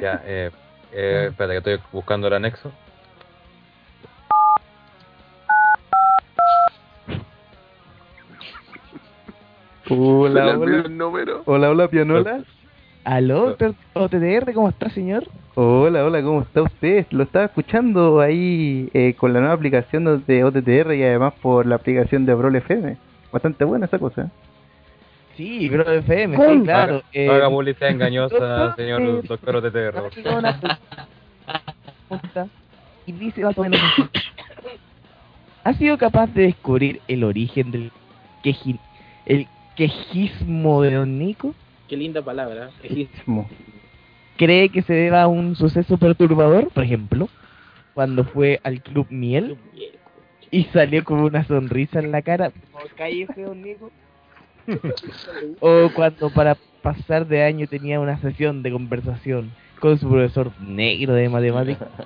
Ya, 0.00 0.22
eh, 0.24 0.50
eh, 0.92 1.26
espérate 1.30 1.52
que 1.54 1.58
estoy 1.72 1.88
buscando 1.92 2.28
el 2.28 2.34
anexo. 2.34 2.70
Hola, 9.90 10.58
hola. 10.58 10.76
el 10.84 10.96
número. 10.98 11.42
Hola, 11.46 11.70
hola, 11.70 11.88
pianola. 11.88 12.40
Aló, 13.04 13.56
OTTR, 13.94 14.52
¿cómo 14.52 14.68
está, 14.68 14.90
señor? 14.90 15.24
Hola, 15.54 16.04
hola, 16.04 16.22
¿cómo 16.22 16.42
está 16.42 16.62
usted? 16.62 17.06
Lo 17.10 17.22
estaba 17.22 17.46
escuchando 17.46 18.20
ahí 18.20 18.90
eh, 18.92 19.14
con 19.14 19.32
la 19.32 19.40
nueva 19.40 19.54
aplicación 19.54 20.22
de 20.26 20.44
OTTR 20.44 20.94
y 20.94 21.02
además 21.02 21.32
por 21.40 21.64
la 21.64 21.76
aplicación 21.76 22.26
de 22.26 22.32
Abrol 22.32 22.56
FM. 22.56 22.96
Bastante 23.32 23.64
buena 23.64 23.86
esa 23.86 23.98
cosa. 23.98 24.30
¿Eh? 25.44 25.58
Sí, 25.60 25.68
Bro 25.68 25.90
FM, 25.90 26.36
sí, 26.36 26.62
claro. 26.64 26.94
No 26.94 27.02
eh, 27.12 27.28
haga 27.30 27.48
publicidad 27.48 27.90
engañosa, 27.90 28.36
doctor, 28.38 28.76
señor 28.76 29.02
eh, 29.02 29.20
doctor 29.26 29.56
una 29.56 29.70
pregunta, 32.08 32.48
Y 33.06 33.12
dice 33.12 33.42
más 33.42 33.56
o 33.56 33.62
menos 33.62 33.80
así. 33.80 34.02
¿Ha 35.64 35.72
sido 35.74 35.98
capaz 35.98 36.26
de 36.28 36.42
descubrir 36.42 37.00
el 37.08 37.24
origen 37.24 37.70
del 37.70 37.92
queji- 38.42 38.78
el 39.26 39.46
quejismo 39.76 40.82
de 40.82 40.94
Don 40.94 41.18
Nico? 41.18 41.54
Qué 41.88 41.96
linda 41.96 42.22
palabra. 42.22 42.70
Quejismo. 42.82 43.48
¿Cree 44.36 44.68
que 44.68 44.82
se 44.82 44.92
deba 44.94 45.22
a 45.22 45.26
un 45.28 45.56
suceso 45.56 45.98
perturbador? 45.98 46.68
Por 46.70 46.84
ejemplo, 46.84 47.28
cuando 47.94 48.24
fue 48.24 48.60
al 48.62 48.80
Club 48.82 49.06
Miel 49.10 49.56
y 50.50 50.64
salió 50.64 51.04
con 51.04 51.20
una 51.20 51.44
sonrisa 51.44 51.98
en 51.98 52.12
la 52.12 52.22
cara. 52.22 52.52
Cállese, 52.96 53.42
Don 53.42 53.60
Nico. 53.62 53.90
O 55.60 55.90
cuando 55.94 56.30
para 56.30 56.56
pasar 56.82 57.26
de 57.26 57.42
año 57.42 57.66
tenía 57.66 58.00
una 58.00 58.18
sesión 58.20 58.62
de 58.62 58.70
conversación 58.72 59.50
con 59.80 59.98
su 59.98 60.08
profesor 60.08 60.50
negro 60.60 61.14
de 61.14 61.28
matemáticas. 61.28 61.88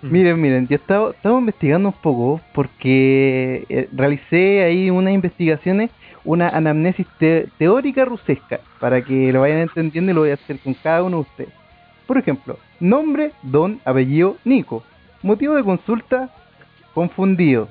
Miren, 0.00 0.40
miren, 0.40 0.68
yo 0.68 0.76
estaba, 0.76 1.10
estaba 1.10 1.40
investigando 1.40 1.88
un 1.88 1.94
poco 2.00 2.40
porque 2.54 3.64
eh, 3.68 3.88
realicé 3.92 4.62
ahí 4.62 4.90
unas 4.90 5.12
investigaciones, 5.12 5.90
una 6.24 6.48
anamnesis 6.50 7.04
te- 7.18 7.48
teórica 7.58 8.04
rusesca, 8.04 8.60
para 8.78 9.02
que 9.02 9.32
lo 9.32 9.40
vayan 9.40 9.58
entendiendo 9.58 10.12
y 10.12 10.14
lo 10.14 10.20
voy 10.20 10.30
a 10.30 10.34
hacer 10.34 10.60
con 10.60 10.74
cada 10.74 11.02
uno 11.02 11.16
de 11.16 11.22
ustedes. 11.22 11.52
Por 12.06 12.16
ejemplo, 12.16 12.58
nombre, 12.78 13.32
don, 13.42 13.80
apellido, 13.84 14.36
Nico. 14.44 14.84
Motivo 15.20 15.56
de 15.56 15.64
consulta, 15.64 16.30
confundido. 16.94 17.68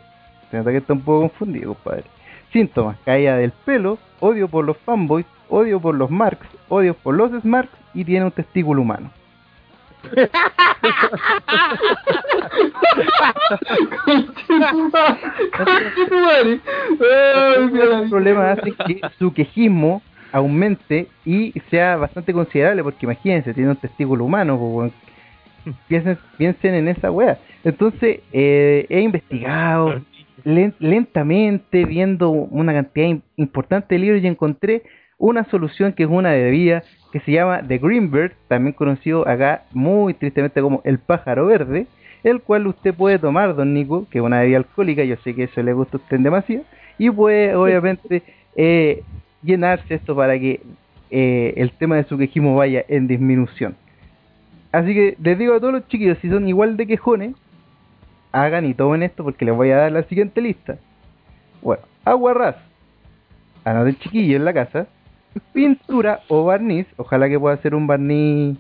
Se 0.52 0.58
nota 0.58 0.72
que 0.72 0.78
está 0.80 0.92
un 0.92 1.02
poco 1.02 1.22
confundido, 1.22 1.76
compadre. 1.76 2.04
Síntomas, 2.52 2.98
caída 3.06 3.38
del 3.38 3.52
pelo, 3.66 3.98
odio 4.20 4.48
por 4.48 4.66
los 4.66 4.78
fanboys, 4.78 5.26
odio 5.50 5.80
por 5.80 5.96
los 5.96 6.10
marks, 6.10 6.48
odio 6.70 6.94
por 6.94 7.16
los 7.16 7.32
smarks 7.42 7.78
y 7.94 8.04
tiene 8.06 8.26
un 8.26 8.32
testículo 8.32 8.82
humano. 8.82 9.12
El 17.00 18.10
problema 18.10 18.52
hace 18.52 18.72
que 18.72 19.02
su 19.18 19.34
quejismo 19.34 20.02
aumente 20.32 21.08
y 21.26 21.54
sea 21.70 21.98
bastante 21.98 22.34
considerable, 22.34 22.84
porque 22.84 23.06
imagínense, 23.06 23.54
tiene 23.54 23.72
un 23.72 23.76
testículo 23.78 24.26
humano, 24.26 24.58
pues, 24.58 24.94
piensen, 25.88 26.18
piensen 26.38 26.76
en 26.76 26.88
esa 26.88 27.12
wea. 27.12 27.38
Entonces, 27.64 28.22
eh, 28.32 28.86
he 28.90 29.02
investigado 29.02 30.02
lentamente, 30.80 31.86
viendo 31.86 32.30
una 32.30 32.74
cantidad 32.74 33.08
im- 33.08 33.22
importante 33.36 33.96
de 33.96 34.00
libros 34.00 34.24
y 34.24 34.28
encontré 34.28 34.84
una 35.18 35.44
solución 35.46 35.94
que 35.94 36.04
es 36.04 36.10
una 36.10 36.32
bebida 36.32 36.84
que 37.12 37.20
se 37.22 37.32
llama 37.32 37.62
The 37.68 37.80
Greenbird, 37.80 38.32
también 38.48 38.74
conocido 38.74 39.28
acá 39.28 39.64
muy 39.74 40.14
tristemente 40.14 40.62
como 40.62 40.82
el 40.86 41.00
pájaro 41.00 41.48
verde, 41.48 41.88
el 42.24 42.42
cual 42.42 42.68
usted 42.68 42.94
puede 42.94 43.20
tomar, 43.20 43.56
don 43.56 43.74
Nico, 43.74 44.08
que 44.10 44.20
es 44.20 44.24
una 44.24 44.42
bebida 44.42 44.58
alcohólica, 44.58 45.04
yo 45.04 45.16
sé 45.18 45.34
que 45.34 45.44
eso 45.44 45.62
le 45.62 45.74
gusta 45.74 45.98
a 45.98 46.00
usted 46.02 46.20
demasiado, 46.20 46.64
y 46.98 47.10
puede 47.10 47.56
obviamente 47.56 48.24
eh, 48.56 49.04
llenarse 49.44 49.96
esto 49.96 50.16
para 50.16 50.40
que 50.40 50.62
eh, 51.10 51.54
el 51.58 51.72
tema 51.72 51.96
de 51.96 52.04
su 52.06 52.18
quejismo 52.18 52.56
vaya 52.56 52.84
en 52.88 53.08
disminución. 53.08 53.76
Así 54.72 54.94
que 54.94 55.16
les 55.22 55.38
digo 55.38 55.54
a 55.54 55.60
todos 55.60 55.74
los 55.74 55.88
chiquillos, 55.88 56.18
si 56.20 56.30
son 56.30 56.48
igual 56.48 56.78
de 56.78 56.88
quejones, 56.88 57.36
hagan 58.44 58.66
y 58.66 58.74
tomen 58.74 59.04
esto 59.04 59.24
porque 59.24 59.46
les 59.46 59.56
voy 59.56 59.72
a 59.72 59.78
dar 59.78 59.92
la 59.92 60.04
siguiente 60.04 60.42
lista. 60.42 60.78
Bueno, 61.62 61.84
agua 62.06 62.34
ras, 62.34 62.56
anoten 63.64 63.98
chiquillo 63.98 64.36
en 64.38 64.46
la 64.46 64.54
casa, 64.54 64.88
pintura 65.54 66.22
o 66.28 66.46
barniz, 66.46 66.88
ojalá 66.98 67.28
que 67.30 67.40
pueda 67.40 67.58
ser 67.58 67.76
un 67.76 67.88
barniz 67.88 68.58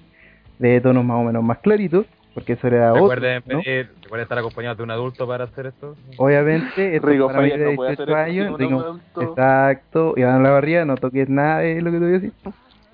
de 0.60 0.82
tonos 0.82 1.06
más 1.06 1.18
o 1.18 1.24
menos 1.24 1.44
más 1.44 1.60
claritos, 1.60 2.06
porque 2.34 2.54
eso 2.54 2.70
le 2.70 2.78
da 2.78 2.92
otro, 2.94 3.02
Recuerden, 3.16 3.44
¿no? 3.48 3.62
pedir- 3.62 3.90
recuerden 4.02 4.24
estar 4.24 4.38
acompañados 4.40 4.78
de 4.78 4.84
un 4.84 4.92
adulto 4.92 5.28
para 5.28 5.46
hacer 5.46 5.68
esto. 5.68 5.96
Obviamente, 6.18 6.96
esto 6.96 7.08
Rigo 7.08 7.30
es 7.30 7.36
para 7.36 7.48
de 7.48 7.66
no 7.66 7.76
puede 7.76 7.94
hacer 7.94 8.08
18 8.08 8.44
esto 8.44 8.58
sin 8.58 8.66
años, 8.74 9.02
exacto, 9.20 10.14
y 10.18 10.24
van 10.24 10.36
a 10.36 10.40
la 10.40 10.50
barriga, 10.52 10.86
no 10.86 10.96
toques 10.96 11.30
nada 11.30 11.60
de 11.60 11.82
lo 11.82 11.92
que 11.92 11.98
te 11.98 12.04
voy 12.06 12.10
a 12.10 12.20
decir. 12.20 12.34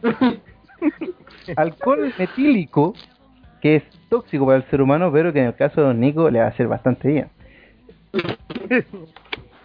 Alcohol 1.58 2.14
metílico, 2.18 2.94
que 3.64 3.78
es 3.78 3.84
tóxico 4.10 4.46
para 4.46 4.58
el 4.58 4.66
ser 4.66 4.82
humano, 4.82 5.10
pero 5.10 5.32
que 5.32 5.40
en 5.40 5.46
el 5.46 5.56
caso 5.56 5.80
de 5.80 5.88
Don 5.88 6.02
Nico 6.02 6.30
le 6.30 6.40
va 6.40 6.46
a 6.46 6.50
hacer 6.50 6.68
bastante 6.68 7.08
bien. 7.08 7.28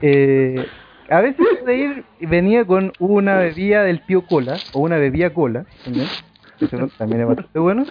Eh, 0.01 0.65
a 1.11 1.21
veces 1.21 1.45
puede 1.61 1.77
ir, 1.77 2.05
venía 2.21 2.65
con 2.65 2.93
una 3.01 3.39
bebida 3.39 3.83
del 3.83 4.01
tío 4.07 4.25
cola, 4.25 4.57
o 4.73 4.79
una 4.79 4.97
bebida 4.97 5.35
cola, 5.35 5.67
también, 5.85 6.07
eso 6.61 6.89
también 6.97 7.23
es 7.23 7.27
bastante 7.27 7.59
bueno. 7.59 7.85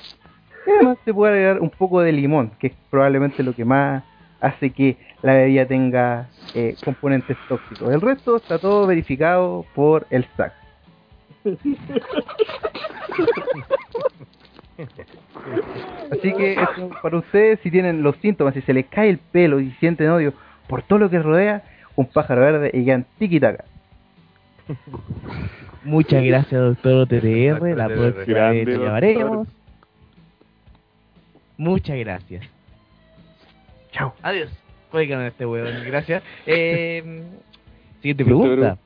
Y 0.65 0.71
además 0.71 0.97
se 1.03 1.13
puede 1.13 1.33
agregar 1.33 1.59
un 1.59 1.69
poco 1.69 1.99
de 1.99 2.13
limón, 2.13 2.51
que 2.59 2.67
es 2.67 2.73
probablemente 2.89 3.43
lo 3.43 3.51
que 3.51 3.65
más 3.65 4.05
hace 4.39 4.69
que 4.69 4.95
la 5.21 5.33
bebida 5.33 5.65
tenga 5.65 6.29
eh, 6.55 6.77
componentes 6.85 7.35
tóxicos. 7.49 7.93
El 7.93 7.99
resto 7.99 8.37
está 8.37 8.57
todo 8.57 8.87
verificado 8.87 9.65
por 9.75 10.07
el 10.09 10.25
SAC. 10.37 10.53
Así 16.11 16.33
que 16.33 16.53
esto 16.53 16.89
para 17.01 17.17
ustedes, 17.17 17.59
si 17.61 17.71
tienen 17.71 18.03
los 18.03 18.15
síntomas, 18.17 18.53
si 18.53 18.61
se 18.61 18.73
les 18.73 18.85
cae 18.85 19.09
el 19.09 19.17
pelo 19.17 19.59
y 19.59 19.71
sienten 19.79 20.09
odio 20.09 20.33
por 20.67 20.83
todo 20.83 20.99
lo 20.99 21.09
que 21.09 21.19
rodea, 21.19 21.63
un 21.95 22.05
pájaro 22.05 22.41
verde 22.41 22.71
y 22.73 22.85
quedan 22.85 23.05
tiquitaca. 23.17 23.65
Muchas 25.83 26.23
gracias, 26.23 26.61
doctor 26.61 26.93
OTTR. 26.93 27.75
La 27.75 27.87
próxima 27.87 28.49
vez 28.49 28.65
te 28.65 28.77
llamaremos. 28.77 29.47
Muchas 31.57 31.97
gracias. 31.97 32.45
Chao. 33.91 34.13
Adiós. 34.21 34.51
A 34.93 35.27
este 35.27 35.45
weón. 35.45 35.83
Gracias. 35.85 36.23
Eh, 36.45 37.01
siguiente 38.01 38.23
Siguiente 38.23 38.25
pregunta. 38.25 38.77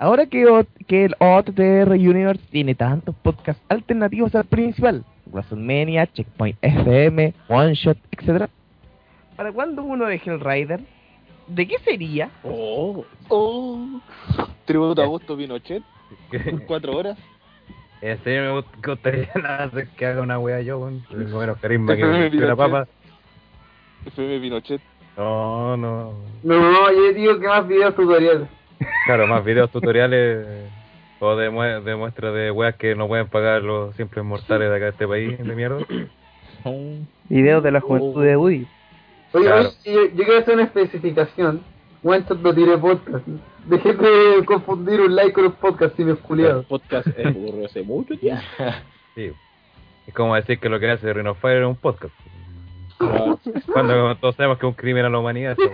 Ahora 0.00 0.24
que, 0.24 0.46
O- 0.46 0.64
que 0.88 1.04
el 1.04 1.14
OTTR 1.18 1.92
Universe 1.92 2.42
tiene 2.50 2.74
tantos 2.74 3.14
podcasts 3.16 3.62
alternativos 3.68 4.34
al 4.34 4.46
principal, 4.46 5.04
WrestleMania, 5.26 6.06
Checkpoint 6.06 6.56
FM, 6.62 7.34
One 7.48 7.74
Shot, 7.74 7.98
etc. 8.12 8.48
¿Para 9.36 9.52
cuándo 9.52 9.82
uno 9.82 10.06
de 10.06 10.16
Hellrider? 10.16 10.80
¿De 11.48 11.68
qué 11.68 11.78
sería? 11.80 12.30
Oh, 12.44 13.04
oh. 13.28 14.00
Tributo 14.64 15.02
a 15.02 15.04
Augusto 15.04 15.36
Pinochet. 15.36 15.82
Cuatro 16.66 16.96
horas. 16.96 17.18
Ese 18.00 18.40
me 18.40 18.52
gust- 18.52 18.86
gustaría 18.86 19.28
nada 19.42 19.70
que 19.98 20.06
haga 20.06 20.22
una 20.22 20.38
wea 20.38 20.62
yo, 20.62 20.78
weón. 20.78 21.04
Tengo 21.10 21.40
menos 21.40 21.58
carisma 21.58 21.94
que, 21.94 22.04
una 22.38 22.56
papa. 22.56 22.86
FM 24.06 24.40
Pinochet. 24.40 24.80
No, 25.18 25.76
no. 25.76 26.14
No, 26.42 26.90
yo 26.90 27.12
digo 27.12 27.38
que 27.38 27.46
más 27.46 27.68
videos 27.68 27.94
tutoriales. 27.94 28.48
Claro, 29.06 29.26
más 29.26 29.44
videos 29.44 29.70
tutoriales 29.70 30.46
o 31.18 31.36
de, 31.36 31.50
mue- 31.50 31.82
de 31.82 31.96
muestras 31.96 32.32
de 32.34 32.50
weas 32.50 32.74
que 32.76 32.94
no 32.94 33.08
pueden 33.08 33.26
pagar 33.28 33.62
los 33.62 33.94
simples 33.96 34.24
mortales 34.24 34.70
de 34.70 34.76
acá 34.76 34.84
de 34.86 34.90
este 34.92 35.06
país 35.06 35.38
de 35.38 35.54
mierda. 35.54 35.78
Videos 37.28 37.62
de 37.62 37.70
la 37.70 37.80
juventud 37.80 38.24
de 38.24 38.36
Woody. 38.36 38.66
Oye, 39.32 39.44
Claro. 39.44 39.68
oye, 39.68 39.70
yo, 39.84 40.04
yo 40.06 40.24
quiero 40.24 40.38
hacer 40.38 40.54
una 40.54 40.64
especificación. 40.64 41.62
Shot 42.02 42.30
no 42.40 42.54
tiene 42.54 42.78
podcast. 42.78 43.26
Dejé 43.66 43.92
de 43.92 44.44
confundir 44.46 45.00
un 45.02 45.14
like 45.14 45.32
con 45.34 45.44
un 45.44 45.52
podcast, 45.52 45.94
si 45.96 46.04
me 46.04 46.12
El 46.12 46.18
culiado. 46.18 46.62
podcast 46.62 47.06
ocurrió 47.08 47.66
hace 47.66 47.82
mucho 47.82 48.16
tiempo. 48.18 48.42
Sí. 49.14 49.32
Es 50.06 50.14
como 50.14 50.34
decir 50.36 50.58
que 50.58 50.68
lo 50.68 50.78
que 50.80 50.88
hace 50.90 51.12
Rhino 51.12 51.34
Fire 51.34 51.62
es 51.62 51.66
un 51.68 51.76
podcast. 51.76 52.14
Cuando 53.72 54.14
todos 54.16 54.36
sabemos 54.36 54.58
que 54.58 54.66
es 54.66 54.70
un 54.70 54.74
crimen 54.76 55.04
a 55.04 55.10
la 55.10 55.18
humanidad. 55.18 55.56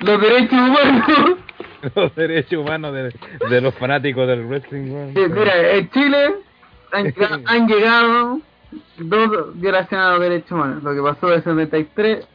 Los 0.00 0.20
derechos 0.20 0.52
humanos. 0.52 1.38
los 1.94 2.14
derechos 2.14 2.58
humanos 2.60 2.92
de, 2.94 3.14
de 3.48 3.60
los 3.60 3.74
fanáticos 3.74 4.26
del 4.26 4.44
wrestling. 4.46 5.12
Sí, 5.14 5.20
Mira, 5.30 5.70
en 5.72 5.90
Chile 5.90 6.34
han, 6.92 7.04
llega- 7.14 7.40
han 7.46 7.66
llegado 7.68 8.40
dos 8.98 9.60
violaciones 9.60 10.06
a 10.06 10.10
los 10.12 10.20
derechos 10.20 10.52
humanos. 10.52 10.82
Lo 10.82 10.94
que 10.94 11.02
pasó 11.02 11.26
del 11.28 11.42
73 11.44 12.26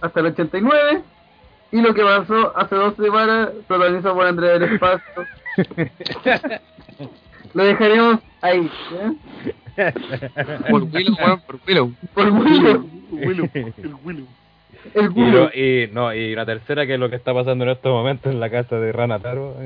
hasta 0.00 0.20
el 0.20 0.26
89 0.26 1.02
y 1.72 1.80
lo 1.80 1.94
que 1.94 2.02
pasó 2.02 2.56
hace 2.56 2.74
dos 2.74 2.94
semanas, 2.96 3.50
protagonizado 3.66 4.14
por 4.14 4.26
Andrea 4.26 4.58
del 4.58 4.74
Espacio. 4.74 5.26
Lo 7.54 7.64
dejaremos 7.64 8.18
ahí. 8.42 8.68
¿eh? 9.76 9.92
Por 10.70 10.82
Willow, 10.84 11.16
weón, 11.24 11.40
por 11.46 11.58
Willow. 11.66 11.92
Por 12.14 12.30
Willow. 12.30 12.88
Willow. 13.12 13.48
El 13.54 13.94
Willow. 14.04 14.26
El 14.92 15.04
Y, 15.06 15.08
Willow. 15.08 15.44
lo- 15.44 15.50
y, 15.54 15.88
no, 15.92 16.14
y 16.14 16.32
una 16.32 16.44
tercera 16.44 16.86
que 16.86 16.94
es 16.94 17.00
lo 17.00 17.08
que 17.08 17.16
está 17.16 17.32
pasando 17.32 17.64
en 17.64 17.70
estos 17.70 17.90
momentos 17.92 18.30
en 18.32 18.40
la 18.40 18.50
casa 18.50 18.78
de 18.78 18.92
Rana 18.92 19.18
Taro. 19.18 19.54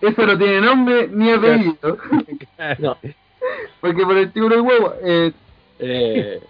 Eso 0.00 0.26
no 0.26 0.38
tiene 0.38 0.60
nombre 0.60 1.08
ni 1.08 1.30
apellido. 1.32 1.98
No. 2.78 2.96
Porque 3.80 4.02
por 4.04 4.16
el 4.16 4.32
título 4.32 4.56
del 4.56 4.64
huevo. 4.64 4.94
Eh, 5.04 5.32
Eh, 5.80 6.40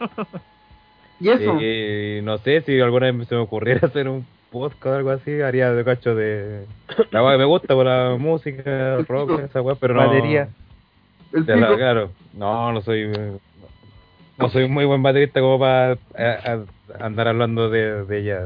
y 1.20 1.28
eso. 1.28 1.60
Y 1.60 2.20
no 2.22 2.38
sé 2.38 2.62
si 2.62 2.80
alguna 2.80 3.10
vez 3.12 3.28
se 3.28 3.34
me 3.34 3.42
ocurriera 3.42 3.86
hacer 3.86 4.08
un 4.08 4.24
podcast 4.50 4.86
o 4.86 4.94
algo 4.94 5.10
así, 5.10 5.40
haría 5.42 5.70
de 5.72 5.84
cacho 5.84 6.14
de 6.14 6.64
la 7.10 7.30
que 7.32 7.38
me 7.38 7.44
gusta 7.44 7.74
por 7.74 7.84
la 7.84 8.16
música, 8.18 8.96
rock, 9.06 9.40
esa 9.40 9.60
weá, 9.60 9.74
pero 9.74 9.92
no. 9.94 10.06
Batería. 10.06 10.48
El 11.34 11.44
de 11.44 11.56
la- 11.56 11.66
pico. 11.66 11.76
claro, 11.78 12.10
no, 12.32 12.72
no 12.72 12.80
soy 12.80 13.00
eh, 13.14 13.36
no 14.38 14.48
soy 14.50 14.64
un 14.64 14.72
muy 14.72 14.84
buen 14.84 15.02
baterista 15.02 15.40
como 15.40 15.58
para 15.58 15.92
eh, 16.16 16.38
a- 16.98 17.04
andar 17.04 17.28
hablando 17.28 17.68
de, 17.70 18.04
de 18.04 18.18
ella 18.20 18.40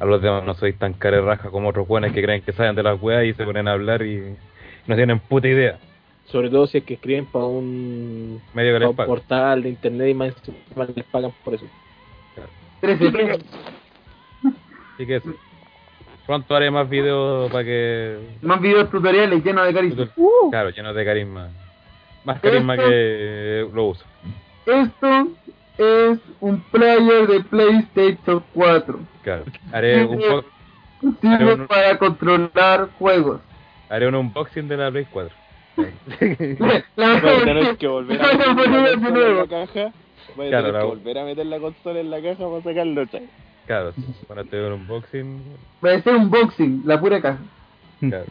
a 0.00 0.04
los 0.04 0.20
demás, 0.20 0.44
no 0.44 0.54
soy 0.54 0.72
tan 0.72 0.94
cara 0.94 1.18
de 1.18 1.22
raja 1.22 1.50
como 1.50 1.68
otros 1.68 1.86
buenos 1.86 2.12
que 2.12 2.22
creen 2.22 2.42
que 2.42 2.52
saben 2.52 2.74
de 2.74 2.82
las 2.82 3.00
weas 3.00 3.24
y 3.24 3.34
se 3.34 3.44
ponen 3.44 3.68
a 3.68 3.72
hablar 3.72 4.02
y 4.02 4.36
no 4.86 4.96
tienen 4.96 5.20
puta 5.20 5.46
idea. 5.48 5.78
sobre 6.26 6.50
todo 6.50 6.66
si 6.66 6.78
es 6.78 6.84
que 6.84 6.94
escriben 6.94 7.26
para 7.26 7.44
un, 7.44 8.40
Medio 8.52 8.72
que 8.72 8.78
pa' 8.78 8.80
les 8.80 8.90
un 8.90 8.96
pagan. 8.96 9.08
portal 9.14 9.62
de 9.62 9.68
internet 9.68 10.08
y 10.08 10.14
más 10.14 10.34
les 10.96 11.04
pagan 11.06 11.32
por 11.44 11.54
eso. 11.54 11.66
13 12.80 13.10
pesos. 13.12 13.42
Así 14.94 15.06
que 15.06 15.16
eso. 15.16 15.30
Pronto 16.26 16.54
haré 16.56 16.70
más 16.70 16.88
videos 16.88 17.50
para 17.52 17.64
que 17.64 18.16
Más 18.42 18.60
videos 18.60 18.90
tutoriales 18.90 19.44
llenos 19.44 19.66
de 19.66 19.74
carisma. 19.74 20.08
Claro, 20.50 20.70
lleno 20.70 20.92
de 20.94 21.04
carisma. 21.04 21.48
Más 22.24 22.40
carisma 22.40 22.76
que 22.76 23.68
lo 23.72 23.84
uso. 23.86 24.04
Esto 24.66 25.28
es 25.78 26.18
un 26.40 26.60
player 26.70 27.26
de 27.26 27.40
PlayStation 27.44 28.42
4. 28.54 28.98
Claro. 29.22 29.44
Haré 29.72 30.04
un, 30.04 30.20
Sirve 31.20 31.66
para 31.66 31.98
controlar 31.98 32.88
juegos. 32.98 33.40
haré 33.88 34.06
un 34.06 34.14
unboxing 34.14 34.68
de 34.68 34.76
la 34.76 34.90
Play 34.90 35.06
4. 35.10 35.34
La 36.96 37.20
Voy 37.20 37.30
a 37.30 37.44
tener 37.44 37.76
que 37.76 37.88
volver 37.88 38.20
a 38.24 38.28
a 38.30 38.54
meter 38.54 38.70
la 38.70 38.82
de 38.82 38.92
consola 38.94 39.08
en 39.08 39.14
nuevo. 39.14 39.40
la 39.40 39.46
caja. 39.66 39.92
Voy 40.36 40.46
a 40.46 40.50
Claro, 40.50 40.66
tener 40.66 40.72
la- 40.74 40.80
que 40.80 40.86
volver 40.86 41.18
a 41.18 41.24
meter 41.24 41.46
la 41.46 41.58
consola 41.58 42.00
en 42.00 42.10
la 42.10 42.22
caja 42.22 42.48
para 42.48 42.62
sacarlo. 42.62 43.04
¿cachai? 43.06 43.28
Claro, 43.66 43.92
para 44.28 44.42
hacer 44.42 44.64
un 44.64 44.72
unboxing. 44.74 45.42
Va 45.84 45.92
a 45.94 46.02
ser 46.02 46.14
un 46.16 46.30
boxing, 46.30 46.82
la 46.84 47.00
pura 47.00 47.20
caja. 47.20 47.38
Claro. 48.00 48.26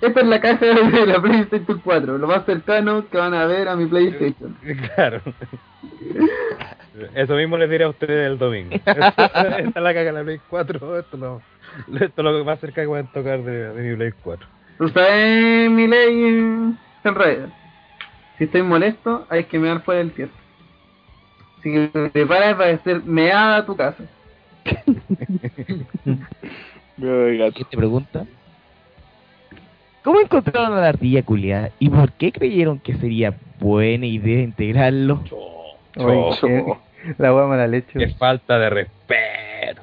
Esta 0.00 0.20
es 0.20 0.26
la 0.26 0.40
caja 0.40 0.66
de 0.66 1.06
la 1.06 1.20
PlayStation 1.20 1.80
4, 1.82 2.18
lo 2.18 2.26
más 2.26 2.44
cercano 2.44 3.08
que 3.08 3.16
van 3.16 3.34
a 3.34 3.46
ver 3.46 3.68
a 3.68 3.76
mi 3.76 3.86
PlayStation. 3.86 4.56
Claro. 4.94 5.20
Eso 7.14 7.34
mismo 7.34 7.58
les 7.58 7.68
diré 7.68 7.84
a 7.84 7.90
ustedes 7.90 8.26
el 8.26 8.38
domingo. 8.38 8.74
Esta 8.86 9.58
es 9.58 9.74
la 9.74 9.94
caga 9.94 10.04
de 10.04 10.12
la 10.12 10.24
Play 10.24 10.40
4. 10.48 10.98
Esto, 10.98 11.16
no, 11.16 11.42
esto 12.00 12.22
es 12.22 12.24
lo 12.24 12.44
más 12.44 12.58
cerca 12.60 12.80
que 12.80 12.88
pueden 12.88 13.06
tocar 13.08 13.42
de, 13.42 13.74
de 13.74 13.82
mi 13.82 13.96
Play 13.96 14.12
4. 14.22 14.48
Tú 14.78 14.88
sabes 14.88 15.70
mi 15.70 15.86
ley 15.86 16.24
en 16.24 17.14
realidad. 17.14 17.48
Si 18.38 18.44
estoy 18.44 18.62
molesto, 18.62 19.26
hay 19.30 19.44
que 19.44 19.58
mear 19.58 19.82
fuera 19.82 19.98
del 19.98 20.12
tierra. 20.12 20.32
Así 21.58 21.72
que 21.72 21.88
te 21.88 22.10
preparas 22.10 22.54
para 22.56 22.78
ser 22.82 23.02
meada 23.04 23.56
a 23.56 23.66
tu 23.66 23.76
casa. 23.76 24.04
¿Qué 26.96 27.64
te 27.70 27.76
pregunta? 27.76 28.26
¿Cómo 30.06 30.20
encontraron 30.20 30.72
a 30.72 30.80
la 30.82 30.88
ardilla 30.90 31.24
culiada? 31.24 31.70
¿Y 31.80 31.90
por 31.90 32.12
qué 32.12 32.30
creyeron 32.30 32.78
que 32.78 32.94
sería 32.94 33.34
buena 33.58 34.06
idea 34.06 34.40
integrarlo? 34.40 35.20
Oye, 35.96 36.38
qué- 36.40 36.76
la 37.18 37.34
hueá 37.34 37.46
mala 37.48 37.66
leche. 37.66 37.98
Qué 37.98 38.10
falta 38.10 38.56
de 38.56 38.70
respeto. 38.70 39.82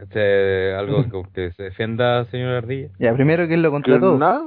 Este, 0.00 0.74
algo 0.74 1.04
que, 1.32 1.32
que 1.32 1.52
se 1.52 1.62
defienda, 1.62 2.24
señor 2.24 2.54
Ardilla. 2.56 2.88
Ya, 2.98 3.14
primero, 3.14 3.46
¿quién 3.46 3.62
lo 3.62 3.70
contrató? 3.70 4.18
nada. 4.18 4.42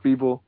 Pipo. 0.00 0.44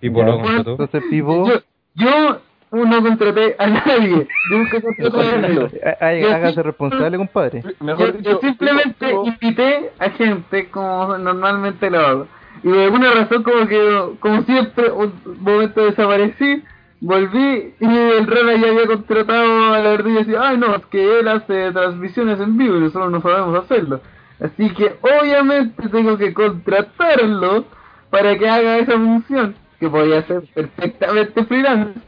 Pipo 0.00 0.18
Ya, 0.18 0.26
lo 0.26 0.38
contrató. 0.42 0.70
Entonces, 0.72 1.02
Pipo, 1.08 1.48
Yo, 1.48 1.54
yo 1.94 2.40
no 2.72 3.02
contraté 3.02 3.56
a 3.58 3.66
nadie. 3.66 4.26
Yo 4.50 4.58
nunca 4.58 4.80
contraté 4.80 5.28
a 5.28 5.38
nadie. 5.38 6.34
hágase 6.34 6.62
responsable, 6.62 7.16
compadre. 7.16 7.62
Yo, 7.80 8.18
yo 8.18 8.38
simplemente 8.40 9.12
invité 9.12 9.90
a 9.98 10.10
gente 10.10 10.68
como 10.68 11.16
normalmente 11.18 11.90
lo 11.90 12.00
hago. 12.00 12.26
Y 12.62 12.68
por 12.68 12.78
alguna 12.78 13.12
razón 13.12 13.42
como 13.42 13.66
que, 13.68 14.10
como 14.20 14.42
siempre, 14.42 14.90
un 14.90 15.12
momento 15.40 15.84
desaparecí, 15.84 16.62
volví 17.00 17.74
y 17.78 17.84
el 17.86 18.26
Rana 18.26 18.56
ya 18.56 18.68
había 18.68 18.86
contratado 18.86 19.74
a 19.74 19.78
la 19.78 19.92
ardilla 19.92 20.20
y 20.20 20.24
decía, 20.24 20.40
ay 20.42 20.58
no, 20.58 20.74
es 20.74 20.86
que 20.86 21.20
él 21.20 21.28
hace 21.28 21.70
transmisiones 21.72 22.40
en 22.40 22.56
vivo 22.56 22.76
y 22.76 22.80
nosotros 22.80 23.10
no 23.10 23.20
sabemos 23.20 23.64
hacerlo. 23.64 24.00
Así 24.40 24.70
que 24.70 24.96
obviamente 25.00 25.88
tengo 25.88 26.18
que 26.18 26.34
contratarlo 26.34 27.64
para 28.10 28.36
que 28.38 28.48
haga 28.48 28.78
esa 28.78 28.92
función, 28.92 29.54
que 29.78 29.88
podría 29.88 30.22
ser 30.22 30.42
perfectamente 30.54 31.44
freelance. 31.44 32.00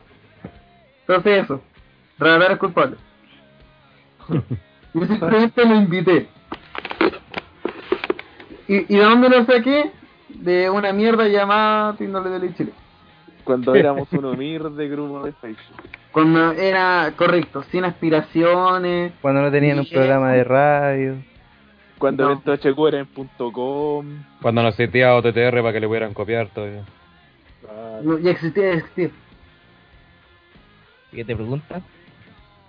Entonces 1.08 1.44
eso, 1.44 1.62
Rana 2.18 2.46
es 2.46 2.58
culpable. 2.58 2.96
Yo 4.94 5.06
simplemente 5.06 5.64
lo 5.64 5.74
invité. 5.74 6.28
¿Y, 8.68 8.94
¿Y 8.94 8.98
de 8.98 9.02
dónde 9.02 9.30
lo 9.30 9.44
saqué? 9.46 9.90
De 10.28 10.68
una 10.68 10.92
mierda 10.92 11.26
llamada 11.26 11.96
Tindole 11.96 12.38
de 12.38 12.54
Chile. 12.54 12.72
Cuando 13.44 13.74
éramos 13.74 14.06
uno 14.12 14.34
mir 14.34 14.62
de 14.64 14.88
grupo 14.88 15.24
de 15.24 15.32
Facebook. 15.32 15.88
Cuando 16.12 16.52
era 16.52 17.10
correcto, 17.16 17.62
sin 17.70 17.84
aspiraciones. 17.84 19.12
Cuando 19.22 19.40
no 19.40 19.50
tenían 19.50 19.78
un 19.78 19.88
programa 19.88 20.32
de 20.32 20.44
radio. 20.44 21.14
Cuando 21.96 22.24
No. 22.24 22.32
evento 22.32 22.52
HQ 22.52 22.88
era 22.88 22.98
en 22.98 23.06
punto 23.06 23.50
.com. 23.50 24.06
Cuando 24.42 24.62
nos 24.62 24.74
seteaba 24.74 25.16
OTTR 25.16 25.62
para 25.62 25.72
que 25.72 25.80
le 25.80 25.86
pudieran 25.86 26.12
copiar 26.12 26.48
todavía. 26.48 26.84
No, 28.02 28.18
ya 28.18 28.32
existía, 28.32 28.64
ya 28.64 28.74
existía. 28.74 29.10
¿Qué 31.12 31.24
te 31.24 31.34
pregunta? 31.34 31.82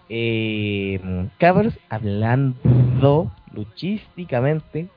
Eh, 0.10 1.00
cabros, 1.38 1.74
hablando 1.90 3.32
luchísticamente, 3.54 4.88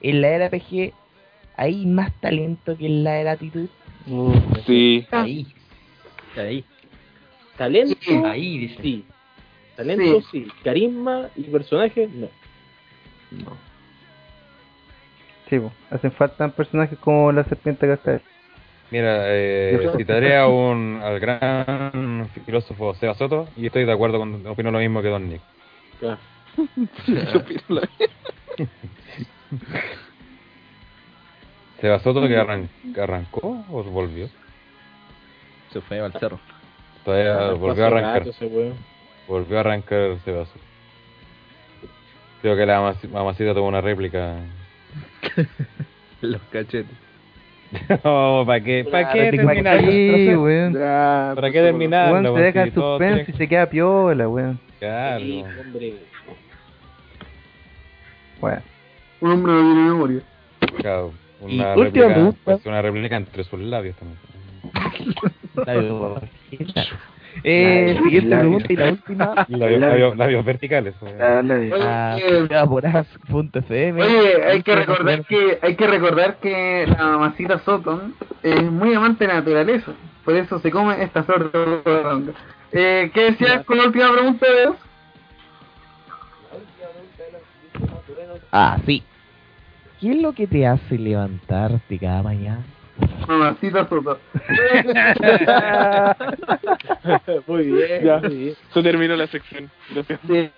en 0.00 0.20
la 0.22 0.28
era 0.28 0.50
PG 0.50 0.92
hay 1.56 1.86
más 1.86 2.12
talento 2.20 2.76
que 2.76 2.86
en 2.86 3.04
la 3.04 3.16
era 3.18 3.32
actitud. 3.32 3.68
Sí. 4.66 5.06
Ahí. 5.10 5.46
Ahí. 6.36 6.64
Talento. 7.56 7.96
Sí. 8.00 8.14
Ahí, 8.24 8.58
dice. 8.58 8.82
Sí. 8.82 9.04
Talento, 9.76 10.20
Sí. 10.30 10.44
sí. 10.44 10.52
Carisma 10.62 11.28
y 11.36 11.42
personaje, 11.44 12.08
no. 12.14 12.28
Sí, 15.48 15.58
po. 15.58 15.72
hacen 15.90 16.12
falta 16.12 16.48
personajes 16.48 16.98
como 16.98 17.32
la 17.32 17.44
serpiente 17.44 17.86
cascabel. 17.86 18.22
Mira, 18.90 19.24
eh, 19.26 19.90
citaré 19.98 20.36
a 20.38 20.46
un, 20.48 21.00
al 21.02 21.20
gran 21.20 22.28
filósofo 22.46 22.94
Seba 22.94 23.14
Soto 23.14 23.46
y 23.56 23.66
estoy 23.66 23.84
de 23.84 23.92
acuerdo 23.92 24.18
con, 24.18 24.46
opino 24.46 24.70
lo 24.70 24.78
mismo 24.78 25.02
que 25.02 25.08
Don 25.08 25.28
Nick. 25.28 25.42
La- 26.00 26.18
Seba 31.80 31.98
Soto 32.00 32.26
que, 32.26 32.36
arran- 32.36 32.68
que 32.94 33.00
arrancó 33.00 33.64
o 33.70 33.82
volvió. 33.84 34.28
Se 35.72 35.80
fue 35.82 36.00
al 36.00 36.12
cerro. 36.14 36.40
Todavía 37.04 37.52
volvió 37.52 37.84
a 37.84 37.86
arrancar. 37.88 38.24
Volvió 39.28 39.56
a 39.58 39.60
arrancar 39.60 40.18
Seba 40.24 40.44
Soto. 40.46 40.60
Creo 42.42 42.56
que 42.56 42.66
la 42.66 42.80
mamaci- 42.80 43.08
mamacita 43.10 43.52
tuvo 43.54 43.68
una 43.68 43.80
réplica. 43.80 44.36
Los 46.20 46.40
cachetes. 46.50 46.86
No, 48.04 48.44
¿para 48.46 48.60
qué? 48.64 48.84
¿Para 48.90 49.12
qué 49.12 49.30
terminar? 49.30 49.80
Sí, 49.80 50.28
weón. 50.36 50.72
¿Para 50.74 51.50
qué 51.50 51.60
terminar? 51.60 52.12
Weón, 52.12 52.34
se 52.36 52.40
deja 52.42 52.62
el 52.62 52.72
suspense 52.74 53.30
y 53.30 53.34
se 53.34 53.48
queda 53.48 53.66
piola, 53.68 54.28
weón. 54.28 54.58
Claro. 54.78 55.20
Sí, 55.20 55.44
hombre. 55.60 55.94
Bueno, 58.40 58.62
Un 59.20 59.30
hombre 59.32 59.52
no 59.52 59.60
tiene 59.60 59.80
memoria. 59.90 60.20
Claro, 60.78 61.12
Y 61.46 61.54
Una 61.56 61.74
última 61.74 61.84
réplica, 61.84 62.06
pregunta. 62.14 62.38
pues, 62.44 62.66
una 62.66 62.82
réplica 62.82 63.16
entre 63.16 63.44
sus 63.44 63.60
labios 63.60 63.96
también. 63.96 64.18
eh, 67.50 67.94
Labios, 67.94 68.04
siguiente 68.04 68.28
labios. 68.30 68.62
pregunta 68.62 68.72
y 68.72 68.76
la 68.76 68.90
última. 68.90 69.46
Labios, 69.48 69.80
labios, 69.80 70.16
labios 70.16 70.44
verticales. 70.44 70.94
pues. 71.00 71.12
a 71.20 72.14
Oye, 72.14 72.56
Aporaz.fm. 72.56 74.02
Oye, 74.02 74.44
hay 74.44 74.62
que 74.62 74.74
recordar 74.74 75.24
que 75.24 75.58
hay 75.62 75.76
que 75.76 75.86
recordar 75.86 76.36
que 76.36 76.86
la 76.86 77.04
mamacita 77.04 77.58
Soton 77.60 78.14
es 78.42 78.62
muy 78.62 78.94
amante 78.94 79.24
de 79.24 79.28
la 79.28 79.40
naturaleza, 79.40 79.92
por 80.24 80.34
eso 80.34 80.58
se 80.58 80.70
come 80.70 81.02
esta 81.02 81.22
flor 81.24 81.50
de. 81.52 82.32
Eh, 82.72 83.10
¿Qué 83.14 83.30
decías 83.30 83.64
con 83.64 83.78
la 83.78 83.84
última 83.86 84.12
pregunta 84.12 84.46
de 84.46 84.60
Dios? 84.60 84.76
Ah, 88.52 88.78
sí. 88.86 89.02
¿Qué 90.00 90.10
es 90.10 90.22
lo 90.22 90.32
que 90.32 90.46
te 90.46 90.66
hace 90.66 90.96
levantarte 90.98 91.98
cada 91.98 92.22
mañana? 92.22 92.64
Mamacita 93.26 93.88
Soton. 93.88 94.18
Muy 97.46 97.64
bien, 97.66 98.04
Ya. 98.04 98.18
muy 98.18 98.36
bien. 98.36 98.54
Se 98.72 98.82
terminó 98.82 99.16
la 99.16 99.26
sección. 99.26 99.70
Gracias. 99.94 100.20
Sí. 100.26 100.50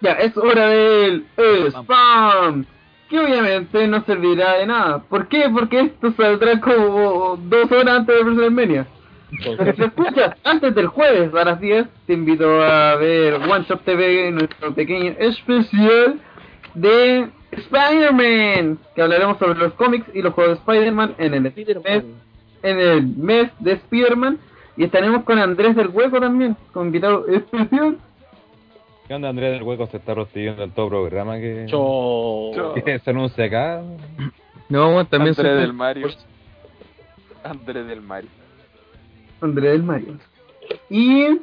ya, 0.00 0.12
es 0.12 0.36
hora 0.36 0.68
del 0.68 1.24
spam. 1.72 2.64
Que 3.08 3.18
obviamente 3.18 3.86
no 3.88 4.04
servirá 4.04 4.54
de 4.58 4.66
nada. 4.66 5.02
¿Por 5.02 5.26
qué? 5.28 5.48
Porque 5.52 5.80
esto 5.80 6.12
saldrá 6.16 6.60
como 6.60 7.36
dos 7.42 7.70
horas 7.72 7.98
antes 7.98 8.16
de 8.16 8.22
WrestleMania. 8.22 8.86
Pero 9.58 9.74
si 9.74 9.82
escuchas 9.84 10.34
antes 10.44 10.74
del 10.74 10.86
jueves 10.88 11.32
a 11.34 11.44
las 11.44 11.60
10, 11.60 11.86
te 12.06 12.12
invito 12.14 12.62
a 12.62 12.96
ver 12.96 13.34
One 13.34 13.64
Shot 13.68 13.84
TV, 13.84 14.30
nuestro 14.32 14.74
pequeño 14.74 15.14
especial 15.18 16.18
de 16.74 17.28
Spider-Man. 17.52 18.78
Que 18.94 19.02
hablaremos 19.02 19.38
sobre 19.38 19.58
los 19.58 19.72
cómics 19.74 20.06
y 20.14 20.22
los 20.22 20.34
juegos 20.34 20.54
de 20.54 20.60
Spider-Man 20.60 21.14
en 21.18 21.34
el 21.34 21.40
mes, 21.42 21.54
en 22.62 22.80
el 22.80 23.06
mes 23.06 23.50
de 23.58 23.72
Spider-Man. 23.72 24.38
Y 24.76 24.84
estaremos 24.84 25.24
con 25.24 25.38
Andrés 25.38 25.76
del 25.76 25.88
Hueco 25.88 26.20
también, 26.20 26.56
con 26.72 26.86
invitado 26.86 27.26
especial. 27.28 27.98
¿Qué 29.06 29.14
onda, 29.14 29.28
Andrea 29.28 29.50
del 29.50 29.62
Hueco? 29.62 29.86
Se 29.88 29.96
está 29.96 30.14
rostillando 30.14 30.62
en 30.62 30.70
todo 30.70 30.88
programa 30.88 31.36
que, 31.38 31.66
Cho. 31.68 32.52
que 32.84 32.98
se 33.00 33.10
anuncia 33.10 33.44
acá. 33.44 33.82
No, 34.68 35.04
también 35.06 35.34
Andrés 35.36 35.60
del 35.60 35.72
Mario. 35.72 36.08
Andrés 37.42 37.86
del 37.88 38.00
Mario. 38.00 38.30
Andrés 39.40 39.72
del 39.72 39.82
Mario. 39.82 40.18
Y. 40.88 41.40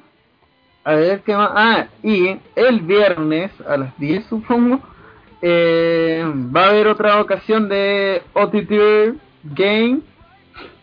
A 0.86 0.96
ver 0.96 1.20
qué 1.24 1.36
más. 1.36 1.52
Ah, 1.54 1.88
y 2.02 2.40
el 2.56 2.80
viernes 2.80 3.52
a 3.68 3.76
las 3.76 4.00
10, 4.00 4.26
supongo. 4.28 4.80
Eh, 5.42 6.24
va 6.56 6.66
a 6.66 6.70
haber 6.70 6.88
otra 6.88 7.22
ocasión 7.22 7.70
de 7.70 8.22
OTT 8.34 9.18
Game. 9.44 10.00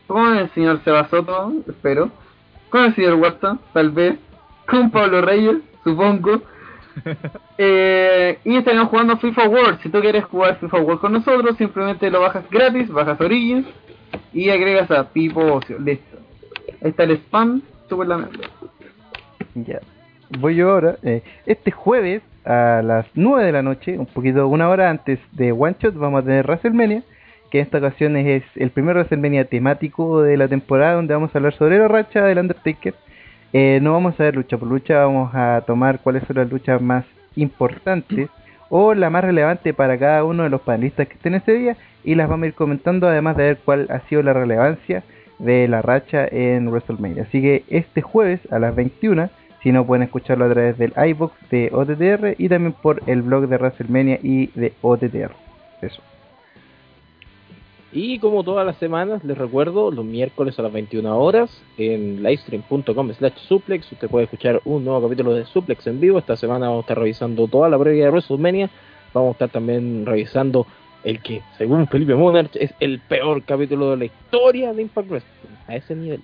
Con 0.07 0.36
el 0.36 0.50
señor 0.50 0.83
Sebasoto, 0.84 1.52
espero. 1.66 2.10
Con 2.70 2.84
el 2.84 2.94
señor 2.94 3.15
Watson, 3.15 3.60
tal 3.73 3.91
vez. 3.91 4.16
Con 4.68 4.91
Pablo 4.91 5.23
Reyes, 5.23 5.58
supongo. 5.83 6.42
Eh, 7.57 8.41
y 8.42 8.57
estaremos 8.57 8.89
jugando 8.89 9.16
FIFA 9.16 9.49
World. 9.49 9.81
Si 9.81 9.89
tú 9.89 10.00
quieres 10.00 10.24
jugar 10.24 10.58
FIFA 10.58 10.78
World 10.78 11.00
con 11.00 11.12
nosotros, 11.12 11.57
simplemente 11.57 12.10
lo 12.10 12.20
bajas 12.20 12.50
gratis, 12.50 12.89
bajas 12.89 13.20
Origins 13.20 13.68
y 14.33 14.50
agregas 14.50 14.91
a 14.91 15.08
Pipo 15.08 15.41
Ocio. 15.41 15.78
Listo. 15.78 16.18
Ahí 16.83 16.91
está 16.91 17.05
el 17.05 17.12
spam, 17.12 17.62
super 17.89 18.08
la 18.08 18.28
ya. 19.55 19.81
voy 20.39 20.57
yo 20.57 20.70
ahora. 20.70 20.97
Eh, 21.02 21.23
este 21.47 21.70
jueves 21.70 22.23
a 22.44 22.82
las 22.82 23.06
9 23.14 23.44
de 23.44 23.52
la 23.52 23.62
noche, 23.62 23.98
un 23.98 24.06
poquito, 24.06 24.47
una 24.48 24.68
hora 24.68 24.90
antes 24.90 25.18
de 25.32 25.52
One 25.52 25.76
Shot, 25.78 25.94
vamos 25.94 26.23
a 26.23 26.24
tener 26.24 26.47
WrestleMania, 26.47 27.02
que 27.50 27.58
en 27.58 27.64
esta 27.64 27.78
ocasión 27.78 28.16
es 28.16 28.42
el 28.56 28.70
primer 28.70 28.97
WrestleMania 28.97 29.47
temático 29.47 30.23
de 30.23 30.36
la 30.36 30.48
temporada, 30.48 30.94
donde 30.94 31.14
vamos 31.14 31.34
a 31.34 31.39
hablar 31.39 31.55
sobre 31.55 31.78
la 31.78 31.89
racha 31.89 32.24
del 32.24 32.39
Undertaker. 32.39 32.94
Eh, 33.52 33.78
no 33.81 33.92
vamos 33.92 34.18
a 34.18 34.24
ver 34.24 34.34
lucha 34.34 34.58
por 34.58 34.68
lucha, 34.68 35.05
vamos 35.05 35.31
a 35.34 35.62
tomar 35.66 36.00
cuáles 36.00 36.24
son 36.24 36.36
las 36.36 36.50
luchas 36.50 36.82
más 36.82 37.05
importantes 37.36 38.28
o 38.68 38.94
la 38.94 39.10
más 39.10 39.23
relevante 39.23 39.73
para 39.73 39.98
cada 39.98 40.24
uno 40.24 40.42
de 40.42 40.50
los 40.50 40.60
panelistas 40.60 41.06
que 41.06 41.14
estén 41.14 41.34
ese 41.34 41.52
día 41.52 41.76
y 42.02 42.16
las 42.16 42.28
vamos 42.28 42.44
a 42.44 42.48
ir 42.48 42.55
comentando 42.55 43.06
además 43.06 43.36
de 43.36 43.44
ver 43.44 43.58
cuál 43.64 43.86
ha 43.90 44.00
sido 44.08 44.23
la 44.23 44.32
relevancia 44.32 45.05
de 45.39 45.68
la 45.68 45.82
racha 45.82 46.26
en 46.26 46.68
WrestleMania. 46.68 47.24
Así 47.24 47.40
que 47.40 47.64
este 47.68 48.02
jueves 48.02 48.40
a 48.50 48.58
las 48.58 48.74
21, 48.74 49.31
si 49.65 49.73
no 49.73 49.86
pueden 49.86 50.02
escucharlo 50.02 50.44
a 50.44 50.51
través 50.51 50.76
del 50.76 50.93
iBox 50.94 51.33
de 51.51 51.70
OTTR 51.73 52.36
y 52.39 52.49
también 52.51 52.75
por 52.75 53.02
el 53.07 53.23
blog 53.23 53.49
de 53.49 53.57
WrestleMania 53.57 54.20
y 54.23 54.49
de 54.49 54.75
OTTR. 54.83 55.33
Eso. 55.81 56.02
Y 57.91 58.18
como 58.18 58.44
todas 58.44 58.67
las 58.67 58.76
semanas, 58.76 59.25
les 59.25 59.39
recuerdo, 59.39 59.91
los 59.91 60.05
miércoles 60.05 60.59
a 60.59 60.62
las 60.62 60.73
21 60.73 61.17
horas 61.17 61.62
en 61.78 62.23
livestream.com 62.23 63.12
slash 63.15 63.36
suplex, 63.49 63.91
usted 63.91 64.10
puede 64.10 64.25
escuchar 64.25 64.60
un 64.67 64.84
nuevo 64.84 65.01
capítulo 65.01 65.33
de 65.33 65.47
Suplex 65.47 65.86
en 65.86 65.99
vivo. 65.99 66.18
Esta 66.18 66.36
semana 66.36 66.67
vamos 66.67 66.83
a 66.83 66.84
estar 66.84 66.99
revisando 66.99 67.49
toda 67.49 67.70
la 67.70 67.78
previa 67.78 68.05
de 68.05 68.10
WrestleMania. 68.10 68.68
Vamos 69.15 69.31
a 69.31 69.33
estar 69.33 69.49
también 69.49 70.05
revisando 70.05 70.67
el 71.05 71.23
que, 71.23 71.41
según 71.57 71.86
Felipe 71.86 72.15
Monarch, 72.15 72.55
es 72.57 72.75
el 72.81 72.99
peor 72.99 73.43
capítulo 73.44 73.93
de 73.93 73.97
la 73.97 74.05
historia 74.07 74.75
de 74.75 74.83
Impact 74.83 75.09
Wrestling. 75.09 75.57
A 75.68 75.76
ese 75.76 75.94
nivel. 75.94 76.20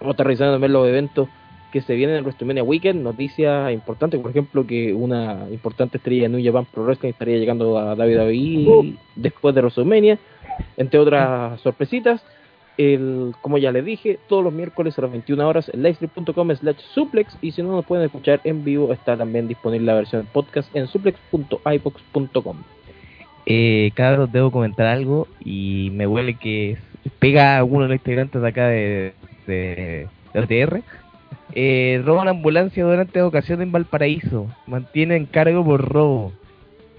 Vamos 0.00 0.08
a 0.08 0.10
estar 0.10 0.26
revisando 0.26 0.54
también 0.54 0.72
los 0.72 0.86
eventos 0.86 1.28
que 1.72 1.80
se 1.80 1.94
vienen 1.94 2.16
en 2.16 2.24
WrestleMania 2.24 2.62
Weekend. 2.62 3.02
Noticias 3.02 3.72
importantes, 3.72 4.20
por 4.20 4.30
ejemplo, 4.30 4.66
que 4.66 4.92
una 4.94 5.46
importante 5.50 5.96
estrella 5.96 6.22
de 6.24 6.28
New 6.28 6.44
Japan 6.44 6.66
Pro 6.72 6.84
Wrestling 6.84 7.10
estaría 7.10 7.38
llegando 7.38 7.78
a 7.78 7.94
WWE 7.94 8.94
después 9.16 9.54
de 9.54 9.60
WrestleMania 9.60 10.18
entre 10.76 10.98
otras 10.98 11.60
sorpresitas. 11.60 12.22
El, 12.78 13.34
como 13.42 13.58
ya 13.58 13.70
les 13.70 13.84
dije, 13.84 14.18
todos 14.28 14.42
los 14.42 14.52
miércoles 14.52 14.98
a 14.98 15.02
las 15.02 15.12
21 15.12 15.46
horas 15.46 15.70
en 15.72 15.82
livestream.com 15.82 16.54
slash 16.56 16.78
suplex 16.94 17.36
y 17.42 17.52
si 17.52 17.62
no 17.62 17.72
nos 17.72 17.84
pueden 17.84 18.06
escuchar 18.06 18.40
en 18.44 18.64
vivo 18.64 18.92
está 18.92 19.16
también 19.16 19.46
disponible 19.46 19.86
la 19.86 19.94
versión 19.94 20.26
podcast 20.32 20.74
en 20.74 20.86
suplex.ibox.com. 20.86 22.56
Eh, 23.44 23.90
Cabros, 23.94 24.32
debo 24.32 24.50
comentar 24.50 24.86
algo 24.86 25.28
y 25.44 25.90
me 25.92 26.06
huele 26.06 26.34
que 26.34 26.78
pega 27.18 27.58
a 27.58 27.64
uno 27.64 27.82
de 27.82 27.88
los 27.88 27.96
integrantes 27.96 28.42
acá 28.42 28.68
de, 28.68 29.12
de, 29.46 30.08
de. 30.32 30.82
Eh, 31.54 32.02
roban 32.04 32.28
ambulancia 32.28 32.84
durante 32.84 33.20
ocasión 33.22 33.62
en 33.62 33.72
Valparaíso. 33.72 34.46
Mantienen 34.66 35.26
cargo 35.26 35.64
por 35.64 35.86
robo. 35.88 36.32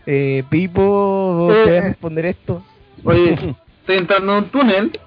Eh, 0.06 0.44
Pipo, 0.50 1.50
¿te 1.50 1.72
vas 1.72 1.84
a 1.84 1.88
responder 1.88 2.26
esto? 2.26 2.64
Oye, 3.04 3.56
estoy 3.80 3.98
entrando 3.98 4.38
en 4.38 4.44
un 4.44 4.50
túnel. 4.50 5.00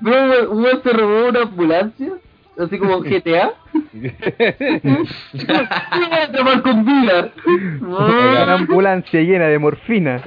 No, 0.00 0.10
uno 0.50 0.68
se 0.82 0.92
robó 0.92 1.28
una 1.28 1.42
ambulancia, 1.42 2.12
así 2.58 2.78
como 2.78 3.00
GTA. 3.00 3.54
Voy 3.92 4.12
a 6.12 6.62
con 6.62 6.84
vida. 6.84 7.32
Una 7.80 8.54
ambulancia 8.54 9.20
llena 9.20 9.46
de 9.46 9.58
morfina. 9.58 10.22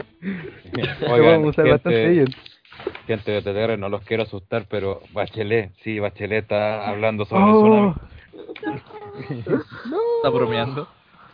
Oigan, 1.09 1.41
vamos 1.41 1.45
a 1.45 1.49
usar 1.49 1.69
bastante 1.69 2.09
bien. 2.09 2.27
Gente 3.07 3.31
de 3.31 3.41
TTR, 3.41 3.77
no 3.79 3.89
los 3.89 4.01
quiero 4.03 4.23
asustar, 4.23 4.65
pero 4.69 5.01
Bachelet, 5.13 5.71
sí, 5.83 5.99
Bachelet 5.99 6.43
está 6.43 6.87
hablando 6.89 7.25
sobre 7.25 7.43
Oh. 7.43 7.95
el 8.45 8.53
tsunami. 8.53 8.83
Está 10.17 10.29
bromeando. 10.29 10.87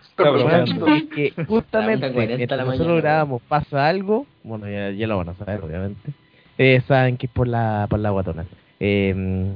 Está 0.09 0.29
bromeando. 0.31 0.87
Es 0.87 1.03
que 1.05 1.33
justamente 1.45 2.05
Una 2.05 2.13
40 2.13 2.37
mientras 2.37 2.57
la 2.57 2.65
nosotros 2.65 2.87
mañana. 2.87 3.01
grabamos 3.01 3.41
pasa 3.43 3.87
algo, 3.87 4.25
bueno 4.43 4.67
ya, 4.69 4.89
ya 4.91 5.07
lo 5.07 5.17
van 5.17 5.29
a 5.29 5.33
saber 5.35 5.61
obviamente, 5.63 6.11
eh, 6.57 6.81
saben 6.87 7.17
que 7.17 7.25
es 7.27 7.31
por 7.31 7.47
la, 7.47 7.85
por 7.89 7.99
la 7.99 8.09
guatona. 8.11 8.45
Eh, 8.79 9.51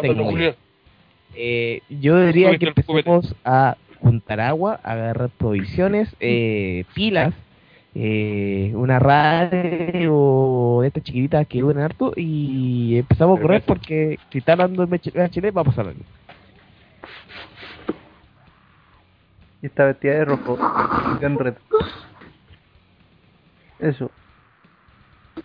tengo. 0.00 0.30
Eh, 1.34 1.80
yo 1.88 2.18
diría 2.26 2.56
que 2.58 2.66
empecemos 2.66 3.34
a 3.44 3.76
juntar 4.00 4.40
agua, 4.40 4.80
a 4.82 4.92
agarrar 4.92 5.30
provisiones, 5.30 6.08
eh, 6.20 6.84
pilas, 6.94 7.34
eh, 8.00 8.70
una 8.76 9.00
radio 9.00 10.78
de 10.82 10.86
estas 10.86 11.02
chiquititas 11.02 11.48
que 11.48 11.60
duran 11.60 11.82
harto 11.82 12.12
y 12.14 12.96
empezamos 12.98 13.36
a 13.36 13.42
correr 13.42 13.62
porque 13.66 14.20
si 14.30 14.38
está 14.38 14.52
hablando 14.52 14.86
de 14.86 15.00
Chile 15.30 15.50
va 15.50 15.62
a 15.62 15.64
pasar 15.64 15.88
algo. 15.88 16.02
Y 19.60 19.66
está 19.66 19.86
vestida 19.86 20.12
de 20.12 20.24
rojo. 20.26 20.56
Gran 21.20 21.36
reto. 21.40 21.60
Eso. 23.80 24.12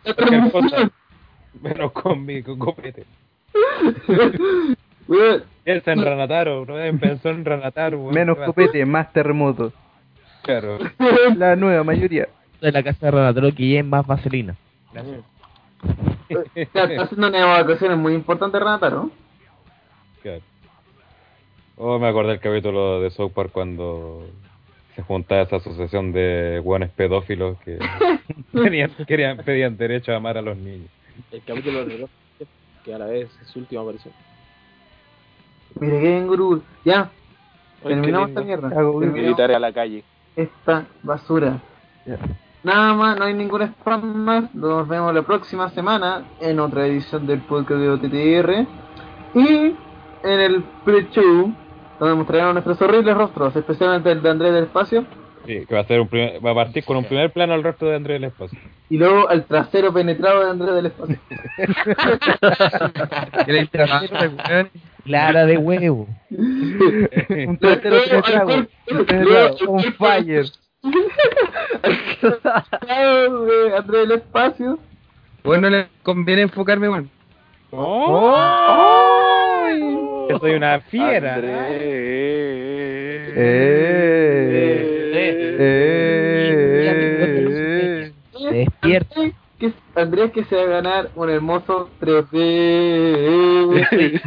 Cualquier 0.03 0.51
cosa, 0.51 0.91
menos 1.59 1.91
con 1.91 2.23
mi 2.23 2.43
con 2.43 2.59
copete. 2.59 3.03
Piensa 5.63 5.91
en 5.91 6.05
Ranataro, 6.05 6.67
no 6.67 6.99
pensó 6.99 7.29
en 7.29 7.45
Ranataro. 7.45 8.11
Menos 8.11 8.37
copete, 8.37 8.85
más 8.85 9.11
terremotos. 9.11 9.73
Claro. 10.43 10.77
La 11.35 11.55
nueva 11.55 11.83
mayoría. 11.83 12.27
De 12.63 12.71
la 12.71 12.81
casa 12.81 13.07
de 13.07 13.11
Renatero 13.11 13.53
que 13.53 13.77
es 13.77 13.85
más 13.85 14.07
vaselina. 14.07 14.55
Está 16.55 16.81
está 16.85 17.03
haciendo 17.03 17.27
una 17.27 17.39
evacuación 17.41 17.99
muy 17.99 18.13
importante, 18.13 18.57
Renata, 18.57 18.89
¿no? 18.89 19.11
Claro. 20.21 20.41
Oh, 21.75 21.99
me 21.99 22.07
acordé 22.07 22.29
del 22.29 22.39
capítulo 22.39 23.01
de 23.01 23.11
South 23.11 23.33
Park 23.33 23.49
cuando 23.51 24.25
se 24.95 25.01
juntaba 25.01 25.41
esa 25.41 25.57
asociación 25.57 26.13
de 26.13 26.61
guanes 26.63 26.89
pedófilos 26.91 27.57
que 27.65 27.79
tenían, 28.53 28.91
querían, 29.05 29.37
pedían 29.39 29.75
derecho 29.75 30.13
a 30.13 30.15
amar 30.15 30.37
a 30.37 30.41
los 30.41 30.55
niños. 30.55 30.89
El 31.33 31.43
capítulo 31.43 31.83
de 31.83 32.07
que 32.85 32.93
a 32.93 32.97
la 32.97 33.07
vez 33.07 33.29
es 33.41 33.47
su 33.49 33.59
última 33.59 33.81
aparición. 33.81 34.13
Mire 35.81 35.99
que 35.99 36.07
bien, 36.07 36.27
gurú. 36.27 36.63
Ya, 36.85 37.11
terminamos 37.83 38.29
esta 38.29 38.41
mierda. 38.41 38.69
Militares 38.69 39.57
a 39.57 39.59
la 39.59 39.73
calle. 39.73 40.05
esta 40.37 40.85
basura. 41.01 41.59
Nada 42.63 42.93
más, 42.93 43.17
no 43.19 43.25
hay 43.25 43.33
ningún 43.33 43.61
spam 43.61 44.03
más. 44.23 44.53
Nos 44.55 44.87
vemos 44.87 45.13
la 45.13 45.21
próxima 45.23 45.69
semana 45.71 46.23
en 46.39 46.59
otra 46.59 46.87
edición 46.87 47.27
del 47.27 47.41
podcast 47.41 47.79
de 47.81 47.89
OTTR. 47.89 48.65
Y 49.35 49.75
en 50.23 50.39
el 50.39 50.63
pre-show, 50.85 51.53
donde 51.99 52.15
mostraremos 52.15 52.53
nuestros 52.53 52.81
horribles 52.81 53.15
rostros, 53.17 53.55
especialmente 53.55 54.11
el 54.11 54.21
de 54.21 54.29
Andrés 54.29 54.53
del 54.53 54.63
Espacio. 54.65 55.05
Sí, 55.45 55.65
que 55.67 55.75
va 55.75 55.81
a 55.81 55.85
ser 55.85 55.99
un 55.99 56.07
primer- 56.07 56.45
va 56.45 56.51
a 56.51 56.55
partir 56.55 56.85
con 56.85 56.95
un 56.95 57.03
primer 57.03 57.31
plano 57.33 57.53
al 57.53 57.63
resto 57.63 57.85
de 57.85 57.97
Andrés 57.97 58.15
del 58.21 58.29
Espacio. 58.29 58.57
Y 58.89 58.97
luego 58.97 59.27
al 59.27 59.43
trasero 59.43 59.91
penetrado 59.91 60.45
de 60.45 60.51
Andrés 60.51 60.73
del 60.75 60.85
Espacio. 60.85 61.17
El 63.47 63.69
trasero. 63.69 64.69
Clara 65.03 65.45
de 65.45 65.57
huevo. 65.57 66.07
Un 66.29 67.57
trasero. 67.59 68.21
Un 68.89 69.05
penetrado, 69.05 69.55
On 69.67 69.83
fire. 69.95 70.45
Andrés 73.77 74.07
del 74.07 74.11
Espacio. 74.11 74.77
Bueno, 75.43 75.69
le 75.69 75.87
conviene 76.03 76.43
enfocarme, 76.43 76.89
weón. 76.89 77.09
Que 80.27 80.39
soy 80.39 80.51
una 80.55 80.79
fiera. 80.81 81.37
Eh. 81.39 83.31
Se 88.33 88.51
despierta. 88.51 89.21
Andrés 89.21 89.35
que, 89.59 89.73
Andrés 89.95 90.31
que 90.31 90.43
se 90.45 90.55
va 90.55 90.63
a 90.63 90.65
ganar 90.65 91.09
un 91.15 91.29
hermoso 91.29 91.89
3D. 92.01 93.87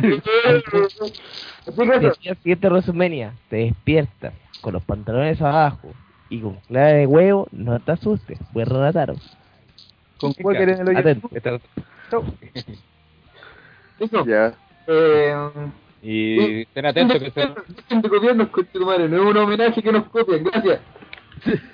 Así 1.66 1.82
que 1.82 1.96
eso. 1.96 2.14
Siguiente 2.42 2.68
WrestleMania, 2.68 3.34
te 3.50 3.56
despiertas 3.56 4.32
con 4.62 4.72
los 4.72 4.82
pantalones 4.82 5.42
abajo 5.42 5.92
y 6.28 6.40
con 6.40 6.56
clara 6.68 6.92
de 6.92 7.06
huevo, 7.06 7.48
no 7.52 7.78
te 7.80 7.92
asustes, 7.92 8.38
fue 8.52 8.64
Renataro. 8.64 9.14
Con 10.18 10.32
Quaker 10.32 10.68
en 10.70 10.80
el 10.80 10.88
hoyo. 10.88 10.98
Atento. 10.98 11.30
Eso. 13.98 14.24
Ya. 14.26 14.54
Eh, 14.86 15.34
Y 16.02 16.60
estén 16.62 16.86
atentos 16.86 17.18
que 17.18 17.30
se, 17.30 17.40
de 17.96 18.08
copiarnos, 18.08 18.48
coche 18.48 18.68
tu 18.72 18.84
madre. 18.84 19.08
No 19.08 19.16
es 19.16 19.22
un 19.22 19.36
homenaje 19.36 19.82
que 19.82 19.90
nos 19.90 20.04
copien. 20.08 20.44
Gracias. 20.44 20.80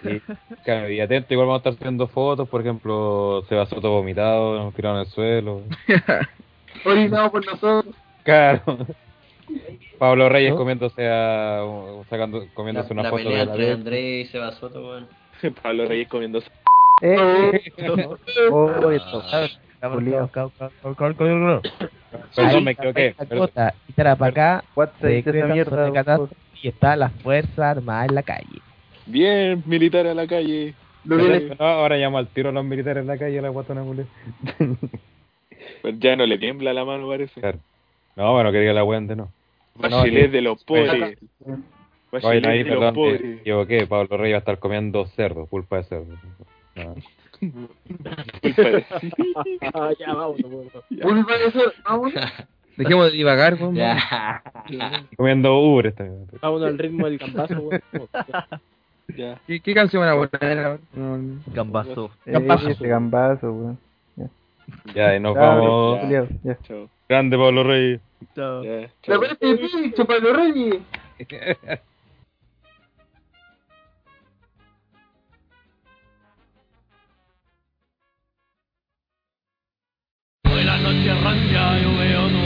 y, 0.05 0.21
claro, 0.65 0.89
y 0.91 1.01
atentos, 1.01 1.31
igual 1.33 1.49
vamos 1.49 1.67
a 1.67 1.71
estar 1.71 1.73
haciendo 1.83 2.07
fotos, 2.07 2.49
por 2.49 2.61
ejemplo, 2.61 3.45
se 3.49 3.57
va 3.57 3.67
Soto 3.67 3.91
vomitado, 3.91 4.57
nos 4.57 4.75
tiraron 4.75 4.99
en 4.99 5.07
el 5.07 5.11
suelo. 5.13 5.63
Orinado 6.85 7.31
por 7.31 7.45
nosotros. 7.45 7.95
Claro. 8.23 8.87
Pablo 9.99 10.29
Reyes 10.29 10.51
¿No? 10.51 10.57
comiéndose 10.57 11.09
a, 11.09 11.65
sacando, 12.11 12.47
comiéndose 12.55 12.95
La, 12.95 12.95
una 12.95 13.03
la 13.05 13.11
foto 13.11 13.23
pelea 13.23 13.39
de 13.41 13.45
la 13.47 13.53
entre 13.53 13.67
de 13.67 13.73
Andrés 13.73 14.27
y 14.27 14.33
Seba 14.33 14.53
Soto, 14.53 14.83
weón. 14.83 15.09
Pablo 15.63 15.87
Reyes 15.87 16.09
comiendo. 16.09 16.41
Eh, 17.03 17.73
oh, 18.51 18.91
esto. 18.91 19.23
Culiao. 19.91 20.31
Perdón, 22.37 22.65
me 22.65 22.71
equivoqué. 22.73 23.15
Y 23.89 23.93
para 23.93 24.17
para 24.17 24.31
acá, 24.31 24.65
mierda, 25.25 25.91
y 26.63 26.69
está 26.69 26.95
la 26.95 27.11
Fuerza 27.11 27.71
Armada 27.71 28.07
en 28.07 28.15
la 28.15 28.23
calle. 28.23 28.61
Bien, 29.07 29.63
militar 29.67 30.07
a 30.07 30.15
la 30.15 30.27
calle. 30.27 30.75
No, 31.05 31.17
ahora 31.59 31.97
llamo 31.97 32.19
al 32.19 32.29
tiro 32.29 32.51
a 32.51 32.53
los 32.53 32.65
militares 32.65 33.01
en 33.01 33.09
la 33.09 33.19
calle 33.19 33.39
a 33.39 33.43
la 33.43 33.49
guatona 33.49 33.83
culé. 33.83 34.07
Pues 35.81 35.99
ya 35.99 36.17
no 36.17 36.27
le 36.27 36.39
tiembla 36.39 36.73
la 36.73 36.85
mano, 36.85 37.09
parece. 37.09 37.41
Claro. 37.41 37.59
No, 38.17 38.33
bueno, 38.33 38.53
quería 38.53 38.71
que 38.71 38.75
la 38.75 38.85
weón 38.85 39.07
de 39.07 39.17
no. 39.17 39.31
Bachelet 39.75 40.27
No, 40.27 40.33
de 40.33 40.41
los 40.43 40.65
pobres. 40.65 41.19
Bachelet 42.11 42.43
no, 42.45 42.51
ahí, 42.51 42.63
de 42.63 42.71
los 42.71 42.79
perdón, 42.79 42.87
me 42.87 42.93
pobres. 42.93 43.41
equivoqué. 43.41 43.87
Pablo 43.87 44.17
Rey 44.17 44.33
va 44.33 44.39
a 44.39 44.41
estar 44.41 44.59
comiendo 44.59 45.07
cerdo, 45.09 45.47
pulpa 45.47 45.79
de 45.79 45.85
cerdo. 45.85 46.15
No. 46.77 46.95
Ah, 49.75 49.91
ya, 49.99 50.15
vamos, 50.15 50.37
vamos. 50.43 50.67
Pulpa 51.01 51.39
de 51.39 51.51
cerdo, 51.51 51.73
vamos. 51.85 52.13
Dejemos 52.77 53.11
de 53.11 53.17
divagar, 53.19 53.55
weón. 53.55 53.75
Ya. 53.75 54.43
Comiendo 55.17 55.59
Uber 55.59 55.89
esta 55.89 56.07
Vámonos 56.41 56.69
al 56.69 56.79
ritmo 56.79 57.07
del 57.07 57.19
campazo, 57.19 57.61
weón. 57.61 57.83
Ya. 59.15 59.39
¿Qué, 59.47 59.61
qué 59.61 59.75
canción 59.75 60.01
van 60.01 60.09
a 60.11 60.29
poner 60.29 60.59
ahora? 60.59 60.79
No, 60.95 61.19
no. 61.19 61.41
Gambazo. 61.49 62.11
Eh, 62.25 62.33
Gambazo. 62.33 62.69
ese 62.71 62.87
gambazo, 62.87 63.53
weón. 63.53 63.79
Ya, 64.95 65.15
y 65.17 65.21
nos 65.21 65.35
vamos. 65.35 66.01
culiao, 66.01 66.29
ya. 66.45 66.57
Chao. 66.63 66.89
Grande 67.13 67.37
Pablo 67.37 67.63
Rey. 67.63 68.01
Chao. 68.35 68.65
La 68.65 68.89
chao. 69.03 69.21
de 69.21 69.37
pincho, 69.37 70.07
Pablo 70.07 70.33
Reyes. 70.33 70.81
La 80.65 80.79
noche 80.79 81.15
rancia, 81.23 81.83
yo 81.83 81.99
veo 81.99 82.42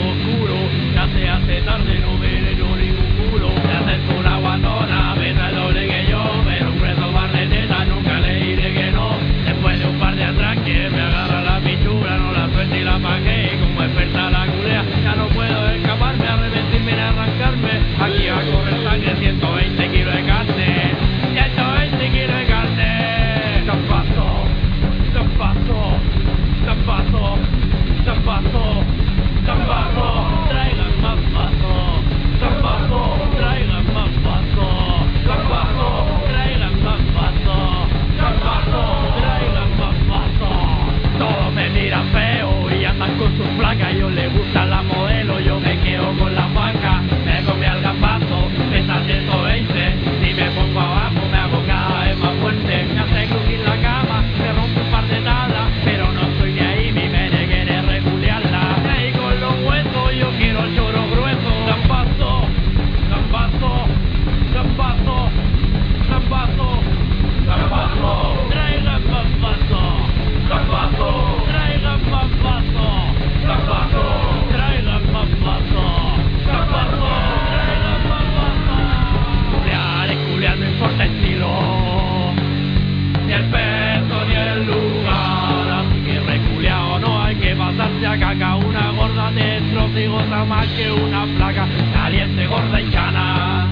más 90.49 90.66
que 90.68 90.91
una 90.91 91.25
placa. 91.36 91.66
Caliente, 91.92 92.47
gorda 92.47 92.81
y 92.81 92.91
chana. 92.91 93.68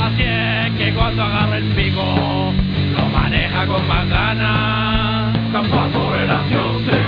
Así 0.00 0.22
es 0.22 0.72
que 0.78 0.94
cuando 0.94 1.22
agarra 1.22 1.58
el 1.58 1.64
pico, 1.74 2.52
lo 2.96 3.06
maneja 3.08 3.66
con 3.66 3.86
más 3.86 4.08
ganas. 4.08 5.52
Gambazo, 5.52 6.10
relación 6.12 7.03